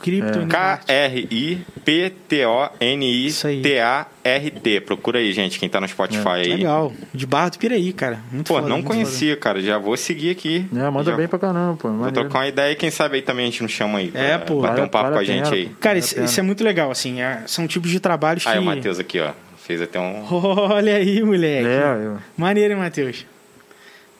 K-R-I-P-T-O-N-I-T-A-R-T. 3.43 4.81
Procura 4.82 5.19
aí, 5.19 5.32
gente, 5.32 5.59
quem 5.59 5.69
tá 5.69 5.81
no 5.81 5.89
Spotify 5.89 6.28
aí. 6.28 6.55
Legal. 6.55 6.93
De 7.12 7.27
Barra 7.27 7.51
do 7.51 7.59
Piraí, 7.59 7.93
cara. 7.93 8.20
Muito 8.31 8.47
Pô, 8.48 8.55
foda, 8.55 8.69
não 8.69 8.77
muito 8.77 8.86
conhecia, 8.89 9.36
cara. 9.36 9.60
Já 9.60 9.78
vou 9.78 9.97
seguir 9.97 10.31
aqui. 10.31 10.66
É, 10.74 10.90
manda 10.90 11.10
Já 11.10 11.16
bem 11.16 11.27
pra 11.28 11.39
caramba, 11.39 11.77
pô. 11.77 11.89
Vou 11.89 11.98
maneiro. 11.98 12.20
trocar 12.20 12.39
uma 12.40 12.48
ideia 12.48 12.73
e 12.73 12.77
quem 12.77 12.90
sabe 12.90 13.16
aí 13.16 13.23
também 13.23 13.47
a 13.47 13.51
gente 13.51 13.62
não 13.62 13.69
chama 13.69 13.98
aí. 13.98 14.10
É, 14.14 14.39
pô. 14.39 14.60
Bater 14.60 14.74
Vale- 14.77 14.86
um 14.86 14.89
papo 14.89 15.05
vale 15.10 15.14
com 15.14 15.19
a 15.19 15.23
a 15.23 15.24
gente 15.24 15.44
pena, 15.51 15.56
aí. 15.56 15.66
Cara, 15.81 15.94
Vale 15.94 15.98
isso, 16.01 16.20
isso 16.23 16.40
é 16.40 16.43
muito 16.43 16.62
legal, 16.64 16.90
assim. 16.90 17.20
é- 17.20 17.43
são 17.47 17.66
tipos 17.66 17.90
de 17.90 18.01
trabalhos 18.01 18.47
Aí 18.47 18.55
que. 18.55 18.59
o 18.59 18.62
Matheus 18.62 18.98
aqui, 18.98 19.20
ó. 19.20 19.31
Fez 19.59 19.81
até 19.81 19.98
um. 20.01 20.24
Olha 20.31 20.97
aí, 20.97 21.23
moleque. 21.23 21.66
É, 21.69 22.06
eu... 22.06 22.19
Maneiro, 22.36 22.74
hein, 22.74 22.81
Matheus? 22.81 23.24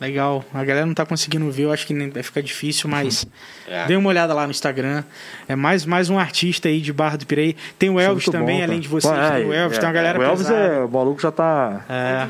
Legal. 0.03 0.45
A 0.53 0.65
galera 0.65 0.85
não 0.85 0.95
tá 0.95 1.07
conseguindo 1.07 1.49
ver, 1.51 1.63
eu 1.63 1.73
acho 1.73 1.87
que 1.87 1.95
vai 2.11 2.23
ficar 2.25 2.41
difícil, 2.41 2.91
mas 2.91 3.25
É. 3.69 3.87
dê 3.87 3.95
uma 3.95 4.09
olhada 4.09 4.35
lá 4.35 4.45
no 4.45 4.51
Instagram. 4.51 5.05
É 5.49 5.55
mais, 5.55 5.87
mais 5.87 6.11
um 6.11 6.19
artista 6.19 6.69
aí 6.69 6.81
de 6.81 6.93
Barra 6.93 7.17
do 7.17 7.25
Piraí. 7.27 7.57
Tem 7.79 7.89
o 7.89 8.01
Elvis 8.01 8.27
Muito 8.27 8.37
também, 8.39 8.57
bom, 8.59 8.65
além 8.65 8.69
cara. 8.79 8.81
de 8.81 8.89
vocês. 8.89 9.15
É, 9.17 9.31
tem 9.37 9.47
o 9.47 9.53
Elvis, 9.53 9.77
é, 9.79 9.81
tem 9.81 9.89
uma 9.89 9.95
galera 9.95 10.19
O 10.19 10.23
Elvis 10.23 10.47
pesada. 10.49 10.61
é. 10.75 10.79
O 10.81 10.89
maluco 10.89 11.23
já 11.23 11.31
tá. 11.31 11.85
É. 11.89 12.27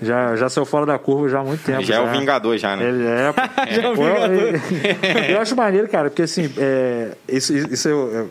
Já, 0.00 0.36
já 0.36 0.48
saiu 0.48 0.64
fora 0.66 0.86
da 0.86 0.98
curva 0.98 1.28
já 1.28 1.40
há 1.40 1.42
muito 1.44 1.64
tempo. 1.64 1.82
Já 1.82 1.96
é 1.96 2.00
o 2.00 2.10
Vingador, 2.12 2.56
já, 2.58 2.76
né? 2.76 2.84
Ele 2.88 3.04
é. 3.06 3.32
Já 3.74 3.82
é 3.82 3.88
o 3.88 3.94
Vingador. 3.94 4.30
eu- 4.30 5.24
Eu 5.34 5.40
acho 5.40 5.56
maneiro, 5.56 5.88
cara, 5.88 6.10
porque 6.10 6.22
assim, 6.22 6.52
é, 6.58 7.12
isso, 7.28 7.56
isso, 7.56 7.88
é, 7.88 7.92
é- 8.20 8.24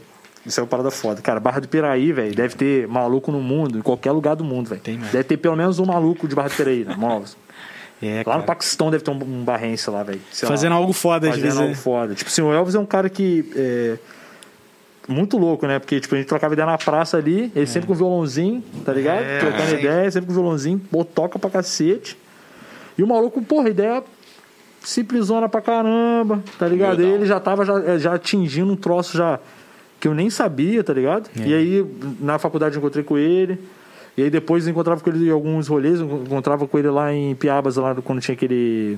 isso 0.45 0.59
é 0.59 0.63
uma 0.63 0.69
parada 0.69 0.91
foda. 0.91 1.21
Cara, 1.23 1.39
Barra 1.39 1.59
do 1.59 1.67
Piraí, 1.67 2.13
velho, 2.13 2.35
deve 2.35 2.53
ter 2.55 2.87
maluco 2.87 3.31
no 3.31 3.41
mundo, 3.41 3.79
em 3.79 3.81
qualquer 3.81 4.11
lugar 4.11 4.35
do 4.35 4.43
mundo, 4.43 4.69
velho. 4.69 4.79
Tem 4.81 4.95
mesmo. 4.95 5.11
Deve 5.11 5.23
ter 5.23 5.37
pelo 5.37 5.55
menos 5.55 5.79
um 5.79 5.85
maluco 5.85 6.27
de 6.27 6.35
Barra 6.35 6.49
do 6.49 6.55
Piraí, 6.55 6.85
né? 6.85 6.93
Móveis. 6.95 7.35
É, 8.07 8.23
Lá 8.25 8.37
no 8.37 8.43
Paquistão 8.43 8.91
deve 8.91 9.03
ter 9.03 9.11
um, 9.11 9.15
um 9.15 9.43
barrense 9.43 9.89
lá, 9.89 10.03
velho. 10.03 10.21
sei 10.31 10.47
lá. 10.47 10.55
Fazendo 10.55 10.73
algo 10.73 10.93
foda 10.93 11.27
às 11.27 11.35
fazendo 11.35 11.43
vezes. 11.43 11.59
algo 11.59 11.69
né? 11.69 11.75
foda. 11.75 12.15
Tipo 12.15 12.29
assim, 12.29 12.41
o 12.41 12.53
Elvis 12.53 12.75
é 12.75 12.79
um 12.79 12.85
cara 12.85 13.09
que. 13.09 13.51
É, 13.55 13.97
muito 15.07 15.37
louco, 15.37 15.67
né? 15.67 15.79
Porque 15.79 15.99
tipo, 15.99 16.15
a 16.15 16.17
gente 16.17 16.27
trocava 16.27 16.53
ideia 16.53 16.65
na 16.65 16.77
praça 16.77 17.17
ali, 17.17 17.51
ele 17.55 17.67
sempre 17.67 17.87
com 17.87 17.93
violãozinho, 17.93 18.63
tá 18.83 18.91
ligado? 18.91 19.21
É, 19.21 19.39
Trocando 19.39 19.69
sim. 19.69 19.75
ideia, 19.75 20.11
sempre 20.11 20.27
com 20.27 20.33
violãozinho, 20.33 20.81
toca 21.13 21.37
pra 21.37 21.49
cacete. 21.49 22.17
E 22.97 23.03
o 23.03 23.07
maluco, 23.07 23.41
porra, 23.41 23.69
ideia 23.69 24.03
simplesona 24.81 25.49
pra 25.49 25.61
caramba, 25.61 26.43
tá 26.57 26.67
ligado? 26.67 27.01
Ele 27.01 27.25
já 27.25 27.39
tava 27.39 27.65
já, 27.65 27.97
já 27.97 28.13
atingindo 28.13 28.71
um 28.71 28.75
troço 28.75 29.17
já 29.17 29.39
que 29.99 30.07
eu 30.07 30.13
nem 30.13 30.29
sabia, 30.29 30.83
tá 30.83 30.93
ligado? 30.93 31.29
É. 31.39 31.47
E 31.47 31.53
aí, 31.53 31.85
na 32.19 32.37
faculdade, 32.37 32.75
eu 32.75 32.79
encontrei 32.79 33.03
com 33.03 33.17
ele. 33.17 33.59
E 34.17 34.23
aí 34.23 34.29
depois 34.29 34.65
eu 34.65 34.71
encontrava 34.71 35.01
com 35.01 35.09
ele 35.09 35.27
em 35.27 35.31
alguns 35.31 35.67
rolês, 35.67 35.99
eu 35.99 36.23
encontrava 36.25 36.65
com 36.67 36.77
ele 36.79 36.89
lá 36.89 37.13
em 37.13 37.35
Piabas, 37.35 37.75
lá 37.75 37.93
quando 37.95 38.21
tinha 38.21 38.33
aquele. 38.33 38.97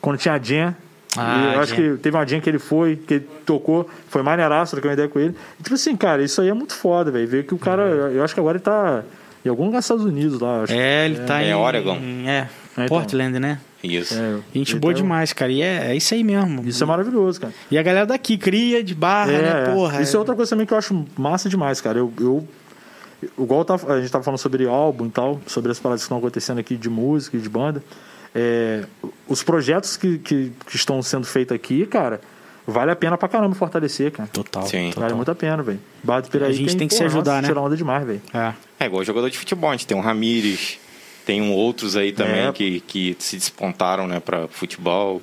Quando 0.00 0.18
tinha 0.18 0.34
a 0.34 0.38
Jam. 0.38 0.74
Ah, 1.16 1.52
eu 1.54 1.60
acho 1.60 1.74
que 1.74 1.96
teve 1.98 2.16
uma 2.16 2.26
Jam 2.26 2.40
que 2.40 2.48
ele 2.48 2.58
foi, 2.58 2.96
que 2.96 3.14
ele 3.14 3.28
tocou, 3.44 3.88
foi 4.08 4.22
maneiraço, 4.22 4.72
troquei 4.72 4.88
uma 4.88 4.94
ideia 4.94 5.08
com 5.08 5.18
ele. 5.20 5.34
E, 5.60 5.62
tipo 5.62 5.74
assim, 5.74 5.94
cara, 5.94 6.22
isso 6.22 6.40
aí 6.40 6.48
é 6.48 6.54
muito 6.54 6.74
foda, 6.74 7.10
velho. 7.10 7.28
Ver 7.28 7.44
que 7.44 7.54
o 7.54 7.58
cara, 7.58 7.82
eu 7.82 8.24
acho 8.24 8.32
que 8.32 8.40
agora 8.40 8.56
ele 8.56 8.64
tá 8.64 9.02
em 9.44 9.48
algum 9.50 9.66
lugar 9.66 9.78
dos 9.78 9.84
Estados 9.84 10.04
Unidos 10.06 10.40
lá. 10.40 10.56
eu 10.58 10.62
Acho. 10.64 10.72
É, 10.72 11.04
ele 11.04 11.18
tá 11.26 11.42
É 11.42 11.50
em. 11.50 11.54
Oregon. 11.54 11.96
em- 11.96 12.26
É, 12.28 12.48
então. 12.72 12.86
Portland, 12.86 13.38
né? 13.38 13.58
Isso. 13.84 14.14
É, 14.14 14.36
Gente 14.54 14.76
boa 14.76 14.94
tá- 14.94 15.00
demais, 15.00 15.32
cara. 15.34 15.52
E 15.52 15.60
é, 15.60 15.90
é 15.90 15.96
isso 15.96 16.14
aí 16.14 16.24
mesmo. 16.24 16.62
Isso 16.66 16.82
é 16.82 16.86
maravilhoso, 16.86 17.38
cara. 17.42 17.52
E 17.70 17.76
a 17.76 17.82
galera 17.82 18.06
daqui 18.06 18.38
cria 18.38 18.82
de 18.82 18.94
barra, 18.94 19.32
É, 19.32 19.42
né? 19.42 19.62
é. 19.66 19.74
Porra. 19.74 20.00
Isso 20.00 20.16
é 20.16 20.18
outra 20.18 20.34
coisa 20.34 20.48
também 20.48 20.64
que 20.64 20.72
eu 20.72 20.78
acho 20.78 21.04
massa 21.18 21.48
demais, 21.50 21.80
cara. 21.82 21.98
Eu, 21.98 22.10
eu 22.18 22.48
igual 23.38 23.66
a 23.88 24.00
gente 24.00 24.10
tava 24.10 24.24
falando 24.24 24.38
sobre 24.38 24.66
álbum 24.66 25.06
e 25.06 25.10
tal, 25.10 25.40
sobre 25.46 25.70
as 25.70 25.78
paradas 25.78 26.02
que 26.02 26.04
estão 26.06 26.18
acontecendo 26.18 26.58
aqui 26.58 26.76
de 26.76 26.88
música 26.88 27.36
e 27.36 27.40
de 27.40 27.48
banda. 27.48 27.82
É, 28.34 28.84
os 29.28 29.42
projetos 29.42 29.96
que, 29.96 30.18
que, 30.18 30.52
que 30.66 30.76
estão 30.76 31.02
sendo 31.02 31.26
feitos 31.26 31.54
aqui, 31.54 31.84
cara, 31.86 32.20
vale 32.66 32.90
a 32.90 32.96
pena 32.96 33.18
pra 33.18 33.28
caramba 33.28 33.54
fortalecer, 33.54 34.10
cara. 34.10 34.28
Total. 34.32 34.66
Sim. 34.66 34.88
total. 34.88 35.02
Vale 35.02 35.14
muito 35.14 35.30
a 35.30 35.34
pena, 35.34 35.62
velho. 35.62 35.80
Barra 36.02 36.20
do 36.22 36.30
Piraí 36.30 36.50
A 36.50 36.52
gente 36.52 36.76
tem 36.76 36.88
que 36.88 36.94
se 36.94 37.04
ajudar, 37.04 37.32
nossa, 37.32 37.42
né? 37.42 37.48
Tirar 37.48 37.60
onda 37.60 37.76
demais, 37.76 38.06
velho. 38.06 38.22
É. 38.32 38.54
É 38.80 38.86
igual 38.86 39.04
jogador 39.04 39.28
de 39.30 39.38
futebol, 39.38 39.70
a 39.70 39.72
gente 39.74 39.86
tem 39.86 39.96
um 39.96 40.00
Ramires, 40.00 40.78
tem 41.26 41.42
um 41.42 41.52
outros 41.52 41.96
aí 41.96 42.12
também 42.12 42.46
É. 42.46 42.52
que, 42.52 42.80
que 42.80 43.16
se 43.18 43.36
despontaram, 43.36 44.06
né, 44.06 44.18
pra 44.18 44.48
futebol. 44.48 45.20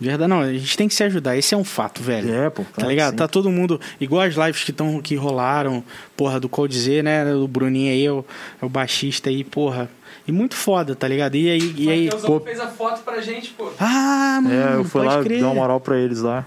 Verdade, 0.00 0.28
não, 0.28 0.40
a 0.40 0.52
gente 0.52 0.76
tem 0.76 0.88
que 0.88 0.94
se 0.94 1.04
ajudar. 1.04 1.36
Esse 1.36 1.54
é 1.54 1.56
um 1.56 1.64
fato, 1.64 2.02
velho. 2.02 2.32
É, 2.34 2.50
pô. 2.50 2.64
Tá 2.76 2.86
ligado? 2.86 3.12
que 3.12 3.18
Tá 3.18 3.24
sim. 3.26 3.30
todo 3.30 3.50
mundo. 3.50 3.80
Igual 4.00 4.22
as 4.22 4.34
lives 4.34 4.64
que, 4.64 4.72
tão, 4.72 5.00
que 5.00 5.14
rolaram, 5.14 5.82
porra, 6.16 6.40
do 6.40 6.48
Coldizer, 6.48 7.02
né? 7.02 7.32
O 7.34 7.46
Bruninho 7.46 7.92
aí, 7.92 8.04
é 8.06 8.10
o, 8.12 8.24
é 8.60 8.66
o 8.66 8.68
baixista 8.68 9.30
aí, 9.30 9.44
porra. 9.44 9.88
E 10.26 10.32
muito 10.32 10.54
foda, 10.56 10.94
tá 10.94 11.06
ligado? 11.06 11.36
E 11.36 11.48
aí. 11.48 11.74
E 11.76 11.90
aí 11.90 12.04
Matheusão 12.06 12.40
fez 12.40 12.58
a 12.60 12.66
foto 12.68 13.02
pra 13.02 13.20
gente, 13.20 13.50
pô. 13.50 13.70
ah, 13.78 14.40
mano, 14.42 14.54
É, 14.54 14.74
eu 14.76 14.84
fui 14.84 15.02
pode 15.02 15.16
lá 15.16 15.22
crer. 15.22 15.40
dar 15.40 15.46
uma 15.46 15.54
moral 15.54 15.80
pra 15.80 15.96
eles 15.98 16.20
lá. 16.20 16.44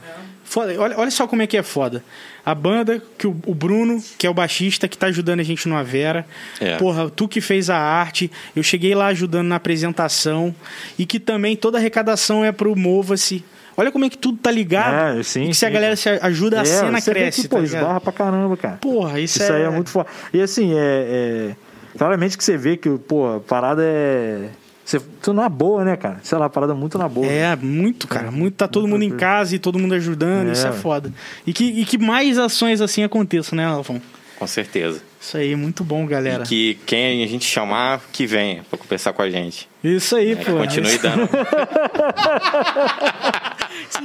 Foda. 0.47 0.73
Olha, 0.79 0.97
olha 0.97 1.11
só 1.11 1.27
como 1.27 1.41
é 1.41 1.47
que 1.47 1.57
é 1.57 1.63
foda. 1.63 2.01
A 2.45 2.55
banda, 2.55 3.01
que 3.17 3.27
o, 3.27 3.35
o 3.45 3.53
Bruno, 3.53 4.01
que 4.17 4.25
é 4.25 4.29
o 4.29 4.33
baixista, 4.33 4.87
que 4.87 4.97
tá 4.97 5.07
ajudando 5.07 5.41
a 5.41 5.43
gente 5.43 5.67
no 5.67 5.75
Avera. 5.75 6.25
É. 6.59 6.77
Porra, 6.77 7.09
tu 7.09 7.27
que 7.27 7.41
fez 7.41 7.69
a 7.69 7.77
arte. 7.77 8.31
Eu 8.55 8.63
cheguei 8.63 8.95
lá 8.95 9.07
ajudando 9.07 9.47
na 9.47 9.57
apresentação. 9.57 10.55
E 10.97 11.05
que 11.05 11.19
também 11.19 11.57
toda 11.57 11.77
a 11.77 11.79
arrecadação 11.79 12.45
é 12.45 12.51
pro 12.53 12.75
Mova-se. 12.77 13.43
Olha 13.75 13.91
como 13.91 14.05
é 14.05 14.09
que 14.09 14.17
tudo 14.17 14.37
tá 14.37 14.49
ligado. 14.49 15.19
É, 15.19 15.23
sim, 15.23 15.43
e 15.43 15.47
que 15.49 15.53
se 15.53 15.65
a 15.65 15.67
sim, 15.67 15.73
galera 15.73 15.95
se 15.95 16.09
ajuda, 16.09 16.61
a 16.61 16.65
cena 16.65 16.99
você 16.99 17.13
vê 17.13 17.19
cresce, 17.19 17.41
que, 17.43 17.47
pô, 17.49 17.57
tá 17.57 17.63
esbarra 17.63 18.01
pra 18.01 18.11
caramba, 18.13 18.57
cara. 18.57 18.77
Porra, 18.77 19.19
isso, 19.19 19.37
Isso 19.37 19.51
é... 19.51 19.57
aí 19.57 19.63
é 19.63 19.69
muito 19.69 19.91
foda. 19.91 20.07
E 20.33 20.41
assim, 20.41 20.73
é, 20.73 21.51
é- 21.51 21.55
Claramente 21.97 22.37
que 22.37 22.43
você 22.43 22.57
vê 22.57 22.77
que, 22.77 22.89
pô, 22.97 23.35
a 23.35 23.39
parada 23.39 23.83
é. 23.83 24.49
Você, 24.87 25.01
tudo 25.21 25.35
na 25.35 25.49
boa, 25.49 25.83
né, 25.83 25.97
cara? 25.97 26.17
Sei 26.23 26.37
lá, 26.37 26.49
parada 26.49 26.73
muito 26.73 26.97
na 26.97 27.09
boa. 27.09 27.27
É, 27.27 27.53
muito, 27.57 28.07
cara. 28.07 28.31
Muito, 28.31 28.53
tá 28.55 28.69
todo 28.69 28.87
mundo 28.87 29.03
em 29.03 29.09
casa 29.09 29.53
e 29.53 29.59
todo 29.59 29.77
mundo 29.77 29.93
ajudando. 29.95 30.47
É. 30.47 30.53
Isso 30.53 30.65
é 30.65 30.71
foda. 30.71 31.11
E 31.45 31.51
que, 31.51 31.65
e 31.65 31.83
que 31.83 31.97
mais 31.97 32.37
ações 32.37 32.79
assim 32.79 33.03
aconteçam, 33.03 33.57
né, 33.57 33.65
Alfon? 33.65 33.99
Com 34.39 34.47
certeza. 34.47 35.01
Isso 35.19 35.35
aí, 35.35 35.57
muito 35.57 35.83
bom, 35.83 36.05
galera. 36.05 36.43
E 36.43 36.47
que 36.47 36.79
quem 36.85 37.21
a 37.21 37.27
gente 37.27 37.43
chamar, 37.43 37.99
que 38.13 38.25
venha 38.25 38.63
pra 38.69 38.79
conversar 38.79 39.11
com 39.11 39.21
a 39.21 39.29
gente. 39.29 39.67
Isso 39.83 40.15
aí, 40.15 40.31
É, 40.31 40.35
pô. 40.37 40.53
continue 40.53 40.97
dando. 40.99 41.27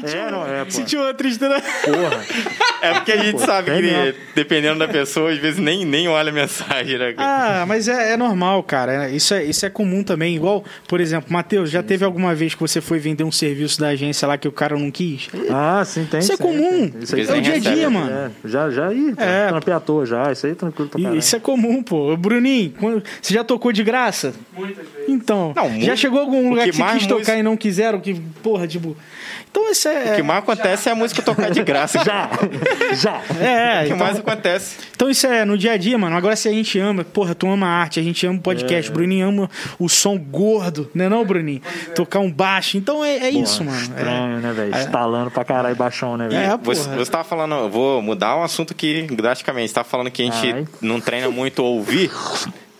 É, 0.04 0.30
não, 0.30 0.46
é, 0.46 0.64
pô. 0.64 0.70
Sentiu 0.70 1.00
uma 1.00 1.12
tristeza. 1.14 1.60
Porra. 1.84 2.24
É 2.80 2.94
porque 2.94 3.12
a 3.12 3.16
gente 3.22 3.40
sabe 3.40 3.70
tem 3.70 3.80
que, 3.82 3.90
mesmo. 3.90 4.20
dependendo 4.34 4.78
da 4.78 4.88
pessoa, 4.88 5.30
às 5.30 5.38
vezes 5.38 5.58
nem, 5.60 5.84
nem 5.84 6.08
olha 6.08 6.30
a 6.30 6.32
mensagem, 6.32 6.98
né? 6.98 7.14
Ah, 7.18 7.64
mas 7.66 7.88
é, 7.88 8.12
é 8.12 8.16
normal, 8.16 8.62
cara. 8.62 9.08
Isso 9.10 9.34
é, 9.34 9.44
isso 9.44 9.64
é 9.66 9.70
comum 9.70 10.02
também. 10.02 10.34
Igual, 10.36 10.64
por 10.88 11.00
exemplo, 11.00 11.32
Matheus, 11.32 11.70
já 11.70 11.82
teve 11.82 12.04
alguma 12.04 12.34
vez 12.34 12.54
que 12.54 12.60
você 12.60 12.80
foi 12.80 12.98
vender 12.98 13.24
um 13.24 13.32
serviço 13.32 13.80
da 13.80 13.88
agência 13.88 14.26
lá 14.26 14.36
que 14.38 14.48
o 14.48 14.52
cara 14.52 14.76
não 14.76 14.90
quis? 14.90 15.28
Ah, 15.50 15.82
sim, 15.84 16.04
tem. 16.10 16.20
Isso 16.20 16.32
é 16.32 16.36
comum. 16.36 16.88
tem. 16.88 17.02
Isso 17.02 17.14
aí 17.14 17.26
É 17.26 17.32
o 17.38 17.40
dia 17.42 17.54
a 17.54 17.58
dia, 17.58 17.90
mano. 17.90 18.10
É, 18.10 18.30
já, 18.48 18.70
já, 18.70 18.92
ih, 18.92 19.14
É. 19.18 19.44
é. 19.44 19.48
trampei 19.48 19.74
à 19.74 19.80
toa 19.80 20.06
já. 20.06 20.32
Isso 20.32 20.46
aí 20.46 20.52
é 20.52 20.54
tranquilo 20.54 20.88
pra 20.88 21.00
caralho. 21.00 21.18
Isso 21.18 21.36
é 21.36 21.40
comum, 21.40 21.82
pô. 21.82 22.16
Bruninho, 22.16 22.72
quando- 22.78 23.02
você 23.20 23.34
já 23.34 23.44
tocou 23.44 23.72
de 23.72 23.82
graça? 23.84 24.32
Muitas 24.56 24.76
vezes. 24.76 25.08
Então, 25.08 25.52
Não, 25.54 25.80
já 25.80 25.94
chegou 25.96 26.18
a 26.18 26.22
algum 26.22 26.48
lugar 26.50 26.64
que 26.64 26.70
que, 26.70 26.76
você 26.76 26.82
quis 26.94 27.02
tocar 27.06 27.14
música- 27.18 27.36
e 27.38 27.42
não 27.42 27.56
quiseram? 27.56 28.00
Que, 28.00 28.14
porra, 28.42 28.66
tipo... 28.66 28.96
Então 29.50 29.68
isso 29.72 29.88
é... 29.88 30.12
O 30.12 30.16
que 30.16 30.22
mais 30.22 30.38
acontece 30.40 30.88
é 30.88 30.92
a 30.92 30.94
música 30.94 31.20
tocar 31.22 31.50
de 31.50 31.62
graça. 31.62 31.98
Já, 32.04 32.30
já. 32.94 33.20
É, 33.40 33.80
O 33.82 33.86
que 33.86 33.92
então, 33.92 33.96
mais 34.06 34.18
acontece. 34.18 34.76
então 34.94 35.10
isso 35.10 35.26
é 35.26 35.44
no 35.44 35.56
dia 35.58 35.72
a 35.72 35.76
dia, 35.76 35.96
mano. 35.98 36.16
Agora 36.16 36.36
se 36.36 36.48
a 36.48 36.52
gente 36.52 36.78
ama, 36.78 37.04
porra, 37.04 37.34
tu 37.34 37.48
ama 37.48 37.66
a 37.66 37.70
arte, 37.70 37.98
a 37.98 38.02
gente 38.02 38.26
ama 38.26 38.38
o 38.38 38.40
podcast, 38.42 38.88
É. 38.88 38.90
o 38.90 38.94
Bruninho 38.94 39.28
ama 39.28 39.50
o 39.78 39.88
som 39.88 40.16
gordo, 40.18 40.90
né 40.94 41.08
não, 41.08 41.24
Bruninho? 41.24 41.60
Tocar 41.94 42.20
um 42.20 42.30
baixo. 42.30 42.76
Então 42.76 43.04
é, 43.04 43.16
é 43.18 43.30
isso, 43.30 43.64
mano. 43.64 43.80
Estranho, 43.80 44.38
né, 44.38 44.52
velho? 44.52 44.74
Estalando 44.76 45.30
pra 45.30 45.44
caralho 45.44 45.74
baixão, 45.76 46.16
né, 46.16 46.28
velho? 46.28 46.52
É, 46.52 46.56
Você, 46.62 46.84
porra. 46.84 46.96
você 46.96 47.10
tava 47.10 47.24
falando, 47.24 47.54
eu 47.54 47.70
vou 47.70 48.00
mudar 48.02 48.36
um 48.36 48.42
assunto 48.42 48.72
aqui 48.72 49.06
drasticamente. 49.10 49.68
Você 49.68 49.74
tava 49.74 49.88
falando 49.88 50.10
que 50.10 50.22
a 50.22 50.24
gente 50.26 50.52
Ai. 50.52 50.66
não 50.80 51.00
treina 51.00 51.30
muito 51.30 51.62
ouvir. 51.64 52.10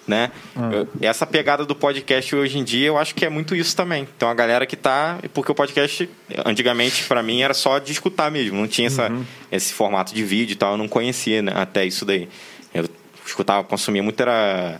Né? 0.06 0.30
Eu- 0.72 0.88
essa 1.00 1.26
pegada 1.26 1.64
do 1.64 1.74
podcast 1.74 2.34
hoje 2.34 2.58
em 2.58 2.64
dia, 2.64 2.86
eu 2.88 2.98
acho 2.98 3.14
que 3.14 3.24
é 3.24 3.28
muito 3.30 3.54
isso 3.54 3.74
também. 3.76 4.06
Então 4.16 4.28
a 4.28 4.34
galera 4.34 4.66
que 4.66 4.76
tá, 4.76 5.18
porque 5.32 5.52
o 5.52 5.54
podcast 5.54 6.08
antigamente 6.44 7.04
pra 7.04 7.22
mim 7.22 7.42
era 7.42 7.54
só 7.54 7.78
de 7.78 7.92
escutar 7.92 8.30
mesmo, 8.30 8.56
não 8.58 8.66
tinha 8.68 8.88
essa, 8.88 9.08
esse 9.50 9.72
formato 9.72 10.14
de 10.14 10.22
vídeo 10.24 10.52
e 10.52 10.56
tal, 10.56 10.72
eu 10.72 10.78
não 10.78 10.88
conhecia 10.88 11.40
né, 11.42 11.52
até 11.54 11.84
isso 11.84 12.04
daí. 12.04 12.28
Eu 12.74 12.88
escutava, 13.26 13.62
consumia 13.64 14.02
muito 14.02 14.20
era 14.20 14.78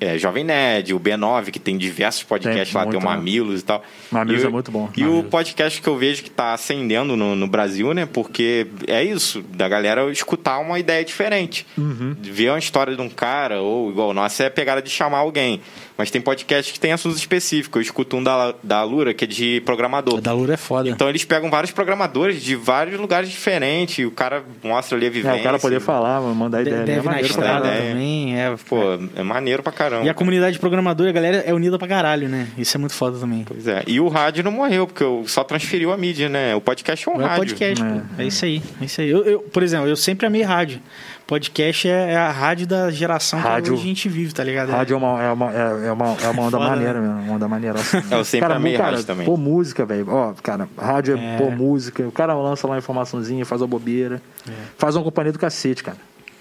é, 0.00 0.16
Jovem 0.16 0.44
Nerd, 0.44 0.94
o 0.94 1.00
B9, 1.00 1.50
que 1.50 1.58
tem 1.58 1.76
diversos 1.76 2.22
podcasts 2.22 2.72
Tem 2.72 2.80
lá, 2.82 2.86
tem 2.88 2.98
o 2.98 3.02
né? 3.02 3.08
Mamilos 3.08 3.60
e 3.60 3.64
tal. 3.64 3.82
Mamilos 4.10 4.42
E 4.42 4.46
o- 4.46 4.48
é 4.48 4.50
muito 4.52 4.70
bom, 4.70 4.88
E 4.96 5.02
o 5.04 5.06
Mamilos. 5.08 5.30
podcast 5.30 5.82
que 5.82 5.88
eu 5.88 5.96
vejo 5.96 6.22
que 6.22 6.30
tá 6.30 6.52
ascendendo 6.54 7.16
no, 7.16 7.34
no 7.34 7.46
Brasil, 7.46 7.92
né? 7.92 8.06
Porque 8.06 8.66
é 8.86 9.02
isso, 9.02 9.42
da 9.42 9.68
galera 9.68 10.10
escutar 10.10 10.58
uma 10.58 10.78
ideia 10.78 11.04
diferente. 11.04 11.66
Uhum. 11.76 12.16
Ver 12.22 12.50
uma 12.50 12.58
história 12.58 12.94
de 12.94 13.02
um 13.02 13.08
cara, 13.08 13.60
ou 13.60 13.90
igual 13.90 14.10
o 14.10 14.14
nosso 14.14 14.42
é 14.42 14.46
a 14.46 14.50
pegada 14.50 14.80
de 14.80 14.90
chamar 14.90 15.18
alguém. 15.18 15.60
Mas 15.96 16.10
tem 16.10 16.20
podcast 16.20 16.72
que 16.72 16.80
tem 16.80 16.90
assuntos 16.92 17.16
específicos. 17.18 17.76
Eu 17.76 17.82
escuto 17.82 18.16
um 18.16 18.22
da, 18.22 18.52
da 18.64 18.82
Lura, 18.82 19.14
que 19.14 19.24
é 19.24 19.28
de 19.28 19.60
programador. 19.64 20.14
O 20.18 20.20
da 20.20 20.32
Lura 20.32 20.54
é 20.54 20.56
foda. 20.56 20.88
Então 20.88 21.08
eles 21.08 21.24
pegam 21.24 21.48
vários 21.48 21.70
programadores 21.70 22.42
de 22.42 22.56
vários 22.56 22.98
lugares 22.98 23.28
diferentes. 23.30 23.98
E 24.00 24.04
o 24.04 24.10
cara 24.10 24.42
mostra 24.62 24.96
ali 24.98 25.06
a 25.06 25.08
É, 25.08 25.12
vivência. 25.12 25.40
o 25.40 25.42
cara 25.44 25.58
poder 25.58 25.80
falar, 25.80 26.20
mandar 26.20 26.64
De- 26.64 26.70
ideia. 26.70 26.80
né? 26.80 26.84
Deve 26.86 26.98
é 26.98 27.02
na 27.02 27.10
maneiro 27.12 27.32
pra 27.34 27.42
estrada 27.44 27.68
também. 27.70 28.36
É, 28.40 28.54
Pô, 28.68 28.78
é 29.14 29.22
maneiro 29.22 29.62
pra 29.62 29.70
caramba. 29.70 30.04
E 30.04 30.08
a 30.08 30.14
comunidade 30.14 30.58
programadora, 30.58 31.10
a 31.10 31.12
galera 31.12 31.36
é 31.46 31.54
unida 31.54 31.78
pra 31.78 31.86
caralho, 31.86 32.28
né? 32.28 32.48
Isso 32.58 32.76
é 32.76 32.80
muito 32.80 32.94
foda 32.94 33.16
também. 33.18 33.44
Pois 33.46 33.68
é. 33.68 33.84
E 33.86 34.00
o 34.00 34.08
rádio 34.08 34.42
não 34.42 34.50
morreu, 34.50 34.88
porque 34.88 35.04
eu 35.04 35.24
só 35.28 35.44
transferiu 35.44 35.92
a 35.92 35.96
mídia, 35.96 36.28
né? 36.28 36.56
O 36.56 36.60
podcast 36.60 37.08
é 37.08 37.12
um 37.12 37.20
é 37.20 37.24
rádio. 37.24 37.38
podcast, 37.46 37.84
É. 37.84 37.88
pô. 37.88 38.00
É 38.18 38.24
isso 38.26 38.44
aí. 38.44 38.60
É 38.80 38.84
isso 38.84 39.00
aí. 39.00 39.08
Eu, 39.08 39.24
eu, 39.24 39.38
por 39.40 39.62
exemplo, 39.62 39.86
eu 39.88 39.94
sempre 39.96 40.26
amei 40.26 40.42
rádio. 40.42 40.80
Podcast 41.26 41.88
é, 41.88 42.12
é 42.12 42.16
a 42.16 42.30
rádio 42.30 42.66
da 42.66 42.90
geração 42.90 43.40
Rádio- 43.40 43.74
que 43.74 43.80
a 43.80 43.82
gente 43.82 44.08
vive, 44.10 44.34
tá 44.34 44.44
ligado? 44.44 44.70
Rádio 44.70 44.94
é 44.94 44.96
uma, 44.98 45.22
é 45.22 45.32
uma, 45.32 45.52
é 45.52 45.86
é 45.88 45.92
uma, 45.92 46.16
é 46.22 46.28
uma 46.28 46.42
onda 46.42 46.58
Foda, 46.58 46.68
maneira 46.70 47.00
mesmo, 47.00 47.20
uma 47.20 47.32
onda 47.34 47.48
maneira. 47.48 47.78
Eu 48.10 48.24
sempre 48.24 48.40
cara, 48.46 48.56
amei 48.56 48.76
cara, 48.76 48.90
rádio 48.90 49.04
também. 49.04 49.24
Pô, 49.26 49.36
música, 49.36 49.86
velho. 49.86 50.06
Ó, 50.10 50.34
cara, 50.42 50.68
rádio 50.78 51.16
é, 51.16 51.34
É. 51.34 51.36
pô, 51.38 51.50
música. 51.50 52.02
O 52.06 52.12
cara 52.12 52.34
lança 52.34 52.66
lá 52.66 52.74
uma 52.74 52.78
informaçãozinha, 52.78 53.44
faz 53.46 53.62
uma 53.62 53.68
bobeira. 53.68 54.20
É. 54.46 54.52
Faz 54.76 54.96
uma 54.96 55.02
companhia 55.04 55.32
do 55.32 55.38
cacete, 55.38 55.82
cara. 55.82 55.96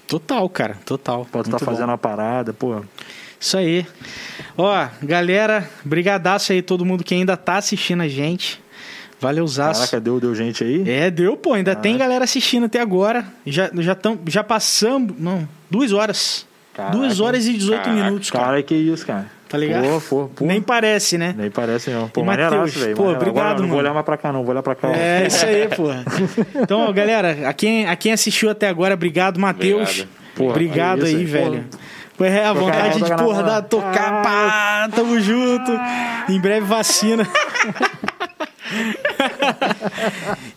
Total, 0.08 0.48
cara. 0.50 0.78
Total. 0.86 1.26
Pode 1.32 1.48
estar 1.48 1.60
fazendo 1.60 1.86
bom. 1.86 1.92
uma 1.92 1.98
parada, 1.98 2.52
pô. 2.54 2.82
Isso 3.40 3.58
aí. 3.58 3.86
Ó, 4.58 4.88
galera, 5.02 5.70
brigadaço 5.84 6.52
aí 6.54 6.62
todo 6.62 6.86
mundo 6.86 7.04
que 7.04 7.14
ainda 7.14 7.36
tá 7.36 7.58
assistindo 7.58 8.02
a 8.02 8.08
gente. 8.08 8.63
Valeuzaço. 9.24 9.80
Caraca, 9.82 10.00
deu, 10.00 10.20
deu 10.20 10.36
gente 10.36 10.64
aí. 10.64 10.84
É, 10.90 11.10
deu, 11.10 11.38
pô. 11.38 11.54
Ainda 11.54 11.76
tem 11.76 11.98
galera 11.98 12.24
assistindo 12.26 12.66
até 12.66 12.80
agora. 12.80 13.26
Já, 13.46 13.70
já, 13.80 13.96
tão, 13.96 14.20
já 14.28 14.44
passamos. 14.44 15.14
Não, 15.18 15.48
duas 15.70 15.92
horas. 15.94 16.46
Caraca, 16.74 16.98
duas 16.98 17.20
horas 17.20 17.48
e 17.48 17.54
18 17.54 17.84
Caraca. 17.84 18.04
minutos, 18.04 18.32
cara. 18.32 18.46
Cara, 18.46 18.64
que 18.64 18.76
isso, 18.76 19.06
cara. 19.06 19.26
Tá 19.48 19.58
ligado? 19.60 19.84
Pô, 19.84 20.02
pô, 20.02 20.30
pô. 20.36 20.46
Nem 20.46 20.60
parece, 20.62 21.16
né? 21.18 21.36
Nem 21.38 21.52
parece 21.52 21.92
não. 21.92 22.10
Pô, 22.10 22.24
Matheus, 22.24 22.74
velho. 22.74 22.96
pô, 22.96 23.12
obrigado, 23.12 23.38
Agora, 23.38 23.54
Não 23.54 23.58
vou 23.60 23.68
mano. 23.68 23.80
olhar 23.80 23.94
mais 23.94 24.06
pra 24.06 24.18
cá, 24.18 24.32
não. 24.34 24.42
Vou 24.42 24.50
olhar 24.52 24.64
pra 24.64 24.74
cá. 24.74 24.88
É, 24.90 25.28
isso 25.28 25.46
aí, 25.46 25.68
porra. 25.68 26.04
Então, 26.56 26.82
ó, 26.82 26.92
galera, 26.92 27.48
a 27.48 27.54
quem, 27.54 27.88
a 27.88 27.96
quem 27.96 28.12
assistiu 28.12 28.50
até 28.50 28.68
agora, 28.68 28.96
obrigado, 28.96 29.40
Matheus. 29.40 30.08
Obrigado. 30.36 30.50
Obrigado 30.50 31.06
é 31.06 31.10
aí, 31.10 31.16
aí, 31.18 31.26
velho. 31.26 31.66
Pô, 32.18 32.26
é 32.26 32.44
a 32.46 32.54
vontade 32.54 33.02
de, 33.02 33.16
porra, 33.16 33.44
dar, 33.44 33.62
tocar, 33.62 34.24
pá, 34.24 34.90
tamo 34.96 35.20
junto. 35.20 35.72
Em 36.30 36.40
breve 36.40 36.66
vacina. 36.66 37.28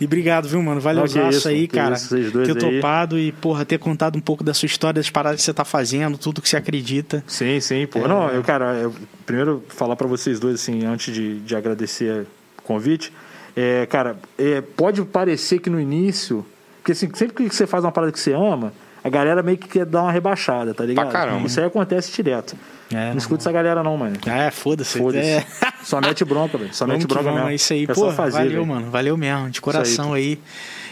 e 0.00 0.04
obrigado, 0.04 0.48
viu, 0.48 0.62
mano? 0.62 0.80
Valeu 0.80 1.04
que 1.04 1.18
isso, 1.18 1.48
aí, 1.48 1.66
cara. 1.68 1.94
isso, 1.94 2.08
vocês 2.08 2.32
dois 2.32 2.48
ter 2.48 2.64
aí. 2.64 2.76
topado 2.76 3.18
e, 3.18 3.32
porra, 3.32 3.64
ter 3.64 3.78
contado 3.78 4.16
um 4.16 4.20
pouco 4.20 4.44
da 4.44 4.54
sua 4.54 4.66
história, 4.66 5.00
das 5.00 5.10
paradas 5.10 5.40
que 5.40 5.44
você 5.44 5.54
tá 5.54 5.64
fazendo, 5.64 6.18
tudo 6.18 6.40
que 6.42 6.48
você 6.48 6.56
acredita. 6.56 7.22
Sim, 7.26 7.60
sim, 7.60 7.86
pô. 7.86 8.06
Não, 8.06 8.28
eu, 8.30 8.42
cara, 8.42 8.74
eu, 8.74 8.94
primeiro 9.24 9.62
falar 9.68 9.96
pra 9.96 10.06
vocês 10.06 10.38
dois, 10.40 10.56
assim, 10.56 10.84
antes 10.84 11.14
de, 11.14 11.40
de 11.40 11.56
agradecer 11.56 12.26
o 12.58 12.62
convite, 12.62 13.12
é, 13.56 13.86
cara, 13.86 14.16
é, 14.38 14.60
pode 14.60 15.02
parecer 15.04 15.58
que 15.60 15.70
no 15.70 15.80
início, 15.80 16.44
porque 16.78 16.92
assim, 16.92 17.08
sempre 17.14 17.48
que 17.48 17.54
você 17.54 17.66
faz 17.66 17.84
uma 17.84 17.92
parada 17.92 18.12
que 18.12 18.20
você 18.20 18.32
ama, 18.32 18.72
a 19.06 19.10
galera 19.10 19.42
meio 19.42 19.56
que 19.56 19.68
quer 19.68 19.86
dar 19.86 20.02
uma 20.02 20.12
rebaixada, 20.12 20.74
tá 20.74 20.84
ligado? 20.84 21.10
caramba. 21.10 21.46
Isso 21.46 21.60
aí 21.60 21.66
acontece 21.66 22.12
direto. 22.12 22.56
É, 22.92 23.10
não 23.10 23.16
escuta 23.18 23.42
essa 23.42 23.52
galera 23.52 23.82
não, 23.82 23.96
mano. 23.96 24.16
É, 24.26 24.50
foda-se. 24.50 24.98
Foda-se. 24.98 25.26
É. 25.28 25.46
Só 25.82 26.00
mete 26.00 26.24
bronca, 26.24 26.58
velho. 26.58 26.74
Só 26.74 26.84
Vamos 26.86 27.02
mete 27.04 27.08
bronca 27.08 27.24
vamos, 27.24 27.38
mesmo. 27.38 27.50
é 27.50 27.54
isso 27.54 27.72
aí. 27.72 27.84
É 27.84 27.86
Pô, 27.86 28.10
fazer, 28.12 28.38
valeu, 28.38 28.50
velho. 28.52 28.66
mano. 28.66 28.90
Valeu 28.90 29.16
mesmo, 29.16 29.50
de 29.50 29.60
coração 29.60 30.12
aí. 30.12 30.22
aí. 30.22 30.40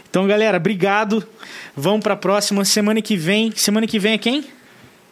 Então, 0.09 0.27
galera, 0.27 0.57
obrigado. 0.57 1.25
Vamos 1.77 2.01
pra 2.01 2.15
próxima. 2.15 2.65
Semana 2.65 3.03
que 3.03 3.17
vem. 3.17 3.53
Semana 3.57 3.87
que 3.87 3.99
vem 3.99 4.13
é 4.15 4.19
quem? 4.19 4.45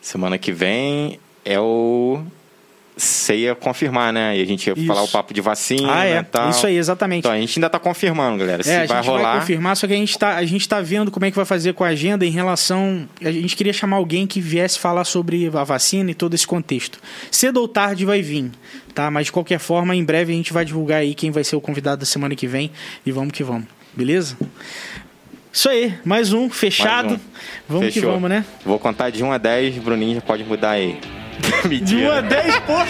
Semana 0.01 0.39
que 0.39 0.53
vem 0.53 1.19
é 1.45 1.59
o. 1.59 2.23
Você 2.95 3.37
ia 3.37 3.55
confirmar, 3.55 4.13
né? 4.13 4.37
E 4.37 4.43
a 4.43 4.45
gente 4.45 4.67
ia 4.67 4.75
Isso. 4.77 4.87
falar 4.87 5.03
o 5.03 5.09
papo 5.09 5.33
de 5.33 5.41
vacina 5.41 5.93
ah, 5.93 6.05
é. 6.05 6.19
e 6.19 6.23
tal. 6.23 6.51
Isso 6.51 6.67
aí, 6.67 6.77
exatamente. 6.77 7.21
Então, 7.21 7.33
a 7.33 7.41
gente 7.41 7.59
ainda 7.59 7.71
tá 7.71 7.79
confirmando, 7.79 8.39
galera. 8.39 8.63
Se 8.63 8.71
é, 8.71 8.75
a 8.75 8.77
vai 8.79 8.87
gente 8.87 9.07
vai 9.07 9.17
rolar. 9.17 9.41
confirmar, 9.41 9.77
só 9.77 9.87
que 9.87 9.95
a 9.95 9.97
gente, 9.97 10.19
tá, 10.19 10.37
a 10.37 10.45
gente 10.45 10.69
tá 10.69 10.81
vendo 10.81 11.11
como 11.11 11.25
é 11.25 11.31
que 11.31 11.37
vai 11.37 11.47
fazer 11.47 11.73
com 11.73 11.85
a 11.85 11.89
agenda 11.89 12.27
em 12.27 12.31
relação. 12.31 13.09
A 13.21 13.33
gente 13.33 13.57
queria 13.57 13.73
chamar 13.73 13.97
alguém 13.97 14.27
que 14.27 14.41
viesse 14.41 14.79
falar 14.79 15.05
sobre 15.05 15.51
a 15.53 15.65
vacina 15.65 16.11
e 16.11 16.15
todo 16.15 16.35
esse 16.35 16.47
contexto. 16.47 17.01
Cedo 17.31 17.61
ou 17.61 17.69
tarde 17.69 18.05
vai 18.05 18.21
vir, 18.21 18.51
tá? 18.95 19.11
Mas 19.11 19.27
de 19.27 19.33
qualquer 19.33 19.59
forma, 19.59 19.97
em 19.97 20.05
breve 20.05 20.33
a 20.33 20.37
gente 20.37 20.53
vai 20.53 20.65
divulgar 20.65 21.01
aí 21.01 21.15
quem 21.15 21.31
vai 21.31 21.45
ser 21.45 21.57
o 21.57 21.61
convidado 21.61 22.01
da 22.01 22.07
semana 22.07 22.37
que 22.37 22.47
vem. 22.47 22.71
E 23.07 23.11
vamos 23.11 23.33
que 23.33 23.43
vamos, 23.43 23.67
beleza? 23.95 24.37
Isso 25.51 25.69
aí, 25.69 25.95
mais 26.05 26.33
um, 26.33 26.49
fechado. 26.49 27.09
Mais 27.09 27.21
um. 27.21 27.25
Vamos 27.69 27.87
que 27.89 27.95
Fechou. 27.95 28.13
vamos, 28.13 28.29
né? 28.29 28.45
Vou 28.65 28.79
contar 28.79 29.11
de 29.11 29.23
1 29.23 29.33
a 29.33 29.39
10, 29.39 29.79
Bruninho 29.79 30.15
já 30.17 30.21
pode 30.21 30.45
mudar 30.45 30.71
aí. 30.71 30.99
De 31.43 31.69
Mentira. 31.69 32.13
1 32.15 32.17
a 32.17 32.21
10, 32.21 32.59
porra! 32.61 32.87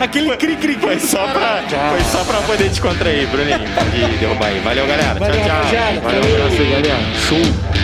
Aquele 0.00 0.36
cri-cri-cri. 0.36 0.74
Foi 0.80 0.98
só, 0.98 1.26
pra, 1.28 1.62
foi 1.90 2.04
só 2.04 2.24
pra 2.24 2.40
poder 2.42 2.68
descontrair, 2.68 3.26
Bruninho. 3.28 3.58
Pode 3.74 4.18
derrubar 4.18 4.48
aí. 4.48 4.60
Valeu, 4.60 4.86
galera. 4.86 5.14
Valeu, 5.14 5.36
tchau, 5.36 5.44
tchau. 5.44 5.56
rapaziada. 5.56 6.00
Valeu, 6.00 6.20
um 6.22 6.34
abraço 6.34 6.62
aí, 6.62 6.70
galera. 6.70 6.98
Show. 7.28 7.83